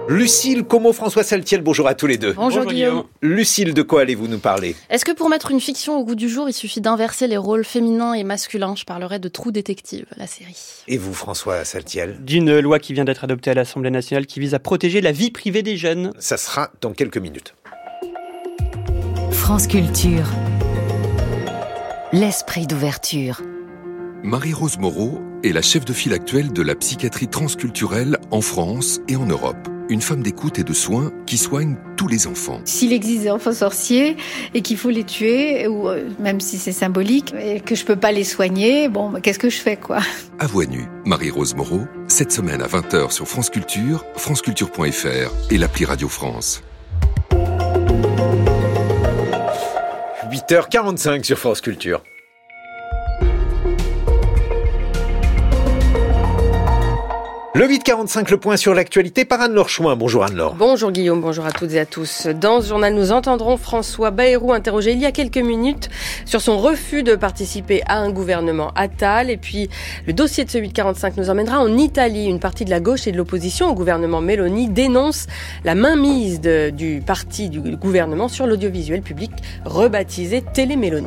Lucille 0.09 0.63
Como, 0.63 0.93
François 0.93 1.25
Saltiel, 1.25 1.63
bonjour 1.63 1.89
à 1.89 1.95
tous 1.95 2.07
les 2.07 2.17
deux. 2.17 2.33
Bonjour, 2.33 2.65
Guillaume. 2.65 3.05
Lucille, 3.23 3.75
de 3.75 3.83
quoi 3.83 4.03
allez-vous 4.03 4.29
nous 4.29 4.39
parler? 4.39 4.77
Est-ce 4.89 5.05
que 5.05 5.11
pour 5.11 5.29
mettre 5.29 5.51
une 5.51 5.61
fiction 5.61 5.99
au 5.99 6.05
goût 6.05 6.15
du 6.15 6.29
jour, 6.29 6.49
il 6.49 6.53
suffit 6.53 6.81
d'inverser 6.81 7.27
les 7.27 7.37
rôles 7.37 7.65
féminins 7.65 8.15
et 8.15 8.23
masculins? 8.23 8.75
Je 8.77 8.85
parlerai 8.85 9.19
de 9.19 9.29
Trou 9.29 9.51
Détective, 9.51 10.07
la 10.17 10.29
série. 10.29 10.57
Et 10.87 10.97
vous, 10.97 11.13
François 11.13 11.65
Saltiel? 11.65 12.19
D'une 12.21 12.61
loi 12.61 12.79
qui 12.79 12.93
vient 12.93 13.05
d'être 13.05 13.25
adoptée 13.25 13.51
à 13.51 13.55
l'Assemblée 13.55 13.91
nationale 13.91 14.27
qui 14.27 14.39
vise 14.39 14.55
à 14.55 14.61
protéger 14.61 15.01
la 15.01 15.11
vie 15.11 15.33
privée 15.33 15.63
des 15.63 15.77
jeunes. 15.77 16.13
Ça 16.21 16.37
sera 16.37 16.71
dans 16.81 16.93
quelques 16.93 17.19
minutes. 17.19 17.55
France 19.33 19.67
Culture. 19.67 20.27
L'esprit 22.13 22.69
d'ouverture. 22.69 23.43
Marie-Rose 24.23 24.79
Moreau 24.79 25.21
est 25.43 25.53
la 25.53 25.63
chef 25.63 25.85
de 25.85 25.93
file 25.93 26.13
actuelle 26.13 26.53
de 26.53 26.63
la 26.63 26.77
psychiatrie 26.77 27.29
transculturelle 27.29 28.19
en 28.31 28.41
France 28.41 29.01
et 29.09 29.17
en 29.17 29.27
Europe 29.27 29.69
une 29.89 30.01
femme 30.01 30.23
d'écoute 30.23 30.59
et 30.59 30.65
de 30.65 30.73
soins 30.73 31.13
qui 31.27 31.37
soigne 31.37 31.77
tous 31.97 32.09
les 32.09 32.27
enfants. 32.27 32.61
S'il 32.65 32.93
existe 32.93 33.23
des 33.23 33.31
enfants 33.31 33.53
sorciers 33.53 34.17
et 34.55 34.63
qu'il 34.63 34.77
faut 34.77 34.91
les 34.91 35.05
tuer, 35.05 35.67
ou 35.67 35.89
euh, 35.89 36.09
même 36.19 36.41
si 36.41 36.59
c'est 36.59 36.73
symbolique, 36.73 37.35
et 37.41 37.61
que 37.61 37.75
je 37.75 37.85
peux 37.85 37.97
pas 37.97 38.13
les 38.13 38.25
soigner, 38.25 38.89
bon, 38.89 39.11
bah, 39.11 39.21
qu'est-ce 39.21 39.39
que 39.39 39.51
je 39.51 39.59
fais, 39.59 39.77
quoi? 39.77 39.99
À 40.39 40.47
voix 40.47 40.67
nue, 40.67 40.87
Marie-Rose 41.05 41.55
Moreau, 41.55 41.83
cette 42.09 42.33
semaine 42.33 42.63
à 42.63 42.67
20h 42.67 43.11
sur 43.11 43.27
France 43.27 43.51
Culture, 43.51 44.05
franceculture.fr 44.17 45.53
et 45.53 45.59
l'appli 45.59 45.85
Radio 45.85 46.09
France. 46.09 46.63
8h45 50.31 51.25
sur 51.25 51.39
France 51.39 51.61
Culture. 51.61 52.03
Le 57.57 57.67
845, 57.67 58.31
le 58.33 58.37
point 58.37 58.59
sur 58.59 58.75
l'actualité 58.75 59.25
par 59.25 59.41
Anne-Laure 59.41 59.71
Chouin. 59.71 59.97
Bonjour 59.97 60.23
Anne-Laure. 60.25 60.57
Bonjour 60.57 60.93
Guillaume, 60.93 61.23
bonjour 61.23 61.47
à 61.47 61.53
toutes 61.53 61.73
et 61.73 61.81
à 61.81 61.87
tous. 61.87 62.27
Dans 62.27 62.61
ce 62.61 62.69
journal, 62.69 62.93
nous 62.93 63.13
entendrons 63.13 63.57
François 63.57 64.11
Bayrou 64.11 64.53
interrogé 64.53 64.93
il 64.93 64.99
y 64.99 65.07
a 65.07 65.11
quelques 65.11 65.39
minutes 65.39 65.89
sur 66.27 66.43
son 66.43 66.59
refus 66.59 67.03
de 67.03 67.15
participer 67.15 67.81
à 67.87 67.97
un 67.97 68.11
gouvernement 68.11 68.73
Attal. 68.75 69.31
Et 69.31 69.39
puis, 69.39 69.71
le 70.07 70.13
dossier 70.13 70.45
de 70.45 70.51
ce 70.51 70.59
845 70.59 71.17
nous 71.17 71.31
emmènera 71.31 71.59
en 71.59 71.79
Italie. 71.79 72.27
Une 72.27 72.41
partie 72.41 72.67
de 72.67 72.71
la 72.71 72.81
gauche 72.81 73.07
et 73.07 73.13
de 73.13 73.17
l'opposition 73.17 73.71
au 73.71 73.75
gouvernement 73.75 74.21
Meloni 74.21 74.69
dénonce 74.69 75.27
la 75.65 75.75
mainmise 75.75 76.43
du 76.43 77.03
parti 77.07 77.49
du 77.49 77.61
gouvernement 77.75 78.29
sur 78.29 78.47
l'audiovisuel 78.47 79.01
public 79.01 79.31
rebaptisé 79.65 80.43
Télé 80.43 80.77
Meloni. 80.77 81.07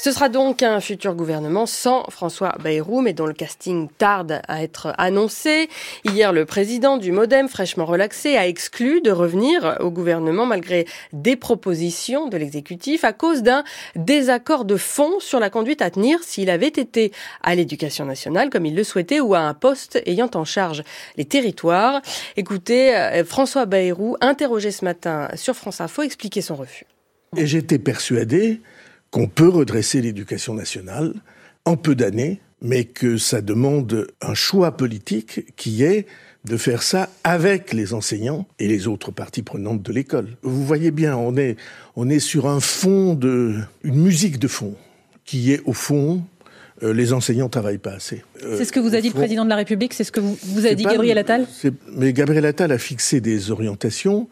Ce 0.00 0.12
sera 0.12 0.28
donc 0.28 0.62
un 0.62 0.78
futur 0.78 1.16
gouvernement 1.16 1.66
sans 1.66 2.04
François 2.08 2.54
Bayrou, 2.62 3.00
mais 3.00 3.14
dont 3.14 3.26
le 3.26 3.32
casting 3.32 3.88
tarde 3.98 4.40
à 4.46 4.62
être 4.62 4.94
annoncé. 4.96 5.68
Hier, 6.04 6.32
le 6.32 6.44
président 6.44 6.98
du 6.98 7.10
Modem, 7.10 7.48
fraîchement 7.48 7.84
relaxé, 7.84 8.36
a 8.36 8.46
exclu 8.46 9.00
de 9.00 9.10
revenir 9.10 9.76
au 9.80 9.90
gouvernement 9.90 10.46
malgré 10.46 10.86
des 11.12 11.34
propositions 11.34 12.28
de 12.28 12.36
l'exécutif 12.36 13.02
à 13.02 13.12
cause 13.12 13.42
d'un 13.42 13.64
désaccord 13.96 14.64
de 14.64 14.76
fond 14.76 15.18
sur 15.18 15.40
la 15.40 15.50
conduite 15.50 15.82
à 15.82 15.90
tenir 15.90 16.22
s'il 16.22 16.48
avait 16.48 16.68
été 16.68 17.10
à 17.42 17.56
l'éducation 17.56 18.04
nationale 18.04 18.50
comme 18.50 18.66
il 18.66 18.76
le 18.76 18.84
souhaitait 18.84 19.18
ou 19.18 19.34
à 19.34 19.40
un 19.40 19.54
poste 19.54 20.00
ayant 20.06 20.30
en 20.34 20.44
charge 20.44 20.84
les 21.16 21.24
territoires. 21.24 22.02
Écoutez, 22.36 22.94
euh, 22.94 23.24
François 23.24 23.66
Bayrou, 23.66 24.16
interrogé 24.20 24.70
ce 24.70 24.84
matin 24.84 25.28
sur 25.34 25.56
France 25.56 25.80
Info, 25.80 26.02
expliquait 26.02 26.40
son 26.40 26.54
refus. 26.54 26.86
Et 27.36 27.46
j'étais 27.46 27.80
persuadé 27.80 28.60
qu'on 29.10 29.28
peut 29.28 29.48
redresser 29.48 30.00
l'éducation 30.00 30.54
nationale 30.54 31.14
en 31.64 31.76
peu 31.76 31.94
d'années, 31.94 32.40
mais 32.60 32.84
que 32.84 33.16
ça 33.16 33.40
demande 33.40 34.08
un 34.20 34.34
choix 34.34 34.76
politique 34.76 35.54
qui 35.56 35.82
est 35.84 36.06
de 36.44 36.56
faire 36.56 36.82
ça 36.82 37.10
avec 37.24 37.72
les 37.72 37.94
enseignants 37.94 38.46
et 38.58 38.68
les 38.68 38.86
autres 38.86 39.10
parties 39.10 39.42
prenantes 39.42 39.82
de 39.82 39.92
l'école. 39.92 40.36
Vous 40.42 40.64
voyez 40.64 40.90
bien, 40.90 41.16
on 41.16 41.36
est, 41.36 41.56
on 41.96 42.08
est 42.08 42.20
sur 42.20 42.46
un 42.46 42.60
fond 42.60 43.14
de, 43.14 43.56
une 43.82 43.96
musique 43.96 44.38
de 44.38 44.48
fond 44.48 44.74
qui 45.24 45.52
est 45.52 45.60
au 45.66 45.72
fond 45.72 46.22
euh, 46.82 46.94
les 46.94 47.12
enseignants 47.12 47.48
travaillent 47.48 47.78
pas 47.78 47.92
assez. 47.92 48.22
Euh, 48.44 48.56
c'est 48.56 48.64
ce 48.64 48.72
que 48.72 48.80
vous 48.80 48.94
a 48.94 49.00
dit 49.00 49.08
le 49.08 49.14
président 49.14 49.44
de 49.44 49.50
la 49.50 49.56
République, 49.56 49.94
c'est 49.94 50.04
ce 50.04 50.12
que 50.12 50.20
vous, 50.20 50.38
vous 50.42 50.66
a 50.66 50.74
dit 50.74 50.84
Gabriel 50.84 51.18
Attal 51.18 51.46
Mais 51.92 52.12
Gabriel 52.12 52.46
Attal 52.46 52.70
a 52.70 52.78
fixé 52.78 53.20
des 53.20 53.50
orientations 53.50 54.28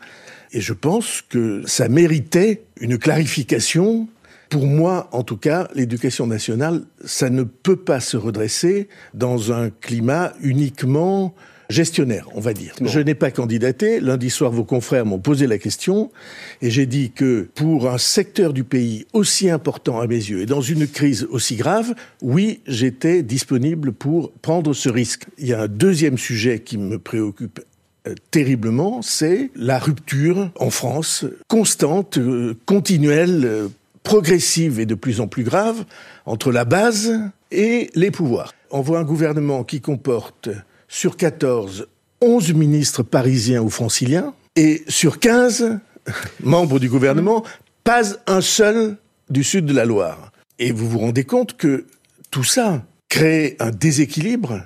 et 0.52 0.60
je 0.60 0.72
pense 0.72 1.22
que 1.28 1.62
ça 1.66 1.88
méritait 1.88 2.62
une 2.80 2.98
clarification 2.98 4.08
pour 4.48 4.66
moi, 4.66 5.08
en 5.12 5.22
tout 5.22 5.36
cas, 5.36 5.68
l'éducation 5.74 6.26
nationale, 6.26 6.82
ça 7.04 7.30
ne 7.30 7.42
peut 7.42 7.76
pas 7.76 8.00
se 8.00 8.16
redresser 8.16 8.88
dans 9.14 9.52
un 9.52 9.70
climat 9.70 10.32
uniquement 10.40 11.34
gestionnaire, 11.68 12.28
on 12.34 12.40
va 12.40 12.52
dire. 12.52 12.74
Je 12.80 13.00
n'ai 13.00 13.14
pas 13.14 13.30
candidaté. 13.30 14.00
Lundi 14.00 14.30
soir, 14.30 14.50
vos 14.50 14.64
confrères 14.64 15.04
m'ont 15.04 15.18
posé 15.18 15.46
la 15.46 15.58
question 15.58 16.10
et 16.62 16.70
j'ai 16.70 16.86
dit 16.86 17.10
que 17.10 17.48
pour 17.54 17.88
un 17.88 17.98
secteur 17.98 18.52
du 18.52 18.64
pays 18.64 19.06
aussi 19.12 19.50
important 19.50 20.00
à 20.00 20.06
mes 20.06 20.14
yeux 20.14 20.42
et 20.42 20.46
dans 20.46 20.60
une 20.60 20.86
crise 20.86 21.26
aussi 21.30 21.56
grave, 21.56 21.94
oui, 22.22 22.60
j'étais 22.66 23.22
disponible 23.22 23.92
pour 23.92 24.32
prendre 24.32 24.72
ce 24.74 24.88
risque. 24.88 25.26
Il 25.38 25.48
y 25.48 25.54
a 25.54 25.62
un 25.62 25.68
deuxième 25.68 26.18
sujet 26.18 26.60
qui 26.60 26.78
me 26.78 26.98
préoccupe 26.98 27.60
euh, 28.06 28.14
terriblement, 28.30 29.02
c'est 29.02 29.50
la 29.56 29.78
rupture 29.78 30.50
en 30.60 30.70
France 30.70 31.24
constante, 31.48 32.18
euh, 32.18 32.54
continuelle, 32.64 33.44
euh, 33.44 33.68
progressive 34.06 34.78
et 34.78 34.86
de 34.86 34.94
plus 34.94 35.20
en 35.20 35.26
plus 35.26 35.42
grave 35.42 35.84
entre 36.26 36.52
la 36.52 36.64
base 36.64 37.12
et 37.50 37.90
les 37.96 38.12
pouvoirs. 38.12 38.54
On 38.70 38.80
voit 38.80 39.00
un 39.00 39.04
gouvernement 39.04 39.64
qui 39.64 39.80
comporte 39.80 40.48
sur 40.86 41.16
14 41.16 41.88
11 42.20 42.54
ministres 42.54 43.02
parisiens 43.02 43.60
ou 43.62 43.68
franciliens 43.68 44.32
et 44.54 44.84
sur 44.86 45.18
15 45.18 45.80
membres 46.44 46.78
du 46.78 46.88
gouvernement, 46.88 47.42
pas 47.82 48.04
un 48.28 48.40
seul 48.40 48.96
du 49.28 49.42
sud 49.42 49.66
de 49.66 49.74
la 49.74 49.84
Loire. 49.84 50.30
Et 50.60 50.70
vous 50.70 50.88
vous 50.88 51.00
rendez 51.00 51.24
compte 51.24 51.56
que 51.56 51.86
tout 52.30 52.44
ça 52.44 52.84
crée 53.08 53.56
un 53.58 53.72
déséquilibre 53.72 54.62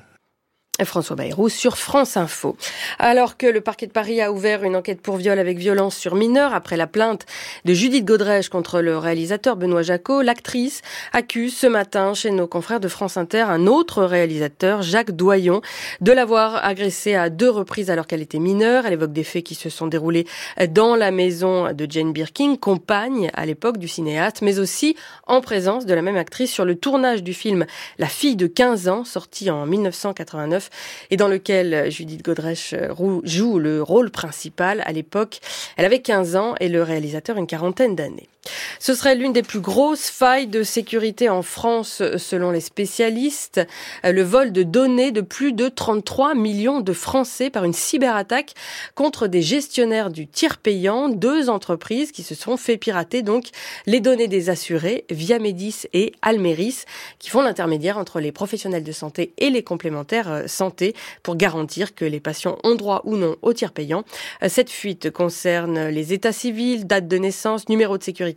François 0.85 1.17
Bayrou 1.17 1.49
sur 1.49 1.77
France 1.77 2.17
Info. 2.17 2.57
Alors 2.99 3.37
que 3.37 3.47
le 3.47 3.61
parquet 3.61 3.87
de 3.87 3.93
Paris 3.93 4.21
a 4.21 4.33
ouvert 4.33 4.65
une 4.65 4.77
enquête 4.77 5.01
pour 5.01 5.17
viol 5.17 5.39
avec 5.39 5.59
violence 5.59 5.97
sur 5.97 6.15
mineur 6.15 6.55
après 6.55 6.77
la 6.77 6.87
plainte 6.87 7.27
de 7.65 7.75
Judith 7.75 8.05
Godrèche 8.05 8.49
contre 8.49 8.81
le 8.81 8.97
réalisateur 8.99 9.57
Benoît 9.57 9.83
Jacot, 9.83 10.23
l'actrice 10.23 10.83
accuse 11.13 11.57
ce 11.57 11.67
matin 11.67 12.15
chez 12.15 12.31
nos 12.31 12.47
confrères 12.47 12.81
de 12.81 12.89
France 12.89 13.17
Inter 13.17 13.43
un 13.49 13.67
autre 13.67 14.05
réalisateur, 14.05 14.83
Jacques 14.83 15.13
Doyon, 15.13 15.61
de 16.01 16.13
l'avoir 16.13 16.65
agressée 16.65 17.15
à 17.15 17.31
deux 17.31 17.51
reprises 17.51 17.91
alors 17.91 18.07
qu'elle 18.07 18.23
était 18.23 18.39
mineure. 18.39 18.87
Elle 18.87 18.95
évoque 18.95 19.13
des 19.13 19.25
faits 19.25 19.45
qui 19.45 19.55
se 19.55 19.71
sont 19.71 19.87
déroulés 19.87 20.27
dans 20.71 20.97
la 20.97 21.11
maison 21.11 21.73
de 21.73 21.87
Jane 21.89 22.13
Birkin, 22.13 22.57
compagne 22.57 23.31
à 23.35 23.47
l'époque 23.47 23.79
du 23.79 23.89
cinéaste, 23.89 24.43
mais 24.43 24.59
aussi 24.59 24.97
en 25.27 25.41
présence 25.41 25.87
de 25.87 25.95
la 25.95 26.03
même 26.03 26.17
actrice 26.17 26.53
sur 26.53 26.65
le 26.65 26.75
tournage 26.75 27.23
du 27.23 27.35
film 27.35 27.67
La 27.99 28.07
fille 28.07 28.37
de 28.37 28.47
15 28.47 28.89
ans, 28.89 29.05
sorti 29.05 29.51
en 29.51 29.67
1989 29.67 30.70
et 31.11 31.17
dans 31.17 31.29
lequel 31.29 31.91
Judith 31.91 32.23
Godrèche 32.23 32.75
euh, 32.75 33.21
joue 33.25 33.59
le 33.59 33.83
rôle 33.83 34.11
principal 34.11 34.83
à 34.87 34.93
l'époque. 34.93 35.41
Elle 35.77 35.85
avait 35.85 36.01
15 36.01 36.37
ans 36.37 36.55
et 36.61 36.69
le 36.69 36.83
réalisateur 36.83 37.37
une 37.37 37.47
quarantaine 37.47 37.95
d'années. 37.97 38.29
Ce 38.79 38.95
serait 38.95 39.15
l'une 39.15 39.35
des 39.35 39.43
plus 39.43 39.61
grosses 39.61 40.09
failles 40.09 40.47
de 40.47 40.63
sécurité 40.63 41.29
en 41.29 41.43
France 41.43 42.03
selon 42.17 42.51
les 42.51 42.61
spécialistes. 42.61 43.61
Le 44.03 44.23
vol 44.23 44.53
de 44.53 44.63
données 44.63 45.13
de 45.13 45.21
plus 45.21 45.53
de 45.53 45.69
33 45.69 46.35
millions 46.35 46.81
de 46.81 46.93
Français 46.95 47.51
par 47.51 47.65
une 47.65 47.75
cyberattaque 47.75 48.55
contre 48.95 49.27
des 49.27 49.43
gestionnaires 49.43 50.11
du 50.11 50.27
tiers 50.27 50.57
payant, 50.57 51.11
deux 51.11 51.51
entreprises 51.51 52.13
qui 52.13 52.23
se 52.23 52.35
sont 52.35 52.57
fait 52.57 52.79
pirater 52.79 53.21
donc 53.21 53.49
les 53.87 54.01
données 54.01 54.29
des 54.29 54.49
assurés 54.49 55.05
via 55.11 55.39
Médis 55.39 55.87
et 55.93 56.13
Almeris 56.23 56.85
qui 57.19 57.29
font 57.29 57.43
l'intermédiaire 57.43 57.99
entre 57.99 58.21
les 58.21 58.33
professionnels 58.33 58.85
de 58.85 58.93
santé 58.93 59.35
et 59.37 59.51
les 59.51 59.63
complémentaires 59.63 60.31
euh, 60.31 60.47
santé 60.47 60.95
pour 61.23 61.37
garantir 61.37 61.95
que 61.95 62.07
les 62.07 62.21
patients 62.21 62.57
ont 62.65 62.75
droit 62.75 63.03
ou 63.05 63.17
non 63.17 63.37
au 63.43 63.53
tiers 63.53 63.73
payant. 63.73 64.05
Euh, 64.43 64.49
cette 64.49 64.71
fuite 64.71 65.11
concerne 65.11 65.89
les 65.89 66.15
états 66.15 66.33
civils, 66.33 66.87
date 66.87 67.07
de 67.07 67.19
naissance, 67.19 67.69
numéro 67.69 67.99
de 67.99 68.03
sécurité 68.03 68.30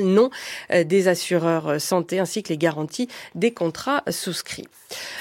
non 0.00 0.30
euh, 0.72 0.84
des 0.84 1.08
assureurs 1.08 1.68
euh, 1.68 1.78
santé 1.78 2.18
ainsi 2.18 2.42
que 2.42 2.48
les 2.50 2.58
garanties 2.58 3.08
des 3.34 3.52
contrats 3.52 4.02
souscrits. 4.10 4.66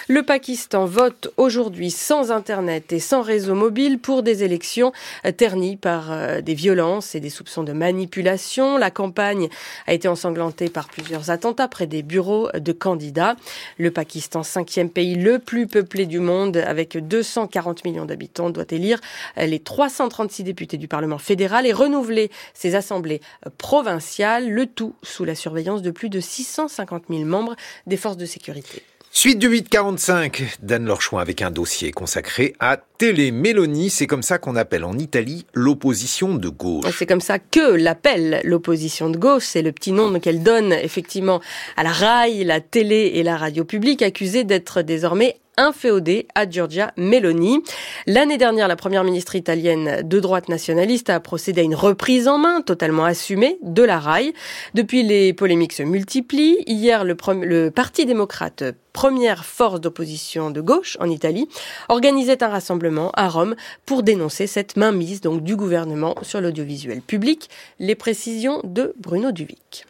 Le 0.08 0.24
Pakistan 0.24 0.85
vote 0.85 1.34
aujourd'hui 1.38 1.90
sans 1.90 2.32
Internet 2.32 2.93
et 2.93 3.00
sans 3.00 3.22
réseau 3.22 3.56
mobile 3.56 4.00
pour 4.00 4.24
des 4.24 4.43
élections 4.43 4.92
euh, 5.26 5.32
ternies 5.32 5.77
par 5.77 6.11
des 6.42 6.53
violences 6.53 7.16
et 7.16 7.19
des 7.19 7.30
soupçons 7.30 7.64
de 7.64 7.74
manipulation. 7.74 8.77
La 8.77 8.92
campagne 8.92 9.50
a 9.88 9.93
été 9.93 10.08
ensanglantée 10.08 10.69
par 10.69 10.88
plusieurs 10.88 11.30
attentats 11.30 11.68
près 11.68 11.88
des 11.88 12.03
bureaux 12.03 12.50
de 12.53 12.72
candidats. 12.72 13.35
Le 13.77 13.92
Pakistan, 13.92 14.43
cinquième 14.43 14.90
pays 14.90 15.16
le 15.16 15.40
plus 15.40 15.68
peuplé 15.68 16.06
du 16.06 16.19
monde, 16.19 16.58
avec 16.58 16.98
240 16.98 17.85
millions 17.85 18.06
d'habitants, 18.06 18.50
doit 18.50 18.66
élire 18.69 19.00
les 19.38 19.60
336 19.60 20.43
députés 20.43 20.77
du 20.77 20.88
Parlement 20.88 21.18
fédéral 21.18 21.66
et 21.66 21.74
renouveler 21.74 22.30
ses 22.53 22.76
assemblées 22.76 23.22
provinciales 23.58 24.12
le 24.19 24.66
tout 24.66 24.95
sous 25.01 25.25
la 25.25 25.35
surveillance 25.35 25.82
de 25.82 25.92
plus 25.92 26.09
de 26.09 26.19
650 26.19 27.03
000 27.09 27.24
membres 27.24 27.56
des 27.88 27.98
forces 27.98 28.17
de 28.17 28.25
sécurité. 28.25 28.83
Suite 29.16 29.38
du 29.38 29.48
845 29.48 30.58
d'Anne 30.64 30.85
Lorchouin 30.85 31.22
avec 31.22 31.43
un 31.43 31.51
dossier 31.51 31.92
consacré 31.92 32.56
à 32.59 32.77
Télé 32.98 33.32
Mélanie. 33.32 33.92
C'est 33.92 34.08
comme 34.08 34.24
ça 34.24 34.40
qu'on 34.40 34.56
appelle 34.56 34.83
en 34.83 34.98
Italie 34.98 35.45
l'opposition 35.53 36.33
de 36.33 36.50
gauche. 36.50 36.85
C'est 36.98 37.06
comme 37.06 37.22
ça 37.22 37.38
que 37.38 37.75
l'appelle 37.75 38.42
l'opposition 38.43 39.11
de 39.11 39.17
gauche. 39.17 39.43
C'est 39.45 39.61
le 39.61 39.72
petit 39.72 39.92
nom 39.92 40.19
qu'elle 40.19 40.42
donne 40.42 40.74
effectivement 40.74 41.42
à 41.77 41.83
la 41.83 41.92
RAI, 41.92 42.43
la 42.43 42.59
télé 42.59 43.11
et 43.14 43.22
la 43.22 43.38
radio 43.38 43.64
publique 43.66 44.01
accusée 44.01 44.45
d'être 44.45 44.82
désormais 44.82 45.38
inféodé 45.57 46.27
à 46.35 46.49
Giorgia 46.49 46.93
Meloni. 46.98 47.59
L'année 48.07 48.38
dernière, 48.38 48.67
la 48.67 48.75
première 48.75 49.03
ministre 49.03 49.35
italienne 49.35 50.01
de 50.03 50.19
droite 50.19 50.49
nationaliste 50.49 51.09
a 51.09 51.19
procédé 51.19 51.61
à 51.61 51.64
une 51.64 51.75
reprise 51.75 52.27
en 52.27 52.38
main 52.38 52.61
totalement 52.61 53.06
assumée 53.06 53.57
de 53.61 53.83
la 53.83 53.99
RAI. 53.99 54.33
Depuis, 54.73 55.03
les 55.03 55.33
polémiques 55.33 55.73
se 55.73 55.83
multiplient. 55.83 56.57
Hier, 56.67 57.03
le, 57.03 57.15
le 57.41 57.69
Parti 57.69 58.06
démocrate, 58.06 58.64
première 58.93 59.45
force 59.45 59.82
d'opposition 59.82 60.51
de 60.51 60.61
gauche 60.61 60.98
en 60.99 61.09
Italie, 61.09 61.48
organisait 61.90 62.43
un 62.43 62.49
rassemblement 62.49 63.11
à 63.15 63.30
Rome 63.30 63.56
pour 63.85 64.03
dénoncer 64.03 64.48
cette 64.48 64.77
mainmise 64.77 65.22
donc 65.22 65.43
du 65.43 65.56
gouvernement 65.56 66.15
sur 66.22 66.41
l'audiovisuel 66.41 67.01
public. 67.01 67.49
Les 67.80 67.95
précisions 67.95 68.61
de 68.64 68.93
Bruno 68.99 69.32
Duvic. 69.32 69.85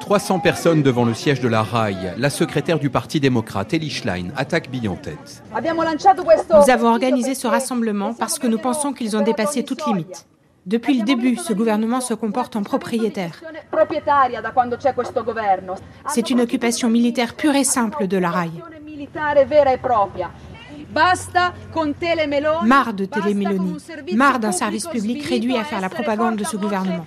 300 0.00 0.40
personnes 0.40 0.82
devant 0.82 1.04
le 1.04 1.14
siège 1.14 1.40
de 1.40 1.48
la 1.48 1.62
RAI. 1.62 2.14
La 2.16 2.30
secrétaire 2.30 2.78
du 2.78 2.90
Parti 2.90 3.20
démocrate, 3.20 3.74
Elie 3.74 3.90
Schlein, 3.90 4.28
attaque 4.36 4.70
Bill 4.70 4.88
en 4.88 4.96
tête. 4.96 5.42
Nous 5.52 6.70
avons 6.70 6.88
organisé 6.88 7.34
ce 7.34 7.46
rassemblement 7.46 8.14
parce 8.14 8.38
que 8.38 8.46
nous 8.46 8.58
pensons 8.58 8.92
qu'ils 8.92 9.16
ont 9.16 9.22
dépassé 9.22 9.64
toute 9.64 9.86
limite. 9.86 10.26
Depuis 10.66 10.98
le 10.98 11.04
début, 11.04 11.36
ce 11.36 11.52
gouvernement 11.52 12.00
se 12.00 12.14
comporte 12.14 12.54
en 12.56 12.62
propriétaire. 12.62 13.40
C'est 16.08 16.30
une 16.30 16.40
occupation 16.40 16.90
militaire 16.90 17.34
pure 17.34 17.54
et 17.54 17.64
simple 17.64 18.06
de 18.06 18.18
la 18.18 18.30
RAI. 18.30 18.50
Marre 22.64 22.94
de 22.94 23.04
télémélonie, 23.04 23.76
marre 24.14 24.38
d'un 24.38 24.52
service 24.52 24.86
public 24.86 25.24
réduit 25.24 25.56
à 25.56 25.64
faire 25.64 25.80
la 25.80 25.88
propagande 25.88 26.36
de 26.36 26.44
ce 26.44 26.56
gouvernement. 26.56 27.06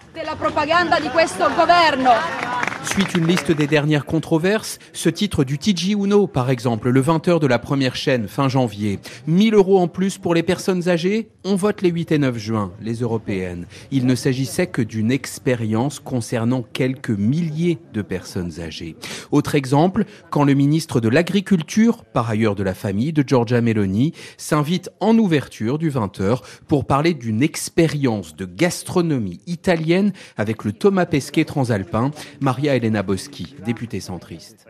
Suite 2.84 3.14
une 3.14 3.27
liste 3.27 3.51
des 3.51 3.68
dernières 3.68 4.06
controverses, 4.06 4.80
ce 4.92 5.08
titre 5.08 5.43
du 5.43 5.60
TG 5.60 5.92
Uno, 5.92 6.26
par 6.26 6.50
exemple, 6.50 6.90
le 6.90 7.01
20h 7.01 7.40
de 7.40 7.48
la 7.48 7.60
première 7.60 7.95
chaîne, 7.95 8.27
fin 8.27 8.50
janvier. 8.50 9.00
1000 9.27 9.53
euros 9.53 9.80
en 9.80 9.88
plus 9.88 10.18
pour 10.18 10.34
les 10.34 10.43
personnes 10.43 10.90
âgées 10.90 11.30
On 11.45 11.56
vote 11.56 11.84
les 11.84 11.90
8 11.90 12.11
et 12.11 12.18
9 12.18 12.38
juin, 12.38 12.74
les 12.82 12.95
européennes. 12.95 13.66
Il 13.92 14.08
ne 14.08 14.16
s'agissait 14.16 14.68
que 14.68 14.82
d'une 14.82 15.11
expérience 15.11 16.00
concernant 16.00 16.64
quelques 16.64 17.11
milliers 17.11 17.77
de 17.93 18.01
personnes 18.01 18.60
âgées. 18.60 18.95
Autre 19.32 19.56
exemple, 19.56 20.06
quand 20.32 20.43
le 20.43 20.56
ministre 20.56 21.00
de 21.00 21.08
l'Agriculture, 21.08 22.03
par 22.03 22.30
ailleurs 22.30 22.56
de 22.56 22.64
la 22.64 22.74
famille 22.74 23.14
de 23.14 23.24
Giorgia 23.26 23.61
Meloni, 23.61 24.11
s'invite 24.38 24.90
en 25.00 25.18
ouverture 25.18 25.77
du 25.77 25.92
20h 25.92 26.42
pour 26.68 26.85
parler 26.85 27.14
d'une 27.14 27.43
expérience 27.43 28.35
de 28.35 28.45
gastronomie 28.45 29.40
italienne 29.45 30.14
avec 30.35 30.64
le 30.64 30.74
Thomas 30.74 31.06
Pesquet 31.06 31.45
transalpin. 31.45 32.11
Maria 32.42 32.70
Elena 32.75 33.03
Boschi, 33.03 33.56
députée 33.66 34.00
centriste. 34.00 34.67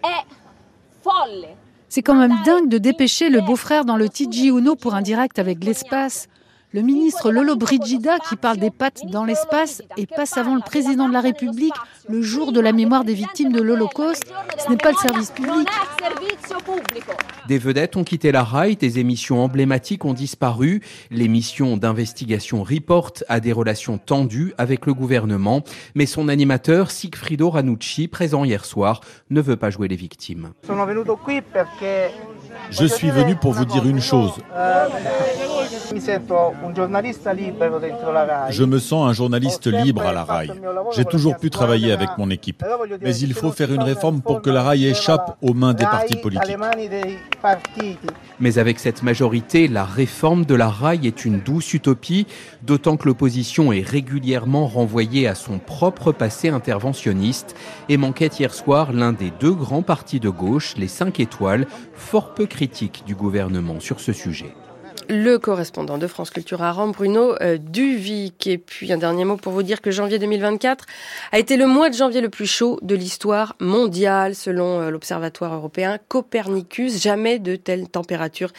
C'est 1.90 2.02
quand 2.02 2.16
même 2.16 2.38
dingue 2.46 2.70
de 2.70 2.78
dépêcher 2.78 3.30
le 3.30 3.42
beau-frère 3.42 3.84
dans 3.84 3.98
le 3.98 4.08
TG 4.08 4.48
Uno 4.48 4.76
pour 4.76 4.96
un 4.96 5.02
direct 5.02 5.40
avec 5.40 5.64
l'espace. 5.64 6.28
Le 6.74 6.82
ministre 6.82 7.32
Lolo 7.32 7.58
Brigida 7.58 8.18
qui 8.20 8.38
parle 8.38 8.56
des 8.56 8.72
pattes 8.72 9.02
dans 9.12 9.26
l'espace 9.26 9.82
et 9.98 10.06
passe 10.06 10.38
avant 10.38 10.56
le 10.56 10.62
président 10.62 11.10
de 11.10 11.14
la 11.14 11.20
République 11.20 11.74
le 12.08 12.22
jour 12.22 12.54
de 12.54 12.62
la 12.62 12.72
mémoire 12.72 13.04
des 13.04 13.14
victimes 13.14 13.52
de 13.52 13.62
l'Holocauste, 13.62 14.32
ce 14.58 14.70
n'est 14.70 14.78
pas 14.78 14.92
le 14.92 14.98
service 14.98 15.32
public. 15.32 15.68
Des 17.50 17.58
vedettes 17.58 17.98
ont 17.98 18.06
quitté 18.06 18.32
la 18.32 18.44
RAI, 18.44 18.76
des 18.76 19.00
émissions 19.00 19.44
emblématiques 19.44 20.06
ont 20.06 20.14
disparu. 20.14 20.82
L'émission 21.10 21.76
d'investigation 21.76 22.64
Report 22.64 23.12
a 23.28 23.42
des 23.42 23.52
relations 23.52 23.98
tendues 23.98 24.54
avec 24.58 24.86
le 24.86 24.94
gouvernement, 24.94 25.64
mais 25.94 26.06
son 26.06 26.30
animateur 26.30 26.90
Sigfrido 26.90 27.50
Ranucci, 27.50 28.08
présent 28.08 28.46
hier 28.46 28.64
soir, 28.64 29.02
ne 29.30 29.42
veut 29.42 29.58
pas 29.58 29.72
jouer 29.72 29.90
les 29.90 29.98
victimes. 29.98 30.52
Je 32.70 32.86
suis 32.86 33.10
venu 33.10 33.36
pour 33.36 33.52
vous 33.52 33.66
dire 33.66 33.86
une 33.86 34.02
chose. 34.02 34.34
Je 38.50 38.64
me 38.64 38.80
sens 38.80 39.10
un 39.10 39.14
journaliste 39.14 39.68
libre 39.68 40.04
à 40.04 40.14
la 40.14 40.24
RAI. 40.24 40.52
J'ai 40.96 41.06
toujours 41.06 41.38
pu 41.38 41.50
travailler 41.50 41.92
avec 41.92 42.10
mon 42.18 42.30
équipe. 42.30 42.64
Mais 43.02 43.16
il 43.18 43.34
faut 43.34 43.52
faire 43.52 43.74
une 43.74 43.82
réforme 43.82 44.22
pour 44.22 44.42
que 44.42 44.50
la 44.50 44.64
RAI 44.64 44.86
échappe 44.86 45.38
aux 45.42 45.54
mains 45.54 45.74
des 45.74 45.86
partis 45.86 46.16
politiques. 46.16 46.58
Mais 48.40 48.58
avec 48.58 48.80
cette 48.80 49.04
majorité, 49.04 49.68
la 49.68 49.86
réforme 49.86 50.46
de 50.46 50.56
la 50.56 50.70
RAI 50.70 51.00
est 51.06 51.26
une 51.26 51.40
douce 51.40 51.74
utopie, 51.74 52.28
d'autant 52.64 52.98
que 52.98 53.08
l'opposition 53.08 53.72
est 53.72 53.88
régulièrement 53.88 54.68
renvoyée 54.68 55.28
à 55.28 55.36
son 55.36 55.60
propre 55.60 56.12
passé 56.12 56.50
interventionniste 56.50 57.56
et 57.90 57.98
manquait 57.98 58.28
hier 58.28 58.54
soir 58.54 58.94
l'un 58.94 59.14
des 59.14 59.32
deux 59.40 59.54
grands 59.54 59.84
partis 59.84 60.20
de 60.20 60.30
gauche, 60.30 60.76
les 60.78 60.88
5 60.88 61.20
étoiles, 61.20 61.68
fort 61.94 62.34
peu 62.34 62.46
critiques 62.46 63.04
du 63.06 63.16
gouvernement 63.16 63.80
sur 63.80 64.00
ce 64.00 64.14
sujet 64.14 64.54
le 65.12 65.38
correspondant 65.40 65.98
de 65.98 66.08
France 66.08 66.30
Culture 66.30 66.64
à 66.64 66.72
Rome, 66.72 66.94
Bruno 66.94 67.36
euh, 67.42 67.58
Duvic. 67.58 68.48
Et 68.48 68.58
puis 68.58 68.94
un 68.94 68.98
dernier 68.98 69.26
mot 69.26 69.36
pour 69.36 69.52
vous 69.52 69.62
dire 69.62 69.82
que 69.82 69.92
janvier 69.92 70.20
2024 70.20 70.86
a 71.34 71.40
été 71.40 71.58
le 71.58 71.68
mois 71.68 71.90
de 71.90 71.96
janvier 71.96 72.22
le 72.22 72.30
plus 72.30 72.46
chaud 72.46 72.80
de 72.82 72.96
l'histoire 72.96 73.58
mondiale, 73.60 74.36
selon 74.36 74.80
euh, 74.80 74.90
l'Observatoire 74.90 75.54
européen 75.54 76.00
Copernicus. 76.08 77.02
Jamais 77.02 77.40
de 77.40 77.58
telles 77.58 77.90
températures 77.90 78.54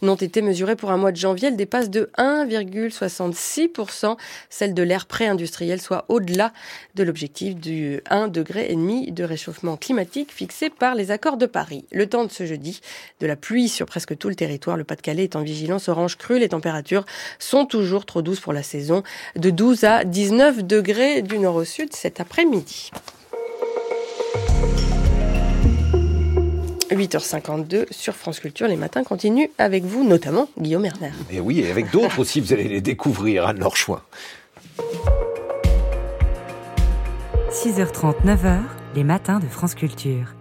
n'ont 0.00 0.14
été 0.14 0.42
mesurées 0.42 0.76
pour 0.76 0.92
un 0.92 0.96
mois 0.96 1.10
de 1.10 1.16
janvier. 1.16 1.48
Elles 1.48 1.56
dépassent 1.56 1.90
de 1.90 2.08
1,66% 2.18 4.16
celle 4.48 4.74
de 4.74 4.82
l'ère 4.84 5.06
pré-industriel, 5.06 5.80
soit 5.80 6.04
au-delà 6.08 6.52
de 6.94 7.02
l'objectif 7.02 7.56
du 7.56 8.00
1,5 8.10 8.30
degré 8.30 8.76
de 8.76 9.24
réchauffement 9.24 9.76
climatique 9.76 10.30
fixé 10.30 10.70
par 10.70 10.94
les 10.94 11.10
accords 11.10 11.36
de 11.36 11.46
Paris. 11.46 11.84
Le 11.90 12.06
temps 12.06 12.24
de 12.24 12.30
ce 12.30 12.46
jeudi, 12.46 12.80
de 13.18 13.26
la 13.26 13.34
pluie 13.34 13.68
sur 13.68 13.86
presque 13.86 14.16
tout 14.16 14.28
le 14.28 14.36
territoire, 14.36 14.76
le 14.76 14.84
Pas-de-Calais 14.84 15.24
est 15.24 15.34
en 15.34 15.42
vigilance 15.42 15.88
crue. 16.16 16.38
Les 16.38 16.50
températures 16.50 17.04
sont 17.38 17.66
toujours 17.66 18.06
trop 18.06 18.22
douces 18.22 18.40
pour 18.40 18.52
la 18.52 18.62
saison, 18.62 19.02
de 19.36 19.50
12 19.50 19.84
à 19.84 20.04
19 20.04 20.64
degrés 20.64 21.22
du 21.22 21.38
nord 21.38 21.56
au 21.56 21.64
sud 21.64 21.94
cet 21.94 22.20
après-midi. 22.20 22.90
8h52 26.90 27.86
sur 27.90 28.14
France 28.14 28.40
Culture. 28.40 28.68
Les 28.68 28.76
matins 28.76 29.02
continuent 29.02 29.48
avec 29.58 29.84
vous, 29.84 30.06
notamment 30.06 30.48
Guillaume 30.58 30.84
Erner. 30.84 31.10
Et 31.30 31.40
oui, 31.40 31.60
et 31.60 31.70
avec 31.70 31.90
d'autres 31.90 32.18
aussi, 32.18 32.40
vous 32.40 32.52
allez 32.52 32.68
les 32.68 32.80
découvrir 32.80 33.46
à 33.46 33.52
leur 33.52 33.76
choix. 33.76 34.02
6h30, 37.50 38.24
9h, 38.24 38.60
les 38.94 39.04
matins 39.04 39.40
de 39.40 39.46
France 39.46 39.74
Culture. 39.74 40.35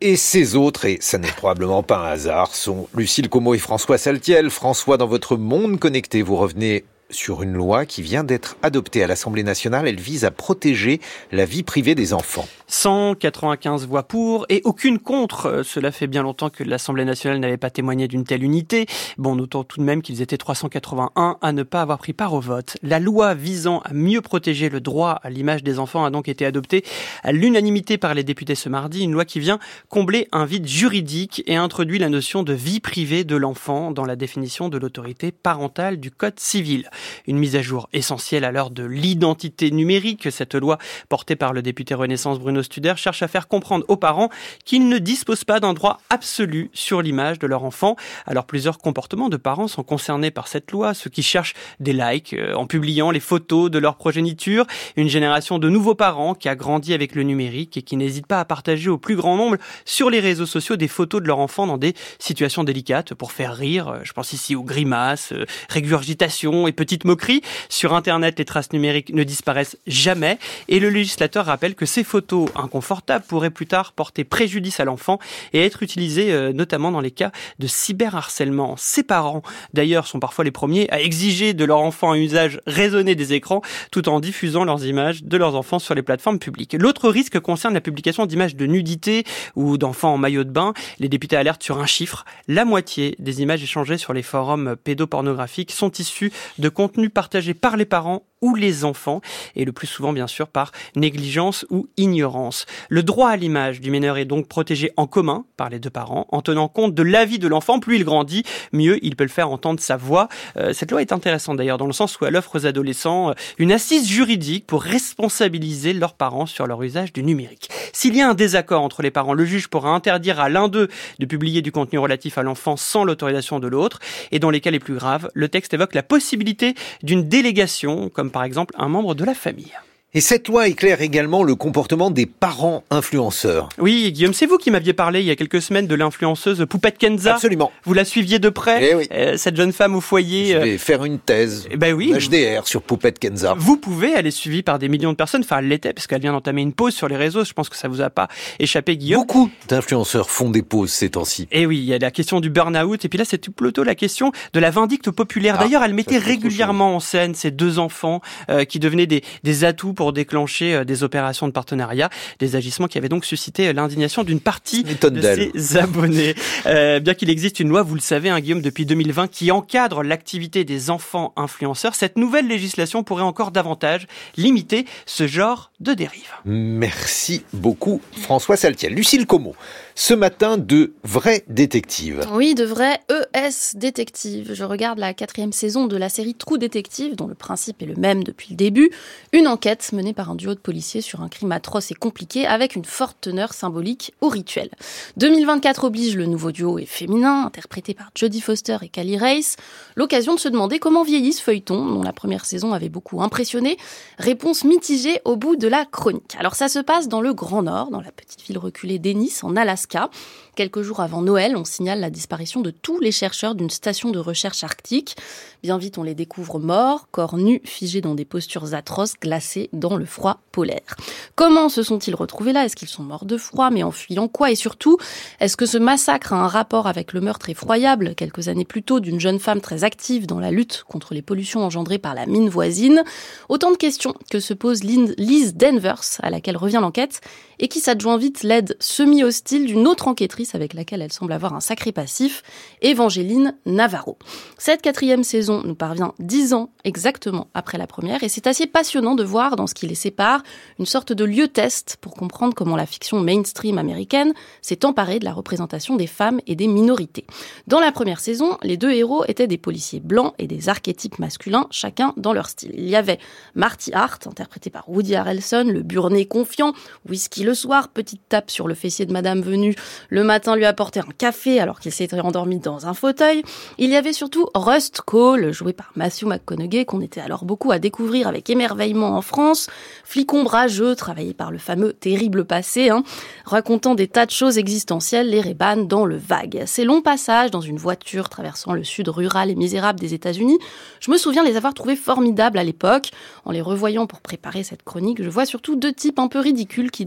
Et 0.00 0.16
ces 0.16 0.56
autres, 0.56 0.84
et 0.84 0.98
ça 1.00 1.18
n'est 1.18 1.26
probablement 1.28 1.82
pas 1.82 1.98
un 1.98 2.12
hasard, 2.12 2.54
sont 2.54 2.88
Lucille 2.94 3.28
Como 3.28 3.54
et 3.54 3.58
François 3.58 3.98
Saltiel. 3.98 4.50
François, 4.50 4.96
dans 4.96 5.06
votre 5.06 5.36
monde 5.36 5.78
connecté, 5.78 6.22
vous 6.22 6.36
revenez 6.36 6.84
sur 7.10 7.42
une 7.42 7.52
loi 7.52 7.86
qui 7.86 8.02
vient 8.02 8.24
d'être 8.24 8.56
adoptée 8.62 9.02
à 9.02 9.06
l'Assemblée 9.06 9.42
nationale. 9.42 9.86
Elle 9.86 10.00
vise 10.00 10.24
à 10.24 10.30
protéger 10.30 11.00
la 11.32 11.44
vie 11.44 11.62
privée 11.62 11.94
des 11.94 12.12
enfants. 12.12 12.46
195 12.68 13.86
voix 13.86 14.02
pour 14.02 14.46
et 14.48 14.60
aucune 14.64 14.98
contre. 14.98 15.46
Euh, 15.46 15.62
cela 15.62 15.92
fait 15.92 16.06
bien 16.06 16.22
longtemps 16.22 16.50
que 16.50 16.64
l'Assemblée 16.64 17.04
nationale 17.04 17.38
n'avait 17.38 17.56
pas 17.56 17.70
témoigné 17.70 18.08
d'une 18.08 18.24
telle 18.24 18.42
unité. 18.42 18.86
Bon, 19.18 19.36
notons 19.36 19.62
tout 19.62 19.78
de 19.78 19.84
même 19.84 20.02
qu'ils 20.02 20.20
étaient 20.20 20.36
381 20.36 21.38
à 21.40 21.52
ne 21.52 21.62
pas 21.62 21.82
avoir 21.82 21.98
pris 21.98 22.12
part 22.12 22.34
au 22.34 22.40
vote. 22.40 22.76
La 22.82 22.98
loi 22.98 23.34
visant 23.34 23.80
à 23.84 23.92
mieux 23.92 24.20
protéger 24.20 24.68
le 24.68 24.80
droit 24.80 25.20
à 25.22 25.30
l'image 25.30 25.62
des 25.62 25.78
enfants 25.78 26.04
a 26.04 26.10
donc 26.10 26.28
été 26.28 26.44
adoptée 26.44 26.84
à 27.22 27.32
l'unanimité 27.32 27.98
par 27.98 28.14
les 28.14 28.24
députés 28.24 28.56
ce 28.56 28.68
mardi. 28.68 29.04
Une 29.04 29.12
loi 29.12 29.24
qui 29.24 29.38
vient 29.38 29.58
combler 29.88 30.26
un 30.32 30.44
vide 30.44 30.66
juridique 30.66 31.42
et 31.46 31.56
introduit 31.56 31.98
la 31.98 32.08
notion 32.08 32.42
de 32.42 32.52
vie 32.52 32.80
privée 32.80 33.24
de 33.24 33.36
l'enfant 33.36 33.92
dans 33.92 34.04
la 34.04 34.16
définition 34.16 34.68
de 34.68 34.78
l'autorité 34.78 35.30
parentale 35.30 35.98
du 35.98 36.10
Code 36.10 36.40
civil. 36.40 36.90
Une 37.26 37.38
mise 37.38 37.56
à 37.56 37.62
jour 37.62 37.88
essentielle 37.92 38.44
à 38.44 38.52
l'heure 38.52 38.70
de 38.70 38.84
l'identité 38.84 39.70
numérique. 39.70 40.28
Cette 40.30 40.54
loi, 40.54 40.78
portée 41.08 41.36
par 41.36 41.52
le 41.52 41.62
député 41.62 41.94
Renaissance 41.94 42.38
Bruno 42.38 42.62
Studer, 42.62 42.94
cherche 42.96 43.22
à 43.22 43.28
faire 43.28 43.48
comprendre 43.48 43.84
aux 43.88 43.96
parents 43.96 44.30
qu'ils 44.64 44.88
ne 44.88 44.98
disposent 44.98 45.44
pas 45.44 45.60
d'un 45.60 45.74
droit 45.74 45.98
absolu 46.10 46.70
sur 46.72 47.02
l'image 47.02 47.38
de 47.38 47.46
leur 47.46 47.64
enfant. 47.64 47.96
Alors 48.26 48.46
plusieurs 48.46 48.78
comportements 48.78 49.28
de 49.28 49.36
parents 49.36 49.68
sont 49.68 49.82
concernés 49.82 50.30
par 50.30 50.48
cette 50.48 50.70
loi, 50.72 50.94
ceux 50.94 51.10
qui 51.10 51.22
cherchent 51.22 51.54
des 51.80 51.92
likes 51.92 52.34
euh, 52.34 52.54
en 52.54 52.66
publiant 52.66 53.10
les 53.10 53.20
photos 53.20 53.70
de 53.70 53.78
leur 53.78 53.96
progéniture, 53.96 54.66
une 54.96 55.08
génération 55.08 55.58
de 55.58 55.68
nouveaux 55.68 55.94
parents 55.94 56.34
qui 56.34 56.48
a 56.48 56.54
grandi 56.54 56.94
avec 56.94 57.14
le 57.14 57.22
numérique 57.22 57.76
et 57.76 57.82
qui 57.82 57.96
n'hésitent 57.96 58.26
pas 58.26 58.40
à 58.40 58.44
partager 58.44 58.90
au 58.90 58.98
plus 58.98 59.16
grand 59.16 59.36
nombre 59.36 59.56
sur 59.84 60.10
les 60.10 60.20
réseaux 60.20 60.46
sociaux 60.46 60.76
des 60.76 60.88
photos 60.88 61.22
de 61.22 61.26
leur 61.26 61.38
enfant 61.38 61.66
dans 61.66 61.78
des 61.78 61.94
situations 62.18 62.64
délicates 62.64 63.14
pour 63.14 63.32
faire 63.32 63.54
rire. 63.54 64.00
Je 64.02 64.12
pense 64.12 64.32
ici 64.32 64.54
aux 64.54 64.62
grimaces, 64.62 65.32
euh, 65.32 65.46
régurgitations 65.68 66.66
et 66.66 66.72
petite 66.86 67.04
moquerie. 67.04 67.42
Sur 67.68 67.94
Internet, 67.94 68.38
les 68.38 68.44
traces 68.44 68.72
numériques 68.72 69.12
ne 69.12 69.24
disparaissent 69.24 69.76
jamais 69.88 70.38
et 70.68 70.78
le 70.78 70.88
législateur 70.88 71.46
rappelle 71.46 71.74
que 71.74 71.84
ces 71.84 72.04
photos 72.04 72.48
inconfortables 72.54 73.24
pourraient 73.26 73.50
plus 73.50 73.66
tard 73.66 73.92
porter 73.92 74.22
préjudice 74.22 74.78
à 74.78 74.84
l'enfant 74.84 75.18
et 75.52 75.64
être 75.64 75.82
utilisées 75.82 76.32
euh, 76.32 76.52
notamment 76.52 76.92
dans 76.92 77.00
les 77.00 77.10
cas 77.10 77.32
de 77.58 77.66
cyberharcèlement. 77.66 78.76
Ses 78.76 79.02
parents, 79.02 79.42
d'ailleurs, 79.74 80.06
sont 80.06 80.20
parfois 80.20 80.44
les 80.44 80.52
premiers 80.52 80.88
à 80.90 81.00
exiger 81.00 81.54
de 81.54 81.64
leur 81.64 81.80
enfant 81.80 82.12
un 82.12 82.16
usage 82.16 82.60
raisonné 82.68 83.16
des 83.16 83.32
écrans 83.32 83.62
tout 83.90 84.08
en 84.08 84.20
diffusant 84.20 84.64
leurs 84.64 84.86
images 84.86 85.24
de 85.24 85.36
leurs 85.36 85.56
enfants 85.56 85.80
sur 85.80 85.96
les 85.96 86.02
plateformes 86.02 86.38
publiques. 86.38 86.76
L'autre 86.78 87.08
risque 87.08 87.40
concerne 87.40 87.74
la 87.74 87.80
publication 87.80 88.26
d'images 88.26 88.54
de 88.54 88.66
nudité 88.66 89.24
ou 89.56 89.76
d'enfants 89.76 90.14
en 90.14 90.18
maillot 90.18 90.44
de 90.44 90.50
bain. 90.50 90.72
Les 91.00 91.08
députés 91.08 91.36
alertent 91.36 91.64
sur 91.64 91.80
un 91.80 91.86
chiffre. 91.86 92.24
La 92.46 92.64
moitié 92.64 93.16
des 93.18 93.42
images 93.42 93.64
échangées 93.64 93.98
sur 93.98 94.12
les 94.12 94.22
forums 94.22 94.76
pédopornographiques 94.84 95.72
sont 95.72 95.90
issues 95.90 96.32
de 96.58 96.68
contenu 96.76 97.08
partagé 97.08 97.54
par 97.54 97.78
les 97.78 97.86
parents 97.86 98.22
ou 98.46 98.54
les 98.54 98.84
enfants, 98.84 99.20
et 99.56 99.64
le 99.64 99.72
plus 99.72 99.88
souvent 99.88 100.12
bien 100.12 100.28
sûr 100.28 100.46
par 100.46 100.70
négligence 100.94 101.66
ou 101.68 101.88
ignorance. 101.96 102.64
Le 102.88 103.02
droit 103.02 103.30
à 103.30 103.36
l'image 103.36 103.80
du 103.80 103.90
mineur 103.90 104.18
est 104.18 104.24
donc 104.24 104.46
protégé 104.46 104.92
en 104.96 105.08
commun 105.08 105.44
par 105.56 105.68
les 105.68 105.80
deux 105.80 105.90
parents, 105.90 106.26
en 106.30 106.42
tenant 106.42 106.68
compte 106.68 106.94
de 106.94 107.02
l'avis 107.02 107.40
de 107.40 107.48
l'enfant. 107.48 107.80
Plus 107.80 107.96
il 107.96 108.04
grandit, 108.04 108.44
mieux 108.72 109.04
il 109.04 109.16
peut 109.16 109.24
le 109.24 109.30
faire 109.30 109.50
entendre 109.50 109.80
sa 109.80 109.96
voix. 109.96 110.28
Euh, 110.56 110.72
cette 110.72 110.92
loi 110.92 111.00
est 111.00 111.12
intéressante 111.12 111.56
d'ailleurs 111.56 111.78
dans 111.78 111.88
le 111.88 111.92
sens 111.92 112.20
où 112.20 112.24
elle 112.24 112.36
offre 112.36 112.54
aux 112.56 112.66
adolescents 112.66 113.30
euh, 113.30 113.34
une 113.58 113.72
assise 113.72 114.06
juridique 114.08 114.64
pour 114.66 114.82
responsabiliser 114.82 115.92
leurs 115.92 116.14
parents 116.14 116.46
sur 116.46 116.68
leur 116.68 116.80
usage 116.82 117.12
du 117.12 117.24
numérique. 117.24 117.68
S'il 117.92 118.14
y 118.14 118.20
a 118.20 118.28
un 118.28 118.34
désaccord 118.34 118.82
entre 118.82 119.02
les 119.02 119.10
parents, 119.10 119.34
le 119.34 119.44
juge 119.44 119.66
pourra 119.66 119.90
interdire 119.90 120.38
à 120.38 120.48
l'un 120.48 120.68
d'eux 120.68 120.88
de 121.18 121.26
publier 121.26 121.62
du 121.62 121.72
contenu 121.72 121.98
relatif 121.98 122.38
à 122.38 122.44
l'enfant 122.44 122.76
sans 122.76 123.02
l'autorisation 123.02 123.58
de 123.58 123.66
l'autre, 123.66 123.98
et 124.30 124.38
dans 124.38 124.50
les 124.50 124.60
cas 124.60 124.70
les 124.70 124.78
plus 124.78 124.94
graves, 124.94 125.28
le 125.34 125.48
texte 125.48 125.74
évoque 125.74 125.94
la 125.94 126.04
possibilité 126.04 126.74
d'une 127.02 127.28
délégation, 127.28 128.08
comme 128.08 128.30
par 128.36 128.44
exemple 128.44 128.74
un 128.76 128.88
membre 128.88 129.14
de 129.14 129.24
la 129.24 129.32
famille. 129.32 129.72
Et 130.16 130.22
cette 130.22 130.48
loi 130.48 130.66
éclaire 130.66 131.02
également 131.02 131.42
le 131.42 131.54
comportement 131.56 132.10
des 132.10 132.24
parents 132.24 132.84
influenceurs. 132.88 133.68
Oui, 133.76 134.12
Guillaume, 134.12 134.32
c'est 134.32 134.46
vous 134.46 134.56
qui 134.56 134.70
m'aviez 134.70 134.94
parlé 134.94 135.20
il 135.20 135.26
y 135.26 135.30
a 135.30 135.36
quelques 135.36 135.60
semaines 135.60 135.86
de 135.86 135.94
l'influenceuse 135.94 136.64
Poupette 136.70 136.96
Kenza. 136.96 137.34
Absolument. 137.34 137.70
Vous 137.84 137.92
la 137.92 138.06
suiviez 138.06 138.38
de 138.38 138.48
près, 138.48 138.78
Eh 138.82 138.94
oui. 138.94 139.08
euh, 139.12 139.36
cette 139.36 139.56
jeune 139.56 139.74
femme 139.74 139.94
au 139.94 140.00
foyer. 140.00 140.52
Je 140.52 140.56
euh, 140.56 140.60
vais 140.60 140.78
faire 140.78 141.04
une 141.04 141.18
thèse 141.18 141.68
eh 141.70 141.76
ben 141.76 141.92
oui. 141.92 142.14
HDR 142.14 142.66
sur 142.66 142.80
Poupette 142.80 143.18
Kenza. 143.18 143.54
Vous 143.58 143.76
pouvez, 143.76 144.10
elle 144.16 144.26
est 144.26 144.30
suivie 144.30 144.62
par 144.62 144.78
des 144.78 144.88
millions 144.88 145.10
de 145.10 145.16
personnes. 145.18 145.42
Enfin, 145.44 145.58
elle 145.58 145.68
l'était 145.68 145.92
parce 145.92 146.06
qu'elle 146.06 146.22
vient 146.22 146.32
d'entamer 146.32 146.62
une 146.62 146.72
pause 146.72 146.94
sur 146.94 147.08
les 147.08 147.16
réseaux. 147.18 147.44
Je 147.44 147.52
pense 147.52 147.68
que 147.68 147.76
ça 147.76 147.88
vous 147.88 148.00
a 148.00 148.08
pas 148.08 148.28
échappé, 148.58 148.96
Guillaume. 148.96 149.20
Beaucoup 149.20 149.50
d'influenceurs 149.68 150.30
font 150.30 150.48
des 150.48 150.62
pauses 150.62 150.92
ces 150.92 151.10
temps-ci. 151.10 151.46
Et 151.52 151.66
oui, 151.66 151.76
il 151.76 151.84
y 151.84 151.92
a 151.92 151.98
la 151.98 152.10
question 152.10 152.40
du 152.40 152.48
burn-out. 152.48 153.04
Et 153.04 153.10
puis 153.10 153.18
là, 153.18 153.26
c'est 153.26 153.50
plutôt 153.50 153.84
la 153.84 153.94
question 153.94 154.32
de 154.54 154.60
la 154.60 154.70
vindicte 154.70 155.10
populaire. 155.10 155.56
Ah, 155.58 155.64
D'ailleurs, 155.64 155.82
elle 155.84 155.92
mettait 155.92 156.16
régulièrement 156.16 156.96
en 156.96 157.00
scène 157.00 157.34
ces 157.34 157.50
deux 157.50 157.78
enfants 157.78 158.22
euh, 158.48 158.64
qui 158.64 158.78
devenaient 158.78 159.06
des, 159.06 159.22
des 159.44 159.64
atouts 159.64 159.92
pour 159.92 160.05
déclencher 160.12 160.74
euh, 160.74 160.84
des 160.84 161.02
opérations 161.02 161.46
de 161.46 161.52
partenariat, 161.52 162.10
des 162.38 162.56
agissements 162.56 162.86
qui 162.86 162.98
avaient 162.98 163.08
donc 163.08 163.24
suscité 163.24 163.68
euh, 163.68 163.72
l'indignation 163.72 164.24
d'une 164.24 164.40
partie 164.40 164.84
de 164.84 165.20
ses 165.20 165.76
abonnés. 165.76 166.34
Euh, 166.66 167.00
bien 167.00 167.14
qu'il 167.14 167.30
existe 167.30 167.60
une 167.60 167.68
loi, 167.68 167.82
vous 167.82 167.94
le 167.94 168.00
savez, 168.00 168.30
hein, 168.30 168.40
Guillaume, 168.40 168.62
depuis 168.62 168.86
2020, 168.86 169.28
qui 169.28 169.50
encadre 169.50 170.02
l'activité 170.02 170.64
des 170.64 170.90
enfants 170.90 171.32
influenceurs, 171.36 171.94
cette 171.94 172.16
nouvelle 172.16 172.46
législation 172.46 173.02
pourrait 173.02 173.22
encore 173.22 173.50
davantage 173.50 174.06
limiter 174.36 174.86
ce 175.06 175.26
genre 175.26 175.70
de 175.80 175.94
dérive. 175.94 176.30
Merci 176.44 177.44
beaucoup 177.52 178.00
François 178.20 178.56
Saltiel. 178.56 178.94
Lucille 178.94 179.26
Como, 179.26 179.54
ce 179.94 180.14
matin 180.14 180.58
de 180.58 180.92
vrais 181.04 181.44
détectives. 181.48 182.26
Oui, 182.32 182.54
de 182.54 182.64
vrai 182.64 183.00
ES 183.10 183.76
détective. 183.76 184.52
Je 184.54 184.64
regarde 184.64 184.98
la 184.98 185.14
quatrième 185.14 185.52
saison 185.52 185.86
de 185.86 185.96
la 185.96 186.08
série 186.08 186.34
Trou 186.34 186.58
détective, 186.58 187.16
dont 187.16 187.26
le 187.26 187.34
principe 187.34 187.82
est 187.82 187.86
le 187.86 187.96
même 187.96 188.24
depuis 188.24 188.48
le 188.50 188.56
début. 188.56 188.90
Une 189.32 189.48
enquête 189.48 189.82
menée 189.96 190.12
par 190.12 190.30
un 190.30 190.36
duo 190.36 190.54
de 190.54 190.60
policiers 190.60 191.00
sur 191.00 191.22
un 191.22 191.28
crime 191.28 191.50
atroce 191.50 191.90
et 191.90 191.94
compliqué, 191.94 192.46
avec 192.46 192.76
une 192.76 192.84
forte 192.84 193.16
teneur 193.20 193.52
symbolique 193.52 194.14
au 194.20 194.28
rituel. 194.28 194.70
2024 195.16 195.84
oblige, 195.84 196.16
le 196.16 196.26
nouveau 196.26 196.52
duo 196.52 196.78
est 196.78 196.86
féminin, 196.86 197.46
interprété 197.46 197.94
par 197.94 198.10
Jodie 198.14 198.40
Foster 198.40 198.76
et 198.82 198.88
Callie 198.88 199.18
Race. 199.18 199.56
L'occasion 199.96 200.34
de 200.34 200.40
se 200.40 200.48
demander 200.48 200.78
comment 200.78 201.02
vieillit 201.02 201.32
ce 201.32 201.42
feuilleton, 201.42 201.84
dont 201.86 202.02
la 202.02 202.12
première 202.12 202.44
saison 202.44 202.72
avait 202.72 202.88
beaucoup 202.88 203.22
impressionné. 203.22 203.76
Réponse 204.18 204.64
mitigée 204.64 205.20
au 205.24 205.36
bout 205.36 205.56
de 205.56 205.66
la 205.66 205.84
chronique. 205.84 206.36
Alors 206.38 206.54
ça 206.54 206.68
se 206.68 206.78
passe 206.78 207.08
dans 207.08 207.20
le 207.20 207.34
Grand 207.34 207.62
Nord, 207.62 207.90
dans 207.90 208.00
la 208.00 208.12
petite 208.12 208.42
ville 208.42 208.58
reculée 208.58 208.98
d'Ennis, 208.98 209.40
en 209.42 209.56
Alaska. 209.56 210.10
Quelques 210.54 210.82
jours 210.82 211.00
avant 211.00 211.20
Noël, 211.20 211.54
on 211.56 211.64
signale 211.64 212.00
la 212.00 212.08
disparition 212.08 212.62
de 212.62 212.70
tous 212.70 212.98
les 212.98 213.12
chercheurs 213.12 213.54
d'une 213.54 213.68
station 213.68 214.10
de 214.10 214.18
recherche 214.18 214.64
arctique. 214.64 215.16
Bien 215.62 215.76
vite, 215.76 215.98
on 215.98 216.02
les 216.02 216.14
découvre 216.14 216.58
morts, 216.58 217.08
corps 217.10 217.36
nus, 217.36 217.60
figés 217.64 218.00
dans 218.00 218.14
des 218.14 218.24
postures 218.24 218.74
atroces, 218.74 219.14
glacés 219.20 219.68
dans 219.78 219.96
le 219.96 220.04
froid 220.04 220.40
polaire. 220.52 220.96
Comment 221.34 221.68
se 221.68 221.82
sont-ils 221.82 222.14
retrouvés 222.14 222.52
là? 222.52 222.64
Est-ce 222.64 222.76
qu'ils 222.76 222.88
sont 222.88 223.02
morts 223.02 223.24
de 223.24 223.36
froid? 223.36 223.70
Mais 223.70 223.82
en 223.82 223.90
fuyant 223.90 224.28
quoi? 224.28 224.50
Et 224.50 224.54
surtout, 224.54 224.98
est-ce 225.40 225.56
que 225.56 225.66
ce 225.66 225.78
massacre 225.78 226.32
a 226.32 226.36
un 226.36 226.48
rapport 226.48 226.86
avec 226.86 227.12
le 227.12 227.20
meurtre 227.20 227.50
effroyable, 227.50 228.14
quelques 228.14 228.48
années 228.48 228.64
plus 228.64 228.82
tôt, 228.82 229.00
d'une 229.00 229.20
jeune 229.20 229.38
femme 229.38 229.60
très 229.60 229.84
active 229.84 230.26
dans 230.26 230.40
la 230.40 230.50
lutte 230.50 230.84
contre 230.88 231.14
les 231.14 231.22
pollutions 231.22 231.64
engendrées 231.64 231.98
par 231.98 232.14
la 232.14 232.26
mine 232.26 232.48
voisine? 232.48 233.04
Autant 233.48 233.70
de 233.70 233.76
questions 233.76 234.14
que 234.30 234.40
se 234.40 234.54
pose 234.54 234.82
Liz 234.84 235.54
Denvers, 235.54 236.02
à 236.22 236.30
laquelle 236.30 236.56
revient 236.56 236.80
l'enquête, 236.80 237.20
et 237.58 237.68
qui 237.68 237.80
s'adjoint 237.80 238.16
vite 238.18 238.42
l'aide 238.42 238.76
semi-hostile 238.80 239.66
d'une 239.66 239.86
autre 239.86 240.08
enquêtrice 240.08 240.54
avec 240.54 240.74
laquelle 240.74 241.02
elle 241.02 241.12
semble 241.12 241.32
avoir 241.32 241.54
un 241.54 241.60
sacré 241.60 241.92
passif, 241.92 242.42
Évangéline 242.82 243.56
Navarro. 243.66 244.18
Cette 244.58 244.82
quatrième 244.82 245.24
saison 245.24 245.62
nous 245.64 245.74
parvient 245.74 246.14
dix 246.18 246.54
ans 246.54 246.70
exactement 246.84 247.48
après 247.54 247.78
la 247.78 247.86
première, 247.86 248.22
et 248.22 248.28
c'est 248.28 248.46
assez 248.46 248.66
passionnant 248.66 249.14
de 249.14 249.24
voir 249.24 249.56
dans 249.56 249.66
ce 249.66 249.74
qui 249.74 249.86
les 249.86 249.94
sépare 249.94 250.42
une 250.78 250.86
sorte 250.86 251.12
de 251.12 251.24
lieu-test 251.24 251.96
pour 252.00 252.14
comprendre 252.14 252.54
comment 252.54 252.76
la 252.76 252.86
fiction 252.86 253.20
mainstream 253.20 253.78
américaine 253.78 254.34
s'est 254.62 254.84
emparée 254.84 255.18
de 255.18 255.24
la 255.24 255.32
représentation 255.32 255.96
des 255.96 256.06
femmes 256.06 256.40
et 256.46 256.56
des 256.56 256.66
minorités. 256.66 257.26
Dans 257.66 257.80
la 257.80 257.92
première 257.92 258.20
saison, 258.20 258.58
les 258.62 258.76
deux 258.76 258.92
héros 258.92 259.24
étaient 259.28 259.46
des 259.46 259.58
policiers 259.58 260.00
blancs 260.00 260.34
et 260.38 260.46
des 260.46 260.68
archétypes 260.68 261.18
masculins, 261.18 261.66
chacun 261.70 262.12
dans 262.16 262.32
leur 262.32 262.48
style. 262.48 262.72
Il 262.74 262.88
y 262.88 262.96
avait 262.96 263.18
Marty 263.54 263.92
Hart, 263.92 264.26
interprété 264.26 264.70
par 264.70 264.88
Woody 264.88 265.14
Harrelson, 265.14 265.64
le 265.64 265.82
burné 265.82 266.26
confiant, 266.26 266.72
whisky 267.08 267.45
le 267.46 267.54
soir, 267.54 267.88
petite 267.88 268.22
tape 268.28 268.50
sur 268.50 268.66
le 268.66 268.74
fessier 268.74 269.06
de 269.06 269.12
Madame 269.12 269.40
venue, 269.40 269.76
le 270.08 270.24
matin 270.24 270.56
lui 270.56 270.64
apporter 270.64 270.98
un 270.98 271.12
café 271.16 271.60
alors 271.60 271.78
qu'il 271.78 271.92
s'était 271.92 272.18
endormi 272.18 272.58
dans 272.58 272.86
un 272.86 272.92
fauteuil. 272.92 273.42
Il 273.78 273.88
y 273.88 273.94
avait 273.94 274.12
surtout 274.12 274.48
Rust 274.54 275.00
Cole, 275.02 275.52
joué 275.52 275.72
par 275.72 275.92
Matthew 275.94 276.24
McConaughey, 276.24 276.84
qu'on 276.84 277.00
était 277.00 277.20
alors 277.20 277.44
beaucoup 277.44 277.70
à 277.70 277.78
découvrir 277.78 278.26
avec 278.26 278.50
émerveillement 278.50 279.16
en 279.16 279.22
France, 279.22 279.68
flic 280.02 280.34
ombrageux, 280.34 280.96
travaillé 280.96 281.34
par 281.34 281.52
le 281.52 281.58
fameux 281.58 281.92
terrible 281.92 282.44
passé, 282.44 282.90
hein, 282.90 283.04
racontant 283.44 283.94
des 283.94 284.08
tas 284.08 284.26
de 284.26 284.32
choses 284.32 284.58
existentielles, 284.58 285.30
les 285.30 285.40
Reban 285.40 285.76
dans 285.76 286.04
le 286.04 286.16
vague. 286.16 286.64
Ces 286.66 286.84
longs 286.84 287.00
passages 287.00 287.52
dans 287.52 287.60
une 287.60 287.78
voiture 287.78 288.28
traversant 288.28 288.72
le 288.72 288.82
sud 288.82 289.08
rural 289.08 289.50
et 289.50 289.54
misérable 289.54 290.00
des 290.00 290.14
États-Unis, 290.14 290.58
je 290.98 291.12
me 291.12 291.16
souviens 291.16 291.44
les 291.44 291.56
avoir 291.56 291.74
trouvés 291.74 291.94
formidables 291.94 292.58
à 292.58 292.64
l'époque. 292.64 293.12
En 293.44 293.52
les 293.52 293.60
revoyant 293.60 294.08
pour 294.08 294.20
préparer 294.20 294.64
cette 294.64 294.82
chronique, 294.82 295.22
je 295.22 295.30
vois 295.30 295.46
surtout 295.46 295.76
deux 295.76 295.92
types 295.92 296.18
un 296.18 296.26
peu 296.26 296.40
ridicules 296.40 296.90
qui 296.90 297.06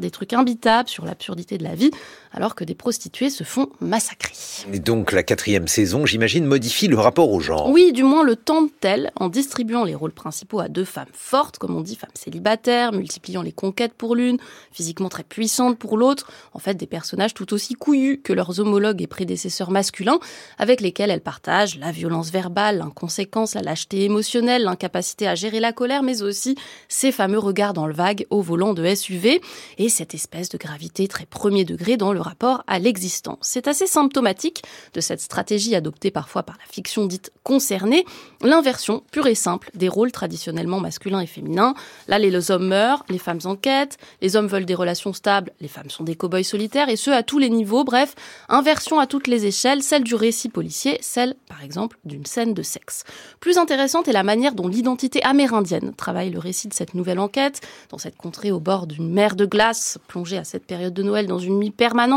des 0.00 0.10
trucs 0.10 0.32
imbitables 0.32 0.88
sur 0.88 1.04
l'absurdité 1.04 1.58
de 1.58 1.64
la 1.64 1.74
vie, 1.74 1.90
alors 2.38 2.54
que 2.54 2.62
des 2.62 2.76
prostituées 2.76 3.30
se 3.30 3.42
font 3.42 3.68
massacrer. 3.80 4.32
Et 4.72 4.78
donc 4.78 5.10
la 5.10 5.24
quatrième 5.24 5.66
saison, 5.66 6.06
j'imagine, 6.06 6.44
modifie 6.44 6.86
le 6.86 6.96
rapport 6.96 7.32
au 7.32 7.40
genre. 7.40 7.68
Oui, 7.68 7.90
du 7.92 8.04
moins 8.04 8.22
le 8.22 8.36
tente-t-elle 8.36 9.10
en 9.16 9.28
distribuant 9.28 9.82
les 9.82 9.96
rôles 9.96 10.12
principaux 10.12 10.60
à 10.60 10.68
deux 10.68 10.84
femmes 10.84 11.08
fortes, 11.12 11.58
comme 11.58 11.74
on 11.74 11.80
dit, 11.80 11.96
femmes 11.96 12.10
célibataires, 12.14 12.92
multipliant 12.92 13.42
les 13.42 13.50
conquêtes 13.50 13.92
pour 13.92 14.14
l'une, 14.14 14.38
physiquement 14.70 15.08
très 15.08 15.24
puissantes 15.24 15.80
pour 15.80 15.96
l'autre, 15.96 16.30
en 16.52 16.60
fait 16.60 16.74
des 16.74 16.86
personnages 16.86 17.34
tout 17.34 17.52
aussi 17.52 17.74
couillus 17.74 18.20
que 18.22 18.32
leurs 18.32 18.60
homologues 18.60 19.02
et 19.02 19.08
prédécesseurs 19.08 19.72
masculins, 19.72 20.20
avec 20.58 20.80
lesquels 20.80 21.10
elles 21.10 21.20
partagent 21.20 21.76
la 21.80 21.90
violence 21.90 22.30
verbale, 22.30 22.78
l'inconséquence, 22.78 23.54
la 23.54 23.62
lâcheté 23.62 24.04
émotionnelle, 24.04 24.62
l'incapacité 24.62 25.26
à 25.26 25.34
gérer 25.34 25.58
la 25.58 25.72
colère, 25.72 26.04
mais 26.04 26.22
aussi 26.22 26.54
ces 26.86 27.10
fameux 27.10 27.40
regards 27.40 27.72
dans 27.72 27.88
le 27.88 27.94
vague 27.94 28.26
au 28.30 28.42
volant 28.42 28.74
de 28.74 28.94
SUV, 28.94 29.40
et 29.78 29.88
cette 29.88 30.14
espèce 30.14 30.50
de 30.50 30.56
gravité 30.56 31.08
très 31.08 31.26
premier 31.26 31.64
degré 31.64 31.96
dans 31.96 32.12
le 32.12 32.27
rapport 32.28 32.62
à 32.66 32.78
l'existence. 32.78 33.38
C'est 33.42 33.68
assez 33.68 33.86
symptomatique 33.86 34.62
de 34.94 35.00
cette 35.00 35.20
stratégie 35.20 35.74
adoptée 35.74 36.10
parfois 36.10 36.42
par 36.42 36.56
la 36.58 36.70
fiction 36.70 37.06
dite 37.06 37.32
concernée, 37.42 38.04
l'inversion 38.42 39.02
pure 39.10 39.26
et 39.26 39.34
simple 39.34 39.70
des 39.74 39.88
rôles 39.88 40.12
traditionnellement 40.12 40.80
masculins 40.80 41.20
et 41.20 41.26
féminins. 41.26 41.74
Là, 42.06 42.18
les 42.18 42.50
hommes 42.50 42.68
meurent, 42.68 43.04
les 43.08 43.18
femmes 43.18 43.40
enquêtent, 43.44 43.96
les 44.20 44.36
hommes 44.36 44.46
veulent 44.46 44.66
des 44.66 44.74
relations 44.74 45.12
stables, 45.12 45.52
les 45.60 45.68
femmes 45.68 45.90
sont 45.90 46.04
des 46.04 46.14
cow-boys 46.14 46.44
solitaires, 46.44 46.88
et 46.88 46.96
ce 46.96 47.10
à 47.10 47.22
tous 47.22 47.38
les 47.38 47.50
niveaux. 47.50 47.84
Bref, 47.84 48.14
inversion 48.48 48.98
à 48.98 49.06
toutes 49.06 49.26
les 49.26 49.46
échelles, 49.46 49.82
celle 49.82 50.04
du 50.04 50.14
récit 50.14 50.48
policier, 50.48 50.98
celle, 51.00 51.34
par 51.48 51.62
exemple, 51.64 51.98
d'une 52.04 52.26
scène 52.26 52.54
de 52.54 52.62
sexe. 52.62 53.04
Plus 53.40 53.58
intéressante 53.58 54.08
est 54.08 54.12
la 54.12 54.22
manière 54.22 54.54
dont 54.54 54.68
l'identité 54.68 55.22
amérindienne 55.22 55.94
travaille 55.96 56.30
le 56.30 56.38
récit 56.38 56.68
de 56.68 56.74
cette 56.74 56.94
nouvelle 56.94 57.18
enquête, 57.18 57.60
dans 57.90 57.98
cette 57.98 58.16
contrée 58.16 58.52
au 58.52 58.60
bord 58.60 58.86
d'une 58.86 59.10
mer 59.10 59.36
de 59.36 59.46
glace, 59.46 59.98
plongée 60.08 60.38
à 60.38 60.44
cette 60.44 60.66
période 60.66 60.94
de 60.94 61.02
Noël 61.02 61.26
dans 61.26 61.38
une 61.38 61.58
nuit 61.58 61.70
permanente, 61.70 62.07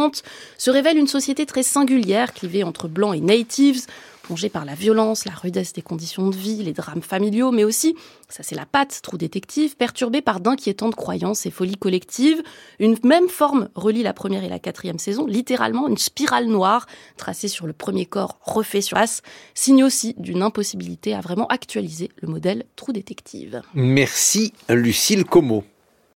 se 0.58 0.72
révèle 0.72 0.98
une 0.98 1.08
société 1.08 1.45
très 1.45 1.64
singulière, 1.64 2.34
clivée 2.34 2.64
entre 2.64 2.88
blancs 2.88 3.16
et 3.16 3.22
natives, 3.22 3.86
plongée 4.22 4.50
par 4.50 4.66
la 4.66 4.76
violence, 4.76 5.26
la 5.26 5.34
rudesse 5.34 5.74
des 5.74 5.82
conditions 5.82 6.30
de 6.30 6.36
vie, 6.36 6.64
les 6.64 6.74
drames 6.74 7.02
familiaux, 7.02 7.52
mais 7.52 7.64
aussi, 7.64 7.95
ça 8.30 8.44
c'est 8.44 8.56
la 8.56 8.66
patte, 8.66 9.02
trou 9.03 9.18
détective, 9.18 9.76
perturbée 9.76 10.22
par 10.22 10.40
d'inquiétantes 10.40 10.95
croyances 10.95 11.45
et 11.45 11.52
folies 11.52 11.76
collectives. 11.76 12.42
Une 12.80 12.98
même 13.03 13.28
forme 13.28 13.70
relie 13.76 14.03
la 14.03 14.14
première 14.14 14.44
et 14.44 14.50
la 14.50 14.60
quatrième 14.60 15.00
saison, 15.00 15.26
littéralement 15.26 15.88
une 15.88 15.98
spirale 15.98 16.45
noire 16.45 16.88
tracée 17.18 17.48
sur 17.48 17.68
le 17.68 17.74
premier 17.74 18.06
corps, 18.06 18.38
refait 18.42 18.82
sur 18.82 18.98
face, 18.98 19.22
signe 19.53 19.84
aussi 19.84 20.16
d'une 20.18 20.44
impossibilité 20.44 21.14
à 21.14 21.22
vraiment 21.22 21.48
actualiser 21.48 22.10
le 22.22 22.28
modèle 22.28 22.66
trou 22.76 22.92
détective. 22.92 23.61
Merci 23.74 24.53
Lucille 24.70 25.26
Como. 25.26 25.64